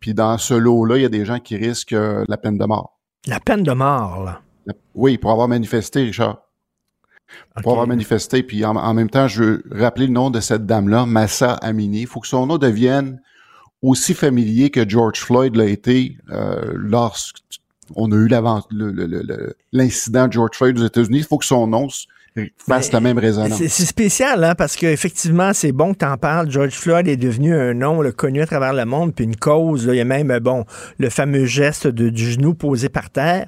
Puis 0.02 0.14
dans 0.14 0.38
ce 0.38 0.54
lot-là, 0.56 0.98
il 0.98 1.04
y 1.04 1.06
a 1.06 1.10
des 1.10 1.24
gens 1.24 1.40
qui 1.40 1.56
risquent 1.56 1.94
euh, 1.94 2.26
la 2.28 2.36
peine 2.38 2.58
de 2.58 2.66
mort. 2.66 3.00
la 3.28 3.40
peine 3.40 3.64
de 3.64 3.72
mort, 3.72 4.24
là. 4.26 4.42
Oui, 4.96 5.18
pour 5.18 5.32
avoir 5.32 5.48
manifesté, 5.48 6.04
Richard. 6.04 6.42
Pour 7.62 7.74
avoir 7.74 7.88
manifesté. 7.88 8.44
Puis 8.44 8.66
en, 8.66 8.76
en 8.76 8.94
même 8.94 9.10
temps, 9.10 9.28
je 9.28 9.44
veux 9.44 9.64
rappeler 9.72 10.08
le 10.08 10.14
nom 10.14 10.30
de 10.30 10.40
cette 10.40 10.66
dame-là, 10.66 11.06
Massa 11.06 11.54
Amini. 11.54 12.02
Il 12.02 12.08
faut 12.08 12.20
que 12.20 12.28
son 12.28 12.48
nom 12.48 12.58
devienne 12.58 13.20
aussi 13.84 14.14
familier 14.14 14.70
que 14.70 14.88
George 14.88 15.20
Floyd 15.20 15.56
l'a 15.56 15.66
été 15.66 16.18
euh, 16.32 16.72
lorsqu'on 16.74 18.12
a 18.12 18.16
eu 18.16 18.30
l'incident 19.72 20.28
de 20.28 20.34
George 20.34 20.56
Floyd 20.56 20.80
aux 20.80 20.86
États-Unis. 20.86 21.20
Il 21.20 21.26
faut 21.26 21.38
que 21.38 21.46
son 21.46 21.68
nom 21.68 21.90
fasse 22.58 22.92
la 22.92 23.02
même 23.02 23.20
résonance. 23.20 23.62
C'est 23.68 23.86
spécial, 23.86 24.44
hein, 24.44 24.56
parce 24.56 24.76
qu'effectivement, 24.76 25.54
c'est 25.54 25.74
bon 25.74 25.94
que 25.94 26.00
tu 26.00 26.06
en 26.06 26.18
parles. 26.18 26.50
George 26.50 26.74
Floyd 26.74 27.08
est 27.08 27.18
devenu 27.18 27.54
un 27.54 27.74
nom 27.74 28.02
connu 28.12 28.42
à 28.42 28.48
travers 28.48 28.74
le 28.74 28.86
monde, 28.86 29.14
puis 29.14 29.26
une 29.26 29.36
cause. 29.36 29.84
il 29.92 29.96
y 29.96 30.02
a 30.02 30.06
même, 30.06 30.40
bon, 30.40 30.66
le 30.98 31.10
fameux 31.10 31.46
geste 31.46 31.86
de, 31.88 32.10
du 32.10 32.32
genou 32.32 32.54
posé 32.54 32.90
par 32.90 33.10
terre. 33.10 33.48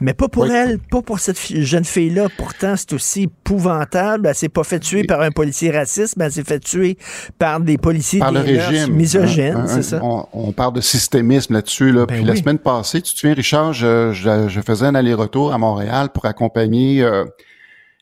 Mais 0.00 0.14
pas 0.14 0.28
pour 0.28 0.46
elle, 0.46 0.78
pas 0.78 1.02
pour 1.02 1.18
cette 1.18 1.40
jeune 1.40 1.84
fille-là. 1.84 2.28
Pourtant, 2.36 2.74
c'est 2.76 2.92
aussi 2.92 3.22
épouvantable. 3.24 4.26
Elle 4.26 4.34
s'est 4.34 4.48
pas 4.48 4.64
fait 4.64 4.80
tuer 4.80 5.04
par 5.04 5.22
un 5.22 5.30
policier 5.30 5.70
raciste, 5.70 6.16
mais 6.16 6.26
elle 6.26 6.32
s'est 6.32 6.44
fait 6.44 6.60
tuer 6.60 6.98
par 7.38 7.60
des 7.60 7.78
policiers 7.78 8.18
par 8.18 8.32
le 8.32 8.40
régime. 8.40 8.94
misogynes, 8.94 9.64
c'est 9.66 9.82
ça? 9.82 10.00
On, 10.02 10.52
parle 10.52 10.74
de 10.74 10.80
systémisme 10.80 11.54
là-dessus. 11.54 11.92
Là. 11.92 12.06
Ben 12.06 12.16
Puis 12.16 12.24
la 12.24 12.36
semaine 12.36 12.58
passée, 12.58 13.00
tu 13.00 13.12
te 13.14 13.18
souviens, 13.18 13.34
Richard, 13.34 13.72
je, 13.72 14.12
je, 14.12 14.60
faisais 14.60 14.86
un 14.86 14.94
aller-retour 14.94 15.52
à 15.52 15.58
Montréal 15.58 16.10
pour 16.12 16.24
accompagner 16.26 17.02
euh, 17.02 17.24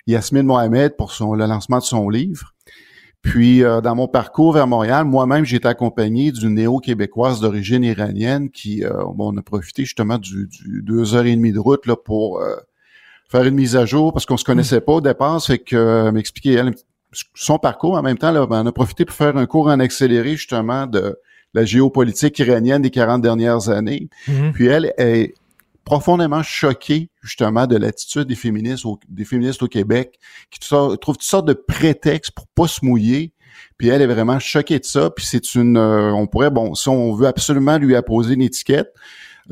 Yasmine 0.07 0.47
Mohamed 0.47 0.97
pour 0.97 1.13
son, 1.13 1.35
le 1.35 1.47
lancement 1.47 1.79
de 1.79 1.85
son 1.85 2.09
livre. 2.09 2.55
Puis, 3.25 3.65
euh, 3.65 3.81
dans 3.81 3.95
mon 3.95 4.07
parcours 4.07 4.53
vers 4.53 4.67
Montréal, 4.67 5.07
moi-même, 5.07 5.47
j'ai 5.47 5.57
été 5.57 5.67
accompagné 5.67 6.31
d'une 6.31 6.55
néo-québécoise 6.55 7.41
d'origine 7.41 7.83
iranienne 7.83 8.51
qui, 8.51 8.85
euh, 8.85 8.91
bon, 9.15 9.33
on 9.33 9.37
a 9.39 9.43
profité 9.43 9.85
justement 9.85 10.19
du, 10.19 10.47
du, 10.47 10.83
deux 10.83 11.15
heures 11.15 11.25
et 11.25 11.35
demie 11.35 11.53
de 11.53 11.59
route 11.59 11.87
là, 11.87 11.97
pour 11.97 12.43
euh, 12.43 12.55
faire 13.31 13.45
une 13.45 13.55
mise 13.55 13.77
à 13.77 13.87
jour 13.87 14.13
parce 14.13 14.27
qu'on 14.27 14.37
se 14.37 14.45
connaissait 14.45 14.83
pas 14.83 14.93
au 14.93 15.01
départ. 15.01 15.43
Fait 15.43 15.59
que 15.59 16.11
m'expliquer 16.11 16.53
elle 16.53 16.75
son 17.35 17.59
parcours 17.59 17.95
en 17.95 18.03
même 18.03 18.19
temps. 18.19 18.31
Là, 18.31 18.47
ben, 18.47 18.63
on 18.63 18.67
a 18.67 18.73
profité 18.73 19.07
pour 19.07 19.17
faire 19.17 19.37
un 19.39 19.47
cours 19.47 19.69
en 19.69 19.81
accéléré 19.81 20.37
justement 20.37 20.87
de 20.87 21.19
la 21.55 21.65
géopolitique 21.65 22.39
iranienne 22.41 22.83
des 22.83 22.91
40 22.91 23.23
dernières 23.23 23.71
années. 23.71 24.09
Mm-hmm. 24.29 24.53
Puis 24.53 24.67
elle 24.67 24.93
est 24.99 25.35
profondément 25.85 26.43
choquée 26.43 27.11
justement 27.23 27.67
de 27.67 27.77
l'attitude 27.77 28.25
des 28.25 28.35
féministes 28.35 28.85
au, 28.85 28.99
des 29.09 29.25
féministes 29.25 29.63
au 29.63 29.69
Québec 29.69 30.19
qui 30.51 30.59
trouvent 30.61 30.97
toutes 30.99 31.23
sortes 31.23 31.47
de 31.47 31.53
prétextes 31.53 32.33
pour 32.33 32.47
pas 32.49 32.69
se 32.69 32.85
mouiller. 32.85 33.33
Puis 33.79 33.89
elle 33.89 34.03
est 34.03 34.07
vraiment 34.07 34.39
choquée 34.39 34.79
de 34.79 34.85
ça. 34.85 35.11
Puis 35.11 35.27
c'est 35.27 35.55
une, 35.55 35.77
euh, 35.77 36.13
on 36.13 36.27
pourrait, 36.27 36.51
bon, 36.51 36.75
si 36.75 36.89
on 36.89 37.15
veut 37.15 37.27
absolument 37.27 37.79
lui 37.79 37.95
apposer 37.95 38.35
une 38.35 38.43
étiquette, 38.43 38.93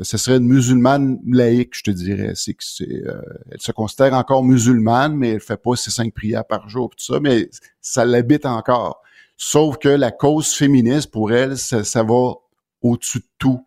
ce 0.01 0.17
serait 0.17 0.37
une 0.37 0.47
musulmane 0.47 1.19
laïque, 1.27 1.75
je 1.77 1.83
te 1.83 1.91
dirais. 1.91 2.33
C'est 2.35 2.53
que 2.53 2.63
c'est, 2.63 3.03
euh, 3.07 3.21
elle 3.51 3.61
se 3.61 3.71
considère 3.71 4.13
encore 4.13 4.43
musulmane, 4.43 5.15
mais 5.15 5.29
elle 5.29 5.39
fait 5.39 5.61
pas 5.61 5.75
ses 5.75 5.91
cinq 5.91 6.13
prières 6.13 6.45
par 6.45 6.67
jour, 6.67 6.89
tout 6.89 7.03
ça, 7.03 7.19
mais 7.19 7.49
ça 7.79 8.03
l'habite 8.03 8.45
encore. 8.45 9.01
Sauf 9.37 9.77
que 9.77 9.89
la 9.89 10.11
cause 10.11 10.53
féministe 10.53 11.11
pour 11.11 11.31
elle, 11.31 11.57
ça, 11.57 11.83
ça 11.83 12.03
va 12.03 12.33
au-dessus 12.81 13.19
de 13.19 13.27
tout. 13.37 13.65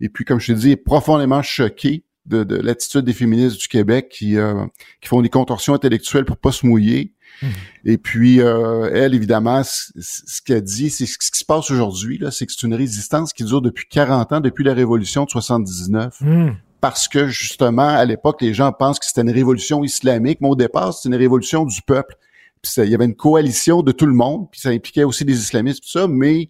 Et 0.00 0.08
puis, 0.08 0.24
comme 0.24 0.40
je 0.40 0.52
te 0.52 0.58
dis, 0.58 0.70
est 0.72 0.76
profondément 0.76 1.42
choquée 1.42 2.04
de, 2.26 2.42
de 2.44 2.56
l'attitude 2.56 3.02
des 3.02 3.12
féministes 3.12 3.60
du 3.60 3.68
Québec 3.68 4.08
qui, 4.10 4.36
euh, 4.36 4.64
qui 5.00 5.08
font 5.08 5.22
des 5.22 5.28
contorsions 5.28 5.74
intellectuelles 5.74 6.24
pour 6.24 6.38
pas 6.38 6.52
se 6.52 6.66
mouiller. 6.66 7.12
Hmm. 7.42 7.48
Et 7.84 7.98
puis, 7.98 8.40
euh, 8.40 8.88
elle, 8.92 9.14
évidemment, 9.14 9.62
ce 9.64 10.42
qu'elle 10.42 10.62
dit, 10.62 10.90
c'est 10.90 11.06
ce 11.06 11.18
qui 11.18 11.38
se 11.38 11.44
passe 11.44 11.70
aujourd'hui, 11.70 12.18
là, 12.18 12.30
c'est 12.30 12.46
que 12.46 12.52
c'est 12.52 12.66
une 12.66 12.74
résistance 12.74 13.32
qui 13.32 13.44
dure 13.44 13.60
depuis 13.60 13.86
40 13.88 14.32
ans, 14.32 14.40
depuis 14.40 14.64
la 14.64 14.74
révolution 14.74 15.24
de 15.24 15.30
79. 15.30 16.20
Hmm. 16.20 16.52
Parce 16.80 17.08
que, 17.08 17.28
justement, 17.28 17.88
à 17.88 18.04
l'époque, 18.04 18.40
les 18.42 18.54
gens 18.54 18.72
pensent 18.72 18.98
que 18.98 19.06
c'était 19.06 19.22
une 19.22 19.30
révolution 19.30 19.84
islamique, 19.84 20.38
mais 20.40 20.48
au 20.48 20.56
départ, 20.56 20.92
c'est 20.92 21.08
une 21.08 21.14
révolution 21.14 21.64
du 21.64 21.80
peuple. 21.82 22.16
Puis 22.60 22.72
il 22.78 22.90
y 22.90 22.94
avait 22.94 23.04
une 23.04 23.14
coalition 23.14 23.82
de 23.82 23.92
tout 23.92 24.06
le 24.06 24.14
monde, 24.14 24.48
puis 24.50 24.60
ça 24.60 24.70
impliquait 24.70 25.04
aussi 25.04 25.24
des 25.24 25.38
islamistes, 25.38 25.82
tout 25.82 25.90
ça, 25.90 26.06
mais 26.08 26.48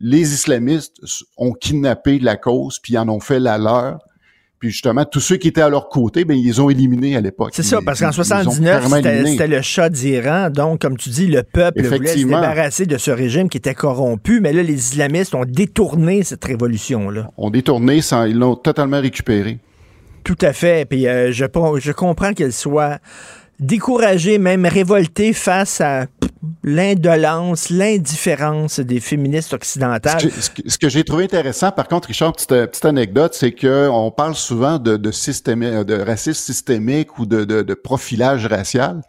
les 0.00 0.32
islamistes 0.32 0.96
ont 1.36 1.52
kidnappé 1.52 2.18
la 2.18 2.36
cause, 2.36 2.78
puis 2.78 2.96
en 2.96 3.08
ont 3.08 3.20
fait 3.20 3.38
la 3.38 3.58
leur. 3.58 3.98
Puis 4.58 4.70
justement, 4.70 5.06
tous 5.06 5.20
ceux 5.20 5.36
qui 5.36 5.48
étaient 5.48 5.62
à 5.62 5.70
leur 5.70 5.88
côté, 5.88 6.26
ben 6.26 6.36
ils 6.36 6.60
ont 6.60 6.68
éliminés 6.68 7.16
à 7.16 7.22
l'époque. 7.22 7.52
C'est 7.54 7.62
ça, 7.62 7.78
parce 7.84 8.00
qu'en 8.00 8.12
79, 8.12 8.88
c'était 9.26 9.46
le 9.46 9.62
chat 9.62 9.88
d'Iran. 9.88 10.50
Donc, 10.50 10.80
comme 10.80 10.98
tu 10.98 11.08
dis, 11.08 11.26
le 11.26 11.42
peuple 11.42 11.82
voulait 11.82 12.14
se 12.14 12.26
débarrasser 12.26 12.84
de 12.84 12.98
ce 12.98 13.10
régime 13.10 13.48
qui 13.48 13.56
était 13.56 13.74
corrompu. 13.74 14.40
Mais 14.40 14.52
là, 14.52 14.62
les 14.62 14.74
islamistes 14.74 15.34
ont 15.34 15.46
détourné 15.46 16.24
cette 16.24 16.44
révolution-là. 16.44 17.30
Ont 17.38 17.48
détourné, 17.48 18.02
sans, 18.02 18.24
ils 18.24 18.36
l'ont 18.36 18.54
totalement 18.54 19.00
récupéré. 19.00 19.60
Tout 20.24 20.38
à 20.42 20.52
fait. 20.52 20.86
Puis 20.86 21.06
euh, 21.06 21.32
je, 21.32 21.46
je 21.78 21.92
comprends 21.92 22.34
qu'elle 22.34 22.52
soit 22.52 22.98
découragée, 23.60 24.38
même 24.38 24.66
révoltée 24.66 25.32
face 25.32 25.80
à 25.80 26.06
l'indolence, 26.62 27.70
l'indifférence 27.70 28.80
des 28.80 29.00
féministes 29.00 29.52
occidentales. 29.52 30.30
Ce 30.66 30.78
que, 30.78 30.88
j'ai 30.88 31.04
trouvé 31.04 31.24
intéressant, 31.24 31.70
par 31.70 31.88
contre, 31.88 32.08
Richard, 32.08 32.32
petite, 32.32 32.48
petite 32.48 32.84
anecdote, 32.84 33.34
c'est 33.34 33.52
qu'on 33.52 34.10
parle 34.10 34.34
souvent 34.34 34.78
de, 34.78 34.96
de, 34.96 35.10
de 35.82 35.94
racisme 36.02 36.40
systémique 36.40 37.18
ou 37.18 37.26
de, 37.26 37.44
de, 37.44 37.62
de 37.62 37.74
profilage 37.74 38.46
racial. 38.46 39.02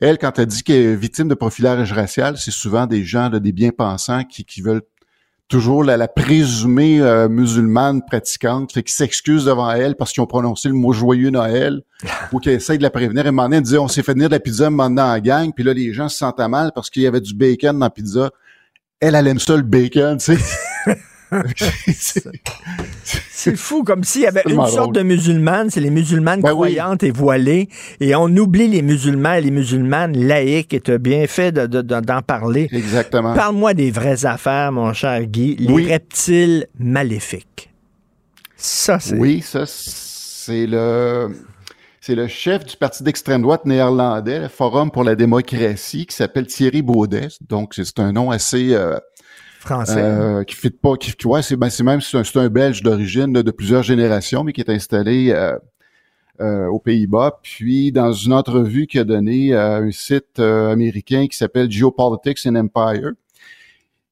Elle, 0.00 0.18
quand 0.18 0.38
elle 0.38 0.46
dit 0.46 0.62
qu'elle 0.62 0.76
est 0.76 0.96
victime 0.96 1.28
de 1.28 1.34
profilage 1.34 1.92
racial, 1.92 2.36
c'est 2.36 2.50
souvent 2.50 2.86
des 2.86 3.04
gens, 3.04 3.30
des 3.30 3.52
bien-pensants 3.52 4.24
qui, 4.24 4.44
qui 4.44 4.60
veulent 4.60 4.82
toujours 5.52 5.84
la, 5.84 5.98
la 5.98 6.08
présumée 6.08 7.02
euh, 7.02 7.28
musulmane 7.28 8.00
pratiquante, 8.02 8.72
fait 8.72 8.82
qu'ils 8.82 8.94
s'excusent 8.94 9.44
devant 9.44 9.70
elle 9.70 9.96
parce 9.96 10.10
qu'ils 10.12 10.22
ont 10.22 10.26
prononcé 10.26 10.68
le 10.68 10.74
mot 10.74 10.94
joyeux 10.94 11.28
Noël, 11.28 11.82
ou 12.32 12.38
qu'ils 12.38 12.52
essayent 12.52 12.78
de 12.78 12.82
la 12.82 12.88
prévenir. 12.88 13.26
Et 13.26 13.28
un 13.28 13.32
moment 13.32 13.50
donné, 13.50 13.76
on 13.76 13.86
s'est 13.86 14.02
fait 14.02 14.14
venir 14.14 14.30
de 14.30 14.34
la 14.34 14.40
pizza 14.40 14.70
maintenant 14.70 15.12
en 15.12 15.18
gang, 15.18 15.52
puis 15.54 15.62
là, 15.62 15.74
les 15.74 15.92
gens 15.92 16.08
se 16.08 16.16
sentaient 16.16 16.48
mal 16.48 16.72
parce 16.74 16.88
qu'il 16.88 17.02
y 17.02 17.06
avait 17.06 17.20
du 17.20 17.34
bacon 17.34 17.78
dans 17.78 17.84
la 17.84 17.90
pizza. 17.90 18.30
Elle, 18.98 19.14
elle 19.14 19.26
aime 19.26 19.38
ça, 19.38 19.54
le 19.54 19.62
bacon, 19.62 20.16
tu 20.16 20.36
sais. 20.36 20.96
c'est 23.30 23.56
fou, 23.56 23.82
comme 23.82 24.04
s'il 24.04 24.22
y 24.22 24.26
avait 24.26 24.42
une 24.46 24.66
sorte 24.66 24.94
de 24.94 25.02
musulmane, 25.02 25.70
c'est 25.70 25.80
les 25.80 25.90
musulmanes 25.90 26.40
ben 26.40 26.50
croyantes 26.50 27.02
et 27.02 27.10
voilées, 27.10 27.68
et 28.00 28.14
on 28.14 28.28
oublie 28.28 28.68
les 28.68 28.82
musulmans 28.82 29.34
et 29.34 29.40
les 29.40 29.50
musulmanes 29.50 30.16
laïques, 30.16 30.74
et 30.74 30.80
tu 30.80 30.92
as 30.92 30.98
bien 30.98 31.26
fait 31.26 31.52
d'en 31.52 32.22
parler. 32.22 32.68
Exactement. 32.72 33.34
Parle-moi 33.34 33.74
des 33.74 33.90
vraies 33.90 34.26
affaires, 34.26 34.72
mon 34.72 34.92
cher 34.92 35.24
Guy, 35.26 35.56
les 35.56 35.86
reptiles 35.86 36.66
maléfiques. 36.78 37.70
Ça, 38.56 39.00
c'est... 39.00 39.16
Oui, 39.16 39.42
ça, 39.42 39.64
c'est 39.66 40.66
le... 40.66 41.34
C'est 42.04 42.16
le 42.16 42.26
chef 42.26 42.64
du 42.66 42.76
parti 42.76 43.04
d'extrême 43.04 43.42
droite 43.42 43.64
néerlandais, 43.64 44.40
le 44.40 44.48
Forum 44.48 44.90
pour 44.90 45.04
la 45.04 45.14
démocratie, 45.14 46.04
qui 46.04 46.16
s'appelle 46.16 46.48
Thierry 46.48 46.82
Baudet. 46.82 47.28
Donc, 47.48 47.74
c'est 47.76 48.00
un 48.00 48.10
nom 48.10 48.32
assez... 48.32 48.74
Euh, 48.74 48.98
Français. 49.62 50.02
Euh, 50.02 50.42
qui 50.42 50.56
fit 50.56 50.70
pas, 50.70 50.96
qui, 50.96 51.14
ouais, 51.26 51.40
c'est 51.40 51.56
ben, 51.56 51.70
même 51.84 52.00
c'est 52.00 52.36
un, 52.36 52.48
Belge 52.48 52.82
d'origine 52.82 53.32
de, 53.32 53.50
plusieurs 53.52 53.84
générations, 53.84 54.42
mais 54.42 54.52
qui 54.52 54.60
est 54.60 54.70
installé 54.70 55.30
euh, 55.30 55.56
euh, 56.40 56.66
aux 56.66 56.80
Pays-Bas. 56.80 57.38
Puis 57.42 57.92
dans 57.92 58.12
une 58.12 58.32
entrevue 58.32 58.88
qu'il 58.88 58.98
a 59.00 59.04
donnée 59.04 59.54
à 59.54 59.76
un 59.76 59.92
site 59.92 60.40
américain 60.40 61.28
qui 61.28 61.36
s'appelle 61.36 61.70
Geopolitics 61.70 62.44
and 62.46 62.56
Empire, 62.56 63.12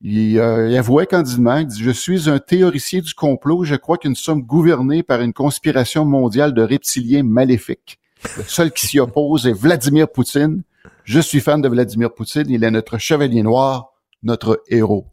il, 0.02 0.34
il, 0.34 0.40
avouait 0.40 1.06
candidement, 1.06 1.56
il 1.56 1.66
dit, 1.66 1.82
je 1.82 1.90
suis 1.90 2.30
un 2.30 2.38
théoricien 2.38 3.00
du 3.00 3.12
complot, 3.12 3.64
je 3.64 3.74
crois 3.74 3.98
que 3.98 4.08
nous 4.08 4.14
sommes 4.14 4.42
gouvernés 4.42 5.02
par 5.02 5.20
une 5.20 5.32
conspiration 5.32 6.04
mondiale 6.04 6.54
de 6.54 6.62
reptiliens 6.62 7.24
maléfiques. 7.24 7.98
Le 8.36 8.44
seul 8.44 8.70
qui 8.70 8.86
s'y 8.86 9.00
oppose 9.00 9.46
est 9.46 9.52
Vladimir 9.52 10.08
Poutine. 10.08 10.62
Je 11.04 11.20
suis 11.20 11.40
fan 11.40 11.60
de 11.60 11.68
Vladimir 11.68 12.14
Poutine, 12.14 12.46
il 12.48 12.62
est 12.62 12.70
notre 12.70 12.98
chevalier 12.98 13.42
noir, 13.42 13.92
notre 14.22 14.62
héros. 14.68 15.06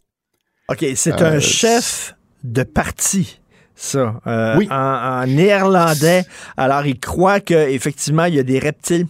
OK, 0.69 0.85
c'est 0.95 1.21
un 1.21 1.35
euh, 1.35 1.39
chef 1.39 2.15
de 2.43 2.63
parti 2.63 3.39
ça, 3.73 4.19
euh, 4.25 4.57
oui. 4.57 4.67
en, 4.71 5.25
néerlandais. 5.27 6.25
Alors, 6.57 6.85
il 6.85 6.99
croit 6.99 7.39
qu'effectivement, 7.39 8.25
il 8.25 8.35
y 8.35 8.39
a 8.39 8.43
des 8.43 8.57
reptiles. 8.59 9.05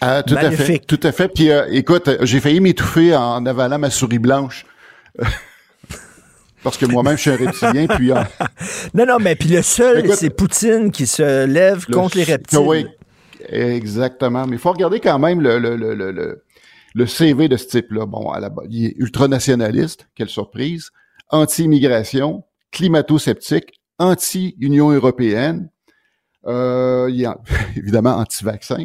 Ah, 0.00 0.22
tout 0.22 0.36
à 0.36 0.50
fait. 0.52 0.78
Tout 0.78 1.00
à 1.02 1.12
fait. 1.12 1.28
Puis, 1.28 1.50
euh, 1.50 1.66
écoute, 1.70 2.08
j'ai 2.20 2.40
failli 2.40 2.60
m'étouffer 2.60 3.14
en 3.16 3.44
avalant 3.44 3.78
ma 3.78 3.90
souris 3.90 4.20
blanche. 4.20 4.64
Parce 6.62 6.78
que 6.78 6.86
moi-même, 6.86 7.16
je 7.16 7.22
suis 7.22 7.30
un 7.30 7.36
reptilien, 7.36 7.86
puis... 7.88 8.12
non, 8.94 9.06
non, 9.06 9.18
mais 9.20 9.34
puis 9.34 9.48
le 9.48 9.62
seul, 9.62 10.08
c'est 10.14 10.30
Poutine 10.30 10.92
qui 10.92 11.08
se 11.08 11.44
lève 11.44 11.86
contre 11.86 12.16
les 12.16 12.24
reptiles. 12.24 12.60
Oui, 12.60 12.86
exactement. 13.48 14.46
Mais 14.46 14.56
il 14.56 14.60
faut 14.60 14.70
regarder 14.70 15.00
quand 15.00 15.18
même 15.18 15.40
le, 15.40 15.58
le, 15.58 15.74
le, 15.76 16.42
le 16.94 17.06
CV 17.06 17.48
de 17.48 17.56
ce 17.56 17.66
type-là, 17.66 18.06
bon, 18.06 18.30
à 18.30 18.40
la, 18.40 18.50
il 18.68 18.86
est 18.86 18.94
ultranationaliste, 18.96 20.08
quelle 20.14 20.28
surprise, 20.28 20.90
anti-immigration, 21.30 22.44
climato-sceptique, 22.70 23.80
anti-Union 23.98 24.90
européenne, 24.90 25.70
euh, 26.46 27.08
il 27.10 27.22
est 27.22 27.28
évidemment 27.76 28.16
anti-vaccin. 28.16 28.84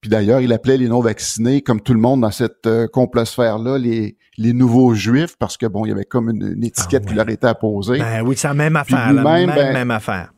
Puis 0.00 0.10
d'ailleurs, 0.10 0.40
il 0.40 0.52
appelait 0.52 0.76
les 0.78 0.88
non-vaccinés, 0.88 1.62
comme 1.62 1.80
tout 1.80 1.94
le 1.94 2.00
monde 2.00 2.22
dans 2.22 2.32
cette 2.32 2.66
euh, 2.66 2.88
complosphère-là, 2.88 3.78
les, 3.78 4.16
les 4.36 4.52
nouveaux 4.52 4.94
juifs, 4.94 5.36
parce 5.38 5.56
que 5.56 5.66
bon, 5.66 5.86
il 5.86 5.90
y 5.90 5.92
avait 5.92 6.04
comme 6.04 6.28
une, 6.28 6.64
étiquette 6.64 7.04
ah 7.06 7.08
qui 7.08 7.14
leur 7.14 7.28
était 7.28 7.46
apposée. 7.46 7.98
Ben 7.98 8.22
oui, 8.22 8.36
c'est 8.36 8.48
la 8.48 8.54
même 8.54 8.74
affaire, 8.74 9.12
la 9.12 9.22
même, 9.22 9.50
ben, 9.50 9.72
même 9.72 9.90
affaire. 9.92 10.32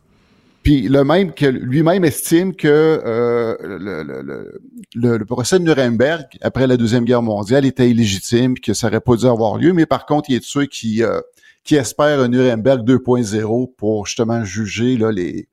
Puis 0.65 0.89
le 0.89 1.05
même 1.05 1.35
que 1.35 1.45
lui-même 1.45 2.07
estime 2.07 2.57
que 2.57 2.67
euh, 3.05 3.55
le, 4.95 5.25
procès 5.27 5.59
de 5.59 5.65
Nuremberg 5.65 6.25
après 6.41 6.67
la 6.67 6.79
deuxième 6.79 7.05
guerre 7.05 7.21
mondiale 7.21 7.67
était 7.67 7.91
illégitime, 7.91 8.59
que 8.59 8.73
ça 8.73 8.89
n'aurait 8.89 9.03
pas 9.03 9.15
dû 9.15 9.27
avoir 9.27 9.59
lieu. 9.59 9.75
Mais 9.75 9.85
par 9.85 10.07
contre, 10.07 10.31
il 10.31 10.37
est 10.37 10.41
de 10.41 10.45
ceux 10.45 10.65
qui 10.65 11.03
euh, 11.03 11.21
qui 11.65 11.77
espèrent 11.77 12.21
un 12.21 12.29
Nuremberg 12.29 12.81
2.0 12.87 13.75
pour 13.77 14.07
justement 14.07 14.43
juger 14.45 14.97
là, 14.97 15.13
les 15.13 15.49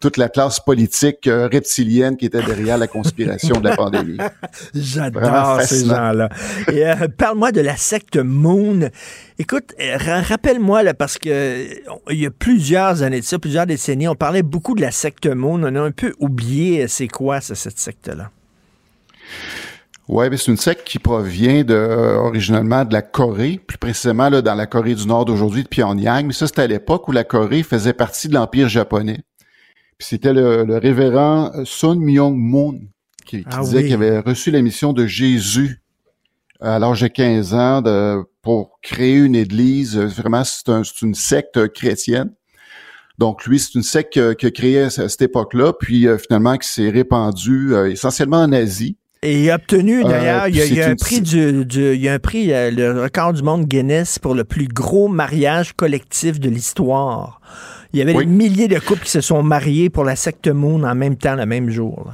toute 0.00 0.16
la 0.16 0.28
classe 0.28 0.60
politique 0.60 1.26
euh, 1.26 1.48
reptilienne 1.50 2.16
qui 2.16 2.26
était 2.26 2.42
derrière 2.42 2.78
la 2.78 2.86
conspiration 2.86 3.58
de 3.60 3.68
la 3.68 3.76
pandémie. 3.76 4.18
J'adore 4.74 5.60
ces 5.62 5.86
gens-là. 5.86 6.28
Euh, 6.68 7.08
parle-moi 7.16 7.50
de 7.50 7.60
la 7.60 7.76
secte 7.76 8.16
Moon. 8.16 8.90
Écoute, 9.38 9.74
euh, 9.80 9.96
rappelle-moi, 9.98 10.84
là, 10.84 10.94
parce 10.94 11.18
que 11.18 11.66
il 12.10 12.18
y 12.18 12.26
a 12.26 12.30
plusieurs 12.30 13.02
années 13.02 13.20
de 13.20 13.24
ça, 13.24 13.38
plusieurs 13.38 13.66
décennies, 13.66 14.06
on 14.06 14.14
parlait 14.14 14.42
beaucoup 14.42 14.76
de 14.76 14.80
la 14.80 14.92
secte 14.92 15.26
Moon. 15.26 15.60
On 15.64 15.74
a 15.74 15.80
un 15.80 15.90
peu 15.90 16.14
oublié 16.20 16.86
c'est 16.86 17.08
quoi 17.08 17.40
cette 17.40 17.78
secte-là? 17.78 18.30
Oui, 20.06 20.26
c'est 20.38 20.50
une 20.50 20.56
secte 20.56 20.84
qui 20.84 20.98
provient 20.98 21.64
de, 21.64 21.74
originalement 21.74 22.86
de 22.86 22.94
la 22.94 23.02
Corée, 23.02 23.60
plus 23.66 23.76
précisément 23.76 24.30
là, 24.30 24.40
dans 24.40 24.54
la 24.54 24.66
Corée 24.66 24.94
du 24.94 25.06
Nord 25.06 25.26
d'aujourd'hui, 25.26 25.64
de 25.64 25.68
Pyongyang. 25.68 26.24
Mais 26.24 26.32
ça, 26.32 26.46
c'était 26.46 26.62
à 26.62 26.66
l'époque 26.66 27.08
où 27.08 27.12
la 27.12 27.24
Corée 27.24 27.62
faisait 27.62 27.92
partie 27.92 28.28
de 28.28 28.34
l'Empire 28.34 28.70
japonais 28.70 29.20
c'était 29.98 30.32
le, 30.32 30.78
révérend 30.78 31.52
Sun 31.64 31.98
Myung 31.98 32.36
Moon 32.36 32.80
qui, 33.26 33.44
ah 33.50 33.60
disait 33.60 33.84
qu'il 33.84 33.92
avait 33.94 34.20
reçu 34.20 34.50
la 34.50 34.62
mission 34.62 34.92
de 34.92 35.06
Jésus 35.06 35.82
à 36.60 36.78
l'âge 36.78 37.02
de 37.02 37.08
15 37.08 37.54
ans 37.54 37.82
de, 37.82 38.22
pour 38.42 38.80
créer 38.80 39.16
une 39.16 39.34
église. 39.34 39.98
Vraiment, 39.98 40.44
c'est 40.44 41.02
une 41.02 41.14
secte 41.14 41.68
chrétienne. 41.68 42.32
Donc 43.18 43.44
lui, 43.46 43.58
c'est 43.58 43.74
une 43.74 43.82
secte 43.82 44.34
qui 44.36 44.46
a 44.46 44.50
créé 44.50 44.80
à 44.82 44.90
cette 44.90 45.22
époque-là, 45.22 45.72
puis 45.72 46.06
euh, 46.06 46.18
finalement 46.18 46.56
qui 46.56 46.68
s'est 46.68 46.88
répandue 46.88 47.74
euh, 47.74 47.90
essentiellement 47.90 48.42
en 48.42 48.52
Asie. 48.52 48.96
Et 49.22 49.42
il 49.42 49.50
a 49.50 49.56
obtenu 49.56 50.04
euh, 50.04 50.08
d'ailleurs, 50.08 50.48
il, 50.48 50.74
y 50.74 50.80
a, 50.80 50.90
un 50.90 50.94
prix 50.94 51.20
du, 51.20 51.66
il 51.72 52.00
y 52.00 52.08
a 52.08 52.14
un 52.14 52.18
prix, 52.20 52.46
le 52.48 53.02
record 53.02 53.32
du 53.32 53.42
monde 53.42 53.64
Guinness 53.64 54.18
pour 54.18 54.34
le 54.34 54.44
plus 54.44 54.68
gros 54.68 55.08
mariage 55.08 55.72
collectif 55.72 56.38
de 56.38 56.48
l'histoire. 56.48 57.40
Il 57.92 57.98
y 57.98 58.02
avait 58.02 58.14
des 58.14 58.26
milliers 58.26 58.68
de 58.68 58.78
couples 58.78 59.02
qui 59.02 59.10
se 59.10 59.20
sont 59.20 59.42
mariés 59.42 59.90
pour 59.90 60.04
la 60.04 60.14
secte 60.14 60.46
Moon 60.46 60.84
en 60.84 60.94
même 60.94 61.16
temps, 61.16 61.34
le 61.34 61.46
même 61.46 61.70
jour. 61.70 62.12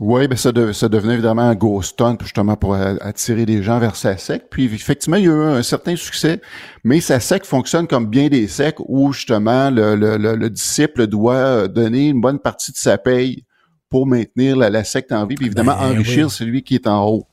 Oui, 0.00 0.26
ben 0.26 0.36
ça, 0.36 0.50
devenait 0.50 1.12
évidemment 1.12 1.42
un 1.42 1.54
ghost 1.54 1.90
stunt 1.90 2.16
justement 2.22 2.56
pour 2.56 2.74
attirer 2.74 3.44
les 3.44 3.62
gens 3.62 3.78
vers 3.78 3.96
sa 3.96 4.16
secte. 4.16 4.46
Puis 4.50 4.64
effectivement, 4.64 5.18
il 5.18 5.26
y 5.26 5.28
a 5.28 5.30
eu 5.30 5.42
un 5.42 5.62
certain 5.62 5.94
succès, 5.94 6.40
mais 6.84 7.00
sa 7.00 7.20
secte 7.20 7.44
fonctionne 7.44 7.86
comme 7.86 8.06
bien 8.06 8.28
des 8.28 8.48
sectes 8.48 8.80
où 8.88 9.12
justement 9.12 9.70
le, 9.70 10.48
disciple 10.48 11.06
doit 11.06 11.68
donner 11.68 12.08
une 12.08 12.20
bonne 12.22 12.38
partie 12.38 12.72
de 12.72 12.78
sa 12.78 12.96
paye 12.96 13.44
pour 13.90 14.06
maintenir 14.06 14.56
la, 14.56 14.84
secte 14.84 15.12
en 15.12 15.26
vie, 15.26 15.34
puis 15.34 15.46
évidemment 15.46 15.76
ben 15.76 15.92
enrichir 15.92 16.30
celui 16.30 16.62
qui 16.62 16.76
est 16.76 16.86
en 16.86 17.04
haut. 17.06 17.26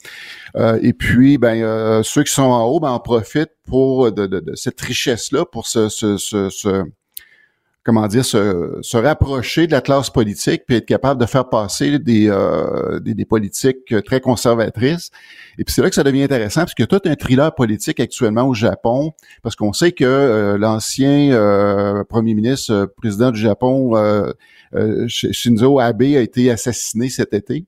Euh, 0.56 0.80
et 0.82 0.94
puis, 0.94 1.38
ben 1.38 1.62
euh, 1.62 2.02
ceux 2.04 2.24
qui 2.24 2.34
sont 2.34 2.42
en 2.42 2.66
haut, 2.66 2.80
ben 2.80 2.90
en 2.90 3.00
profitent 3.00 3.54
pour 3.68 4.12
de, 4.12 4.44
cette 4.56 4.82
richesse-là 4.82 5.46
pour 5.46 5.68
se 5.68 5.88
comment 7.88 8.06
dire, 8.08 8.26
se, 8.26 8.80
se, 8.82 8.98
rapprocher 8.98 9.66
de 9.66 9.72
la 9.72 9.80
classe 9.80 10.10
politique 10.10 10.64
puis 10.68 10.76
être 10.76 10.86
capable 10.86 11.22
de 11.22 11.26
faire 11.26 11.48
passer 11.48 12.00
des, 12.00 12.28
euh, 12.30 13.00
des, 13.00 13.24
politiques 13.24 14.04
très 14.04 14.20
conservatrices. 14.20 15.10
Et 15.58 15.64
puis 15.64 15.74
c'est 15.74 15.82
là 15.82 15.88
que 15.88 15.96
ça 15.96 16.04
devient 16.04 16.24
intéressant 16.24 16.62
parce 16.62 16.74
que 16.74 16.84
tout 16.84 17.00
un 17.06 17.16
thriller 17.16 17.56
politique 17.56 18.02
actuellement 18.02 18.44
au 18.44 18.54
Japon, 18.54 19.14
parce 19.42 19.56
qu'on 19.56 19.72
sait 19.72 19.94
que 19.94 20.04
euh, 20.04 20.58
l'ancien 20.58 21.32
euh, 21.32 22.04
premier 22.04 22.34
ministre, 22.34 22.92
président 22.98 23.32
du 23.32 23.40
Japon, 23.40 23.94
Shinzo 25.08 25.80
Abe, 25.80 26.02
a 26.02 26.22
été 26.22 26.52
assassiné 26.52 27.10
cet 27.10 27.34
été. 27.34 27.66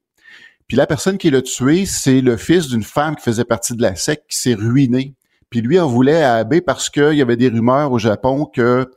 Puis 0.67 0.77
la 0.77 0.85
personne 0.85 1.17
qui 1.17 1.31
l'a 1.31 1.41
tué, 1.41 1.85
c'est 1.85 2.21
le 2.21 2.37
fils 2.37 2.67
d'une 2.67 2.83
femme 2.83 3.15
qui 3.15 3.23
faisait 3.23 3.45
partie 3.45 3.75
de 3.75 3.81
la 3.81 3.95
secte 3.95 4.25
qui 4.29 4.37
s'est 4.37 4.53
ruinée. 4.53 5.15
Puis 5.49 5.61
lui 5.61 5.79
en 5.79 5.87
voulait 5.87 6.21
à 6.21 6.35
Abe 6.35 6.61
parce 6.61 6.89
qu'il 6.89 7.13
y 7.13 7.21
avait 7.21 7.37
des 7.37 7.49
rumeurs 7.49 7.91
au 7.91 7.97
Japon 7.97 8.45
que 8.45 8.87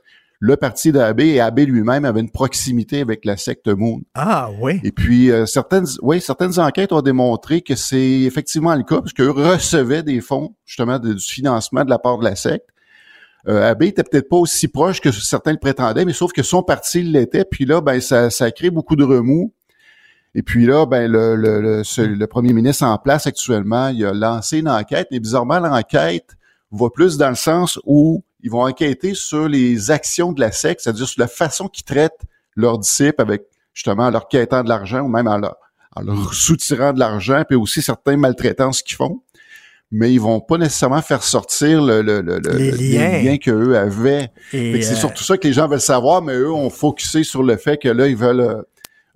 le 0.45 0.57
parti 0.57 0.91
d'Abe 0.91 1.21
et 1.21 1.39
Abe 1.39 1.59
lui-même 1.59 2.03
avait 2.03 2.19
une 2.19 2.29
proximité 2.29 2.99
avec 2.99 3.23
la 3.23 3.37
secte 3.37 3.69
Moon. 3.69 4.01
Ah 4.13 4.49
oui. 4.59 4.81
Et 4.83 4.91
puis 4.91 5.31
euh, 5.31 5.45
certaines, 5.45 5.85
oui, 6.01 6.19
certaines 6.19 6.59
enquêtes 6.59 6.91
ont 6.91 7.01
démontré 7.01 7.61
que 7.61 7.75
c'est 7.75 8.19
effectivement 8.21 8.75
le 8.75 8.83
cas, 8.83 8.99
parce 8.99 9.13
qu'eux 9.13 9.31
recevaient 9.31 10.03
des 10.03 10.19
fonds 10.19 10.53
justement 10.65 10.99
du 10.99 11.17
financement 11.17 11.85
de 11.85 11.89
la 11.89 11.97
part 11.97 12.17
de 12.17 12.25
la 12.25 12.35
secte. 12.35 12.65
Euh, 13.47 13.69
Abe 13.69 13.83
était 13.83 14.03
peut-être 14.03 14.29
pas 14.29 14.37
aussi 14.37 14.67
proche 14.67 15.01
que 15.01 15.11
certains 15.11 15.51
le 15.51 15.57
prétendaient, 15.57 16.05
mais 16.05 16.13
sauf 16.13 16.31
que 16.31 16.43
son 16.43 16.63
parti 16.63 17.03
l'était. 17.03 17.45
Puis 17.45 17.65
là, 17.65 17.81
ben 17.81 17.99
ça, 17.99 18.29
ça 18.29 18.45
a 18.45 18.51
créé 18.51 18.69
beaucoup 18.69 18.95
de 18.95 19.03
remous. 19.03 19.53
Et 20.35 20.41
puis 20.41 20.65
là, 20.65 20.85
ben 20.85 21.11
le, 21.11 22.25
premier 22.25 22.53
ministre 22.53 22.85
en 22.85 22.97
place 22.97 23.27
actuellement, 23.27 23.89
il 23.89 24.05
a 24.05 24.13
lancé 24.13 24.59
une 24.59 24.69
enquête. 24.69 25.07
Et 25.11 25.19
bizarrement, 25.19 25.59
l'enquête 25.59 26.35
va 26.71 26.89
plus 26.89 27.17
dans 27.17 27.29
le 27.29 27.35
sens 27.35 27.79
où 27.85 28.23
ils 28.41 28.49
vont 28.49 28.65
enquêter 28.65 29.13
sur 29.13 29.47
les 29.47 29.91
actions 29.91 30.31
de 30.31 30.39
la 30.39 30.51
secte, 30.51 30.81
c'est-à-dire 30.81 31.07
sur 31.07 31.21
la 31.21 31.27
façon 31.27 31.67
qu'ils 31.67 31.85
traitent 31.85 32.21
leurs 32.55 32.79
disciples 32.79 33.21
avec 33.21 33.43
justement 33.73 34.09
leur 34.09 34.27
quêtant 34.27 34.63
de 34.63 34.69
l'argent 34.69 35.01
ou 35.01 35.07
même 35.07 35.27
en 35.27 35.37
leur, 35.37 36.33
soutirant 36.33 36.93
de 36.93 36.99
l'argent, 36.99 37.43
puis 37.47 37.55
aussi 37.55 37.81
certaines 37.81 38.19
maltraitances 38.19 38.81
qu'ils 38.81 38.95
font. 38.95 39.21
Mais 39.95 40.11
ils 40.11 40.19
vont 40.19 40.39
pas 40.39 40.57
nécessairement 40.57 41.01
faire 41.03 41.21
sortir 41.23 41.81
le, 41.81 42.01
le, 42.01 42.21
le, 42.21 42.39
les, 42.57 42.71
liens. 42.71 43.37
qu'eux 43.37 43.77
avaient. 43.77 44.31
C'est 44.51 44.57
euh, 44.57 44.95
surtout 44.95 45.23
ça 45.23 45.37
que 45.37 45.47
les 45.47 45.53
gens 45.53 45.67
veulent 45.67 45.79
savoir, 45.79 46.23
mais 46.23 46.33
eux 46.33 46.51
ont 46.51 46.71
focusé 46.71 47.23
sur 47.23 47.43
le 47.43 47.55
fait 47.57 47.77
que 47.77 47.89
là, 47.89 48.07
ils 48.07 48.17
veulent 48.17 48.63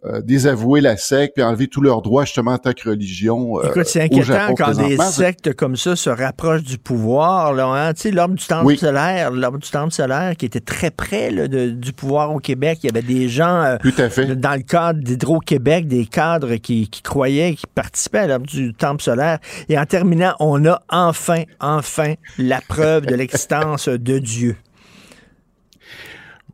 euh, 0.05 0.21
désavouer 0.21 0.79
la 0.79 0.95
secte 0.95 1.33
puis 1.33 1.43
enlever 1.43 1.67
tous 1.67 1.81
leurs 1.81 2.03
droits 2.03 2.23
justement 2.23 2.51
en 2.51 2.57
tant 2.59 2.71
que 2.71 2.87
religion. 2.87 3.59
Euh, 3.59 3.69
Écoute, 3.69 3.87
c'est 3.87 4.03
inquiétant 4.03 4.53
quand 4.55 4.77
des 4.77 4.95
sectes 4.97 5.55
comme 5.55 5.75
ça 5.75 5.95
se 5.95 6.11
rapprochent 6.11 6.61
du 6.61 6.77
pouvoir. 6.77 7.51
Là, 7.53 7.65
hein? 7.65 7.93
Tu 7.95 8.01
sais, 8.01 8.11
l'ordre 8.11 8.35
du 8.35 8.45
temple 8.45 8.77
solaire, 8.77 9.31
l'ordre 9.31 9.57
du 9.57 9.67
temple 9.67 9.91
solaire 9.91 10.35
qui 10.37 10.45
était 10.45 10.59
très 10.59 10.91
près 10.91 11.47
du 11.47 11.93
pouvoir 11.93 12.31
au 12.31 12.37
Québec. 12.37 12.77
Il 12.83 12.87
y 12.87 12.89
avait 12.91 13.01
des 13.01 13.27
gens 13.27 13.63
euh, 13.63 13.77
Tout 13.81 13.93
à 13.97 14.09
fait. 14.11 14.35
dans 14.35 14.53
le 14.53 14.61
cadre 14.61 14.99
d'Hydro-Québec, 15.01 15.87
des 15.87 16.05
cadres 16.05 16.57
qui, 16.57 16.89
qui 16.89 17.01
croyaient, 17.01 17.55
qui 17.55 17.65
participaient 17.65 18.19
à 18.19 18.27
l'ordre 18.27 18.45
du 18.45 18.75
temple 18.75 19.01
solaire. 19.01 19.39
Et 19.67 19.79
en 19.79 19.85
terminant, 19.87 20.35
on 20.39 20.63
a 20.67 20.79
enfin, 20.89 21.41
enfin 21.59 22.13
la 22.37 22.61
preuve 22.61 23.07
de 23.07 23.15
l'existence 23.15 23.89
de 23.89 24.19
Dieu. 24.19 24.57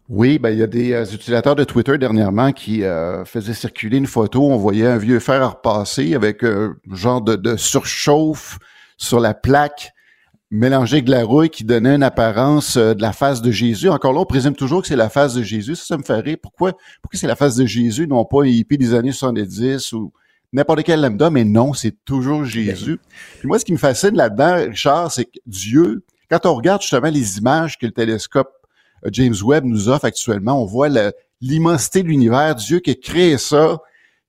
Oui, 0.10 0.38
ben 0.38 0.50
il 0.50 0.60
y 0.60 0.64
a 0.64 0.68
des 0.68 0.92
euh, 0.92 1.06
utilisateurs 1.06 1.56
de 1.56 1.64
Twitter 1.64 1.98
dernièrement 1.98 2.52
qui 2.52 2.84
euh, 2.84 3.24
faisaient 3.24 3.54
circuler 3.54 3.98
une 3.98 4.08
photo. 4.08 4.44
On 4.52 4.58
voyait 4.58 4.86
un 4.86 4.98
vieux 4.98 5.20
fer 5.20 5.42
à 5.42 5.50
repasser 5.50 6.14
avec 6.14 6.44
un 6.44 6.76
genre 6.92 7.22
de, 7.22 7.56
surchauffe 7.56 8.60
sur 8.98 9.22
la 9.22 9.34
plaque 9.34 9.94
mélangée 10.52 10.98
avec 10.98 11.06
de 11.06 11.12
la 11.12 11.24
rouille 11.24 11.50
qui 11.50 11.64
donnait 11.64 11.96
une 11.96 12.04
apparence 12.04 12.76
euh, 12.76 12.94
de 12.94 13.02
la 13.02 13.14
face 13.14 13.42
de 13.42 13.50
Jésus. 13.50 13.88
Encore 13.88 14.12
là, 14.12 14.20
on 14.20 14.26
présume 14.26 14.56
toujours 14.56 14.82
que 14.82 14.90
c'est 14.90 14.98
la 14.98 15.10
face 15.10 15.36
de 15.36 15.42
Jésus. 15.42 15.76
Ça, 15.76 15.86
ça 15.86 15.98
me 15.98 16.04
fait 16.04 16.20
rire. 16.20 16.38
Pourquoi, 16.42 16.74
pourquoi 17.02 17.18
c'est 17.18 17.28
la 17.28 17.38
face 17.38 17.56
de 17.56 17.66
Jésus, 17.66 18.06
non 18.06 18.26
pas 18.26 18.46
hippie 18.46 18.78
des 18.78 18.94
années 18.94 19.14
70 19.14 19.94
ou 19.94 20.12
n'importe 20.52 20.84
quel 20.84 21.02
lambda, 21.02 21.30
mais 21.30 21.46
non, 21.46 21.74
c'est 21.74 21.96
toujours 22.04 22.44
Jésus. 22.44 23.00
Puis 23.40 23.48
moi, 23.48 23.58
ce 23.58 23.64
qui 23.64 23.72
me 23.72 23.78
fascine 23.78 24.16
là-dedans, 24.16 24.68
Richard, 24.70 25.12
c'est 25.14 25.26
que 25.26 25.40
Dieu, 25.46 26.04
quand 26.30 26.46
on 26.46 26.56
regarde 26.56 26.82
justement 26.82 27.10
les 27.10 27.38
images 27.38 27.78
que 27.78 27.86
le 27.86 27.94
télescope 27.94 28.52
James 29.12 29.36
Webb 29.44 29.66
nous 29.66 29.90
offre 29.90 30.06
actuellement. 30.06 30.62
On 30.62 30.66
voit 30.66 30.90
l'immensité 31.42 32.04
de 32.04 32.08
l'univers, 32.08 32.56
Dieu 32.56 32.80
qui 32.80 32.92
a 32.92 32.96
créé 32.96 33.38
ça, 33.38 33.78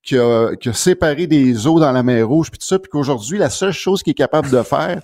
qui 0.03 0.19
a, 0.19 0.51
séparé 0.73 1.27
des 1.27 1.67
eaux 1.67 1.81
dans 1.81 1.93
la 1.93 2.03
mer 2.03 2.29
Rouge, 2.29 2.51
puis 2.51 2.59
tout 2.59 2.67
ça, 2.67 2.79
puis 2.79 2.91
qu'aujourd'hui, 2.91 3.39
la 3.39 3.51
seule 3.51 3.73
chose 3.73 4.03
qu'il 4.03 4.11
est 4.13 4.15
capable 4.15 4.51
de 4.51 4.63
faire, 4.63 5.01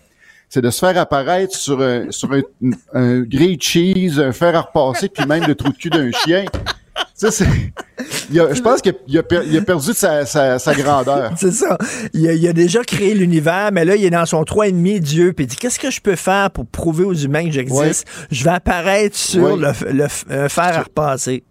c'est 0.48 0.60
de 0.60 0.70
se 0.70 0.80
faire 0.80 0.98
apparaître 0.98 1.56
sur 1.56 1.80
un, 1.80 2.10
sur 2.10 2.32
un, 2.32 2.42
un 2.92 3.20
grilled 3.20 3.62
cheese, 3.62 4.20
un 4.20 4.32
fer 4.32 4.54
à 4.54 4.62
repasser, 4.62 5.08
puis 5.08 5.24
même 5.26 5.46
le 5.46 5.54
trou 5.54 5.70
de 5.70 5.76
cul 5.76 5.90
d'un 5.90 6.10
chien. 6.10 6.44
Ça, 7.14 7.30
c'est 7.30 7.46
je 8.32 8.60
pense 8.60 8.80
qu'il 8.80 9.18
a, 9.18 9.22
perdu 9.62 9.92
sa, 9.92 10.74
grandeur. 10.74 11.32
c'est 11.36 11.52
ça. 11.52 11.76
Il 12.14 12.48
a, 12.48 12.52
déjà 12.52 12.82
créé 12.82 13.14
l'univers, 13.14 13.70
mais 13.72 13.84
là, 13.84 13.96
il 13.96 14.04
est 14.04 14.10
dans 14.10 14.26
son 14.26 14.42
3,5 14.42 15.00
Dieu, 15.00 15.32
puis 15.32 15.44
il 15.44 15.48
dit 15.48 15.56
Qu'est-ce 15.56 15.78
que 15.78 15.90
je 15.90 16.00
peux 16.00 16.16
faire 16.16 16.50
pour 16.50 16.66
prouver 16.66 17.04
aux 17.04 17.14
humains 17.14 17.44
que 17.44 17.52
j'existe? 17.52 18.06
Je 18.30 18.44
vais 18.44 18.50
apparaître 18.50 19.16
sur 19.16 19.56
le, 19.56 19.72
fer 19.72 20.48
à 20.56 20.82
repasser. 20.82 21.44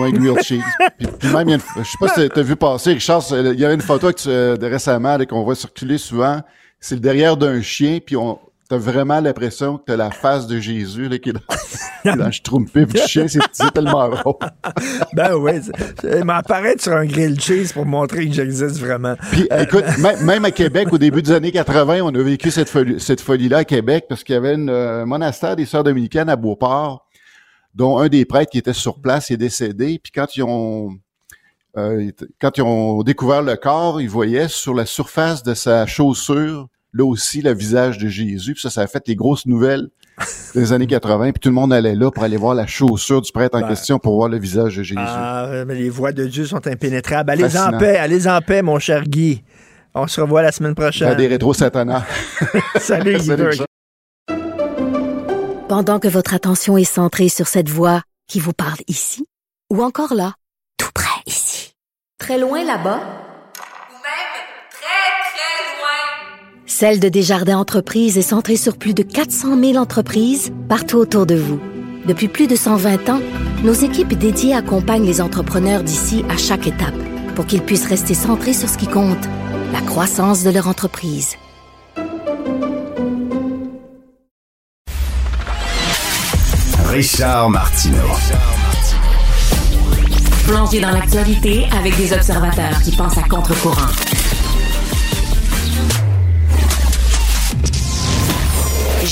Oui, 0.00 0.12
grilled 0.12 0.42
cheese. 0.42 0.62
Puis, 0.98 1.28
même, 1.32 1.48
je 1.48 1.82
sais 1.82 1.96
pas 1.98 2.08
si 2.08 2.28
tu 2.28 2.38
as 2.38 2.42
vu 2.42 2.56
passer, 2.56 2.92
Richard, 2.92 3.24
il 3.30 3.58
y 3.58 3.64
a 3.64 3.72
une 3.72 3.80
photo 3.80 4.12
que 4.12 4.56
de 4.56 4.66
récemment 4.66 5.16
qu'on 5.24 5.44
voit 5.44 5.54
circuler 5.54 5.98
souvent. 5.98 6.42
C'est 6.80 6.96
le 6.96 7.00
derrière 7.00 7.36
d'un 7.36 7.60
chien, 7.62 7.98
puis 8.04 8.16
on, 8.16 8.38
t'as 8.68 8.76
vraiment 8.76 9.18
l'impression 9.20 9.78
que 9.78 9.84
t'as 9.86 9.96
la 9.96 10.10
face 10.10 10.46
de 10.46 10.60
Jésus 10.60 11.08
là, 11.08 11.18
qui 11.18 11.30
est 11.30 11.32
dans, 11.32 12.16
dans 12.16 12.26
le 12.26 12.84
du 12.84 12.98
chien. 13.06 13.26
C'est 13.28 13.72
tellement 13.72 14.08
drôle. 14.10 14.34
ben 15.14 15.34
oui. 15.34 15.52
Il 16.04 16.24
m'apparaît 16.24 16.76
sur 16.78 16.92
un 16.92 17.06
grill 17.06 17.40
cheese 17.40 17.72
pour 17.72 17.86
montrer 17.86 18.26
que 18.26 18.32
j'existe 18.32 18.78
vraiment. 18.78 19.14
Puis 19.32 19.48
écoute, 19.58 19.84
même, 20.22 20.44
à 20.44 20.50
Québec, 20.50 20.92
au 20.92 20.98
début 20.98 21.22
des 21.22 21.32
années 21.32 21.52
80, 21.52 22.00
on 22.02 22.14
a 22.14 22.22
vécu 22.22 22.50
cette, 22.50 22.68
folie, 22.68 23.00
cette 23.00 23.22
folie-là 23.22 23.58
à 23.58 23.64
Québec 23.64 24.04
parce 24.08 24.22
qu'il 24.22 24.34
y 24.34 24.38
avait 24.38 24.54
un 24.54 24.68
euh, 24.68 25.06
monastère 25.06 25.56
des 25.56 25.64
Sœurs 25.64 25.84
dominicaines 25.84 26.28
à 26.28 26.36
Beauport 26.36 27.06
dont 27.74 27.98
un 27.98 28.08
des 28.08 28.24
prêtres 28.24 28.50
qui 28.50 28.58
était 28.58 28.72
sur 28.72 29.00
place 29.00 29.30
est 29.30 29.36
décédé. 29.36 29.98
Puis 30.02 30.12
quand 30.12 30.36
ils 30.36 30.42
ont 30.42 30.98
euh, 31.76 32.10
quand 32.40 32.58
ils 32.58 32.62
ont 32.62 33.02
découvert 33.02 33.40
le 33.42 33.56
corps, 33.56 34.00
ils 34.00 34.10
voyaient 34.10 34.48
sur 34.48 34.74
la 34.74 34.84
surface 34.84 35.42
de 35.42 35.54
sa 35.54 35.86
chaussure, 35.86 36.68
là 36.92 37.04
aussi, 37.04 37.42
le 37.42 37.54
visage 37.54 37.98
de 37.98 38.08
Jésus. 38.08 38.54
Puis 38.54 38.62
ça, 38.62 38.70
ça 38.70 38.82
a 38.82 38.86
fait 38.86 39.06
les 39.06 39.16
grosses 39.16 39.46
nouvelles 39.46 39.88
des 40.54 40.72
années 40.72 40.86
80. 40.86 41.32
Puis 41.32 41.40
tout 41.40 41.48
le 41.48 41.54
monde 41.54 41.72
allait 41.72 41.94
là 41.94 42.10
pour 42.10 42.22
aller 42.22 42.36
voir 42.36 42.54
la 42.54 42.66
chaussure 42.66 43.20
du 43.22 43.32
prêtre 43.32 43.56
en 43.56 43.60
Ben. 43.60 43.68
question 43.68 43.98
pour 43.98 44.16
voir 44.16 44.28
le 44.28 44.38
visage 44.38 44.76
de 44.76 44.82
Jésus. 44.82 45.00
Ah, 45.00 45.64
mais 45.66 45.74
les 45.74 45.90
voix 45.90 46.12
de 46.12 46.26
Dieu 46.26 46.44
sont 46.46 46.66
impénétrables. 46.66 47.30
Allez 47.30 47.56
en 47.56 47.78
paix, 47.78 47.96
allez 47.96 48.26
en 48.26 48.40
paix, 48.40 48.62
mon 48.62 48.78
cher 48.78 49.04
Guy. 49.04 49.42
On 49.94 50.06
se 50.06 50.20
revoit 50.20 50.42
la 50.42 50.52
semaine 50.52 50.74
prochaine. 50.74 51.10
Dans 51.10 51.16
des 51.16 51.26
rétro 51.26 51.54
satanas. 51.54 52.04
Salut, 52.78 53.16
Guy 53.16 53.24
Salut, 53.24 53.42
Burke. 53.42 53.64
Pendant 55.68 55.98
que 55.98 56.08
votre 56.08 56.34
attention 56.34 56.78
est 56.78 56.84
centrée 56.84 57.28
sur 57.28 57.46
cette 57.46 57.68
voix 57.68 58.02
qui 58.26 58.40
vous 58.40 58.52
parle 58.52 58.78
ici, 58.86 59.26
ou 59.72 59.82
encore 59.82 60.14
là, 60.14 60.34
tout 60.78 60.90
près 60.94 61.20
ici, 61.26 61.74
très 62.18 62.38
loin 62.38 62.64
là-bas, 62.64 63.00
Celle 66.80 67.00
de 67.00 67.08
Desjardins 67.08 67.58
Entreprises 67.58 68.18
est 68.18 68.22
centrée 68.22 68.54
sur 68.54 68.76
plus 68.76 68.94
de 68.94 69.02
400 69.02 69.58
000 69.60 69.74
entreprises 69.78 70.52
partout 70.68 70.98
autour 70.98 71.26
de 71.26 71.34
vous. 71.34 71.58
Depuis 72.06 72.28
plus 72.28 72.46
de 72.46 72.54
120 72.54 73.08
ans, 73.08 73.20
nos 73.64 73.72
équipes 73.72 74.16
dédiées 74.16 74.54
accompagnent 74.54 75.04
les 75.04 75.20
entrepreneurs 75.20 75.82
d'ici 75.82 76.24
à 76.28 76.36
chaque 76.36 76.68
étape 76.68 76.94
pour 77.34 77.46
qu'ils 77.46 77.62
puissent 77.62 77.88
rester 77.88 78.14
centrés 78.14 78.52
sur 78.52 78.68
ce 78.68 78.78
qui 78.78 78.86
compte, 78.86 79.18
la 79.72 79.80
croissance 79.80 80.44
de 80.44 80.50
leur 80.50 80.68
entreprise. 80.68 81.34
Richard 86.86 87.50
Martineau. 87.50 87.96
Plongé 90.44 90.80
dans 90.80 90.92
l'actualité 90.92 91.66
avec 91.76 91.96
des 91.96 92.12
observateurs 92.12 92.80
qui 92.84 92.92
pensent 92.92 93.18
à 93.18 93.22
contre-courant. 93.22 94.27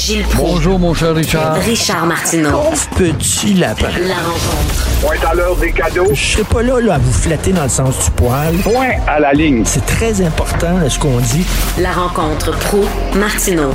Gilles 0.07 0.23
Proulx. 0.23 0.53
Bonjour, 0.53 0.79
mon 0.79 0.95
cher 0.95 1.17
Richard. 1.17 1.55
Richard 1.57 2.07
Martineau. 2.07 2.63
Petit 2.97 3.55
lapin. 3.55 3.89
La 4.07 4.15
rencontre. 4.15 5.01
Point 5.01 5.29
à 5.29 5.35
l'heure 5.35 5.57
des 5.57 5.73
cadeaux. 5.73 6.15
Je 6.15 6.25
serai 6.25 6.45
pas 6.45 6.63
là, 6.63 6.79
là 6.79 6.95
à 6.95 6.99
vous 6.99 7.13
flatter 7.13 7.53
dans 7.53 7.65
le 7.65 7.69
sens 7.69 8.05
du 8.05 8.11
poil. 8.13 8.55
Point 8.59 8.93
à 9.09 9.19
la 9.19 9.33
ligne. 9.33 9.65
C'est 9.65 9.85
très 9.85 10.25
important 10.25 10.79
là, 10.79 10.89
ce 10.89 11.01
qu'on 11.01 11.19
dit. 11.19 11.45
La 11.81 11.91
rencontre 11.91 12.57
pro 12.57 12.85
martineau 13.17 13.73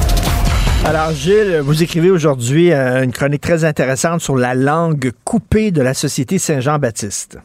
Alors, 0.85 1.11
Gilles, 1.11 1.59
vous 1.65 1.83
écrivez 1.83 2.09
aujourd'hui 2.09 2.71
euh, 2.71 3.03
une 3.03 3.11
chronique 3.11 3.41
très 3.41 3.65
intéressante 3.65 4.21
sur 4.21 4.37
la 4.37 4.55
langue 4.55 5.11
coupée 5.25 5.71
de 5.71 5.81
la 5.81 5.93
Société 5.93 6.37
Saint-Jean-Baptiste. 6.37 7.39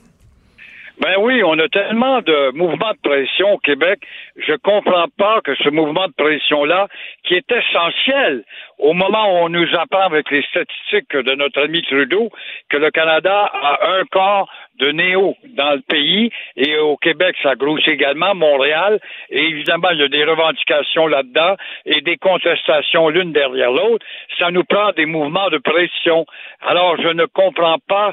Ben 0.98 1.16
oui, 1.18 1.42
on 1.44 1.58
a 1.58 1.68
tellement 1.68 2.22
de 2.22 2.52
mouvements 2.52 2.92
de 2.92 3.08
pression 3.08 3.54
au 3.54 3.58
Québec. 3.58 4.00
Je 4.36 4.54
comprends 4.54 5.08
pas 5.18 5.42
que 5.42 5.54
ce 5.56 5.68
mouvement 5.68 6.06
de 6.08 6.14
pression-là, 6.14 6.88
qui 7.24 7.34
est 7.34 7.52
essentiel 7.52 8.44
au 8.78 8.92
moment 8.94 9.24
où 9.26 9.44
on 9.44 9.48
nous 9.50 9.68
apprend 9.74 10.06
avec 10.06 10.30
les 10.30 10.42
statistiques 10.42 11.14
de 11.14 11.34
notre 11.34 11.62
ami 11.62 11.82
Trudeau 11.82 12.30
que 12.70 12.78
le 12.78 12.90
Canada 12.90 13.50
a 13.52 13.90
un 13.98 14.04
quart 14.04 14.48
de 14.78 14.90
néo 14.90 15.34
dans 15.56 15.72
le 15.72 15.80
pays 15.80 16.30
et 16.56 16.76
au 16.78 16.96
Québec, 16.96 17.36
ça 17.42 17.54
grossit 17.54 17.88
également, 17.88 18.34
Montréal. 18.34 19.00
Et 19.30 19.42
évidemment, 19.42 19.90
il 19.92 20.00
y 20.00 20.02
a 20.02 20.08
des 20.08 20.24
revendications 20.24 21.06
là-dedans 21.06 21.56
et 21.86 22.00
des 22.02 22.16
contestations 22.16 23.08
l'une 23.08 23.32
derrière 23.32 23.70
l'autre. 23.70 24.04
Ça 24.38 24.50
nous 24.50 24.64
prend 24.64 24.92
des 24.92 25.06
mouvements 25.06 25.48
de 25.48 25.58
pression. 25.58 26.26
Alors, 26.60 26.96
je 27.00 27.08
ne 27.08 27.24
comprends 27.26 27.78
pas 27.88 28.12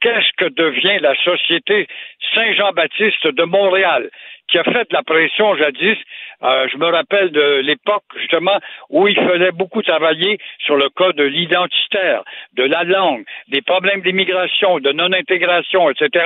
qu'est-ce 0.00 0.32
que 0.36 0.48
devient 0.52 0.98
la 1.00 1.14
Société 1.16 1.86
Saint-Jean-Baptiste 2.34 3.26
de 3.26 3.44
Montréal, 3.44 4.10
qui 4.48 4.58
a 4.58 4.64
fait 4.64 4.88
de 4.90 4.94
la 4.94 5.02
pression 5.02 5.56
jadis? 5.56 5.98
Euh, 6.42 6.68
je 6.72 6.76
me 6.78 6.86
rappelle 6.86 7.30
de 7.30 7.60
l'époque, 7.60 8.04
justement, 8.16 8.58
où 8.88 9.06
il 9.06 9.14
fallait 9.14 9.52
beaucoup 9.52 9.82
travailler 9.82 10.38
sur 10.58 10.76
le 10.76 10.88
cas 10.90 11.12
de 11.12 11.24
l'identitaire, 11.24 12.22
de 12.54 12.64
la 12.64 12.84
langue, 12.84 13.24
des 13.48 13.62
problèmes 13.62 14.00
d'immigration, 14.00 14.80
de 14.80 14.92
non-intégration, 14.92 15.90
etc. 15.90 16.24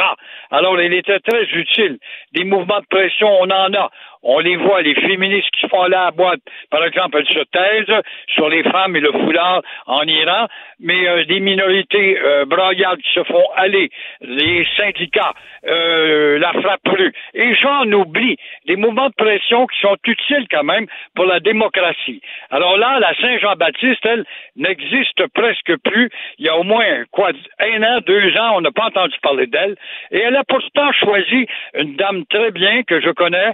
Alors, 0.50 0.80
il 0.80 0.94
était 0.94 1.20
très 1.20 1.44
utile. 1.44 1.98
Des 2.32 2.44
mouvements 2.44 2.80
de 2.80 2.86
pression, 2.86 3.28
on 3.40 3.50
en 3.50 3.74
a. 3.74 3.90
On 4.24 4.38
les 4.38 4.56
voit, 4.56 4.80
les 4.80 4.94
féministes 4.94 5.50
qui 5.60 5.68
font 5.68 5.84
là 5.84 6.06
à 6.06 6.10
boîte, 6.10 6.40
par 6.70 6.84
exemple, 6.84 7.18
elles 7.18 7.34
se 7.34 7.44
taisent 7.44 8.02
sur 8.28 8.48
les 8.48 8.62
femmes 8.62 8.96
et 8.96 9.00
le 9.00 9.12
foulard 9.12 9.62
en 9.86 10.02
Iran, 10.04 10.46
mais 10.80 11.06
euh, 11.06 11.24
minorités 11.40 12.18
euh, 12.18 12.44
braillardes 12.46 13.00
qui 13.00 13.12
se 13.12 13.22
font 13.24 13.44
aller, 13.54 13.90
les 14.22 14.66
syndicats, 14.76 15.34
euh, 15.66 16.38
la 16.38 16.52
frappe 16.52 16.82
plus. 16.84 17.12
Et 17.34 17.54
j'en 17.54 17.90
oublie 17.92 18.36
des 18.66 18.76
mouvements 18.76 19.08
de 19.08 19.14
pression 19.14 19.66
qui 19.66 19.78
sont 19.80 19.96
utiles 20.06 20.46
quand 20.50 20.64
même 20.64 20.86
pour 21.14 21.26
la 21.26 21.40
démocratie. 21.40 22.20
Alors 22.50 22.76
là, 22.78 22.98
la 23.00 23.14
Saint-Jean-Baptiste, 23.16 24.04
elle, 24.04 24.24
n'existe 24.56 25.26
presque 25.34 25.76
plus. 25.84 26.10
Il 26.38 26.46
y 26.46 26.48
a 26.48 26.56
au 26.56 26.62
moins 26.62 27.04
quoi, 27.10 27.30
un 27.60 27.82
an, 27.82 27.98
deux 28.06 28.36
ans, 28.38 28.56
on 28.56 28.60
n'a 28.62 28.72
pas 28.72 28.86
entendu 28.86 29.14
parler 29.22 29.46
d'elle. 29.46 29.76
Et 30.10 30.20
elle 30.20 30.36
a 30.36 30.44
pourtant 30.44 30.92
choisi 30.92 31.46
une 31.74 31.96
dame 31.96 32.24
très 32.26 32.50
bien 32.50 32.82
que 32.84 33.00
je 33.00 33.10
connais, 33.10 33.52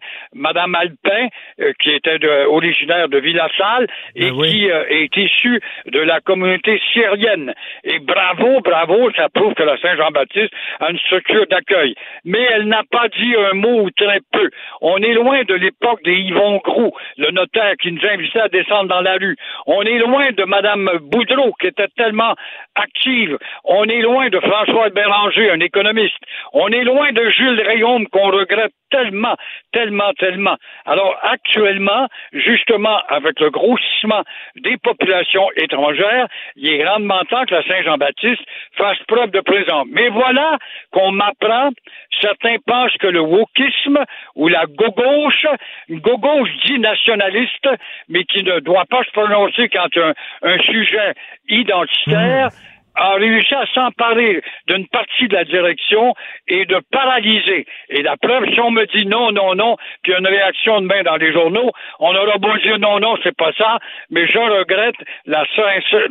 Alpin, 0.74 1.28
euh, 1.60 1.72
qui 1.80 1.90
était 1.90 2.18
de- 2.18 2.46
originaire 2.46 3.08
de 3.08 3.18
Villassal 3.18 3.86
et 4.14 4.30
qui 4.30 4.70
euh, 4.70 4.84
est 4.88 5.16
issue 5.16 5.60
de 5.86 6.00
la 6.00 6.20
communauté 6.20 6.80
syrienne. 6.92 7.52
Et 7.84 7.98
bravo, 7.98 8.60
bravo, 8.60 9.10
ça 9.16 9.28
prouve 9.28 9.54
que 9.54 9.62
la 9.62 9.76
Saint-Jean-Baptiste 9.78 10.52
a 10.80 10.90
une 10.90 10.98
structure 10.98 11.46
d'accueil. 11.46 11.94
Mais 12.24 12.42
elle 12.52 12.64
n'a 12.68 12.82
pas 12.90 13.08
dit 13.08 13.34
un 13.50 13.54
mot 13.54 13.82
ou 13.82 13.90
très 13.90 14.20
peu. 14.32 14.50
On 14.80 14.98
est 14.98 15.14
loin 15.14 15.42
de 15.44 15.54
l'époque 15.54 16.02
des 16.04 16.14
Yvon 16.14 16.58
Groux, 16.64 16.92
le 17.16 17.30
notaire 17.30 17.74
qui 17.80 17.92
nous 17.92 18.06
invitait 18.06 18.40
à 18.40 18.48
descendre 18.48 18.88
dans 18.88 19.00
la 19.00 19.14
rue. 19.14 19.36
On 19.66 19.82
est 19.82 19.98
loin 19.98 20.30
de 20.32 20.44
Madame 20.44 20.90
Boudreau, 21.02 21.52
qui 21.60 21.66
était 21.68 21.88
tellement 21.96 22.34
active. 22.74 23.36
On 23.64 23.84
est 23.84 24.00
loin 24.00 24.28
de 24.28 24.40
François 24.40 24.90
Béranger, 24.90 25.50
un 25.50 25.60
économiste. 25.60 26.18
On 26.52 26.68
est 26.68 26.84
loin 26.84 27.12
de 27.12 27.28
Jules 27.30 27.60
Rayaume, 27.60 28.06
qu'on 28.08 28.30
regrette 28.30 28.72
tellement, 28.90 29.36
tellement, 29.72 30.12
tellement. 30.18 30.49
Alors, 30.86 31.16
actuellement, 31.22 32.08
justement, 32.32 32.98
avec 33.08 33.38
le 33.40 33.50
grossissement 33.50 34.22
des 34.56 34.76
populations 34.76 35.48
étrangères, 35.56 36.26
il 36.56 36.72
est 36.72 36.78
grandement 36.78 37.20
temps 37.28 37.44
que 37.44 37.54
la 37.54 37.62
Saint-Jean-Baptiste 37.64 38.42
fasse 38.76 38.98
preuve 39.06 39.30
de 39.30 39.40
présence. 39.40 39.86
Mais 39.90 40.08
voilà 40.08 40.58
qu'on 40.92 41.12
m'apprend, 41.12 41.70
certains 42.20 42.56
pensent 42.66 42.96
que 42.98 43.06
le 43.06 43.20
wokisme 43.20 43.98
ou 44.36 44.48
la 44.48 44.66
gauche, 44.66 45.46
une 45.88 46.00
gauche 46.00 46.50
dit 46.66 46.78
nationaliste, 46.78 47.68
mais 48.08 48.24
qui 48.24 48.42
ne 48.42 48.60
doit 48.60 48.86
pas 48.86 49.02
se 49.04 49.10
prononcer 49.10 49.68
quand 49.68 49.96
un, 49.96 50.12
un 50.42 50.58
sujet 50.58 51.14
identitaire 51.48 52.50
a 53.00 53.14
réussi 53.14 53.54
à 53.54 53.64
s'emparer 53.74 54.42
d'une 54.68 54.86
partie 54.88 55.26
de 55.26 55.34
la 55.34 55.44
direction 55.44 56.14
et 56.48 56.66
de 56.66 56.80
paralyser. 56.92 57.66
Et 57.88 58.02
la 58.02 58.16
preuve, 58.18 58.44
si 58.52 58.60
on 58.60 58.70
me 58.70 58.84
dit 58.86 59.06
non, 59.06 59.32
non, 59.32 59.54
non, 59.54 59.76
puis 60.02 60.12
une 60.12 60.26
réaction 60.26 60.82
demain 60.82 61.02
dans 61.02 61.16
les 61.16 61.32
journaux, 61.32 61.70
on 61.98 62.14
aura 62.14 62.36
beau 62.36 62.54
dire 62.58 62.78
non, 62.78 63.00
non, 63.00 63.16
c'est 63.22 63.36
pas 63.36 63.52
ça, 63.56 63.78
mais 64.10 64.26
je 64.26 64.38
regrette, 64.38 64.96
la, 65.24 65.44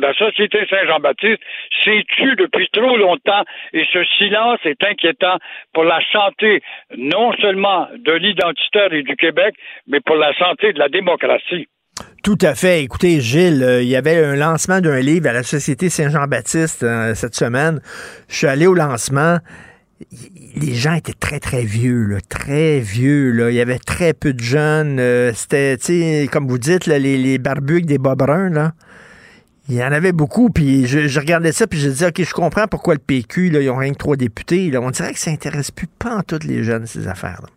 la 0.00 0.14
Société 0.14 0.66
Saint-Jean-Baptiste 0.68 1.42
s'est 1.84 2.04
tue 2.08 2.34
depuis 2.34 2.68
trop 2.72 2.96
longtemps 2.96 3.44
et 3.72 3.86
ce 3.92 4.04
silence 4.18 4.58
est 4.64 4.82
inquiétant 4.82 5.38
pour 5.72 5.84
la 5.84 6.00
santé 6.12 6.60
non 6.96 7.32
seulement 7.34 7.86
de 7.96 8.12
l'identitaire 8.12 8.92
et 8.92 9.04
du 9.04 9.14
Québec, 9.14 9.54
mais 9.86 10.00
pour 10.00 10.16
la 10.16 10.34
santé 10.34 10.72
de 10.72 10.78
la 10.80 10.88
démocratie. 10.88 11.68
Tout 12.22 12.36
à 12.42 12.54
fait. 12.54 12.82
Écoutez, 12.82 13.20
Gilles, 13.22 13.62
euh, 13.62 13.82
il 13.82 13.88
y 13.88 13.96
avait 13.96 14.22
un 14.22 14.36
lancement 14.36 14.82
d'un 14.82 15.00
livre 15.00 15.28
à 15.28 15.32
la 15.32 15.42
Société 15.42 15.88
Saint-Jean-Baptiste 15.88 16.82
euh, 16.82 17.14
cette 17.14 17.34
semaine. 17.34 17.80
Je 18.28 18.36
suis 18.36 18.46
allé 18.46 18.66
au 18.66 18.74
lancement. 18.74 19.38
Les 20.54 20.74
gens 20.74 20.92
étaient 20.94 21.14
très, 21.18 21.40
très 21.40 21.64
vieux, 21.64 22.04
là, 22.04 22.18
très 22.28 22.80
vieux. 22.80 23.32
Là. 23.32 23.50
Il 23.50 23.56
y 23.56 23.60
avait 23.60 23.78
très 23.78 24.12
peu 24.12 24.34
de 24.34 24.40
jeunes. 24.40 24.98
euh, 25.00 25.32
C'était, 25.34 26.28
comme 26.30 26.46
vous 26.46 26.58
dites, 26.58 26.86
les, 26.86 26.98
les 26.98 27.38
des 27.38 27.98
bas 27.98 28.14
bruns, 28.14 28.50
là. 28.50 28.74
Il 29.70 29.76
y 29.76 29.84
en 29.84 29.92
avait 29.92 30.12
beaucoup, 30.12 30.50
puis 30.50 30.86
je, 30.86 31.20
regardais 31.20 31.52
ça, 31.52 31.68
puis 31.68 31.78
je 31.78 31.88
disais, 31.88 32.08
OK, 32.08 32.22
je 32.24 32.34
comprends 32.34 32.66
pourquoi 32.66 32.94
le 32.94 33.00
PQ, 33.00 33.50
là, 33.50 33.60
ils 33.60 33.70
ont 33.70 33.76
rien 33.76 33.92
que 33.92 33.98
trois 33.98 34.16
députés. 34.16 34.76
On 34.76 34.90
dirait 34.90 35.12
que 35.12 35.18
ça 35.20 35.30
intéresse 35.30 35.70
plus 35.70 35.86
pas 35.86 36.16
en 36.16 36.22
toutes 36.22 36.42
les 36.44 36.64
jeunes, 36.64 36.86
ces 36.86 37.06
affaires-là. 37.06 37.48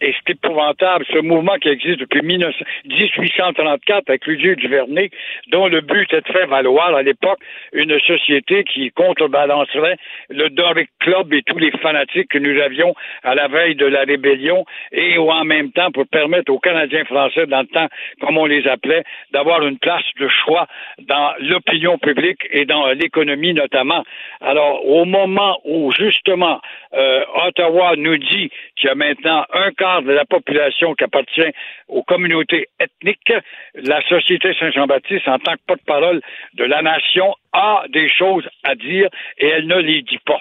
Et 0.00 0.14
c'est 0.14 0.34
épouvantable, 0.34 1.04
ce 1.10 1.18
mouvement 1.18 1.56
qui 1.56 1.68
existe 1.68 2.00
depuis 2.00 2.22
1834 2.22 4.08
avec 4.08 4.26
Ludier 4.26 4.56
Duvernay, 4.56 5.10
dont 5.50 5.68
le 5.68 5.80
but 5.80 6.12
était 6.12 6.20
de 6.20 6.32
faire 6.32 6.48
valoir 6.48 6.94
à 6.94 7.02
l'époque 7.02 7.38
une 7.72 7.98
société 8.00 8.64
qui 8.64 8.90
contrebalancerait 8.90 9.96
le 10.28 10.50
Doric 10.50 10.90
Club 11.00 11.32
et 11.32 11.42
tous 11.42 11.58
les 11.58 11.70
fanatiques 11.78 12.28
que 12.28 12.38
nous 12.38 12.60
avions 12.60 12.94
à 13.22 13.34
la 13.34 13.48
veille 13.48 13.74
de 13.74 13.86
la 13.86 14.02
rébellion 14.02 14.64
et 14.92 15.18
en 15.18 15.44
même 15.44 15.72
temps 15.72 15.90
pour 15.90 16.06
permettre 16.06 16.52
aux 16.52 16.58
Canadiens 16.58 17.04
français, 17.04 17.46
dans 17.46 17.60
le 17.60 17.66
temps, 17.66 17.88
comme 18.20 18.38
on 18.38 18.46
les 18.46 18.66
appelait, 18.68 19.04
d'avoir 19.32 19.66
une 19.66 19.78
place 19.78 20.04
de 20.18 20.28
choix 20.28 20.66
dans 20.98 21.32
l'opinion 21.40 21.98
publique 21.98 22.46
et 22.50 22.64
dans 22.64 22.86
l'économie 22.88 23.54
notamment. 23.54 24.04
Alors, 24.40 24.86
au 24.86 25.04
moment 25.04 25.58
où 25.64 25.90
justement 25.92 26.60
euh, 26.94 27.24
Ottawa 27.46 27.94
nous 27.96 28.16
dit 28.16 28.50
qu'il 28.76 28.88
y 28.88 28.90
a 28.90 28.94
maintenant 28.94 29.44
un 29.52 29.72
de 30.02 30.12
la 30.12 30.24
population 30.24 30.94
qui 30.94 31.04
appartient 31.04 31.52
aux 31.88 32.02
communautés 32.02 32.68
ethniques, 32.80 33.32
la 33.74 34.00
Société 34.08 34.54
Saint-Jean-Baptiste, 34.58 35.28
en 35.28 35.38
tant 35.38 35.54
que 35.54 35.60
porte-parole 35.66 36.20
de 36.54 36.64
la 36.64 36.82
nation, 36.82 37.34
a 37.52 37.84
des 37.92 38.08
choses 38.08 38.46
à 38.64 38.74
dire 38.74 39.08
et 39.38 39.46
elle 39.48 39.66
ne 39.66 39.78
les 39.78 40.02
dit 40.02 40.20
pas. 40.24 40.40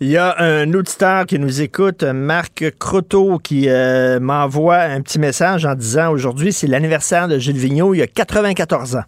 Il 0.00 0.10
y 0.10 0.16
a 0.16 0.34
un 0.38 0.72
auditeur 0.74 1.26
qui 1.26 1.38
nous 1.38 1.62
écoute, 1.62 2.02
Marc 2.02 2.64
Croteau, 2.78 3.38
qui 3.38 3.68
euh, 3.68 4.18
m'envoie 4.18 4.80
un 4.80 5.00
petit 5.00 5.20
message 5.20 5.64
en 5.64 5.74
disant 5.74 6.10
aujourd'hui, 6.10 6.52
c'est 6.52 6.66
l'anniversaire 6.66 7.28
de 7.28 7.38
Gilles 7.38 7.56
Vigneault, 7.56 7.94
il 7.94 8.02
a 8.02 8.06
94 8.08 8.96
ans. 8.96 9.04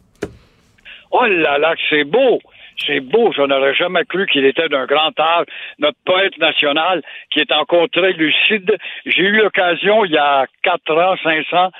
Oh 1.11 1.27
là 1.27 1.59
là, 1.59 1.75
c'est 1.91 2.05
beau! 2.05 2.39
C'est 2.87 3.01
beau, 3.01 3.33
je 3.33 3.43
n'aurais 3.43 3.75
jamais 3.75 4.05
cru 4.05 4.27
qu'il 4.27 4.45
était 4.45 4.69
d'un 4.69 4.87
grand 4.87 5.19
âge, 5.19 5.47
notre 5.79 5.99
poète 6.05 6.37
national, 6.39 7.03
qui 7.31 7.41
est 7.41 7.53
encore 7.53 7.89
très 7.91 8.13
lucide. 8.13 8.77
J'ai 9.07 9.23
eu 9.23 9.37
l'occasion, 9.37 10.05
il 10.05 10.13
y 10.13 10.19
a 10.19 10.47
quatre 10.63 10.97
ans, 10.97 11.17
cinq 11.23 11.53
ans, 11.53 11.71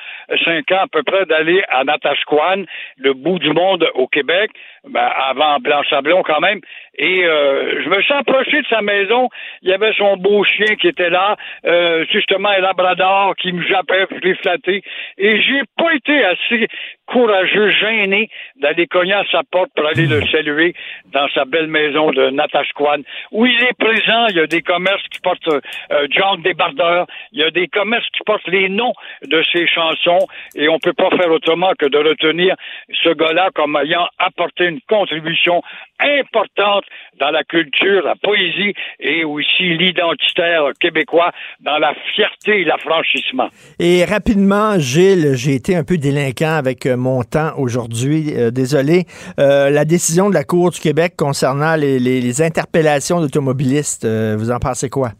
cinq 0.45 0.71
ans 0.73 0.83
à 0.83 0.87
peu 0.91 1.03
près, 1.03 1.27
d'aller 1.27 1.63
à 1.69 1.85
Natashquan, 1.85 2.65
le 2.99 3.13
bout 3.13 3.39
du 3.39 3.51
monde 3.51 3.89
au 3.95 4.07
Québec, 4.07 4.51
ben, 4.89 5.11
avant 5.17 5.59
Blanc-Sablon 5.61 6.23
quand 6.23 6.41
même, 6.41 6.61
et 6.97 7.25
euh, 7.25 7.83
je 7.83 7.89
me 7.89 8.01
suis 8.03 8.13
approché 8.13 8.63
de 8.63 8.67
sa 8.69 8.83
maison. 8.83 9.29
Il 9.63 9.71
y 9.71 9.73
avait 9.73 9.93
son 9.95 10.17
beau 10.17 10.45
chien 10.45 10.77
qui 10.77 10.89
était 10.89 11.11
là, 11.11 11.37
euh, 11.67 12.05
justement 12.11 12.51
un 12.51 12.61
labrador 12.61 13.35
qui 13.37 13.53
me 13.53 13.67
jappait, 13.67 14.07
je 14.11 14.29
l'ai 14.29 14.35
flatté. 14.35 14.83
Et 15.19 15.41
j'ai 15.43 15.63
pas 15.77 15.95
été 15.95 16.25
assez 16.25 16.69
courageux, 17.07 17.71
gêné 17.71 18.31
d'aller 18.57 18.87
cogner 18.87 19.13
à 19.13 19.25
sa 19.31 19.43
porte 19.51 19.71
pour 19.77 19.87
aller 19.87 20.07
le 20.07 20.25
saluer 20.29 20.75
dans 21.13 21.29
sa 21.35 21.45
belle 21.45 21.67
maison 21.67 22.11
de 22.13 22.31
Natashquan, 22.31 23.03
où 23.33 23.45
il 23.47 23.63
est 23.63 23.79
présent. 23.79 24.27
Il 24.29 24.37
y 24.37 24.41
a 24.41 24.47
des 24.47 24.63
commerces 24.63 25.07
qui 25.11 25.21
portent 25.21 25.49
euh, 25.49 26.07
John 26.11 26.41
Débardeur. 26.43 27.07
Il 27.33 27.41
y 27.41 27.45
a 27.45 27.51
des 27.51 27.67
commerces 27.69 28.07
qui 28.17 28.23
portent 28.25 28.49
les 28.49 28.69
noms 28.69 28.95
de 29.27 29.43
ses 29.53 29.67
chansons. 29.67 30.27
Et 30.55 30.69
on 30.69 30.79
peut 30.79 30.93
pas 30.93 31.11
faire 31.11 31.31
autrement 31.31 31.73
que 31.79 31.87
de 31.87 31.99
retenir 31.99 32.55
ce 33.03 33.11
gars-là 33.11 33.51
comme 33.55 33.77
ayant 33.77 34.07
apporté 34.19 34.67
une 34.67 34.81
contribution 34.89 35.63
importante 36.01 36.85
dans 37.21 37.31
la 37.31 37.45
culture, 37.45 38.03
la 38.05 38.17
poésie 38.17 38.75
et 39.01 39.25
aussi 39.25 39.77
l'identitaire 39.77 40.71
québécois 40.81 41.31
dans 41.61 41.79
la 41.79 41.95
fierté 42.15 42.61
et 42.61 42.65
l'affranchissement. 42.65 43.49
Et 43.79 44.05
rapidement, 44.05 44.79
Gilles, 44.79 45.35
j'ai 45.35 45.55
été 45.55 45.77
un 45.77 45.85
peu 45.85 45.97
délinquant 45.97 46.57
avec 46.57 46.87
euh, 46.87 46.97
mon 46.97 47.23
temps 47.23 47.53
aujourd'hui. 47.57 48.33
Euh, 48.35 48.51
désolé. 48.51 49.05
Euh, 49.39 49.71
la 49.71 49.85
décision 49.85 50.29
de 50.29 50.35
la 50.35 50.45
Cour 50.45 50.71
du 50.71 50.81
Québec 50.81 51.15
concernant 51.17 51.77
les, 51.77 51.99
les 51.99 52.43
interpellations 52.43 53.21
d'automobilistes, 53.21 54.07
vous 54.07 54.51
en 54.51 54.59
pensez 54.59 54.89
quoi? 54.89 55.11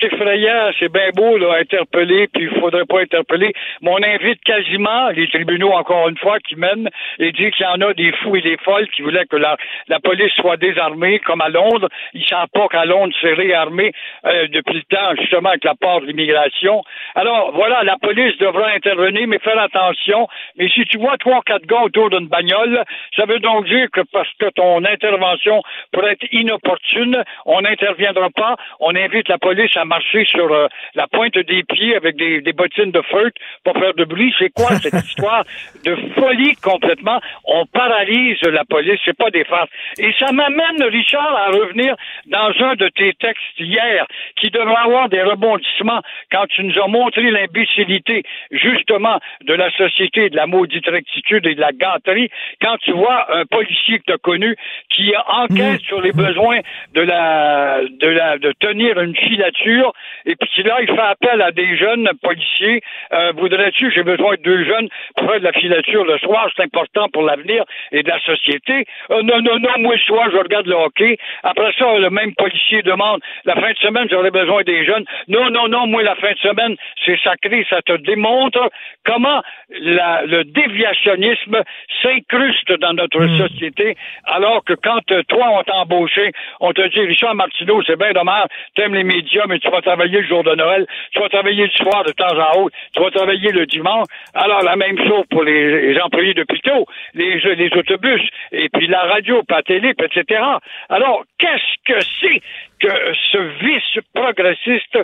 C'est 0.00 0.12
effrayant, 0.12 0.70
c'est 0.78 0.92
bien 0.92 1.10
beau, 1.14 1.36
là, 1.36 1.56
interpeller, 1.60 2.28
puis 2.28 2.44
il 2.44 2.60
faudrait 2.60 2.84
pas 2.84 3.00
interpeller. 3.00 3.52
Mais 3.82 3.90
on 3.90 4.02
invite 4.02 4.42
quasiment 4.44 5.08
les 5.10 5.28
tribunaux, 5.28 5.72
encore 5.72 6.08
une 6.08 6.16
fois, 6.18 6.38
qui 6.40 6.56
mènent 6.56 6.88
et 7.18 7.32
dit 7.32 7.50
qu'il 7.50 7.66
y 7.66 7.68
en 7.68 7.80
a 7.80 7.94
des 7.94 8.12
fous 8.12 8.36
et 8.36 8.40
des 8.40 8.56
folles 8.58 8.88
qui 8.88 9.02
voulaient 9.02 9.26
que 9.26 9.36
la, 9.36 9.56
police 10.02 10.32
soit 10.34 10.56
désarmée, 10.56 11.18
comme 11.20 11.40
à 11.40 11.48
Londres. 11.48 11.88
Ils 12.14 12.26
savent 12.26 12.48
pas 12.52 12.68
qu'à 12.68 12.84
Londres, 12.84 13.14
c'est 13.20 13.32
réarmé 13.32 13.92
euh, 14.26 14.48
depuis 14.48 14.74
le 14.74 14.82
temps, 14.82 15.14
justement, 15.18 15.50
avec 15.50 15.64
la 15.64 15.74
part 15.74 16.00
de 16.00 16.06
l'immigration. 16.06 16.82
Alors, 17.14 17.52
voilà, 17.52 17.82
la 17.82 17.96
police 17.98 18.36
devra 18.38 18.70
intervenir, 18.70 19.26
mais 19.28 19.38
faire 19.38 19.58
attention. 19.58 20.28
Mais 20.56 20.68
si 20.68 20.84
tu 20.84 20.98
vois 20.98 21.16
trois, 21.18 21.42
quatre 21.44 21.66
gars 21.66 21.82
autour 21.82 22.10
d'une 22.10 22.28
bagnole, 22.28 22.84
ça 23.16 23.26
veut 23.26 23.40
donc 23.40 23.66
dire 23.66 23.88
que 23.92 24.00
parce 24.12 24.30
que 24.38 24.50
ton 24.50 24.84
intervention 24.84 25.62
pourrait 25.92 26.12
être 26.12 26.26
inopportune, 26.32 27.22
on 27.46 27.60
n'interviendra 27.62 28.30
pas. 28.30 28.56
On 28.80 28.94
invite 28.94 29.28
la 29.28 29.38
police 29.38 29.76
à 29.76 29.84
marcher 29.90 30.24
sur 30.24 30.50
euh, 30.52 30.68
la 30.94 31.06
pointe 31.08 31.36
des 31.36 31.62
pieds 31.64 31.94
avec 31.96 32.16
des, 32.16 32.52
bottines 32.52 32.92
de 32.92 33.02
feutre 33.02 33.38
pour 33.64 33.74
faire 33.74 33.94
de 33.94 34.04
bruit. 34.04 34.32
C'est 34.38 34.50
quoi 34.50 34.70
cette 34.76 35.04
histoire 35.08 35.44
de 35.84 35.94
folie 36.14 36.54
complètement? 36.56 37.20
On 37.44 37.66
paralyse 37.66 38.40
la 38.42 38.64
police, 38.64 39.00
c'est 39.04 39.16
pas 39.16 39.30
des 39.30 39.44
farces. 39.44 39.70
Et 39.98 40.12
ça 40.18 40.32
m'amène, 40.32 40.82
Richard, 40.98 41.34
à 41.34 41.48
revenir 41.60 41.94
dans 42.26 42.52
un 42.68 42.74
de 42.76 42.88
tes 42.88 43.12
textes 43.14 43.58
hier 43.58 44.06
qui 44.36 44.50
devrait 44.50 44.84
avoir 44.84 45.08
des 45.08 45.22
rebondissements 45.22 46.02
quand 46.30 46.46
tu 46.46 46.64
nous 46.64 46.78
as 46.78 46.88
montré 46.88 47.30
l'imbécilité, 47.30 48.22
justement, 48.52 49.18
de 49.42 49.54
la 49.54 49.70
société, 49.72 50.30
de 50.30 50.36
la 50.36 50.46
maudite 50.46 50.88
rectitude 50.88 51.46
et 51.46 51.54
de 51.54 51.60
la 51.60 51.72
gâterie, 51.72 52.30
quand 52.62 52.76
tu 52.78 52.92
vois 52.92 53.26
un 53.34 53.44
policier 53.46 53.98
que 53.98 54.04
tu 54.06 54.12
as 54.12 54.18
connu 54.18 54.56
qui 54.90 55.12
enquête 55.26 55.80
mmh. 55.82 55.88
sur 55.90 56.00
les 56.00 56.12
besoins 56.12 56.60
de 56.94 57.00
la, 57.00 57.80
de 57.82 58.08
la, 58.08 58.38
de 58.38 58.52
tenir 58.60 59.00
une 59.00 59.16
filature 59.16 59.79
et 60.26 60.36
puis 60.36 60.62
là, 60.62 60.78
il 60.80 60.88
fait 60.88 61.00
appel 61.00 61.40
à 61.42 61.50
des 61.50 61.76
jeunes 61.76 62.08
policiers. 62.22 62.80
Euh, 63.12 63.32
voudrais-tu, 63.36 63.90
j'ai 63.92 64.02
besoin 64.02 64.36
de 64.36 64.42
deux 64.42 64.64
jeunes 64.64 64.88
pour 65.16 65.28
faire 65.28 65.40
de 65.40 65.44
la 65.44 65.52
filature 65.52 66.04
le 66.04 66.18
soir, 66.18 66.48
c'est 66.56 66.62
important 66.62 67.08
pour 67.12 67.22
l'avenir 67.22 67.64
et 67.92 68.02
de 68.02 68.08
la 68.08 68.20
société. 68.20 68.84
Euh, 69.10 69.22
non, 69.22 69.40
non, 69.40 69.58
non, 69.58 69.78
moi 69.78 69.94
le 69.94 70.00
soir, 70.00 70.28
je 70.30 70.36
regarde 70.36 70.66
le 70.66 70.74
hockey. 70.74 71.16
Après 71.42 71.72
ça, 71.78 71.98
le 71.98 72.10
même 72.10 72.34
policier 72.34 72.82
demande, 72.82 73.20
la 73.44 73.54
fin 73.54 73.72
de 73.72 73.78
semaine, 73.78 74.08
j'aurais 74.10 74.30
besoin 74.30 74.62
des 74.62 74.84
jeunes. 74.84 75.04
Non, 75.28 75.50
non, 75.50 75.68
non, 75.68 75.86
moi, 75.86 76.02
la 76.02 76.16
fin 76.16 76.32
de 76.32 76.38
semaine, 76.38 76.76
c'est 77.04 77.18
sacré, 77.22 77.66
ça 77.68 77.82
te 77.82 77.92
démontre 77.92 78.70
comment 79.04 79.42
le 79.70 80.42
déviationnisme 80.44 81.62
s'incruste 82.02 82.72
dans 82.80 82.92
notre 82.92 83.20
hmm. 83.20 83.38
société, 83.38 83.96
alors 84.24 84.64
que 84.64 84.74
quand 84.74 85.10
euh, 85.12 85.22
toi, 85.28 85.46
on 85.58 85.62
t'a 85.62 85.76
embauché, 85.76 86.32
on 86.60 86.72
te 86.72 86.86
dit, 86.88 87.00
Richard 87.00 87.34
Martineau, 87.34 87.82
c'est 87.86 87.98
bien 87.98 88.12
dommage, 88.12 88.48
t'aimes 88.74 88.94
les 88.94 89.04
médias, 89.04 89.44
mais 89.48 89.58
tu 89.58 89.69
vas 89.70 89.82
travailler 89.82 90.20
le 90.20 90.26
jour 90.26 90.42
de 90.44 90.54
Noël, 90.54 90.86
tu 91.12 91.20
vas 91.20 91.28
travailler 91.28 91.64
le 91.64 91.70
soir 91.70 92.04
de 92.04 92.12
temps 92.12 92.36
en 92.36 92.62
autre, 92.62 92.76
tu 92.94 93.02
vas 93.02 93.10
travailler 93.10 93.52
le 93.52 93.66
dimanche. 93.66 94.06
Alors, 94.34 94.62
la 94.62 94.76
même 94.76 94.98
chose 94.98 95.24
pour 95.30 95.44
les, 95.44 95.98
employés 96.00 96.34
d'hôpitaux, 96.34 96.86
les, 97.14 97.38
les 97.38 97.70
autobus, 97.76 98.22
et 98.52 98.68
puis 98.68 98.86
la 98.86 99.02
radio, 99.02 99.42
pas 99.42 99.62
télé, 99.62 99.90
etc. 99.90 100.42
Alors, 100.88 101.24
qu'est-ce 101.38 101.92
que 101.92 102.00
c'est 102.20 102.40
que 102.80 102.88
ce 103.32 103.38
vice 103.64 104.04
progressiste 104.14 104.96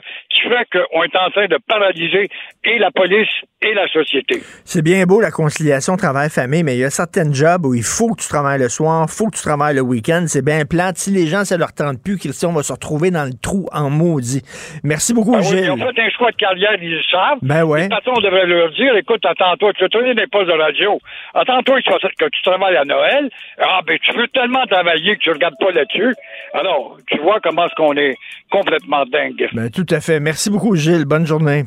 fait 0.49 0.67
qu'on 0.73 1.03
est 1.03 1.17
en 1.17 1.31
train 1.31 1.47
de 1.47 1.59
paralyser 1.69 2.29
et 2.65 2.79
la 2.79 2.91
police 2.91 3.29
et 3.63 3.73
la 3.75 3.89
société. 3.89 4.41
C'est 4.65 4.83
bien 4.83 5.05
beau 5.05 5.21
la 5.21 5.31
conciliation 5.31 5.97
travail-famille, 5.97 6.63
mais 6.63 6.77
il 6.77 6.81
y 6.81 6.85
a 6.85 6.91
certains 6.91 7.33
jobs 7.33 7.65
où 7.65 7.75
il 7.75 7.83
faut 7.83 8.15
que 8.15 8.23
tu 8.23 8.29
travailles 8.29 8.61
le 8.61 8.69
soir, 8.69 9.07
il 9.09 9.13
faut 9.13 9.27
que 9.27 9.37
tu 9.37 9.43
travailles 9.43 9.75
le 9.75 9.83
week-end. 9.83 10.25
C'est 10.27 10.45
bien 10.45 10.65
plate. 10.65 10.99
Si 10.99 11.11
les 11.11 11.27
gens, 11.27 11.45
ça 11.45 11.57
leur 11.57 11.73
tente 11.73 12.03
plus, 12.03 12.19
Christian 12.19 12.53
va 12.53 12.63
se 12.63 12.73
retrouver 12.73 13.11
dans 13.11 13.25
le 13.25 13.33
trou 13.41 13.67
en 13.73 13.91
maudit. 13.91 14.43
Merci 14.85 15.15
beaucoup, 15.15 15.33
ben 15.33 15.43
Gilles. 15.43 15.65
ils 15.65 15.71
ont 15.71 15.77
fait 15.77 16.01
un 16.01 16.11
choix 16.11 16.31
de 16.31 16.37
carrière, 16.37 16.77
ils 16.81 16.97
le 16.97 17.03
savent. 17.11 17.39
Ben 17.43 17.65
ouais. 17.65 17.83
Les 17.83 17.89
patrons 17.89 18.21
devraient 18.21 18.47
leur 18.47 18.71
dire, 18.73 18.95
écoute, 18.97 19.25
attends-toi, 19.25 19.73
tu 19.75 19.85
as 19.85 19.89
tourné 19.89 20.15
des 20.15 20.27
postes 20.27 20.49
de 20.49 20.53
radio. 20.53 20.99
Attends-toi 21.35 21.81
que 21.83 22.29
tu 22.29 22.43
travailles 22.43 22.77
à 22.77 22.85
Noël. 22.85 23.31
Ah, 23.59 23.81
ben, 23.87 23.99
tu 24.03 24.13
veux 24.17 24.29
tellement 24.29 24.65
travailler 24.67 25.17
que 25.17 25.21
tu 25.21 25.31
regardes 25.31 25.59
pas 25.59 25.71
là-dessus. 25.71 26.15
Alors, 26.53 26.99
tu 27.07 27.19
vois 27.19 27.41
comment 27.43 27.66
qu'on 27.75 27.97
est 27.97 28.17
complètement 28.51 29.05
dingue. 29.07 29.49
Ben, 29.53 29.71
tout 29.71 29.87
à 29.91 30.01
fait. 30.01 30.21
Merci 30.21 30.51
beaucoup, 30.51 30.77
Gilles. 30.77 31.05
Bonne 31.05 31.27
journée. 31.27 31.65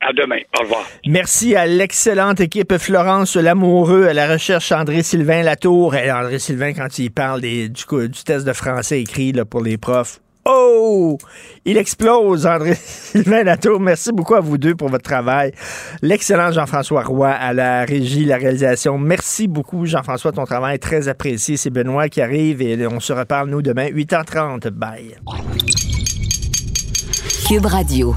À 0.00 0.12
demain. 0.12 0.40
Au 0.58 0.62
revoir. 0.62 0.86
Merci 1.06 1.56
à 1.56 1.66
l'excellente 1.66 2.40
équipe 2.40 2.76
Florence 2.76 3.36
Lamoureux, 3.36 4.06
à 4.06 4.12
la 4.12 4.30
recherche 4.30 4.70
André-Sylvain 4.70 5.42
Latour. 5.42 5.94
Et 5.94 6.12
André-Sylvain, 6.12 6.74
quand 6.74 6.98
il 6.98 7.10
parle 7.10 7.40
des, 7.40 7.70
du, 7.70 7.84
du, 7.88 8.24
test 8.24 8.46
de 8.46 8.52
français 8.52 9.00
écrit 9.00 9.32
là, 9.32 9.46
pour 9.46 9.62
les 9.62 9.78
profs, 9.78 10.20
Oh! 10.46 11.16
Il 11.64 11.78
explose, 11.78 12.46
André-Sylvain 12.46 13.42
Latour. 13.44 13.80
Merci 13.80 14.12
beaucoup 14.12 14.34
à 14.34 14.40
vous 14.40 14.58
deux 14.58 14.74
pour 14.74 14.88
votre 14.88 15.04
travail. 15.04 15.52
L'excellent 16.02 16.52
Jean-François 16.52 17.02
Roy 17.02 17.30
à 17.30 17.54
la 17.54 17.84
régie, 17.84 18.26
la 18.26 18.36
réalisation. 18.36 18.98
Merci 18.98 19.48
beaucoup, 19.48 19.86
Jean-François. 19.86 20.32
Ton 20.32 20.44
travail 20.44 20.74
est 20.74 20.78
très 20.78 21.08
apprécié. 21.08 21.56
C'est 21.56 21.70
Benoît 21.70 22.08
qui 22.08 22.20
arrive 22.20 22.60
et 22.60 22.86
on 22.86 23.00
se 23.00 23.12
reparle, 23.14 23.48
nous, 23.48 23.62
demain, 23.62 23.88
8h30. 23.88 24.68
Bye. 24.70 25.16
Cube 27.48 27.66
Radio. 27.66 28.14